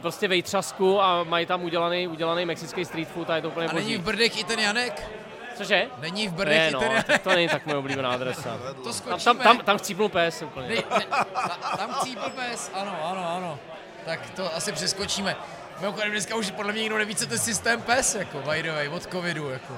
prostě 0.00 0.28
vejtřasku 0.28 1.02
a 1.02 1.24
mají 1.24 1.46
tam 1.46 1.64
udělaný, 1.64 2.08
udělaný 2.08 2.44
mexický 2.44 2.84
street 2.84 3.08
food 3.08 3.30
a 3.30 3.36
je 3.36 3.42
to 3.42 3.48
úplně 3.48 3.66
A 3.68 3.72
není 3.72 3.86
boží. 3.86 3.98
v 3.98 4.02
Brdech 4.04 4.40
i 4.40 4.44
ten 4.44 4.58
Janek? 4.60 5.10
Cože? 5.56 5.86
Není 6.00 6.28
v 6.28 6.40
i 6.50 6.70
no, 6.72 6.80
tak 7.06 7.22
to 7.22 7.30
není 7.30 7.48
tak 7.48 7.66
moje 7.66 7.78
oblíbená 7.78 8.10
adresa. 8.10 8.58
To 8.76 8.82
Tam, 8.82 8.92
skočíme. 8.92 9.24
tam, 9.34 9.38
tam, 9.38 9.58
tam 9.58 9.78
chcípnul 9.78 10.08
pes 10.08 10.42
úplně. 10.42 10.68
Ne, 10.68 10.74
ne, 10.74 11.04
ta- 11.10 11.76
tam 11.76 11.92
chcípl 11.92 12.30
pes, 12.30 12.70
ano, 12.74 12.96
ano, 13.04 13.28
ano. 13.36 13.58
Tak 14.04 14.30
to 14.30 14.54
asi 14.56 14.72
přeskočíme. 14.72 15.36
Mimochodem 15.80 16.10
dneska 16.10 16.34
už 16.36 16.50
podle 16.50 16.72
mě 16.72 16.80
nikdo 16.82 16.98
neví, 16.98 17.16
co 17.16 17.26
to 17.26 17.34
je 17.34 17.38
systém 17.38 17.82
PES, 17.82 18.14
jako 18.14 18.38
by 18.38 18.62
the 18.62 18.72
way, 18.72 18.88
od 18.88 19.02
covidu, 19.06 19.50
jako. 19.50 19.76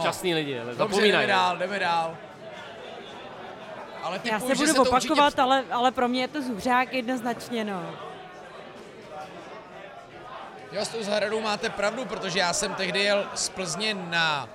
Šťastný 0.00 0.34
lidi, 0.34 0.58
ale 0.58 0.66
Dobře, 0.66 0.78
zapomínají. 0.78 1.12
jdeme 1.12 1.26
dál, 1.26 1.56
jdeme 1.56 1.78
dál. 1.78 2.16
Ale 4.02 4.20
Já 4.24 4.38
typuju, 4.38 4.56
se 4.56 4.62
budu 4.62 4.74
to 4.74 4.82
opakovat, 4.82 5.24
určitě... 5.26 5.42
ale, 5.42 5.64
ale 5.70 5.90
pro 5.90 6.08
mě 6.08 6.20
je 6.20 6.28
to 6.28 6.42
zůřák 6.42 6.92
jednoznačně, 6.92 7.64
no. 7.64 7.94
Jo, 10.72 10.84
s 10.84 10.88
tou 10.88 11.02
zahradou 11.02 11.40
máte 11.40 11.70
pravdu, 11.70 12.04
protože 12.04 12.38
já 12.38 12.52
jsem 12.52 12.74
tehdy 12.74 13.00
jel 13.00 13.26
z 13.34 13.48
Plzně 13.48 13.94
na 13.94 14.48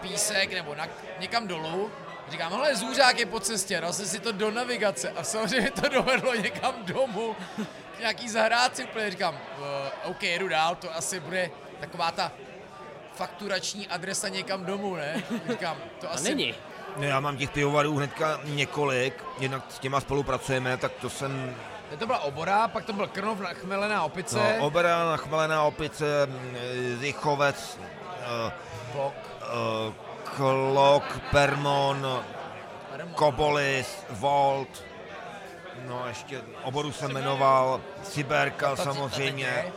písek 0.00 0.52
nebo 0.52 0.74
na, 0.74 0.86
někam 1.18 1.48
dolů. 1.48 1.90
Říkám, 2.28 2.52
hele, 2.52 2.76
zůřák 2.76 3.18
je 3.18 3.26
po 3.26 3.40
cestě, 3.40 3.80
dal 3.80 3.92
jsem 3.92 4.06
si 4.06 4.20
to 4.20 4.32
do 4.32 4.50
navigace 4.50 5.10
a 5.10 5.22
samozřejmě 5.22 5.70
to 5.70 5.88
dovedlo 5.88 6.34
někam 6.34 6.74
domů 6.84 7.36
k 7.96 7.98
nějaký 8.00 8.28
zahrádci 8.28 8.84
úplně. 8.84 9.10
Říkám, 9.10 9.34
uh, 9.34 10.10
OK, 10.10 10.22
jedu 10.22 10.48
dál, 10.48 10.74
to 10.74 10.96
asi 10.96 11.20
bude 11.20 11.50
taková 11.80 12.10
ta 12.10 12.32
fakturační 13.14 13.88
adresa 13.88 14.28
někam 14.28 14.64
domů, 14.64 14.96
ne? 14.96 15.22
Říkám, 15.50 15.76
to 16.00 16.10
A 16.10 16.14
asi... 16.14 16.24
není. 16.28 16.54
no, 16.96 17.04
já 17.04 17.20
mám 17.20 17.36
těch 17.36 17.50
pivovarů 17.50 17.96
hnedka 17.96 18.40
několik, 18.44 19.24
jednak 19.38 19.62
s 19.68 19.78
těma 19.78 20.00
spolupracujeme, 20.00 20.76
tak 20.76 20.92
to 20.92 21.10
jsem 21.10 21.56
To 21.98 22.06
byla 22.06 22.18
obora, 22.18 22.68
pak 22.68 22.84
to 22.84 22.92
byl 22.92 23.06
Krnov 23.06 23.40
na 23.40 23.52
chmelená 23.52 24.02
opice, 24.02 24.56
no, 24.58 24.66
Obera, 24.66 25.10
Nachmelená 25.10 25.62
opice, 25.62 26.26
mm, 26.26 26.56
Zichovec, 27.00 27.78
eh, 28.20 28.52
Blok, 28.92 29.14
eh, 29.42 30.05
Klok, 30.36 31.04
Permon, 31.30 32.24
Kobolis, 33.14 33.98
Volt, 34.10 34.84
no 35.86 36.04
ještě 36.08 36.40
oboru 36.62 36.92
jsem 36.92 37.10
jmenoval, 37.12 37.80
Cyberka 38.02 38.76
samozřejmě. 38.76 39.72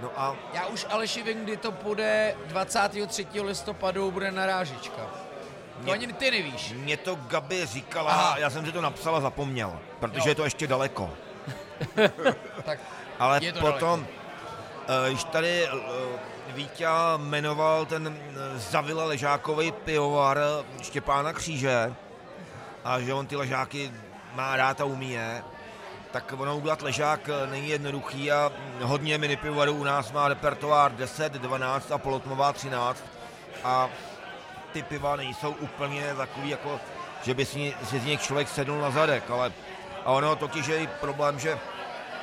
No 0.00 0.10
a 0.16 0.36
Já 0.52 0.66
už 0.66 0.86
Aleši 0.90 1.22
vím, 1.22 1.44
kdy 1.44 1.56
to 1.56 1.70
bude 1.70 2.36
23. 2.46 3.26
listopadu, 3.40 4.10
bude 4.10 4.30
narážička. 4.30 5.02
To 5.76 5.82
Mě- 5.82 5.92
ani 5.92 6.06
ty 6.12 6.30
nevíš. 6.30 6.72
mě 6.72 6.96
to 6.96 7.14
Gabi 7.14 7.66
říkala, 7.66 8.10
Aha. 8.12 8.38
já 8.38 8.50
jsem 8.50 8.66
si 8.66 8.72
to 8.72 8.80
napsal 8.80 9.16
a 9.16 9.20
zapomněl, 9.20 9.78
protože 10.00 10.28
Jo. 10.28 10.30
je 10.30 10.34
to 10.34 10.44
ještě 10.44 10.66
daleko. 10.66 11.10
Tak 12.64 12.78
Ale 13.18 13.38
Je 13.42 13.52
to 13.52 13.60
potom, 13.60 14.06
eh, 15.06 15.08
když 15.10 15.24
tady 15.24 15.64
eh, 15.64 15.70
Vítě 16.54 16.86
jmenoval 17.16 17.86
ten 17.86 18.16
eh, 18.18 18.58
Zavila 18.58 19.04
ležákový 19.04 19.72
pivovar 19.72 20.38
Štěpána 20.82 21.32
Kříže. 21.32 21.94
A 22.84 23.00
že 23.00 23.14
on 23.14 23.26
ty 23.26 23.36
ležáky 23.36 23.92
má 24.34 24.56
rád 24.56 24.80
a 24.80 24.84
umí 24.84 25.12
je, 25.12 25.42
tak 26.10 26.34
ono 26.38 26.56
udělat 26.56 26.82
ležák 26.82 27.28
eh, 27.28 27.46
není 27.46 27.68
jednoduchý 27.68 28.32
a 28.32 28.52
hodně 28.82 29.18
mini 29.18 29.36
pivovarů 29.36 29.72
u 29.72 29.84
nás 29.84 30.12
má 30.12 30.28
repertoár 30.28 30.96
10, 30.96 31.32
12 31.32 31.92
a 31.92 31.98
polotmová 31.98 32.52
13 32.52 33.04
a 33.64 33.88
ty 34.72 34.82
piva 34.82 35.16
nejsou 35.16 35.50
úplně 35.50 36.14
takový, 36.14 36.50
jako, 36.50 36.80
že 37.22 37.34
by 37.34 37.44
si, 37.44 37.74
si 37.84 38.00
z 38.00 38.04
nich 38.04 38.20
člověk 38.20 38.48
sedl 38.48 38.80
na 38.80 38.90
zadek, 38.90 39.30
ale 39.30 39.52
a 40.04 40.10
ono 40.10 40.36
totiž 40.36 40.66
je 40.66 40.76
i 40.76 40.86
problém, 40.86 41.38
že 41.38 41.58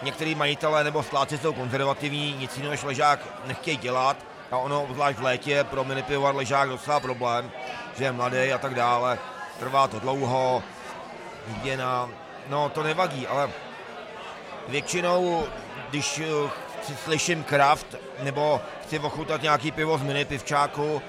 některý 0.01 0.35
majitelé 0.35 0.83
nebo 0.83 1.03
stláci 1.03 1.37
jsou 1.37 1.53
konzervativní, 1.53 2.35
nic 2.39 2.57
jiného 2.57 2.71
než 2.71 2.83
ležák 2.83 3.19
nechtějí 3.45 3.77
dělat. 3.77 4.17
A 4.51 4.57
ono 4.57 4.83
obzvlášť 4.83 5.19
v 5.19 5.23
létě 5.23 5.63
pro 5.63 5.83
mini 5.83 6.03
pivovar 6.03 6.35
ležák 6.35 6.69
docela 6.69 6.99
problém, 6.99 7.51
že 7.97 8.03
je 8.03 8.11
mladý 8.11 8.53
a 8.53 8.57
tak 8.57 8.75
dále, 8.75 9.19
trvá 9.59 9.87
to 9.87 9.99
dlouho, 9.99 10.63
hygiena, 11.47 12.09
no 12.47 12.69
to 12.69 12.83
nevadí, 12.83 13.27
ale 13.27 13.49
většinou, 14.67 15.47
když 15.89 16.19
eh, 16.19 16.49
si 16.83 16.95
slyším 16.95 17.43
kraft 17.43 17.95
nebo 18.23 18.61
chci 18.83 18.99
ochutnat 18.99 19.41
nějaký 19.41 19.71
pivo 19.71 19.97
z 19.97 20.03
mini 20.03 20.25
pivčáku, 20.25 21.01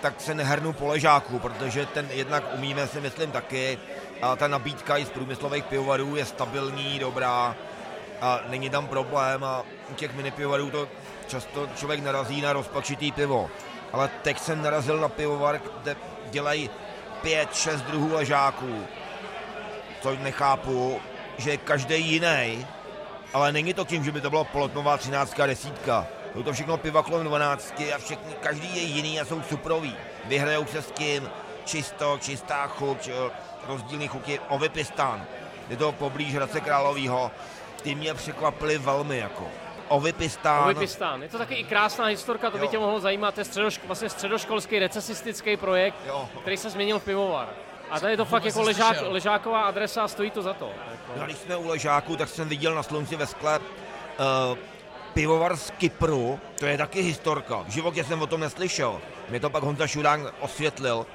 tak 0.00 0.20
se 0.20 0.34
nehrnu 0.34 0.72
po 0.72 0.86
ležáku, 0.86 1.38
protože 1.38 1.86
ten 1.86 2.08
jednak 2.10 2.44
umíme 2.54 2.86
si 2.86 3.00
myslím 3.00 3.30
taky, 3.30 3.78
a 4.22 4.36
ta 4.36 4.48
nabídka 4.48 4.96
i 4.96 5.04
z 5.04 5.10
průmyslových 5.10 5.64
pivovarů 5.64 6.16
je 6.16 6.24
stabilní, 6.24 6.98
dobrá 6.98 7.56
a 8.20 8.40
není 8.48 8.70
tam 8.70 8.86
problém 8.86 9.44
a 9.44 9.64
u 9.90 9.94
těch 9.94 10.14
mini 10.14 10.30
pivovarů 10.30 10.70
to 10.70 10.88
často 11.26 11.68
člověk 11.76 12.00
narazí 12.00 12.40
na 12.40 12.52
rozpačitý 12.52 13.12
pivo. 13.12 13.50
Ale 13.92 14.10
teď 14.22 14.38
jsem 14.38 14.62
narazil 14.62 14.98
na 14.98 15.08
pivovar, 15.08 15.60
kde 15.82 15.96
dělají 16.30 16.70
pět, 17.22 17.54
šest 17.54 17.82
druhů 17.82 18.14
ležáků, 18.14 18.84
co 20.02 20.16
nechápu, 20.16 21.00
že 21.38 21.50
je 21.50 21.56
každý 21.56 22.06
jiný, 22.12 22.66
ale 23.34 23.52
není 23.52 23.74
to 23.74 23.84
tím, 23.84 24.04
že 24.04 24.12
by 24.12 24.20
to 24.20 24.30
bylo 24.30 24.44
polotnová 24.44 24.96
třináctka, 24.96 25.46
desítka. 25.46 26.06
Jsou 26.32 26.42
to 26.42 26.52
všechno 26.52 26.76
piva 26.76 27.02
kolem 27.02 27.26
12 27.26 27.74
a 27.94 27.98
všechny, 27.98 28.32
každý 28.40 28.76
je 28.76 28.82
jiný 28.82 29.20
a 29.20 29.24
jsou 29.24 29.42
suprový. 29.42 29.96
Vyhrajou 30.24 30.66
se 30.66 30.82
s 30.82 30.90
tím 30.90 31.28
čisto, 31.64 32.18
čistá 32.20 32.66
chuť, 32.66 33.10
rozdílný 33.66 34.08
chuti, 34.08 34.40
Ovipistán. 34.48 35.26
Je 35.68 35.76
to 35.76 35.92
poblíž 35.92 36.34
Hradce 36.34 36.60
Královýho. 36.60 37.30
Ty 37.82 37.94
mě 37.94 38.14
překvapily 38.14 38.78
velmi 38.78 39.18
jako. 39.18 39.44
Ovipistán. 39.88 40.64
Ovipistán. 40.64 41.22
Je 41.22 41.28
to 41.28 41.38
taky 41.38 41.54
i 41.54 41.64
krásná 41.64 42.04
historka, 42.04 42.50
to 42.50 42.58
by 42.58 42.64
Jo. 42.64 42.70
tě 42.70 42.78
mohlo 42.78 43.00
zajímat. 43.00 43.34
To 43.34 43.40
je 43.40 43.44
středošk- 43.44 43.80
vlastně 43.86 44.08
středoškolský 44.10 44.78
recesistický 44.78 45.56
projekt, 45.56 45.96
Jo. 46.06 46.28
který 46.40 46.56
se 46.56 46.70
změnil 46.70 46.98
v 46.98 47.04
pivovar. 47.04 47.48
A 47.90 48.00
tady 48.00 48.12
je 48.12 48.16
to 48.16 48.24
fakt 48.24 48.42
Vůbec 48.42 48.56
jako 48.56 48.66
ležák, 48.66 48.96
ležáková 49.08 49.62
adresa 49.62 50.02
a 50.04 50.08
stojí 50.08 50.30
to 50.30 50.42
za 50.42 50.52
to. 50.52 50.70
No, 51.16 51.22
a 51.22 51.26
když 51.26 51.36
jsme 51.38 51.56
u 51.56 51.68
ležáku, 51.68 52.16
tak 52.16 52.28
jsem 52.28 52.48
viděl 52.48 52.74
na 52.74 52.82
slunci 52.82 53.16
ve 53.16 53.26
skle 53.26 53.58
uh, 53.58 54.58
pivovar 55.14 55.56
z 55.56 55.70
Kypru, 55.70 56.40
to 56.58 56.66
je 56.66 56.78
taky 56.78 57.00
historka. 57.02 57.62
V 57.62 57.68
životě 57.70 58.04
jsem 58.04 58.22
o 58.22 58.26
tom 58.26 58.40
neslyšel. 58.40 59.00
Mě 59.28 59.40
to 59.40 59.50
pak 59.50 59.62
Honza 59.62 59.86
Šurán 59.86 60.30
osvětlil. 60.40 61.06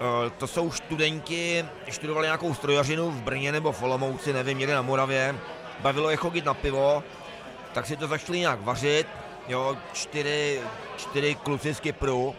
Uh, 0.00 0.30
to 0.38 0.46
jsou 0.46 0.70
studenti, 0.70 1.64
studovali 1.90 2.26
nějakou 2.26 2.54
strojařinu 2.54 3.10
v 3.10 3.22
Brně 3.22 3.52
nebo 3.52 3.72
v 3.72 3.82
Olomouci, 3.82 4.32
nevím, 4.32 4.58
někde 4.58 4.74
na 4.74 4.82
Moravě. 4.82 5.34
Bavilo 5.80 6.10
je 6.10 6.16
chodit 6.16 6.44
na 6.44 6.54
pivo, 6.54 7.02
tak 7.72 7.86
si 7.86 7.96
to 7.96 8.06
začali 8.06 8.38
nějak 8.38 8.62
vařit. 8.62 9.06
Jo, 9.48 9.76
čtyři, 9.92 10.60
čtyři 10.96 11.34
kluci 11.34 11.74
z 11.74 11.80
Kypru, 11.80 12.34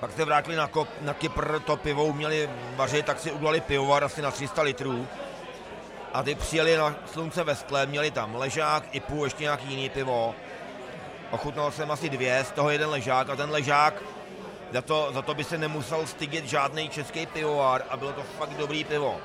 pak 0.00 0.12
se 0.12 0.24
vrátili 0.24 0.56
na, 0.56 0.66
kop, 0.66 0.88
na 1.00 1.14
Kypr, 1.14 1.58
to 1.60 1.76
pivo 1.76 2.04
uměli 2.04 2.50
vařit, 2.76 3.06
tak 3.06 3.20
si 3.20 3.32
udělali 3.32 3.60
pivovar 3.60 4.04
asi 4.04 4.22
na 4.22 4.30
300 4.30 4.62
litrů. 4.62 5.06
A 6.12 6.22
ty 6.22 6.34
přijeli 6.34 6.76
na 6.76 6.94
slunce 7.12 7.44
ve 7.44 7.54
skle, 7.54 7.86
měli 7.86 8.10
tam 8.10 8.34
ležák, 8.34 8.84
ipu, 8.92 9.24
ještě 9.24 9.42
nějaký 9.42 9.68
jiný 9.68 9.88
pivo. 9.88 10.34
Ochutnal 11.30 11.70
jsem 11.70 11.90
asi 11.90 12.08
dvě, 12.08 12.44
z 12.44 12.50
toho 12.50 12.70
jeden 12.70 12.88
ležák 12.88 13.30
a 13.30 13.36
ten 13.36 13.50
ležák, 13.50 14.02
za 14.72 14.82
to, 14.82 15.10
za 15.12 15.22
to 15.22 15.34
by 15.34 15.44
se 15.44 15.58
nemusel 15.58 16.06
stydět 16.06 16.44
žádný 16.44 16.88
český 16.88 17.26
pivovar 17.26 17.82
a 17.90 17.96
bylo 17.96 18.12
to 18.12 18.22
fakt 18.22 18.54
dobrý 18.54 18.84
pivo. 18.84 19.20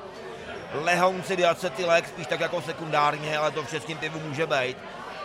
Lehounci 0.74 1.36
diacetylek, 1.36 2.08
spíš 2.08 2.26
tak 2.26 2.40
jako 2.40 2.62
sekundárně, 2.62 3.38
ale 3.38 3.50
to 3.50 3.62
v 3.62 3.70
českém 3.70 3.98
pivu 3.98 4.20
může 4.20 4.46
být. 4.46 4.76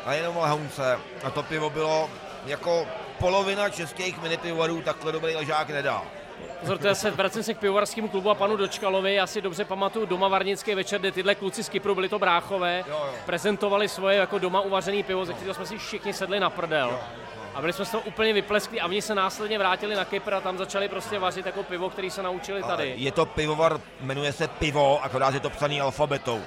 A 0.05 0.13
jenom 0.13 0.37
lehounce. 0.37 0.99
A 1.23 1.29
to 1.29 1.43
pivo 1.43 1.69
bylo 1.69 2.09
jako 2.45 2.87
polovina 3.19 3.69
českých 3.69 4.21
minipivovarů 4.21 4.81
takhle 4.81 5.11
dobrý 5.11 5.35
ležák 5.35 5.69
nedá. 5.69 6.03
Pozor, 6.59 6.95
se 6.95 7.11
vracím 7.11 7.43
se 7.43 7.53
k 7.53 7.59
pivovarskému 7.59 8.07
klubu 8.07 8.29
a 8.29 8.35
panu 8.35 8.57
Dočkalovi. 8.57 9.13
Já 9.15 9.27
si 9.27 9.41
dobře 9.41 9.65
pamatuju 9.65 10.05
doma 10.05 10.27
Varnický 10.27 10.75
večer, 10.75 10.99
kde 10.99 11.11
tyhle 11.11 11.35
kluci 11.35 11.63
z 11.63 11.69
Kypru, 11.69 11.95
byli 11.95 12.09
to 12.09 12.19
bráchové, 12.19 12.83
Jo, 12.87 13.01
jo. 13.05 13.13
prezentovali 13.25 13.89
svoje 13.89 14.17
jako 14.17 14.39
doma 14.39 14.61
uvařený 14.61 15.03
pivo, 15.03 15.25
ze 15.25 15.33
kterého 15.33 15.53
jsme 15.53 15.65
si 15.65 15.77
všichni 15.77 16.13
sedli 16.13 16.39
na 16.39 16.49
prdel. 16.49 16.99
A 17.55 17.61
byli 17.61 17.73
jsme 17.73 17.85
z 17.85 17.91
toho 17.91 18.03
úplně 18.03 18.33
vypleskli 18.33 18.81
a 18.81 18.85
oni 18.85 19.01
se 19.01 19.15
následně 19.15 19.59
vrátili 19.59 19.95
na 19.95 20.05
Kypr 20.05 20.33
a 20.33 20.41
tam 20.41 20.57
začali 20.57 20.89
prostě 20.89 21.19
vařit 21.19 21.45
jako 21.45 21.63
pivo, 21.63 21.89
který 21.89 22.09
se 22.09 22.23
naučili 22.23 22.63
tady. 22.63 22.93
Je 22.97 23.11
to 23.11 23.25
pivovar, 23.25 23.79
jmenuje 24.01 24.33
se 24.33 24.47
Pivo, 24.47 25.03
akorát 25.03 25.33
je 25.33 25.39
to 25.39 25.49
psaný 25.49 25.81
alfabetou. 25.81 26.41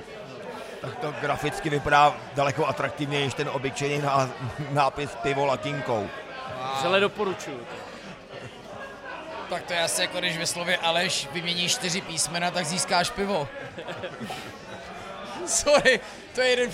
Tak 0.81 0.97
to 0.97 1.15
graficky 1.21 1.71
vypadá 1.71 2.15
daleko 2.35 2.67
atraktivněji 2.67 3.25
než 3.25 3.35
ten 3.35 3.49
obyčejný 3.49 4.03
ná, 4.03 4.31
nápis 4.71 5.11
pivo 5.23 5.47
latinkou. 5.47 6.09
Vřele 6.79 7.01
doporučuju. 7.01 7.61
Tak 9.51 9.63
to 9.63 9.73
je 9.73 9.83
asi 9.83 10.01
jako 10.01 10.19
když 10.19 10.39
ve 10.39 10.47
slově 10.47 10.77
Aleš 10.77 11.29
vyměníš 11.33 11.73
čtyři 11.73 12.01
písmena, 12.01 12.51
tak 12.51 12.67
získáš 12.67 13.11
pivo. 13.11 13.49
Sorry, 15.47 16.01
to 16.35 16.41
je 16.41 16.49
jeden... 16.49 16.71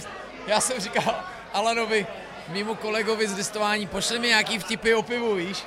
Já 0.47 0.61
jsem 0.61 0.81
říkal 0.81 1.15
Alanovi, 1.53 2.07
mýmu 2.49 2.75
kolegovi 2.75 3.29
z 3.29 3.37
listování, 3.37 3.87
pošli 3.87 4.19
mi 4.19 4.29
nějaký 4.29 4.59
vtipy 4.59 4.95
o 4.95 5.03
pivu, 5.03 5.35
víš? 5.35 5.65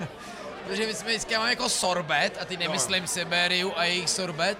Protože 0.66 0.86
my 0.86 0.94
jsme 0.94 1.08
vždycky 1.08 1.36
máme 1.36 1.50
jako 1.50 1.68
sorbet, 1.68 2.38
a 2.40 2.44
ty 2.44 2.56
nemyslím 2.56 3.06
Siberiu 3.06 3.72
a 3.76 3.84
jejich 3.84 4.10
sorbet, 4.10 4.58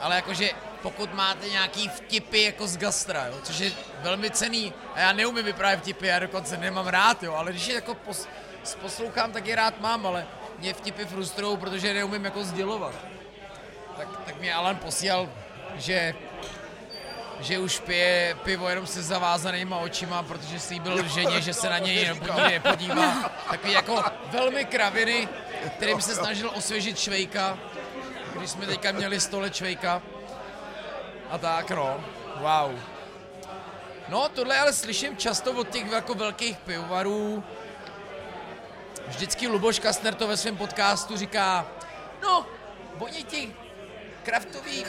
ale 0.00 0.16
jakože 0.16 0.50
pokud 0.82 1.14
máte 1.14 1.48
nějaký 1.48 1.88
vtipy 1.88 2.42
jako 2.42 2.66
z 2.66 2.76
gastra, 2.76 3.26
jo, 3.26 3.34
což 3.42 3.58
je 3.58 3.72
velmi 3.98 4.30
cený, 4.30 4.72
a 4.94 5.00
já 5.00 5.12
neumím 5.12 5.44
vyprávět 5.44 5.80
vtipy, 5.80 6.06
já 6.06 6.18
dokonce 6.18 6.56
nemám 6.56 6.86
rád, 6.86 7.22
jo, 7.22 7.34
ale 7.34 7.50
když 7.50 7.66
je 7.66 7.74
jako 7.74 7.94
pos, 7.94 8.28
poslouchám, 8.80 9.32
tak 9.32 9.46
je 9.46 9.56
rád 9.56 9.80
mám, 9.80 10.06
ale 10.06 10.26
mě 10.58 10.74
vtipy 10.74 11.04
frustrují, 11.04 11.56
protože 11.56 11.94
neumím 11.94 12.24
jako 12.24 12.44
sdělovat. 12.44 12.94
Tak, 13.96 14.08
tak 14.26 14.40
mě 14.40 14.54
Alan 14.54 14.76
posílal, 14.76 15.28
že 15.76 16.14
že 17.40 17.58
už 17.58 17.80
pije 17.80 18.36
pivo 18.44 18.68
jenom 18.68 18.86
se 18.86 19.02
zavázanýma 19.02 19.76
očima, 19.76 20.22
protože 20.22 20.60
slíbil 20.60 21.08
ženě, 21.08 21.40
že 21.40 21.54
se 21.54 21.70
na 21.70 21.78
něj 21.78 22.10
nepodívá. 22.48 23.30
Takový 23.50 23.72
jako 23.72 24.04
velmi 24.26 24.64
kraviny, 24.64 25.28
kterým 25.76 26.00
se 26.00 26.14
snažil 26.14 26.50
osvěžit 26.54 26.98
švejka, 26.98 27.58
když 28.36 28.50
jsme 28.50 28.66
teďka 28.66 28.92
měli 28.92 29.20
100 29.20 29.40
let 29.40 29.54
švejka. 29.54 30.02
A 31.30 31.38
tak 31.38 31.70
no, 31.70 32.04
wow. 32.36 32.78
No, 34.08 34.28
tohle 34.28 34.58
ale 34.58 34.72
slyším 34.72 35.16
často 35.16 35.52
od 35.52 35.68
těch 35.68 35.92
jako 35.92 36.14
velkých 36.14 36.58
pivovarů. 36.58 37.44
Vždycky 39.06 39.48
Luboš 39.48 39.78
Kastner 39.78 40.14
to 40.14 40.26
ve 40.26 40.36
svém 40.36 40.56
podcastu 40.56 41.16
říká, 41.16 41.66
no, 42.22 42.46
oni 42.98 43.22
ti 43.22 43.54
kraftoví 44.22 44.84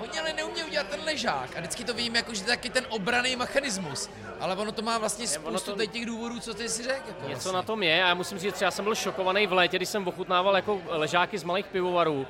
Oni 0.00 0.20
ale 0.20 0.32
neumí 0.32 0.64
udělat 0.64 0.86
ten 0.88 1.00
ležák 1.04 1.56
a 1.56 1.60
vždycky 1.60 1.84
to 1.84 1.94
vím 1.94 2.16
jako, 2.16 2.34
že 2.34 2.44
to 2.44 2.50
je 2.50 2.56
taky 2.56 2.70
ten 2.70 2.86
obraný 2.88 3.36
mechanismus. 3.36 4.10
Ale 4.40 4.56
ono 4.56 4.72
to 4.72 4.82
má 4.82 4.98
vlastně 4.98 5.26
ono 5.44 5.58
spoustu 5.58 5.72
to- 5.76 5.86
těch 5.86 6.06
důvodů, 6.06 6.40
co 6.40 6.54
ty 6.54 6.68
si 6.68 6.82
řekl. 6.82 7.08
Jako 7.08 7.20
Něco 7.20 7.28
vlastně. 7.30 7.52
na 7.52 7.62
tom 7.62 7.82
je 7.82 8.04
a 8.04 8.08
já 8.08 8.14
musím 8.14 8.38
říct, 8.38 8.58
že 8.58 8.64
já 8.64 8.70
jsem 8.70 8.84
byl 8.84 8.94
šokovaný 8.94 9.46
v 9.46 9.52
létě, 9.52 9.76
když 9.76 9.88
jsem 9.88 10.08
ochutnával 10.08 10.56
jako 10.56 10.80
ležáky 10.88 11.38
z 11.38 11.44
malých 11.44 11.66
pivovarů. 11.66 12.26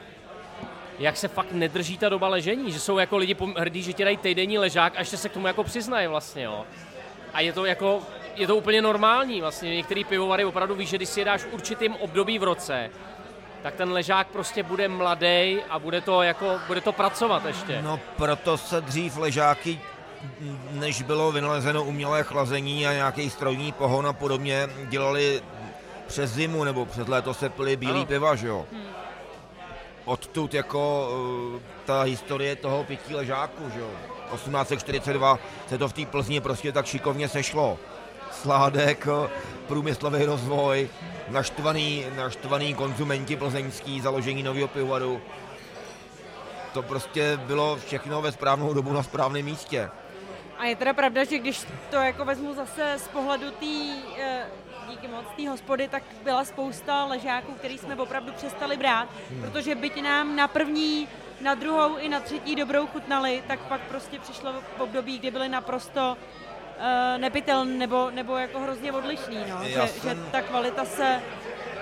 Jak 0.98 1.16
se 1.16 1.28
fakt 1.28 1.52
nedrží 1.52 1.98
ta 1.98 2.08
doba 2.08 2.28
ležení, 2.28 2.72
že 2.72 2.80
jsou 2.80 2.98
jako 2.98 3.16
lidi 3.16 3.36
hrdí, 3.56 3.82
že 3.82 3.92
ti 3.92 4.04
dají 4.04 4.16
týdenní 4.16 4.58
ležák 4.58 4.96
a 4.96 4.98
ještě 4.98 5.16
se 5.16 5.28
k 5.28 5.32
tomu 5.32 5.46
jako 5.46 5.64
přiznají 5.64 6.06
vlastně, 6.06 6.42
jo. 6.44 6.66
A 7.32 7.40
je 7.40 7.52
to 7.52 7.64
jako, 7.64 8.02
je 8.36 8.46
to 8.46 8.56
úplně 8.56 8.82
normální 8.82 9.40
vlastně, 9.40 9.74
některý 9.76 10.04
pivovary 10.04 10.44
opravdu 10.44 10.74
víš, 10.74 10.88
že 10.88 10.96
když 10.96 11.08
si 11.08 11.20
je 11.20 11.24
dáš 11.24 11.42
v 11.42 11.52
určitým 11.54 11.94
období 11.94 12.38
v 12.38 12.42
roce, 12.42 12.90
tak 13.62 13.74
ten 13.74 13.92
ležák 13.92 14.26
prostě 14.26 14.62
bude 14.62 14.88
mladý 14.88 15.58
a 15.70 15.78
bude 15.78 16.00
to 16.00 16.22
jako, 16.22 16.60
bude 16.66 16.80
to 16.80 16.92
pracovat 16.92 17.44
ještě. 17.44 17.82
No 17.82 18.00
proto 18.16 18.56
se 18.58 18.80
dřív 18.80 19.16
ležáky, 19.16 19.80
než 20.70 21.02
bylo 21.02 21.32
vynalezeno 21.32 21.84
umělé 21.84 22.22
chlazení 22.22 22.86
a 22.86 22.92
nějaký 22.92 23.30
strojní 23.30 23.72
pohon 23.72 24.06
a 24.06 24.12
podobně, 24.12 24.68
dělali 24.88 25.42
přes 26.06 26.30
zimu 26.30 26.64
nebo 26.64 26.86
přes 26.86 27.08
léto 27.08 27.34
se 27.34 27.48
pili 27.48 27.76
bílý 27.76 27.92
Ano. 27.92 28.06
piva, 28.06 28.34
že 28.34 28.48
jo? 28.48 28.66
Odtud 30.04 30.54
jako 30.54 31.08
eh, 31.56 31.60
ta 31.84 32.02
historie 32.02 32.56
toho 32.56 32.84
pití 32.84 33.14
ležáku, 33.14 33.70
že 33.74 33.80
jo? 33.80 33.90
1842 34.34 35.38
se 35.68 35.78
to 35.78 35.88
v 35.88 35.92
té 35.92 36.06
Plzni 36.06 36.40
prostě 36.40 36.72
tak 36.72 36.86
šikovně 36.86 37.28
sešlo. 37.28 37.78
Sládek, 38.42 39.06
eh, 39.06 39.30
průmyslový 39.68 40.24
rozvoj, 40.24 40.88
naštvaný, 41.28 42.04
naštvaný 42.16 42.74
konzumenti 42.74 43.36
plzeňský, 43.36 44.00
založení 44.00 44.42
nového 44.42 44.68
pivovaru. 44.68 45.20
To 46.72 46.82
prostě 46.82 47.36
bylo 47.36 47.76
všechno 47.76 48.22
ve 48.22 48.32
správnou 48.32 48.74
dobu 48.74 48.92
na 48.92 49.02
správném 49.02 49.44
místě. 49.44 49.90
A 50.58 50.64
je 50.64 50.76
teda 50.76 50.92
pravda, 50.92 51.24
že 51.24 51.38
když 51.38 51.66
to 51.90 51.96
jako 51.96 52.24
vezmu 52.24 52.54
zase 52.54 52.94
z 52.98 53.08
pohledu 53.08 53.50
té 53.50 53.66
díky 54.88 55.08
moc 55.08 55.24
té 55.36 55.48
hospody, 55.48 55.88
tak 55.88 56.02
byla 56.24 56.44
spousta 56.44 57.04
ležáků, 57.04 57.52
který 57.52 57.78
jsme 57.78 57.96
opravdu 57.96 58.32
přestali 58.32 58.76
brát, 58.76 59.08
hmm. 59.30 59.42
protože 59.42 59.74
byť 59.74 60.02
nám 60.02 60.36
na 60.36 60.48
první, 60.48 61.08
na 61.40 61.54
druhou 61.54 61.96
i 61.96 62.08
na 62.08 62.20
třetí 62.20 62.56
dobrou 62.56 62.86
chutnali, 62.86 63.42
tak 63.46 63.60
pak 63.60 63.80
prostě 63.80 64.18
přišlo 64.18 64.52
v 64.76 64.80
období, 64.80 65.18
kdy 65.18 65.30
byly 65.30 65.48
naprosto 65.48 66.16
uh, 66.78 67.20
nepitelný 67.20 67.78
nebo, 67.78 68.10
nebo 68.10 68.36
jako 68.36 68.60
hrozně 68.60 68.92
odlišný, 68.92 69.38
no. 69.50 69.64
že, 69.64 69.88
jsem... 69.88 70.18
že 70.18 70.24
ta 70.32 70.40
kvalita 70.40 70.84
se 70.84 71.22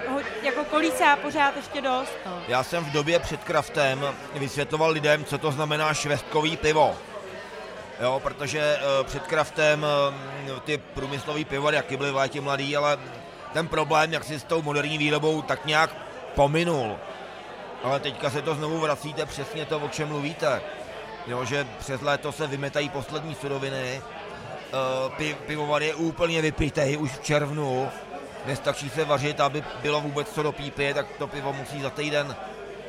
ho, 0.09 0.21
jako 0.43 0.65
kolísá 0.65 1.17
pořád 1.17 1.57
ještě 1.57 1.81
dost. 1.81 2.13
No. 2.27 2.43
Já 2.49 2.63
jsem 2.63 2.85
v 2.85 2.93
době 2.93 3.19
před 3.19 3.45
kraftem 3.45 4.07
vysvětloval 4.35 4.91
lidem, 4.91 5.25
co 5.25 5.39
to 5.39 5.53
znamená 5.53 5.95
švestkový 5.95 6.57
pivo. 6.57 6.97
Jo, 8.01 8.21
protože 8.23 8.77
uh, 8.77 9.07
před 9.07 9.27
kraftem 9.27 9.87
uh, 10.53 10.59
ty 10.61 10.79
průmyslové 10.79 11.45
pivovary, 11.45 11.77
jaký 11.77 11.97
byly 11.97 12.11
v 12.11 12.17
létě 12.17 12.41
mladý, 12.41 12.77
ale 12.77 12.99
ten 13.53 13.69
problém, 13.69 14.13
jak 14.13 14.25
si 14.25 14.41
s 14.41 14.45
tou 14.45 14.63
moderní 14.63 14.99
výrobou, 14.99 15.43
tak 15.43 15.67
nějak 15.67 15.91
pominul. 16.35 16.97
Ale 17.83 18.01
teďka 18.01 18.31
se 18.31 18.43
to 18.43 18.55
znovu 18.55 18.79
vracíte 18.79 19.27
přesně 19.27 19.67
to, 19.67 19.79
o 19.79 19.89
čem 19.89 20.09
mluvíte. 20.09 20.63
Jo, 21.27 21.45
že 21.45 21.67
přes 21.79 22.01
léto 22.01 22.33
se 22.33 22.47
vymetají 22.47 22.89
poslední 22.89 23.35
suroviny, 23.35 24.03
uh, 24.77 25.35
pivovar 25.47 25.83
je 25.83 25.95
úplně 25.95 26.43
vypitej 26.43 26.97
už 26.97 27.13
v 27.13 27.23
červnu, 27.23 27.89
nestačí 28.47 28.91
se 28.91 29.05
vařit, 29.05 29.41
aby 29.41 29.65
bylo 29.83 30.01
vůbec 30.01 30.29
co 30.29 30.43
do 30.43 30.53
pípy, 30.53 30.95
tak 30.95 31.07
to 31.19 31.27
pivo 31.27 31.53
musí 31.53 31.83
za 31.83 31.91
týden 31.91 32.37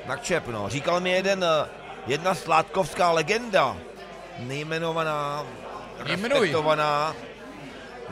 nakčepno. 0.05 0.69
Říkal 0.69 0.99
mi 0.99 1.11
jeden, 1.11 1.45
jedna 2.07 2.35
sládkovská 2.35 3.11
legenda, 3.11 3.77
nejmenovaná, 4.39 5.45
respektovaná, 5.99 7.15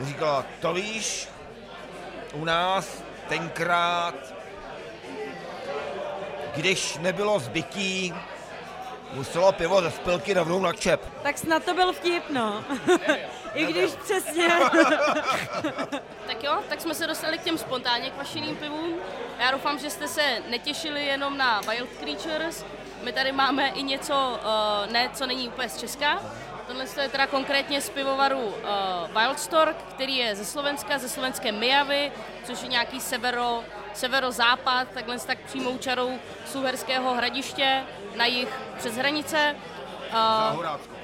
říkala, 0.00 0.44
to 0.60 0.74
víš, 0.74 1.28
u 2.32 2.44
nás 2.44 3.02
tenkrát, 3.28 4.14
když 6.54 6.98
nebylo 6.98 7.38
zbytí, 7.38 8.14
muselo 9.12 9.52
pivo 9.52 9.82
ze 9.82 9.90
spilky 9.90 10.34
rovnou 10.34 10.60
na 10.60 10.72
čep. 10.72 11.00
Tak 11.22 11.38
snad 11.38 11.64
to 11.64 11.74
byl 11.74 11.92
vtip, 11.92 12.24
no. 12.30 12.64
I 13.56 13.66
když 13.66 13.90
přesně. 13.90 14.48
tak 16.26 16.44
jo, 16.44 16.58
tak 16.68 16.80
jsme 16.80 16.94
se 16.94 17.06
dostali 17.06 17.38
k 17.38 17.42
těm 17.42 17.58
spontánně 17.58 18.10
kvašeným 18.10 18.56
pivům. 18.56 18.94
Já 19.38 19.50
doufám, 19.50 19.78
že 19.78 19.90
jste 19.90 20.08
se 20.08 20.22
netěšili 20.50 21.06
jenom 21.06 21.36
na 21.36 21.60
Wild 21.60 21.90
Creatures. 22.00 22.64
My 23.02 23.12
tady 23.12 23.32
máme 23.32 23.68
i 23.68 23.82
něco, 23.82 24.40
uh, 24.42 24.92
ne, 24.92 25.10
co 25.14 25.26
není 25.26 25.48
úplně 25.48 25.68
z 25.68 25.80
Česka. 25.80 26.22
Tohle 26.66 26.84
je 27.02 27.08
teda 27.08 27.26
konkrétně 27.26 27.80
z 27.80 27.90
pivovaru 27.90 28.38
uh, 28.38 28.52
Wild 29.20 29.40
Stork, 29.40 29.76
který 29.76 30.16
je 30.16 30.36
ze 30.36 30.44
Slovenska, 30.44 30.98
ze 30.98 31.08
slovenské 31.08 31.52
Mijavy, 31.52 32.12
což 32.44 32.62
je 32.62 32.68
nějaký 32.68 33.00
severo, 33.00 33.64
severozápad, 33.94 34.88
takhle 34.94 35.18
tak 35.18 35.38
přímou 35.38 35.78
čarou 35.78 36.18
Suherského 36.46 37.14
hradiště 37.14 37.82
na 38.16 38.26
jich 38.26 38.48
přes 38.78 38.96
hranice. 38.96 39.56
Uh, 40.12 40.95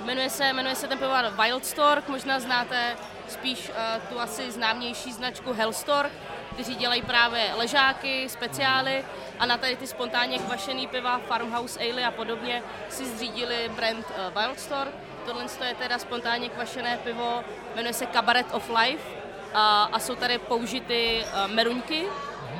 jmenuje 0.00 0.30
se, 0.30 0.52
jmenuje 0.52 0.74
se 0.74 0.88
ten 0.88 0.98
pivovar 0.98 1.32
Wildstork, 1.42 2.08
možná 2.08 2.40
znáte 2.40 2.96
spíš 3.28 3.68
uh, 3.68 3.74
tu 4.08 4.20
asi 4.20 4.50
známější 4.50 5.12
značku 5.12 5.52
Hellstork, 5.52 6.12
kteří 6.52 6.74
dělají 6.74 7.02
právě 7.02 7.50
ležáky, 7.56 8.28
speciály 8.28 9.04
a 9.38 9.46
na 9.46 9.58
tady 9.58 9.76
ty 9.76 9.86
spontánně 9.86 10.38
kvašený 10.38 10.86
piva, 10.86 11.18
Farmhouse 11.18 11.80
Ale 11.80 12.04
a 12.04 12.10
podobně 12.10 12.62
si 12.88 13.06
zřídili 13.06 13.70
brand 13.76 14.06
uh, 14.10 14.42
Wildstork. 14.42 14.94
Tohle 15.26 15.44
je 15.68 15.74
teda 15.74 15.98
spontánně 15.98 16.48
kvašené 16.48 16.98
pivo, 17.04 17.44
jmenuje 17.74 17.94
se 17.94 18.06
Cabaret 18.06 18.46
of 18.52 18.70
Life 18.70 19.08
a, 19.54 19.88
a 19.92 19.98
jsou 19.98 20.14
tady 20.14 20.38
použity 20.38 21.24
uh, 21.24 21.54
meruňky 21.54 22.06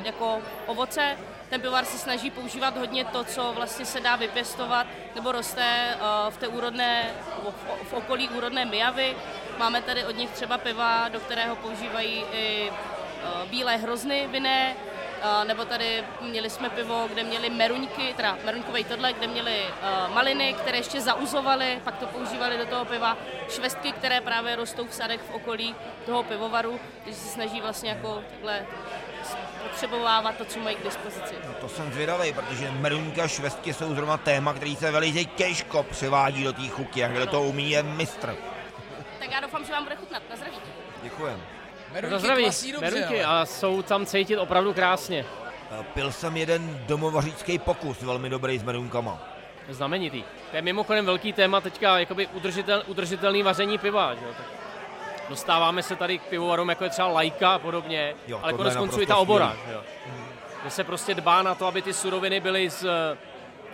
jako 0.03 0.41
ovoce 0.65 1.17
ten 1.51 1.61
pivovar 1.61 1.85
se 1.85 1.97
snaží 1.97 2.31
používat 2.31 2.77
hodně 2.77 3.05
to, 3.05 3.23
co 3.23 3.53
vlastně 3.55 3.85
se 3.85 3.99
dá 3.99 4.15
vypěstovat 4.15 4.87
nebo 5.15 5.31
roste 5.31 5.63
eh, 5.63 5.97
v 6.29 6.37
té 6.37 6.47
úrodné, 6.47 7.11
v 7.89 7.93
okolí 7.93 8.29
úrodné 8.29 8.65
Mijavy. 8.65 9.15
Máme 9.57 9.81
tady 9.81 10.05
od 10.05 10.17
nich 10.17 10.29
třeba 10.29 10.57
piva, 10.57 11.09
do 11.09 11.19
kterého 11.19 11.55
používají 11.55 12.25
i 12.33 12.71
eh, 12.71 13.47
bílé 13.49 13.77
hrozny 13.77 14.27
vinné, 14.31 14.75
eh, 14.75 15.45
nebo 15.45 15.65
tady 15.65 16.03
měli 16.21 16.49
jsme 16.49 16.69
pivo, 16.69 17.07
kde 17.13 17.23
měli 17.23 17.49
meruňky, 17.49 18.13
teda 18.13 18.37
meruňkové 18.45 18.83
tohle, 18.83 19.13
kde 19.13 19.27
měli 19.27 19.65
maliny, 20.13 20.53
které 20.53 20.77
ještě 20.77 21.01
zauzovaly, 21.01 21.81
pak 21.83 21.97
to 21.97 22.05
používali 22.05 22.57
do 22.57 22.65
toho 22.65 22.85
piva, 22.85 23.17
švestky, 23.49 23.91
které 23.91 24.21
právě 24.21 24.55
rostou 24.55 24.85
v 24.87 24.93
sadech 24.93 25.21
v 25.21 25.33
okolí 25.33 25.75
toho 26.05 26.23
pivovaru, 26.23 26.79
takže 27.03 27.19
se 27.19 27.27
snaží 27.27 27.61
vlastně 27.61 27.89
jako 27.89 28.23
takhle 28.31 28.65
potřebovávat 29.63 30.35
to, 30.35 30.45
co 30.45 30.59
mají 30.59 30.75
k 30.75 30.83
dispozici. 30.83 31.35
No 31.47 31.53
to 31.53 31.69
jsem 31.69 31.93
zvědavý, 31.93 32.33
protože 32.33 32.71
meruňka 32.71 33.23
a 33.23 33.27
švestky 33.27 33.73
jsou 33.73 33.95
zrovna 33.95 34.17
téma, 34.17 34.53
který 34.53 34.75
se 34.75 34.91
velice 34.91 35.23
těžko 35.23 35.83
převádí 35.83 36.43
do 36.43 36.53
té 36.53 36.67
chutě, 36.67 37.05
a 37.05 37.07
kdo 37.07 37.25
to 37.25 37.41
umí 37.41 37.71
je 37.71 37.83
mistr. 37.83 38.35
Tak 39.19 39.31
já 39.31 39.39
doufám, 39.39 39.65
že 39.65 39.71
vám 39.71 39.83
bude 39.83 39.95
chutnat. 39.95 40.23
Na 40.29 40.35
zdraví. 40.35 40.57
Děkujem. 41.03 41.41
Meruňky, 41.93 42.19
zdraví. 42.19 42.43
Dobře, 42.43 42.79
meruňky 42.81 43.23
a 43.23 43.45
jsou 43.45 43.81
tam 43.81 44.05
cítit 44.05 44.37
opravdu 44.37 44.73
krásně. 44.73 45.25
Pil 45.93 46.11
jsem 46.11 46.37
jeden 46.37 46.83
domovařícký 46.87 47.59
pokus, 47.59 48.01
velmi 48.01 48.29
dobrý 48.29 48.59
s 48.59 48.63
meruňkama. 48.63 49.19
Znamenitý. 49.69 50.23
To 50.49 50.55
je 50.55 50.61
mimochodem 50.61 51.05
velký 51.05 51.33
téma 51.33 51.61
teďka, 51.61 51.99
jakoby 51.99 52.27
udržitel, 52.27 52.83
udržitelný 52.87 53.43
vaření 53.43 53.77
piva. 53.77 54.15
Že? 54.15 54.21
Tak 54.21 54.60
dostáváme 55.31 55.83
se 55.83 55.95
tady 55.95 56.19
k 56.19 56.21
pivovarům, 56.21 56.69
jako 56.69 56.83
je 56.83 56.89
třeba 56.89 57.07
lajka 57.07 57.53
a 57.53 57.59
podobně, 57.59 58.15
jo, 58.27 58.39
ale 58.43 58.53
konec 58.53 58.75
konců 58.75 59.01
i 59.01 59.05
ta 59.05 59.17
obora. 59.17 59.57
Jo. 59.71 59.81
Kde 60.61 60.69
se 60.69 60.83
prostě 60.83 61.13
dbá 61.13 61.41
na 61.41 61.55
to, 61.55 61.65
aby 61.65 61.81
ty 61.81 61.93
suroviny 61.93 62.39
byly 62.39 62.69
z, 62.69 62.85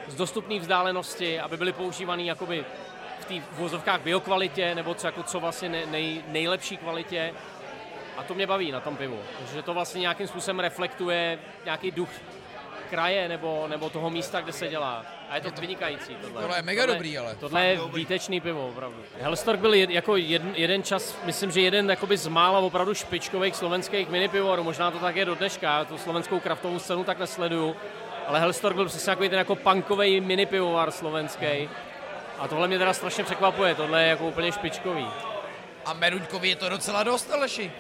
z 0.08 0.16
dostupné 0.16 0.60
vzdálenosti, 0.60 1.40
aby 1.40 1.58
byly 1.58 1.74
používané 1.74 2.24
jakoby 2.24 2.66
v 3.20 3.26
té 3.26 3.34
vozovkách 3.52 4.02
biokvalitě, 4.02 4.76
nebo 4.76 4.94
co, 4.94 5.08
jako 5.08 5.24
co 5.24 5.40
vlastně 5.40 5.70
nej, 5.70 6.24
nejlepší 6.28 6.78
kvalitě. 6.78 7.34
A 8.18 8.24
to 8.24 8.34
mě 8.34 8.48
baví 8.48 8.72
na 8.72 8.80
tom 8.80 8.98
pivu, 8.98 9.20
že 9.54 9.62
to 9.62 9.74
vlastně 9.74 10.02
nějakým 10.02 10.28
způsobem 10.28 10.60
reflektuje 10.60 11.40
nějaký 11.66 11.92
duch 11.92 12.10
kraje 12.90 13.30
nebo, 13.30 13.66
nebo 13.68 13.90
toho 13.90 14.10
místa, 14.10 14.42
kde 14.42 14.54
se 14.54 14.68
dělá. 14.68 15.06
A 15.30 15.36
je 15.36 15.41
to, 15.41 15.48
je 15.48 15.52
to 15.52 15.62
vynikající. 15.62 16.16
Tohle. 16.16 16.41
tohle 16.41 16.58
je 16.58 16.62
mega 16.62 16.82
tohle, 16.84 16.95
dobrý, 16.95 17.18
ale. 17.18 17.36
Tohle 17.36 17.66
je 17.66 17.80
výtečný 17.94 18.41
pivo, 18.41 18.68
opravdu. 18.68 18.98
Hellstork 19.22 19.60
byl 19.60 19.74
jed, 19.74 19.90
jako 19.90 20.16
jeden, 20.16 20.54
jeden 20.56 20.84
čas, 20.84 21.16
myslím, 21.24 21.52
že 21.52 21.62
jeden 21.62 21.90
jakoby 21.90 22.18
z 22.18 22.28
mála 22.28 22.60
opravdu 22.60 22.94
špičkových 22.94 23.56
slovenských 23.56 24.10
mini 24.10 24.28
pivovarů. 24.28 24.64
Možná 24.64 24.91
to 24.91 24.99
tak 24.99 25.16
je 25.16 25.26
do 25.26 25.36
dneška, 25.36 25.86
tu 25.86 25.98
slovenskou 25.98 26.40
kraftovou 26.40 26.80
scénu 26.80 27.04
tak 27.04 27.20
nesleduju. 27.20 27.76
Ale 28.28 28.40
Hellstork 28.40 28.76
byl 28.76 28.86
přesně 28.86 29.10
jako 29.10 29.24
ten 29.24 29.34
jako 29.34 29.56
punkový 29.56 30.22
mini 30.22 30.45
pivovar 30.45 30.91
slovenský. 30.91 31.70
A 32.39 32.47
tohle 32.47 32.68
mě 32.68 32.78
teda 32.78 32.94
strašně 32.94 33.23
překvapuje, 33.23 33.76
tohle 33.76 34.04
je 34.04 34.10
jako 34.10 34.28
úplně 34.28 34.52
špičkový. 34.52 35.07
A 35.86 35.94
Meruňkovi 35.94 36.49
je 36.49 36.56
to 36.56 36.70
docela 36.70 37.04
dost, 37.04 37.31
Aleši. 37.31 37.72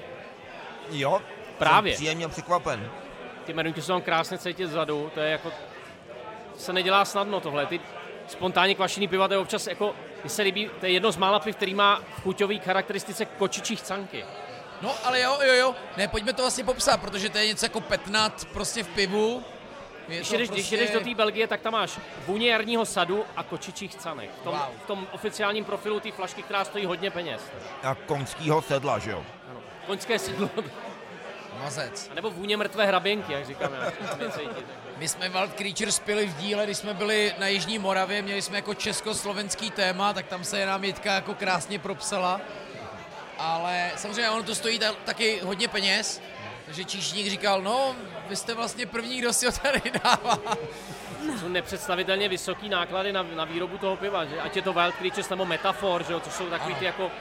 Jo, 0.91 1.21
Právě. 1.57 1.91
Jsem 1.93 1.97
příjemně 1.97 2.27
překvapen. 2.27 2.91
Ty 3.45 3.53
meruňky 3.53 3.81
jsou 3.81 3.87
tam 3.93 4.01
krásně 4.01 4.37
cítit 4.37 4.67
zadu, 4.67 5.11
to 5.13 5.19
je 5.19 5.31
jako 5.31 5.51
se 6.57 6.73
nedělá 6.73 7.05
snadno 7.05 7.39
tohle. 7.39 7.65
Ty 7.65 7.79
spontánně 8.27 8.75
kvašený 8.75 9.07
piva, 9.07 9.27
to 9.27 9.33
je 9.33 9.37
občas 9.37 9.67
jako, 9.67 9.95
mi 10.23 10.29
se 10.29 10.41
líbí, 10.41 10.69
to 10.79 10.85
je 10.85 10.91
jedno 10.91 11.11
z 11.11 11.17
mála 11.17 11.39
piv, 11.39 11.55
který 11.55 11.73
má 11.73 12.01
v 12.17 12.21
chuťový 12.21 12.59
charakteristice 12.59 13.25
kočičí 13.25 13.75
chcanky. 13.75 14.25
No, 14.81 14.95
ale 15.03 15.21
jo, 15.21 15.37
jo, 15.45 15.53
jo, 15.53 15.75
ne, 15.97 16.07
pojďme 16.07 16.33
to 16.33 16.41
vlastně 16.43 16.63
popsat, 16.63 17.01
protože 17.01 17.29
to 17.29 17.37
je 17.37 17.47
něco 17.47 17.65
jako 17.65 17.81
petnat 17.81 18.45
prostě 18.53 18.83
v 18.83 18.87
pivu. 18.87 19.43
Je 20.07 20.15
když, 20.15 20.29
jdeš, 20.29 20.47
prostě... 20.47 20.53
když 20.53 20.71
jdeš 20.71 20.91
do 20.91 20.99
té 20.99 21.15
Belgie, 21.15 21.47
tak 21.47 21.61
tam 21.61 21.73
máš 21.73 21.99
vůně 22.27 22.51
jarního 22.51 22.85
sadu 22.85 23.23
a 23.35 23.43
kočičích 23.43 23.95
canek. 23.95 24.29
V 24.41 24.43
tom, 24.43 24.53
wow. 24.53 24.77
v 24.83 24.87
tom 24.87 25.07
oficiálním 25.11 25.65
profilu 25.65 25.99
té 25.99 26.11
flašky, 26.11 26.43
která 26.43 26.65
stojí 26.65 26.85
hodně 26.85 27.11
peněz. 27.11 27.41
A 27.83 27.95
koňského 27.95 28.61
sedla, 28.61 28.99
že 28.99 29.11
jo? 29.11 29.23
Ano. 29.49 29.59
Koňské 29.85 30.19
sedlo. 30.19 30.49
Mazec. 31.63 32.09
A 32.11 32.13
nebo 32.13 32.29
vůně 32.29 32.57
mrtvé 32.57 32.85
hraběnky, 32.85 33.33
jak 33.33 33.45
říkáme. 33.45 33.77
My 34.97 35.07
jsme 35.07 35.29
Wild 35.29 35.53
Creatures 35.53 35.99
pili 35.99 36.25
v 36.25 36.37
díle, 36.37 36.65
když 36.65 36.77
jsme 36.77 36.93
byli 36.93 37.33
na 37.37 37.47
Jižní 37.47 37.79
Moravě, 37.79 38.21
měli 38.21 38.41
jsme 38.41 38.57
jako 38.57 38.73
československý 38.73 39.71
téma, 39.71 40.13
tak 40.13 40.27
tam 40.27 40.43
se 40.43 40.65
nám 40.65 40.83
Jitka 40.83 41.13
jako 41.13 41.33
krásně 41.33 41.79
propsala. 41.79 42.41
Ale 43.37 43.91
samozřejmě 43.95 44.29
ono 44.29 44.43
to 44.43 44.55
stojí 44.55 44.79
ta, 44.79 44.93
taky 44.93 45.39
hodně 45.43 45.67
peněz, 45.67 46.21
takže 46.65 46.85
číšník 46.85 47.27
říkal, 47.27 47.61
no, 47.61 47.95
vy 48.29 48.35
jste 48.35 48.53
vlastně 48.53 48.85
první, 48.85 49.19
kdo 49.19 49.33
si 49.33 49.45
ho 49.45 49.51
tady 49.51 49.81
dává. 50.03 50.39
Jsou 51.39 51.47
nepředstavitelně 51.47 52.29
vysoký 52.29 52.69
náklady 52.69 53.13
na, 53.13 53.23
na 53.23 53.45
výrobu 53.45 53.77
toho 53.77 53.95
piva, 53.95 54.25
že? 54.25 54.41
ať 54.41 54.55
je 54.55 54.61
to 54.61 54.73
Wild 54.73 54.95
Creatures 54.95 55.29
nebo 55.29 55.45
Metafor, 55.45 56.03
že 56.03 56.19
což 56.19 56.33
jsou 56.33 56.49
takový 56.49 56.75
ty 56.75 56.85
jako 56.85 57.11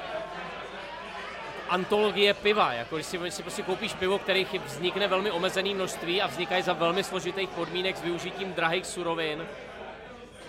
antologie 1.68 2.34
piva. 2.34 2.72
Jako 2.72 2.96
když 2.96 3.06
si, 3.06 3.30
si 3.30 3.42
prostě 3.42 3.62
koupíš 3.62 3.94
pivo, 3.94 4.18
kterých 4.18 4.60
vznikne 4.66 5.08
velmi 5.08 5.30
omezený 5.30 5.74
množství 5.74 6.22
a 6.22 6.26
vznikají 6.26 6.62
za 6.62 6.72
velmi 6.72 7.04
složitých 7.04 7.48
podmínek 7.48 7.96
s 7.96 8.02
využitím 8.02 8.52
drahých 8.52 8.86
surovin, 8.86 9.46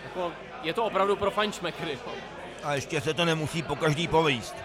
jako 0.04 0.32
je 0.64 0.74
to 0.74 0.84
opravdu 0.84 1.16
pro 1.16 1.32
fančmekry. 1.32 2.00
A 2.64 2.74
ještě 2.74 3.02
se 3.02 3.14
to 3.14 3.26
nemusí 3.26 3.64
po 3.64 3.76
každý 3.76 4.08
povíst. 4.08 4.56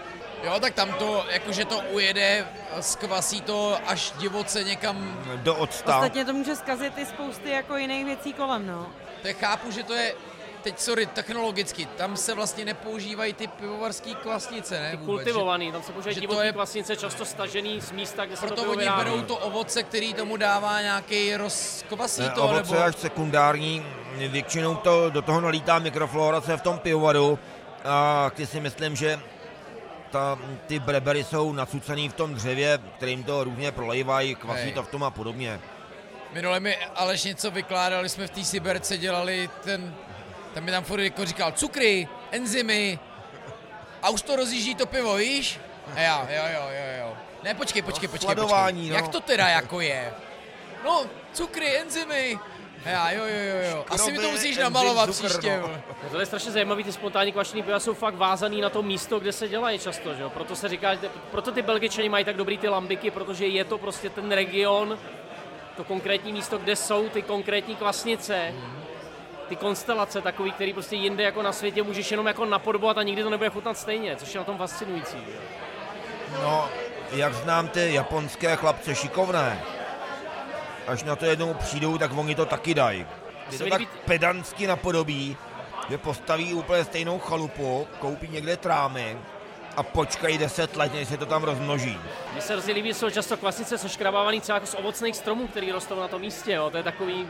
Jo, 0.43 0.59
tak 0.59 0.73
tam 0.73 0.93
to, 0.93 1.25
jakože 1.29 1.65
to 1.65 1.79
ujede, 1.79 2.47
skvasí 2.81 3.41
to 3.41 3.77
až 3.87 4.13
divoce 4.17 4.63
někam, 4.63 5.23
Do 5.43 5.55
odsta. 5.55 5.95
Ostatně 5.97 6.25
to 6.25 6.33
může 6.33 6.55
zkazit 6.55 6.97
i 6.97 7.05
spousty 7.05 7.49
jako 7.49 7.77
jiných 7.77 8.05
věcí 8.05 8.33
kolem, 8.33 8.67
no. 8.67 8.87
to 9.21 9.27
je, 9.27 9.33
chápu, 9.33 9.71
že 9.71 9.83
to 9.83 9.93
je, 9.93 10.15
teď 10.63 10.79
sorry, 10.79 11.05
technologicky, 11.05 11.85
tam 11.85 12.17
se 12.17 12.33
vlastně 12.33 12.65
nepoužívají 12.65 13.33
ty 13.33 13.47
pivovarské 13.47 14.13
kvasnice, 14.15 14.79
ne? 14.79 14.89
Vůbec, 14.95 15.05
Kultivovaný, 15.05 15.71
tam 15.71 15.83
se 15.83 15.91
používají 15.91 16.15
že 16.15 16.21
to 16.21 16.27
divoký 16.27 16.45
je- 16.47 16.53
kvasnice, 16.53 16.95
často 16.95 17.25
stažený 17.25 17.81
z 17.81 17.91
místa, 17.91 18.25
kde 18.25 18.35
Že, 18.35 18.39
se 18.41 18.41
to 18.41 18.47
proto 18.47 18.61
pivo 18.61 18.71
oni 18.73 18.79
vyrábí. 18.83 19.03
berou 19.03 19.21
to 19.21 19.37
ovoce, 19.37 19.83
který 19.83 20.13
tomu 20.13 20.37
dává 20.37 20.81
nějaký 20.81 21.35
rozkvasí 21.35 22.21
Eh, 22.25 22.29
to, 22.29 22.43
Ovoce 22.43 22.71
nebo... 22.73 22.83
až 22.83 22.95
sekundární, 22.95 23.85
většinou 24.27 24.75
to, 24.75 25.09
do 25.09 25.21
toho 25.21 25.41
nalítá 25.41 25.79
mikroflorace 25.79 26.57
v 26.57 26.61
tom 26.61 26.79
pivovaru 26.79 27.39
a 27.85 28.29
ty 28.35 28.47
si 28.47 28.59
myslím, 28.59 28.95
že 28.95 29.19
ta, 30.11 30.39
ty 30.67 30.79
brebery 30.79 31.23
jsou 31.23 31.53
nacucený 31.53 32.09
v 32.09 32.13
tom 32.13 32.33
dřevě, 32.33 32.79
kterým 32.97 33.23
to 33.23 33.43
různě 33.43 33.71
prolejvají, 33.71 34.35
kvasí 34.35 34.61
Hej. 34.61 34.73
to 34.73 34.83
v 34.83 34.87
tom 34.87 35.03
a 35.03 35.09
podobně. 35.11 35.59
Minule 36.33 36.59
mi 36.59 36.77
Aleš 36.95 37.23
něco 37.23 37.51
vykládali, 37.51 38.09
jsme 38.09 38.27
v 38.27 38.29
té 38.29 38.43
Siberce 38.43 38.97
dělali 38.97 39.49
ten, 39.63 39.95
tam 40.53 40.63
mi 40.63 40.71
tam 40.71 40.83
furt 40.83 41.01
jako 41.01 41.25
říkal 41.25 41.51
cukry, 41.51 42.07
enzymy 42.31 42.99
a 44.01 44.09
už 44.09 44.21
to 44.21 44.35
rozjíždí 44.35 44.75
to 44.75 44.85
pivo, 44.85 45.15
víš? 45.15 45.59
A 45.95 45.99
já, 45.99 46.27
jo, 46.29 46.43
jo, 46.53 46.67
jo, 46.69 46.99
jo. 46.99 47.17
Ne, 47.43 47.55
počkej, 47.55 47.81
počkej, 47.81 48.09
počkej, 48.09 48.25
sledování, 48.25 48.81
počkej. 48.81 48.89
no. 48.89 48.95
Jak 48.95 49.07
to 49.07 49.19
teda 49.19 49.47
jako 49.47 49.81
je? 49.81 50.13
No, 50.85 51.05
cukry, 51.33 51.77
enzymy. 51.77 52.39
A 52.85 52.89
já, 52.89 53.11
jo, 53.11 53.23
jo, 53.25 53.43
jo, 53.43 53.69
jo. 53.71 53.85
Asi 53.89 54.11
mi 54.11 54.17
to 54.17 54.31
musíš 54.31 54.49
enzym, 54.49 54.63
namalovat 54.63 55.15
cukr, 55.15 55.29
příště. 55.29 55.59
no. 55.61 56.09
To 56.11 56.19
je 56.19 56.25
strašně 56.25 56.51
zajímavý, 56.51 56.83
ty 56.83 56.91
spontánní 56.91 57.31
kvašený 57.31 57.63
piva 57.63 57.79
jsou 57.79 57.93
fakt 57.93 58.15
vázaný 58.15 58.61
na 58.61 58.69
to 58.69 58.83
místo, 58.83 59.19
kde 59.19 59.31
se 59.31 59.47
dělají 59.47 59.79
často, 59.79 60.13
že 60.13 60.21
jo? 60.21 60.29
Proto 60.29 60.55
se 60.55 60.69
říká, 60.69 60.97
proto 61.31 61.51
ty 61.51 61.61
Belgičani 61.61 62.09
mají 62.09 62.25
tak 62.25 62.35
dobrý 62.35 62.57
ty 62.57 62.67
lambiky, 62.67 63.11
protože 63.11 63.47
je 63.47 63.65
to 63.65 63.77
prostě 63.77 64.09
ten 64.09 64.31
region, 64.31 64.99
to 65.77 65.83
konkrétní 65.83 66.33
místo, 66.33 66.57
kde 66.57 66.75
jsou 66.75 67.09
ty 67.09 67.21
konkrétní 67.21 67.75
kvasnice, 67.75 68.53
ty 69.49 69.55
konstelace 69.55 70.21
takový, 70.21 70.51
který 70.51 70.73
prostě 70.73 70.95
jinde 70.95 71.23
jako 71.23 71.41
na 71.41 71.51
světě 71.51 71.83
můžeš 71.83 72.11
jenom 72.11 72.27
jako 72.27 72.45
napodobovat 72.45 72.97
a 72.97 73.03
nikdy 73.03 73.23
to 73.23 73.29
nebude 73.29 73.49
chutnat 73.49 73.77
stejně, 73.77 74.15
což 74.15 74.33
je 74.33 74.37
na 74.39 74.43
tom 74.45 74.57
fascinující. 74.57 75.17
že? 75.17 75.33
No, 76.43 76.69
jak 77.11 77.33
znám 77.33 77.67
ty 77.67 77.93
japonské 77.93 78.55
chlapce 78.55 78.95
šikovné, 78.95 79.61
až 80.87 81.03
na 81.03 81.15
to 81.15 81.25
jednou 81.25 81.53
přijdou, 81.53 81.97
tak 81.97 82.11
oni 82.17 82.35
to 82.35 82.45
taky 82.45 82.73
dají. 82.73 83.05
Se 83.49 83.63
to 83.63 83.69
tak 83.69 83.79
líbí- 83.81 83.87
pedantsky 84.05 84.67
napodobí, 84.67 85.37
že 85.89 85.97
postaví 85.97 86.53
úplně 86.53 86.85
stejnou 86.85 87.19
chalupu, 87.19 87.87
koupí 87.99 88.27
někde 88.27 88.57
trámy 88.57 89.17
a 89.77 89.83
počkají 89.83 90.37
10 90.37 90.75
let, 90.75 90.93
než 90.93 91.07
se 91.07 91.17
to 91.17 91.25
tam 91.25 91.43
rozmnoží. 91.43 91.99
Mně 92.33 92.41
se 92.41 92.53
hrozně 92.53 92.73
líbí, 92.73 92.93
jsou 92.93 93.09
často 93.09 93.37
kvasnice 93.37 93.77
soškrabávaný 93.77 94.41
třeba 94.41 94.55
jako 94.55 94.67
z 94.67 94.75
ovocných 94.75 95.15
stromů, 95.15 95.47
který 95.47 95.71
rostou 95.71 95.99
na 95.99 96.07
tom 96.07 96.21
místě, 96.21 96.51
jo? 96.53 96.69
to 96.69 96.77
je 96.77 96.83
takový, 96.83 97.27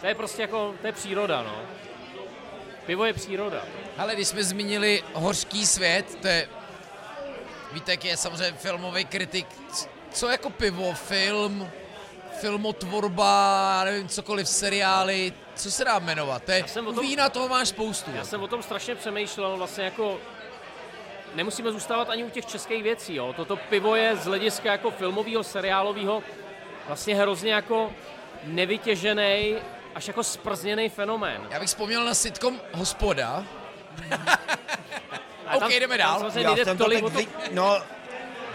to 0.00 0.06
je 0.06 0.14
prostě 0.14 0.42
jako, 0.42 0.74
to 0.80 0.86
je 0.86 0.92
příroda, 0.92 1.42
no. 1.42 1.56
Pivo 2.86 3.04
je 3.04 3.12
příroda. 3.12 3.62
Ale 3.98 4.14
když 4.14 4.28
jsme 4.28 4.44
zmínili 4.44 5.02
Hořký 5.14 5.66
svět, 5.66 6.18
to 6.22 6.28
je, 6.28 6.48
Vítek 7.72 8.04
je 8.04 8.16
samozřejmě 8.16 8.58
filmový 8.58 9.04
kritik. 9.04 9.46
Co 10.10 10.28
jako 10.28 10.50
pivo, 10.50 10.92
film, 10.92 11.70
filmotvorba, 12.40 13.74
já 13.78 13.84
nevím, 13.84 14.08
cokoliv, 14.08 14.48
seriály, 14.48 15.32
co 15.54 15.70
se 15.70 15.84
dá 15.84 15.98
jmenovat? 15.98 16.42
To 16.44 16.52
je, 16.52 16.64
jsem 16.68 16.86
o 16.86 16.90
u 16.90 16.92
tom- 16.92 17.06
vína 17.06 17.28
toho 17.28 17.48
máš 17.48 17.68
spoustu. 17.68 18.10
Já 18.14 18.24
jsem 18.24 18.42
o 18.42 18.48
tom 18.48 18.62
strašně 18.62 18.94
přemýšlel, 18.94 19.56
vlastně 19.56 19.84
jako 19.84 20.18
nemusíme 21.34 21.72
zůstávat 21.72 22.10
ani 22.10 22.24
u 22.24 22.30
těch 22.30 22.46
českých 22.46 22.82
věcí, 22.82 23.14
jo. 23.14 23.32
Toto 23.36 23.56
pivo 23.56 23.94
je 23.96 24.16
z 24.16 24.24
hlediska 24.24 24.72
jako 24.72 24.90
filmového, 24.90 25.44
seriálového 25.44 26.22
vlastně 26.86 27.14
hrozně 27.14 27.52
jako 27.52 27.92
nevytěžený, 28.48 29.54
až 29.94 30.08
jako 30.08 30.24
sprzněný 30.24 30.88
fenomén. 30.88 31.40
Já 31.50 31.60
bych 31.60 31.68
vzpomněl 31.68 32.04
na 32.04 32.14
sitcom 32.14 32.60
Hospoda. 32.72 33.44
A 35.46 35.56
OK, 35.56 35.68
jdeme 35.70 35.98
dál. 35.98 36.18
samozřejmě 36.18 36.60
Já 36.60 36.64
jsem 36.64 36.78
to 36.78 36.84
tolik 36.84 37.04
teď, 37.04 37.12
to, 37.12 37.18
vid- 37.18 37.48
no, 37.52 37.78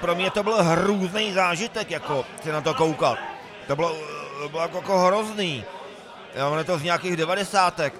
pro 0.01 0.15
mě 0.15 0.31
to 0.31 0.43
byl 0.43 0.63
hrůzný 0.63 1.33
zážitek, 1.33 1.91
jako 1.91 2.25
se 2.43 2.51
na 2.51 2.61
to 2.61 2.73
koukat. 2.73 3.19
To 3.67 3.75
bylo, 3.75 3.95
to 4.41 4.49
bylo 4.49 4.61
jako, 4.61 4.77
jako 4.77 4.97
hrozný. 4.99 5.65
Ono 6.47 6.57
je 6.57 6.63
to 6.63 6.77
z 6.77 6.83
nějakých 6.83 7.17
devadesátek. 7.17 7.93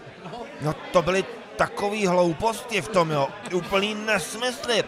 No 0.62 0.74
to 0.92 1.02
byly 1.02 1.26
takový 1.56 2.08
hlouposti 2.08 2.82
v 2.82 2.88
tom, 2.88 3.12
jo. 3.12 3.28
Úplný 3.54 3.96
nesmysly. 3.96 4.84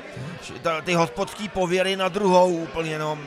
Ty 0.84 0.93
hospodský 0.93 1.50
pověry 1.50 1.95
na 1.95 2.08
druhou 2.09 2.50
úplně, 2.53 3.00
no. 3.00 3.17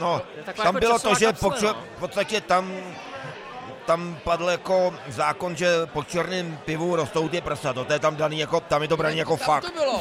No, 0.00 0.22
tam 0.44 0.54
jako 0.66 0.72
bylo 0.72 0.98
to, 0.98 1.14
že 1.14 1.26
kapsle, 1.26 1.50
no. 1.62 1.74
v 1.96 2.00
podstatě 2.00 2.40
tam 2.40 2.72
tam 3.86 4.18
padl 4.24 4.48
jako 4.50 4.94
zákon, 5.08 5.56
že 5.56 5.68
po 5.86 6.04
černém 6.04 6.58
pivu 6.64 6.96
rostou 6.96 7.28
ty 7.28 7.40
prsa, 7.40 7.72
to 7.72 7.86
je 7.92 7.98
tam 7.98 8.16
daný 8.16 8.38
jako, 8.38 8.60
tam 8.60 8.82
je 8.82 8.88
to 8.88 8.96
braný 8.96 9.18
jako 9.18 9.36
Tam 9.36 9.46
fakt. 9.46 9.64
to 9.64 9.72
bylo. 9.72 10.00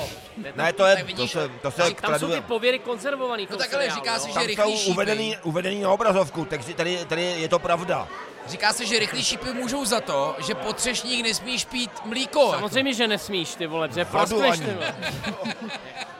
Ne, 0.55 0.73
to 0.73 0.85
je, 0.85 1.05
to 1.15 1.27
se, 1.27 1.49
to 1.61 1.71
se 1.71 1.77
tam, 1.77 1.93
tam 1.93 1.93
jsou 1.93 1.95
ty 1.95 2.01
traduje. 2.01 2.41
pověry 2.41 2.79
konzervovaný 2.79 3.47
No 3.51 3.57
tak 3.57 3.73
ale 3.73 3.89
říká 3.89 4.13
jo. 4.13 4.19
se, 4.19 4.31
že 4.31 4.47
rychlý 4.47 4.71
jsou 4.71 4.77
šípy. 4.77 4.91
uvedený, 4.91 5.37
uvedený 5.43 5.81
na 5.81 5.91
obrazovku, 5.91 6.45
takže 6.45 6.73
tady, 6.73 7.05
tady 7.05 7.21
je 7.23 7.49
to 7.49 7.59
pravda. 7.59 8.07
Říká 8.47 8.73
se, 8.73 8.85
že 8.85 8.99
rychlý 8.99 9.23
šípy 9.23 9.53
můžou 9.53 9.85
za 9.85 10.01
to, 10.01 10.35
že 10.47 10.55
potřešník 10.55 11.23
nesmíš 11.23 11.65
pít 11.65 11.91
mlíko. 12.05 12.51
Samozřejmě, 12.51 12.93
že 12.93 13.07
nesmíš, 13.07 13.55
ty 13.55 13.67
vole, 13.67 13.89
že 13.95 14.05
ty 14.05 14.11
vole. 14.33 14.57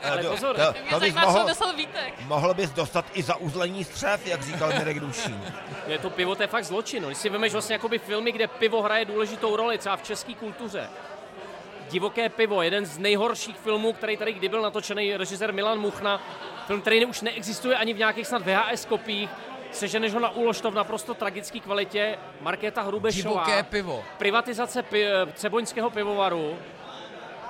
Ale 0.04 0.24
to, 0.24 0.30
pozor. 0.32 0.56
to, 0.56 0.74
to 0.90 1.00
bys 1.00 1.16
mohl, 1.16 1.40
odnesl 1.40 1.74
Vítek. 1.74 2.14
mohl 2.26 2.54
bys 2.54 2.70
dostat 2.72 3.06
i 3.14 3.24
za 3.24 3.36
uzlení 3.36 3.84
střev, 3.84 4.28
jak 4.28 4.42
říkal 4.44 4.70
Mirek 4.78 5.00
Dušín. 5.00 5.44
Je 5.88 5.98
to 6.00 6.10
pivo, 6.10 6.36
to 6.36 6.44
je 6.44 6.48
fakt 6.48 6.64
zločin. 6.66 7.04
no. 7.04 7.10
Když 7.10 7.18
si 7.18 7.30
vemeš 7.30 7.54
vlastně 7.54 7.74
jakoby 7.74 8.00
filmy, 8.00 8.32
kde 8.32 8.48
pivo 8.48 8.82
hraje 8.82 9.06
důležitou 9.06 9.56
roli, 9.56 9.78
třeba 9.78 9.98
v 9.98 10.04
české 10.04 10.34
kultuře. 10.34 10.90
Divoké 11.90 12.30
pivo, 12.30 12.62
jeden 12.62 12.86
z 12.86 12.98
nejhorších 12.98 13.58
filmů, 13.58 13.94
který 13.94 14.18
tady 14.18 14.34
kdy 14.34 14.50
byl 14.50 14.62
natočený 14.62 15.18
režisér 15.18 15.54
Milan 15.54 15.80
Muchna. 15.80 16.22
Film, 16.68 16.82
který 16.82 17.06
už 17.06 17.22
neexistuje 17.22 17.76
ani 17.78 17.94
v 17.94 17.98
nějakých 17.98 18.28
snad 18.28 18.42
VHS 18.46 18.86
kopiích. 18.86 19.30
Seženeš 19.72 20.14
ho 20.14 20.20
na 20.20 20.30
úlož, 20.30 20.62
v 20.62 20.74
naprosto 20.74 21.14
tragické 21.14 21.60
kvalitě. 21.60 22.18
Markéta 22.42 22.82
Hrubešová. 22.82 23.32
Divoké 23.46 23.64
pivo. 23.64 24.04
Privatizace 24.18 24.84
pi- 24.84 25.08
Třeboňského 25.34 25.90
pivovaru. 25.90 26.58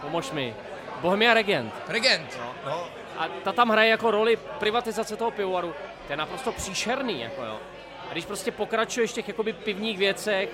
Pomož 0.01 0.31
mi. 0.31 0.55
Bohemia 1.01 1.33
Regent. 1.33 1.73
Regent. 1.87 2.39
No, 2.65 2.87
A 3.17 3.27
ta 3.43 3.51
tam 3.51 3.69
hraje 3.69 3.89
jako 3.89 4.11
roli 4.11 4.37
privatizace 4.59 5.15
toho 5.15 5.31
pivovaru. 5.31 5.73
To 6.07 6.13
je 6.13 6.17
naprosto 6.17 6.51
příšerný, 6.51 7.21
jako 7.21 7.43
jo. 7.43 7.59
A 8.09 8.11
když 8.11 8.25
prostě 8.25 8.51
pokračuješ 8.51 9.11
v 9.11 9.13
těch 9.13 9.27
jakoby 9.27 9.53
pivních 9.53 9.97
věcech, 9.97 10.49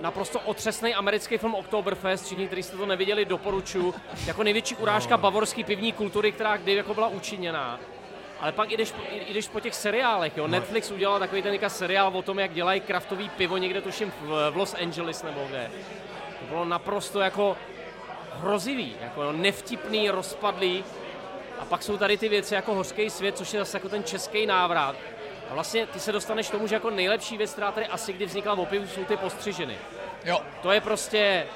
naprosto 0.00 0.40
otřesný 0.40 0.94
americký 0.94 1.38
film 1.38 1.54
Oktoberfest, 1.54 2.24
všichni, 2.24 2.46
kteří 2.46 2.62
jste 2.62 2.76
to 2.76 2.86
neviděli, 2.86 3.24
doporučuji, 3.24 3.94
jako 4.26 4.42
největší 4.42 4.76
urážka 4.76 5.16
bavorské 5.16 5.64
pivní 5.64 5.92
kultury, 5.92 6.32
která 6.32 6.56
kdy 6.56 6.74
jako 6.74 6.94
byla 6.94 7.08
učiněná. 7.08 7.80
Ale 8.40 8.52
pak 8.52 8.70
jdeš, 8.70 8.94
i 9.10 9.34
jdeš 9.34 9.48
po 9.48 9.60
těch 9.60 9.74
seriálech, 9.74 10.36
jo. 10.36 10.46
Netflix 10.46 10.90
udělal 10.90 11.18
takový 11.18 11.42
ten 11.42 11.58
seriál 11.68 12.16
o 12.16 12.22
tom, 12.22 12.38
jak 12.38 12.54
dělají 12.54 12.80
kraftový 12.80 13.28
pivo 13.28 13.56
někde, 13.56 13.80
tuším, 13.80 14.10
v, 14.20 14.50
v 14.50 14.56
Los 14.56 14.74
Angeles 14.74 15.22
nebo 15.22 15.44
kde. 15.48 15.70
To 16.40 16.46
bylo 16.48 16.64
naprosto 16.64 17.20
jako 17.20 17.56
hrozivý, 18.34 18.96
jako 19.00 19.32
nevtipný, 19.32 20.10
rozpadlý. 20.10 20.84
A 21.58 21.64
pak 21.64 21.82
jsou 21.82 21.96
tady 21.96 22.18
ty 22.18 22.28
věci 22.28 22.54
jako 22.54 22.74
Hořký 22.74 23.10
svět, 23.10 23.36
což 23.36 23.54
je 23.54 23.60
zase 23.60 23.76
jako 23.76 23.88
ten 23.88 24.04
český 24.04 24.46
návrat. 24.46 24.96
A 25.50 25.54
vlastně 25.54 25.86
ty 25.86 26.00
se 26.00 26.12
dostaneš 26.12 26.48
k 26.48 26.50
tomu, 26.50 26.66
že 26.66 26.74
jako 26.74 26.90
nejlepší 26.90 27.36
věc, 27.36 27.52
která 27.52 27.72
tady 27.72 27.86
asi 27.86 28.12
kdy 28.12 28.26
vznikla 28.26 28.54
v 28.54 28.60
opivu, 28.60 28.86
jsou 28.86 29.04
ty 29.04 29.16
postřižiny. 29.16 29.78
Jo. 30.24 30.40
To 30.62 30.72
je 30.72 30.80
prostě, 30.80 31.46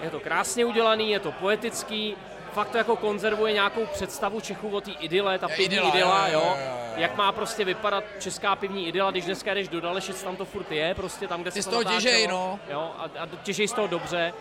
je 0.00 0.10
to 0.10 0.20
krásně 0.20 0.64
udělaný, 0.64 1.10
je 1.10 1.20
to 1.20 1.32
poetický, 1.32 2.16
fakt 2.52 2.68
to 2.70 2.78
jako 2.78 2.96
konzervuje 2.96 3.52
nějakou 3.52 3.86
představu 3.86 4.40
Čechů 4.40 4.76
o 4.76 4.80
té 4.80 4.90
idyle, 4.90 5.38
ta 5.38 5.48
Je 5.50 5.56
pivní 5.56 5.76
idyla, 5.76 5.88
idyla, 5.88 6.28
jo, 6.28 6.40
jo, 6.40 6.56
jo, 6.58 6.66
jo, 6.66 6.92
jak 6.96 7.16
má 7.16 7.32
prostě 7.32 7.64
vypadat 7.64 8.04
česká 8.20 8.56
pivní 8.56 8.88
idyla, 8.88 9.10
když 9.10 9.24
dneska 9.24 9.54
jdeš 9.54 9.68
do 9.68 9.80
Dalešic, 9.80 10.22
tam 10.22 10.36
to 10.36 10.44
furt 10.44 10.72
je, 10.72 10.94
prostě 10.94 11.28
tam, 11.28 11.42
kde 11.42 11.50
Ty 11.50 11.62
se 11.62 11.62
z 11.62 11.66
to 11.66 11.70
toho 11.70 11.84
těžej, 11.84 12.26
no. 12.26 12.60
Jo, 12.70 12.90
a, 12.98 13.02
a 13.22 13.26
těžej 13.42 13.68
z 13.68 13.72
toho 13.72 13.86
dobře. 13.86 14.32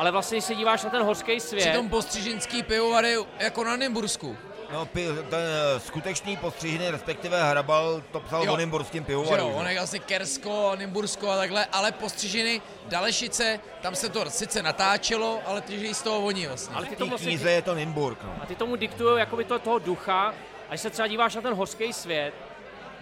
Ale 0.00 0.10
vlastně, 0.10 0.36
když 0.36 0.44
se 0.44 0.54
díváš 0.54 0.84
na 0.84 0.90
ten 0.90 1.02
hořký 1.02 1.40
svět, 1.40 1.60
Přitom 1.68 1.88
postřižinský 1.88 2.62
pivovar 2.62 3.04
je 3.04 3.18
jako 3.38 3.64
na 3.64 3.76
Nymbursku. 3.76 4.36
no 4.72 4.86
pi, 4.86 5.06
ten 5.30 5.40
eh, 5.76 5.80
skutečný 5.80 6.36
postřižený, 6.36 6.90
respektive 6.90 7.42
Hrabal, 7.50 8.02
to 8.12 8.20
psal 8.20 8.44
Jo. 8.44 8.52
o 8.52 8.56
Nymburském 8.56 9.02
Že 9.02 9.06
pivovaru. 9.06 9.42
jo, 9.42 9.48
on 9.56 9.66
je 9.68 9.74
vlastně 9.76 9.98
Kersko, 9.98 10.72
Nymbursko 10.76 11.30
a 11.30 11.36
takhle, 11.36 11.66
ale 11.72 11.92
postřižiny 11.92 12.60
Dalešice, 12.88 13.60
tam 13.82 13.94
se 13.94 14.08
to 14.08 14.30
sice 14.30 14.62
natáčelo, 14.62 15.40
ale 15.46 15.60
těží 15.60 15.94
z 15.94 16.02
toho 16.02 16.20
oni 16.26 16.46
vlastně. 16.46 16.76
ale 16.76 16.86
ty 16.86 16.94
V 16.94 16.98
to 16.98 17.04
té 17.04 17.10
vlastně 17.10 17.28
knize 17.30 17.50
je 17.50 17.62
to 17.62 17.74
Nymburk. 17.74 18.18
No. 18.24 18.34
A 18.42 18.46
ty 18.46 18.56
tomu 18.56 18.76
diktují 18.76 19.18
jakoby 19.18 19.44
to, 19.44 19.58
toho 19.58 19.78
ducha, 19.78 20.34
a 20.68 20.68
když 20.68 20.80
se 20.80 20.90
třeba 20.90 21.08
díváš 21.08 21.34
na 21.34 21.40
ten 21.42 21.54
hořký 21.54 21.92
svět, 21.92 22.34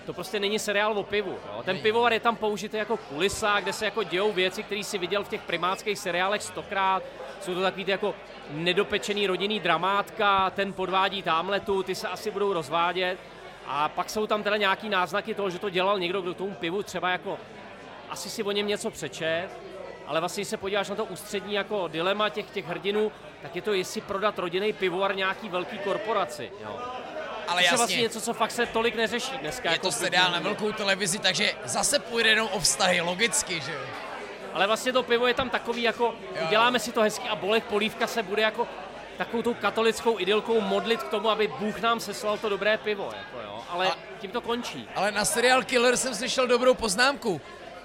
to 0.09 0.13
prostě 0.15 0.41
není 0.41 0.59
seriál 0.59 0.99
o 0.99 1.03
pivu. 1.03 1.31
Jo. 1.31 1.63
Ten 1.65 1.79
pivovar 1.79 2.13
je 2.13 2.21
tam 2.21 2.37
použitý 2.37 2.77
jako 2.77 2.97
kulisa, 2.97 3.61
kde 3.61 3.73
se 3.73 3.85
jako 3.85 4.03
dějou 4.03 4.33
věci, 4.33 4.63
které 4.63 4.85
si 4.85 4.99
viděl 4.99 5.25
v 5.25 5.29
těch 5.29 5.43
primátských 5.43 5.99
seriálech 5.99 6.43
stokrát. 6.43 7.03
Jsou 7.41 7.55
to 7.55 7.61
takový 7.61 7.85
ty 7.85 7.91
jako 7.91 8.15
nedopečený 8.51 9.27
rodinný 9.27 9.61
dramátka, 9.61 10.51
ten 10.51 10.73
podvádí 10.73 11.23
tamletu, 11.23 11.83
ty 11.83 11.95
se 11.95 12.09
asi 12.09 12.31
budou 12.31 12.53
rozvádět. 12.53 13.19
A 13.67 13.89
pak 13.89 14.11
jsou 14.11 14.27
tam 14.27 14.43
teda 14.43 14.57
nějaký 14.57 14.89
náznaky 14.89 15.35
toho, 15.35 15.51
že 15.51 15.59
to 15.59 15.71
dělal 15.71 15.99
někdo, 15.99 16.23
kdo 16.23 16.35
tomu 16.35 16.55
pivu 16.55 16.83
třeba 16.83 17.11
jako 17.11 17.39
asi 18.11 18.31
si 18.31 18.43
o 18.43 18.51
něm 18.51 18.67
něco 18.67 18.91
přečet, 18.91 19.49
ale 20.07 20.21
vlastně, 20.21 20.41
když 20.41 20.49
se 20.49 20.57
podíváš 20.57 20.89
na 20.89 20.97
to 20.97 21.05
ústřední 21.05 21.55
jako 21.55 21.89
dilema 21.89 22.29
těch, 22.29 22.51
těch 22.51 22.67
hrdinů, 22.67 23.13
tak 23.43 23.57
je 23.57 23.63
to, 23.63 23.73
jestli 23.73 24.01
prodat 24.01 24.39
rodinný 24.39 24.73
pivovar 24.73 25.17
nějaký 25.17 25.49
velký 25.49 25.79
korporaci. 25.79 26.53
Jo. 26.63 26.79
Ale 27.49 27.57
To 27.57 27.59
je 27.61 27.65
jasně, 27.65 27.77
vlastně 27.77 28.03
něco, 28.03 28.21
co 28.21 28.35
fakt 28.35 28.51
se 28.51 28.67
tolik 28.67 28.95
neřeší 28.95 29.39
dneska. 29.39 29.69
je 29.69 29.73
jako 29.73 29.87
to 29.87 29.93
seriál 29.93 30.33
na 30.33 30.39
velkou 30.41 30.73
televizi, 30.73 31.19
takže 31.19 31.53
zase 31.65 31.99
půjde 31.99 32.29
jenom 32.31 32.49
o 32.53 32.61
vztahy, 32.61 33.01
logicky, 33.01 33.61
že 33.61 33.73
jo. 33.73 33.81
Ale 34.53 34.67
vlastně 34.67 34.93
to 34.93 35.03
pivo 35.03 35.27
je 35.27 35.35
tam 35.35 35.51
takový 35.51 35.83
jako, 35.83 36.15
uděláme 36.47 36.79
si 36.79 36.93
to 36.93 37.01
hezky 37.03 37.29
a 37.29 37.37
Bolek 37.37 37.65
Polívka 37.65 38.07
se 38.07 38.23
bude 38.23 38.43
jako 38.43 38.69
takovou 39.19 39.43
tou 39.43 39.55
katolickou 39.55 40.19
idylkou 40.19 40.61
modlit 40.61 41.03
k 41.03 41.09
tomu, 41.09 41.31
aby 41.31 41.47
Bůh 41.59 41.81
nám 41.81 42.01
seslal 42.01 42.39
to 42.39 42.49
dobré 42.49 42.79
pivo. 42.79 43.11
Jako 43.17 43.41
jo. 43.47 43.61
Ale 43.71 43.89
A- 43.89 43.97
tím 44.21 44.31
to 44.31 44.41
končí. 44.41 44.89
Ale 44.97 45.13
na 45.13 45.25
serial 45.25 45.63
Killer 45.63 45.97
jsem 45.97 46.15
slyšel 46.15 46.47
dobrou 46.47 46.75
poznámku, 46.75 47.41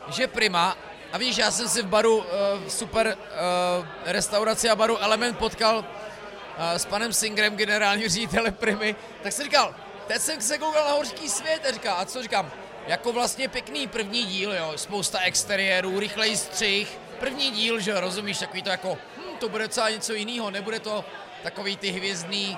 že 0.08 0.28
Prima, 0.28 0.78
a 1.14 1.18
víš, 1.18 1.38
já 1.38 1.52
jsem 1.52 1.70
si 1.70 1.82
v 1.82 1.86
baru, 1.88 2.18
uh, 2.18 2.24
super 2.68 3.18
uh, 3.80 3.86
restauraci 4.06 4.70
a 4.70 4.76
baru 4.76 4.98
Element 4.98 5.38
potkal 5.38 5.86
s 6.58 6.86
panem 6.86 7.14
Singrem, 7.14 7.56
generálním 7.58 8.10
ředitelem 8.10 8.54
Primy, 8.54 8.96
tak 9.24 9.32
jsem 9.34 9.44
říkal, 9.46 9.76
teď 10.08 10.22
jsem 10.22 10.42
se 10.42 10.58
koukal 10.58 10.86
na 10.86 10.92
horský 10.92 11.30
svět 11.30 11.66
a 11.66 11.72
říká, 11.72 11.94
a 11.94 12.06
co 12.06 12.22
říkám, 12.24 12.52
jako 12.88 13.14
vlastně 13.14 13.48
pěkný 13.48 13.88
první 13.88 14.24
díl, 14.26 14.54
jo, 14.54 14.74
spousta 14.76 15.20
exteriérů, 15.20 16.00
rychlej 16.00 16.38
střih, 16.38 16.98
první 17.20 17.52
díl, 17.52 17.80
že 17.80 18.00
rozumíš, 18.00 18.38
takový 18.40 18.62
to 18.62 18.70
jako, 18.70 18.98
hm, 19.18 19.38
to 19.40 19.50
bude 19.50 19.64
docela 19.64 19.90
něco 19.90 20.14
jiného, 20.14 20.52
nebude 20.52 20.80
to 20.80 21.06
takový 21.44 21.78
ty 21.78 21.92
hvězdný, 21.92 22.58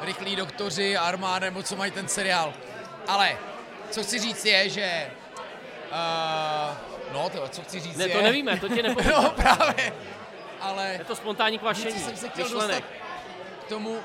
rychlí 0.00 0.36
doktoři, 0.36 0.96
armáda, 0.96 1.44
nebo 1.46 1.62
co 1.62 1.76
mají 1.76 1.90
ten 1.92 2.08
seriál. 2.08 2.54
Ale, 3.08 3.38
co 3.90 4.02
chci 4.02 4.18
říct 4.18 4.44
je, 4.44 4.68
že, 4.68 5.10
uh, 5.90 6.76
no 7.12 7.28
to, 7.30 7.48
co 7.48 7.62
chci 7.62 7.80
říct 7.80 7.96
Ne, 7.96 8.04
je, 8.04 8.10
to 8.14 8.22
nevíme, 8.22 8.60
to 8.60 8.68
tě 8.68 8.82
nepovíme. 8.88 9.12
no 9.22 9.30
právě, 9.30 9.92
ale 10.60 10.88
Je 10.98 11.04
to 11.04 11.16
spontánní 11.16 11.58
kvašení. 11.58 11.98
jsem 11.98 12.16
se 12.16 12.28
chtěl 12.28 12.44
myšlenek. 12.44 12.84
dostat 12.84 13.11
k 13.62 13.68
tomu, 13.68 13.98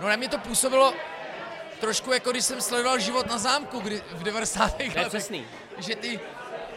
no 0.00 0.08
na 0.08 0.16
mě 0.16 0.28
to 0.28 0.38
působilo 0.38 0.94
trošku 1.80 2.12
jako 2.12 2.30
když 2.30 2.44
jsem 2.44 2.60
sledoval 2.60 2.98
život 2.98 3.26
na 3.26 3.38
zámku 3.38 3.80
kdy, 3.80 4.02
v 4.10 4.22
90. 4.22 4.76
To 4.76 4.82
je 4.82 4.88
letech. 4.88 5.08
přesný. 5.08 5.46
Že 5.78 5.96
ty, 5.96 6.20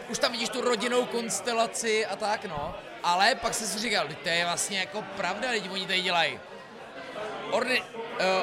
už 0.08 0.18
tam 0.18 0.32
vidíš 0.32 0.48
tu 0.48 0.60
rodinnou 0.60 1.04
konstelaci 1.04 2.06
a 2.06 2.16
tak 2.16 2.44
no. 2.44 2.74
Ale 3.02 3.34
pak 3.34 3.54
jsem 3.54 3.66
si 3.66 3.78
říkal, 3.78 4.04
"Vždyť 4.04 4.18
to 4.18 4.28
je 4.28 4.44
vlastně 4.44 4.78
jako 4.78 5.02
pravda, 5.16 5.50
lidi 5.50 5.68
oni 5.68 5.86
tady 5.86 6.00
dělají. 6.00 6.40
Ordi, 7.50 7.80
uh, 7.80 7.86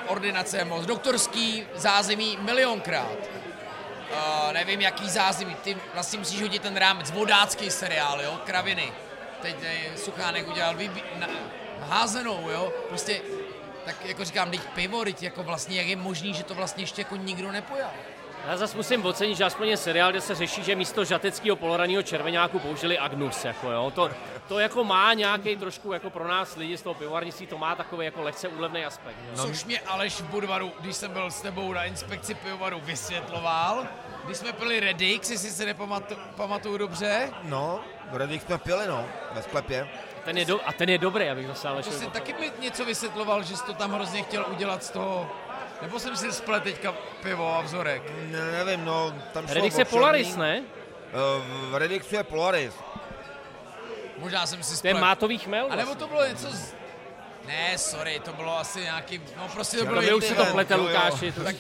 ordinace 0.08 0.58
je 0.58 0.66
moc, 0.66 0.86
doktorský 0.86 1.68
zázemí 1.76 2.38
milionkrát. 2.42 3.18
Uh, 3.18 4.54
nevím, 4.54 4.82
jaký 4.82 5.10
zázemí, 5.10 5.56
ty 5.56 5.78
vlastně 5.94 6.20
musíš 6.20 6.42
hodit 6.42 6.62
ten 6.62 6.78
rámec, 6.78 7.12
vodácký 7.12 7.72
seriál, 7.72 8.22
jo, 8.22 8.40
kraviny. 8.46 8.94
Teď 9.42 9.56
Suchánek 9.96 10.48
udělal 10.48 10.76
vybí, 10.76 11.04
na, 11.16 11.28
házenou, 11.80 12.50
jo, 12.50 12.74
prostě, 12.90 13.22
tak 13.86 14.06
jako 14.06 14.26
říkám, 14.26 14.52
teď 14.52 14.62
pivo, 14.76 15.04
teď 15.04 15.24
jako 15.24 15.44
vlastně, 15.44 15.78
jak 15.78 15.88
je 15.88 15.96
možný, 15.96 16.34
že 16.34 16.44
to 16.44 16.56
vlastně 16.56 16.84
ještě 16.84 17.02
jako 17.02 17.16
nikdo 17.16 17.52
nepojal. 17.52 17.92
Já 18.48 18.58
zase 18.58 18.78
musím 18.78 19.06
ocenit, 19.06 19.38
že 19.38 19.44
aspoň 19.44 19.68
je 19.68 19.78
seriál, 19.78 20.12
kde 20.12 20.22
se 20.22 20.36
řeší, 20.36 20.64
že 20.64 20.76
místo 20.76 21.06
žateckého 21.06 21.56
poloraného 21.56 22.04
červenáku 22.04 22.60
použili 22.60 22.98
Agnus. 23.00 23.46
Jako, 23.46 23.72
jo. 23.72 23.92
To, 23.96 24.12
to 24.48 24.60
jako 24.60 24.84
má 24.84 25.14
nějaký 25.14 25.58
trošku 25.58 25.94
jako 25.94 26.10
pro 26.10 26.28
nás 26.28 26.56
lidi 26.56 26.78
z 26.78 26.82
toho 26.82 26.94
pivovarnictví, 26.94 27.48
to 27.48 27.58
má 27.58 27.76
takový 27.76 28.06
jako 28.06 28.22
lehce 28.22 28.48
úlevný 28.48 28.86
aspekt. 28.86 29.16
Jo. 29.22 29.32
No. 29.38 29.46
Což 29.46 29.66
mě 29.66 29.80
Aleš 29.80 30.14
v 30.22 30.24
Budvaru, 30.30 30.72
když 30.80 30.96
jsem 30.96 31.12
byl 31.12 31.32
s 31.32 31.42
tebou 31.42 31.74
na 31.74 31.84
inspekci 31.84 32.34
pivovaru, 32.34 32.80
vysvětloval. 32.80 33.88
Když 34.26 34.38
jsme 34.38 34.54
pili 34.54 34.80
Redix, 34.80 35.30
jestli 35.30 35.50
si 35.50 35.66
nepamatuju 35.66 36.20
pamatuju 36.36 36.78
dobře, 36.78 37.30
No, 37.44 37.80
Redik 38.12 38.42
jsme 38.42 38.58
pili, 38.58 38.88
no, 38.88 39.06
ve 39.32 39.42
sklepě. 39.44 39.90
Ten 40.26 40.38
je 40.38 40.46
do, 40.46 40.60
a 40.68 40.74
ten 40.74 40.90
je 40.90 40.98
dobrý, 40.98 41.30
abych 41.30 41.48
zase 41.48 41.68
ale 41.68 41.84
to 41.84 41.92
si 41.92 42.06
taky 42.08 42.34
mi 42.34 42.52
něco 42.60 42.86
vysvětloval, 42.86 43.44
že 43.44 43.58
jsi 43.58 43.64
to 43.64 43.74
tam 43.74 43.92
hrozně 43.92 44.24
chtěl 44.24 44.46
udělat 44.52 44.84
z 44.84 44.90
toho, 44.90 45.32
nebo 45.82 46.00
jsem 46.00 46.16
si 46.16 46.32
splet 46.32 46.64
teďka 46.64 46.94
pivo 47.24 47.56
a 47.56 47.62
vzorek. 47.62 48.02
Ne, 48.32 48.52
nevím, 48.52 48.86
no, 48.86 49.14
tam 49.34 49.46
šlo 49.48 49.56
Redix 49.56 49.78
je 49.78 49.86
Polaris, 49.86 50.36
ne? 50.36 50.64
Eh, 51.08 51.70
V 51.72 51.76
Redixu 51.76 52.16
je 52.16 52.24
Polaris. 52.24 52.74
Možná 54.18 54.46
jsem 54.48 54.64
si 54.64 54.82
To 54.82 54.88
je 54.88 54.94
splet. 54.94 55.02
mátový 55.02 55.38
chmel. 55.38 55.66
A 55.70 55.76
nebo 55.76 55.82
Vlastně. 55.86 55.96
to 55.96 56.08
bylo 56.08 56.26
něco 56.28 56.52
z... 56.52 56.76
Ne, 57.48 57.78
sorry, 57.78 58.20
to 58.20 58.34
bylo 58.34 58.60
asi 58.60 58.80
nějaký, 58.82 59.22
no 59.38 59.48
prostě 59.54 59.78
to 59.78 59.86
bylo 59.86 60.02
Mě 60.02 60.14
už 60.14 60.26
se 60.26 60.36
to 60.36 60.46
plete. 60.46 60.76
Lukáši. 60.76 61.32
To... 61.32 61.44
Tak 61.44 61.56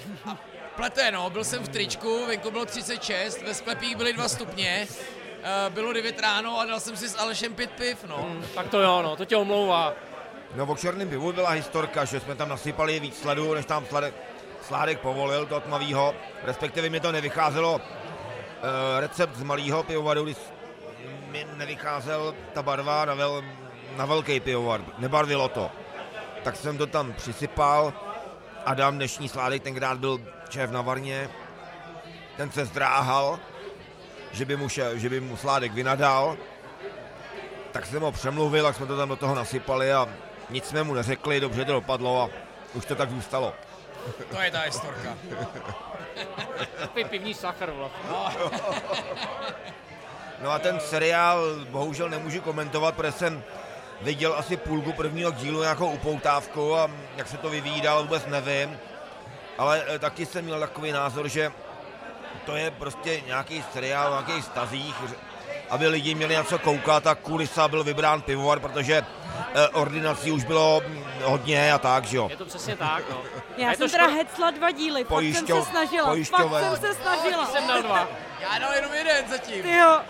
plete, 0.76 1.12
no, 1.12 1.30
byl 1.30 1.44
jsem 1.44 1.64
v 1.64 1.70
tričku, 1.70 2.26
venku 2.28 2.52
bylo 2.52 2.66
36, 2.66 3.42
ve 3.42 3.54
sklepích 3.54 3.96
byly 3.96 4.14
2 4.14 4.28
stupně, 4.30 4.88
bylo 5.70 5.94
9 5.94 6.20
ráno 6.20 6.60
a 6.60 6.66
dal 6.66 6.80
jsem 6.80 6.98
si 6.98 7.10
s 7.10 7.18
Alešem 7.18 7.54
pět 7.54 7.72
piv, 7.72 8.04
no. 8.04 8.36
Tak 8.56 8.68
to 8.68 8.82
jo, 8.82 9.02
no, 9.02 9.16
to 9.16 9.26
tě 9.26 9.38
omlouvá. 9.38 9.94
No 10.56 10.66
o 10.66 10.76
černém 10.76 11.10
pivu 11.10 11.32
byla 11.34 11.50
historka, 11.50 12.06
že 12.06 12.20
jsme 12.20 12.36
tam 12.36 12.50
nasypali 12.50 13.00
víc 13.00 13.20
sledů, 13.20 13.54
než 13.54 13.66
tam 13.66 13.86
sládek, 13.86 14.14
sládek 14.62 15.00
povolil, 15.00 15.46
to 15.46 15.60
tmavýho. 15.60 16.16
Respektive 16.44 16.90
mi 16.90 17.00
to 17.00 17.12
nevycházelo 17.12 17.82
e, 17.82 19.02
recept 19.02 19.36
z 19.36 19.44
malého 19.44 19.84
pivovaru, 19.84 20.24
když 20.24 20.38
mi 21.32 21.48
nevycházel 21.56 22.36
ta 22.54 22.64
barva 22.64 23.06
na, 23.06 23.14
vel, 23.14 23.44
na 23.98 24.06
velký 24.06 24.40
pivovar, 24.40 24.82
nebarvilo 24.98 25.50
to. 25.50 25.72
Tak 26.44 26.56
jsem 26.56 26.78
to 26.78 26.88
tam 26.88 27.14
přisypal, 27.14 27.94
Adam, 28.66 28.96
dnešní 28.96 29.30
sládek, 29.30 29.64
tenkrát 29.64 29.98
byl 29.98 30.22
šéf 30.50 30.72
na 30.72 30.82
Varně, 30.82 31.30
ten 32.38 32.52
se 32.52 32.66
zdráhal, 32.66 33.40
že 34.36 34.46
by 34.46 34.56
mu, 34.60 34.70
še, 34.70 35.00
že 35.00 35.10
by 35.10 35.20
mu 35.20 35.38
sládek 35.38 35.72
vynadal, 35.72 36.38
tak 37.72 37.86
jsem 37.86 38.02
ho 38.02 38.12
přemluvil, 38.12 38.64
tak 38.64 38.76
jsme 38.76 38.86
to 38.86 38.98
tam 38.98 39.10
do 39.10 39.16
toho 39.16 39.36
nasypali 39.36 39.94
a 39.94 40.08
nic 40.50 40.66
jsme 40.66 40.84
mu 40.84 40.94
neřekli, 40.94 41.40
dobře 41.40 41.66
to 41.66 41.72
dopadlo 41.72 42.22
a 42.22 42.30
už 42.74 42.86
to 42.86 42.96
tak 42.96 43.10
zůstalo. 43.10 43.54
To 44.32 44.42
je 44.42 44.52
ta 44.52 44.60
historka. 44.60 45.18
Takový 46.80 47.06
pivní 47.06 47.34
sachr 47.34 47.72
vlastně. 47.72 48.10
No 50.42 50.52
a 50.52 50.60
ten 50.60 50.80
seriál 50.80 51.44
bohužel 51.70 52.10
nemůžu 52.10 52.42
komentovat, 52.42 52.96
protože 52.96 53.12
jsem 53.12 53.44
viděl 54.02 54.36
asi 54.38 54.58
půlku 54.58 54.94
prvního 54.94 55.32
dílu 55.32 55.62
nějakou 55.62 55.90
upoutávku 55.90 56.76
a 56.76 56.92
jak 57.18 57.28
se 57.28 57.38
to 57.38 57.50
vyvíjí 57.50 57.82
dál 57.82 58.04
vůbec 58.04 58.26
nevím. 58.26 58.80
Ale 59.58 59.84
eh, 59.88 60.00
taky 60.00 60.26
jsem 60.26 60.46
měl 60.46 60.60
takový 60.60 60.92
názor, 60.92 61.28
že 61.28 61.52
to 62.46 62.56
je 62.56 62.72
prostě 62.72 63.22
nějaký 63.28 63.64
seriál 63.74 64.08
o 64.08 64.22
nějakých 64.22 64.46
stazích, 64.46 64.96
aby 65.70 65.88
lidi 65.88 66.16
měli 66.16 66.36
na 66.36 66.44
co 66.44 66.60
koukat 66.60 67.08
a 67.08 67.16
kulisa 67.16 67.68
byl 67.68 67.84
vybrán 67.84 68.22
pivovar, 68.22 68.60
protože 68.60 69.06
eh, 69.56 69.68
ordinací 69.68 70.32
už 70.32 70.44
bylo 70.44 70.82
hm, 70.88 71.04
hodně 71.24 71.74
a 71.74 71.78
tak, 71.78 72.04
že 72.06 72.18
jo. 72.18 72.28
Je 72.30 72.38
to 72.38 72.46
přesně 72.46 72.76
tak, 72.76 73.10
no. 73.10 73.22
A 73.58 73.62
Já 73.62 73.74
jsem 73.74 73.90
teda 73.90 74.08
hecla 74.08 74.52
dva 74.52 74.72
díly, 74.72 75.04
fakt 75.04 75.24
jsem 75.24 75.48
se 75.48 75.62
snažila, 75.72 76.06
fakt 76.06 76.14
pojišťoven. 76.14 76.64
jsem 76.64 76.76
se 76.76 76.94
snažila. 77.02 77.46
jsem 77.46 77.68
dal 77.68 77.82
dva. 77.82 78.08
Já 78.40 78.60
dal 78.60 78.74
jenom 78.74 78.94
jeden 78.94 79.30
zatím. 79.30 79.64
Ty 79.64 79.72
jo. 79.78 80.02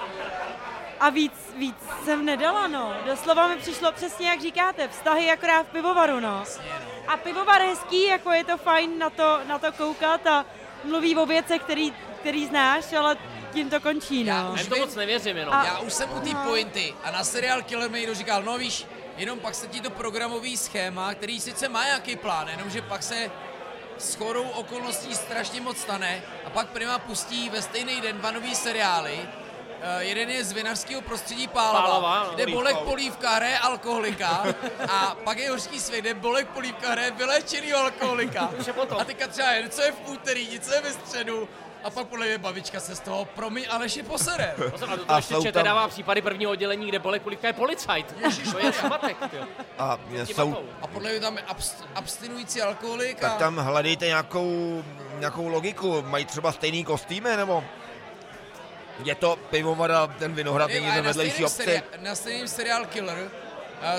A 0.99 1.09
víc, 1.09 1.33
víc 1.57 1.75
jsem 2.05 2.25
nedala, 2.25 2.67
no. 2.67 2.93
Doslova 3.05 3.47
mi 3.47 3.57
přišlo 3.57 3.91
přesně, 3.91 4.29
jak 4.29 4.41
říkáte, 4.41 4.87
vztahy 4.87 5.31
akorát 5.31 5.65
v 5.65 5.69
pivovaru, 5.69 6.19
no. 6.19 6.43
A 7.07 7.17
pivovar 7.17 7.61
hezký, 7.61 8.07
jako 8.07 8.31
je 8.31 8.43
to 8.43 8.57
fajn 8.57 8.99
na 8.99 9.09
to, 9.09 9.39
na 9.47 9.59
to 9.59 9.71
koukat 9.71 10.27
a 10.27 10.45
mluví 10.83 11.15
o 11.15 11.25
věcech, 11.25 11.61
který, 11.61 11.93
který 12.25 12.45
znáš, 12.45 12.93
ale 12.93 13.17
tím 13.53 13.69
to 13.69 13.79
končí, 13.81 14.25
Já 14.25 14.43
no. 14.43 14.53
už 14.53 14.59
Jen 14.59 14.69
to 14.69 14.77
moc 14.77 14.95
nevěřím 14.95 15.37
jenom. 15.37 15.53
A- 15.53 15.65
Já 15.65 15.79
už 15.79 15.93
jsem 15.93 16.09
u 16.17 16.19
té 16.19 16.35
pointy 16.35 16.93
a 17.03 17.11
na 17.11 17.23
seriál 17.23 17.61
Killer 17.61 17.89
mi 17.89 17.99
někdo 17.99 18.15
říkal, 18.15 18.43
no 18.43 18.57
víš, 18.57 18.85
jenom 19.17 19.39
pak 19.39 19.55
se 19.55 19.67
ti 19.67 19.81
to 19.81 19.89
programový 19.89 20.57
schéma, 20.57 21.13
který 21.13 21.39
sice 21.39 21.69
má 21.69 21.85
nějaký 21.85 22.15
plán, 22.15 22.47
jenomže 22.47 22.81
pak 22.81 23.03
se 23.03 23.31
s 23.97 24.15
chorou 24.15 24.43
okolností 24.49 25.15
strašně 25.15 25.61
moc 25.61 25.77
stane 25.77 26.21
a 26.45 26.49
pak 26.49 26.67
Prima 26.67 26.99
pustí 26.99 27.49
ve 27.49 27.61
stejný 27.61 28.01
den 28.01 28.17
dva 28.17 28.31
nový 28.31 28.55
seriály. 28.55 29.19
Uh, 29.19 30.01
jeden 30.01 30.29
je 30.29 30.43
z 30.43 30.51
vinařského 30.51 31.01
prostředí 31.01 31.47
Pálava, 31.47 31.81
Pálava, 31.87 32.23
no. 32.23 32.35
kde 32.35 32.47
Bolek 32.47 32.77
Polívka 32.77 33.29
hraje 33.29 33.59
alkoholika 33.59 34.43
a 34.89 35.15
pak 35.23 35.37
je 35.37 35.49
hořký 35.49 35.79
svět, 35.79 36.01
kde 36.01 36.13
Bolek 36.13 36.47
Polívka 36.47 36.89
hraje 36.91 37.11
vyléčenýho 37.11 37.79
alkoholika. 37.79 38.49
Už. 38.59 38.69
A 38.99 39.03
teďka 39.05 39.27
třeba 39.27 39.53
něco 39.55 39.81
je 39.81 39.91
v 39.91 40.09
úterý, 40.09 40.47
něco 40.47 40.73
je 40.73 40.81
ve 40.81 40.91
středu 40.93 41.49
a 41.85 41.89
pak 41.89 42.07
podle 42.07 42.25
mě 42.25 42.37
babička 42.37 42.79
se 42.79 42.95
z 42.95 42.99
toho, 42.99 43.25
promiň, 43.25 43.65
Aleši 43.69 44.03
posere. 44.03 44.53
Pozor, 44.71 44.89
a 45.07 45.13
A 45.13 45.17
ještě 45.17 45.51
tam- 45.51 45.63
dává 45.63 45.87
případy 45.87 46.21
prvního 46.21 46.51
oddělení, 46.51 46.87
kde 46.87 46.99
Bolek 46.99 47.21
Kulivka 47.21 47.47
je 47.47 47.53
policajt. 47.53 48.15
To 48.51 48.59
je 48.59 48.73
svatek, 48.73 49.17
ty. 49.31 49.37
A 49.77 49.99
jsou, 50.23 50.57
A 50.81 50.87
podle 50.87 51.11
mě 51.11 51.19
tam 51.19 51.37
je 51.37 51.43
abst- 51.43 51.85
abstinující 51.95 52.61
alkoholik 52.61 53.19
tak 53.19 53.31
a... 53.31 53.35
tam 53.35 53.57
hledejte 53.57 54.05
nějakou, 54.07 54.83
nějakou 55.19 55.47
logiku. 55.47 56.01
Mají 56.01 56.25
třeba 56.25 56.51
stejný 56.51 56.83
kostýmy, 56.85 57.37
nebo? 57.37 57.63
Je 59.03 59.15
to 59.15 59.35
pivovar 59.49 59.91
ten 60.19 60.33
Vinohrad 60.33 60.69
ale 60.71 60.95
na 60.95 61.01
vedlejší 61.01 61.47
seriál, 61.47 61.83
na 62.01 62.15
stejném 62.15 62.47
seriál 62.47 62.85
Killer 62.85 63.31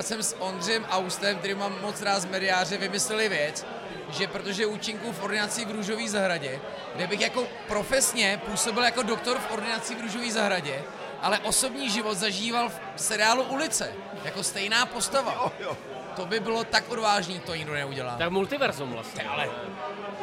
jsem 0.01 0.23
s 0.23 0.35
Ondřejem 0.39 0.85
Austem, 0.85 1.37
který 1.37 1.53
mám 1.55 1.81
moc 1.81 2.01
rád 2.01 2.19
z 2.19 2.25
Mediáře, 2.25 2.77
vymysleli 2.77 3.29
věc, 3.29 3.65
že 4.09 4.27
protože 4.27 4.65
účinku 4.65 5.11
v 5.11 5.23
ordinaci 5.23 5.65
v 5.65 5.71
Růžové 5.71 6.09
zahradě, 6.09 6.59
kde 6.95 7.07
bych 7.07 7.21
jako 7.21 7.43
profesně 7.67 8.41
působil 8.45 8.83
jako 8.83 9.03
doktor 9.03 9.37
v 9.39 9.51
ordinaci 9.51 9.95
v 9.95 10.01
Růžové 10.01 10.31
zahradě, 10.31 10.83
ale 11.21 11.39
osobní 11.39 11.89
život 11.89 12.17
zažíval 12.17 12.69
v 12.69 13.01
seriálu 13.01 13.43
Ulice, 13.43 13.93
jako 14.23 14.43
stejná 14.43 14.85
postava. 14.85 15.33
Jo, 15.33 15.51
jo. 15.59 15.77
To 16.15 16.25
by 16.25 16.39
bylo 16.39 16.63
tak 16.63 16.89
odvážný, 16.89 17.39
to 17.39 17.55
nikdo 17.55 17.73
neudělá. 17.73 18.15
Tak 18.17 18.29
multiverzum 18.29 18.91
vlastně. 18.91 19.23
Ale 19.23 19.49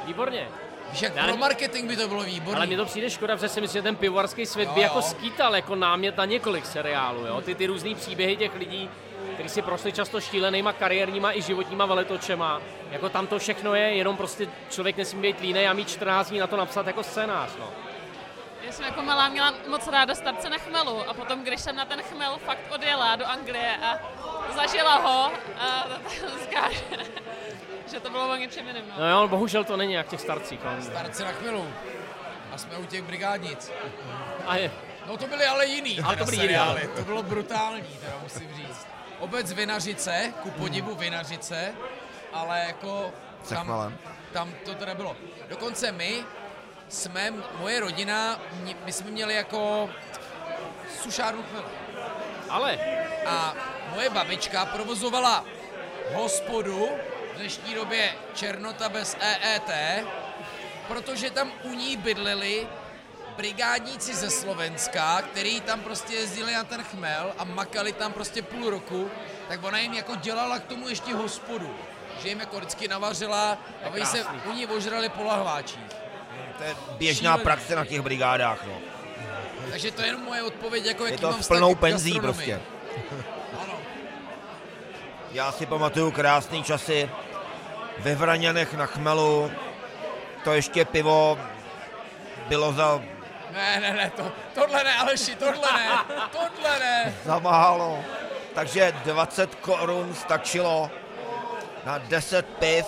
Výborně. 0.07 0.49
víš, 0.91 1.03
jak 1.03 1.17
Já 1.17 1.25
pro 1.25 1.37
marketing 1.37 1.89
by 1.89 1.97
to 1.97 2.09
bylo 2.09 2.23
výborné. 2.23 2.57
Ale 2.57 2.67
mně 2.67 2.77
to 2.77 2.85
přijde 2.85 3.11
škoda, 3.11 3.35
protože 3.37 3.49
si 3.49 3.61
myslím, 3.61 3.79
že 3.79 3.83
ten 3.83 3.97
pivovarský 3.97 4.47
svět 4.47 4.69
by 4.69 4.81
Jo, 4.81 4.83
jako 4.83 4.99
jo. 4.99 5.03
skýtal 5.03 5.57
jako 5.57 5.75
námět 5.75 6.17
na 6.17 6.25
několik 6.25 6.67
seriálů. 6.67 7.27
Jo? 7.27 7.41
Ty, 7.41 7.55
ty 7.55 7.67
různý 7.67 7.95
příběhy 7.95 8.37
těch 8.37 8.55
lidí, 8.55 8.91
kteří 9.35 9.49
si 9.49 9.63
prošli 9.63 9.93
často 9.93 10.21
šílenýma 10.21 10.73
kariérníma 10.73 11.33
i 11.33 11.43
životníma 11.43 11.87
veletočema. 11.87 12.61
Jako 12.91 13.09
tam 13.09 13.27
to 13.27 13.39
všechno 13.39 13.75
je, 13.75 13.95
jenom 13.95 14.17
prostě 14.17 14.49
člověk 14.71 14.97
nesmí 14.97 15.23
být 15.23 15.41
línej 15.41 15.69
a 15.69 15.73
mít 15.73 15.89
14 15.89 16.29
dní 16.29 16.39
na 16.39 16.47
to 16.47 16.57
napsat 16.57 16.87
jako 16.87 17.03
scénář. 17.03 17.51
No. 17.59 17.71
Já 18.67 18.73
jsem 18.73 18.85
jako 18.85 19.03
malá 19.03 19.29
měla 19.29 19.55
moc 19.69 19.89
ráda 19.89 20.15
starce 20.15 20.51
na 20.51 20.59
chmelu 20.59 21.09
a 21.09 21.15
potom, 21.15 21.45
když 21.45 21.61
jsem 21.61 21.77
na 21.77 21.85
ten 21.85 22.03
chmel 22.03 22.39
fakt 22.47 22.73
odjela 22.75 23.17
do 23.17 23.27
Anglie 23.27 23.77
a 23.77 23.99
zažila 24.55 24.97
ho, 24.97 25.33
a 25.59 25.87
říká, 26.43 26.71
že, 26.71 27.05
že 27.93 28.01
to 28.01 28.11
bylo 28.11 28.29
o 28.29 28.37
něčem 28.37 28.67
jiném. 28.67 28.85
No. 28.89 28.95
no 28.99 29.11
jo, 29.11 29.29
bohužel 29.29 29.65
to 29.65 29.77
není 29.77 29.93
jak 29.93 30.09
těch 30.09 30.21
starcích. 30.21 30.61
No. 30.65 30.83
Starci 30.83 31.25
na 31.25 31.33
chmilu. 31.33 31.69
A 32.53 32.59
jsme 32.59 32.77
u 32.77 32.87
těch 32.87 33.03
brigádnic. 33.03 33.73
A 34.47 34.57
je, 34.57 34.71
No 35.07 35.17
to 35.17 35.27
byly 35.27 35.45
ale 35.45 35.67
jiný. 35.67 36.01
Ale 36.01 36.17
to 36.17 36.25
byly 36.25 36.37
jiný, 36.37 36.57
ale. 36.57 36.81
To 36.97 37.03
bylo 37.03 37.23
brutální, 37.23 37.83
teda 37.83 38.19
musím 38.23 38.55
říct. 38.55 38.87
Obec 39.25 39.53
Vinařice, 39.53 40.33
ku 40.43 40.51
podivu 40.51 40.95
Vinařice, 40.95 41.75
ale 42.33 42.65
jako 42.67 43.13
tam, 43.49 43.95
tam 44.33 44.53
to 44.65 44.75
teda 44.75 44.95
bylo. 44.95 45.17
Dokonce 45.49 45.93
my 45.93 46.25
jsme, 46.89 47.33
moje 47.59 47.81
rodina, 47.81 48.41
my 48.85 48.93
jsme 48.93 49.11
měli 49.11 49.35
jako 49.35 49.91
sušárnu 51.03 51.43
chmele. 51.43 51.69
ale 52.51 52.79
A 53.27 53.55
moje 53.95 54.11
babička 54.11 54.67
provozovala 54.67 55.45
hospodu, 56.13 56.89
v 57.35 57.37
dnešní 57.37 57.75
době 57.75 58.15
Černota 58.35 58.89
bez 58.89 59.17
EET, 59.21 59.71
protože 60.89 61.31
tam 61.31 61.53
u 61.63 61.75
ní 61.75 61.97
bydleli 61.97 62.69
brigádníci 63.37 64.15
ze 64.15 64.31
Slovenska, 64.31 65.23
který 65.23 65.61
tam 65.61 65.81
prostě 65.81 66.15
jezdili 66.15 66.55
na 66.55 66.65
ten 66.65 66.83
chmel 66.83 67.33
a 67.39 67.45
makali 67.45 67.93
tam 67.93 68.13
prostě 68.13 68.43
půl 68.43 68.71
roku, 68.71 69.11
tak 69.49 69.65
ona 69.65 69.79
jim 69.79 69.95
jako 69.95 70.15
dělala 70.17 70.59
k 70.59 70.65
tomu 70.65 70.89
ještě 70.89 71.15
hospodu. 71.15 71.75
Že 72.23 72.29
jim 72.29 72.41
jako 72.41 72.57
vždycky 72.57 72.89
navařila 72.89 73.59
a 73.85 73.89
oni 73.95 74.07
se 74.07 74.25
u 74.25 74.53
ní 74.53 74.67
ožrali 74.67 75.09
po 75.09 75.25
lahváčích. 75.25 75.81
To 76.59 76.65
je 76.65 76.77
běžná 76.99 77.31
Šílený. 77.31 77.45
praxe 77.45 77.77
na 77.77 77.85
těch 77.85 78.01
brigádách, 78.01 78.67
no. 78.67 78.79
Takže 79.71 79.91
to 79.91 80.01
je 80.03 80.09
jenom 80.09 80.23
moje 80.23 80.43
odpověď, 80.43 80.85
jako 80.85 81.05
Je 81.05 81.11
jaký 81.11 81.21
to 81.21 81.31
mám 81.31 81.43
s 81.43 81.49
plnou 81.49 81.75
penzí 81.75 82.21
prostě. 82.21 82.61
Ano. 83.63 83.79
Já 85.33 85.53
si 85.53 85.67
pamatuju 85.67 86.11
krásné 86.11 86.63
časy 86.63 87.11
ve 87.99 88.15
Vraňanech 88.15 88.75
na 88.75 88.87
chmelu. 88.87 89.51
To 90.45 90.53
ještě 90.53 90.85
pivo 90.85 91.39
bylo 92.49 92.73
za, 92.73 93.03
Ne, 93.55 93.81
ne, 93.81 93.93
ne, 93.93 94.11
to, 94.17 94.33
tohle 94.55 94.85
ne, 94.85 94.97
Aleši, 94.97 95.35
tohle 95.35 95.73
ne, 95.73 95.89
tohle 96.33 96.79
ne. 96.79 97.15
za 97.25 97.39
málo. 97.39 98.05
Takže 98.55 98.93
20 99.05 99.55
korun 99.55 100.15
stačilo 100.15 100.91
na 101.85 101.99
10 101.99 102.47
piv 102.47 102.87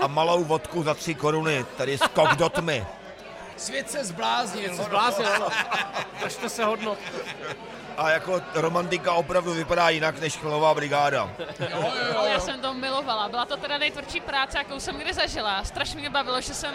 a 0.00 0.06
malou 0.06 0.44
vodku 0.44 0.82
za 0.82 0.94
3 0.94 1.14
koruny, 1.14 1.64
tedy 1.76 1.98
skok 1.98 2.34
do 2.34 2.48
tmy. 2.48 2.86
Svět 3.56 3.90
se 3.90 4.04
zbláznil. 4.04 4.74
zbláznil, 4.74 5.38
no. 5.40 5.48
Držte 6.22 6.48
se 6.48 6.64
hodnot. 6.64 6.98
A 7.96 8.10
jako 8.10 8.42
romantika 8.54 9.12
opravdu 9.12 9.54
vypadá 9.54 9.88
jinak 9.88 10.20
než 10.20 10.36
chmelová 10.36 10.74
brigáda. 10.74 11.30
Jo, 11.38 11.46
jo, 11.70 11.90
jo, 12.08 12.18
Ale 12.18 12.30
já 12.30 12.40
jsem 12.40 12.60
to 12.60 12.74
milovala. 12.74 13.28
Byla 13.28 13.44
to 13.44 13.56
teda 13.56 13.78
nejtvrdší 13.78 14.20
práce, 14.20 14.58
jakou 14.58 14.80
jsem 14.80 14.96
kdy 14.96 15.12
zažila. 15.12 15.64
Strašně 15.64 16.00
mě 16.00 16.10
bavilo, 16.10 16.40
že 16.40 16.54
jsem 16.54 16.74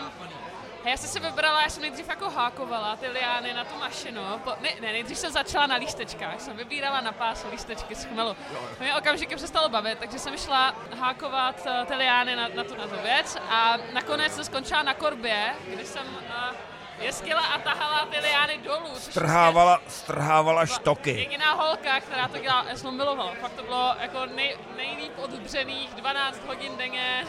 a 0.88 0.90
já 0.90 0.98
jsem 0.98 1.10
si 1.10 1.20
vybrala, 1.20 1.62
já 1.62 1.70
jsem 1.70 1.82
nejdřív 1.82 2.10
jako 2.10 2.30
hákovala 2.30 2.96
ty 2.96 3.08
liány 3.08 3.54
na 3.54 3.64
tu 3.64 3.80
mašinu. 3.80 4.22
Po, 4.44 4.50
ne, 4.62 4.70
ne, 4.82 4.92
nejdřív 4.92 5.18
jsem 5.18 5.32
začala 5.32 5.68
na 5.68 5.76
lístečkách, 5.76 6.42
jsem 6.42 6.58
vybírala 6.58 7.02
na 7.02 7.12
pás 7.12 7.46
lístečky 7.52 7.96
z 7.96 8.06
chmelu. 8.06 8.36
To 8.78 8.84
mě 8.84 8.96
okamžitě 8.96 9.36
přestalo 9.36 9.70
bavit, 9.70 10.00
takže 10.00 10.20
jsem 10.20 10.38
šla 10.38 10.76
hákovat 11.00 11.68
eh, 11.68 11.86
ty 11.86 11.94
liány 11.94 12.36
na, 12.36 12.48
na, 12.48 12.64
tu, 12.64 12.76
na 12.76 12.88
tu 12.88 12.96
věc 13.04 13.38
a 13.50 13.78
nakonec 13.94 14.36
jsem 14.36 14.44
skončila 14.44 14.84
na 14.84 14.94
korbě, 14.94 15.54
kdy 15.74 15.86
jsem 15.86 16.06
uh, 16.08 16.56
jezdila 17.00 17.42
a 17.42 17.60
tahala 17.60 18.06
ty 18.06 18.20
liány 18.20 18.58
dolů. 18.58 18.96
Strhávala, 18.96 19.82
strhávala 19.88 20.66
byla 20.66 20.66
štoky. 20.66 21.12
Jediná 21.12 21.54
holka, 21.54 22.00
která 22.00 22.28
to 22.28 22.38
dělala, 22.38 22.66
já 22.70 22.76
jsem 22.76 22.98
milovala. 22.98 23.34
Fakt 23.42 23.54
to 23.54 23.64
bylo 23.64 23.96
jako 24.02 24.26
nej, 24.36 24.58
nejlíp 24.78 25.12
odbřených 25.18 25.90
12 25.96 26.46
hodin 26.48 26.78
denně, 26.78 27.28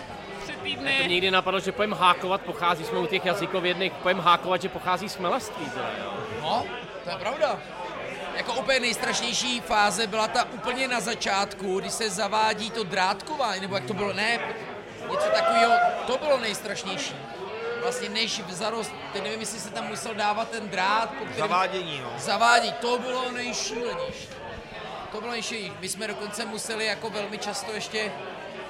To 0.52 0.60
týdny. 0.62 0.94
mě 0.98 1.08
nikdy 1.08 1.30
napadlo, 1.30 1.60
že 1.60 1.72
pojem 1.72 1.92
hákovat 1.92 2.40
pochází, 2.40 2.84
jsme 2.84 2.98
u 2.98 3.06
těch 3.06 3.24
jazykovědných, 3.24 3.92
pojem 3.92 4.20
hákovat, 4.20 4.62
že 4.62 4.68
pochází 4.68 5.08
z 5.08 5.14
chmelaství. 5.14 5.70
Teda, 5.70 5.90
jo. 6.04 6.12
No, 6.42 6.64
to 7.04 7.10
je 7.10 7.16
pravda. 7.16 7.58
Jako 8.36 8.54
úplně 8.54 8.80
nejstrašnější 8.80 9.60
fáze 9.60 10.06
byla 10.06 10.28
ta 10.28 10.44
úplně 10.44 10.88
na 10.88 11.00
začátku, 11.00 11.80
kdy 11.80 11.90
se 11.90 12.10
zavádí 12.10 12.70
to 12.70 12.84
drátkování, 12.84 13.60
nebo 13.60 13.74
jak 13.74 13.84
to 13.84 13.94
bylo, 13.94 14.12
ne, 14.12 14.38
něco 15.10 15.26
takového, 15.34 15.72
to 16.06 16.18
bylo 16.18 16.38
nejstrašnější. 16.38 17.14
Vlastně 17.82 18.08
než 18.08 18.42
zarost, 18.48 18.92
ty 19.12 19.20
nevím, 19.20 19.40
jestli 19.40 19.60
se 19.60 19.70
tam 19.70 19.88
musel 19.88 20.14
dávat 20.14 20.50
ten 20.50 20.68
drát, 20.68 21.10
po 21.10 21.24
kterém 21.24 21.38
Zavádění, 21.38 22.00
no. 22.04 22.12
zavádí, 22.18 22.72
to 22.72 22.98
bylo 22.98 23.32
nejšílenější. 23.32 24.28
To 25.12 25.20
bylo 25.20 25.32
nejšílenější. 25.32 25.76
My 25.80 25.88
jsme 25.88 26.06
dokonce 26.06 26.44
museli 26.44 26.86
jako 26.86 27.10
velmi 27.10 27.38
často 27.38 27.72
ještě, 27.72 28.12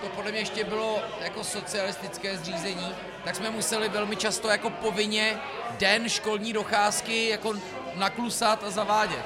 to 0.00 0.08
podle 0.08 0.30
mě 0.30 0.40
ještě 0.40 0.64
bylo 0.64 1.02
jako 1.20 1.44
socialistické 1.44 2.36
zřízení, 2.36 2.94
tak 3.24 3.36
jsme 3.36 3.50
museli 3.50 3.88
velmi 3.88 4.16
často 4.16 4.48
jako 4.48 4.70
povinně 4.70 5.36
den 5.78 6.08
školní 6.08 6.52
docházky 6.52 7.28
jako 7.28 7.54
naklusat 7.94 8.64
a 8.64 8.70
zavádět. 8.70 9.24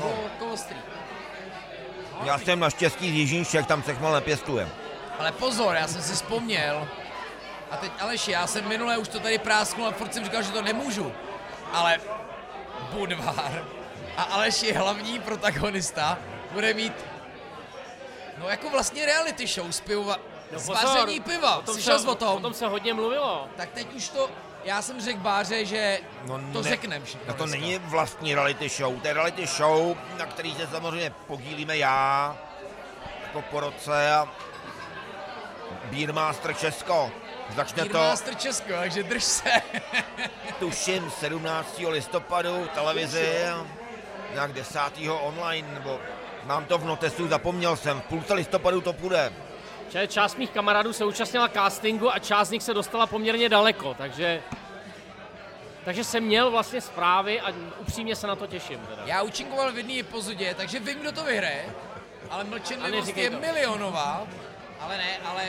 No. 0.00 0.08
To, 0.08 0.44
to 0.44 0.52
ostrý. 0.52 0.76
Já 2.24 2.38
jsem 2.38 2.60
naštěstí 2.60 3.10
z 3.10 3.14
Jižních 3.14 3.48
Čech, 3.48 3.66
tam 3.66 3.82
se 3.82 3.94
chmel 3.94 4.12
nepěstuje. 4.12 4.68
Ale 5.18 5.32
pozor, 5.32 5.74
já 5.76 5.88
jsem 5.88 6.02
si 6.02 6.14
vzpomněl, 6.14 6.88
a 7.70 7.76
teď 7.76 7.92
Aleši, 8.00 8.30
já 8.30 8.46
jsem 8.46 8.68
minule 8.68 8.98
už 8.98 9.08
to 9.08 9.20
tady 9.20 9.38
prásknul 9.38 9.86
a 9.86 9.92
furt 9.92 10.14
jsem 10.14 10.24
říkal, 10.24 10.42
že 10.42 10.52
to 10.52 10.62
nemůžu, 10.62 11.12
ale 11.72 12.00
Budvar 12.92 13.64
a 14.16 14.22
Aleš 14.22 14.62
je 14.62 14.78
hlavní 14.78 15.18
protagonista, 15.18 16.18
bude 16.52 16.74
mít 16.74 16.92
no 18.42 18.48
jako 18.48 18.70
vlastně 18.70 19.06
reality 19.06 19.46
show 19.46 19.70
z 19.72 19.80
piva, 19.80 20.16
No 20.52 20.58
z 20.58 20.66
pozor, 20.66 20.84
vaření 20.84 21.20
piva, 21.20 21.56
o 21.56 21.62
tom 21.62 21.74
slyšel 21.74 21.98
se, 21.98 22.08
o 22.08 22.14
tom? 22.14 22.28
O 22.36 22.40
tom 22.40 22.54
se 22.54 22.66
hodně 22.66 22.94
mluvilo. 22.94 23.48
Tak 23.56 23.70
teď 23.70 23.94
už 23.94 24.08
to, 24.08 24.30
já 24.64 24.82
jsem 24.82 25.00
řekl 25.00 25.20
Báře, 25.20 25.64
že 25.64 26.00
No 26.24 26.34
to 26.52 26.62
ne- 26.62 26.68
řeknem 26.68 27.04
všechno 27.04 27.26
No 27.28 27.34
to 27.34 27.44
dneska. 27.44 27.60
není 27.60 27.78
vlastní 27.78 28.34
reality 28.34 28.68
show, 28.68 29.00
to 29.00 29.06
je 29.08 29.14
reality 29.14 29.46
show, 29.46 29.96
na 30.18 30.26
který 30.26 30.54
se 30.54 30.66
samozřejmě 30.66 31.10
podílíme 31.26 31.76
já, 31.76 32.36
jako 33.26 33.42
po 33.42 33.60
roce 33.60 34.12
a 34.14 34.28
Beermaster 35.84 36.54
Česko. 36.56 37.10
Začne 37.56 37.82
to, 37.84 37.92
Beermaster 37.92 38.34
Česko, 38.34 38.72
takže 38.72 39.02
drž 39.02 39.24
se. 39.24 39.50
tuším, 40.58 41.10
17. 41.20 41.78
listopadu 41.88 42.68
televizi, 42.74 43.44
a 43.48 43.66
nějak 44.34 44.52
10. 44.52 44.78
online, 45.20 45.68
nebo 45.74 46.00
mám 46.44 46.64
to 46.64 46.78
v 46.78 46.84
notesu, 46.84 47.28
zapomněl 47.28 47.76
jsem, 47.76 48.00
v 48.00 48.04
půlce 48.04 48.34
listopadu 48.34 48.80
to 48.80 48.92
půjde. 48.92 49.32
Část 50.08 50.38
mých 50.38 50.50
kamarádů 50.50 50.92
se 50.92 51.04
účastnila 51.04 51.48
castingu 51.48 52.14
a 52.14 52.18
část 52.18 52.48
z 52.48 52.50
nich 52.50 52.62
se 52.62 52.74
dostala 52.74 53.06
poměrně 53.06 53.48
daleko, 53.48 53.94
takže... 53.94 54.42
Takže 55.84 56.04
jsem 56.04 56.24
měl 56.24 56.50
vlastně 56.50 56.80
zprávy 56.80 57.40
a 57.40 57.52
upřímně 57.78 58.16
se 58.16 58.26
na 58.26 58.36
to 58.36 58.46
těším. 58.46 58.78
Teda. 58.78 59.02
Já 59.06 59.22
účinkoval 59.22 59.72
v 59.72 59.76
jedné 59.76 60.00
epizodě, 60.00 60.54
takže 60.54 60.80
vím, 60.80 60.98
kdo 60.98 61.12
to 61.12 61.24
vyhraje, 61.24 61.64
ale 62.30 62.44
mlčenlivost 62.44 63.16
je 63.16 63.30
to. 63.30 63.40
milionová. 63.40 64.26
Ale 64.80 64.96
ne, 64.96 65.18
ale 65.24 65.42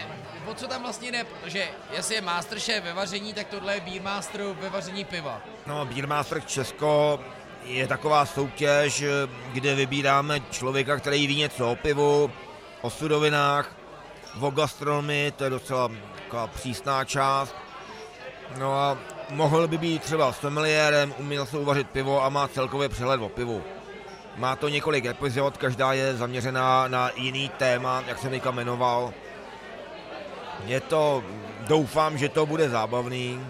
o 0.46 0.54
co 0.54 0.68
tam 0.68 0.84
vlastně 0.84 1.12
jde, 1.12 1.24
protože 1.24 1.68
jestli 1.92 2.16
je 2.16 2.22
Masterchef 2.22 2.84
ve 2.84 2.94
vaření, 2.94 3.34
tak 3.34 3.48
tohle 3.48 3.74
je 3.74 3.82
Beermaster 3.82 4.42
ve 4.42 4.70
vaření 4.70 5.06
piva. 5.06 5.42
No, 5.66 5.86
Beermaster 5.86 6.42
Česko 6.42 7.20
je 7.66 7.88
taková 7.88 8.26
soutěž, 8.26 9.04
kde 9.54 9.76
vybíráme 9.76 10.40
člověka, 10.52 10.98
který 10.98 11.28
ví 11.28 11.36
něco 11.36 11.72
o 11.72 11.76
pivu, 11.76 12.32
o 12.82 12.90
surovinách, 12.90 13.76
o 14.40 14.52
gastronomii, 14.52 15.32
to 15.32 15.44
je 15.44 15.50
docela 15.50 15.92
taková 16.16 16.48
přísná 16.48 17.06
část. 17.06 17.56
No 18.58 18.74
a 18.80 18.98
mohl 19.30 19.68
by 19.68 19.78
být 19.78 20.04
třeba 20.04 20.34
sommeliérem, 20.34 21.14
uměl 21.18 21.46
se 21.46 21.58
uvařit 21.58 21.90
pivo 21.90 22.24
a 22.24 22.30
má 22.30 22.48
celkově 22.48 22.90
přehled 22.90 23.22
o 23.22 23.30
pivu. 23.30 23.64
Má 24.36 24.56
to 24.56 24.70
několik 24.70 25.06
epizod, 25.06 25.58
každá 25.58 25.94
je 25.94 26.16
zaměřená 26.16 26.88
na 26.88 27.12
jiný 27.16 27.50
téma, 27.50 28.04
jak 28.08 28.20
jsem 28.20 28.30
teďka 28.30 28.52
jmenoval. 28.52 29.14
Je 30.66 30.80
to, 30.80 31.24
doufám, 31.68 32.18
že 32.18 32.30
to 32.30 32.46
bude 32.46 32.70
zábavný. 32.70 33.48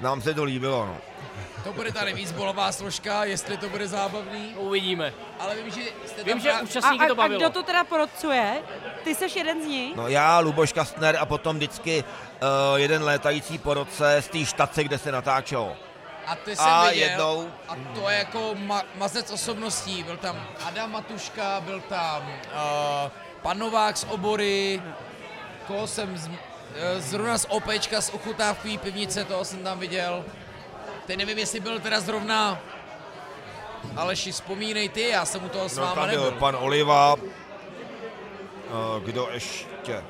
Nám 0.00 0.22
se 0.22 0.34
to 0.34 0.44
líbilo, 0.44 0.86
no. 0.86 1.07
To 1.68 1.72
bude 1.74 1.92
ta 1.92 2.04
revízbolová 2.04 2.72
složka, 2.72 3.24
jestli 3.24 3.56
to 3.56 3.68
bude 3.68 3.88
zábavný, 3.88 4.54
Uvidíme. 4.56 5.12
ale 5.38 5.54
vím, 5.56 5.70
že 5.70 5.80
jste 6.06 6.24
Vím, 6.24 6.40
že 6.40 6.50
pra- 6.50 6.56
A, 6.58 6.60
účastníky 6.60 7.04
a, 7.04 7.06
to 7.08 7.12
a 7.12 7.16
bavilo. 7.16 7.40
kdo 7.40 7.50
to 7.50 7.62
teda 7.62 7.84
porocuje? 7.84 8.62
Ty 9.04 9.14
seš 9.14 9.36
jeden 9.36 9.62
z 9.62 9.66
nich? 9.66 9.96
No 9.96 10.08
já, 10.08 10.38
Luboš 10.38 10.72
Kastner 10.72 11.16
a 11.20 11.26
potom 11.26 11.56
vždycky 11.56 12.04
uh, 12.04 12.76
jeden 12.76 13.02
létající 13.04 13.58
po 13.58 13.74
roce 13.74 14.16
z 14.22 14.28
té 14.28 14.44
štace, 14.44 14.84
kde 14.84 14.98
se 14.98 15.12
natáčelo. 15.12 15.76
A 16.26 16.34
ty 16.36 16.56
jsem 16.56 16.66
A 16.66 16.88
viděl, 16.88 17.08
jednou- 17.08 17.50
a 17.68 17.76
to 17.94 18.08
je 18.10 18.18
jako 18.18 18.54
ma- 18.54 18.84
mazec 18.94 19.30
osobností, 19.30 20.02
byl 20.02 20.16
tam 20.16 20.46
Adam 20.66 20.92
Matuška, 20.92 21.60
byl 21.60 21.80
tam 21.80 22.22
uh, 22.28 23.10
pan 23.42 23.58
Novák 23.58 23.96
z 23.96 24.04
Obory, 24.08 24.82
koho 25.66 25.86
jsem 25.86 26.16
z, 26.16 26.26
uh, 26.28 26.34
zrovna 26.98 27.38
z 27.38 27.46
OPčka 27.48 28.00
z 28.00 28.10
ochutávkové 28.10 28.78
pivnice, 28.78 29.24
toho 29.24 29.44
jsem 29.44 29.58
tam 29.62 29.78
viděl. 29.78 30.24
Teď 31.08 31.18
nevím, 31.18 31.38
jestli 31.38 31.60
byl 31.60 31.80
teda 31.80 32.00
zrovna 32.00 32.58
Aleši, 33.96 34.32
vzpomínej 34.32 34.88
ty, 34.88 35.08
já 35.08 35.24
jsem 35.24 35.44
u 35.44 35.48
toho 35.48 35.68
s 35.68 35.76
No 35.76 35.82
váma 35.82 35.94
tam 35.94 36.10
byl 36.10 36.24
nebyl. 36.24 36.38
pan 36.38 36.56
Oliva, 36.60 37.14
uh, 37.14 37.20
kdo 39.04 39.28
ještě? 39.32 40.04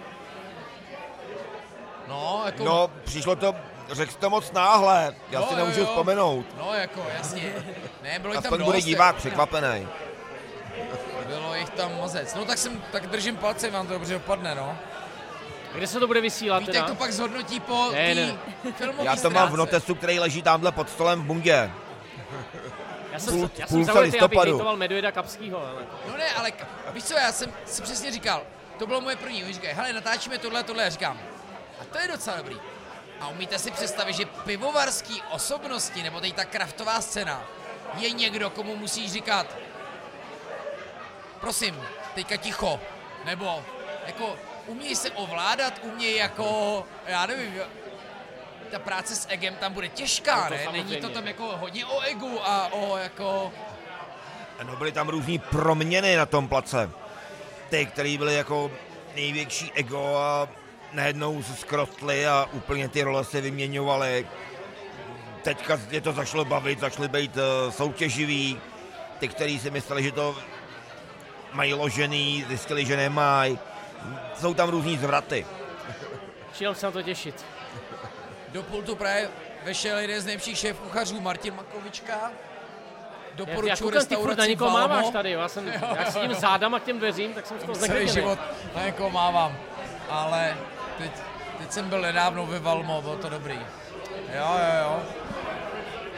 No, 2.09 2.43
jako, 2.47 2.65
No, 2.65 2.91
přišlo 3.05 3.36
to, 3.36 3.55
řekl 3.93 4.12
to 4.18 4.31
moc 4.31 4.52
náhle, 4.52 5.15
já 5.31 5.41
Jo, 5.41 5.47
si 5.47 5.52
jo, 5.52 5.59
nemůžu 5.59 5.81
jo. 5.81 5.86
vzpomenout. 5.86 6.47
no 6.59 6.75
jako, 6.75 7.02
jasně. 7.18 7.55
Ne, 8.02 8.18
bylo 8.18 8.33
jich 8.33 8.43
tam 8.43 8.52
Aspoň 8.55 8.65
bude 8.65 8.77
dost, 8.77 8.85
divák 8.85 9.07
jako- 9.07 9.18
překvapený. 9.18 9.89
Bylo 11.27 11.55
jich 11.55 11.70
tam 11.70 12.01
mazec. 12.01 12.35
No 12.35 12.44
tak 12.44 12.59
jsem, 12.59 12.83
tak 12.93 13.07
držím 13.07 13.36
palce, 13.36 13.70
vám 13.70 13.86
to 13.86 13.93
dobře 13.93 14.15
dopadne, 14.15 14.55
no. 14.55 14.77
Kde 15.75 15.87
se 15.87 16.01
to 16.01 16.07
bude 16.07 16.21
vysílat 16.21 16.61
Víte, 16.61 16.73
teda? 16.73 16.85
jak 16.85 16.89
to 16.91 16.95
pak 16.99 17.13
zhodnotí 17.13 17.61
po 17.61 17.91
Ne, 17.93 18.15
té 18.15 18.15
ne. 18.15 18.39
filmové 18.73 19.05
Já 19.05 19.17
to 19.17 19.31
mám 19.31 19.53
v 19.53 19.57
notesu, 19.57 19.95
který 19.95 20.19
leží 20.21 20.43
tamhle 20.43 20.73
pod 20.73 20.91
stolem 20.91 21.21
v 21.23 21.25
bungě. 21.25 21.71
Já 23.13 23.19
jsem, 23.19 23.35
půl- 23.35 23.51
já 23.59 23.67
jsem 23.67 23.77
půlce 23.77 23.93
zaujatý, 23.93 24.09
abych 24.09 24.13
listopadu. 24.31 24.51
hejtoval 24.51 24.77
Medvěda 24.77 25.13
Kapskýho, 25.13 25.67
ale... 25.67 25.83
No 26.11 26.17
ne, 26.17 26.25
ale 26.37 26.51
k- 26.51 26.67
víš 26.93 27.05
co, 27.05 27.15
já 27.15 27.33
jsem 27.33 27.53
si 27.67 27.83
přesně 27.83 28.11
říkal, 28.11 28.43
to 28.79 28.87
bylo 28.87 29.01
moje 29.01 29.17
první, 29.17 29.45
oni 29.45 29.53
říkají, 29.53 29.75
hele, 29.75 29.93
natáčíme 29.93 30.39
tohle, 30.39 30.63
tohle, 30.63 30.83
já 30.83 30.89
říkám, 30.89 31.19
a 31.81 31.85
to 31.93 31.99
je 31.99 32.09
docela 32.09 32.37
dobrý. 32.37 32.57
A 33.21 33.29
umíte 33.29 33.59
si 33.59 33.71
představit, 33.71 34.13
že 34.13 34.25
pivovarský 34.25 35.23
osobnosti, 35.31 36.03
nebo 36.03 36.21
teď 36.21 36.35
ta 36.35 36.45
kraftová 36.45 37.01
scéna, 37.01 37.43
je 37.99 38.11
někdo, 38.11 38.51
komu 38.51 38.77
musíš 38.77 39.13
říkat, 39.13 39.47
prosím, 41.41 41.83
teďka 42.15 42.37
ticho, 42.37 42.81
nebo 43.25 43.65
jako 44.07 44.37
uměj 44.69 44.97
se 44.97 45.11
ovládat, 45.11 45.81
uměj 45.83 46.17
jako, 46.17 46.85
já 47.07 47.27
nevím, 47.27 47.55
ta 48.71 48.79
práce 48.79 49.17
s 49.17 49.27
egem 49.31 49.55
tam 49.57 49.73
bude 49.73 49.89
těžká, 49.89 50.37
No 50.37 50.43
to 50.49 50.55
ne? 50.55 50.73
Není 50.73 50.85
to 50.85 50.91
samozřejmě. 50.93 51.15
tam 51.15 51.27
jako 51.27 51.57
hodně 51.57 51.87
o 51.87 52.01
egu 52.01 52.39
a 52.43 52.73
o 52.73 52.97
jako... 52.97 53.53
No 54.65 54.77
byly 54.77 54.93
tam 54.93 55.09
různý 55.09 55.39
proměny 55.39 56.17
na 56.17 56.27
tom 56.27 56.49
place. 56.49 56.91
Ty, 57.71 57.87
který 57.87 58.19
byly 58.19 58.35
jako 58.35 58.71
největší 59.15 59.73
ego 59.75 60.17
a 60.17 60.49
najednou 60.93 61.43
se 61.43 61.55
skrotly 61.55 62.27
a 62.27 62.49
úplně 62.53 62.89
ty 62.89 63.03
role 63.03 63.25
se 63.25 63.41
vyměňovaly. 63.41 64.27
Teďka 65.43 65.81
je 65.91 66.01
to 66.01 66.13
začalo 66.13 66.45
bavit, 66.45 66.81
začaly 66.81 67.09
být 67.09 67.37
uh, 67.37 67.73
soutěživí. 67.73 68.61
Ty, 69.19 69.29
kteří 69.29 69.59
si 69.59 69.71
mysleli, 69.71 70.03
že 70.03 70.13
to 70.13 70.37
mají 71.53 71.75
ložený, 71.75 72.45
zjistili, 72.49 72.87
že 72.87 72.97
nemají. 72.97 73.59
Jsou 74.41 74.55
tam 74.55 74.68
různý 74.68 74.99
zvraty. 74.99 75.47
Šel 76.55 76.75
se 76.75 76.86
na 76.86 76.93
to 76.93 77.02
těšit. 77.02 77.44
Do 78.49 78.62
pultu 78.62 78.97
právě 78.97 79.28
vešel 79.65 79.99
jeden 79.99 80.20
z 80.20 80.25
nejlepších 80.25 80.59
šéf 80.59 80.78
kuchařů 80.78 81.20
Martin 81.20 81.55
Makovička. 81.55 82.12
Já, 82.12 82.20
já 82.23 82.31
Doporučuji 83.35 83.89
ty 83.91 83.94
na 83.94 84.01
restauraci 84.01 84.49
někoho 84.49 84.70
máváš 84.70 84.91
Valmo. 84.91 85.12
tady, 85.12 85.31
jo. 85.31 85.41
já 85.41 85.49
jsem, 85.49 85.68
já 85.68 86.10
sedím 86.10 86.35
zádama 86.35 86.81
k 86.81 86.85
těm 86.85 86.99
dveřím, 86.99 87.35
tak 87.35 87.47
jsem 87.47 87.60
z 87.60 87.62
toho 87.62 87.75
Celý 87.75 88.09
život 88.09 88.39
na 88.77 88.85
někoho 88.85 89.10
mávám. 89.10 89.57
Ale 90.10 90.57
teď, 90.99 91.10
teď 91.59 91.73
jsem 91.73 91.89
byl 91.89 92.01
nedávno 92.01 92.47
ve 92.47 92.59
Valmo, 92.59 93.02
bylo 93.02 93.17
to 93.17 93.28
dobrý. 93.28 93.59
Jo, 94.35 94.49
jo, 94.59 94.83
jo. 94.83 95.02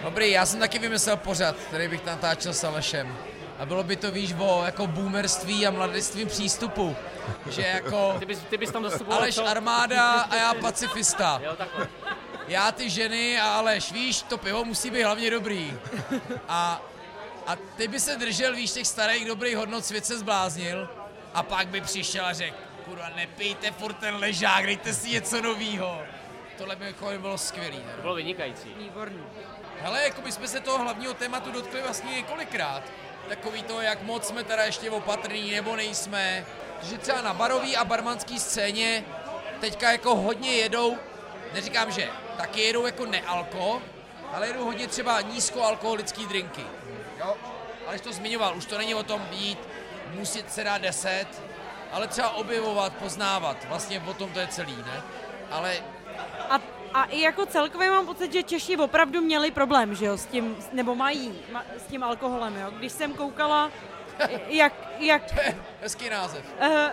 Dobrý, 0.03 0.31
já 0.31 0.47
jsem 0.47 0.61
taky 0.61 0.79
vymyslel 0.79 1.17
pořad, 1.17 1.57
který 1.57 1.89
bych 1.89 2.05
natáčel 2.05 2.55
s 2.55 2.65
Alešem. 2.65 3.17
A 3.61 3.67
bylo 3.67 3.83
by 3.83 3.97
to, 3.97 4.11
víš, 4.11 4.35
o 4.39 4.63
jako 4.65 4.87
boomerství 4.87 5.67
a 5.67 5.71
mladistvím 5.71 6.29
přístupu. 6.29 6.97
Že 7.51 7.63
jako 7.63 8.17
Ty 8.19 8.27
bys, 8.27 8.39
ty 8.51 8.57
bys 8.59 8.71
tam 8.71 8.83
zastupoval 8.83 9.19
Aleš 9.19 9.35
co? 9.35 9.47
armáda 9.47 10.21
a 10.21 10.37
já 10.37 10.55
pacifista. 10.55 11.41
Jo, 11.45 11.57
takhle. 11.57 11.89
já 12.49 12.73
ty 12.73 12.91
ženy 12.91 13.41
a 13.41 13.55
Aleš, 13.55 13.93
víš, 13.93 14.23
to 14.23 14.39
pivo 14.39 14.65
musí 14.65 14.91
být 14.91 15.03
hlavně 15.03 15.31
dobrý. 15.31 15.79
A, 16.49 16.83
a 17.47 17.57
ty 17.77 17.89
by 17.89 18.01
se 18.01 18.17
držel, 18.17 18.55
víš, 18.55 18.73
těch 18.73 18.87
starých 18.87 19.25
dobrých 19.27 19.57
hodnot, 19.57 19.85
svět 19.85 20.07
se 20.07 20.19
zbláznil 20.19 20.89
a 21.35 21.43
pak 21.43 21.69
by 21.69 21.81
přišel 21.81 22.27
a 22.27 22.33
řekl, 22.33 22.57
kurva, 22.85 23.09
nepijte 23.17 23.71
furt 23.71 23.95
ten 23.95 24.15
ležák, 24.17 24.67
dejte 24.67 24.95
si 24.95 25.11
něco 25.11 25.43
novýho. 25.43 26.03
Tohle 26.59 26.77
by 26.77 26.87
jako 26.87 27.11
bylo 27.19 27.39
skvělý. 27.39 27.79
Ne? 27.79 27.93
To 27.97 28.03
bylo 28.03 28.15
vynikající. 28.15 28.69
Výborný. 28.79 29.23
Hele, 29.81 30.03
jako 30.03 30.23
my 30.23 30.33
jsme 30.33 30.49
se 30.49 30.61
toho 30.61 30.79
hlavního 30.79 31.15
tématu 31.15 31.53
dotkli 31.53 31.83
vlastně 31.83 32.13
několikrát. 32.13 32.83
Takový 33.31 33.63
to, 33.63 33.81
jak 33.81 34.03
moc 34.03 34.29
jsme 34.29 34.45
teda 34.45 34.65
ještě 34.65 34.91
opatrní 34.91 35.51
nebo 35.51 35.77
nejsme. 35.77 36.47
Že 36.83 36.99
třeba 36.99 37.21
na 37.21 37.35
barový 37.35 37.77
a 37.77 37.85
barmanský 37.85 38.39
scéně 38.39 39.05
teďka 39.61 39.93
jako 39.93 40.15
hodně 40.15 40.53
jedou, 40.53 40.99
neříkám, 41.55 41.91
že 41.91 42.09
taky 42.37 42.61
jedou 42.61 42.87
jako 42.87 43.07
nealko, 43.07 43.83
ale 44.33 44.47
jedou 44.47 44.65
hodně 44.65 44.87
třeba 44.87 45.21
nízkoalkoholický 45.21 46.27
drinky. 46.27 46.65
Jo? 47.19 47.37
Ale 47.87 47.99
jsi 47.99 48.05
to 48.05 48.13
zmiňoval, 48.13 48.57
už 48.57 48.67
to 48.67 48.79
není 48.79 48.95
o 48.95 49.03
tom 49.03 49.21
být, 49.23 49.59
muset 50.15 50.53
se 50.53 50.65
dát 50.65 50.79
10, 50.79 51.27
ale 51.93 52.07
třeba 52.09 52.31
objevovat, 52.31 52.93
poznávat. 52.93 53.57
Vlastně 53.69 54.03
o 54.07 54.15
tom 54.15 54.33
to 54.33 54.41
je 54.41 54.47
celý, 54.47 54.77
ne? 54.77 55.03
Ale 55.51 55.77
A, 56.49 56.59
a 56.95 57.05
i 57.05 57.21
jako 57.21 57.47
celkově 57.47 57.91
mám 57.91 58.07
pocit, 58.07 58.33
že 58.33 58.43
Češi 58.43 58.77
opravdu 58.77 59.21
měli 59.21 59.51
problém, 59.51 59.95
že 59.95 60.07
jo, 60.07 60.17
s 60.17 60.27
tím, 60.27 60.57
nebo 60.73 60.95
mají 60.95 61.35
ma, 61.53 61.65
s 61.79 61.83
tím 61.87 62.03
alkoholem, 62.03 62.57
jo. 62.57 62.71
Když 62.79 62.93
jsem 62.93 63.13
koukala, 63.15 63.71
jak, 64.49 64.73
jak, 64.99 65.23
hezký 65.81 66.11
název. 66.11 66.45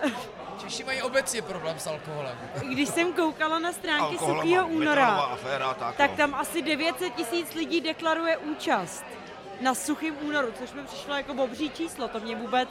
uh, 0.03 0.11
Češi 0.58 0.84
mají 0.84 1.01
obecně 1.01 1.42
problém 1.42 1.80
s 1.80 1.88
alkoholem. 1.88 2.38
když 2.74 2.90
jsem 2.90 3.14
koukala 3.14 3.59
na 3.59 3.72
stránky 3.72 4.17
Suchého 4.17 4.67
února, 4.67 5.08
Aféra, 5.08 5.74
tak, 5.74 5.95
tak 5.95 6.11
no. 6.11 6.17
tam 6.17 6.35
asi 6.35 6.61
900 6.61 7.16
tisíc 7.16 7.53
lidí 7.53 7.82
deklaruje 7.82 8.38
účast 8.38 9.06
na 9.61 9.76
Suchém 9.76 10.16
únoru, 10.22 10.48
což 10.60 10.74
mi 10.74 10.84
přišlo 10.84 11.14
jako 11.16 11.34
obří 11.34 11.69
číslo, 11.69 12.08
to 12.08 12.19
mě 12.19 12.36
vůbec, 12.36 12.69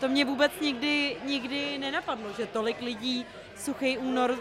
to 0.00 0.08
mě 0.08 0.24
vůbec 0.24 0.52
nikdy, 0.60 1.16
nikdy 1.24 1.78
nenapadlo, 1.78 2.28
že 2.38 2.46
tolik 2.46 2.80
lidí 2.80 3.26
Suchý 3.56 3.98
únor 3.98 4.36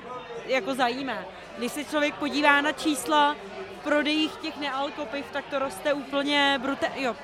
jako 0.45 0.75
zajímá. 0.75 1.17
Když 1.57 1.71
se 1.71 1.83
člověk 1.83 2.15
podívá 2.15 2.61
na 2.61 2.71
čísla 2.71 3.35
v 3.79 3.83
prodejích 3.83 4.35
těch 4.35 4.57
nealkopiv, 4.57 5.25
tak 5.33 5.45
to 5.49 5.59
roste 5.59 5.93
úplně 5.93 6.59
brutálně. 6.61 7.03
Jo, 7.03 7.15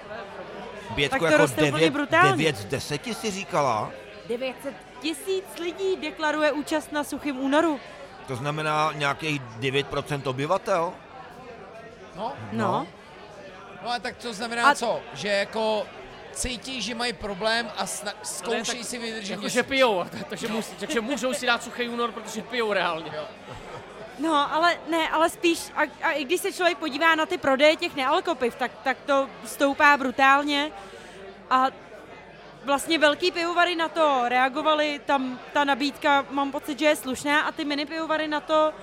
Bětko, 0.95 1.13
tak 1.13 1.19
to 1.19 1.25
jako 1.25 1.37
roste 1.37 1.61
úplně 1.61 1.71
9, 1.71 1.89
brutálně. 1.93 2.31
9 2.31 2.57
z 2.57 2.65
10 2.65 3.01
si 3.13 3.31
říkala? 3.31 3.91
900 4.27 4.73
tisíc 5.01 5.45
lidí 5.59 5.95
deklaruje 5.95 6.51
účast 6.51 6.91
na 6.91 7.03
Suchém 7.03 7.39
únoru. 7.39 7.79
To 8.27 8.35
znamená 8.35 8.91
nějakých 8.95 9.41
9% 9.59 10.29
obyvatel? 10.29 10.93
No, 12.15 12.33
No. 12.51 12.87
No 13.83 13.91
a 13.91 13.99
tak 13.99 14.17
to 14.17 14.33
znamená 14.33 14.69
A- 14.69 14.75
co? 14.75 15.01
Že 15.13 15.27
jako 15.27 15.87
cítí, 16.31 16.81
že 16.81 16.95
mají 16.95 17.13
problém 17.13 17.71
a 17.77 17.85
sna- 17.85 18.13
zkoušejí 18.23 18.83
si 18.83 18.97
vydržet. 18.97 19.33
Jako, 19.33 19.47
že 19.47 19.63
pijou, 19.63 20.05
takže, 20.29 20.47
musí, 20.47 20.75
takže 20.75 21.01
můžou 21.01 21.33
si 21.33 21.45
dát 21.45 21.63
suchý 21.63 21.89
únor, 21.89 22.11
protože 22.11 22.41
pijou 22.41 22.73
reálně. 22.73 23.11
No, 24.19 24.53
ale 24.53 24.77
ne, 24.89 25.09
ale 25.09 25.29
spíš, 25.29 25.59
a, 25.75 25.81
a 26.01 26.11
i 26.11 26.23
když 26.25 26.41
se 26.41 26.53
člověk 26.53 26.77
podívá 26.77 27.15
na 27.15 27.25
ty 27.25 27.37
prodeje 27.37 27.75
těch 27.75 27.95
nealkopiv, 27.95 28.55
tak, 28.55 28.71
tak 28.83 28.97
to 29.05 29.29
stoupá 29.45 29.97
brutálně 29.97 30.71
a 31.49 31.67
vlastně 32.65 32.99
velký 32.99 33.31
pivovary 33.31 33.75
na 33.75 33.89
to 33.89 34.21
reagovali, 34.27 35.01
tam 35.05 35.39
ta 35.53 35.63
nabídka 35.63 36.25
mám 36.29 36.51
pocit, 36.51 36.79
že 36.79 36.85
je 36.85 36.95
slušná 36.95 37.41
a 37.41 37.51
ty 37.51 37.65
mini 37.65 37.85
pivovary 37.85 38.27
na 38.27 38.39
to 38.39 38.73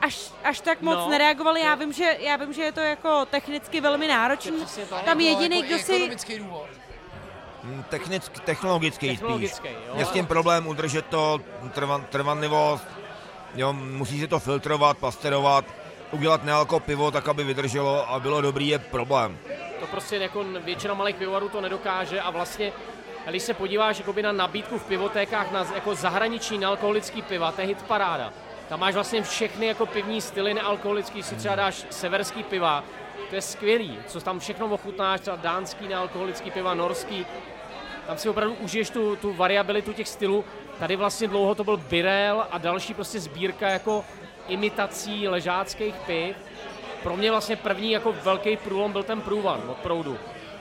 až, 0.00 0.32
až 0.44 0.60
tak 0.60 0.82
moc 0.82 0.94
No. 0.98 1.08
nereagovali. 1.10 1.60
Já 1.60 1.74
vím, 1.74 1.92
že, 1.92 2.16
já 2.20 2.36
vím, 2.36 2.52
že 2.52 2.62
je 2.62 2.72
to 2.72 2.80
jako 2.80 3.26
technicky 3.26 3.80
velmi 3.80 4.08
náročný. 4.08 4.64
Tak. 4.90 5.02
Tam 5.04 5.20
jediný, 5.20 5.56
jako 5.56 5.68
kdo 5.68 5.78
si... 5.78 5.92
Ekonomický 5.92 6.38
důvod. 6.38 6.66
Hm, 7.64 7.84
Technicky, 7.88 8.40
technologický, 8.40 9.08
Technologický, 9.08 9.56
spíš. 9.68 9.86
jo. 9.88 9.94
Je 9.96 10.04
s 10.04 10.10
tím 10.10 10.26
problém 10.26 10.66
udržet 10.66 11.06
to 11.06 11.40
trvan, 11.74 12.04
trvanlivost, 12.10 12.84
jo, 13.54 13.72
musí 13.72 14.20
se 14.20 14.26
to 14.26 14.38
filtrovat, 14.38 14.98
pasterovat, 14.98 15.64
udělat 16.10 16.44
nealko 16.44 16.80
pivo 16.80 17.10
tak, 17.10 17.28
aby 17.28 17.44
vydrželo 17.44 18.10
a 18.10 18.20
bylo 18.20 18.40
dobrý, 18.40 18.68
je 18.68 18.78
problém. 18.78 19.38
To 19.80 19.86
prostě 19.86 20.16
jako 20.16 20.44
většina 20.44 20.94
malých 20.94 21.16
pivovarů 21.16 21.48
to 21.48 21.60
nedokáže 21.60 22.20
a 22.20 22.30
vlastně 22.30 22.72
když 23.30 23.42
se 23.42 23.54
podíváš 23.54 23.98
jakoby 23.98 24.22
na 24.22 24.32
nabídku 24.32 24.78
v 24.78 24.84
pivotékách 24.84 25.52
na 25.52 25.66
jako 25.74 25.94
zahraniční 25.94 26.58
nealkoholický 26.58 27.22
piva, 27.22 27.52
to 27.52 27.60
je 27.60 27.66
hit 27.66 27.82
paráda. 27.82 28.32
Tam 28.68 28.80
máš 28.80 28.94
vlastně 28.94 29.22
všechny 29.22 29.66
jako 29.66 29.86
pivní 29.86 30.20
styly 30.20 30.54
nealkoholický, 30.54 31.22
si 31.22 31.36
třeba 31.36 31.54
dáš 31.54 31.86
severský 31.90 32.42
piva, 32.42 32.84
to 33.30 33.34
je 33.34 33.42
skvělý, 33.42 33.98
co 34.06 34.20
tam 34.20 34.38
všechno 34.38 34.66
ochutnáš, 34.66 35.20
třeba 35.20 35.36
dánský 35.36 35.88
nealkoholický 35.88 36.50
piva, 36.50 36.74
norský, 36.74 37.26
tam 38.08 38.18
si 38.18 38.28
opravdu 38.28 38.54
užiješ 38.54 38.90
tu, 38.90 39.16
tu 39.16 39.32
variabilitu 39.32 39.92
těch 39.92 40.08
stylů. 40.08 40.44
Tady 40.78 40.96
vlastně 40.96 41.28
dlouho 41.28 41.54
to 41.54 41.64
byl 41.64 41.76
Birel 41.76 42.46
a 42.50 42.58
další 42.58 42.94
prostě 42.94 43.20
sbírka 43.20 43.68
jako 43.68 44.04
imitací 44.48 45.28
ležáckých 45.28 45.94
piv. 45.94 46.36
Pro 47.02 47.16
mě 47.16 47.30
vlastně 47.30 47.56
první 47.56 47.92
jako 47.92 48.12
velký 48.12 48.56
průlom 48.56 48.92
byl 48.92 49.02
ten 49.02 49.20
průvan 49.20 49.62
od 49.68 49.76
proudu. 49.76 50.18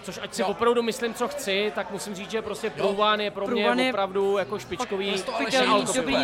Což 0.07 0.19
ať 0.23 0.33
si 0.33 0.41
Jo. 0.41 0.47
opravdu 0.47 0.83
myslím, 0.83 1.13
co 1.13 1.27
chci, 1.27 1.71
tak 1.75 1.91
musím 1.91 2.15
říct, 2.15 2.31
že 2.31 2.41
prostě 2.41 2.69
průvan 2.69 3.19
je 3.19 3.31
pro 3.31 3.47
mě 3.47 3.55
Průvan 3.55 3.79
je 3.79 3.91
opravdu 3.91 4.37
jako 4.37 4.59
špičkový. 4.59 5.23
Dobrý 5.95 6.15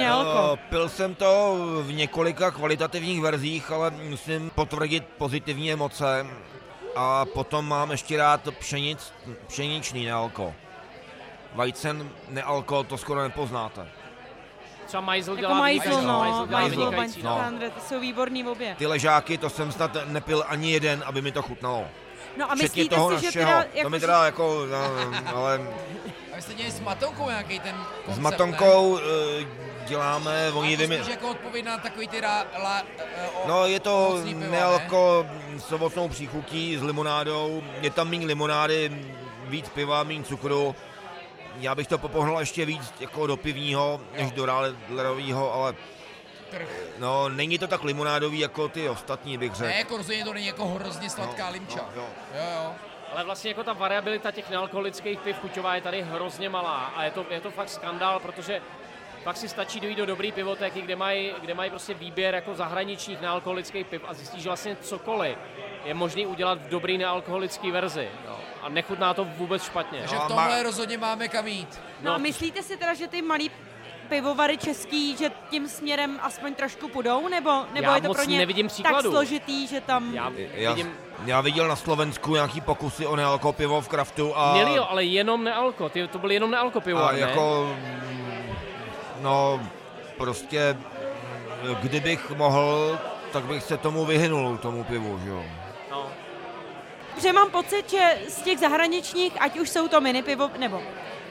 Pil 0.69 0.89
jsem 0.89 1.15
to 1.15 1.57
v 1.81 1.93
několika 1.93 2.51
kvalitativních 2.51 3.21
verzích, 3.21 3.71
ale 3.71 3.91
musím 3.91 4.49
potvrdit 4.49 5.03
pozitivní 5.17 5.71
emoce. 5.71 6.27
A 6.95 7.25
potom 7.25 7.67
mám 7.67 7.91
ještě 7.91 8.17
rád 8.17 8.41
pšenic, 8.59 9.13
pšeničný 9.47 10.05
nealko. 10.05 10.53
Vajcen 11.53 12.09
nealko, 12.29 12.83
to 12.83 12.97
skoro 12.97 13.21
nepoznáte. 13.21 13.87
Třeba 14.85 15.01
Majzl 15.01 15.35
dělá 15.35 15.49
Jako 15.49 15.59
majzl, 15.59 16.01
no, 16.01 16.47
Majzl 16.49 16.91
majzl, 16.91 17.19
no. 17.23 17.41
Jsou 17.87 17.99
výborný 17.99 18.43
v 18.43 18.47
obě. 18.47 18.75
Ty 18.77 18.85
ležáky, 18.87 19.37
to 19.37 19.49
jsem 19.49 19.71
snad 19.71 19.97
nepil 20.05 20.43
ani 20.47 20.71
jeden, 20.71 21.03
aby 21.05 21.21
mi 21.21 21.31
to 21.31 21.41
chutnalo. 21.41 21.85
No 22.37 22.51
a 22.51 22.55
Včetně 22.55 22.63
myslíte 22.63 22.95
toho 22.95 23.19
si, 23.19 23.21
že 23.21 23.25
našeho. 23.27 23.51
teda... 23.51 23.63
to 23.63 23.77
Jako, 23.77 23.89
mi 23.89 23.99
teda 23.99 24.25
jako, 24.25 24.65
no, 24.71 24.77
ale 25.35 25.61
A 26.33 26.35
vy 26.35 26.41
jste 26.41 26.53
dělali 26.53 26.71
s 26.71 26.79
Matonkou 26.79 27.29
nějaký 27.29 27.59
ten 27.59 27.75
koncept, 27.75 28.13
s 28.13 28.17
ne? 28.17 28.23
Matonkou 28.23 28.99
eh, 28.99 29.45
děláme, 29.87 30.47
A 30.47 30.55
oni 30.55 30.77
to 30.77 30.81
vymi... 30.81 30.95
spíš 30.95 31.07
jako 31.07 31.29
odpověď 31.29 31.65
na 31.65 31.77
takový 31.77 32.07
ty 32.07 32.21
rá, 32.21 32.45
la, 32.63 32.81
eh, 32.97 33.29
o, 33.29 33.47
No 33.47 33.65
je 33.65 33.79
to 33.79 34.21
piva, 34.23 34.47
nealko 34.51 35.25
s 35.57 35.71
ovocnou 35.71 36.09
příchutí, 36.09 36.77
s 36.77 36.83
limonádou, 36.83 37.63
je 37.81 37.89
tam 37.89 38.09
méně 38.09 38.25
limonády, 38.25 39.05
víc 39.47 39.69
piva, 39.69 40.03
méně 40.03 40.23
cukru. 40.23 40.75
Já 41.59 41.75
bych 41.75 41.87
to 41.87 41.97
popohnal 41.97 42.39
ještě 42.39 42.65
víc 42.65 42.93
jako 42.99 43.27
do 43.27 43.37
pivního, 43.37 44.01
než 44.17 44.31
do 44.31 44.45
radlerového, 44.45 45.53
ale 45.53 45.73
Trh. 46.53 46.69
no, 46.97 47.29
není 47.29 47.59
to 47.59 47.67
tak 47.67 47.83
limonádový 47.83 48.39
jako 48.39 48.67
ty 48.67 48.89
ostatní, 48.89 49.37
bych 49.37 49.51
Ne, 49.51 49.55
řekl. 49.57 49.77
jako 49.77 49.97
rozhodně 49.97 50.25
to 50.25 50.33
není 50.33 50.45
jako 50.47 50.65
hrozně 50.65 51.09
sladká 51.09 51.49
limča. 51.49 51.79
No, 51.95 52.01
jo. 52.01 52.07
jo, 52.35 52.43
jo. 52.63 52.75
Ale 53.13 53.23
vlastně 53.23 53.51
jako 53.51 53.63
ta 53.63 53.73
variabilita 53.73 54.31
těch 54.31 54.49
nealkoholických 54.49 55.19
piv 55.19 55.39
chuťová 55.39 55.75
je 55.75 55.81
tady 55.81 56.01
hrozně 56.01 56.49
malá 56.49 56.85
a 56.95 57.03
je 57.03 57.11
to, 57.11 57.25
je 57.29 57.41
to 57.41 57.51
fakt 57.51 57.69
skandál, 57.69 58.19
protože 58.19 58.61
pak 59.23 59.37
si 59.37 59.49
stačí 59.49 59.79
dojít 59.79 59.95
do 59.95 60.05
dobrý 60.05 60.31
pivotéky, 60.31 60.81
kde 60.81 60.95
mají, 60.95 61.31
kde 61.41 61.53
mají 61.53 61.69
prostě 61.69 61.93
výběr 61.93 62.35
jako 62.35 62.55
zahraničních 62.55 63.21
nealkoholických 63.21 63.85
piv 63.87 64.01
a 64.07 64.13
zjistíš, 64.13 64.43
že 64.43 64.49
vlastně 64.49 64.75
cokoliv 64.81 65.37
je 65.85 65.93
možný 65.93 66.25
udělat 66.25 66.61
v 66.61 66.67
dobrý 66.69 66.97
nealkoholické 66.97 67.71
verzi. 67.71 68.09
Jo. 68.27 68.39
A 68.61 68.69
nechutná 68.69 69.13
to 69.13 69.25
vůbec 69.25 69.63
špatně. 69.63 69.99
Takže 69.99 70.15
No 70.15 70.21
a 70.21 70.25
v 70.25 70.27
tomhle 70.27 70.57
má- 70.57 70.63
rozhodně 70.63 70.97
máme 70.97 71.27
kam 71.27 71.47
jít. 71.47 71.81
No 72.01 72.11
a 72.11 72.17
No. 72.17 72.19
myslíte 72.23 72.63
si 72.63 72.77
teda, 72.77 72.93
že 72.93 73.07
ty 73.07 73.21
malý 73.21 73.51
pivovary 74.13 74.57
český, 74.57 75.17
že 75.17 75.31
tím 75.49 75.67
směrem 75.67 76.19
aspoň 76.21 76.55
trošku 76.55 76.87
půjdou, 76.87 77.27
nebo, 77.27 77.51
nebo 77.73 77.87
Já 77.89 77.95
je 77.95 78.01
to 78.01 78.07
moc 78.07 78.17
pro 78.17 78.25
ně 78.25 78.37
nevidím 78.37 78.67
tak 78.67 78.73
příkladu. 78.73 79.11
složitý, 79.11 79.67
že 79.67 79.81
tam... 79.81 80.13
Já 80.13 80.31
Já, 80.53 80.73
vidím, 80.73 80.91
já 81.25 81.41
viděl 81.41 81.67
na 81.67 81.75
Slovensku 81.75 82.33
nějaký 82.33 82.61
pokusy 82.61 83.05
o 83.05 83.15
nealko 83.15 83.53
pivo 83.53 83.81
v 83.81 83.87
kraftu 83.87 84.37
a, 84.37 84.53
měli 84.53 84.75
jo, 84.75 84.85
ale 84.89 85.03
jenom 85.03 85.43
nealko, 85.43 85.89
ty, 85.89 86.07
to 86.07 86.19
byly 86.19 86.33
jenom 86.33 86.51
nealko 86.51 86.81
pivo, 86.81 87.03
a 87.03 87.11
ne? 87.11 87.19
jako, 87.19 87.75
mm, 87.79 88.55
no 89.21 89.61
prostě, 90.17 90.77
kdybych 91.81 92.31
mohl, 92.31 92.99
tak 93.31 93.43
bych 93.43 93.63
se 93.63 93.77
tomu 93.77 94.05
vyhnul, 94.05 94.57
tomu 94.57 94.83
pivu, 94.83 95.19
že 95.23 95.29
jo. 95.29 95.43
No. 95.91 96.07
Protože 97.15 97.33
mám 97.33 97.49
pocit, 97.49 97.89
že 97.89 98.17
z 98.27 98.41
těch 98.41 98.59
zahraničních, 98.59 99.33
ať 99.41 99.59
už 99.59 99.69
jsou 99.69 99.87
to 99.87 100.01
mini 100.01 100.23
pivo, 100.23 100.49
nebo 100.57 100.81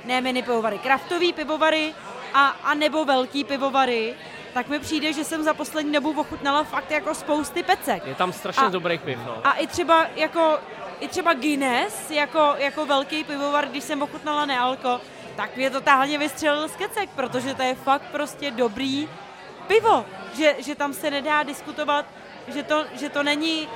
ne 0.05 0.21
mini 0.21 0.43
pivovary, 0.43 0.79
kraftový 0.79 1.33
pivovary 1.33 1.95
a, 2.35 2.47
a 2.49 2.75
nebo 2.75 3.05
velký 3.05 3.45
pivovary, 3.45 4.15
tak 4.55 4.69
mi 4.69 4.79
přijde, 4.79 5.13
že 5.13 5.25
jsem 5.25 5.43
za 5.43 5.55
poslední 5.55 5.93
dobu 5.93 6.21
ochutnala 6.21 6.65
fakt 6.65 6.91
jako 6.91 7.15
spousty 7.15 7.63
pecek. 7.63 8.07
Je 8.07 8.15
tam 8.15 8.33
strašně 8.33 8.67
A- 8.67 8.71
dobrých 8.71 9.01
piv, 9.01 9.19
no. 9.27 9.37
A 9.45 9.53
i 9.53 9.67
třeba 9.67 10.07
jako, 10.17 10.59
i 11.01 11.09
třeba 11.09 11.35
Guinness, 11.35 12.11
jako, 12.11 12.55
jako 12.59 12.87
velký 12.87 13.25
pivovar, 13.25 13.69
když 13.69 13.85
jsem 13.85 14.03
ochutnala 14.03 14.47
nealko, 14.47 15.01
tak 15.37 15.57
mě 15.57 15.71
totálně 15.71 16.19
vystřelil 16.19 16.69
z 16.69 16.77
kecek, 16.77 17.11
protože 17.11 17.55
to 17.55 17.63
je 17.63 17.75
fakt 17.75 18.03
prostě 18.13 18.51
dobrý 18.51 19.09
pivo, 19.67 20.07
že, 20.37 20.55
že 20.59 20.75
tam 20.75 20.93
se 20.93 21.11
nedá 21.11 21.43
diskutovat, 21.43 22.07
že 22.49 22.63
to, 22.63 22.85
že 22.93 23.09
to 23.09 23.23
není 23.23 23.69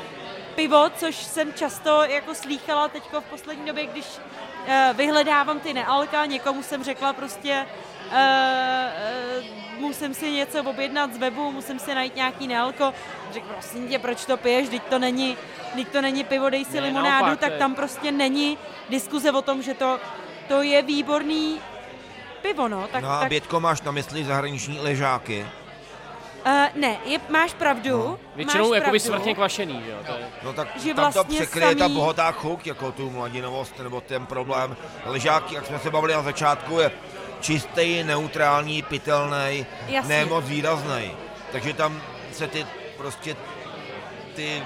pivo, 0.54 0.90
což 0.96 1.16
jsem 1.16 1.52
často 1.52 2.02
jako 2.02 2.34
slýchala 2.34 2.88
teďko 2.88 3.20
v 3.20 3.24
poslední 3.24 3.66
době, 3.66 3.86
když 3.86 4.06
uh, 4.06 4.96
vyhledávám 4.96 5.60
ty 5.60 5.74
nealka, 5.74 6.26
někomu 6.26 6.62
jsem 6.62 6.84
řekla 6.84 7.12
prostě 7.12 7.66
uh, 8.10 9.44
musím 9.80 10.14
si 10.14 10.30
něco 10.32 10.62
objednat 10.62 11.14
z 11.14 11.18
webu, 11.18 11.52
musím 11.52 11.78
si 11.78 11.94
najít 11.94 12.16
nějaký 12.16 12.48
nealko. 12.48 12.92
Řekl, 13.32 13.46
prosím 13.52 13.88
tě, 13.88 13.98
proč 13.98 14.24
to 14.24 14.36
piješ, 14.36 14.68
teď 14.68 14.82
to 14.82 14.98
není, 14.98 15.36
teď 15.74 15.88
to 15.88 16.00
není 16.02 16.24
pivo, 16.24 16.50
dej 16.50 16.64
si 16.64 16.74
Ne, 16.80 16.86
limonádu, 16.86 17.26
naopak, 17.26 17.40
tak 17.40 17.52
to 17.52 17.58
tam 17.58 17.74
prostě 17.74 18.12
není 18.12 18.58
diskuze 18.88 19.32
o 19.32 19.42
tom, 19.42 19.62
že 19.62 19.74
to, 19.74 19.98
to 20.48 20.62
je 20.62 20.82
výborný 20.82 21.60
pivo, 22.42 22.68
no. 22.68 22.88
Tak, 22.92 23.02
No 23.02 23.10
a 23.10 23.20
tak, 23.20 23.28
Bětko, 23.28 23.60
máš 23.60 23.82
na 23.82 23.92
mysli 23.92 24.24
zahraniční 24.24 24.80
ležáky? 24.80 25.46
uh, 26.46 26.52
ne, 26.74 26.96
je, 27.04 27.20
máš 27.28 27.54
pravdu, 27.54 27.90
No. 27.98 28.18
Většinou 28.36 28.64
máš 28.70 28.74
jakoby 28.74 28.98
pravdu. 28.98 29.00
svrchně 29.00 29.34
kvašený, 29.34 29.82
že 29.84 29.90
jo. 29.90 29.98
To 30.06 30.12
je, 30.12 30.28
No 30.42 30.52
tak 30.52 30.68
Že 30.80 30.94
tam 30.94 31.12
to 31.12 31.12
vlastně 31.12 31.36
překryje 31.40 31.74
ta 31.74 31.84
samý- 31.84 31.94
bohatá 31.94 32.32
chuť, 32.32 32.66
jako 32.66 32.92
tu 32.92 33.10
mladinovost, 33.10 33.78
nebo 33.78 34.00
ten 34.00 34.26
problém. 34.26 34.76
Ležáky, 35.04 35.54
jak 35.54 35.66
jsme 35.66 35.78
se 35.78 35.90
bavili 35.90 36.12
na 36.14 36.22
začátku, 36.22 36.78
je 36.78 36.90
čistý, 37.40 38.02
neutrální, 38.04 38.82
pitelný, 38.82 39.66
ne 40.04 40.24
moc 40.24 40.44
výrazný. 40.44 41.10
Takže 41.52 41.72
tam 41.72 42.02
se 42.32 42.46
ty 42.46 42.66
prostě 42.96 43.36
ty 44.34 44.62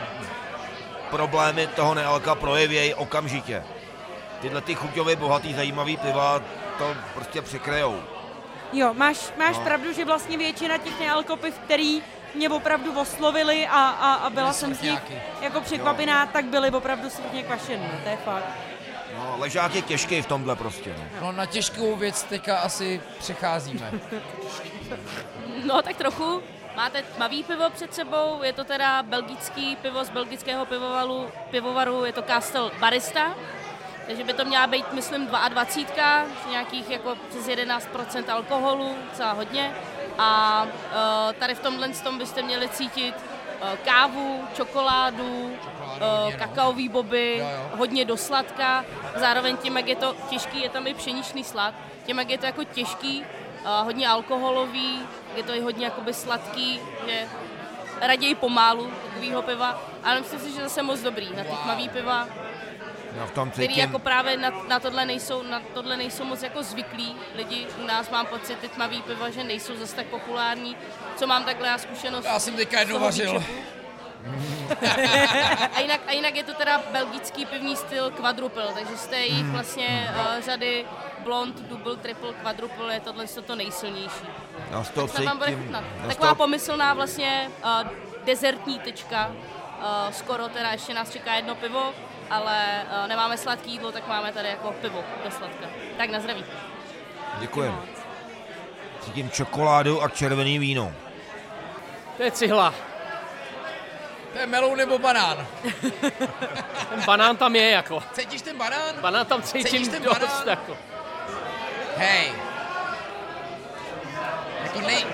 problémy 1.11 1.67
toho 1.67 1.95
nealka 1.95 2.35
projevějí 2.35 2.95
okamžitě. 2.95 3.63
Tyhle 4.41 4.61
ty 4.61 4.75
chuťově 4.75 5.17
bohatý, 5.17 5.55
zajímavý 5.55 5.97
piva 5.97 6.43
to 6.79 6.95
prostě 7.15 7.43
překrejou. 7.43 8.03
Jo, 8.73 8.95
máš, 8.95 9.33
máš 9.39 9.57
No. 9.57 9.63
pravdu, 9.65 9.93
že 9.93 10.05
vlastně 10.05 10.39
většina 10.39 10.79
těch 10.79 11.01
nealkopiv, 11.01 11.55
který 11.65 12.03
mě 12.35 12.51
opravdu 12.51 13.01
oslovili 13.01 13.67
a, 13.67 13.79
a, 13.89 14.15
a 14.15 14.31
byla 14.31 14.53
jsem 14.53 14.75
z 14.75 14.83
nich 14.83 15.01
jako 15.43 15.61
překvapená, 15.61 16.27
tak 16.27 16.45
byly 16.45 16.71
opravdu 16.71 17.11
smrtně 17.11 17.43
kvašený, 17.43 17.83
no, 17.93 17.99
to 18.05 18.09
je 18.09 18.17
fakt. 18.17 18.45
No, 19.21 19.35
ležák 19.39 19.75
je 19.75 19.83
těžký 19.83 20.23
v 20.23 20.27
tomhle 20.27 20.57
prostě. 20.57 20.95
No. 20.99 21.05
No 21.21 21.33
na 21.33 21.47
těžkou 21.47 21.97
věc 21.97 22.23
teďka 22.23 22.59
asi 22.59 23.01
přecházíme. 23.19 23.93
No 25.65 25.83
tak 25.83 25.97
trochu. 25.97 26.43
Máte 26.77 27.03
tmavý 27.03 27.43
pivo 27.43 27.71
před 27.71 27.95
sebou, 27.95 28.43
je 28.43 28.53
to 28.53 28.65
teda 28.65 29.03
belgický 29.03 29.77
pivo 29.77 30.05
z 30.05 30.11
belgického 30.11 30.67
pivovaru, 30.67 31.29
pivovaru 31.51 32.05
je 32.05 32.13
to 32.13 32.23
Castle 32.23 32.71
Barista. 32.79 33.35
Takže 34.07 34.25
by 34.25 34.33
to 34.33 34.45
měla 34.45 34.67
být, 34.67 34.93
myslím, 34.93 35.27
22, 35.27 36.25
nějakých 36.51 36.91
jako 36.91 37.17
přes 37.29 37.49
11% 37.49 38.33
alkoholu, 38.33 38.97
docela 39.11 39.33
hodně. 39.33 39.75
A 40.19 40.63
uh, 40.65 41.33
tady 41.33 41.55
v 41.55 41.61
tomhle 41.61 41.89
tom 41.89 42.19
byste 42.19 42.43
měli 42.43 42.69
cítit 42.69 43.15
uh, 43.15 43.79
kávu, 43.85 44.45
Čokoládu 44.55 45.57
uh, 46.01 46.33
no. 46.33 46.39
kakaový 46.39 46.89
boby, 46.89 47.37
Jo, 47.39 47.47
jo. 47.47 47.77
hodně 47.77 48.05
do 48.05 48.17
sladka. 48.17 48.85
Zároveň 49.17 49.57
tím, 49.57 49.77
jak 49.77 49.89
je 49.89 49.97
to 49.97 50.17
těžký, 50.31 50.63
je 50.63 50.69
tam 50.69 50.87
i 50.87 50.95
pšeničný 50.95 51.45
slad. 51.45 51.75
Tím, 52.07 52.19
jak 52.19 52.31
je 52.31 52.39
to 52.39 52.47
jako 52.47 52.65
těžký, 52.65 53.25
uh, 53.65 53.85
hodně 53.85 54.09
alkoholový, 54.09 55.01
je 55.37 55.43
to 55.43 55.55
i 55.55 55.61
hodně 55.61 55.85
jakoby 55.85 56.15
sladký, 56.15 56.81
že 57.07 57.29
raději 58.01 58.35
pomálu 58.35 58.91
takovýho 59.07 59.43
piva, 59.43 59.83
ale 60.05 60.21
myslím 60.21 60.41
si, 60.41 60.51
že 60.53 60.63
zase 60.63 60.83
moc 60.83 61.01
dobrý 61.01 61.31
na 61.37 61.45
ty 61.45 61.51
tmavý 61.63 61.89
piva. 61.89 62.29
No, 63.19 63.27
v 63.27 63.31
tom 63.31 63.51
který 63.51 63.69
cítím. 63.69 63.81
jako 63.81 63.99
právě 63.99 64.37
na, 64.37 64.51
na, 64.69 64.81
tohle 64.81 65.05
nejsou, 65.05 65.43
na 65.43 65.63
tohle 65.75 65.97
nejsou 65.97 66.25
moc 66.25 66.43
jako 66.43 66.63
zvyklí 66.63 67.17
lidi. 67.35 67.67
U 67.83 67.87
nás 67.87 68.11
mám 68.11 68.27
pocit, 68.27 68.59
ty 68.59 68.69
tmavý 68.69 69.03
piva, 69.03 69.31
že 69.31 69.45
nejsou 69.45 69.77
zase 69.77 69.97
tak 69.97 70.07
populární. 70.07 70.77
Co 71.17 71.27
mám 71.27 71.45
takhle 71.45 71.69
já 71.69 71.79
zkušenost. 71.79 72.25
Já 72.25 72.39
jsem 72.39 72.57
teďka 72.57 72.79
jednou 72.81 72.99
vařil. 72.99 73.33
výčepu. 73.33 73.80
A, 75.77 75.81
jinak, 75.81 76.01
a 76.07 76.13
jinak 76.13 76.35
je 76.35 76.45
to 76.45 76.55
teda 76.55 76.81
belgický 76.93 77.47
pivní 77.47 77.77
styl 77.77 78.11
quadruple, 78.11 78.65
takže 78.75 78.97
z 78.97 79.07
té 79.07 79.17
jejich 79.17 79.43
Hmm. 79.43 79.53
vlastně 79.53 80.11
uh, 80.15 80.43
řady 80.45 80.85
blond, 81.25 81.61
double, 81.61 81.97
triple, 81.97 82.33
quadruple 82.33 82.95
je 82.95 83.01
tohle 83.01 83.27
to 83.27 83.55
nejsilnější. 83.57 84.27
Z 84.83 84.89
toho 84.91 85.07
Tak 85.07 85.17
se 85.17 85.23
vám 85.23 85.39
bude 85.39 85.53
chutnat. 85.57 85.85
z 86.05 86.09
Taková 86.09 86.29
toho- 86.29 86.35
pomyslná 86.35 86.95
vlastně 86.95 87.51
uh, 87.65 87.89
dezertní 88.25 88.79
tyčka. 88.79 89.27
Uh, 89.27 90.13
skoro 90.13 90.49
teda 90.49 90.71
ještě 90.71 90.95
nás 90.95 91.11
čeká 91.11 91.35
jedno 91.35 91.55
pivo, 91.55 91.93
ale 92.31 92.83
uh, 93.03 93.09
nemáme 93.09 93.37
sladký 93.39 93.73
jídlo, 93.73 93.93
tak 93.93 94.09
máme 94.09 94.33
tady 94.33 94.49
jako 94.49 94.73
pivo 94.81 95.05
do 95.25 95.31
sladka. 95.31 95.67
Tak 95.99 96.11
na 96.11 96.21
zdraví. 96.21 96.45
Děkujem. 97.41 97.81
Cítím 99.01 99.31
čokoládu 99.31 100.03
a 100.03 100.09
červený 100.09 100.59
víno. 100.59 100.93
To 102.17 102.23
je 102.23 102.31
cihla. 102.31 102.75
To 104.33 104.39
je 104.39 104.47
melou 104.47 104.75
nebo 104.75 104.99
banán? 104.99 105.47
Ten 106.91 107.03
banán 107.07 107.37
tam 107.37 107.57
je 107.57 107.71
jako. 107.71 108.03
Cítíš 108.13 108.43
ten 108.43 108.57
banán? 108.57 108.95
Banán 109.01 109.27
tam 109.27 109.43
Cítíš 109.43 109.71
cítím 109.71 109.89
ten 109.91 110.03
dost 110.03 110.19
banán? 110.19 110.43
jako. 110.49 110.77
Hej. 111.97 112.33
Jako 114.63 114.81
nej... 114.81 115.07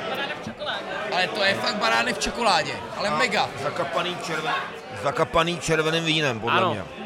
Ale 1.13 1.29
to 1.29 1.45
je 1.45 1.55
fakt 1.55 1.75
banány 1.77 2.13
v 2.13 2.19
čokoládě, 2.19 2.73
ale 2.97 3.11
mega. 3.11 3.49
Zakapaný, 3.63 4.17
červen... 4.27 4.55
Zakapaný 5.03 5.59
červeným 5.61 6.05
vínem, 6.05 6.41
podle 6.41 6.59
Ano. 6.59 6.71
mě. 6.71 7.06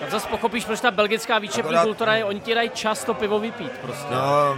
Tam 0.00 0.10
zase 0.10 0.28
pochopíš, 0.28 0.64
proč 0.64 0.80
ta 0.80 0.90
belgická 0.90 1.38
výčepní 1.38 1.62
Akorát- 1.62 1.82
kultura 1.84 2.14
je, 2.16 2.24
oni 2.24 2.40
ti 2.40 2.54
dají 2.54 2.70
čas 2.70 3.04
to 3.04 3.14
pivo 3.14 3.38
vypít 3.38 3.72
prostě. 3.82 4.14
No, 4.14 4.56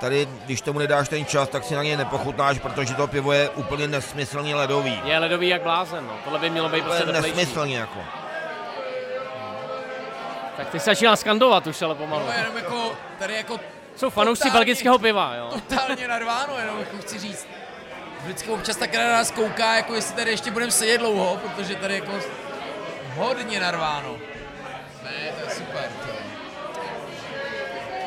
tady, 0.00 0.28
když 0.44 0.60
tomu 0.60 0.78
nedáš 0.78 1.08
ten 1.08 1.24
čas, 1.26 1.48
tak 1.48 1.64
si 1.64 1.74
na 1.74 1.82
něj 1.82 1.96
nepochutnáš, 1.96 2.58
protože 2.58 2.94
to 2.94 3.06
pivo 3.06 3.32
je 3.32 3.48
úplně 3.48 3.88
nesmyslně 3.88 4.54
ledový. 4.54 5.00
Je 5.04 5.18
ledový 5.18 5.48
jak 5.48 5.62
blázen, 5.62 6.06
no. 6.06 6.12
Tohle 6.24 6.38
by 6.38 6.50
mělo 6.50 6.68
být 6.68 6.78
To 6.80 6.84
prostě 6.84 7.02
je 7.02 7.12
teplejší. 7.12 7.36
nesmyslně 7.36 7.78
jako. 7.78 8.00
Tak 10.56 10.68
ty 10.70 10.78
se 10.80 10.84
začíná 10.84 11.16
skandovat 11.16 11.66
už, 11.66 11.82
ale 11.82 11.94
pomalu. 11.94 12.26
No 12.26 12.32
jenom 12.38 12.56
jako, 12.56 12.92
tady 13.18 13.34
jako 13.34 13.60
Jsou 13.96 14.10
fanoušci 14.10 14.42
totálně- 14.42 14.58
belgického 14.58 14.98
piva, 14.98 15.34
jo. 15.34 15.50
totálně 15.68 16.08
narváno, 16.08 16.58
jenom 16.58 16.78
jako 16.78 16.96
chci 16.98 17.18
říct. 17.18 17.48
Vždycky 18.24 18.50
občas 18.50 18.76
tak 18.76 18.94
na 18.94 19.08
nás 19.08 19.30
kouká, 19.30 19.74
jako 19.74 19.94
jestli 19.94 20.14
tady 20.14 20.30
ještě 20.30 20.50
budeme 20.50 20.72
sedět 20.72 20.98
dlouho, 20.98 21.36
protože 21.36 21.74
tady 21.74 21.94
jako 21.94 22.12
hodně 23.16 23.60
narváno. 23.60 24.16
Super. 25.56 25.88
To 26.02 26.08
je. 26.08 26.24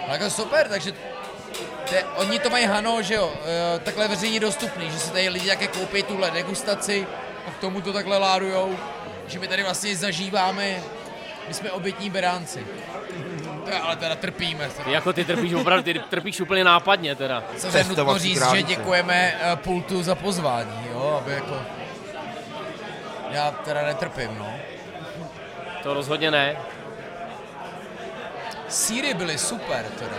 Ale 0.08 0.14
jako 0.18 0.30
super, 0.30 0.68
takže 0.68 0.92
to 1.90 1.96
je, 1.96 2.04
oni 2.04 2.40
to 2.40 2.50
mají 2.50 2.66
hano, 2.66 3.02
že 3.02 3.14
jo, 3.14 3.34
e, 3.76 3.80
takhle 3.80 4.08
veřejně 4.08 4.40
dostupný, 4.40 4.92
že 4.92 5.00
si 5.00 5.12
tady 5.12 5.30
lidi 5.30 5.48
jaké 5.48 5.68
koupí 5.68 6.04
tuhle 6.04 6.32
degustaci 6.32 7.08
a 7.48 7.52
k 7.52 7.58
tomu 7.58 7.82
to 7.82 7.94
takhle 7.94 8.18
ládujou, 8.18 8.78
že 9.28 9.40
my 9.40 9.48
tady 9.48 9.64
vlastně 9.64 9.96
zažíváme, 9.96 10.76
my 11.48 11.54
jsme 11.54 11.72
obětní 11.72 12.10
beránci. 12.10 12.66
To 13.66 13.70
je, 13.70 13.80
ale 13.80 13.96
teda 13.96 14.16
trpíme. 14.16 14.70
Teda. 14.70 14.84
Ty 14.84 14.92
jako 14.92 15.14
ty 15.14 15.26
trpíš 15.26 15.54
opravdu, 15.54 15.84
ty 15.84 15.94
trpíš 15.94 16.42
úplně 16.42 16.64
nápadně 16.64 17.16
teda. 17.16 17.44
Samozřejmě 17.58 17.84
nutno 17.84 18.18
říct, 18.20 18.38
králice. 18.38 18.58
že 18.58 18.76
děkujeme 18.76 19.38
eh, 19.42 19.56
pultu 19.56 20.04
za 20.04 20.16
pozvání, 20.16 20.88
jo, 20.92 21.22
aby 21.22 21.34
jako... 21.34 21.62
Já 23.32 23.52
teda 23.52 23.86
netrpím, 23.86 24.38
no. 24.40 24.54
To 25.84 25.94
rozhodně 25.94 26.32
ne. 26.32 26.58
Síry 28.70 29.14
byly 29.14 29.38
super, 29.38 29.86
teda. 30.00 30.16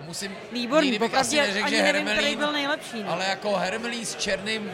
Musím... 0.00 0.36
Výborný, 0.52 0.90
nikdy 0.90 0.98
bych 1.06 1.14
asi 1.14 1.36
neřekl, 1.36 1.66
ani 1.66 1.76
že 1.76 1.82
nevím, 1.82 2.02
který 2.02 2.16
hermelín, 2.16 2.38
byl 2.38 2.52
nejlepší. 2.52 3.02
No. 3.02 3.12
ale 3.12 3.24
jako 3.24 3.56
hermelín 3.56 4.06
s 4.06 4.16
černým 4.16 4.72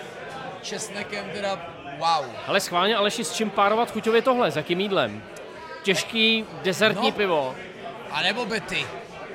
česnekem, 0.63 1.31
teda 1.35 1.67
wow. 1.99 2.27
Ale 2.47 2.61
schválně 2.61 2.97
Aleši, 2.97 3.25
s 3.25 3.33
čím 3.33 3.51
párovat 3.51 3.91
chuťově 3.91 4.23
tohle? 4.23 4.51
S 4.51 4.57
jakým 4.57 4.81
jídlem? 4.81 5.23
Těžký 5.83 6.47
dezertní 6.63 7.11
No. 7.11 7.17
pivo. 7.17 7.57
A 8.11 8.23
nebo 8.23 8.45
Betty. 8.47 8.87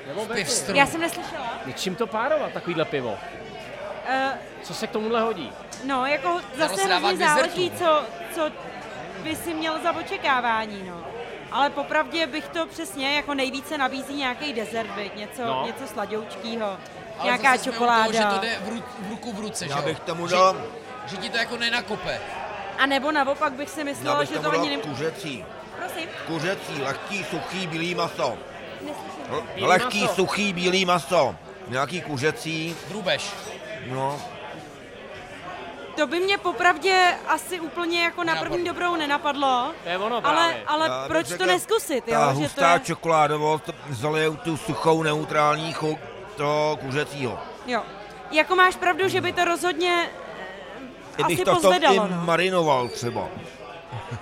Nebo 0.07 0.25
V 0.25 0.27
pivstru. 0.27 0.75
Já 0.75 0.85
jsem 0.85 1.01
neslyšela. 1.01 1.59
Čím 1.75 1.95
to 1.95 2.07
párovat, 2.07 2.51
takovýhle 2.51 2.85
pivo? 2.85 3.09
Uh, 3.11 4.31
Co 4.63 4.73
se 4.73 4.87
k 4.87 4.91
tomuhle 4.91 5.21
hodí? 5.21 5.51
no, 5.83 6.05
jako 6.05 6.41
zase 6.57 6.83
hrozně 6.83 7.13
k 7.13 7.17
záleží, 7.17 7.71
co, 7.71 8.03
co 8.35 8.51
by 9.23 9.35
si 9.35 9.53
měl 9.53 9.79
za 9.83 9.91
očekávání, 9.91 10.83
no. 10.89 11.03
Ale 11.51 11.69
popravdě 11.69 12.27
bych 12.27 12.47
to 12.47 12.65
přesně 12.65 13.15
jako 13.15 13.33
nejvíce 13.33 13.77
nabízí 13.77 14.15
nějaký 14.15 14.53
dezert, 14.53 14.89
něco, 15.15 15.45
No. 15.45 15.63
něco 15.65 15.87
sladoučkýho, 15.87 16.65
Ale 17.17 17.23
nějaká 17.23 17.53
u 17.53 17.57
toho, 17.57 17.63
čokoláda. 17.73 18.11
že 18.11 18.23
to 18.35 18.41
jde 18.41 18.57
v, 18.63 18.69
ru, 18.69 18.83
v 18.99 19.09
ruku 19.09 19.33
v 19.33 19.39
ruce, 19.39 19.65
Já 19.65 19.75
že 19.75 19.81
jo? 19.81 19.85
bych 19.85 19.99
tomu 19.99 20.27
že, 20.27 20.35
dal, 20.35 20.61
že 21.07 21.17
ti 21.17 21.29
to 21.29 21.37
jako 21.37 21.57
nenakope. 21.57 22.21
A 22.77 22.85
nebo 22.85 23.11
naopak 23.11 23.53
bych 23.53 23.69
si 23.69 23.79
já 23.79 23.85
myslela, 23.85 24.19
bych 24.19 24.29
že 24.29 24.39
to 24.39 24.51
ani 24.51 24.69
nem... 24.69 24.81
kuřecí. 24.81 25.45
Prosím, 25.77 26.09
Kuřecí, 26.27 26.81
lehký, 26.81 27.23
suchý, 27.23 27.67
bílý 27.67 27.95
maso. 27.95 28.37
neslyším. 28.81 29.67
Lehký, 29.67 30.01
maso. 30.01 30.15
suchý, 30.15 30.53
bílý 30.53 30.85
maso. 30.85 31.35
Nějaký 31.67 32.01
kuřecí, 32.01 32.75
Drůbež. 32.89 33.31
no. 33.87 34.21
To 35.99 36.07
by 36.07 36.19
mě 36.19 36.37
popravdě 36.37 37.15
asi 37.27 37.59
úplně 37.59 38.03
jako 38.03 38.23
na 38.23 38.35
první 38.35 38.57
Nenapadlo. 38.57 38.73
dobrou 38.73 38.95
nenapadlo. 38.95 39.71
To 39.83 39.89
je 39.89 39.97
ono 39.97 40.15
Ale, 40.15 40.21
právě. 40.21 40.63
ale 40.67 40.87
Já 40.87 40.99
bych 40.99 41.07
proč 41.07 41.37
to 41.37 41.45
neskusit, 41.45 42.03
Ta 42.05 42.11
jo? 42.11 42.19
Že 42.29 42.33
to 42.33 42.39
hustá 42.39 42.73
je, 42.73 42.79
čokoládovost 42.79 43.69
zalije 43.89 44.31
tu 44.31 44.57
suchou 44.57 45.03
neutrální 45.03 45.73
chuť 45.73 45.97
toho 46.35 46.77
kuřecího. 46.81 47.39
jo. 47.67 47.81
Jako 48.31 48.55
máš 48.55 48.75
pravdu, 48.75 49.07
že 49.09 49.21
by 49.21 49.33
to 49.33 49.45
rozhodně 49.45 50.09
I 51.17 51.23
bych 51.23 51.35
asi 51.39 51.45
to 51.45 51.51
v 51.51 51.53
tom 51.53 51.61
pozvedalo, 51.61 51.95
i 51.95 51.99
no. 52.11 52.21
marinoval 52.25 52.87
třeba. 52.87 53.27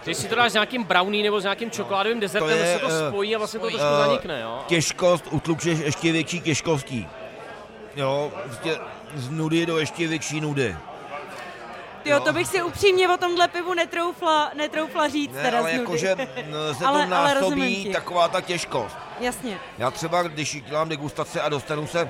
Když 0.03 0.17
si 0.17 0.27
to 0.27 0.35
dáš 0.35 0.51
s 0.51 0.53
nějakým 0.53 0.83
brownie 0.83 1.23
nebo 1.23 1.39
s 1.39 1.43
nějakým 1.43 1.71
čokoládovým 1.71 2.19
dezertem, 2.19 2.49
To 2.49 2.55
to 2.55 2.61
je, 2.63 2.73
se 2.73 2.79
to 2.79 2.87
eh, 2.89 3.09
spojí 3.09 3.35
a 3.35 3.37
vlastně 3.37 3.59
to 3.59 3.65
spojí. 3.65 3.77
trošku 3.77 3.95
Eh, 4.01 4.05
zanikne, 4.05 4.41
jo. 4.41 4.59
Těžkost 4.67 5.25
utlučeš 5.31 5.79
ještě 5.79 6.11
větší 6.11 6.41
těžkostí. 6.41 7.07
Jo, 7.95 8.31
prostě 8.43 8.77
z 9.15 9.29
nudy 9.29 9.65
do 9.65 9.77
ještě 9.77 10.07
větší 10.07 10.41
nudy. 10.41 10.75
Jo, 12.07 12.19
to 12.19 12.33
bych 12.33 12.47
si 12.47 12.61
upřímně 12.63 13.09
o 13.09 13.17
tomhle 13.17 13.47
pivu 13.47 13.73
netroufla, 13.73 14.51
netroufla 14.55 15.07
říct. 15.07 15.33
Ne, 15.33 15.41
teda 15.41 15.59
ale 15.59 15.71
jakože 15.71 16.15
se 16.77 16.85
Ale- 16.85 17.07
to 17.07 17.15
ale 17.15 17.33
násobí 17.33 17.83
ti. 17.83 17.93
taková 17.93 18.27
ta 18.27 18.41
těžkost. 18.41 18.97
Jasně. 19.19 19.59
Já 19.77 19.91
třeba, 19.91 20.21
když 20.23 20.61
dělám 20.61 20.89
degustace 20.89 21.41
a 21.41 21.49
dostanu 21.49 21.87
se 21.87 22.09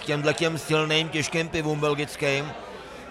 k 0.00 0.04
těmhle 0.04 0.34
těm 0.34 0.58
silným, 0.58 1.08
těžkým 1.08 1.48
pivům 1.48 1.80
belgickým, 1.80 2.52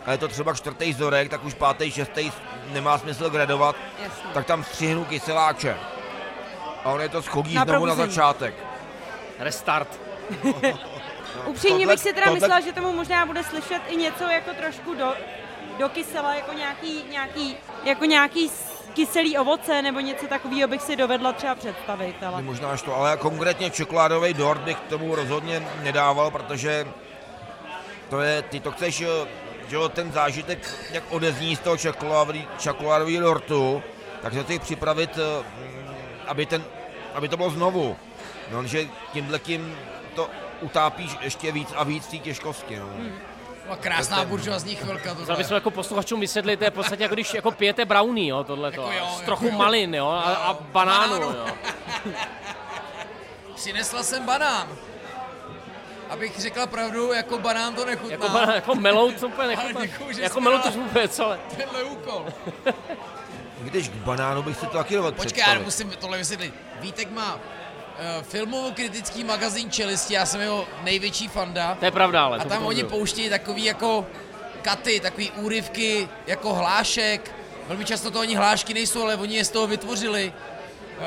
a 0.06 0.12
je 0.12 0.18
to 0.18 0.28
třeba 0.28 0.54
čtvrtý 0.54 0.94
vzorek, 0.94 1.30
tak 1.30 1.44
už 1.44 1.54
pátý, 1.54 1.92
šestý 1.92 2.32
nemá 2.72 2.98
smysl 2.98 3.30
gradovat, 3.30 3.76
Jasně. 4.04 4.30
tak 4.34 4.46
tam 4.46 4.64
střihnu 4.64 5.06
kyseláče. 5.06 5.78
A 6.84 6.90
on 6.90 7.02
je 7.02 7.10
to 7.10 7.22
schodí 7.22 7.56
Na 7.56 7.64
znovu 7.66 7.86
na 7.86 7.96
začátek. 7.96 8.54
Restart. 9.40 10.00
Upřímně 11.46 11.78
tohle- 11.80 11.94
bych 11.94 12.00
si 12.00 12.14
teda 12.14 12.26
tohle- 12.26 12.40
myslela, 12.40 12.60
že 12.60 12.74
tomu 12.74 12.92
možná 12.92 13.26
bude 13.26 13.44
slyšet 13.44 13.82
i 13.88 13.96
něco 13.96 14.24
jako 14.24 14.54
trošku 14.54 14.94
do, 14.94 15.14
do 15.82 15.90
kysela, 15.90 16.36
jako 16.36 16.54
nějaký, 16.54 17.04
nějaký, 17.10 17.58
jako 17.84 18.06
nějaký 18.06 18.52
kyselý 18.94 19.38
ovoce 19.38 19.82
nebo 19.82 20.00
něco 20.00 20.28
takového 20.28 20.68
bych 20.68 20.82
si 20.82 20.96
dovedla 20.96 21.34
třeba 21.34 21.56
představit. 21.56 22.16
Ale... 22.24 22.42
Možná 22.42 22.70
až 22.70 22.82
to, 22.82 22.96
ale 22.96 23.18
konkrétně 23.18 23.70
čokoládový 23.70 24.34
dort 24.34 24.62
bych 24.62 24.78
k 24.78 24.90
tomu 24.90 25.16
rozhodně 25.16 25.68
nedával, 25.84 26.32
protože 26.32 26.88
to 28.10 28.22
je, 28.22 28.42
ty 28.42 28.60
to 28.60 28.72
chceš, 28.72 29.04
že 29.68 29.78
ten 29.90 30.12
zážitek, 30.12 30.60
jak 30.92 31.04
odezní 31.10 31.56
z 31.56 31.60
toho 31.60 31.76
čokoládový- 31.76 32.48
čokoládového 32.60 33.22
dortu, 33.22 33.84
tak 34.22 34.34
se 34.34 34.44
chceš 34.44 34.60
připravit, 34.60 35.18
eh, 35.18 35.44
mm, 35.58 35.96
aby, 36.28 36.46
ten, 36.46 36.64
aby 37.14 37.28
to 37.28 37.38
bylo 37.38 37.50
znovu. 37.50 37.98
No, 38.52 38.68
že 38.68 38.88
tímhle 39.14 39.40
tím 39.40 39.78
to 40.16 40.30
utápíš 40.62 41.18
ještě 41.22 41.52
víc 41.52 41.70
a 41.76 41.84
víc 41.84 42.08
té 42.08 42.18
těžkosti. 42.18 42.80
No. 42.80 42.90
No, 43.72 43.78
krásná 43.82 44.26
buržoazní 44.26 44.76
chvilka 44.76 45.16
tohle. 45.16 45.36
bychom 45.36 45.56
jako 45.56 45.72
posluchačům 45.72 46.20
vysvětlit, 46.20 46.58
to 46.58 46.64
je 46.64 46.70
v 46.72 46.74
podstatě 46.74 47.04
jako 47.04 47.16
když 47.16 47.34
jako 47.34 47.52
pijete 47.52 47.86
brownie, 47.86 48.28
jo, 48.28 48.44
tohleto. 48.44 48.82
Jako 48.82 48.94
jo, 48.98 49.06
s 49.10 49.14
jako 49.14 49.26
trochu 49.26 49.46
jo. 49.46 49.52
malin, 49.52 49.96
jo, 49.96 50.08
a, 50.10 50.22
a 50.22 50.54
banánu, 50.54 51.14
Banánu. 51.20 51.38
jo. 51.38 51.46
Přinesla 53.56 54.04
jsem 54.04 54.26
banán. 54.26 54.68
Abych 56.10 56.40
řekla 56.40 56.68
pravdu, 56.68 57.14
jako 57.14 57.38
banán 57.40 57.76
to 57.76 57.86
nechutná. 57.86 58.12
Jako, 58.12 58.30
banán, 58.30 58.56
jako 58.56 58.76
melou 58.76 59.12
to 59.12 59.28
úplně 59.28 59.44
Ale 59.44 59.56
nechutná. 59.68 59.86
děkuju, 59.86 60.12
že 60.12 60.22
Jako 60.22 60.34
jsi 60.40 60.42
melou 60.44 60.58
dala- 60.58 60.72
to 60.72 60.80
vůbec, 60.80 61.20
ale 61.20 61.40
Tenhle 61.58 61.84
úkol. 61.84 62.26
Když 63.60 63.90
k 63.90 63.92
banánu 63.94 64.44
bych 64.44 64.58
si 64.58 64.66
to 64.66 64.78
taky 64.78 64.96
dovedl 64.96 65.18
Počkej, 65.18 65.44
já 65.48 65.60
musím 65.60 65.90
tohle 66.00 66.18
vysvětlit. 66.18 66.54
Vítek 66.80 67.12
má 67.12 67.40
filmovo-kritický 68.22 69.24
magazín 69.24 69.72
Čelisti, 69.72 70.14
já 70.14 70.26
jsem 70.26 70.42
jeho 70.42 70.68
největší 70.84 71.28
fanda. 71.28 71.76
to 71.80 71.86
je 71.86 71.92
pravda, 71.92 72.24
ale. 72.24 72.38
A 72.38 72.44
tam 72.44 72.66
oni 72.66 72.84
pouštějí 72.84 73.30
takový 73.30 73.66
jako 73.66 74.08
katy, 74.62 75.00
takový 75.00 75.32
úryvky 75.32 76.10
jako 76.28 76.54
hlášek. 76.54 77.36
Velmi 77.68 77.86
často 77.86 78.12
to 78.12 78.20
oni 78.20 78.36
hlášky 78.36 78.74
nejsou, 78.74 79.04
ale 79.04 79.16
oni 79.16 79.36
je 79.36 79.46
z 79.46 79.50
toho 79.50 79.68
vytvořili. 79.68 80.34
Uh, 80.98 81.06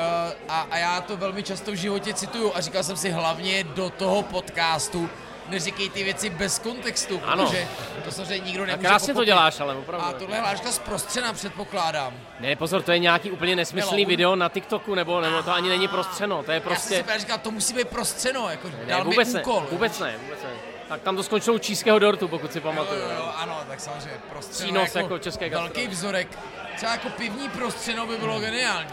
a, 0.49 0.67
a 0.71 0.77
já 0.77 1.01
to 1.01 1.17
velmi 1.17 1.43
často 1.43 1.71
v 1.71 1.75
životě 1.75 2.13
cituju 2.13 2.51
a 2.55 2.61
říkal 2.61 2.83
jsem 2.83 2.97
si 2.97 3.09
hlavně 3.11 3.63
do 3.63 3.89
toho 3.89 4.23
podcastu, 4.23 5.09
neříkej 5.49 5.89
ty 5.89 6.03
věci 6.03 6.29
bez 6.29 6.59
kontextu, 6.59 7.21
Ano. 7.25 7.45
protože 7.45 7.67
to 8.05 8.11
samozřejmě 8.11 8.45
nikdo 8.45 8.63
A 8.63 8.65
nemůže 8.65 8.87
krásně 8.87 9.07
to 9.07 9.13
pochopit. 9.13 9.25
děláš, 9.25 9.59
ale 9.59 9.75
opravdu. 9.75 10.07
A 10.07 10.13
tohle 10.13 10.37
je 10.37 10.41
hláška 10.41 10.71
zprostřena, 10.71 11.33
předpokládám. 11.33 12.13
Ne, 12.39 12.55
pozor, 12.55 12.81
to 12.81 12.91
je 12.91 12.99
nějaký 12.99 13.31
úplně 13.31 13.55
nesmyslný 13.55 13.97
Melo. 14.05 14.09
video 14.09 14.35
na 14.35 14.49
TikToku, 14.49 14.95
nebo, 14.95 15.21
nebo 15.21 15.43
to 15.43 15.51
ani 15.53 15.69
není 15.69 15.87
prostřeno, 15.87 16.43
to 16.43 16.51
je 16.51 16.59
Prostě... 16.59 16.93
Já 16.93 16.97
jsem 16.97 16.97
si 16.97 17.03
prostě... 17.03 17.19
říkal, 17.19 17.37
to 17.37 17.51
musí 17.51 17.73
být 17.73 17.87
prostřeno, 17.87 18.49
jako 18.49 18.67
Ne, 18.67 18.75
dal 18.87 19.03
vůbec 19.03 19.27
mi 19.27 19.33
ne, 19.33 19.41
úkol. 19.41 19.67
vůbec 19.71 19.99
ne, 19.99 20.15
vůbec 20.23 20.39
ne. 20.43 20.49
Tak 20.89 21.01
tam 21.01 21.15
to 21.15 21.23
skončilo 21.23 21.55
u 21.55 21.59
číského 21.59 21.99
dortu, 21.99 22.27
pokud 22.27 22.51
si 22.53 22.57
Jo, 22.57 22.61
pamatuju. 22.63 22.99
jo, 23.01 23.07
jo, 23.17 23.31
ano, 23.35 23.59
tak 23.67 23.79
samozřejmě 23.79 24.17
prostřeno 24.29 24.65
Přínos 24.67 24.95
jako 24.95 25.19
české 25.19 25.49
velký 25.49 25.73
gastro. 25.81 25.91
vzorek. 25.91 26.39
Třeba 26.75 26.91
jako 26.91 27.09
pivní 27.09 27.49
prostřeno 27.49 28.05
by 28.07 28.17
bylo 28.17 28.39
geniální. 28.39 28.89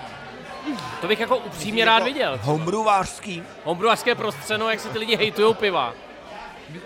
To 1.01 1.07
bych 1.09 1.21
jako 1.21 1.37
upřímně 1.37 1.85
rád 1.85 2.03
viděl. 2.03 2.39
Homebrewařský. 2.43 3.43
Homebrewařské 3.65 4.15
prostřeno, 4.15 4.71
jak 4.71 4.81
se 4.81 4.89
ty 4.89 4.99
lidi 4.99 5.17
hejtujou 5.17 5.55
piva. 5.55 5.95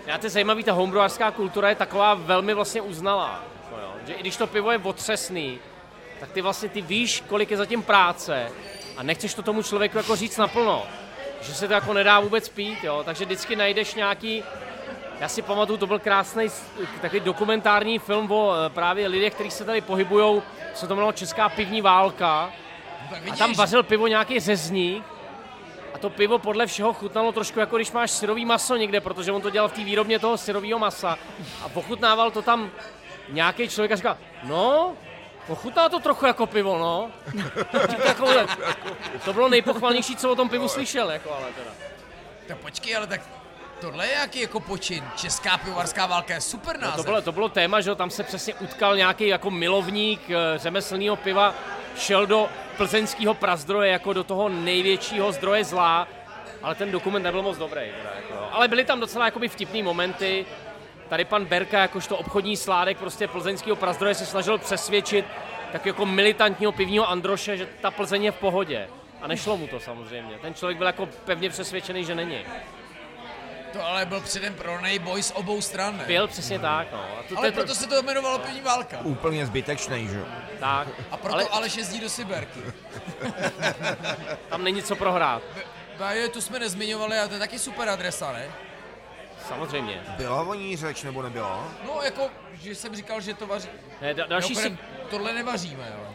Já 0.05 0.17
to 0.17 0.25
je 0.25 0.29
zajímavý, 0.29 0.63
ta 0.63 0.73
homebrewařská 0.73 1.31
kultura 1.31 1.69
je 1.69 1.75
taková 1.75 2.13
velmi 2.13 2.53
vlastně 2.53 2.81
uznalá. 2.81 3.43
jako 3.63 3.81
jo. 3.81 3.93
Že 4.07 4.13
i 4.13 4.19
když 4.19 4.37
to 4.37 4.47
pivo 4.47 4.71
je 4.71 4.77
otřesný, 4.83 5.59
tak 6.19 6.31
ty 6.31 6.41
vlastně 6.41 6.69
ty 6.69 6.81
víš, 6.81 7.23
kolik 7.27 7.51
je 7.51 7.57
zatím 7.57 7.83
práce 7.83 8.51
a 8.97 9.03
nechceš 9.03 9.33
to 9.33 9.41
tomu 9.41 9.63
člověku 9.63 9.97
jako 9.97 10.15
říct 10.15 10.37
naplno. 10.37 10.83
Že 11.41 11.53
se 11.53 11.67
to 11.67 11.73
jako 11.73 11.93
nedá 11.93 12.19
vůbec 12.19 12.49
pít, 12.49 12.83
jo. 12.83 13.01
Takže 13.05 13.25
vždycky 13.25 13.55
najdeš 13.55 13.95
nějaký 13.95 14.43
já 15.19 15.27
si 15.27 15.41
pamatuju, 15.41 15.77
to 15.77 15.87
byl 15.87 15.99
krásný 15.99 16.47
takový 17.01 17.19
dokumentární 17.19 17.99
film 17.99 18.31
o 18.31 18.53
eh, 18.53 18.69
právě 18.69 19.07
lidech, 19.07 19.33
kteří 19.33 19.51
se 19.51 19.65
tady 19.65 19.81
pohybují, 19.81 20.41
se 20.73 20.87
to 20.87 20.93
jmenovalo 20.93 21.11
Česká 21.11 21.49
pivní 21.49 21.81
válka. 21.81 22.51
No, 23.11 23.17
A 23.33 23.35
tam 23.35 23.53
vařil 23.53 23.83
pivo 23.83 24.07
nějaký 24.07 24.39
řezník 24.39 25.03
a 25.97 25.99
to 25.99 26.09
pivo 26.09 26.39
podle 26.39 26.67
všeho 26.67 26.93
chutnalo 26.93 27.31
trošku 27.31 27.59
jako 27.59 27.75
když 27.75 27.91
máš 27.91 28.11
syrový 28.11 28.45
maso 28.45 28.75
někde, 28.75 29.01
protože 29.01 29.31
on 29.31 29.41
to 29.41 29.49
dělal 29.49 29.69
v 29.69 29.73
té 29.73 29.83
výrobně 29.83 30.19
toho 30.19 30.37
syrového 30.37 30.79
masa 30.79 31.17
a 31.63 31.69
pochutnával 31.69 32.31
to 32.31 32.41
tam 32.41 32.69
nějaký 33.29 33.69
člověk 33.69 33.91
a 33.91 33.95
říkal, 33.95 34.17
no, 34.43 34.93
pochutná 35.47 35.89
to 35.89 35.99
trochu 35.99 36.25
jako 36.25 36.45
pivo, 36.45 36.77
no. 36.77 37.11
Takovhle. 38.05 38.47
To 39.25 39.33
bylo 39.33 39.49
nejpochvalnější, 39.49 40.15
co 40.15 40.31
o 40.31 40.35
tom 40.35 40.49
pivu 40.49 40.67
slyšel, 40.67 41.11
jako 41.11 41.33
ale 41.33 41.45
teda. 41.55 41.71
tak 42.47 42.57
počkej, 42.57 42.95
ale 42.95 43.07
tak 43.07 43.21
tohle 43.81 44.07
je 44.07 44.13
jaký 44.13 44.41
jako 44.41 44.59
počin. 44.59 45.03
Česká 45.15 45.57
pivovarská 45.57 46.05
válka 46.05 46.33
je 46.33 46.41
super 46.41 46.79
název. 46.79 46.97
No, 46.97 47.03
to 47.03 47.09
bylo, 47.09 47.21
to 47.21 47.31
bylo 47.31 47.49
téma, 47.49 47.81
že 47.81 47.95
tam 47.95 48.09
se 48.09 48.23
přesně 48.23 48.53
utkal 48.53 48.97
nějaký 48.97 49.27
jako 49.27 49.51
milovník 49.51 50.21
eh, 50.29 50.57
řemeslného 50.57 51.15
piva, 51.15 51.55
šel 51.97 52.25
do 52.25 52.49
plzeňského 52.77 53.33
prazdroje 53.33 53.91
jako 53.91 54.13
do 54.13 54.23
toho 54.23 54.49
největšího 54.49 55.31
zdroje 55.31 55.63
zla, 55.63 56.07
ale 56.63 56.75
ten 56.75 56.91
dokument 56.91 57.23
nebyl 57.23 57.41
moc 57.41 57.57
dobrý. 57.57 57.81
Teda, 57.81 58.11
jako, 58.15 58.47
ale 58.51 58.67
byly 58.67 58.85
tam 58.85 58.99
docela 58.99 59.25
jakoby 59.25 59.47
vtipný 59.47 59.83
momenty. 59.83 60.45
Tady 61.09 61.25
pan 61.25 61.45
Berka, 61.45 61.81
jakožto 61.81 62.17
obchodní 62.17 62.57
sládek 62.57 62.97
prostě 62.97 63.27
plzeňského 63.27 63.75
prazdroje 63.75 64.15
se 64.15 64.25
snažil 64.25 64.57
přesvědčit 64.57 65.25
tak 65.71 65.85
jako 65.85 66.05
militantního 66.05 66.71
pivního 66.71 67.09
Androše, 67.09 67.57
že 67.57 67.67
ta 67.81 67.91
Plzeň 67.91 68.23
je 68.23 68.31
v 68.31 68.35
pohodě. 68.35 68.87
A 69.21 69.27
nešlo 69.27 69.57
mu 69.57 69.67
to 69.67 69.79
samozřejmě. 69.79 70.35
Ten 70.41 70.53
člověk 70.53 70.77
byl 70.77 70.87
jako 70.87 71.09
pevně 71.25 71.49
přesvědčený, 71.49 72.05
že 72.05 72.15
není. 72.15 72.45
To 73.73 73.85
ale 73.85 74.05
byl 74.05 74.21
předem 74.21 74.53
pro 74.53 74.77
boj 74.99 75.23
z 75.23 75.31
obou 75.31 75.61
stran, 75.61 75.97
ne? 75.97 76.03
Byl 76.07 76.27
přesně 76.27 76.59
tak, 76.59 76.91
no. 76.91 76.99
A 77.19 77.23
to, 77.29 77.37
Ale 77.37 77.51
to, 77.51 77.55
proto 77.55 77.75
se 77.75 77.87
to 77.87 77.95
jmenovalo 77.99 78.39
pivní 78.39 78.61
válka. 78.61 78.97
Úplně 79.03 79.45
zbytečný, 79.45 80.07
že 80.07 80.17
jo. 80.17 80.25
tak. 80.59 80.87
A 81.11 81.17
proto 81.17 81.35
Ale 81.35 81.43
ale... 81.43 81.51
Aleš 81.51 81.75
jezdí 81.75 81.99
do 81.99 82.09
Siberky. 82.09 82.59
tam 84.49 84.63
není 84.63 84.83
co 84.83 84.95
prohrát. 84.95 85.41
A 85.99 86.11
je, 86.11 86.29
tu 86.29 86.41
jsme 86.41 86.59
nezmiňovali, 86.59 87.19
a 87.19 87.27
to 87.27 87.33
je 87.33 87.39
taky 87.39 87.59
super 87.59 87.89
adresa, 87.89 88.31
ne? 88.31 88.47
Samozřejmě. 89.47 90.01
Byla 90.17 90.41
o 90.41 90.53
ní 90.53 90.77
řeč 90.77 91.03
nebo 91.03 91.21
nebyla? 91.21 91.67
No 91.85 92.01
jako, 92.01 92.29
že 92.53 92.75
jsem 92.75 92.95
říkal, 92.95 93.21
že 93.21 93.33
to 93.33 93.47
vaří. 93.47 93.69
Ne, 94.01 94.13
da, 94.13 94.25
další 94.25 94.55
si... 94.55 94.61
Mimochodem, 94.69 95.07
tohle 95.09 95.33
nevaříme, 95.33 95.93
ale 95.93 96.07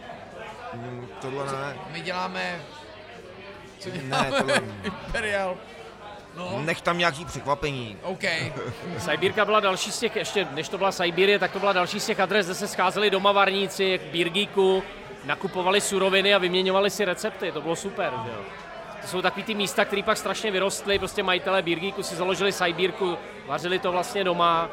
Hmm, 0.72 1.08
tohle 1.20 1.46
ne. 1.46 1.76
my 1.90 2.00
děláme... 2.00 2.60
Co 3.78 3.88
Ne, 3.88 3.98
děláme? 3.98 4.30
tohle... 4.30 4.54
Imperial. 4.84 5.56
No, 6.36 6.62
Nech 6.64 6.80
tam 6.80 6.98
nějaký 6.98 7.24
překvapení. 7.24 7.96
OK. 8.02 8.24
Sajbírka 8.98 9.44
byla 9.44 9.60
další 9.60 9.92
z 9.92 9.98
těch, 9.98 10.16
ještě 10.16 10.48
než 10.50 10.68
to 10.68 10.78
byla 10.78 10.92
Sajbírie, 10.92 11.38
tak 11.38 11.52
to 11.52 11.58
byla 11.58 11.72
další 11.72 12.00
z 12.00 12.06
těch 12.06 12.20
adres, 12.20 12.46
kde 12.46 12.54
se 12.54 12.68
scházeli 12.68 13.10
doma 13.10 13.32
varníci, 13.32 13.98
k 13.98 14.12
Birgíku, 14.12 14.82
nakupovali 15.24 15.80
suroviny 15.80 16.34
a 16.34 16.38
vyměňovali 16.38 16.90
si 16.90 17.04
recepty, 17.04 17.52
to 17.52 17.60
bylo 17.60 17.76
super, 17.76 18.12
že 18.24 18.30
jo. 18.30 18.44
To 19.02 19.08
jsou 19.08 19.22
takový 19.22 19.42
ty 19.42 19.54
místa, 19.54 19.84
které 19.84 20.02
pak 20.02 20.16
strašně 20.18 20.50
vyrostly, 20.50 20.98
prostě 20.98 21.22
majitelé 21.22 21.62
Birgíku 21.62 22.02
si 22.02 22.16
založili 22.16 22.52
Sajbírku, 22.52 23.18
vařili 23.46 23.78
to 23.78 23.92
vlastně 23.92 24.24
doma 24.24 24.68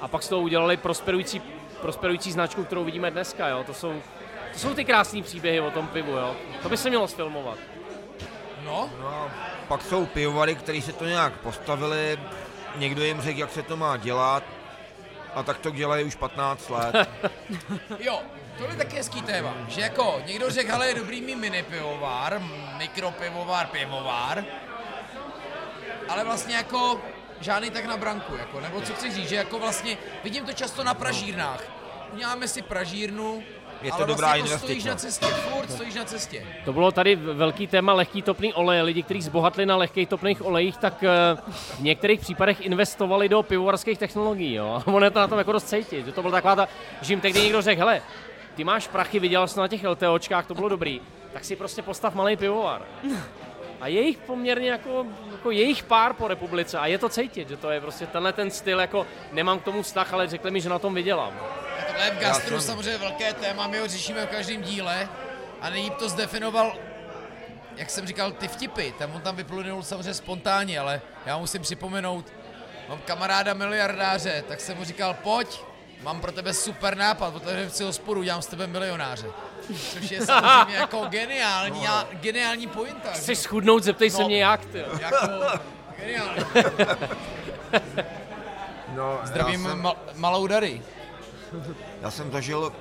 a 0.00 0.08
pak 0.08 0.22
z 0.22 0.28
toho 0.28 0.42
udělali 0.42 0.76
prosperující, 0.76 1.42
prosperující 1.80 2.32
značku, 2.32 2.64
kterou 2.64 2.84
vidíme 2.84 3.10
dneska, 3.10 3.48
jo. 3.48 3.64
To 3.64 3.74
jsou, 3.74 4.02
to 4.52 4.58
jsou 4.58 4.74
ty 4.74 4.84
krásné 4.84 5.22
příběhy 5.22 5.60
o 5.60 5.70
tom 5.70 5.88
pivu, 5.88 6.12
jo. 6.12 6.36
To 6.62 6.68
by 6.68 6.76
se 6.76 6.88
mělo 6.88 7.08
sfilmovat. 7.08 7.58
No, 8.64 8.90
No 9.00 9.30
pak 9.68 9.82
jsou 9.82 10.06
pivovary, 10.06 10.54
kteří 10.54 10.82
se 10.82 10.92
to 10.92 11.04
nějak 11.04 11.32
postavili, 11.32 12.18
někdo 12.76 13.04
jim 13.04 13.20
řekl, 13.20 13.38
jak 13.38 13.52
se 13.52 13.62
to 13.62 13.76
má 13.76 13.96
dělat, 13.96 14.44
a 15.34 15.42
tak 15.42 15.58
to 15.58 15.70
dělají 15.70 16.04
už 16.04 16.14
15 16.14 16.70
let. 16.70 17.08
jo, 17.98 18.20
to 18.58 18.64
je 18.64 18.76
taky 18.76 18.96
hezký 18.96 19.22
téma, 19.22 19.54
že 19.68 19.80
jako 19.80 20.22
někdo 20.26 20.50
řekl, 20.50 20.72
hele, 20.72 20.88
je 20.88 20.94
dobrý 20.94 21.20
mít 21.20 21.36
mini 21.36 21.62
pivovar, 21.62 22.42
mikropivovar, 22.76 23.66
pivovar, 23.66 24.44
ale 26.08 26.24
vlastně 26.24 26.56
jako 26.56 27.00
žádný 27.40 27.70
tak 27.70 27.84
na 27.84 27.96
branku, 27.96 28.36
jako, 28.36 28.60
nebo 28.60 28.80
co 28.80 28.94
chci 28.94 29.10
říct, 29.10 29.28
že 29.28 29.36
jako 29.36 29.58
vlastně, 29.58 29.98
vidím 30.24 30.46
to 30.46 30.52
často 30.52 30.84
na 30.84 30.94
pražírnách. 30.94 31.64
Uděláme 32.12 32.48
si 32.48 32.62
pražírnu, 32.62 33.42
Je 33.84 33.90
to 33.90 33.96
ale 33.96 34.06
dobrá 34.06 34.28
vlastně 34.28 34.50
jako 34.50 34.58
stojíš 34.58 34.84
investice. 34.84 35.24
na 35.24 35.30
cestě, 35.30 35.50
furt 35.50 35.70
stojíš 35.70 35.94
na 35.94 36.04
cestě. 36.04 36.46
To 36.64 36.72
bylo 36.72 36.92
tady 36.92 37.16
velký 37.16 37.66
téma 37.66 37.92
lehký 37.92 38.22
topný 38.22 38.54
olej. 38.54 38.82
Lidi, 38.82 39.02
kteří 39.02 39.22
zbohatli 39.22 39.66
na 39.66 39.76
lehkých 39.76 40.08
topných 40.08 40.46
olejích, 40.46 40.76
tak 40.76 41.02
eh, 41.02 41.36
v 41.76 41.80
některých 41.80 42.20
případech 42.20 42.60
investovali 42.60 43.28
do 43.28 43.42
pivovarských 43.42 43.98
technologií. 43.98 44.54
Jo? 44.54 44.82
A 44.86 44.86
ono 44.94 45.04
je 45.04 45.10
to 45.10 45.18
na 45.18 45.26
tom 45.26 45.38
jako 45.38 45.52
dost 45.52 45.68
cítit. 45.68 46.06
Že 46.06 46.12
to 46.12 46.22
byla 46.22 46.32
taková 46.32 46.56
ta, 46.56 46.68
že 47.02 47.12
jim 47.12 47.20
tehdy 47.20 47.40
někdo 47.40 47.62
řekl, 47.62 47.80
hele, 47.80 48.02
ty 48.54 48.64
máš 48.64 48.88
prachy, 48.88 49.18
viděl 49.18 49.48
jsi 49.48 49.58
na 49.58 49.68
těch 49.68 49.84
LTOčkách, 49.84 50.46
to 50.46 50.54
bylo 50.54 50.68
dobrý, 50.68 51.00
tak 51.32 51.44
si 51.44 51.56
prostě 51.56 51.82
postav 51.82 52.14
malý 52.14 52.36
pivovar. 52.36 52.82
A 53.80 53.88
je 53.88 54.00
jich 54.00 54.18
poměrně 54.18 54.70
jako, 54.70 55.06
jako 55.32 55.50
je 55.50 55.62
jich 55.62 55.82
pár 55.82 56.12
po 56.14 56.28
republice 56.28 56.78
a 56.78 56.86
je 56.86 56.98
to 56.98 57.08
cítit, 57.08 57.48
že 57.48 57.56
to 57.56 57.70
je 57.70 57.80
prostě 57.80 58.06
tenhle 58.06 58.32
ten 58.32 58.50
styl, 58.50 58.80
jako 58.80 59.06
nemám 59.32 59.58
k 59.58 59.64
tomu 59.64 59.82
vztah, 59.82 60.12
ale 60.12 60.28
řekli 60.28 60.50
mi, 60.50 60.60
že 60.60 60.68
na 60.68 60.78
tom 60.78 60.94
vydělám. 60.94 61.32
A 61.94 61.96
tohle 61.96 62.06
je 62.06 62.10
v 62.14 62.18
gastru 62.18 62.60
jsem- 62.60 62.66
samozřejmě 62.74 62.98
velké 62.98 63.32
téma, 63.32 63.66
my 63.66 63.78
ho 63.78 63.88
řešíme 63.88 64.26
v 64.26 64.28
každém 64.28 64.62
díle 64.62 65.08
a 65.60 65.70
nejlíp 65.70 65.94
to 65.94 66.08
zdefinoval, 66.08 66.76
jak 67.76 67.90
jsem 67.90 68.06
říkal, 68.06 68.32
ty 68.32 68.48
vtipy, 68.48 68.92
tam 68.98 69.14
on 69.14 69.20
tam 69.20 69.36
vyplynul 69.36 69.82
samozřejmě 69.82 70.14
spontánně, 70.14 70.78
ale 70.78 71.00
já 71.26 71.38
musím 71.38 71.62
připomenout, 71.62 72.32
mám 72.88 72.98
kamaráda 72.98 73.54
miliardáře, 73.54 74.44
tak 74.48 74.60
jsem 74.60 74.76
mu 74.78 74.84
říkal, 74.84 75.14
pojď, 75.22 75.60
mám 76.02 76.20
pro 76.20 76.32
tebe 76.32 76.54
super 76.54 76.96
nápad, 76.96 77.34
otevřeme 77.34 77.70
si 77.70 77.84
hospodu, 77.84 78.20
udělám 78.20 78.42
z 78.42 78.46
tebe 78.46 78.66
milionáře. 78.66 79.26
Což 79.92 80.10
je 80.10 80.26
samozřejmě 80.26 80.76
jako 80.76 81.00
geniální, 81.10 81.88
a, 81.88 82.08
geniální 82.12 82.66
pointa. 82.66 83.08
jo? 83.28 83.34
schudnout, 83.36 83.82
zeptej 83.84 84.10
se 84.10 84.20
No. 84.22 84.26
mě 84.28 84.42
jak, 84.44 84.64
ty. 84.64 84.84
Jako, 85.00 85.26
geniální. 85.98 86.44
No, 88.94 89.20
Zdravím 89.24 89.62
jsem, 89.62 89.82
mal, 89.82 89.96
malou 90.14 90.46
dary. 90.46 90.82
Já 92.02 92.10
jsem 92.10 92.32
zažil 92.32 92.72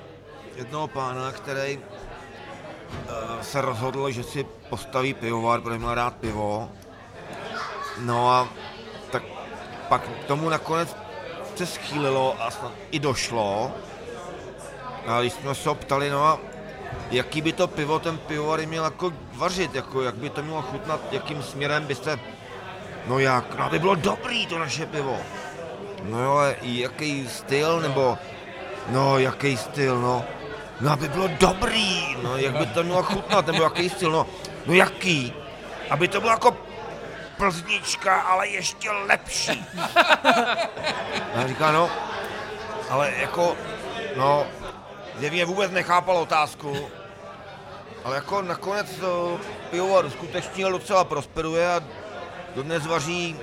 jednoho 0.55 0.87
pána, 0.87 1.31
který 1.31 1.79
eh, 1.79 3.43
se 3.43 3.61
rozhodl, 3.61 4.11
že 4.11 4.23
si 4.23 4.45
postaví 4.69 5.13
pivovar, 5.13 5.61
protože 5.61 5.79
má 5.79 5.95
rád 5.95 6.15
pivo. 6.15 6.71
No 7.99 8.31
a 8.31 8.47
tak 9.11 9.23
pak 9.89 10.01
k 10.01 10.27
tomu 10.27 10.49
nakonec 10.49 10.95
se 11.55 11.65
schýlilo 11.65 12.35
a 12.39 12.51
snad 12.51 12.71
i 12.91 12.99
došlo. 12.99 13.71
A 15.07 15.21
když 15.21 15.33
jsme 15.33 15.55
se 15.55 15.69
ho 15.69 15.75
ptali, 15.75 16.09
no 16.09 16.25
a 16.25 16.39
jaký 17.11 17.41
by 17.41 17.53
to 17.53 17.67
pivo 17.67 17.99
ten 17.99 18.17
pivovar 18.17 18.67
měl 18.67 18.83
jako 18.83 19.13
vařit, 19.33 19.75
jako 19.75 20.01
jak 20.01 20.15
by 20.15 20.29
to 20.29 20.43
mělo 20.43 20.61
chutnat, 20.61 21.01
jakým 21.11 21.43
směrem 21.43 21.85
byste, 21.85 22.19
no 23.07 23.19
jak, 23.19 23.55
no 23.57 23.65
aby 23.65 23.79
bylo 23.79 23.95
dobrý 23.95 24.47
to 24.47 24.59
naše 24.59 24.85
pivo. 24.85 25.17
No 26.03 26.23
jo, 26.23 26.31
ale 26.31 26.55
jaký 26.61 27.27
styl, 27.27 27.79
nebo, 27.79 28.17
no 28.87 29.19
jaký 29.19 29.57
styl, 29.57 29.99
no, 29.99 30.25
no 30.81 30.91
aby 30.91 31.07
bylo 31.07 31.27
dobrý, 31.27 32.15
no 32.23 32.37
jak 32.37 32.57
by 32.57 32.65
to 32.65 32.83
mělo 32.83 33.03
chutnat, 33.03 33.47
nebo 33.47 33.63
jaký 33.63 33.89
styl, 33.89 34.11
no, 34.11 34.27
no 34.65 34.73
jaký, 34.73 35.33
aby 35.89 36.07
to 36.07 36.19
bylo 36.19 36.31
jako 36.31 36.57
plznička, 37.37 38.21
ale 38.21 38.47
ještě 38.47 38.91
lepší. 38.91 39.65
A 41.35 41.47
říká, 41.47 41.71
no, 41.71 41.89
ale 42.89 43.11
jako, 43.17 43.55
no, 44.15 44.45
zjevně 45.19 45.45
vůbec 45.45 45.71
nechápal 45.71 46.17
otázku. 46.17 46.89
Ale 48.03 48.15
jako 48.15 48.41
nakonec 48.41 48.95
to 48.99 49.39
pivovar 49.71 50.09
skutečně 50.09 50.65
docela 50.65 51.03
prosperuje 51.03 51.73
a 51.73 51.81
dodnes 52.55 52.85
vaří 52.85 53.35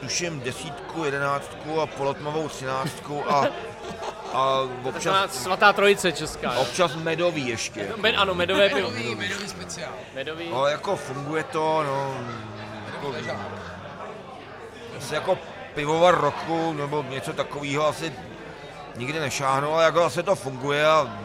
tuším 0.00 0.40
desítku, 0.40 1.04
jedenáctku 1.04 1.80
a 1.80 1.86
polotmavou 1.86 2.48
třináctku 2.48 3.32
a, 3.32 3.46
a 4.36 4.60
občas, 4.82 5.42
svatá 5.42 5.72
trojice 5.72 6.12
česká. 6.12 6.54
jo. 6.54 6.60
občas 6.60 6.96
medový 6.96 7.48
ještě. 7.48 7.88
Med, 7.96 8.14
ano, 8.16 8.34
medové 8.34 8.68
pivo. 8.68 8.90
Medový, 8.90 9.14
medový 9.14 9.48
speciál. 9.48 9.92
Medový. 10.14 10.50
Ale 10.52 10.70
jako 10.70 10.96
funguje 10.96 11.44
to, 11.44 11.82
no, 11.86 12.14
jako, 12.94 13.14
asi 14.98 15.14
jako 15.14 15.38
pivovar 15.74 16.20
roku 16.20 16.72
nebo 16.72 17.04
něco 17.10 17.32
takového 17.32 17.88
asi 17.88 18.12
nikdy 18.96 19.20
nešáhnu, 19.20 19.74
ale 19.74 19.84
jako 19.84 20.04
asi 20.04 20.22
to 20.22 20.34
funguje 20.36 20.86
a 20.86 21.16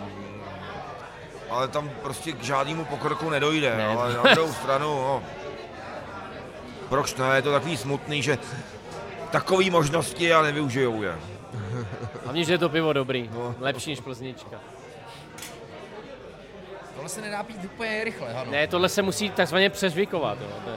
ale 1.49 1.67
tam 1.67 1.89
prostě 1.89 2.31
k 2.31 2.43
žádnému 2.43 2.85
pokroku 2.85 3.29
nedojde, 3.29 3.69
Ne. 3.69 3.77
ne. 3.77 3.87
ale 3.87 4.13
na 4.13 4.33
druhou 4.33 4.53
stranu, 4.61 4.85
no, 4.85 5.23
proč 6.89 7.15
ne, 7.15 7.35
je 7.35 7.41
to 7.41 7.51
takový 7.51 7.77
smutný, 7.77 8.21
že 8.23 8.37
takový 9.31 9.69
možnosti 9.69 10.25
já 10.27 10.41
nevyužijou 10.41 11.01
je. 11.03 11.15
Hlavně, 12.23 12.43
že 12.43 12.53
je 12.53 12.57
to 12.57 12.69
pivo 12.69 12.93
dobrý. 12.93 13.29
No. 13.33 13.55
Lepší 13.59 13.89
než 13.89 13.99
plznička. 13.99 14.59
Tohle 16.95 17.09
se 17.09 17.21
nedá 17.21 17.43
pít 17.43 17.63
úplně 17.65 18.03
rychle, 18.03 18.33
ano. 18.33 18.51
Ne, 18.51 18.67
tohle 18.67 18.89
se 18.89 19.01
musí 19.01 19.29
takzvaně 19.29 19.69
přezvykovat. 19.69 20.37
Jo. 20.41 20.47
To 20.65 20.69
je- 20.69 20.75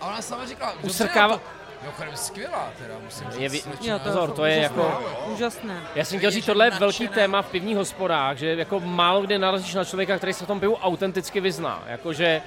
A 0.00 0.06
ona 0.08 0.22
sama 0.22 0.46
říkala, 0.46 0.74
Usrkává- 0.82 1.36
to- 1.36 1.42
Mimochodem 1.82 2.16
skvělá 2.16 2.70
teda, 2.78 2.94
musím 3.04 3.26
říct. 3.30 3.40
Je 3.40 3.48
vy-. 3.48 3.62
Jo, 3.80 3.98
to, 3.98 4.04
Pozor, 4.04 4.28
fakt 4.28 4.36
to 4.36 4.44
je 4.44 4.58
úžasné. 4.58 4.82
jako- 4.82 5.24
Úžasné. 5.32 5.80
Já 5.94 6.04
jsem 6.04 6.18
chtěl 6.18 6.30
říct, 6.30 6.46
tohle 6.46 6.66
je 6.66 6.70
velký 6.70 7.08
téma 7.08 7.42
v 7.42 7.46
pivních 7.50 7.76
hospodách, 7.76 8.36
že 8.36 8.54
jako 8.54 8.80
málo 8.80 9.22
kde 9.22 9.38
narazíš 9.38 9.74
na 9.74 9.84
člověka, 9.84 10.16
který 10.18 10.32
se 10.32 10.44
v 10.44 10.46
tom 10.48 10.60
pivu 10.60 10.76
autenticky 10.76 11.40
vyzná. 11.40 11.82
Jakože 11.86 12.42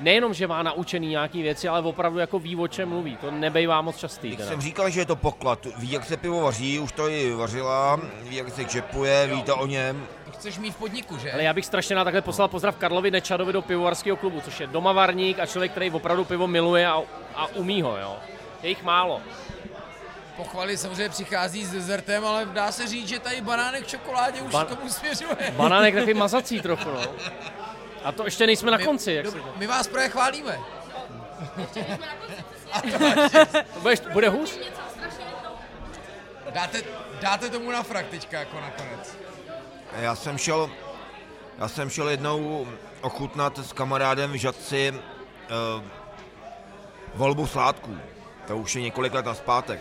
nejenom, 0.00 0.34
že 0.34 0.46
má 0.46 0.62
naučený 0.62 1.08
nějaký 1.08 1.42
věci, 1.42 1.68
ale 1.68 1.80
opravdu 1.80 2.18
jako 2.18 2.38
ví, 2.38 2.56
o 2.56 2.68
čem 2.68 2.88
mluví. 2.88 3.16
To 3.16 3.30
nebejvá 3.30 3.80
moc 3.82 3.96
častý. 3.96 4.36
Teda. 4.36 4.48
jsem 4.48 4.60
říkal, 4.60 4.90
že 4.90 5.00
je 5.00 5.06
to 5.06 5.16
poklad, 5.16 5.66
ví, 5.78 5.90
jak 5.90 6.04
se 6.04 6.16
pivo 6.16 6.40
vaří, 6.40 6.78
už 6.78 6.92
to 6.92 7.08
i 7.08 7.32
vařila, 7.34 8.00
ví, 8.22 8.36
jak 8.36 8.50
se 8.50 8.64
čepuje, 8.64 9.26
ví 9.26 9.42
to 9.42 9.56
o 9.56 9.66
něm, 9.66 10.06
chceš 10.38 10.58
mít 10.58 10.70
v 10.70 10.76
podniku, 10.76 11.18
že? 11.18 11.32
Ale 11.32 11.42
já 11.42 11.52
bych 11.54 11.66
strašně 11.66 11.94
rád 11.96 12.04
takhle 12.04 12.22
poslal 12.22 12.48
pozdrav 12.48 12.76
Karlovi 12.76 13.10
Nečadovi 13.10 13.52
do 13.52 13.62
pivovarského 13.62 14.16
klubu, 14.16 14.40
což 14.40 14.60
je 14.60 14.66
domavarník 14.66 15.38
a 15.38 15.46
člověk, 15.46 15.70
který 15.72 15.90
opravdu 15.90 16.24
pivo 16.24 16.46
miluje 16.46 16.86
a, 16.86 17.02
a 17.34 17.46
umí 17.46 17.82
ho. 17.82 17.96
Jo. 17.96 18.16
Je 18.62 18.68
jich 18.68 18.82
málo. 18.82 19.20
Pochvaly 20.36 20.76
samozřejmě 20.76 21.08
přichází 21.08 21.64
s 21.64 21.70
dezertem, 21.70 22.24
ale 22.24 22.46
dá 22.46 22.72
se 22.72 22.86
říct, 22.86 23.08
že 23.08 23.18
tady 23.18 23.40
banánek 23.40 23.84
v 23.84 23.86
čokoládě 23.86 24.40
už 24.42 24.52
Ban- 24.52 24.66
Ban- 24.66 24.76
tomu 24.76 24.88
směřuje. 24.88 25.36
Banánek 25.56 25.94
takový 25.94 26.14
mazací 26.24 26.60
trochu, 26.60 26.90
no. 26.90 27.00
A 28.08 28.12
to 28.12 28.24
ještě 28.24 28.46
nejsme 28.46 28.70
na 28.70 28.78
konci, 28.78 29.12
jak 29.12 29.26
to... 29.26 29.38
my 29.56 29.66
vás 29.66 29.88
právě 29.88 30.08
chválíme. 30.08 30.58
to 33.74 33.80
bude, 33.80 33.94
bude 34.12 34.28
hůř? 34.28 34.58
Dáte, 36.50 36.82
dáte 37.20 37.48
tomu 37.50 37.70
na 37.70 37.82
frak 37.82 38.06
teďka 38.06 38.38
jako 38.38 38.60
nakonec. 38.60 39.16
Já 39.96 40.14
jsem 40.14 40.38
šel, 40.38 40.70
já 41.58 41.68
jsem 41.68 41.90
šel 41.90 42.08
jednou 42.08 42.66
ochutnat 43.00 43.58
s 43.58 43.72
kamarádem 43.72 44.32
v 44.32 44.36
Žadci 44.36 44.92
uh, 44.92 45.84
volbu 47.14 47.46
sládků. 47.46 47.98
To 48.46 48.56
už 48.56 48.76
je 48.76 48.82
několik 48.82 49.14
let 49.14 49.24
naspátek. 49.24 49.80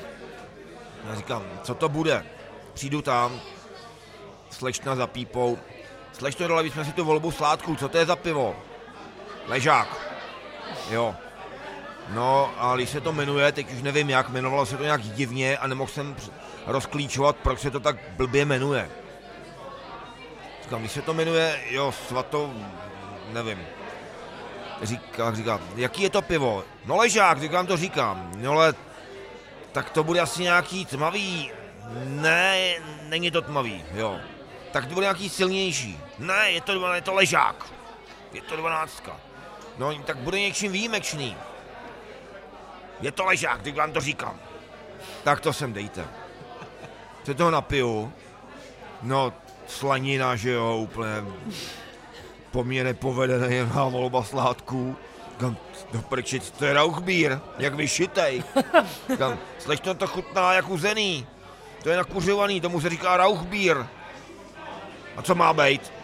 Já 1.09 1.15
říkám, 1.15 1.43
co 1.63 1.75
to 1.75 1.89
bude? 1.89 2.25
Přijdu 2.73 3.01
tam, 3.01 3.41
slečna 4.49 4.95
za 4.95 5.07
pípou. 5.07 5.57
Slečno, 6.17 6.47
dole 6.47 6.65
jsme 6.65 6.85
si 6.85 6.91
tu 6.91 7.05
volbu 7.05 7.31
sládků, 7.31 7.75
co 7.75 7.89
to 7.89 7.97
je 7.97 8.05
za 8.05 8.15
pivo? 8.15 8.55
Ležák. 9.47 9.87
Jo. 10.89 11.15
No 12.09 12.51
a 12.57 12.75
když 12.75 12.89
se 12.89 13.01
to 13.01 13.11
jmenuje, 13.11 13.51
teď 13.51 13.73
už 13.73 13.81
nevím 13.81 14.09
jak, 14.09 14.29
jmenovalo 14.29 14.65
se 14.65 14.77
to 14.77 14.83
nějak 14.83 15.01
divně 15.01 15.57
a 15.57 15.67
nemohl 15.67 15.91
jsem 15.91 16.15
rozklíčovat, 16.65 17.35
proč 17.35 17.59
se 17.59 17.71
to 17.71 17.79
tak 17.79 17.95
blbě 18.09 18.45
jmenuje. 18.45 18.89
Říkám, 20.63 20.79
když 20.79 20.91
se 20.91 21.01
to 21.01 21.13
jmenuje, 21.13 21.59
jo, 21.69 21.91
svato, 22.07 22.53
nevím. 23.33 23.59
Říká, 24.81 25.33
říká, 25.33 25.59
jaký 25.75 26.01
je 26.01 26.09
to 26.09 26.21
pivo? 26.21 26.63
No 26.85 26.97
ležák, 26.97 27.41
říkám, 27.41 27.67
to 27.67 27.77
říkám. 27.77 28.31
No 28.35 28.51
ale, 28.51 28.73
tak 29.71 29.89
to 29.89 30.03
bude 30.03 30.19
asi 30.19 30.43
nějaký 30.43 30.85
tmavý. 30.85 31.51
Ne, 32.05 32.73
není 33.03 33.31
to 33.31 33.41
tmavý, 33.41 33.85
jo. 33.93 34.17
Tak 34.71 34.85
to 34.85 34.93
bude 34.93 35.03
nějaký 35.03 35.29
silnější. 35.29 36.06
Ne, 36.19 36.51
je 36.51 36.61
to, 36.61 36.93
je 36.93 37.01
to 37.01 37.13
ležák. 37.13 37.65
Je 38.33 38.41
to 38.41 38.55
dvanáctka. 38.55 39.19
No, 39.77 40.03
tak 40.03 40.17
bude 40.17 40.39
něčím 40.39 40.71
výjimečný. 40.71 41.37
Je 43.01 43.11
to 43.11 43.25
ležák, 43.25 43.61
teď 43.61 43.75
vám 43.75 43.91
to 43.91 44.01
říkám. 44.01 44.39
Tak 45.23 45.41
to 45.41 45.53
sem 45.53 45.73
dejte. 45.73 46.07
Se 47.23 47.33
toho 47.33 47.51
napiju. 47.51 48.13
No, 49.01 49.33
slanina, 49.67 50.35
že 50.35 50.51
jo, 50.51 50.77
úplně 50.77 51.23
po 52.51 52.63
mně 52.63 52.83
nepovedená 52.83 53.87
volba 53.87 54.23
sládků. 54.23 54.95
Říkám, 55.31 55.57
do 55.91 56.01
prčic, 56.01 56.51
to 56.51 56.65
je 56.65 56.73
rauchbír, 56.73 57.39
jak 57.57 57.73
vyšitej. 57.73 58.43
Říkám, 59.09 59.39
slečno 59.59 59.93
to 59.95 60.07
chutná 60.07 60.53
jak 60.53 60.69
uzený. 60.69 61.27
To 61.83 61.89
je 61.89 61.97
nakuřovaný, 61.97 62.61
tomu 62.61 62.81
se 62.81 62.89
říká 62.89 63.17
rauchbír. 63.17 63.77
A 65.17 65.21
co 65.21 65.35
má 65.35 65.53
být? 65.53 65.96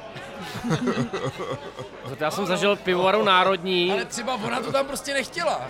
Já 2.19 2.31
jsem 2.31 2.45
zažil 2.45 2.75
pivovaru 2.75 3.23
národní. 3.23 3.91
Ale 3.91 4.05
třeba 4.05 4.33
ona 4.33 4.59
to 4.61 4.71
tam 4.71 4.85
prostě 4.85 5.13
nechtěla. 5.13 5.61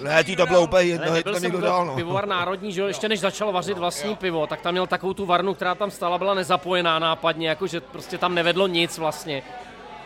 Ne, 0.00 0.24
ty 0.24 0.36
to 0.36 0.46
bylo 0.46 0.62
úplně 0.62 0.82
jedno, 0.82 1.12
nebyl 1.12 1.32
to 1.32 1.38
někdo 1.38 1.60
dál, 1.60 1.86
no. 1.86 1.94
pivovar 1.94 2.28
národní, 2.28 2.72
že 2.72 2.80
jo, 2.80 2.86
ještě 2.86 3.08
než 3.08 3.20
začal 3.20 3.52
vařit 3.52 3.78
vlastní 3.78 4.16
pivo, 4.16 4.46
tak 4.46 4.60
tam 4.60 4.74
měl 4.74 4.86
takovou 4.86 5.14
tu 5.14 5.26
varnu, 5.26 5.54
která 5.54 5.74
tam 5.74 5.90
stála, 5.90 6.18
byla 6.18 6.34
nezapojená 6.34 6.98
nápadně, 6.98 7.48
jakože 7.48 7.80
prostě 7.80 8.18
tam 8.18 8.34
nevedlo 8.34 8.66
nic 8.66 8.98
vlastně. 8.98 9.42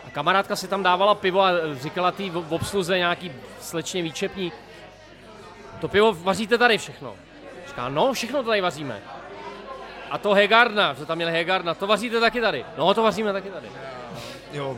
A 0.07 0.11
kamarádka 0.11 0.57
si 0.57 0.69
tam 0.69 0.83
dávala 0.83 1.15
pivo 1.15 1.43
a 1.43 1.51
říkala 1.75 2.11
tý 2.13 2.31
v 2.31 2.55
obsluze 2.55 2.99
nějaký 2.99 3.33
slečně 3.61 4.03
výčepní, 4.03 4.53
to 5.81 5.89
pivo 5.89 6.13
vaříte 6.13 6.59
tady 6.59 6.79
všechno. 6.79 7.15
Říká, 7.69 7.89
no, 7.89 8.13
všechno 8.13 8.43
to 8.43 8.49
tady 8.49 8.61
vaříme. 8.61 9.03
A 10.11 10.19
to 10.19 10.35
Hegardna, 10.35 10.95
že 10.95 11.07
tam 11.07 11.17
měl 11.17 11.31
Hegardna, 11.31 11.75
to 11.75 11.87
vaříte 11.87 12.21
taky 12.21 12.41
tady. 12.41 12.65
No, 12.77 12.95
to 12.95 13.03
vaříme 13.03 13.33
taky 13.33 13.51
tady. 13.51 13.69
Jo, 14.53 14.77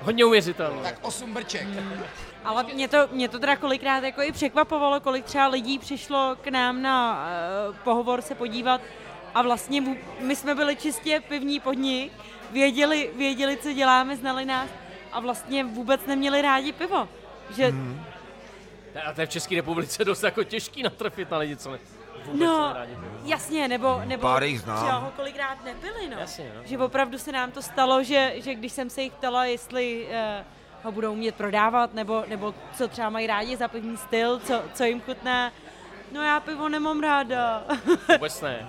Hodně 0.00 0.24
uvěřitelné. 0.24 0.82
Tak 0.82 0.98
osm 1.02 1.34
brček. 1.34 1.66
Ale 2.44 2.62
mě 2.62 2.88
to, 2.88 3.08
mě 3.12 3.28
to 3.28 3.38
teda 3.38 3.56
kolikrát 3.56 4.04
jako 4.04 4.22
i 4.22 4.32
překvapovalo, 4.32 5.00
kolik 5.00 5.24
třeba 5.24 5.46
lidí 5.46 5.78
přišlo 5.78 6.36
k 6.40 6.46
nám 6.46 6.82
na 6.82 7.26
uh, 7.68 7.76
pohovor 7.76 8.22
se 8.22 8.34
podívat 8.34 8.80
a 9.34 9.42
vlastně 9.42 9.82
my 10.20 10.36
jsme 10.36 10.54
byli 10.54 10.76
čistě 10.76 11.22
pivní 11.28 11.60
podnik, 11.60 12.12
věděli, 12.50 13.10
věděli, 13.16 13.56
co 13.56 13.72
děláme, 13.72 14.16
znali 14.16 14.44
nás 14.44 14.70
a 15.12 15.20
vlastně 15.20 15.64
vůbec 15.64 16.06
neměli 16.06 16.42
rádi 16.42 16.72
pivo. 16.72 17.08
Že, 17.56 17.66
hmm. 17.66 18.04
A 19.06 19.12
to 19.12 19.20
je 19.20 19.26
v 19.26 19.30
České 19.30 19.54
republice 19.54 20.04
dost 20.04 20.22
jako 20.22 20.44
těžký 20.44 20.82
natrefit 20.82 21.30
na 21.30 21.38
lidi, 21.38 21.56
co 21.56 21.70
ne, 21.70 21.78
vůbec 22.26 22.40
no, 22.40 22.76
pivo. 22.86 23.08
jasně, 23.24 23.68
nebo, 23.68 24.02
nebo 24.04 24.22
Pár 24.22 24.44
jich 24.44 24.60
znám. 24.60 24.76
třeba 24.76 24.98
ho 24.98 25.10
kolikrát 25.16 25.64
nepili, 25.64 26.08
no. 26.10 26.16
Jasně, 26.20 26.52
no. 26.56 26.62
Že 26.64 26.78
opravdu 26.78 27.18
se 27.18 27.32
nám 27.32 27.50
to 27.50 27.62
stalo, 27.62 28.02
že, 28.02 28.32
že 28.36 28.54
když 28.54 28.72
jsem 28.72 28.90
se 28.90 29.02
jich 29.02 29.12
ptala, 29.12 29.44
jestli 29.44 30.06
uh, 30.06 30.44
ho 30.82 30.92
budou 30.92 31.12
umět 31.12 31.34
prodávat, 31.34 31.94
nebo, 31.94 32.24
nebo 32.28 32.54
co 32.76 32.88
třeba 32.88 33.10
mají 33.10 33.26
rádi 33.26 33.56
za 33.56 33.68
pivní 33.68 33.96
styl, 33.96 34.38
co, 34.38 34.62
co 34.74 34.84
jim 34.84 35.00
chutná, 35.00 35.52
no 36.12 36.22
já 36.22 36.40
pivo 36.40 36.68
nemám 36.68 37.00
ráda. 37.00 37.64
Vůbec 38.12 38.40
ne. 38.40 38.68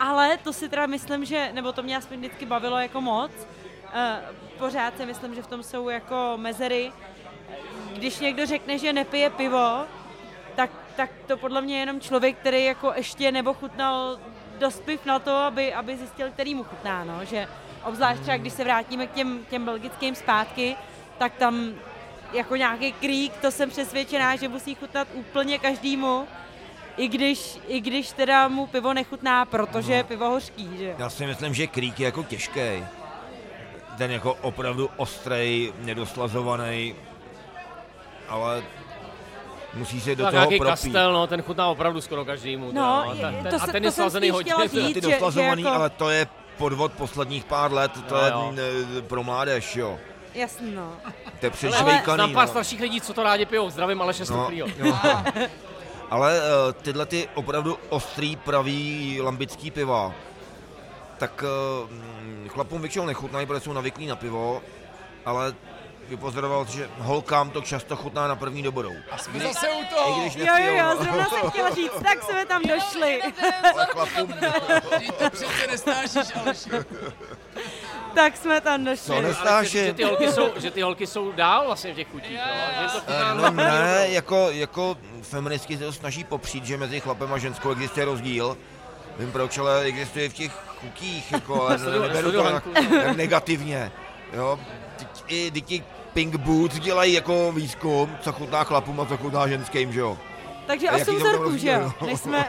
Ale 0.00 0.36
to 0.36 0.52
si 0.52 0.68
teda 0.68 0.86
myslím, 0.86 1.24
že, 1.24 1.50
nebo 1.52 1.72
to 1.72 1.82
mě 1.82 1.96
aspoň 1.96 2.18
vždycky 2.18 2.46
bavilo 2.46 2.78
jako 2.78 3.00
moc, 3.00 3.30
uh, 3.30 4.58
pořád 4.58 4.96
si 4.96 5.06
myslím, 5.06 5.34
že 5.34 5.42
v 5.42 5.46
tom 5.46 5.62
jsou 5.62 5.88
jako 5.88 6.32
mezery. 6.36 6.92
Když 7.92 8.18
někdo 8.18 8.46
řekne, 8.46 8.78
že 8.78 8.92
nepije 8.92 9.30
pivo, 9.30 9.84
tak, 10.54 10.70
tak 10.96 11.10
to 11.26 11.36
podle 11.36 11.60
mě 11.60 11.74
je 11.74 11.80
jenom 11.80 12.00
člověk, 12.00 12.36
který 12.36 12.64
jako 12.64 12.92
ještě 12.96 13.32
nebo 13.32 13.54
chutnal 13.54 14.18
dost 14.58 14.84
piv 14.84 15.06
na 15.06 15.18
to, 15.18 15.34
aby, 15.34 15.74
aby 15.74 15.96
zjistil, 15.96 16.30
který 16.30 16.54
mu 16.54 16.64
chutná, 16.64 17.04
no. 17.04 17.24
že 17.24 17.48
obzvlášť 17.84 18.20
třeba, 18.20 18.36
když 18.36 18.52
se 18.52 18.64
vrátíme 18.64 19.06
k 19.06 19.12
těm, 19.12 19.44
těm 19.50 19.64
belgickým 19.64 20.14
zpátky, 20.14 20.76
tak 21.18 21.34
tam 21.34 21.74
jako 22.32 22.56
nějaký 22.56 22.92
krík, 22.92 23.36
to 23.36 23.50
jsem 23.50 23.70
přesvědčená, 23.70 24.36
že 24.36 24.48
musí 24.48 24.74
chutnat 24.74 25.08
úplně 25.14 25.58
každému, 25.58 26.28
i 26.96 27.08
když, 27.08 27.58
i 27.68 27.80
když 27.80 28.12
teda 28.12 28.48
mu 28.48 28.66
pivo 28.66 28.94
nechutná, 28.94 29.44
protože 29.44 29.92
je 29.92 30.04
pivo 30.04 30.28
hořký, 30.28 30.78
že. 30.78 30.94
Já 30.98 31.10
si 31.10 31.26
myslím, 31.26 31.54
že 31.54 31.66
krík 31.66 32.00
je 32.00 32.04
jako 32.04 32.22
těžký. 32.22 32.84
Ten 33.98 34.10
jako 34.10 34.34
opravdu 34.34 34.90
ostrej, 34.96 35.72
nedoslazovaný, 35.78 36.94
ale 38.28 38.62
musí 39.76 40.00
se 40.00 40.14
do 40.16 40.24
tak 40.24 40.32
toho 40.34 40.40
nějaký 40.50 40.58
propít. 40.58 40.70
kastel, 40.92 41.12
no, 41.12 41.26
ten 41.26 41.42
chutná 41.42 41.68
opravdu 41.68 42.00
skoro 42.00 42.24
každému. 42.24 42.72
No, 42.72 42.82
a, 43.10 43.14
je- 43.14 43.20
ten, 43.42 43.52
to 43.52 43.58
se- 43.58 43.64
a 43.64 43.72
ten 43.72 43.82
to 43.82 43.86
je 43.86 43.92
spíš 44.10 44.30
hodně. 44.30 44.52
chtěla 44.52 44.68
teda. 44.68 44.86
říct. 44.86 44.94
Ty 44.94 45.00
doslazovaný, 45.00 45.62
jako- 45.62 45.74
ale 45.74 45.90
to 45.90 46.10
je 46.10 46.26
podvod 46.58 46.92
posledních 46.92 47.44
pár 47.44 47.72
let, 47.72 47.92
to 48.08 48.16
Jo, 48.16 48.52
je 48.94 49.02
pro 49.02 49.22
mládež, 49.22 49.76
jo. 49.76 49.98
jasný, 50.34 50.74
no. 50.74 50.92
To 51.04 51.46
je 51.46 51.50
Ale 51.50 51.50
přežvejkaný. 51.50 52.16
znám 52.16 52.32
pár 52.32 52.46
no. 52.46 52.50
starších 52.50 52.80
lidí, 52.80 53.00
co 53.00 53.12
to 53.14 53.22
rádi 53.22 53.46
pijou. 53.46 53.70
Zdravím 53.70 54.02
Aleše 54.02 54.24
No, 54.30 54.48
jo. 54.52 54.66
Ale 56.10 56.40
uh, 56.40 56.72
tyhle 56.82 57.06
ty 57.06 57.28
opravdu 57.34 57.78
ostrý, 57.88 58.36
pravý 58.36 59.18
lambický 59.22 59.70
piva, 59.70 60.12
tak 61.18 61.44
uh, 61.84 61.90
mm, 61.90 62.48
chlapům 62.48 62.80
většinou 62.80 63.06
nechutnají, 63.06 63.46
protože 63.46 63.60
jsou 63.60 63.72
navyklí 63.72 64.06
na 64.06 64.16
pivo, 64.16 64.62
ale 65.24 65.54
vypozoroval, 66.08 66.66
že 66.70 66.90
holkám 66.98 67.50
to 67.50 67.60
často 67.60 67.96
chutná 67.96 68.28
na 68.28 68.36
první 68.36 68.62
dobrou. 68.62 68.92
A 69.10 69.18
jsme 69.18 69.40
zase 69.40 69.68
u 69.68 69.84
toho. 69.94 70.22
Jo, 70.36 70.54
jo, 70.58 70.74
jo, 70.74 70.84
no. 70.84 71.04
zrovna 71.04 71.24
jsem 71.28 71.50
chtěla 71.50 71.70
říct, 71.70 71.92
tak 72.02 72.22
jsme 72.22 72.46
tam 72.46 72.62
došli. 72.62 73.22
Ale 73.74 73.86
chlapům, 73.86 74.34
Ty 74.98 75.06
to 75.12 75.30
přece 75.30 75.66
nesnášíš, 75.70 76.36
Aleši. 76.36 76.70
Tak 78.14 78.36
jsme 78.36 78.60
tam 78.60 78.84
co 78.84 78.90
došli. 78.90 79.48
Ale 79.48 79.64
že, 79.66 79.86
že, 79.86 79.92
ty 79.94 80.04
holky 80.04 80.32
jsou, 80.32 80.48
že 80.56 80.70
ty 80.70 80.82
holky 80.82 81.06
jsou 81.06 81.32
dál 81.32 81.66
vlastně 81.66 81.92
v 81.92 81.96
těch 81.96 82.08
chutích. 82.08 82.40
No, 82.76 82.88
že 82.88 83.00
to 83.00 83.12
Eh, 83.12 83.34
No 83.34 83.50
ne, 83.50 84.06
jako, 84.08 84.48
jako 84.50 84.96
feministky 85.22 85.78
se 85.78 85.84
to 85.84 85.92
snaží 85.92 86.24
popřít, 86.24 86.64
že 86.64 86.76
mezi 86.76 87.00
chlapem 87.00 87.32
a 87.32 87.38
ženskou 87.38 87.70
existuje 87.72 88.06
rozdíl. 88.06 88.56
Vím 89.18 89.32
proč, 89.32 89.58
ale 89.58 89.80
existuje 89.82 90.28
v 90.28 90.32
těch 90.32 90.52
chutích, 90.80 91.32
jako, 91.32 91.62
ale 91.68 91.78
neberu 91.78 92.32
to 92.32 92.44
jak, 92.44 92.64
jak 93.04 93.16
negativně. 93.16 93.92
Jo, 94.32 94.58
Teď 94.98 95.08
i 95.28 95.60
ti 95.60 95.84
Pink 96.16 96.36
Boots 96.36 96.78
dělají 96.78 97.12
jako 97.12 97.52
výzkum, 97.52 98.16
co 98.20 98.32
chutná 98.32 98.64
chlapům 98.64 99.00
a 99.00 99.06
co 99.06 99.16
chutná 99.16 99.48
ženským, 99.48 99.92
že 99.92 100.00
jo. 100.00 100.18
Takže 100.66 100.88
A 100.88 100.98
jaký 100.98 101.10
8 101.10 101.18
to 101.18 101.24
byl 101.24 101.32
vzorků, 101.38 101.56
že 101.56 101.70
jo? 101.72 101.92
Než 102.06 102.20
jsme, 102.20 102.48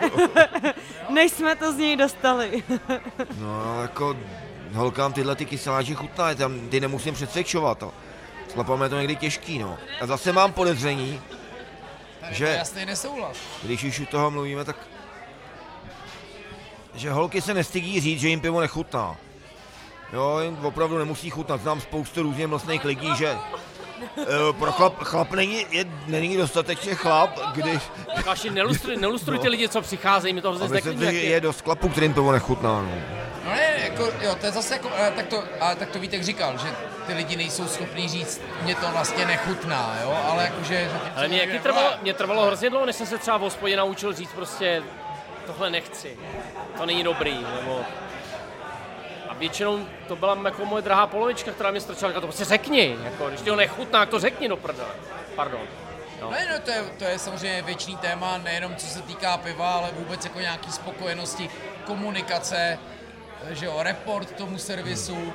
než 1.09 1.31
jsme 1.31 1.55
to 1.55 1.73
z 1.73 1.77
něj 1.77 1.95
dostali. 1.95 2.63
No, 3.39 3.81
jako 3.81 4.17
holkám 4.73 5.13
tyhle 5.13 5.35
ty 5.35 5.45
kyseláči 5.45 5.95
chutná, 5.95 6.35
tam 6.35 6.59
ty 6.69 6.79
nemusím 6.79 7.13
přesvědčovat. 7.13 7.77
To. 7.77 7.93
S 8.49 8.53
chlapama 8.53 8.83
je 8.83 8.89
to 8.89 8.97
někdy 8.97 9.15
těžký, 9.15 9.59
no. 9.59 9.77
A 10.01 10.05
zase 10.05 10.33
mám 10.33 10.53
podezření, 10.53 11.21
Tady 12.21 12.35
Že- 12.35 12.45
jasný 12.45 12.85
nesouhlas. 12.85 13.37
když 13.63 13.83
už 13.83 13.99
u 13.99 14.05
toho 14.05 14.31
mluvíme, 14.31 14.65
tak 14.65 14.75
že 16.95 17.11
holky 17.11 17.41
se 17.41 17.53
nestydí 17.53 17.99
říct, 17.99 18.19
že 18.19 18.29
jim 18.29 18.41
pivo 18.41 18.61
nechutná. 18.61 19.15
Jo, 20.13 20.39
jim 20.39 20.65
opravdu 20.65 20.97
nemusí 20.97 21.29
chutnat. 21.29 21.61
Znám 21.61 21.81
spoustu 21.81 22.23
různě 22.23 22.47
mlsných 22.47 22.85
lidí, 22.85 23.15
že 23.17 23.37
eh, 24.17 24.25
pro 24.59 24.71
chlap, 24.71 25.03
chlap 25.03 25.31
není, 25.31 25.65
je, 25.71 25.85
není 26.07 26.37
dostatečně 26.37 26.95
chlap, 26.95 27.39
když... 27.53 27.83
Kaši, 28.23 28.49
nelustruj, 28.49 28.97
nelustruj 28.97 29.39
ty 29.39 29.49
lidi, 29.49 29.69
co 29.69 29.81
přicházejí, 29.81 30.33
mi 30.33 30.41
to 30.41 30.49
hrozně 30.49 30.67
že 30.67 30.69
zneklidňuje. 30.69 31.23
je 31.23 31.41
dost 31.41 31.61
chlapů, 31.61 31.89
kterým 31.89 32.13
pivo 32.13 32.31
nechutná. 32.31 32.81
No. 32.81 32.91
No 33.45 33.53
ne, 33.53 33.73
jako, 33.83 34.11
jo, 34.21 34.35
to 34.39 34.45
je 34.45 34.51
zase 34.51 34.73
jako, 34.73 34.89
ale 34.97 35.11
tak 35.11 35.27
to, 35.27 35.43
ale 35.59 35.75
tak 35.75 35.89
to 35.89 35.99
Vítek 35.99 36.23
říkal, 36.23 36.57
že 36.57 36.67
ty 37.07 37.13
lidi 37.13 37.35
nejsou 37.35 37.67
schopní 37.67 38.09
říct, 38.09 38.41
mě 38.63 38.75
to 38.75 38.87
vlastně 38.91 39.25
nechutná, 39.25 39.95
jo, 40.03 40.17
ale 40.31 40.43
jakože... 40.43 40.91
Ale 41.15 41.27
mě, 41.27 41.37
jaký 41.37 41.59
trvalo, 41.59 41.89
mě 42.01 42.13
trvalo 42.13 42.45
hrozně 42.45 42.69
dlouho, 42.69 42.85
než 42.85 42.95
jsem 42.95 43.07
se 43.07 43.17
třeba 43.17 43.37
v 43.37 43.41
hospodě 43.41 43.75
naučil 43.77 44.13
říct 44.13 44.31
prostě 44.31 44.83
tohle 45.45 45.69
nechci, 45.69 46.17
to 46.77 46.85
není 46.85 47.03
dobrý, 47.03 47.37
nebo... 47.59 47.85
Většinou 49.38 49.85
to 50.07 50.16
byla 50.16 50.38
jako 50.45 50.66
moje 50.66 50.82
drahá 50.82 51.07
polovička, 51.07 51.51
která 51.51 51.72
mě 51.72 51.82
strčila, 51.82 52.11
říkala, 52.11 52.22
to 52.22 52.27
prostě 52.27 52.45
řekni, 52.45 52.95
jako, 53.03 53.30
když 53.30 53.41
ti 53.41 53.49
ho 53.49 53.56
nechutná, 53.56 53.99
tak 53.99 54.09
to 54.09 54.19
řekni 54.19 54.48
do 54.48 54.57
prdele. 54.57 54.90
Pardon. 55.35 55.61
No. 56.22 56.32
Ne, 56.32 56.48
no 56.53 56.59
to 56.59 56.72
je, 56.72 56.83
to 56.98 57.03
je 57.03 57.19
samozřejmě 57.19 57.61
věčný 57.61 57.98
téma, 57.98 58.38
nejenom 58.38 58.75
co 58.75 58.88
se 58.88 59.01
týká 59.01 59.38
piva, 59.38 59.74
ale 59.74 59.90
vůbec 59.93 60.24
jako 60.24 60.40
nějaký 60.40 60.72
spokojenosti, 60.72 61.49
komunikace, 61.85 62.80
že 63.49 63.66
jo, 63.66 63.77
report 63.83 64.32
tomu 64.32 64.57
servisu, 64.57 65.33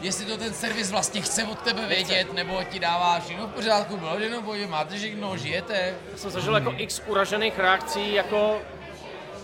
jestli 0.00 0.24
to 0.24 0.36
ten 0.36 0.54
servis 0.54 0.90
vlastně 0.90 1.20
chce 1.20 1.44
od 1.44 1.58
tebe 1.58 1.86
vědět, 1.86 2.32
nebo 2.32 2.62
ti 2.64 2.78
dává 2.78 3.20
všechno 3.20 3.46
v 3.46 3.50
pořádku, 3.50 3.96
bylo 3.96 4.16
všechno, 4.16 4.42
bo 4.42 4.54
máte 4.68 4.96
všechno, 4.96 5.36
žijete. 5.36 5.94
Já 6.12 6.18
jsem 6.18 6.30
zažil 6.30 6.54
jako 6.54 6.74
x 6.76 7.02
uražených 7.06 7.58
reakcí, 7.58 8.14
jako 8.14 8.58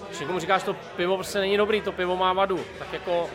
když 0.08 0.20
někomu 0.20 0.38
říkáš, 0.38 0.62
to 0.62 0.74
pivo 0.74 1.16
prostě 1.16 1.38
není 1.38 1.56
dobrý, 1.56 1.80
to 1.80 1.92
pivo 1.92 2.16
má 2.16 2.32
vadu, 2.32 2.64
tak 2.78 2.92
jako 2.92 3.30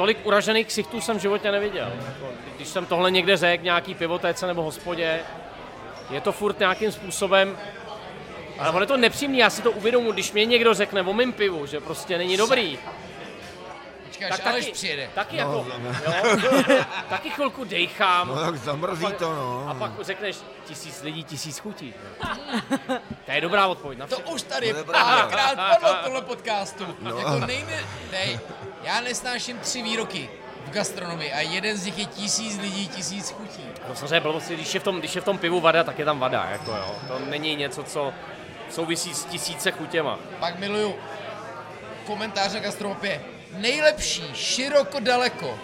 tolik 0.00 0.26
uražených 0.26 0.66
ksichtů 0.66 1.00
jsem 1.00 1.18
v 1.18 1.20
životě 1.20 1.52
neviděl. 1.52 1.92
Jako, 2.06 2.32
když 2.56 2.68
jsem 2.68 2.86
tohle 2.86 3.10
někde 3.10 3.36
řekl, 3.36 3.64
nějaký 3.64 3.94
pivotéce 3.94 4.46
nebo 4.46 4.62
hospodě, 4.62 5.20
je 6.10 6.20
to 6.20 6.32
furt 6.32 6.58
nějakým 6.58 6.92
způsobem, 6.92 7.58
ale 8.58 8.70
ono 8.70 8.80
je 8.80 8.86
to 8.86 8.96
nepříjemný, 8.96 9.38
já 9.38 9.50
si 9.50 9.62
to 9.62 9.70
uvědomuji, 9.70 10.12
když 10.12 10.32
mě 10.32 10.44
někdo 10.44 10.74
řekne 10.74 11.02
o 11.02 11.12
mým 11.12 11.32
pivu, 11.32 11.66
že 11.66 11.80
prostě 11.80 12.18
není 12.18 12.36
dobrý, 12.36 12.78
Počkej, 14.28 14.46
až 14.46 14.52
Aleš 14.52 14.66
přijede. 14.70 15.10
taky 15.14 15.36
No, 15.36 15.42
jako, 15.42 15.66
jo, 16.46 16.84
taky 17.08 17.30
chvilku 17.30 17.64
dejchám, 17.64 18.28
No 18.28 18.34
tak 18.36 18.56
zamrzí 18.56 19.06
to, 19.18 19.34
no. 19.34 19.66
a 19.70 19.74
pak 19.74 19.92
řekneš 20.00 20.36
tisíc 20.66 21.02
lidí, 21.02 21.24
tisíc 21.24 21.58
chutí. 21.58 21.94
To 23.26 23.32
je 23.32 23.40
dobrá 23.40 23.66
odpověď 23.66 23.98
na 23.98 24.06
To 24.06 24.14
všechno. 24.14 24.32
už 24.34 24.42
tady 24.42 24.72
To 24.72 24.78
je 24.78 24.84
pravda. 24.84 25.14
párkrát 25.16 25.70
padlo 25.70 25.94
v 25.94 26.04
tomhle 26.04 26.22
podcastu. 26.22 26.86
No. 27.00 27.18
Jako 27.18 27.38
nejme, 27.46 27.72
nej, 28.12 28.38
já 28.82 29.00
nesnáším 29.00 29.58
tři 29.58 29.82
výroky 29.82 30.30
v 30.66 30.70
gastronomii 30.70 31.32
a 31.32 31.40
jeden 31.40 31.76
z 31.76 31.84
nich 31.86 31.98
je 31.98 32.04
tisíc 32.04 32.58
lidí, 32.58 32.88
tisíc 32.88 33.30
chutí. 33.30 33.62
No 33.88 33.94
samozřejmě 33.94 34.20
blbosti, 34.20 34.54
když 34.54 34.74
je, 34.74 34.80
v 34.80 34.82
tom, 34.82 34.98
když 34.98 35.14
je 35.14 35.20
v 35.20 35.24
tom 35.24 35.38
pivu 35.38 35.60
vada, 35.60 35.84
tak 35.84 35.98
je 35.98 36.04
tam 36.04 36.18
vada, 36.18 36.48
jako 36.50 36.70
jo. 36.70 36.94
To 37.08 37.18
není 37.18 37.56
něco, 37.56 37.82
co 37.84 38.12
souvisí 38.70 39.14
s 39.14 39.24
tisíce 39.24 39.70
chutěma. 39.72 40.18
Pak 40.40 40.58
miluju 40.58 40.94
komentář 42.06 42.52
na 42.54 42.60
gastropě. 42.60 43.20
Nejlepší, 43.60 44.24
široko 44.34 45.00
daleko. 45.00 45.58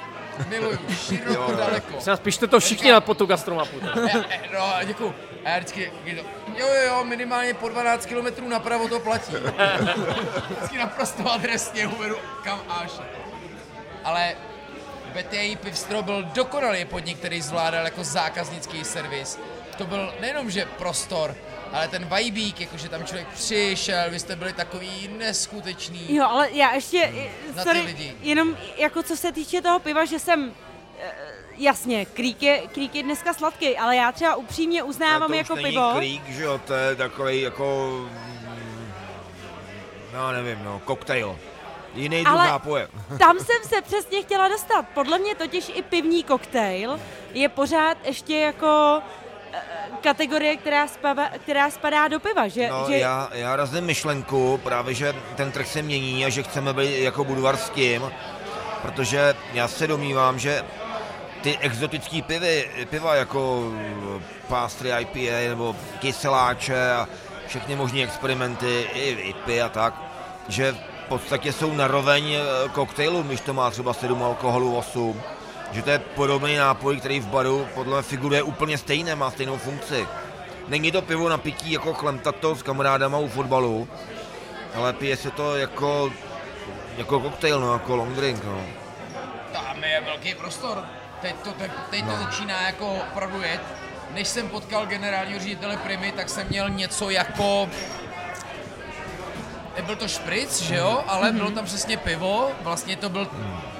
Miluju, 0.48 0.78
široko 1.06 1.52
daleko. 1.52 1.96
Vás, 2.06 2.20
pište 2.20 2.46
to 2.46 2.60
všichni 2.60 2.92
na 2.92 3.00
po 3.00 3.14
tu 3.14 3.26
gastromapu. 3.26 3.76
No, 4.52 4.84
děkuju. 4.84 5.14
A 5.44 5.48
já 5.48 5.58
vždycky, 5.58 5.92
jo, 6.04 6.24
jo, 6.56 6.66
jo, 6.86 7.04
minimálně 7.04 7.54
po 7.54 7.68
12 7.68 8.06
km 8.06 8.48
napravo 8.48 8.88
to 8.88 9.00
platí. 9.00 9.32
Vždycky 10.56 10.78
naprosto 10.78 11.32
adresně 11.32 11.86
uvedu, 11.86 12.16
kam 12.44 12.60
až. 12.68 12.90
Ale 14.04 14.34
BTI 15.14 15.56
Pivstro 15.56 16.02
byl 16.02 16.22
dokonalý 16.22 16.84
podnik, 16.84 17.18
který 17.18 17.42
zvládal 17.42 17.84
jako 17.84 18.04
zákaznický 18.04 18.84
servis. 18.84 19.38
To 19.78 19.84
byl 19.86 20.14
nejenom, 20.20 20.50
že 20.50 20.66
prostor, 20.78 21.34
ale 21.72 21.88
ten 21.88 22.08
vibík, 22.16 22.60
jakože 22.60 22.88
tam 22.88 23.04
člověk 23.04 23.28
přišel, 23.28 24.10
vy 24.10 24.20
jste 24.20 24.36
byli 24.36 24.52
takový 24.52 25.08
neskutečný. 25.18 26.14
Jo, 26.14 26.24
ale 26.28 26.50
já 26.52 26.72
ještě, 26.74 27.12
Na 27.56 27.62
ty 27.62 27.68
sorry, 27.68 27.80
lidi. 27.80 28.14
jenom 28.20 28.56
jako 28.76 29.02
co 29.02 29.16
se 29.16 29.32
týče 29.32 29.62
toho 29.62 29.78
piva, 29.78 30.04
že 30.04 30.18
jsem, 30.18 30.52
eh, 31.00 31.12
jasně, 31.56 32.04
krík 32.06 32.42
je, 32.42 32.58
krík 32.74 32.94
je 32.94 33.02
dneska 33.02 33.34
sladký, 33.34 33.78
ale 33.78 33.96
já 33.96 34.12
třeba 34.12 34.34
upřímně 34.36 34.82
uznávám 34.82 35.28
to 35.30 35.34
jako 35.34 35.54
není 35.54 35.68
pivo. 35.68 35.92
Krík, 35.96 36.28
že 36.28 36.42
jo, 36.42 36.60
to 36.66 36.74
je 36.74 36.96
takový 36.96 37.40
jako, 37.40 37.90
mm, 38.10 38.92
no 40.14 40.32
nevím, 40.32 40.64
no, 40.64 40.80
koktejl. 40.84 41.38
Jiný 41.94 42.24
druh 42.24 42.34
Ale- 42.34 42.46
nápoje. 42.46 42.88
Tam 43.18 43.36
jsem 43.38 43.68
se 43.68 43.82
přesně 43.82 44.22
chtěla 44.22 44.48
dostat. 44.48 44.84
Podle 44.94 45.18
mě 45.18 45.34
totiž 45.34 45.70
i 45.74 45.82
pivní 45.82 46.22
koktejl 46.24 47.00
je 47.34 47.48
pořád 47.48 47.98
ještě 48.04 48.36
jako 48.38 49.02
kategorie, 50.00 50.56
která, 50.56 50.88
spava, 50.88 51.28
která 51.28 51.70
spadá 51.70 52.08
do 52.08 52.20
piva, 52.20 52.48
že, 52.48 52.68
No, 52.68 52.84
že 52.88 52.98
já, 52.98 53.28
já 53.32 53.56
razím 53.56 53.84
myšlenku 53.84 54.60
právě, 54.62 54.94
že 54.94 55.14
ten 55.36 55.52
trh 55.52 55.66
se 55.66 55.82
mění 55.82 56.24
a 56.24 56.28
že 56.28 56.42
chceme 56.42 56.72
být 56.72 56.98
jako 57.02 57.24
Budvar 57.24 57.56
s 57.56 57.70
tím, 57.70 58.12
protože 58.82 59.34
já 59.52 59.68
se 59.68 59.86
domývám, 59.86 60.38
že 60.38 60.64
ty 61.42 61.58
exotické 61.58 62.22
pivy, 62.22 62.70
piva 62.90 63.14
jako 63.14 63.72
Pastry 64.48 64.90
IPA 65.00 65.48
nebo 65.48 65.76
kyseláče 65.98 66.90
a 66.92 67.08
všechny 67.46 67.76
možné 67.76 68.02
experimenty, 68.02 68.86
i 68.94 69.10
IPy 69.10 69.62
a 69.62 69.68
tak, 69.68 69.94
že 70.48 70.72
v 70.72 71.08
podstatě 71.08 71.52
jsou 71.52 71.72
naroveň 71.74 72.34
eh, 72.34 72.68
koktejlům, 72.72 73.26
když 73.26 73.40
to 73.40 73.54
má 73.54 73.70
třeba 73.70 73.92
7 73.92 74.22
alkoholu, 74.22 74.76
8. 74.76 75.22
Že 75.72 75.82
to 75.82 75.90
je 75.90 75.98
podobný 75.98 76.56
nápoj, 76.56 76.96
který 76.96 77.20
v 77.20 77.26
baru 77.26 77.68
podle 77.74 77.94
mě 77.96 78.02
figuruje 78.02 78.42
úplně 78.42 78.78
stejné, 78.78 79.14
má 79.14 79.30
stejnou 79.30 79.56
funkci. 79.58 80.06
Není 80.68 80.92
to 80.92 81.02
pivo 81.02 81.28
na 81.28 81.38
pití 81.38 81.72
jako 81.72 81.94
chlemtato 81.94 82.54
s 82.54 82.62
kamarádama 82.62 83.18
u 83.18 83.28
fotbalu, 83.28 83.88
ale 84.74 84.92
pije 84.92 85.16
se 85.16 85.30
to 85.30 85.56
jako, 85.56 86.12
jako 86.96 87.20
koktejl, 87.20 87.60
no, 87.60 87.72
jako 87.72 87.96
long 87.96 88.14
drink. 88.14 88.44
No. 88.44 88.60
Tam 89.52 89.84
je 89.84 90.00
velký 90.00 90.34
prostor. 90.34 90.84
Teď 91.20 91.36
to, 91.44 91.52
teď, 91.52 91.70
teď 91.90 92.00
to 92.04 92.10
No. 92.10 92.18
začíná 92.22 92.62
jako 92.66 92.94
opravdu 92.94 93.42
jet. 93.42 93.60
Než 94.14 94.28
jsem 94.28 94.48
potkal 94.48 94.86
generálního 94.86 95.40
ředitele 95.40 95.76
Primy, 95.76 96.12
tak 96.12 96.28
jsem 96.28 96.46
měl 96.48 96.70
něco 96.70 97.10
jako... 97.10 97.68
Nebyl 99.76 99.96
to 99.96 100.08
špric, 100.08 100.62
že 100.62 100.76
jo, 100.76 101.04
ale 101.06 101.32
bylo 101.32 101.50
tam 101.50 101.64
přesně 101.64 101.96
pivo. 101.96 102.48
Vlastně 102.60 102.96
to 102.96 103.08
byl, 103.08 103.28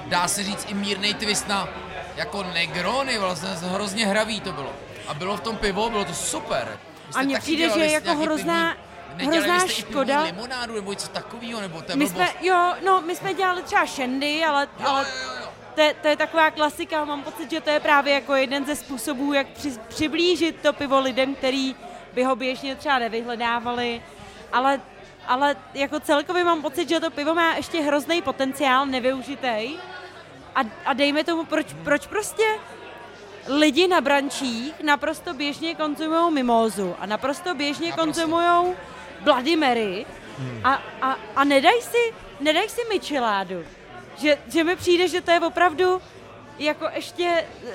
dá 0.07 0.27
se 0.27 0.43
říct, 0.43 0.65
i 0.69 0.73
mírný 0.73 1.13
twist 1.13 1.47
na 1.47 1.67
jako 2.15 2.43
Negrony, 2.43 3.17
vlastně 3.17 3.49
hrozně 3.49 4.07
hravý 4.07 4.41
to 4.41 4.51
bylo. 4.51 4.73
A 5.07 5.13
bylo 5.13 5.37
v 5.37 5.41
tom 5.41 5.57
pivo, 5.57 5.89
bylo 5.89 6.05
to 6.05 6.13
super. 6.13 6.79
A 7.15 7.21
mně 7.21 7.39
přijde, 7.39 7.69
že 7.69 7.79
je 7.79 7.91
jako 7.91 8.15
hrozná- 8.15 8.73
pivní, 9.17 9.27
nedělali 9.31 9.59
hrozná 9.59 9.67
škoda. 9.67 10.21
limonádu 10.23 10.75
nebo 10.75 10.91
něco 10.91 11.07
takového, 11.07 11.61
nebo 11.61 11.81
to 11.81 11.97
my 11.97 12.07
jsme, 12.07 12.29
jo, 12.41 12.73
no, 12.85 13.01
my 13.01 13.15
jsme 13.15 13.33
dělali 13.33 13.63
třeba 13.63 13.85
shandy, 13.85 14.43
ale, 14.43 14.67
Jo, 14.79 14.85
ale 14.87 15.01
jo, 15.03 15.29
jo, 15.31 15.33
jo. 15.41 15.47
to 15.75 15.81
je, 15.81 15.93
to 15.93 16.07
je 16.07 16.15
taková 16.17 16.51
klasika, 16.51 17.05
mám 17.05 17.23
pocit, 17.23 17.49
že 17.51 17.61
to 17.61 17.69
je 17.69 17.79
právě 17.79 18.13
jako 18.13 18.35
jeden 18.35 18.65
ze 18.65 18.75
způsobů, 18.75 19.33
jak 19.33 19.47
při, 19.47 19.73
přiblížit 19.87 20.61
to 20.61 20.73
pivo 20.73 20.99
lidem, 20.99 21.35
který 21.35 21.75
by 22.13 22.23
ho 22.23 22.35
běžně 22.35 22.75
třeba 22.75 22.99
nevyhledávali, 22.99 24.01
ale, 24.53 24.81
ale 25.27 25.55
jako 25.73 25.99
celkově 25.99 26.43
mám 26.43 26.61
pocit, 26.61 26.89
že 26.89 26.99
to 26.99 27.11
pivo 27.11 27.33
má 27.35 27.55
ještě 27.55 27.81
hrozný 27.81 28.21
potenciál 28.21 28.85
nevyužitý 28.85 29.77
a, 30.57 30.61
a 30.85 30.93
dejme 30.93 31.23
tomu, 31.23 31.45
proč, 31.45 31.73
proč 31.83 32.07
prostě 32.07 32.43
lidi 33.47 33.87
na 33.87 34.01
brančích 34.01 34.73
naprosto 34.83 35.33
běžně 35.33 35.75
konzumují 35.75 36.33
mimózu 36.33 36.95
a 36.99 37.05
naprosto 37.05 37.55
běžně 37.55 37.91
konzumují 37.91 38.73
Bloody 39.21 39.55
Mary 39.55 40.05
a, 40.63 40.81
a, 41.01 41.17
a 41.35 41.43
nedají 41.43 41.81
si, 41.81 42.13
nedaj 42.39 42.69
si 42.69 42.81
micheládu. 42.89 43.63
Že, 44.17 44.37
že 44.47 44.63
mi 44.63 44.75
přijde, 44.75 45.07
že 45.07 45.21
to 45.21 45.31
je 45.31 45.39
opravdu 45.39 46.01
jako 46.59 46.85
ještě 46.93 47.23
eh, 47.67 47.73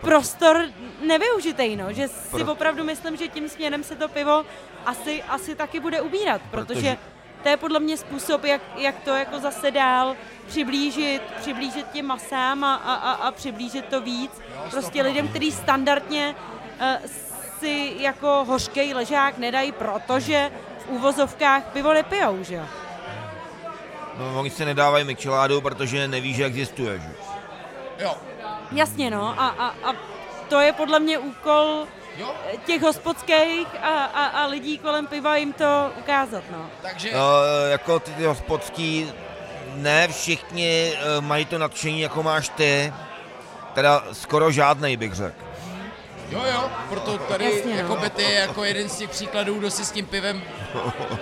prostor 0.00 0.64
nevyužitej, 1.06 1.76
no. 1.76 1.92
Že 1.92 2.08
si 2.08 2.30
Pro- 2.30 2.52
opravdu 2.52 2.84
myslím, 2.84 3.16
že 3.16 3.28
tím 3.28 3.48
směrem 3.48 3.84
se 3.84 3.96
to 3.96 4.08
pivo 4.08 4.44
asi, 4.86 5.22
asi 5.22 5.54
taky 5.54 5.80
bude 5.80 6.00
ubírat, 6.00 6.40
protože, 6.50 6.80
Protože- 6.80 6.98
to 7.44 7.50
je 7.50 7.56
podle 7.56 7.80
mě 7.80 7.96
způsob, 7.96 8.44
jak, 8.44 8.60
jak 8.76 9.00
to 9.00 9.10
jako 9.10 9.40
zase 9.40 9.70
dál 9.70 10.16
přiblížit, 10.46 11.22
přiblížit 11.40 11.86
těm 11.92 12.06
masám 12.06 12.64
a, 12.64 12.74
a, 12.74 12.94
a, 12.94 13.12
a 13.12 13.32
přiblížit 13.32 13.84
to 13.84 14.00
víc. 14.00 14.30
Prostě 14.70 15.02
lidem, 15.02 15.28
kteří 15.28 15.52
standardně 15.52 16.34
uh, 16.80 16.86
si 17.58 17.92
jako 17.98 18.44
hořkej 18.44 18.94
ležák 18.94 19.38
nedají, 19.38 19.72
protože 19.72 20.50
v 20.78 20.88
úvozovkách 20.88 21.64
pivo 21.64 21.92
nepijou, 21.92 22.42
že 22.42 22.54
jo? 22.54 22.64
No, 24.18 24.40
oni 24.40 24.50
se 24.50 24.64
nedávají 24.64 25.04
micheládu, 25.04 25.60
protože 25.60 26.08
neví, 26.08 26.34
že 26.34 26.44
existuje, 26.44 26.98
že? 26.98 27.08
Jo, 27.98 28.16
Jasně, 28.72 29.10
no. 29.10 29.40
A, 29.40 29.48
a, 29.48 29.66
a 29.90 29.94
to 30.48 30.60
je 30.60 30.72
podle 30.72 31.00
mě 31.00 31.18
úkol 31.18 31.86
jo, 32.16 32.34
těch 32.66 32.82
hospodských 32.82 33.66
a, 33.82 34.04
a, 34.04 34.26
a 34.26 34.46
lidí 34.46 34.78
kolem 34.78 35.06
piva 35.06 35.36
jim 35.36 35.52
to 35.52 35.92
ukázat, 35.98 36.44
no. 36.50 36.70
takže 36.82 37.10
No, 37.14 37.42
jako 37.70 37.98
ty, 38.00 38.10
ty 38.10 38.24
hospodský, 38.24 39.12
ne 39.74 40.08
všichni 40.08 40.92
eh, 40.94 41.20
mají 41.20 41.44
to 41.44 41.58
nadšení, 41.58 42.00
jako 42.00 42.22
máš 42.22 42.48
ty. 42.48 42.92
Teda 43.74 44.04
skoro 44.12 44.50
žádnej 44.50 44.96
bych 44.96 45.14
řekl. 45.14 45.44
Jo, 46.30 46.42
jo, 46.52 46.70
proto 46.88 47.18
tady 47.18 47.44
Jasně, 47.44 47.72
no. 47.72 47.78
jako 47.78 47.96
Betty 47.96 48.22
je 48.22 48.32
jako 48.32 48.64
jeden 48.64 48.88
z 48.88 48.96
těch 48.98 49.10
příkladů, 49.10 49.54
kdo 49.58 49.70
si 49.70 49.84
s 49.84 49.90
tím 49.90 50.06
pivem 50.06 50.42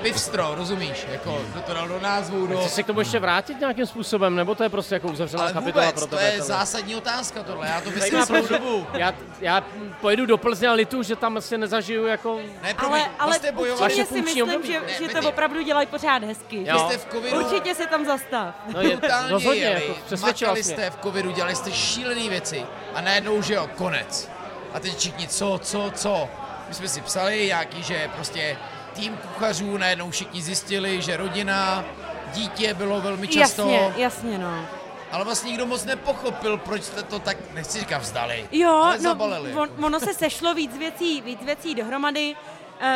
pivstro, 0.02 0.54
rozumíš? 0.54 1.06
Jako, 1.12 1.40
kdo 1.52 1.60
to 1.60 1.74
dal 1.74 1.88
do 1.88 2.00
názvu, 2.00 2.46
do... 2.46 2.58
Chci 2.60 2.68
se 2.68 2.82
k 2.82 2.86
tomu 2.86 2.98
ještě 3.00 3.18
vrátit 3.18 3.60
nějakým 3.60 3.86
způsobem, 3.86 4.36
nebo 4.36 4.54
to 4.54 4.62
je 4.62 4.68
prostě 4.68 4.94
jako 4.94 5.08
uzavřená 5.08 5.42
Ale 5.42 5.52
kapitola 5.52 5.84
vůbec, 5.84 5.94
pro 6.00 6.06
to 6.06 6.16
tebe? 6.16 6.24
je 6.24 6.30
tohle? 6.38 6.46
zásadní 6.46 6.96
otázka 6.96 7.42
tohle, 7.42 7.66
já 7.68 7.80
to 7.80 7.90
myslím 7.90 8.26
celou 8.26 8.38
proč- 8.42 8.48
dobu. 8.60 8.86
Já, 8.92 9.14
já 9.40 9.64
pojedu 10.00 10.26
do 10.26 10.38
Plzně 10.38 10.68
a 10.68 10.72
litu, 10.72 11.02
že 11.02 11.16
tam 11.16 11.36
asi 11.36 11.58
nezažiju 11.58 12.06
jako... 12.06 12.40
Ne, 12.62 12.74
promiň, 12.74 13.00
Ale, 13.00 13.10
ale 13.18 13.32
vy 13.32 13.38
jste 13.38 13.52
bojovali, 13.52 13.80
Vaše 13.94 14.06
si 14.06 14.22
myslím, 14.22 14.42
období. 14.44 14.66
že, 14.72 14.80
Ne, 14.80 15.08
že 15.14 15.20
to 15.20 15.28
opravdu 15.28 15.62
dělají 15.62 15.86
pořád 15.86 16.22
hezky. 16.24 16.64
Jo. 16.68 16.78
jste 16.78 16.98
v 16.98 17.06
covidu 17.12 17.36
Určitě 17.44 17.74
se 17.74 17.86
tam 17.86 18.04
zastav. 18.04 18.54
No 18.74 18.80
je, 18.80 18.98
rozhodně, 19.28 19.62
jeli, 19.62 19.86
jako 20.10 20.26
makali 20.26 20.62
jste 20.62 20.90
v 20.90 20.96
covidu, 21.02 21.30
dělali 21.32 21.56
jste 21.56 21.72
šílené 21.72 22.28
věci 22.28 22.66
a 22.94 23.00
najednou, 23.00 23.42
že 23.42 23.54
jo, 23.54 23.68
konec. 23.76 24.31
A 24.74 24.80
teď 24.80 24.96
všichni, 24.98 25.28
co, 25.28 25.60
co, 25.62 25.90
co? 25.94 26.28
My 26.68 26.74
jsme 26.74 26.88
si 26.88 27.00
psali 27.00 27.46
nějaký, 27.46 27.82
že 27.82 28.10
prostě 28.14 28.56
tým 28.94 29.16
kuchařů, 29.16 29.76
najednou 29.76 30.10
všichni 30.10 30.42
zjistili, 30.42 31.02
že 31.02 31.16
rodina, 31.16 31.84
dítě 32.32 32.74
bylo 32.74 33.00
velmi 33.00 33.28
často, 33.28 33.68
Jasně, 33.68 34.02
jasně, 34.02 34.38
no. 34.38 34.66
ale 35.12 35.24
vlastně 35.24 35.48
nikdo 35.50 35.66
moc 35.66 35.84
nepochopil, 35.84 36.56
proč 36.56 36.82
jste 36.82 37.02
to 37.02 37.18
tak, 37.18 37.36
nechci 37.54 37.80
říkat 37.80 37.98
vzdali, 37.98 38.48
Jo, 38.52 38.70
ale 38.70 38.96
no, 38.96 39.02
zabalili. 39.02 39.54
on, 39.54 39.68
ono 39.84 40.00
se 40.00 40.14
sešlo 40.14 40.54
víc 40.54 40.78
věcí, 40.78 41.20
víc 41.20 41.42
věcí 41.44 41.74
dohromady. 41.74 42.34
Uh, 42.82 42.88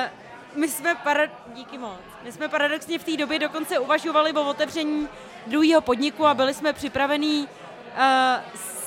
my 0.61 0.69
jsme, 0.69 0.95
para, 0.95 1.23
díky 1.55 1.79
moc, 1.79 2.01
my 2.23 2.33
jsme 2.33 2.49
paradoxně 2.49 2.99
v 2.99 3.05
té 3.05 3.17
době 3.17 3.39
dokonce 3.39 3.79
uvažovali 3.79 4.33
o 4.33 4.51
otevření 4.51 5.09
druhého 5.47 5.81
podniku 5.81 6.27
a 6.27 6.35
byli 6.35 6.55
jsme 6.55 6.73
připravení 6.73 7.49
uh, 7.49 8.05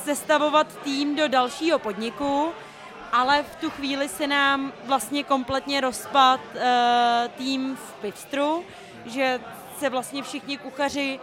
sestavovat 0.04 0.68
tým 0.84 1.16
do 1.16 1.28
dalšího 1.28 1.80
podniku, 1.80 2.52
ale 3.12 3.44
v 3.44 3.56
tu 3.56 3.70
chvíli 3.70 4.10
se 4.10 4.28
nám 4.28 4.74
vlastně 4.86 5.24
kompletně 5.24 5.82
rozpad 5.82 6.40
uh, 6.54 6.62
tým 7.38 7.76
v 7.76 7.94
Pivstru, 7.94 8.64
že 9.06 9.40
se 9.80 9.90
vlastně 9.90 10.24
všichni 10.24 10.58
kuchaři 10.58 11.20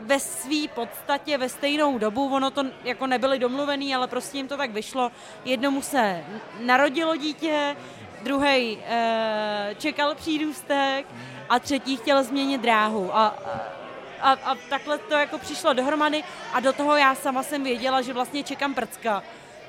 ve 0.00 0.20
své 0.20 0.68
podstatě 0.74 1.38
ve 1.38 1.48
stejnou 1.48 1.98
dobu, 1.98 2.34
ono 2.34 2.50
to 2.50 2.64
jako 2.84 3.06
nebyli 3.06 3.38
domluvený, 3.38 3.94
ale 3.94 4.06
prostě 4.06 4.36
jim 4.36 4.48
to 4.48 4.56
tak 4.56 4.70
vyšlo. 4.70 5.12
Jednomu 5.44 5.82
se 5.82 6.24
narodilo 6.60 7.16
dítě, 7.16 7.76
druhý 8.22 8.78
e, 8.86 9.74
čekal 9.78 10.14
přírůstek 10.14 11.06
a 11.48 11.58
třetí 11.58 11.96
chtěl 11.96 12.24
změnit 12.24 12.60
dráhu. 12.60 13.16
A, 13.16 13.38
a, 14.20 14.32
a 14.32 14.54
takhle 14.68 14.98
to 14.98 15.14
jako 15.14 15.38
přišlo 15.38 15.72
dohromady 15.72 16.24
a 16.52 16.60
do 16.60 16.72
toho 16.72 16.96
já 16.96 17.14
sama 17.14 17.42
jsem 17.42 17.64
věděla, 17.64 18.02
že 18.02 18.12
vlastně 18.12 18.42
čekám 18.42 18.74
prcka. 18.74 19.22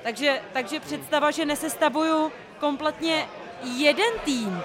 Takže, 0.03 0.41
takže 0.53 0.79
představa, 0.79 1.31
že 1.31 1.45
nesestavuju 1.45 2.31
kompletně 2.59 3.27
jeden 3.63 4.19
tým, 4.25 4.61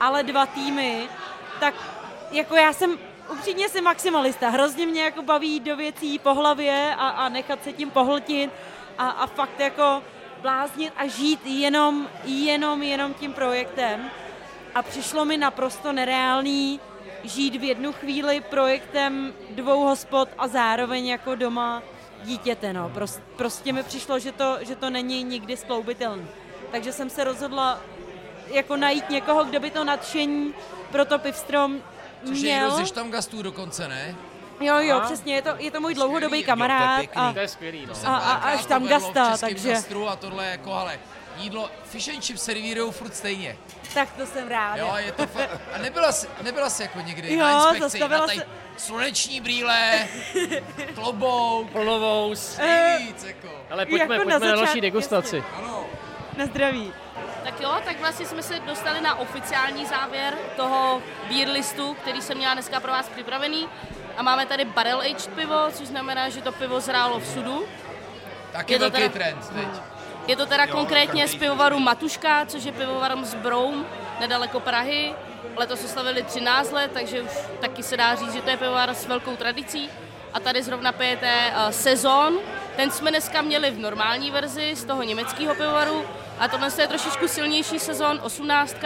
ale 0.00 0.22
dva 0.22 0.46
týmy, 0.46 1.08
tak 1.60 1.74
jako 2.30 2.56
já 2.56 2.72
jsem 2.72 2.98
upřímně 3.32 3.68
jsem 3.68 3.84
maximalista. 3.84 4.48
Hrozně 4.48 4.86
mě 4.86 5.02
jako 5.02 5.22
baví 5.22 5.60
do 5.60 5.76
věcí 5.76 6.18
po 6.18 6.34
hlavě 6.34 6.94
a, 6.98 7.08
a 7.08 7.28
nechat 7.28 7.64
se 7.64 7.72
tím 7.72 7.90
pohltit 7.90 8.50
a, 8.98 9.08
a 9.08 9.26
fakt 9.26 9.60
jako 9.60 10.02
bláznit 10.42 10.92
a 10.96 11.06
žít 11.06 11.46
jenom, 11.46 12.08
jenom, 12.24 12.82
jenom 12.82 13.14
tím 13.14 13.32
projektem. 13.32 14.10
A 14.74 14.82
přišlo 14.82 15.24
mi 15.24 15.36
naprosto 15.36 15.92
nereálný 15.92 16.80
žít 17.24 17.56
v 17.56 17.64
jednu 17.64 17.92
chvíli 17.92 18.40
projektem 18.40 19.34
dvou 19.50 19.84
hospod 19.84 20.28
a 20.38 20.48
zároveň 20.48 21.06
jako 21.06 21.34
doma 21.34 21.82
dítěte. 22.24 22.72
No. 22.72 22.88
Prost, 22.94 23.20
prostě 23.36 23.72
mi 23.72 23.82
přišlo, 23.82 24.18
že 24.18 24.32
to, 24.32 24.56
že 24.60 24.76
to 24.76 24.90
není 24.90 25.22
nikdy 25.22 25.56
skloubitelné. 25.56 26.22
Takže 26.72 26.92
jsem 26.92 27.10
se 27.10 27.24
rozhodla 27.24 27.80
jako 28.50 28.76
najít 28.76 29.10
někoho, 29.10 29.44
kdo 29.44 29.60
by 29.60 29.70
to 29.70 29.84
nadšení 29.84 30.54
pro 30.92 31.04
to 31.04 31.18
pivstrom 31.18 31.80
Což 32.26 32.38
je 32.38 32.52
někdo 32.52 32.66
měl. 32.66 32.76
ze 32.76 32.86
štamgastů 32.86 33.42
dokonce, 33.42 33.88
ne? 33.88 34.14
Jo, 34.60 34.78
jo, 34.78 34.96
A? 34.96 35.00
přesně, 35.00 35.34
je 35.34 35.42
to, 35.42 35.50
je 35.58 35.70
to 35.70 35.80
můj 35.80 35.94
Skvělý, 35.94 35.94
dlouhodobý 35.94 36.24
jo, 36.24 36.30
to 36.30 36.36
je 36.36 36.46
kamarád 36.46 36.98
pěkný. 36.98 37.22
a 37.22 37.32
To 37.32 37.38
je 37.38 37.48
skvělý, 37.48 37.86
no. 37.86 37.94
A- 38.04 38.16
a- 38.16 38.20
Párkrát 38.30 38.50
až 38.52 38.62
to 38.62 38.68
tam 38.68 38.82
vedlo 38.82 38.98
gasta, 38.98 39.24
v 39.28 39.30
českém 39.30 39.48
takže- 39.54 40.06
a 40.08 40.16
tohle 40.16 40.46
jako, 40.46 40.72
ale 40.72 40.98
jídlo, 41.40 41.70
fish 41.84 42.08
and 42.08 42.22
chips 42.24 42.42
servírujou 42.42 42.90
furt 42.90 43.14
stejně. 43.16 43.56
tak 43.94 44.12
to 44.12 44.26
jsem 44.26 44.48
ráda. 44.48 44.76
Jo, 44.82 44.92
je 44.96 45.12
to 45.12 45.22
fa- 45.26 45.48
A 45.74 45.78
nebyla 45.78 46.12
jsi, 46.12 46.28
nebyla 46.42 46.70
jsi 46.70 46.82
jako 46.82 47.00
někdy 47.00 47.34
Jo, 47.34 47.40
na 47.40 47.52
inspekci, 47.58 47.80
zastavila 47.80 48.20
na 48.20 48.26
tady 48.26 48.38
se- 48.38 48.46
sluneční 48.76 49.40
brýle, 49.40 50.08
klobouk, 50.94 51.70
Plnovous. 51.70 52.56
nejvíc 52.58 53.24
jako. 53.24 53.48
Ale 53.70 53.86
pojďme, 53.86 54.14
jako 54.14 54.28
na 54.30 54.38
pojďme 54.38 54.50
na, 54.56 54.56
další 54.56 54.80
degustaci. 54.80 55.44
Ano. 55.56 55.84
Na 56.36 56.46
zdraví. 56.46 56.92
Tak 57.44 57.60
jo, 57.60 57.76
tak 57.84 58.00
vlastně 58.00 58.26
jsme 58.26 58.42
se 58.42 58.58
dostali 58.60 59.00
na 59.00 59.18
oficiální 59.18 59.86
závěr 59.86 60.34
toho 60.56 61.02
beer 61.28 61.48
listu, 61.48 61.94
který 61.94 62.22
jsem 62.22 62.36
měla 62.38 62.54
dneska 62.54 62.80
pro 62.80 62.92
vás 62.92 63.08
připravený. 63.08 63.68
A 64.16 64.22
máme 64.22 64.46
tady 64.46 64.64
barrel 64.64 65.00
aged 65.00 65.26
pivo, 65.34 65.70
což 65.72 65.86
znamená, 65.86 66.28
že 66.28 66.42
to 66.42 66.52
pivo 66.52 66.80
zrálo 66.80 67.20
v 67.20 67.26
sudu. 67.26 67.66
Taky 68.52 68.72
Je 68.72 68.78
to 68.78 68.82
velký 68.90 68.96
teda- 68.96 69.12
trend 69.12 69.48
teď. 69.48 69.68
Je 70.26 70.36
to 70.36 70.46
teda 70.46 70.64
Jo, 70.64 70.72
konkrétně 70.72 71.28
z 71.28 71.34
pivovaru 71.34 71.78
Matuška, 71.78 72.46
což 72.46 72.64
je 72.64 72.72
pivovar 72.72 73.24
z 73.24 73.34
Broum, 73.34 73.86
nedaleko 74.20 74.60
Prahy. 74.60 75.14
Letos 75.56 75.84
oslavili 75.84 76.22
13 76.22 76.72
let, 76.72 76.90
takže 76.94 77.22
už 77.22 77.30
taky 77.60 77.82
se 77.82 77.96
dá 77.96 78.14
říct, 78.14 78.32
že 78.32 78.42
to 78.42 78.50
je 78.50 78.56
pivovar 78.56 78.90
s 78.90 79.06
velkou 79.06 79.36
tradicí. 79.36 79.90
A 80.32 80.40
tady 80.40 80.62
zrovna 80.62 80.92
pijete 80.92 81.52
uh, 81.52 81.70
sezon. 81.70 82.38
Ten 82.76 82.90
jsme 82.90 83.10
dneska 83.10 83.42
měli 83.42 83.70
v 83.70 83.78
normální 83.78 84.30
verzi 84.30 84.74
z 84.74 84.84
toho 84.84 85.02
německého 85.02 85.54
pivovaru. 85.54 86.04
A 86.38 86.48
tohle 86.48 86.68
je 86.78 86.88
trošičku 86.88 87.28
silnější 87.28 87.78
sezon, 87.78 88.20
18. 88.22 88.76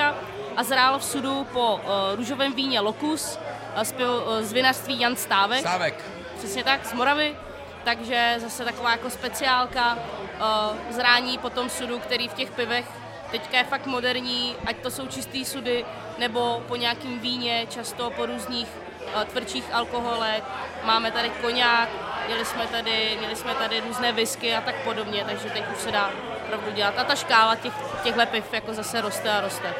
A 0.56 0.64
zrál 0.64 0.98
v 0.98 1.04
sudu 1.04 1.46
po 1.52 1.74
uh, 1.74 1.80
růžovém 2.16 2.52
víně 2.52 2.80
Locus 2.80 3.38
uh, 3.76 3.82
z, 3.82 3.92
pivo, 3.92 4.14
uh, 4.14 4.42
z 4.42 4.52
vinařství 4.52 5.00
Jan 5.00 5.16
Stávek. 5.16 5.60
Stávek. 5.60 6.04
Přesně 6.38 6.64
tak, 6.64 6.86
z 6.86 6.92
Moravy. 6.92 7.36
Takže 7.84 8.34
zase 8.38 8.64
taková 8.64 8.90
jako 8.90 9.10
speciálka 9.10 9.94
uh, 9.94 10.92
zrání 10.92 11.38
po 11.38 11.50
tom 11.50 11.70
sudu, 11.70 11.98
který 11.98 12.28
v 12.28 12.34
těch 12.34 12.50
pivech 12.50 12.84
teďka 13.30 13.58
je 13.58 13.64
fakt 13.64 13.86
moderní, 13.86 14.56
ať 14.66 14.76
to 14.76 14.90
jsou 14.90 15.06
čistý 15.06 15.44
sudy, 15.44 15.84
nebo 16.18 16.62
po 16.68 16.76
nějakým 16.76 17.20
víně, 17.20 17.66
často 17.70 18.10
po 18.10 18.26
různých 18.26 18.68
uh, 19.16 19.24
tvrdších 19.24 19.74
alkoholech. 19.74 20.42
Máme 20.82 21.10
tady 21.10 21.30
koňák, 21.30 21.88
měli 22.26 22.44
jsme 22.44 22.66
tady, 22.66 23.16
měli 23.18 23.36
jsme 23.36 23.54
tady 23.54 23.80
různé 23.80 24.12
whisky 24.12 24.54
a 24.54 24.60
tak 24.60 24.74
podobně, 24.74 25.24
takže 25.24 25.50
teď 25.50 25.64
už 25.76 25.78
se 25.78 25.92
dá 25.92 26.10
opravdu 26.44 26.70
dělat. 26.70 26.98
A 26.98 27.04
ta 27.04 27.14
škála 27.14 27.54
těch, 27.56 27.72
těchhle 28.02 28.26
piv 28.26 28.52
jako 28.52 28.74
zase 28.74 29.00
roste 29.00 29.32
a 29.32 29.40
roste. 29.40 29.74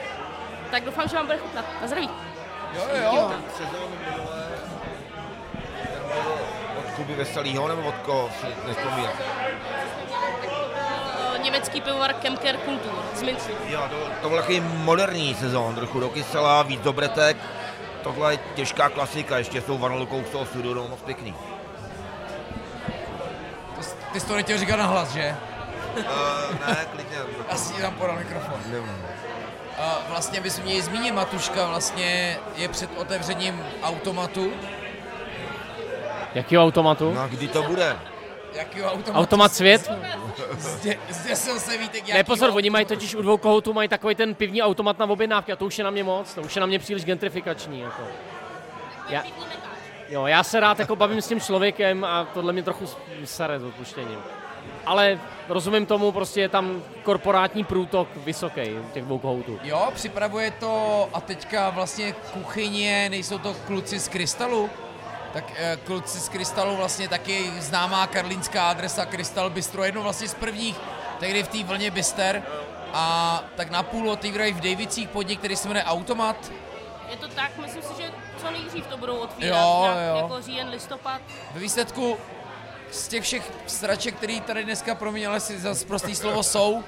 Tak 0.70 0.84
doufám, 0.84 1.08
že 1.08 1.16
vám 1.16 1.26
bude 1.26 1.38
chutnat. 1.38 1.64
Na 1.80 1.86
zdraví. 1.86 2.10
Jo, 2.74 2.88
jo. 3.02 3.32
Ten 3.58 3.68
Kuby 6.96 7.14
Veselýho 7.14 7.68
nebo 7.68 7.82
od 7.88 7.94
koho 7.94 8.30
si 8.40 8.46
nespomínám? 8.66 9.12
Eh, 11.34 11.38
Německý 11.38 11.80
pivovar 11.80 12.14
Kemker 12.14 12.56
Kultur 12.56 12.92
z 13.14 13.22
Mincu. 13.22 13.50
Jo, 13.66 13.82
to, 13.90 13.96
to 14.22 14.28
byl 14.28 14.38
takový 14.38 14.60
moderní 14.60 15.34
sezón, 15.34 15.74
trochu 15.74 16.00
do 16.00 16.08
kysela, 16.10 16.62
víc 16.62 16.80
do 16.80 16.92
bretek. 16.92 17.36
Tohle 18.02 18.32
je 18.34 18.38
těžká 18.54 18.88
klasika, 18.88 19.38
ještě 19.38 19.60
jsou 19.60 19.78
Vanalukou 19.78 20.24
z 20.24 20.30
toho 20.30 20.46
studiu, 20.46 20.74
no, 20.74 20.88
moc 20.88 21.00
pěkný. 21.00 21.34
To, 23.76 23.80
ty 24.12 24.20
jsi 24.20 24.26
to 24.26 24.34
nechtěl 24.36 24.58
říkat 24.58 24.76
na 24.76 24.86
hlas, 24.86 25.12
že? 25.12 25.36
Uh, 25.98 26.04
ne, 26.68 26.76
klidně. 26.92 27.16
Já 27.48 27.56
si 27.56 27.74
ti 27.74 27.82
tam 27.82 27.94
podal 27.94 28.16
mikrofon. 28.16 28.60
Nevím. 28.66 29.06
A 29.78 29.98
vlastně 30.08 30.40
bys 30.40 30.58
měl 30.60 30.82
zmínit, 30.82 31.12
Matuška 31.14 31.66
vlastně 31.66 32.38
je 32.56 32.68
před 32.68 32.90
otevřením 32.96 33.64
automatu. 33.82 34.52
Jakýho 36.34 36.62
automatu? 36.62 37.14
No 37.14 37.20
a 37.20 37.26
kdy 37.26 37.48
to 37.48 37.62
bude? 37.62 37.96
Jakýho 38.54 38.86
automatu? 38.92 39.12
Automat 39.12 39.52
svět? 39.52 39.90
Zděsil 41.08 41.60
se 41.60 41.78
Vítek 41.78 42.08
Ne, 42.14 42.24
pozor, 42.24 42.50
oni 42.54 42.70
mají 42.70 42.86
totiž 42.86 43.14
u 43.14 43.22
dvou 43.22 43.36
kohoutů 43.36 43.72
mají 43.72 43.88
takový 43.88 44.14
ten 44.14 44.34
pivní 44.34 44.62
automat 44.62 44.98
na 44.98 45.06
objednávky 45.06 45.52
a 45.52 45.56
to 45.56 45.66
už 45.66 45.78
je 45.78 45.84
na 45.84 45.90
mě 45.90 46.04
moc, 46.04 46.34
to 46.34 46.40
už 46.42 46.56
je 46.56 46.60
na 46.60 46.66
mě 46.66 46.78
příliš 46.78 47.04
gentrifikační. 47.04 47.80
Jako. 47.80 48.02
Já, 49.08 49.22
jo, 50.08 50.26
já 50.26 50.42
se 50.42 50.60
rád 50.60 50.78
jako 50.78 50.96
bavím 50.96 51.22
s 51.22 51.28
tím 51.28 51.40
člověkem 51.40 52.04
a 52.04 52.26
tohle 52.34 52.52
mě 52.52 52.62
trochu 52.62 52.84
sere 53.24 53.60
s 53.60 53.64
odpuštěním. 53.64 54.18
Ale 54.86 55.20
rozumím 55.48 55.86
tomu, 55.86 56.12
prostě 56.12 56.40
je 56.40 56.48
tam 56.48 56.82
korporátní 57.02 57.64
průtok 57.64 58.08
vysoký 58.16 58.60
těch 58.92 59.04
dvou 59.04 59.18
kohoutů. 59.18 59.58
Jo, 59.62 59.88
připravuje 59.94 60.50
to 60.50 61.08
a 61.12 61.20
teďka 61.20 61.70
vlastně 61.70 62.14
kuchyně, 62.32 63.08
nejsou 63.10 63.38
to 63.38 63.54
kluci 63.66 63.98
z 63.98 64.08
Krystalu? 64.08 64.70
Tak 65.34 65.44
eh, 65.56 65.78
kluci 65.84 66.20
z 66.20 66.28
Krystalu 66.28 66.76
vlastně 66.76 67.08
taky 67.08 67.50
známá 67.60 68.06
karlínská 68.06 68.70
adresa 68.70 69.06
Krystal 69.06 69.50
Bistro, 69.50 69.84
jedno 69.84 70.02
vlastně 70.02 70.28
z 70.28 70.34
prvních, 70.34 70.76
tehdy 71.20 71.42
v 71.42 71.48
té 71.48 71.64
vlně 71.64 71.90
Bister. 71.90 72.42
A 72.92 73.42
tak 73.56 73.70
na 73.70 73.82
půl 73.82 74.10
otevírají 74.10 74.52
v 74.52 74.60
Davicích 74.60 75.08
podnik, 75.08 75.38
který 75.38 75.56
se 75.56 75.68
jmenuje 75.68 75.84
Automat. 75.84 76.52
Je 77.10 77.16
to 77.16 77.28
tak, 77.28 77.50
myslím 77.58 77.82
si, 77.82 78.02
že 78.02 78.10
co 78.40 78.50
nejdřív 78.50 78.86
to 78.86 78.96
budou 78.96 79.16
otvírat, 79.16 79.58
Jo, 79.60 79.78
nějak 79.82 79.96
jo. 80.08 80.16
jako 80.16 80.42
říjen, 80.42 80.68
listopad. 80.68 81.20
Ve 81.54 81.60
výsledku 81.60 82.16
z 82.90 83.08
těch 83.08 83.22
všech 83.22 83.52
sraček, 83.66 84.14
který 84.14 84.40
tady 84.40 84.64
dneska 84.64 84.94
proměnili 84.94 85.40
si 85.40 85.58
za 85.58 85.74
prostý 85.88 86.14
slovo 86.14 86.42
jsou, 86.42 86.84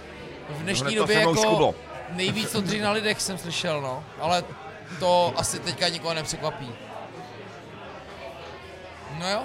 v 0.50 0.62
dnešní 0.62 0.86
Hned 0.86 0.94
to 0.94 1.02
době 1.02 1.18
jako 1.20 1.36
škudlo. 1.36 1.74
nejvíc 2.10 2.52
to 2.52 2.60
dří 2.60 2.80
na 2.80 2.90
lidech 2.90 3.22
jsem 3.22 3.38
slyšel, 3.38 3.80
no. 3.80 4.04
Ale 4.20 4.44
to 5.00 5.32
asi 5.36 5.58
teďka 5.58 5.88
nikoho 5.88 6.14
nepřekvapí. 6.14 6.72
No 9.18 9.30
jo. 9.30 9.42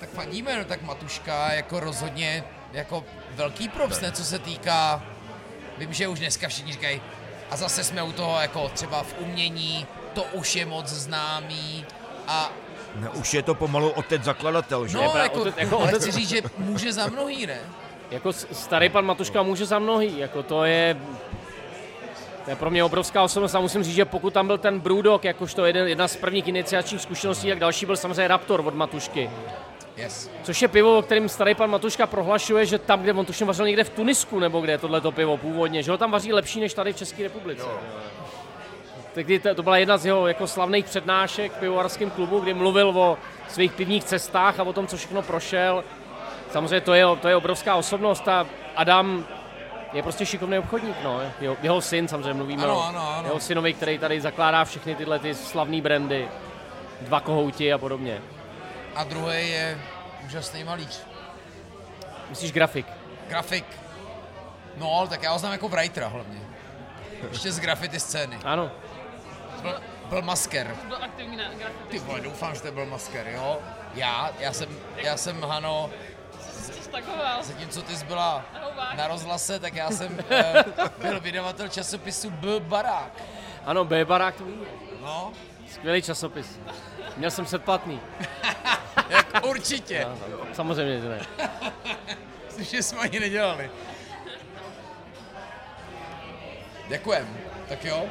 Tak 0.00 0.08
fandíme, 0.08 0.58
no 0.58 0.64
tak 0.64 0.82
Matuška 0.82 1.52
jako 1.52 1.80
rozhodně 1.80 2.44
jako 2.72 3.04
velký 3.34 3.68
props, 3.68 4.00
ne, 4.00 4.12
co 4.12 4.24
se 4.24 4.38
týká, 4.38 5.02
vím, 5.78 5.92
že 5.92 6.08
už 6.08 6.18
dneska 6.18 6.48
všichni 6.48 6.72
říkají, 6.72 7.00
a 7.50 7.56
zase 7.56 7.84
jsme 7.84 8.02
u 8.02 8.12
toho 8.12 8.40
jako 8.40 8.68
třeba 8.68 9.02
v 9.02 9.14
umění, 9.18 9.86
to 10.12 10.22
už 10.22 10.56
je 10.56 10.66
moc 10.66 10.86
známý 10.88 11.84
a 12.28 12.50
Ne, 12.96 13.10
už 13.10 13.34
je 13.34 13.42
to 13.42 13.54
pomalu 13.54 13.90
otec 13.90 14.22
zakladatel, 14.24 14.86
že? 14.88 14.96
No, 14.96 15.02
pravda, 15.02 15.22
jako, 15.22 15.38
otec- 15.44 15.52
jako 15.56 15.80
ale 15.80 15.92
otec- 15.92 16.00
chci 16.00 16.10
říct, 16.12 16.28
že 16.28 16.42
může 16.58 16.92
za 16.92 17.06
mnohý, 17.06 17.46
ne? 17.46 17.58
Jako 18.10 18.32
starý 18.32 18.88
pan 18.88 19.04
Matuška 19.04 19.42
může 19.42 19.66
za 19.66 19.78
mnohý, 19.78 20.18
jako 20.18 20.42
to 20.42 20.64
je, 20.64 20.96
to 22.46 22.50
je 22.50 22.56
pro 22.56 22.70
mě 22.70 22.84
obrovská 22.84 23.22
osobnost 23.22 23.54
a 23.54 23.60
musím 23.60 23.82
říct, 23.82 23.94
že 23.94 24.04
pokud 24.04 24.32
tam 24.32 24.46
byl 24.46 24.58
ten 24.58 24.80
Brewdog, 24.80 25.24
jakožto 25.24 25.64
jeden, 25.64 25.88
jedna 25.88 26.08
z 26.08 26.16
prvních 26.16 26.48
iniciačních 26.48 27.00
zkušeností, 27.00 27.48
jak 27.48 27.58
další 27.58 27.86
byl 27.86 27.96
samozřejmě 27.96 28.28
Raptor 28.28 28.60
od 28.66 28.74
Matušky. 28.74 29.30
Yes. 29.96 30.30
Což 30.42 30.62
je 30.62 30.68
pivo, 30.68 30.98
o 30.98 31.02
kterým 31.02 31.28
starý 31.28 31.54
pan 31.54 31.70
Matuška 31.70 32.06
prohlašuje, 32.06 32.66
že 32.66 32.78
tam, 32.78 33.02
kde 33.02 33.12
on 33.12 33.26
tuším 33.26 33.46
vařil 33.46 33.66
někde 33.66 33.84
v 33.84 33.90
Tunisku, 33.90 34.38
nebo 34.38 34.60
kde 34.60 34.72
je 34.72 34.78
tohleto 34.78 35.12
pivo 35.12 35.36
původně, 35.36 35.82
že 35.82 35.90
ho 35.90 35.98
tam 35.98 36.10
vaří 36.10 36.32
lepší 36.32 36.60
než 36.60 36.74
tady 36.74 36.92
v 36.92 36.96
České 36.96 37.22
republice. 37.22 37.66
Tehdy 39.14 39.38
to, 39.38 39.54
to 39.54 39.62
byla 39.62 39.76
jedna 39.76 39.96
z 39.96 40.06
jeho 40.06 40.28
jako 40.28 40.46
slavných 40.46 40.84
přednášek 40.84 41.52
v 41.52 41.58
pivovarském 41.58 42.10
klubu, 42.10 42.40
kdy 42.40 42.54
mluvil 42.54 42.88
o 42.88 43.18
svých 43.48 43.72
pivních 43.72 44.04
cestách 44.04 44.60
a 44.60 44.62
o 44.62 44.72
tom, 44.72 44.86
co 44.86 44.96
všechno 44.96 45.22
prošel. 45.22 45.84
Samozřejmě 46.50 46.80
to 46.80 46.94
je, 46.94 47.04
to 47.20 47.28
je 47.28 47.36
obrovská 47.36 47.76
osobnost 47.76 48.28
a 48.28 48.46
Adam 48.76 49.24
je 49.92 50.02
prostě 50.02 50.26
šikovný 50.26 50.58
obchodník, 50.58 50.96
no. 51.04 51.20
Jeho, 51.40 51.56
jeho 51.62 51.80
syn, 51.80 52.08
samozřejmě 52.08 52.34
mluvíme 52.34 52.62
Ano, 52.64 52.76
o 52.78 52.82
ano, 52.82 53.08
ano. 53.16 53.26
jeho 53.28 53.40
synovi, 53.40 53.74
který 53.74 53.98
tady 53.98 54.20
zakládá 54.20 54.64
všechny 54.64 54.94
tyhle 54.94 55.18
ty 55.18 55.34
slavné 55.34 55.80
brandy, 55.80 56.28
dva 57.00 57.20
kohouti 57.20 57.72
a 57.72 57.78
podobně. 57.78 58.22
A 58.94 59.04
druhý 59.04 59.50
je 59.50 59.78
úžasný 60.26 60.64
malíř. 60.64 61.00
Myslíš 62.30 62.52
grafik? 62.52 62.86
Grafik. 63.28 63.64
No, 64.76 64.92
ale 64.98 65.08
tak 65.08 65.22
já 65.22 65.32
ho 65.32 65.38
znám 65.38 65.52
jako 65.52 65.68
writera 65.68 66.08
hlavně. 66.08 66.40
Ještě 67.32 67.52
z 67.52 67.60
grafity 67.60 68.00
scény. 68.00 68.38
Ano. 68.44 68.70
Byl, 69.62 69.80
byl 70.08 70.22
masker. 70.22 70.76
Byl 70.88 70.96
aktivní 71.04 71.36
na 71.36 71.44
grafice. 71.44 71.88
Ty 71.88 71.98
vole, 71.98 72.20
doufám, 72.20 72.54
že 72.54 72.60
to 72.62 72.72
byl 72.72 72.86
masker, 72.86 73.26
jo? 73.28 73.58
Já, 73.94 74.30
já 74.38 74.52
jsem, 74.52 74.68
já 74.96 75.16
jsem, 75.16 75.42
Hano, 75.42 75.90
taková? 77.00 77.42
zatímco 77.42 77.82
ty 77.82 77.96
jsi 77.96 78.04
byla 78.04 78.44
na 78.96 79.06
rozhlase, 79.06 79.58
tak 79.60 79.74
já 79.74 79.90
jsem 79.90 80.18
eh, 80.30 80.64
byl 80.98 81.20
vydavatel 81.20 81.68
časopisu 81.68 82.30
B 82.30 82.60
Barák. 82.60 83.22
Ano, 83.64 83.84
B 83.84 84.04
barák 84.04 84.34
to 84.36 84.44
ví. 84.44 84.54
No, 85.02 85.32
Skvělý 85.72 86.02
časopis. 86.02 86.60
Měl 87.16 87.30
jsem 87.30 87.44
předplatný. 87.44 88.00
jak 89.08 89.46
určitě. 89.46 90.06
Samozřejmě, 90.52 91.00
že 91.00 91.08
ne. 91.08 91.20
Myslím, 92.46 92.64
že 92.64 92.82
jsme 92.82 92.98
ani 92.98 93.20
nedělali. 93.20 93.70
Děkujem. 96.88 97.36
Tak 97.68 97.84
jo. 97.84 98.06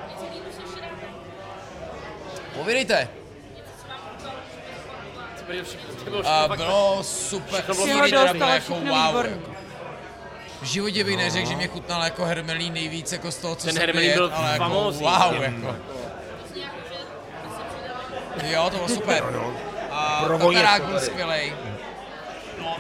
Povídejte. 2.54 3.25
A 6.26 6.48
bylo 6.56 7.04
super. 7.04 7.54
Všechno 7.54 7.76
bylo 7.76 7.88
Síry 7.88 8.08
Všeho 8.08 8.22
teda 8.22 8.34
bylo 8.34 8.50
jako 8.50 8.74
wow. 8.74 9.26
Jako. 9.26 9.52
V 10.62 10.66
životě 10.66 11.04
bych 11.04 11.18
neřekl, 11.18 11.50
že 11.50 11.56
mě 11.56 11.68
chutnal 11.68 12.04
jako 12.04 12.26
hermelín 12.26 12.74
nejvíc 12.74 13.12
jako 13.12 13.32
z 13.32 13.38
toho, 13.38 13.56
co 13.56 13.66
Ten 13.66 13.74
jsem 13.74 13.82
hermelín 13.82 14.14
byl 14.14 14.32
ale 14.34 14.52
jako 14.52 14.64
famózní. 14.64 15.06
wow, 15.06 15.42
jako. 15.44 15.76
Jo, 18.44 18.70
to 18.72 18.76
bylo 18.76 18.88
super. 18.90 19.24
A 19.92 20.24
Pro 20.26 20.38
vonět 20.38 20.62
Tatarák 20.62 20.82
to 20.82 20.88
byl 20.88 21.00
skvělej. 21.00 21.54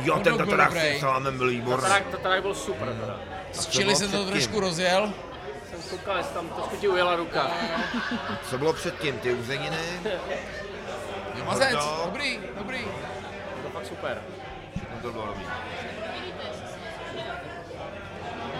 Jo, 0.03 0.19
ten 0.19 0.37
tatarák 0.37 0.73
s 0.77 0.99
salámem 0.99 1.37
byl 1.37 1.49
výborný. 1.49 1.81
Tatarák, 1.81 2.07
tatarák 2.07 2.41
byl 2.41 2.55
super. 2.55 2.87
Teda. 2.87 3.19
S 3.51 3.67
čili 3.67 3.95
jsem 3.95 4.11
to 4.11 4.25
trošku 4.25 4.59
rozjel. 4.59 5.13
Jsem 5.71 5.79
koukal, 5.89 6.17
jestli 6.17 6.33
tam 6.33 6.49
trošku 6.49 6.75
ti 6.75 6.87
ujela 6.87 7.15
ruka. 7.15 7.51
Co 8.49 8.57
bylo 8.57 8.73
předtím, 8.73 9.17
ty 9.19 9.33
uzeniny? 9.33 9.77
Mazec, 11.45 11.77
dobrý, 12.05 12.39
dobrý. 12.57 12.85
To 13.63 13.69
fakt 13.69 13.85
super. 13.85 14.21
No 14.95 15.01
to 15.01 15.11
bylo 15.11 15.25
dobrý. 15.25 15.45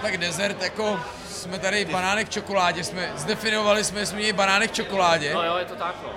Tak 0.02 0.18
dezert, 0.18 0.62
jako 0.64 1.00
jsme 1.30 1.60
tady 1.60 1.86
banánek 1.86 2.28
v 2.28 2.30
čokoládě, 2.30 2.84
jsme 2.84 3.12
zdefinovali 3.16 3.84
jsme, 3.84 4.06
jsme 4.06 4.18
měli 4.18 4.34
banánek 4.34 4.72
v 4.72 4.74
čokoládě, 4.74 5.34
No 5.34 5.44
jo, 5.44 5.58
je 5.58 5.66
to 5.66 5.76
tak, 5.76 5.96
no. 6.04 6.10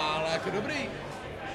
ale 0.00 0.30
jako 0.32 0.50
dobrý. 0.50 0.88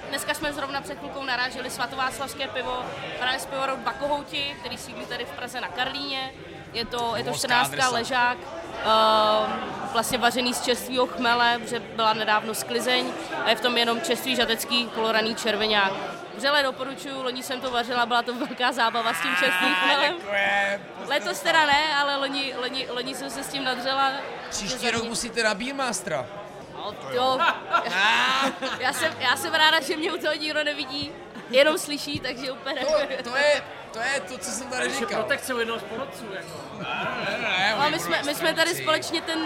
Dneska 0.09 0.33
jsme 0.33 0.53
zrovna 0.53 0.81
před 0.81 0.97
chvilkou 0.99 1.23
naráželi 1.23 1.69
svatováclavské 1.69 2.47
pivo 2.47 2.77
právě 3.19 3.39
z 3.39 3.45
pivovaru 3.45 3.75
Dva 3.75 3.93
Kohouti, 3.93 4.55
který 4.59 4.77
sídlí 4.77 5.05
tady 5.05 5.25
v 5.25 5.29
Praze 5.29 5.61
na 5.61 5.67
Karlíně. 5.67 6.31
Je 6.73 6.85
to, 6.85 7.13
je 7.15 7.23
to 7.23 7.25
Domovská 7.25 7.47
14 7.47 7.67
adresa. 7.67 7.89
ležák, 7.89 8.37
uh, 8.37 9.49
vlastně 9.93 10.17
vařený 10.17 10.53
z 10.53 10.61
čerstvého 10.61 11.07
chmele, 11.07 11.59
protože 11.63 11.79
byla 11.79 12.13
nedávno 12.13 12.53
sklizeň 12.53 13.05
a 13.45 13.49
je 13.49 13.55
v 13.55 13.61
tom 13.61 13.77
jenom 13.77 14.01
čerstvý 14.01 14.35
žatecký 14.35 14.85
koloraný 14.85 15.35
červeňák. 15.35 15.93
Vřele 16.37 16.63
doporučuju, 16.63 17.23
loni 17.23 17.43
jsem 17.43 17.61
to 17.61 17.71
vařila, 17.71 18.05
byla 18.05 18.21
to 18.21 18.33
velká 18.35 18.71
zábava 18.71 19.13
s 19.13 19.21
tím 19.21 19.35
čerstvým 19.39 19.75
chmelem. 19.75 20.15
Letos 21.07 21.39
teda 21.39 21.65
ne, 21.65 21.95
ale 21.95 22.15
loni, 22.15 22.53
loni, 22.57 22.87
loni 22.89 23.15
jsem 23.15 23.29
se 23.29 23.43
s 23.43 23.47
tím 23.47 23.63
nadřela. 23.63 24.11
Příští 24.49 24.91
rok 24.91 25.03
musíte 25.03 25.43
na 25.43 25.53
Beermastera. 25.53 26.25
No, 26.75 26.93
jo. 27.11 27.39
Já 28.79 28.93
jsem, 28.93 29.13
já 29.19 29.35
jsem 29.37 29.53
ráda, 29.53 29.81
že 29.81 29.97
mě 29.97 30.11
u 30.13 30.17
toho 30.17 30.33
nikdo 30.33 30.63
nevidí, 30.63 31.11
jenom 31.51 31.77
slyší, 31.77 32.19
takže 32.19 32.51
úplně 32.51 32.81
To, 32.81 32.93
to, 33.29 33.35
je, 33.37 33.63
to 33.93 33.99
je 33.99 34.19
to, 34.27 34.37
co 34.37 34.51
jsem 34.51 34.67
tady 34.69 34.89
říkal. 34.93 35.07
Protekce 35.23 35.53
u 35.53 35.57
jednoho 35.59 35.79
z 35.79 35.83
porodců, 35.83 36.25
jako. 36.33 36.59
Ne, 36.79 37.37
ne, 37.41 37.73
No 37.77 37.81
a 37.81 37.85
oni 37.85 37.91
my 37.95 37.99
jsme, 37.99 38.23
my 38.23 38.35
jsme 38.35 38.53
tady 38.53 38.75
společně 38.75 39.21
ten 39.21 39.39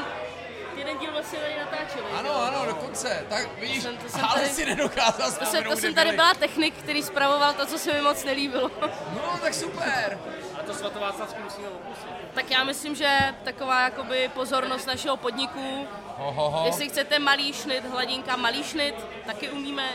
jeden 0.78 0.98
díl 0.98 1.12
vlastně 1.12 1.40
tady 1.40 1.56
natáčeli. 1.60 2.06
Ano, 2.20 2.36
ano, 2.36 2.66
dokonce. 2.66 3.26
Tak 3.30 3.60
vidíš, 3.60 3.84
jsem- 3.84 3.98
to 3.98 4.10
jsem 4.10 4.26
ale 4.26 4.34
tady- 4.42 4.50
si 4.54 4.66
nedokázal 4.66 5.32
To, 5.32 5.36
jsem, 5.36 5.46
vzpomenout, 5.46 5.70
to 5.76 5.82
jsem 5.82 5.94
tady 5.94 6.06
byli. 6.06 6.16
byla 6.16 6.34
technik, 6.34 6.74
který 6.76 7.04
spravoval 7.04 7.54
to, 7.54 7.66
co 7.66 7.78
se 7.80 7.94
mi 7.94 8.02
moc 8.02 8.24
nelíbilo. 8.24 8.72
No, 9.14 9.40
tak 9.42 9.54
super. 9.54 10.20
A 10.60 10.64
to 10.64 10.74
svatováclavský 10.74 11.40
musíme 11.44 11.68
opustit. 11.68 12.12
tak 12.34 12.52
já 12.52 12.64
myslím, 12.64 12.96
že 12.96 13.20
taková 13.44 13.82
jakoby 13.82 14.30
pozornost 14.34 14.86
našeho 14.88 15.18
podniku, 15.18 15.88
Ho, 16.18 16.32
ho, 16.32 16.50
ho. 16.50 16.66
jestli 16.66 16.90
chcete 16.90 17.20
malý 17.20 17.54
šnit, 17.54 17.86
hladinka 17.86 18.36
malý 18.36 18.64
šnit, 18.64 18.96
taky 19.26 19.50
umíme. 19.50 19.90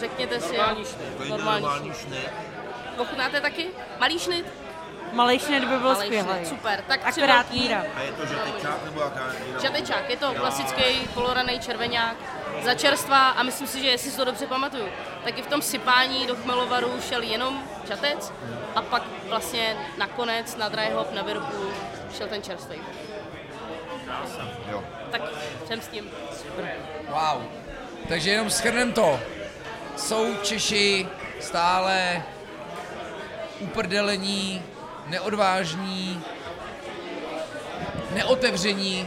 Řekněte 0.00 0.40
si. 0.40 0.56
Normální 0.56 0.84
šnit. 0.84 1.28
Normální 1.28 1.62
normální 1.62 1.92
šnit. 1.94 2.30
Ochutnáte 2.98 3.40
taky? 3.40 3.66
Malý 3.98 4.18
šnit? 4.18 4.46
Malej 5.12 5.38
šnit 5.38 5.60
by 5.64 5.66
byl 5.78 5.94
Malý 5.94 6.00
skvělý. 6.00 6.46
super. 6.46 6.84
Tak 6.88 7.10
tři 7.10 7.22
Akorát 7.22 7.42
velký. 7.50 7.60
míra. 7.62 7.84
A 7.96 8.00
je 8.00 8.12
to 8.12 8.26
žetečák 8.26 8.84
nebo 8.84 9.00
jaká? 9.00 9.26
Žatečák, 9.62 10.10
je 10.10 10.16
to 10.16 10.34
klasický 10.34 10.82
koloraný 11.14 11.60
červeňák, 11.60 12.16
za 12.64 12.74
čerstvá 12.74 13.28
a 13.28 13.42
myslím 13.42 13.66
si, 13.68 13.80
že 13.82 13.86
jestli 13.88 14.10
si 14.10 14.16
to 14.16 14.24
dobře 14.24 14.46
pamatuju, 14.46 14.88
tak 15.24 15.38
i 15.38 15.42
v 15.42 15.46
tom 15.46 15.62
sypání 15.62 16.26
do 16.26 16.36
chmelovaru 16.36 16.92
šel 17.08 17.22
jenom 17.22 17.62
čatec 17.88 18.32
a 18.74 18.82
pak 18.82 19.02
vlastně 19.28 19.76
nakonec 19.98 20.56
na 20.56 20.68
dry 20.68 20.88
hop, 20.94 21.12
na 21.12 21.22
Whirlpoolu 21.22 21.72
šel 22.16 22.26
ten 22.28 22.42
čerstvý. 22.42 22.76
Jo. 24.70 24.84
Tak 25.10 25.20
jsem 25.66 25.80
s 25.80 25.88
tím. 25.88 26.10
Wow. 27.08 27.42
Takže 28.08 28.30
jenom 28.30 28.50
schrnem 28.50 28.92
to. 28.92 29.20
Jsou 29.96 30.34
Češi 30.42 31.08
stále 31.40 32.22
uprdelení, 33.60 34.62
neodvážní, 35.06 36.22
neotevření, 38.14 39.06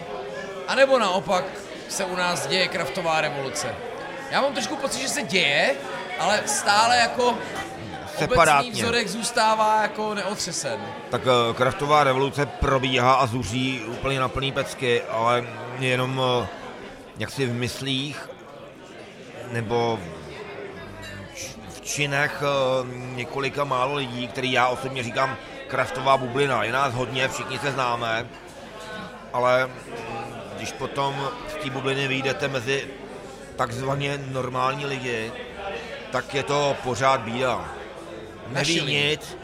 anebo 0.68 1.00
naopak 1.00 1.44
se 1.90 2.06
u 2.06 2.16
nás 2.16 2.48
děje 2.48 2.68
kraftová 2.68 3.22
revoluce. 3.22 3.76
Já 4.32 4.42
mám 4.42 4.54
trošku 4.54 4.76
pocit, 4.76 5.02
že 5.02 5.10
se 5.10 5.24
děje, 5.24 5.76
ale 6.20 6.42
stále 6.46 6.98
jako 6.98 7.24
obecný 7.30 8.18
Separátně. 8.18 8.72
vzorek 8.72 9.08
zůstává 9.08 9.82
jako 9.82 10.14
neotřesen. 10.14 10.80
Tak 11.10 11.22
eh, 11.26 11.54
kraftová 11.54 12.04
revoluce 12.04 12.46
probíhá 12.46 13.14
a 13.14 13.26
zuří 13.26 13.82
úplně 13.88 14.20
na 14.20 14.30
plný 14.30 14.52
pecky, 14.52 15.02
ale 15.02 15.44
jenom 15.80 16.22
eh, 16.44 16.48
jak 17.18 17.30
si 17.30 17.46
v 17.46 17.54
myslích 17.54 18.30
nebo 19.52 20.00
činech 21.90 22.44
eh, 22.44 22.46
několika 23.16 23.64
málo 23.64 23.96
lidí, 23.96 24.28
který 24.28 24.52
já 24.52 24.68
osobně 24.68 25.04
říkám 25.04 25.38
kraftová 25.68 26.18
bublina. 26.18 26.64
Je 26.64 26.72
nás 26.72 26.94
hodně, 26.94 27.28
všichni 27.28 27.60
se 27.60 27.72
známe, 27.72 28.26
ale 29.34 29.68
mm, 29.68 29.74
když 30.58 30.72
potom 30.72 31.30
z 31.50 31.64
té 31.64 31.70
bubliny 31.70 32.08
vyjdete 32.08 32.48
mezi 32.48 32.88
takzvaně 33.56 34.18
normální 34.18 34.86
lidi, 34.86 35.32
tak 36.12 36.34
je 36.34 36.44
to 36.44 36.78
pořád 36.84 37.22
bída. 37.22 37.66
Neví 38.48 38.82
nic, 38.82 39.38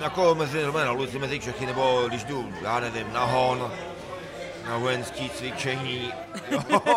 jako 0.00 0.34
mezi, 0.34 0.62
normálně 0.62 0.86
na 0.86 0.92
ulici, 0.92 1.18
mezi 1.18 1.40
Čechy, 1.40 1.66
nebo 1.66 2.04
když 2.08 2.24
jdu, 2.24 2.52
já 2.62 2.80
nevím, 2.80 3.12
na 3.12 3.24
hon, 3.24 3.72
na 4.68 4.76
vojenský 4.76 5.30
cvičení, 5.30 6.12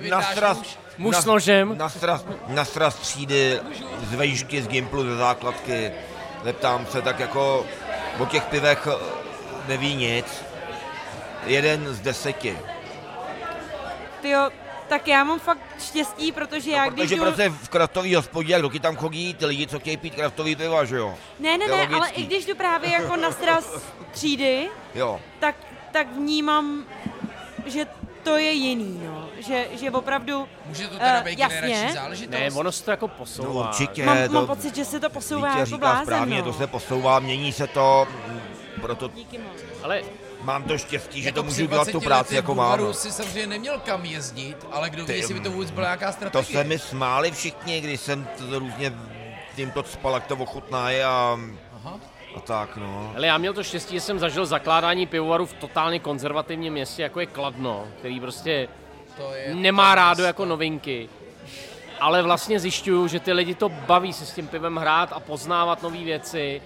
na 0.10 0.22
stras. 0.22 0.78
Muž 0.98 1.14
na, 1.14 1.22
s 1.22 1.24
nožem. 1.24 1.78
Na 1.78 1.88
stras, 1.88 2.24
na 2.48 2.64
stras 2.64 2.94
třídy, 2.94 3.60
z 4.02 4.14
vejšky, 4.14 4.62
z 4.62 4.68
Gimplu, 4.68 5.04
ze 5.04 5.16
základky, 5.16 5.92
zeptám 6.44 6.86
se, 6.86 7.02
tak 7.02 7.20
jako 7.20 7.66
o 8.18 8.26
těch 8.26 8.44
pivech 8.44 8.88
eh, 8.90 8.96
neví 9.68 9.94
nic. 9.94 10.26
Jeden 11.46 11.94
z 11.94 12.00
deseti. 12.00 12.58
Tyjo, 14.22 14.50
tak 14.88 15.08
já 15.08 15.24
mám 15.24 15.38
fakt 15.38 15.60
štěstí, 15.80 16.32
protože 16.32 16.70
já 16.70 16.88
když 16.88 17.02
Protože 17.02 17.16
jdu... 17.16 17.22
prostě 17.22 17.48
v 17.48 17.68
kraftový 17.68 18.14
hospodě, 18.14 18.52
jak 18.52 18.62
doky 18.62 18.80
tam 18.80 18.96
chodí 18.96 19.34
ty 19.34 19.46
lidi, 19.46 19.66
co 19.66 19.78
chtějí 19.78 19.96
pít 19.96 20.14
kraftový 20.14 20.56
piva, 20.56 20.84
že 20.84 20.96
jo? 20.96 21.14
Ne, 21.38 21.58
ne, 21.58 21.66
ne, 21.68 21.86
ale 21.96 22.08
i 22.10 22.22
když 22.22 22.46
jdu 22.46 22.54
právě 22.54 22.90
jako 22.90 23.16
na 23.16 23.30
stras 23.32 23.70
třídy, 24.10 24.68
Jo. 24.94 25.20
tak, 25.40 25.54
tak 25.92 26.12
vnímám, 26.12 26.84
že 27.66 27.86
to 28.24 28.36
je 28.36 28.50
jiný, 28.52 29.00
no. 29.04 29.28
Že, 29.46 29.66
že 29.80 29.90
opravdu... 29.90 30.48
Může 30.66 30.88
to 30.88 30.98
teda 30.98 31.18
Eh, 31.20 31.24
být 31.24 31.38
jasně. 31.38 31.60
generační 31.60 31.92
záležitost? 31.94 32.40
Ne, 32.40 32.50
ono 32.50 32.72
se 32.72 32.84
to 32.84 32.90
jako 32.90 33.06
No, 33.06 33.14
posouvá. 33.18 33.68
určitě. 33.68 34.06
Mám, 34.06 34.16
to 34.26 34.32
mám 34.32 34.46
pocit, 34.46 34.76
že 34.76 34.84
se 34.84 35.00
to 35.00 35.10
posouvá 35.10 35.48
Vítě 35.48 35.58
jako 35.58 35.66
říká 35.66 35.78
blázen, 35.78 36.04
správně, 36.04 36.38
no. 36.38 36.44
to 36.44 36.52
se 36.52 36.66
posouvá, 36.66 37.18
mění 37.20 37.52
se 37.52 37.66
to, 37.66 38.06
mm, 38.28 38.40
proto 38.80 39.08
Díky 39.08 39.38
moc. 39.38 39.56
Ale 39.82 40.02
mám 40.42 40.62
to 40.62 40.78
štěstí, 40.78 41.22
že 41.22 41.28
Jako 41.28 41.36
to 41.36 41.42
můžu 41.42 41.66
dělat 41.66 41.84
tu 41.84 41.90
20 41.92 42.04
práci 42.04 42.34
jako 42.34 42.54
mám. 42.54 42.94
si 42.94 43.12
samozřejmě 43.12 43.46
neměl 43.46 43.78
kam 43.78 44.04
jezdit, 44.04 44.56
ale 44.72 44.90
kdo 44.90 45.04
ví, 45.06 45.14
jestli 45.16 45.34
by 45.34 45.40
to 45.40 45.50
vůbec 45.50 45.70
byla 45.70 45.86
nějaká 45.86 46.06
To 46.06 46.12
strategie. 46.12 46.58
se 46.58 46.64
mi 46.64 46.78
smáli 46.78 47.30
všichni, 47.30 47.80
když 47.80 48.00
jsem 48.00 48.28
to 48.50 48.58
různě 48.58 48.92
tímto 49.56 49.82
cpal, 49.82 50.14
jak 50.14 50.26
to 50.26 50.36
ochutná 50.36 50.90
je 50.90 51.04
a, 51.04 51.38
Aha. 51.76 52.00
A 52.34 52.40
tak 52.40 52.76
no. 52.76 53.12
Ale 53.16 53.26
já 53.26 53.38
měl 53.38 53.54
to 53.54 53.62
štěstí, 53.62 53.94
že 53.94 54.00
jsem 54.00 54.18
zažil 54.18 54.46
zakládání 54.46 55.06
pivovaru 55.06 55.46
v 55.46 55.54
totálně 55.54 55.98
konzervativním 56.00 56.72
městě, 56.72 57.02
jako 57.02 57.20
je 57.20 57.26
Kladno, 57.26 57.86
který 57.98 58.20
prostě 58.20 58.68
To 59.16 59.34
je 59.34 59.54
nemá 59.54 59.94
rádo 59.94 60.22
jako 60.22 60.44
novinky. 60.44 61.08
Ale 62.00 62.22
vlastně 62.22 62.60
zjišťuju, 62.60 63.08
že 63.08 63.20
ty 63.20 63.32
lidi 63.32 63.54
to 63.54 63.68
baví 63.68 64.12
se 64.12 64.26
s 64.26 64.34
tím 64.34 64.48
pivem 64.48 64.76
hrát 64.76 65.12
a 65.12 65.20
poznávat 65.20 65.82
nové 65.82 66.04
věci 66.04 66.62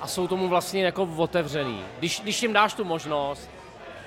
a 0.00 0.06
jsou 0.06 0.28
tomu 0.28 0.48
vlastně 0.48 0.84
jako 0.84 1.08
otevřený. 1.16 1.80
Když, 1.98 2.20
když 2.20 2.42
jim 2.42 2.52
dáš 2.52 2.74
tu 2.74 2.84
možnost, 2.84 3.50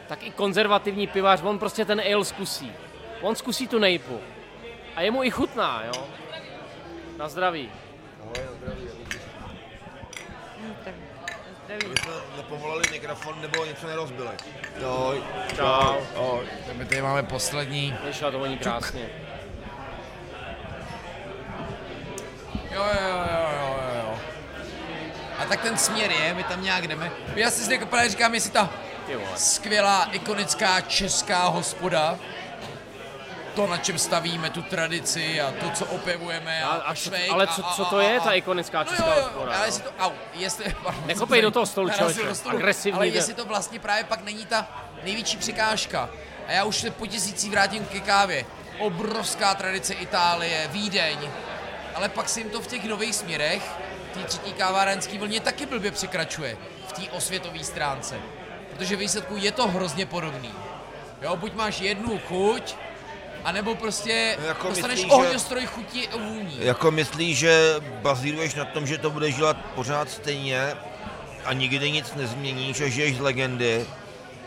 tak 0.07 0.23
i 0.23 0.31
konzervativní 0.31 1.07
pivař, 1.07 1.41
on 1.43 1.59
prostě 1.59 1.85
ten 1.85 2.01
ale 2.13 2.25
zkusí. 2.25 2.71
On 3.21 3.35
zkusí 3.35 3.67
tu 3.67 3.79
nejpu. 3.79 4.19
A 4.95 5.01
jemu 5.01 5.23
i 5.23 5.31
chutná, 5.31 5.83
jo. 5.85 6.07
Na 7.17 7.29
zdraví. 7.29 7.69
Hm, 8.23 8.33
tak, 8.65 8.97
zdraví. 11.77 11.95
jsme 12.03 12.14
nepovolali 12.38 12.83
mikrofon 12.91 13.41
nebo 13.41 13.65
něco 13.65 13.88
nerozbili. 13.88 14.30
No, 14.81 15.14
Čau. 15.56 16.39
Tak 16.67 16.75
my 16.75 16.85
tady 16.85 17.01
máme 17.01 17.23
poslední. 17.23 17.95
Vyšla 18.03 18.31
to 18.31 18.39
voní 18.39 18.57
krásně. 18.57 19.09
Jo, 22.72 22.83
jo, 22.83 23.07
jo, 23.07 23.25
jo, 23.31 23.77
jo, 23.77 24.01
jo. 24.03 24.19
A 25.39 25.45
tak 25.45 25.61
ten 25.61 25.77
směr 25.77 26.11
je, 26.11 26.33
my 26.33 26.43
tam 26.43 26.64
nějak 26.64 26.88
jdeme. 26.88 27.11
Já 27.35 27.51
si 27.51 27.64
zde 27.64 27.85
právě 27.85 28.09
říkám, 28.09 28.33
jestli 28.33 28.51
ta 28.51 28.69
skvělá, 29.35 30.09
ikonická 30.11 30.81
česká 30.81 31.47
hospoda, 31.47 32.19
to, 33.57 33.67
na 33.67 33.77
čem 33.77 33.97
stavíme, 33.99 34.49
tu 34.49 34.61
tradici 34.61 35.41
a 35.41 35.51
to, 35.51 35.69
co 35.69 35.85
opěvujeme 35.85 36.63
a, 36.63 36.67
A, 36.67 36.75
a, 36.75 36.93
švejk 36.95 37.31
ale 37.31 37.47
co, 37.47 37.65
a- 37.65 37.73
co 37.73 37.87
a- 37.87 37.89
to 37.89 37.97
a- 37.97 38.03
je 38.03 38.19
ta 38.21 38.31
ikonická 38.33 38.83
No 38.83 38.89
česká 38.89 39.05
jo, 39.05 39.13
jo, 39.17 39.21
hospoda? 39.23 39.45
ale 39.51 39.57
no? 39.59 39.65
jestli 39.65 39.83
to, 39.83 39.89
au, 39.99 40.11
jestli, 40.33 40.75
pardon, 40.83 41.03
Nekopej 41.05 41.41
do 41.41 41.51
toho 41.51 41.65
stolu, 41.65 41.89
člověče, 41.89 42.21
agresivní 42.49 42.99
Ale 42.99 43.09
to- 43.09 43.15
jestli 43.15 43.33
to 43.33 43.45
vlastně 43.45 43.79
právě 43.79 44.03
pak 44.03 44.23
není 44.23 44.45
ta 44.45 44.67
největší 45.03 45.37
překážka. 45.37 46.09
A 46.47 46.51
já 46.51 46.63
už 46.63 46.75
se 46.75 46.91
po 46.91 47.05
tisící 47.07 47.49
vrátím 47.49 47.85
ke 47.85 47.99
kávě. 47.99 48.45
Obrovská 48.79 49.55
tradice 49.55 49.93
Itálie, 49.93 50.67
Vídeň. 50.71 51.17
Ale 51.95 52.09
pak 52.09 52.29
se 52.29 52.39
jim 52.39 52.49
to 52.49 52.61
v 52.61 52.67
těch 52.67 52.83
nových 52.83 53.15
směrech, 53.15 53.63
té 54.13 54.19
třetí 54.23 54.53
kávárenské 54.53 55.17
vlně 55.19 55.39
taky 55.39 55.65
blbě 55.65 55.91
překračuje. 55.91 56.57
V 56.87 56.91
té 56.93 57.01
osvětové 57.11 57.63
stránce. 57.63 58.15
Protože 58.71 58.95
výsledku 58.95 59.35
je 59.37 59.51
to 59.51 59.67
hrozně 59.67 60.05
podobný. 60.05 60.53
Jo, 61.21 61.35
buď 61.35 61.53
máš 61.53 61.79
jednu 61.81 62.19
chuť, 62.27 62.75
anebo 63.43 63.75
prostě 63.75 64.38
Jako 64.48 64.67
dostaneš 64.67 64.95
myslíš, 64.95 65.11
že- 65.11 65.16
ohňostroj 65.27 65.66
chutí 65.66 66.07
a 66.07 66.17
vůní. 66.17 66.57
Jako 66.59 66.91
myslíš, 66.91 67.38
že 67.38 67.75
bazíruješ 68.01 68.56
na 68.56 68.66
tom, 68.66 68.88
že 68.88 68.98
to 68.98 69.09
budeš 69.09 69.35
dělat 69.35 69.57
pořád 69.75 70.09
stejně 70.09 70.74
a 71.45 71.53
nikdy 71.53 71.91
nic 71.91 72.16
nezměníš 72.16 72.82
a 72.82 72.88
žiješ 72.90 73.17
z 73.17 73.19
legendy, 73.19 73.85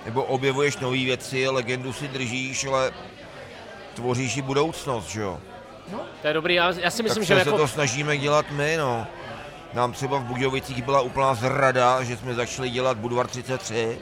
nebo 0.06 0.24
objevuješ 0.24 0.76
nové 0.76 0.96
věci, 0.96 1.48
legendu 1.48 1.92
si 1.92 2.08
držíš, 2.08 2.64
ale 2.66 2.92
tvoříš 3.94 4.36
i 4.36 4.42
budoucnost, 4.42 5.08
že 5.08 5.20
jo? 5.20 5.38
To 6.22 6.28
je 6.28 6.34
dobrý, 6.34 6.54
já, 6.54 6.72
já 6.78 6.90
si 6.90 7.02
myslím, 7.02 7.22
tak 7.22 7.28
že 7.28 7.34
se, 7.34 7.38
jako... 7.38 7.50
se 7.50 7.56
to 7.56 7.68
snažíme 7.68 8.16
dělat 8.18 8.46
my, 8.50 8.76
no. 8.76 9.06
Nám 9.72 9.92
třeba 9.92 10.18
v 10.18 10.24
Budějovicích 10.24 10.82
byla 10.82 11.00
úplná 11.00 11.34
zrada, 11.34 12.02
že 12.02 12.16
jsme 12.16 12.34
začali 12.34 12.70
dělat 12.70 12.96
Budvar 12.98 13.26
33. 13.26 13.98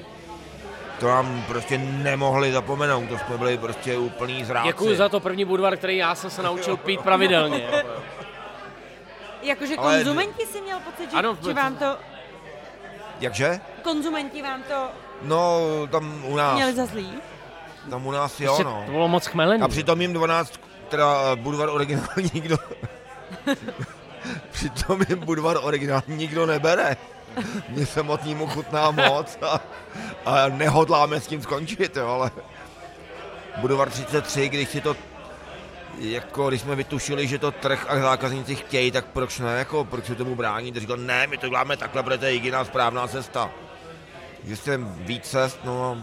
To 1.00 1.08
nám 1.08 1.44
prostě 1.48 1.78
nemohli 1.78 2.52
zapomenout, 2.52 3.08
to 3.08 3.18
jsme 3.18 3.38
byli 3.38 3.58
prostě 3.58 3.98
úplný 3.98 4.44
zrádci. 4.44 4.68
Děkuji 4.68 4.96
za 4.96 5.08
to 5.08 5.20
první 5.20 5.44
Budvar, 5.44 5.76
který 5.76 5.96
já 5.96 6.14
jsem 6.14 6.30
se 6.30 6.42
naučil 6.42 6.76
pít 6.86 7.00
pravidelně. 7.00 7.68
jako. 7.72 7.88
Jakože 9.42 9.76
Ale- 9.76 9.96
konzumenti 9.96 10.46
si 10.46 10.60
měl 10.60 10.78
pocit, 10.80 11.10
že, 11.10 11.16
Ano, 11.16 11.38
že 11.46 11.54
vám 11.54 11.76
to... 11.76 11.96
Jakže? 13.20 13.60
Konzumenti 13.82 14.42
vám 14.42 14.62
to 14.62 14.88
No, 15.22 15.60
tam 15.90 16.24
u 16.24 16.36
nás, 16.36 16.54
měli 16.54 16.72
za 16.74 16.86
zlý? 16.86 17.12
tam 17.90 18.06
u 18.06 18.10
nás 18.10 18.40
jo, 18.40 18.46
Prostě 18.46 18.64
no. 18.64 18.82
To 18.86 18.92
bylo 18.92 19.08
moc 19.08 19.26
chmelený. 19.26 19.62
A 19.62 19.68
přitom 19.68 20.00
jim 20.00 20.12
12, 20.12 20.60
teda 20.88 21.32
eh, 21.32 21.36
Budvar 21.36 21.68
originál 21.68 22.08
nikdo... 22.34 22.56
přitom 24.50 25.00
jim 25.08 25.18
Budvar 25.18 25.58
originál 25.62 26.02
nikdo 26.08 26.46
nebere. 26.46 26.96
Mně 27.68 27.86
samotnému 27.86 28.46
chutná 28.46 28.90
moc 28.90 29.38
a, 29.42 29.60
a 30.26 30.48
nehodláme 30.48 31.20
s 31.20 31.26
tím 31.26 31.42
skončit, 31.42 31.96
jo, 31.96 32.08
ale 32.08 32.30
Budvar 33.56 33.90
33, 33.90 34.48
když 34.48 34.68
si 34.68 34.80
to 34.80 34.96
jako 35.98 36.48
když 36.48 36.60
jsme 36.60 36.76
vytušili, 36.76 37.26
že 37.26 37.38
to 37.38 37.50
trh 37.50 37.86
a 37.88 37.98
zákazníci 37.98 38.54
chtějí, 38.54 38.90
tak 38.90 39.06
proč 39.06 39.38
ne, 39.38 39.58
jako 39.58 39.84
proč 39.84 40.06
se 40.06 40.14
tomu 40.14 40.34
bránit? 40.34 40.76
A 40.76 40.80
říkal, 40.80 40.96
ne, 40.96 41.26
my 41.26 41.38
to 41.38 41.48
děláme 41.48 41.76
takhle, 41.76 42.02
protože 42.02 42.18
to 42.18 42.24
je 42.24 42.32
jediná 42.32 42.64
správná 42.64 43.08
cesta. 43.08 43.50
Že 44.44 44.56
jsem 44.56 44.94
víc 44.94 45.24
cest, 45.24 45.58
no 45.64 45.90
a 45.90 45.98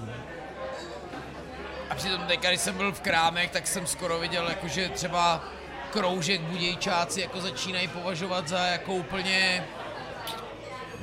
A 1.90 1.96
přitom 1.96 2.22
teďka, 2.28 2.48
když 2.50 2.62
jsem 2.62 2.78
byl 2.78 2.92
v 2.92 3.02
krámech, 3.02 3.52
tak 3.52 3.68
jsem 3.68 3.88
skoro 3.88 4.20
viděl, 4.20 4.50
jakože 4.50 4.90
třeba 4.90 5.44
kroužek 5.92 6.42
budějčáci 6.42 7.22
jako 7.22 7.42
začínají 7.42 7.88
považovat 7.88 8.48
za 8.48 8.60
jako 8.60 8.94
úplně 8.94 9.68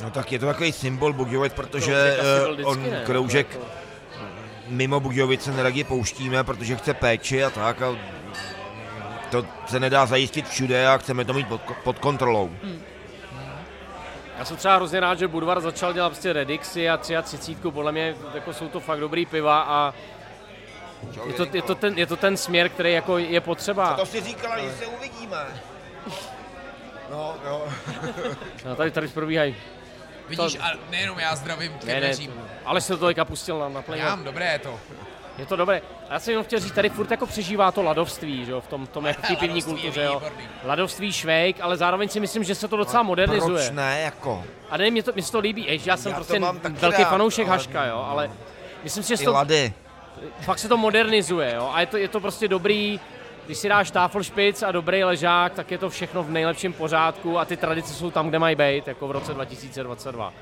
No 0.02 0.10
tak 0.10 0.32
je 0.32 0.38
to 0.38 0.46
takový 0.46 0.72
symbol 0.72 1.12
Budějovic, 1.12 1.52
protože 1.52 2.16
eh, 2.18 2.44
vždycky, 2.52 2.64
on 2.64 2.90
ne? 2.90 3.02
kroužek 3.06 3.52
Jako- 3.52 3.66
mimo 4.68 5.00
Budějovice 5.00 5.50
neradi 5.52 5.84
pouštíme, 5.84 6.44
protože 6.44 6.76
chce 6.76 6.94
péči 6.94 7.44
a 7.44 7.50
tak 7.50 7.82
a 7.82 7.96
to 9.30 9.46
se 9.66 9.80
nedá 9.80 10.06
zajistit 10.06 10.48
všude 10.48 10.88
a 10.88 10.98
chceme 10.98 11.24
to 11.24 11.32
mít 11.32 11.48
pod, 11.48 11.60
pod 11.84 11.98
kontrolou. 11.98 12.50
Já 14.38 14.44
jsem 14.44 14.56
třeba 14.56 14.76
hrozně 14.76 15.00
rád, 15.00 15.18
že 15.18 15.28
Budvar 15.28 15.60
začal 15.60 15.92
dělat 15.92 16.08
prostě 16.08 16.32
Redixy 16.32 16.88
a 16.90 16.96
33, 16.96 17.54
podle 17.54 17.92
mě 17.92 18.14
jako 18.34 18.52
jsou 18.52 18.68
to 18.68 18.80
fakt 18.80 19.00
dobrý 19.00 19.26
piva 19.26 19.60
a 19.60 19.94
je 21.26 21.32
to, 21.32 21.46
je 21.52 21.62
to, 21.62 21.74
ten, 21.74 21.98
je 21.98 22.06
to 22.06 22.16
ten 22.16 22.36
směr, 22.36 22.68
který 22.68 22.92
jako 22.92 23.18
je 23.18 23.40
potřeba. 23.40 23.94
To 23.94 24.06
si 24.06 24.20
říkala, 24.20 24.58
že 24.58 24.70
se 24.72 24.86
uvidíme. 24.86 25.46
No, 27.10 27.34
jo. 27.46 27.68
No, 28.64 28.76
tady, 28.76 28.90
tady 28.90 29.08
probíhají. 29.08 29.56
Vidíš, 30.36 30.58
a 30.60 30.70
nejenom 30.90 31.18
já 31.18 31.36
zdravím 31.36 31.72
Ne, 31.84 32.00
ne, 32.00 32.12
ale 32.64 32.80
se 32.80 32.96
to 32.96 33.06
teďka 33.06 33.24
pustil 33.24 33.58
na, 33.58 33.68
na 33.68 33.96
Já 33.96 34.08
mám 34.08 34.24
dobré 34.24 34.52
je 34.52 34.58
to. 34.58 34.80
Je 35.38 35.46
to 35.46 35.56
dobré. 35.56 35.82
A 36.08 36.12
já 36.12 36.20
jsem 36.20 36.30
jenom 36.32 36.44
chtěl 36.44 36.60
říct, 36.60 36.72
tady 36.72 36.88
furt 36.88 37.10
jako 37.10 37.26
přežívá 37.26 37.72
to 37.72 37.82
ladovství, 37.82 38.44
že 38.44 38.52
jo, 38.52 38.60
v 38.60 38.66
tom, 38.66 38.86
tom 38.86 39.06
jako 39.06 39.22
v 39.22 39.38
pivní 39.38 39.62
kultuře, 39.62 40.02
jo. 40.02 40.22
Ladovství 40.64 41.12
švejk, 41.12 41.56
ale 41.60 41.76
zároveň 41.76 42.08
si 42.08 42.20
myslím, 42.20 42.44
že 42.44 42.54
se 42.54 42.68
to 42.68 42.76
docela 42.76 43.02
modernizuje. 43.02 43.64
Proč 43.64 43.76
ne, 43.76 44.00
jako? 44.00 44.44
A 44.70 44.76
ne, 44.76 44.90
mě 44.90 45.02
to, 45.02 45.12
mě 45.12 45.22
se 45.22 45.32
to 45.32 45.38
líbí, 45.38 45.66
Jež, 45.66 45.86
já 45.86 45.96
jsem 45.96 46.10
Já 46.10 46.16
prostě 46.16 46.40
velký 46.70 47.02
rád, 47.02 47.10
fanoušek 47.10 47.46
ale- 47.46 47.56
Haška, 47.56 47.84
jo, 47.86 48.06
ale 48.08 48.30
myslím 48.84 49.04
si, 49.04 49.16
že 49.16 49.24
to, 49.24 49.32
lady. 49.32 49.72
fakt 50.40 50.58
se 50.58 50.68
to 50.68 50.76
modernizuje, 50.76 51.54
jo, 51.54 51.70
a 51.72 51.80
je 51.80 51.86
to, 51.86 51.96
je 51.96 52.08
to 52.08 52.20
prostě 52.20 52.48
dobrý, 52.48 53.00
když 53.46 53.58
si 53.58 53.68
dáš 53.68 53.90
táfelšpic 53.90 54.62
a 54.62 54.72
dobrý 54.72 55.04
ležák, 55.04 55.52
tak 55.52 55.70
je 55.70 55.78
to 55.78 55.90
všechno 55.90 56.22
v 56.22 56.30
nejlepším 56.30 56.72
pořádku 56.72 57.38
a 57.38 57.44
ty 57.44 57.56
tradice 57.56 57.94
jsou 57.94 58.10
tam, 58.10 58.28
kde 58.28 58.38
mají 58.38 58.56
být, 58.56 58.88
jako 58.88 59.08
v 59.08 59.10
roce 59.10 59.34
2022. 59.34 60.32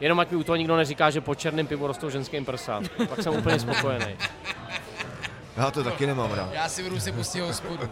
Jenom 0.00 0.20
ať 0.20 0.30
mi 0.30 0.36
u 0.36 0.42
toho 0.42 0.56
nikdo 0.56 0.76
neříká, 0.76 1.10
že 1.10 1.20
po 1.20 1.34
černém 1.34 1.66
pivu 1.66 1.86
rostou 1.86 2.10
ženským 2.10 2.44
prsa. 2.44 2.80
Pak 3.08 3.22
jsem 3.22 3.34
úplně 3.34 3.58
spokojený. 3.60 4.16
Já 5.56 5.70
to 5.70 5.84
taky 5.84 6.06
nemám 6.06 6.32
rád. 6.32 6.52
Já 6.52 6.68
si 6.68 6.82
budu 6.82 7.00
si 7.00 7.12
pustit 7.12 7.40
hospodu. 7.40 7.90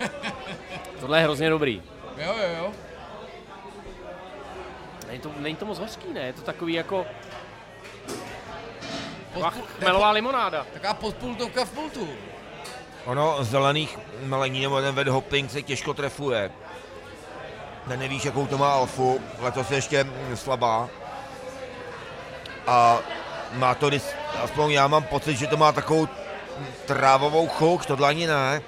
Tohle 1.00 1.18
je 1.18 1.22
hrozně 1.24 1.50
dobrý. 1.50 1.82
Jo, 2.18 2.34
jo, 2.42 2.48
jo. 2.58 2.72
Není 5.06 5.20
to, 5.20 5.32
není 5.38 5.56
to 5.56 5.66
moc 5.66 5.78
hořký, 5.78 6.12
ne? 6.12 6.20
Je 6.20 6.32
to 6.32 6.42
takový 6.42 6.72
jako 6.72 7.06
Pod, 9.34 9.42
ach, 9.44 9.56
chmelová 9.78 10.10
limonáda. 10.10 10.66
taková 10.72 10.94
podpultovka 10.94 11.64
v 11.64 11.70
pultu. 11.70 12.08
Ono 13.04 13.44
zelených 13.44 13.98
malení 14.24 14.60
nebo 14.60 14.80
ten 14.80 14.94
wet 14.94 15.08
hopping 15.08 15.50
se 15.50 15.62
těžko 15.62 15.94
trefuje. 15.94 16.50
Ne, 17.86 17.96
nevíš, 17.96 18.24
jakou 18.24 18.46
to 18.46 18.58
má 18.58 18.72
alfu, 18.72 19.20
letos 19.38 19.70
je 19.70 19.76
ještě 19.76 20.04
mm, 20.04 20.36
slabá. 20.36 20.88
A 22.66 22.98
má 23.52 23.74
to, 23.74 23.90
aspoň 24.42 24.72
já 24.72 24.86
mám 24.86 25.02
pocit, 25.02 25.36
že 25.36 25.46
to 25.46 25.56
má 25.56 25.72
takovou 25.72 26.08
trávovou 26.86 27.48
chuť, 27.48 27.86
tohle 27.86 28.08
ani 28.08 28.26
ne. 28.26 28.62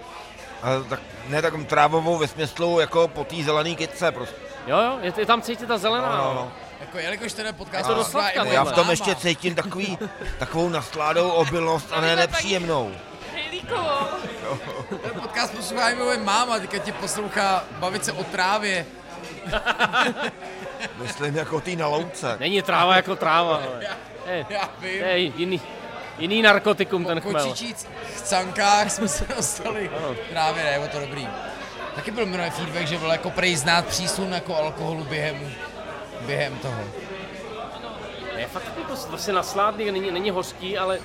A 0.63 0.69
tak, 0.89 1.01
ne 1.29 1.43
tak 1.43 1.55
trávovou 1.67 2.19
ve 2.19 2.29
smyslu 2.29 2.81
jako 2.81 3.09
po 3.09 3.25
té 3.25 3.37
zelený 3.45 3.77
kytce 3.77 4.13
prostě. 4.13 4.37
Jo, 4.67 4.79
jo, 4.81 4.99
je, 5.03 5.13
je 5.17 5.27
tam 5.27 5.43
cítit 5.43 5.67
ta 5.67 5.79
zelená. 5.79 6.09
No, 6.09 6.17
no, 6.17 6.25
no. 6.25 6.35
no. 6.35 6.53
Jako 6.81 6.99
jelikož 6.99 7.33
ten 7.33 7.55
podcast 7.55 7.79
Je 7.79 7.85
to 7.85 7.95
dost 7.95 8.07
poslá 8.07 8.29
i 8.29 8.35
sladká, 8.35 8.45
moje 8.45 8.55
Já 8.55 8.65
v 8.65 8.73
tom 8.73 8.91
ještě 8.91 9.15
cítím 9.15 9.55
takový, 9.55 9.99
takovou 10.39 10.69
nasládou 10.69 11.31
obilnost 11.31 11.89
a 11.93 12.01
ne 12.01 12.17
nepříjemnou. 12.17 12.93
Hejlíkovou. 13.53 14.07
Ten 15.03 15.21
podcast 15.21 15.55
poslouchá 15.57 15.91
i 15.91 15.95
moje 15.95 16.19
máma, 16.19 16.59
teďka 16.59 16.79
tě 16.79 16.93
poslouchá 16.93 17.65
bavit 17.79 18.05
se 18.05 18.13
o 18.13 18.25
trávě. 18.25 18.87
Myslím 20.99 21.37
jako 21.37 21.61
ty 21.61 21.77
na 21.77 21.87
louce. 21.87 22.37
Není 22.41 22.63
tráva 22.63 22.97
jako 22.97 23.17
tráva. 23.17 23.57
ale. 23.57 23.87
Je, 24.27 24.47
Já 24.49 24.71
vím. 24.79 24.91
je 25.03 25.19
jiný, 25.19 25.61
jiný 26.19 26.43
narkotikum 26.43 27.05
ten 27.05 27.21
Po 27.21 27.29
chmel. 27.29 27.43
kočičích 27.49 27.77
chcankách 28.17 28.91
jsme 28.91 29.09
se 29.09 29.25
dostali. 29.37 29.91
Právě 30.31 30.65
ne, 30.65 30.89
to 30.89 31.01
dobrý. 31.01 31.29
Taky 31.95 32.11
byl 32.11 32.27
minulý 32.27 32.51
feedback, 32.51 32.87
že 32.87 32.99
byl 32.99 33.11
jako 33.11 33.31
prej 33.31 33.57
znát 33.57 33.87
přísun 33.87 34.33
jako 34.33 34.57
alkoholu 34.57 35.05
během, 35.05 35.53
během 36.21 36.59
toho. 36.59 36.85
Je 38.37 38.47
fakt 38.47 38.73
jako 38.79 38.95
vlastně 39.09 39.33
nasládný, 39.33 39.91
není, 39.91 40.11
není 40.11 40.31
hořký, 40.31 40.79
ale 40.79 40.99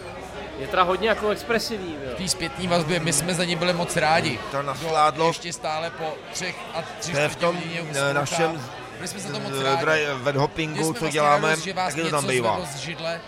je 0.59 0.67
teda 0.67 0.83
hodně 0.83 1.09
jako 1.09 1.29
expresivní. 1.29 1.93
Jo. 2.03 2.11
V 2.13 2.17
té 2.17 2.27
zpětní 2.27 2.67
vazbě 2.67 2.99
my 2.99 3.13
jsme 3.13 3.33
za 3.33 3.45
ně 3.45 3.55
byli 3.55 3.73
moc 3.73 3.95
rádi. 3.95 4.39
Ta 4.51 4.61
nasládlo 4.61 5.27
Ještě 5.27 5.53
stále 5.53 5.89
po 5.89 6.13
třech 6.31 6.55
a 6.73 6.83
tři 6.99 7.11
To 7.11 7.17
je 7.19 7.29
v 7.29 7.35
tom 7.35 7.57
eh, 7.93 8.13
našem 8.13 8.61
Byli 8.97 9.07
jsme 9.07 9.19
za 9.19 9.33
to 9.33 9.39
moc 9.39 9.53
eh, 9.61 9.63
rádi. 9.63 10.05
Měli 10.21 10.37
hoppingu, 10.37 10.75
jsme 10.75 10.85
co 10.85 10.91
vlastně 10.91 11.09
děláme, 11.11 11.49
radost, 11.49 11.63
že 11.63 11.73
vás 11.73 11.93
taky 11.93 12.03
to 12.03 12.09
tam 12.09 12.23
něco 12.23 12.33
bývá. 12.33 12.59
z 12.65 12.75
židle 12.75 13.21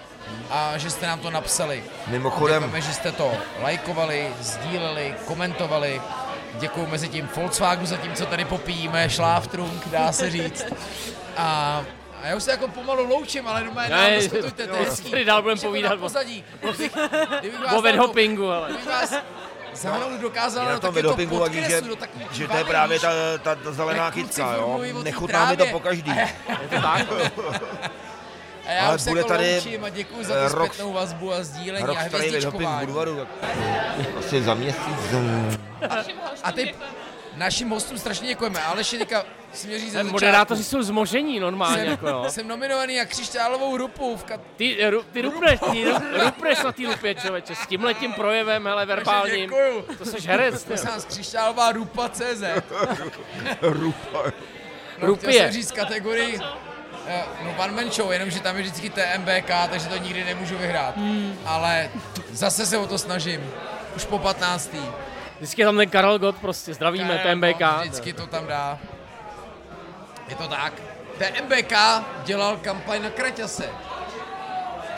a 0.50 0.78
že 0.78 0.90
jste 0.90 1.08
nám 1.08 1.20
to 1.20 1.32
napsali. 1.32 1.84
Mimochodem, 2.08 2.64
Děkujeme, 2.64 2.88
že 2.88 2.94
jste 2.94 3.12
to 3.12 3.32
lajkovali, 3.62 4.28
sdíleli, 4.42 5.16
komentovali. 5.26 6.02
Děkuji 6.60 6.88
mezi 6.88 7.08
tím 7.08 7.30
Volkswagenu 7.36 7.86
za 7.86 7.98
tím, 7.98 8.14
co 8.14 8.26
tady 8.26 8.46
popíjíme, 8.46 9.10
šláftrunk, 9.10 9.88
dá 9.88 10.12
se 10.12 10.32
říct. 10.32 10.66
A, 11.38 11.82
a 12.24 12.28
já 12.28 12.36
už 12.36 12.44
se 12.44 12.52
jako 12.52 12.68
pomalu 12.68 13.08
loučím, 13.10 13.48
ale 13.48 13.64
doma 13.64 13.84
je 13.84 13.90
nám 13.90 14.12
diskutujte, 14.12 14.68
to 14.68 14.76
je 14.76 14.82
hezký. 14.82 15.12
tady 15.12 15.26
dál 15.26 15.42
budeme 15.42 15.62
povídat 15.62 16.00
pozadí. 16.00 16.44
Kdybych, 16.60 16.92
kdybych 17.40 17.60
vás 17.60 17.74
O 17.74 17.98
hoppingu, 17.98 18.52
ale. 18.52 18.68
Kdybych 18.70 18.88
vás 18.88 19.14
dokázal 20.22 20.66
na 20.66 20.72
do 20.74 20.80
tom 20.80 20.94
takového 20.94 21.10
vedopingu 21.10 21.40
vadí, 21.40 21.56
že, 21.56 21.62
podkresu, 21.62 21.88
do 21.88 21.96
takový 21.96 22.26
že 22.32 22.48
to 22.48 22.58
je 22.58 22.64
právě 22.64 23.00
ta, 23.00 23.10
ta, 23.44 23.56
ta 23.56 23.72
zelená 23.72 24.12
kytka, 24.12 24.54
jo. 24.54 24.80
Nechutná 25.04 25.50
mi 25.50 25.58
to 25.58 25.66
po 25.66 25.80
každý. 25.80 26.12
Je 26.18 26.68
to 26.70 26.82
tak? 26.82 27.08
A 28.68 28.72
já 28.72 28.86
Ale 28.86 28.96
už 28.96 29.02
se 29.02 29.10
bude 29.10 29.20
jako 29.20 29.30
tady, 29.30 29.54
loučím 29.56 29.84
a 29.84 29.90
děkuji 29.90 30.24
za 30.26 30.34
tu 30.50 30.56
rok- 30.56 30.74
zpětnou 30.74 30.94
vazbu 30.94 31.34
a 31.34 31.44
sdílení 31.44 31.86
Rok 31.86 31.98
a 31.98 32.06
starý 32.08 32.12
vedoping 32.30 32.30
v 32.30 32.30
hvězdičkování. 32.30 32.86
Budvaru, 32.86 33.16
tak 33.16 33.28
asi 34.20 34.44
za 34.44 34.54
měsíc. 34.54 35.12
mm, 35.12 35.58
A 36.44 36.52
teď 36.52 36.76
našim 37.40 37.70
hostům 37.70 37.98
strašně 37.98 38.28
děkujeme. 38.28 38.60
Aleši, 38.64 38.98
teďka 38.98 39.26
si 39.54 39.68
mě 39.68 39.80
říct 39.80 39.92
ze 39.92 39.92
začátku. 39.94 40.12
Moderátoři 40.12 40.64
jsou 40.64 40.82
zmožení 40.84 41.40
normálně, 41.40 41.82
jsem, 41.82 41.92
jako 41.92 42.26
jsem 42.30 42.48
nominovaný 42.48 42.98
na 42.98 43.06
křišťálovou 43.06 43.78
rupu 43.78 44.18
v 44.18 44.24
kat... 44.24 44.42
Ty, 44.56 44.90
ru, 44.90 45.04
ty 45.12 45.22
rupneš, 45.22 45.60
ty 45.60 45.86
ru- 45.86 46.24
rupneš 46.26 46.64
na 46.64 46.72
té 46.72 46.82
lupě, 46.88 47.16
člověče, 47.16 47.56
s 47.56 47.68
tímhletím 47.68 48.14
projevem, 48.14 48.66
hele, 48.66 48.86
verbálním. 48.86 49.50
děkuju. 49.50 49.82
To 49.98 50.06
jsi 50.06 50.28
herec, 50.28 50.64
ty. 50.64 50.68
Prosím 50.68 50.90
vás, 50.90 51.06
křišťálová 51.06 51.72
rupa 51.72 52.10
CZ. 52.10 52.44
Rupa. 53.62 54.24
No, 55.02 55.08
Rupie. 55.08 55.32
chtěl 55.32 55.44
jsem 55.44 55.52
říct 55.52 55.72
kategorii 55.72 56.40
eh, 57.08 57.24
no 57.44 57.56
one 57.58 57.72
man 57.74 57.92
show, 57.92 58.12
jenomže 58.12 58.40
tam 58.40 58.56
je 58.58 58.62
vždycky 58.64 58.90
TMBK, 58.90 59.52
takže 59.72 59.88
to 59.88 59.98
nikdy 59.98 60.24
nemůžu 60.24 60.58
vyhrát. 60.58 60.96
Ale 61.46 61.90
zase 62.32 62.66
se 62.66 62.78
o 62.78 62.88
to 62.88 62.98
snažím. 62.98 63.52
Už 63.96 64.06
po 64.06 64.20
15. 64.20 64.72
Vždycky 65.40 65.62
je 65.62 65.66
tam 65.66 65.78
ten 65.78 65.90
Karel 65.90 66.20
Gott, 66.20 66.38
prostě, 66.38 66.74
zdravíme, 66.74 67.20
TMBK. 67.24 67.60
No, 67.60 67.80
vždycky 67.82 68.14
to 68.14 68.28
tam 68.28 68.48
dá. 68.48 68.80
Je 70.28 70.36
to 70.36 70.48
tak. 70.48 70.74
TMBK 71.18 71.74
dělal 72.24 72.58
kampaň 72.58 73.04
na 73.04 73.10
Kraťase. 73.10 73.70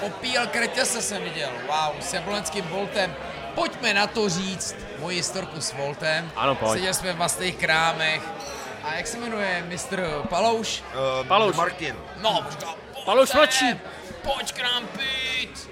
Opíjel 0.02 0.48
Kraťase 0.48 1.02
jsem 1.02 1.24
viděl. 1.24 1.50
Wow, 1.68 2.00
s 2.00 2.14
jablonským 2.14 2.66
Voltem. 2.66 3.16
Pojďme 3.56 3.94
na 3.94 4.08
to 4.08 4.30
říct 4.30 4.76
moji 5.00 5.18
historku 5.18 5.62
s 5.62 5.74
Voltem. 5.74 6.32
Ano, 6.36 6.56
pojď. 6.56 6.72
Seděli 6.72 6.94
jsme 6.94 7.14
v 7.14 7.18
mastých 7.18 7.56
krámech. 7.56 8.22
A 8.84 8.94
jak 8.94 9.08
se 9.08 9.18
jmenuje 9.18 9.64
mistr 9.68 10.22
Palouš? 10.30 10.84
Uh, 11.22 11.28
Palouš. 11.28 11.56
Martin. 11.56 11.96
No, 12.22 12.46
říká, 12.50 12.68
Palouš 13.06 13.30
"Pojďte, 13.30 13.38
mladší." 13.38 13.80
Pojď 14.22 14.54
k 14.54 14.60
nám 14.64 14.88
pít, 14.88 15.70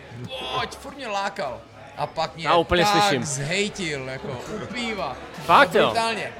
pojď, 0.55 0.77
furt 0.77 0.95
mě 0.95 1.07
lákal. 1.07 1.61
A 1.99 2.07
pak 2.07 2.35
mě 2.35 2.47
Já 2.47 2.55
úplně 2.55 2.83
tak 2.85 2.91
slyším. 3.03 3.23
zhejtil, 3.25 4.09
jako 4.09 4.27
u 4.63 4.65
piva. 4.73 5.15
Fakt, 5.45 5.75
jo? 5.75 5.85
Brutálně. 5.85 6.33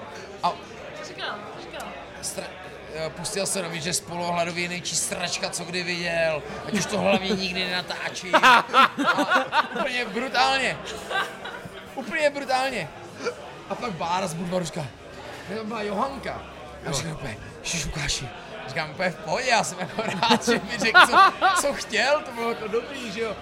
A 0.44 0.52
Říkám, 1.08 1.40
říkám. 1.62 1.88
stra- 2.24 2.44
eh, 2.96 3.10
pustil 3.10 3.46
se 3.46 3.62
na 3.62 3.70
že 3.74 3.94
spoluhladový 3.94 4.62
je 4.64 4.70
nejčí 4.70 4.96
sračka, 4.96 5.50
co 5.50 5.64
kdy 5.64 5.84
viděl, 5.84 6.44
ať 6.68 6.74
už 6.74 6.86
to 6.86 7.00
hlavně 7.00 7.30
nikdy 7.30 7.66
nenatáčí. 7.66 8.32
A 8.44 8.66
úplně 9.80 10.06
brutálně. 10.06 10.78
Úplně 11.96 12.30
brutálně. 12.30 12.90
A 13.70 13.76
pak 13.76 13.92
Bára 13.92 14.28
z 14.28 14.34
Budvaru 14.34 14.66
říká, 14.66 14.86
"Je 15.50 15.56
to 15.58 15.64
byla 15.66 15.82
Johanka. 15.82 16.42
A 16.90 16.92
říkám 16.92 17.12
úplně, 17.12 17.38
Ježiš 17.64 17.86
Lukáši, 17.86 18.30
říkám 18.68 18.90
úplně 18.90 19.10
v 19.10 19.16
pohodě, 19.16 19.46
já 19.50 19.64
jsem 19.64 19.80
jako 19.80 20.02
rád, 20.02 20.46
že 20.46 20.52
mi 20.54 20.78
řekl, 20.80 21.00
co, 21.08 21.18
co 21.62 21.74
chtěl, 21.74 22.22
to 22.26 22.32
bylo 22.32 22.50
jako 22.50 22.68
dobrý, 22.68 23.12
že 23.12 23.22
jo. 23.22 23.36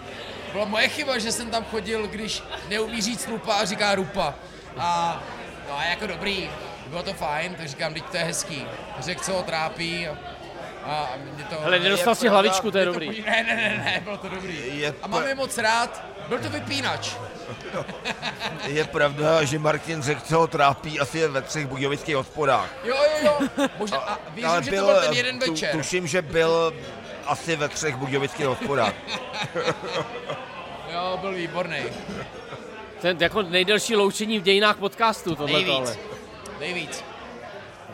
Byla 0.52 0.66
moje 0.66 0.88
chyba, 0.88 1.18
že 1.20 1.32
jsem 1.32 1.50
tam 1.52 1.66
chodil, 1.66 2.08
když 2.08 2.44
neumí 2.70 3.02
říct 3.02 3.28
lupa 3.28 3.54
a 3.54 3.66
říká 3.66 3.96
rupa. 3.96 4.34
A 4.78 5.22
no 5.70 5.78
a 5.78 5.84
jako 5.84 6.08
dobrý, 6.08 6.50
bylo 6.88 7.04
to 7.04 7.14
fajn, 7.14 7.56
tak 7.56 7.68
říkám, 7.68 7.94
teď 7.94 8.04
to 8.12 8.18
je 8.18 8.24
hezký. 8.24 8.66
Řekl, 9.00 9.24
co 9.24 9.34
ho 9.34 9.44
trápí 9.44 10.08
a, 10.08 10.18
a 10.86 11.10
mě 11.36 11.44
to... 11.44 11.56
Hele, 11.62 11.80
nedostal 11.80 12.16
si 12.16 12.28
hlavičku, 12.28 12.72
to 12.72 12.78
je 12.78 12.86
dobrý. 12.86 13.08
podí- 13.08 13.24
Ne, 13.26 13.44
ne, 13.48 13.56
ne, 13.56 13.82
ne, 13.86 14.02
bylo 14.04 14.18
to 14.18 14.30
dobrý. 14.30 14.80
Je 14.80 14.94
A 15.02 15.08
mám 15.08 15.28
je 15.28 15.36
moc 15.36 15.58
rád. 15.58 16.04
Byl 16.28 16.40
to 16.40 16.50
vypínač. 16.50 17.12
Je 18.68 18.84
pravda, 18.86 19.44
že 19.44 19.60
Martin 19.60 20.02
řekl, 20.02 20.22
co 20.22 20.38
ho 20.40 20.48
trápí, 20.48 21.00
asi 21.00 21.18
je 21.20 21.28
ve 21.28 21.42
třech 21.42 21.68
budějovických 21.68 22.16
hospodách. 22.16 22.70
Jo, 22.84 22.96
jo, 23.24 23.32
jo. 23.58 23.68
Možná, 23.78 23.98
a 23.98 24.20
věřím, 24.34 24.64
že 24.64 24.72
to 24.72 24.86
byl 24.86 25.02
ten 25.02 25.14
jeden 25.14 25.40
tu, 25.40 25.52
večer. 25.52 25.72
tuším, 25.72 26.08
že 26.08 26.22
byl 26.22 26.74
asi 27.28 27.56
ve 27.56 27.70
třech 27.70 27.96
budějovických 27.96 28.46
hospodách. 28.46 28.94
Jo, 30.94 31.18
byl 31.22 31.32
výborný. 31.34 31.78
To 33.02 33.08
je 33.08 33.16
jako 33.20 33.42
nejdelší 33.42 33.96
loučení 33.96 34.40
v 34.40 34.44
dějinách 34.44 34.78
podcastu, 34.78 35.36
tohle 35.36 35.62
Nejvíc. 35.62 36.00
Nejvíc. 36.60 37.04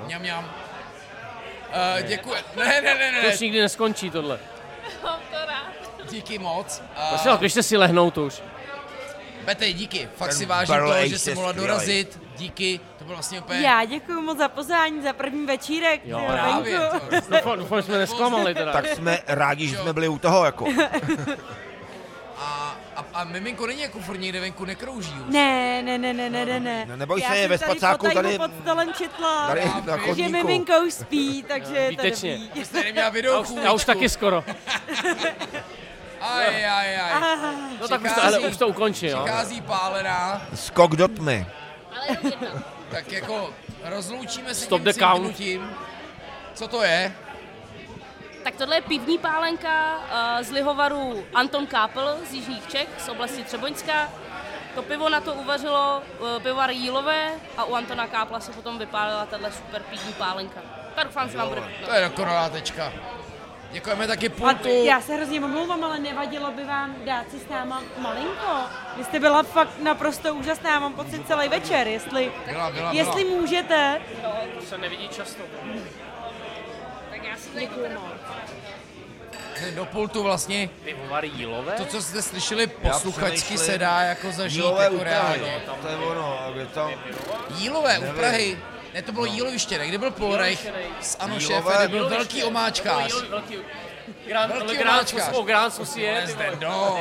Mňam, 0.06 0.22
mňam. 0.22 0.44
Uh, 0.46 2.02
děkuji. 2.08 2.36
Ne, 2.58 2.66
ne, 2.82 2.94
ne, 2.96 3.22
To 3.22 3.28
ne. 3.28 3.34
už 3.34 3.40
nikdy 3.40 3.62
neskončí 3.62 4.10
tohle. 4.10 4.40
Mám 5.04 5.20
to 5.32 5.38
rád. 5.48 6.10
Díky 6.12 6.40
moc. 6.40 6.82
Prosím 7.10 7.32
Uh, 7.32 7.38
běžte 7.40 7.64
si 7.64 7.78
lehnout 7.78 8.18
už. 8.18 8.42
Petej, 9.46 9.74
díky. 9.74 10.10
Fakt 10.16 10.30
Ten 10.30 10.38
si 10.38 10.46
vážím 10.46 10.76
toho, 10.76 11.08
že 11.08 11.20
jsi 11.20 11.36
mohla 11.36 11.50
skvělej. 11.50 11.68
dorazit. 11.68 12.20
Díky. 12.38 12.80
To 12.98 13.04
bylo 13.06 13.16
vlastně 13.16 13.40
úplně... 13.40 13.60
Já 13.62 13.86
děkuji 13.86 14.22
moc 14.22 14.38
za 14.38 14.48
pozvání, 14.48 15.02
za 15.04 15.14
první 15.14 15.46
večírek. 15.46 16.02
Jo, 16.06 16.20
jo, 16.20 16.26
Právě. 16.32 16.80
to- 16.80 17.00
Doufám, 17.30 17.60
doufám, 17.60 17.80
že 17.82 17.84
jsme 17.86 17.98
nesklamali 17.98 18.54
teda. 18.56 18.74
Tak 18.74 18.88
jsme 18.88 19.20
rádi, 19.28 19.68
že 19.68 19.78
jsme 19.78 19.94
byli 19.94 20.08
u 20.08 20.20
toho, 20.20 20.46
jako. 20.46 20.66
A, 22.38 22.76
a, 22.96 23.06
a 23.14 23.24
miminko 23.24 23.68
není 23.68 23.82
jako 23.82 24.00
furt 24.00 24.18
někde 24.18 24.40
venku 24.40 24.66
nekrouží 24.66 25.12
už. 25.12 25.34
Ne, 25.34 25.82
ne, 25.82 25.98
ne, 25.98 26.14
ne, 26.14 26.30
ne, 26.30 26.46
ne, 26.46 26.60
ne. 26.60 26.86
Ne, 26.86 26.98
neboj 26.98 27.22
Já 27.22 27.28
se, 27.30 27.36
je 27.38 27.42
jsem 27.42 27.50
ve 27.50 27.58
tady 27.58 27.72
spacáku 27.80 28.10
tady- 28.14 28.38
pod 28.38 28.52
stolem 28.62 28.94
četla, 28.94 29.48
Tady 29.48 29.62
Já 29.62 29.82
na 29.86 30.14
že 30.16 30.30
miminko 30.30 30.74
už 30.88 30.94
spí, 30.94 31.44
takže 31.48 31.76
je 31.76 31.98
to 31.98 32.04
dobrý. 32.04 32.50
Jsi 32.66 32.74
tady 32.74 32.84
neměla 32.84 33.06
Já 33.06 33.10
video 33.14 33.42
už, 33.42 33.48
já 33.64 33.72
už 33.72 33.86
taky 33.86 34.10
skoro. 34.10 34.44
Aj, 36.22 36.66
aj, 36.66 37.00
aj. 37.00 37.22
No 37.82 37.88
tak 37.88 38.02
už 38.02 38.12
to, 38.14 38.22
hele, 38.22 38.40
už 38.40 38.58
to 38.58 38.68
ukončí, 38.68 39.08
jo. 39.08 39.22
Přichází 39.24 39.62
pálená, 39.62 40.42
Skok 40.56 40.96
do 40.96 41.08
tmy. 41.08 41.46
Ale 41.96 42.06
jenom 42.08 42.26
jedna. 42.26 42.64
tak 42.92 43.12
jako 43.12 43.54
rozloučíme 43.84 44.56
se 44.56 44.66
Stop 44.66 44.82
tím 44.82 44.86
the 44.86 45.00
count. 45.00 45.14
cinknutím. 45.16 45.70
Co 46.54 46.68
to 46.68 46.84
je? 46.84 47.16
Tak 48.44 48.56
tohle 48.56 48.76
je 48.78 48.82
pivní 48.82 49.18
pálenka 49.18 49.98
uh, 49.98 50.44
z 50.44 50.52
lihovaru 50.52 51.26
Anton 51.34 51.68
Kápel 51.68 52.18
z 52.30 52.34
Jižních 52.34 52.68
Čech, 52.68 52.88
z 53.00 53.10
oblasti 53.10 53.44
Třeboňska. 53.44 54.10
To 54.76 54.82
pivo 54.82 55.10
na 55.10 55.22
to 55.22 55.34
uvařilo 55.34 56.02
uh, 56.20 56.40
pivovar 56.44 56.72
Jílové 56.72 57.32
a 57.58 57.64
u 57.64 57.74
Antona 57.76 58.08
Kápla 58.08 58.40
se 58.40 58.52
potom 58.52 58.80
vypálila 58.80 59.26
tahle 59.26 59.52
super 59.52 59.84
pivní 59.90 60.14
pálenka. 60.14 60.62
Tak 60.96 61.06
doufám, 61.06 61.30
že 61.30 61.38
vám 61.38 61.50
bude 61.50 61.62
To 61.86 61.94
je 61.94 62.10
dokonalá 62.10 62.50
tečka. 62.50 62.94
Děkujeme 63.74 64.08
taky 64.08 64.28
A 64.30 64.32
pultu. 64.32 64.70
já 64.84 65.02
se 65.02 65.16
hrozně 65.16 65.42
omlouvám, 65.42 65.84
ale 65.84 66.00
nevadilo 66.00 66.52
by 66.52 66.64
vám 66.64 66.96
dát 67.06 67.32
si 67.32 67.40
s 67.40 67.50
náma 67.50 67.84
malinko. 67.98 68.58
Vy 68.98 69.04
jste 69.04 69.20
byla 69.20 69.44
fakt 69.44 69.80
naprosto 69.84 70.36
úžasná, 70.36 70.80
mám 70.80 70.94
pocit 70.94 71.28
celý 71.28 71.48
večer, 71.50 71.88
jestli, 71.88 72.32
Byla, 72.52 72.72
byla, 72.72 72.92
jestli 72.92 73.24
byla. 73.24 73.42
můžete. 73.42 74.02
To 74.60 74.66
se 74.66 74.78
nevidí 74.78 75.08
často. 75.10 75.44
Tak 77.10 77.24
já 77.24 77.36
si 77.38 77.50
Děkuji 77.60 77.90
moc. 77.94 78.14
Do 79.76 79.86
pultu 79.86 80.24
vlastně 80.24 80.70
Pivovar 80.86 81.26
Jílové? 81.26 81.72
to, 81.74 81.86
co 81.86 82.02
jste 82.02 82.22
slyšeli 82.22 82.68
posluchačsky, 82.68 83.38
přemýšlím. 83.42 83.72
se 83.72 83.78
dá 83.78 84.02
jako 84.02 84.32
zažít 84.32 84.58
Jílové 84.64 84.84
jako 84.84 85.04
reálně. 85.04 85.62
no, 85.68 85.76
to 85.82 85.88
je 85.88 85.96
ono, 85.96 86.40
a 86.40 86.52
tam... 86.74 86.92
Jílové 87.58 88.00
u. 88.00 88.14
Prahy. 88.14 88.58
Ne, 88.94 89.02
to 89.02 89.12
bylo 89.12 89.26
Jíloviště, 89.26 89.78
ne? 89.78 89.88
Kde 89.88 89.98
byl 89.98 90.12
Polreich 90.12 90.68
s 91.02 91.18
Ano 91.20 91.38
Jílové? 91.40 91.56
šéfem, 91.72 91.78
kde 91.78 91.98
byl 91.98 92.10
velký 92.10 92.44
omáčkář. 92.44 93.14
Velký, 93.30 93.58
omáčkář. 94.82 95.30
o 95.34 95.42
Gran 95.42 95.72
Society. 95.72 96.14
Ne, 96.14 96.28
Zdendo, 96.28 97.00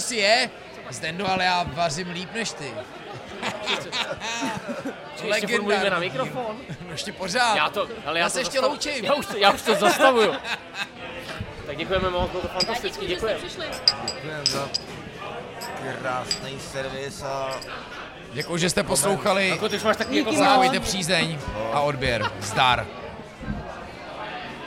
si 0.00 0.16
je. 0.16 0.50
Zdendo, 0.90 1.30
ale 1.30 1.44
já 1.44 1.62
vařím 1.68 2.10
líp 2.10 2.34
než 2.34 2.52
ty. 2.52 2.74
Ještě 5.24 5.46
furt 5.46 5.62
mluvíme 5.62 5.90
na 5.90 5.98
mikrofon. 5.98 6.58
No 6.86 6.92
ještě 6.92 7.12
pořád. 7.12 7.56
Já 7.56 7.68
to, 7.70 7.88
ale 8.06 8.18
já, 8.18 8.24
já 8.24 8.28
to 8.28 8.32
se 8.32 8.40
ještě 8.40 8.58
zastav- 8.58 8.70
loučím. 8.70 9.04
Já 9.04 9.14
už, 9.14 9.26
to, 9.26 9.36
já 9.36 9.50
už 9.52 9.62
to 9.62 9.74
zastavuju. 9.74 10.34
tak 11.66 11.76
děkujeme 11.76 12.10
moc, 12.10 12.30
bylo 12.30 12.42
to 12.42 12.48
že 13.00 13.06
děkujeme. 13.06 13.40
Děkujeme 13.40 14.44
za 14.46 14.68
krásný 16.02 16.60
servis 16.60 17.22
a 17.22 17.60
Děkuji, 18.32 18.56
že 18.58 18.70
jste 18.70 18.82
poslouchali. 18.82 19.48
Jako 19.48 19.68
ty 19.68 19.76
už 19.76 19.82
máš 19.82 19.96
taky 19.96 20.18
jako 20.18 20.80
přízeň 20.80 21.38
a 21.72 21.80
odběr. 21.80 22.30
Zdar. 22.40 22.86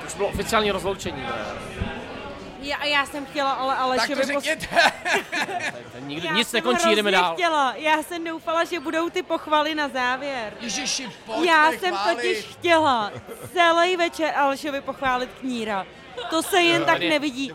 Už 0.07 0.13
bylo 0.15 0.29
oficiální 0.29 0.71
rozloučení. 0.71 1.21
Ne? 1.21 1.29
Já, 2.61 2.85
já 2.85 3.05
jsem 3.05 3.25
chtěla, 3.25 3.51
ale 3.51 3.73
Tak 3.73 3.81
Alešovi 3.83 4.21
to 4.21 4.27
řekněte. 4.41 4.67
Nikdy, 5.99 6.27
Já 6.27 6.33
nic 6.33 6.47
jsem 6.49 6.57
nekončí, 6.57 6.95
jdeme 6.95 7.11
dál. 7.11 7.33
chtěla. 7.33 7.73
Já 7.77 8.03
jsem 8.03 8.23
doufala, 8.23 8.63
že 8.63 8.79
budou 8.79 9.09
ty 9.09 9.23
pochvaly 9.23 9.75
na 9.75 9.87
závěr. 9.87 10.53
Ježiši, 10.61 11.09
pojďme 11.25 11.45
Já 11.47 11.71
jsem 11.71 11.95
chválit. 11.95 12.15
totiž 12.15 12.37
chtěla 12.45 13.11
celý 13.53 13.95
večer 13.97 14.33
Alešovi 14.35 14.81
pochválit 14.81 15.29
kníra. 15.39 15.85
To 16.29 16.43
se 16.43 16.61
jen 16.61 16.85
tak 16.85 16.99
nevidí. 16.99 17.51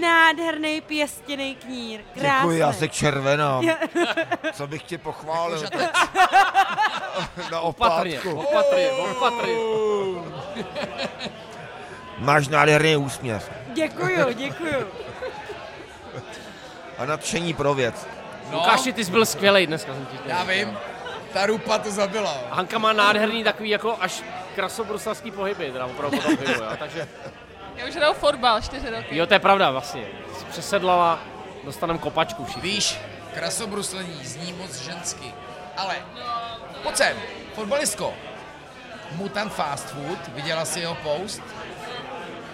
Nádherný 0.00 0.80
pěstěný 0.80 1.54
knír. 1.56 2.00
Krásný. 2.14 2.30
děkuji, 2.38 2.58
já 2.58 2.72
se 2.72 2.88
červenám. 2.88 3.64
Co 4.52 4.66
bych 4.66 4.82
tě 4.82 4.98
pochválil? 4.98 5.62
Na 7.52 7.60
Opatrně, 7.60 8.20
opátku. 8.20 8.40
opatrně, 8.40 8.90
opatrně. 8.90 9.54
Máš 12.18 12.48
nádherný 12.48 12.96
úsměv 12.96 13.50
Děkuju, 13.72 14.32
děkuju. 14.32 14.86
a 16.98 17.04
nadšení 17.04 17.54
pro 17.54 17.74
věc. 17.74 18.06
No, 18.50 18.58
Lukáši, 18.58 18.92
ty 18.92 19.04
jsi 19.04 19.10
byl 19.10 19.26
skvělej 19.26 19.66
dneska. 19.66 19.92
Jsem 19.94 20.06
ti 20.06 20.18
já 20.26 20.44
vím. 20.44 20.78
Ta 21.32 21.46
rupa 21.46 21.78
to 21.78 21.90
zabila. 21.90 22.34
Hanka 22.50 22.78
má 22.78 22.92
nádherný 22.92 23.44
takový 23.44 23.68
jako 23.70 23.96
až 24.00 24.22
krasobruselský 24.54 25.30
pohyby, 25.30 25.70
teda 25.72 25.86
opravdu 25.86 26.16
po 26.16 26.22
tom 26.22 26.36
pivu, 26.36 26.52
jo, 26.62 26.70
takže 26.78 27.08
Já 27.78 27.86
už 27.86 27.94
hraju 27.94 28.14
fotbal 28.14 28.60
čtyři 28.60 28.90
roky. 28.90 29.16
jo, 29.16 29.26
to 29.26 29.34
je 29.34 29.38
pravda 29.38 29.70
vlastně. 29.70 30.06
Jsi 30.38 30.44
přesedlala, 30.44 31.18
dostaneme 31.64 31.98
kopačku 31.98 32.44
všichni. 32.44 32.62
Víš, 32.62 32.98
krasobruslení 33.34 34.20
zní 34.24 34.52
moc 34.52 34.74
žensky. 34.76 35.34
Ale, 35.76 35.96
pojď 36.82 36.96
sem, 36.96 37.16
fotbalistko. 37.54 38.14
Mutant 39.12 39.52
Fast 39.52 39.88
Food, 39.90 40.28
viděla 40.28 40.64
jsi 40.64 40.80
jeho 40.80 40.94
post? 40.94 41.42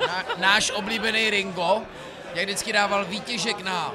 Na, 0.07 0.25
náš 0.37 0.71
oblíbený 0.71 1.31
Ringo, 1.31 1.83
jak 2.35 2.45
vždycky 2.45 2.73
dával 2.73 3.05
výtěžek 3.05 3.61
na, 3.61 3.93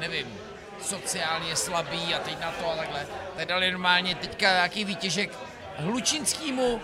nevím, 0.00 0.38
sociálně 0.82 1.56
slabý 1.56 2.14
a 2.14 2.18
teď 2.18 2.40
na 2.40 2.50
to 2.50 2.70
a 2.70 2.76
takhle. 2.76 3.06
Tak 3.36 3.48
dali 3.48 3.70
normálně 3.70 4.14
teďka 4.14 4.52
nějaký 4.52 4.84
výtěžek 4.84 5.30
hlučinskýmu 5.76 6.80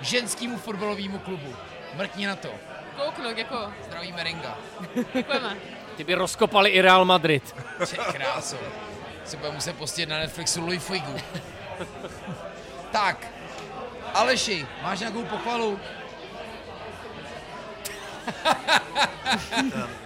ženskému 0.00 0.58
fotbalovému 0.58 1.18
klubu. 1.18 1.56
Mrkni 1.94 2.26
na 2.26 2.36
to. 2.36 2.50
Kouknu, 2.96 3.34
děkuji. 3.34 3.74
Zdravíme 3.86 4.22
Ringa. 4.24 4.58
Děkujeme. 5.14 5.56
Ty 5.96 6.04
by 6.04 6.14
rozkopali 6.14 6.70
i 6.70 6.80
Real 6.80 7.04
Madrid. 7.04 7.54
Tě 7.86 7.96
kráso. 7.96 8.56
Si 9.24 9.36
bude 9.36 9.50
muset 9.50 9.76
postit 9.76 10.08
na 10.08 10.18
Netflixu 10.18 10.60
Louis 10.60 10.84
Figu. 10.84 11.16
tak, 12.92 13.26
Aleši, 14.14 14.66
máš 14.82 15.00
nějakou 15.00 15.24
pochvalu? 15.24 15.80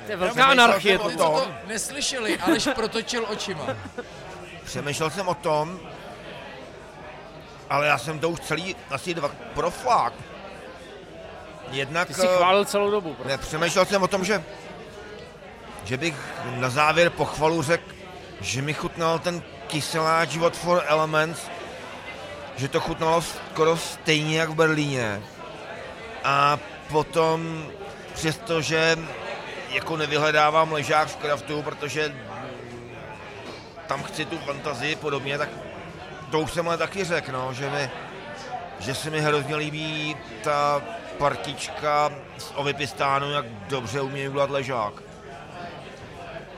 To 0.06 0.12
je 0.12 0.16
velká 0.16 0.44
anarchie. 0.46 0.98
To. 0.98 1.10
to 1.10 1.48
neslyšeli, 1.66 2.38
Aleš 2.38 2.68
protočil 2.74 3.26
očima. 3.28 3.64
Přemýšlel 4.64 5.10
jsem 5.10 5.28
o 5.28 5.34
tom, 5.34 5.80
ale 7.70 7.86
já 7.86 7.98
jsem 7.98 8.18
to 8.18 8.30
už 8.30 8.40
celý 8.40 8.76
asi 8.90 9.14
dva 9.14 9.30
proflák. 9.54 10.12
Jednak... 11.70 12.08
Ty 12.08 12.14
jsi 12.14 12.26
eh, 12.26 12.36
chválil 12.36 12.64
celou 12.64 12.90
dobu. 12.90 13.14
prostě. 13.14 13.28
Ne, 13.28 13.38
přemýšlel 13.38 13.84
jsem 13.84 14.02
o 14.02 14.08
tom, 14.08 14.24
že, 14.24 14.42
že 15.84 15.96
bych 15.96 16.14
na 16.44 16.70
závěr 16.70 17.10
pochvalu 17.10 17.62
řekl, 17.62 17.92
že 18.40 18.62
mi 18.62 18.74
chutnal 18.74 19.18
ten 19.18 19.42
kyseláč 19.66 20.36
od 20.36 20.56
For 20.56 20.84
Elements, 20.86 21.40
že 22.56 22.68
to 22.68 22.80
chutnalo 22.80 23.22
skoro 23.22 23.76
stejně 23.76 24.38
jak 24.38 24.48
v 24.48 24.54
Berlíně. 24.54 25.22
A 26.24 26.58
potom, 26.88 27.66
přestože 28.14 28.98
jako 29.70 29.96
nevyhledávám 29.96 30.72
ležák 30.72 31.08
v 31.08 31.16
kraftu, 31.16 31.62
protože 31.62 32.14
tam 33.86 34.02
chci 34.02 34.24
tu 34.24 34.38
fantazii 34.38 34.96
podobně, 34.96 35.38
tak 35.38 35.48
to 36.30 36.40
už 36.40 36.52
jsem 36.52 36.68
ale 36.68 36.78
taky 36.78 37.04
řekl, 37.04 37.32
no, 37.32 37.54
že, 37.54 37.70
mi, 37.70 37.90
že 38.80 38.94
se 38.94 39.10
mi 39.10 39.20
hrozně 39.20 39.56
líbí 39.56 40.16
ta 40.42 40.82
partička 41.20 42.10
z 42.38 42.52
Ovipistánu, 42.54 43.30
jak 43.30 43.46
dobře 43.68 44.00
umí 44.00 44.28
udělat 44.28 44.50
ležák. 44.50 44.92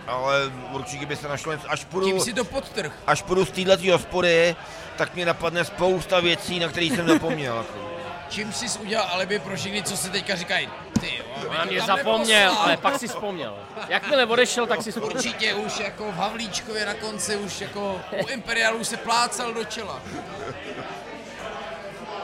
Ale 0.07 0.53
určitě 0.71 1.07
by 1.07 1.17
se 1.17 1.29
našlo 1.29 1.53
něco, 1.53 1.71
až 1.71 1.85
půjdu, 1.85 2.07
Tím 2.07 2.21
si 2.21 2.33
to 2.33 2.45
podtrh. 2.45 2.93
až 3.07 3.23
půjdu 3.23 3.45
z 3.45 3.51
této 3.51 3.93
hospody, 3.93 4.57
tak 4.97 5.15
mě 5.15 5.27
napadne 5.27 5.65
spousta 5.65 6.21
věcí, 6.21 6.59
na 6.59 6.69
které 6.69 6.87
jsem 6.87 7.09
zapomněl. 7.09 7.57
Jako. 7.57 7.93
Čím 8.29 8.53
jsi 8.53 8.79
udělal 8.79 9.09
alibi 9.13 9.39
pro 9.39 9.57
všechny, 9.57 9.83
co 9.83 9.97
si 9.97 10.11
teďka 10.11 10.37
říkají? 10.37 10.69
Ty, 11.01 11.17
jo, 11.17 11.25
On 11.49 11.57
na 11.57 11.65
mě 11.65 11.81
zapomněl, 11.81 12.53
ale 12.53 12.77
pak 12.77 12.99
si 12.99 13.09
vzpomněl. 13.09 13.57
Jakmile 13.89 14.27
odešel, 14.27 14.67
tak 14.67 14.83
si 14.83 14.91
vzpomněl. 14.91 15.17
Určitě 15.17 15.55
už 15.55 15.79
jako 15.79 16.13
v 16.13 16.15
Havlíčkově 16.15 16.87
na 16.87 16.95
konci 16.95 17.37
už 17.37 17.61
jako 17.61 18.01
u 18.25 18.27
Imperialu 18.29 18.85
se 18.85 18.97
plácal 18.97 19.55
do 19.55 19.65
čela. 19.65 20.03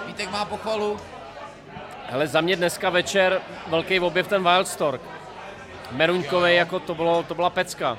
Vítek 0.07 0.31
má 0.31 0.45
pochvalu. 0.45 1.01
Hele, 2.09 2.27
za 2.27 2.41
mě 2.41 2.57
dneska 2.57 2.91
večer 2.91 3.41
velký 3.67 4.01
objev 4.01 4.29
ten 4.29 4.43
Wildstork. 4.45 5.01
Meruňkovej, 5.91 6.57
jako 6.57 6.81
to, 6.81 6.95
bylo, 6.95 7.23
to 7.23 7.35
byla 7.35 7.51
pecka. 7.51 7.99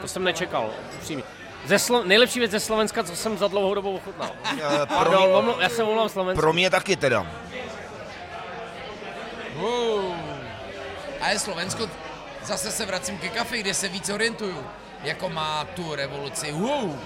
To 0.00 0.08
jsem 0.08 0.24
nečekal, 0.24 0.70
upřímně. 0.98 1.24
Ze 1.64 1.76
Slo- 1.76 2.06
nejlepší 2.06 2.38
věc 2.38 2.50
ze 2.50 2.60
Slovenska, 2.60 3.02
co 3.04 3.16
jsem 3.16 3.38
za 3.38 3.48
dlouhou 3.48 3.74
dobu 3.74 3.94
ochutnal. 3.96 4.30
Pro 4.76 4.86
Pardon, 4.86 5.44
mě, 5.44 5.54
já 5.60 5.68
se 5.68 5.82
omlouvám 5.82 6.08
Slovensko. 6.08 6.40
pro 6.40 6.52
mě 6.52 6.70
taky 6.70 6.96
teda. 6.96 7.26
Wow. 9.56 10.14
A 11.20 11.28
je 11.28 11.38
Slovensko, 11.38 11.88
zase 12.44 12.70
se 12.70 12.86
vracím 12.86 13.18
ke 13.18 13.28
kafe, 13.28 13.58
kde 13.58 13.74
se 13.74 13.88
víc 13.88 14.08
orientuju. 14.10 14.66
Jako 15.02 15.28
má 15.28 15.64
tu 15.74 15.94
revoluci. 15.94 16.52
Wow. 16.52 16.96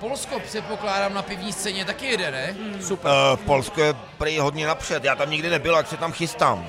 Polsko 0.00 0.40
předpokládám 0.40 1.14
na 1.14 1.22
pivní 1.22 1.52
scéně 1.52 1.84
taky 1.84 2.06
jede, 2.06 2.30
ne? 2.30 2.56
Super. 2.80 3.10
Uh, 3.10 3.44
Polsko 3.46 3.80
je 3.80 3.94
prý 4.18 4.38
hodně 4.38 4.66
napřed, 4.66 5.04
já 5.04 5.14
tam 5.14 5.30
nikdy 5.30 5.50
nebyl, 5.50 5.74
jak 5.76 5.88
se 5.88 5.96
tam 5.96 6.12
chystám. 6.12 6.66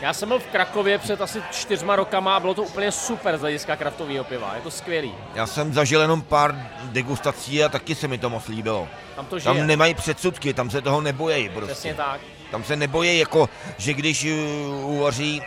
Já 0.00 0.12
jsem 0.12 0.28
byl 0.28 0.38
v 0.38 0.46
Krakově 0.46 0.98
před 0.98 1.20
asi 1.20 1.42
čtyřma 1.50 1.96
rokama 1.96 2.36
a 2.36 2.40
bylo 2.40 2.54
to 2.54 2.62
úplně 2.62 2.92
super 2.92 3.38
z 3.38 3.40
hlediska 3.40 3.76
kraftového 3.76 4.24
piva. 4.24 4.52
Je 4.54 4.60
to 4.60 4.70
skvělý. 4.70 5.14
Já 5.34 5.46
jsem 5.46 5.72
zažil 5.72 6.00
jenom 6.00 6.22
pár 6.22 6.70
degustací 6.84 7.64
a 7.64 7.68
taky 7.68 7.94
se 7.94 8.08
mi 8.08 8.18
to 8.18 8.30
moc 8.30 8.48
líbilo. 8.48 8.88
Tam 9.16 9.26
to 9.26 9.38
žije. 9.38 9.54
Tam 9.54 9.66
nemají 9.66 9.94
předsudky, 9.94 10.54
tam 10.54 10.70
se 10.70 10.82
toho 10.82 11.00
nebojejí 11.00 11.48
prostě. 11.48 11.72
Přesně 11.72 11.94
tak. 11.94 12.20
Tam 12.50 12.64
se 12.64 12.76
nebojí, 12.76 13.18
jako, 13.18 13.48
že 13.78 13.94
když 13.94 14.24
uh, 14.24 14.90
uvaří 14.90 15.42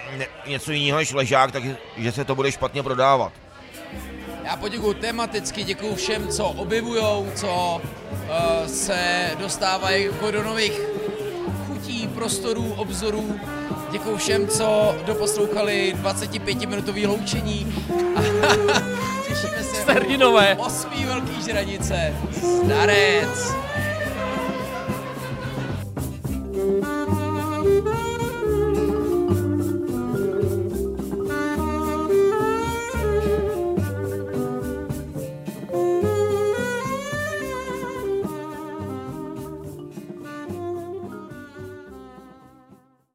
něco 0.45 0.71
jiného 0.71 0.97
než 0.97 1.13
ležák, 1.13 1.51
tak 1.51 1.63
že 1.97 2.11
se 2.11 2.25
to 2.25 2.35
bude 2.35 2.51
špatně 2.51 2.83
prodávat. 2.83 3.33
Já 4.45 4.55
poděkuju 4.57 4.93
tematicky, 4.93 5.63
děkuju 5.63 5.95
všem, 5.95 6.27
co 6.27 6.45
objevují, 6.45 7.03
co 7.35 7.81
uh, 7.81 8.67
se 8.67 9.31
dostávají 9.39 10.05
jako 10.05 10.31
do 10.31 10.43
nových 10.43 10.81
chutí, 11.67 12.07
prostorů, 12.07 12.73
obzorů. 12.73 13.39
Děkuju 13.91 14.17
všem, 14.17 14.47
co 14.47 14.95
doposlouchali 15.05 15.95
25-minutový 16.01 17.07
loučení. 17.07 17.75
Těšíme 19.27 19.63
se 19.63 19.81
Sterdinové. 19.81 20.55
osmý 20.55 21.05
velký 21.05 21.43
žranice. 21.43 22.15
Starec. 22.65 23.55
thank 26.55 27.09
you 27.09 27.34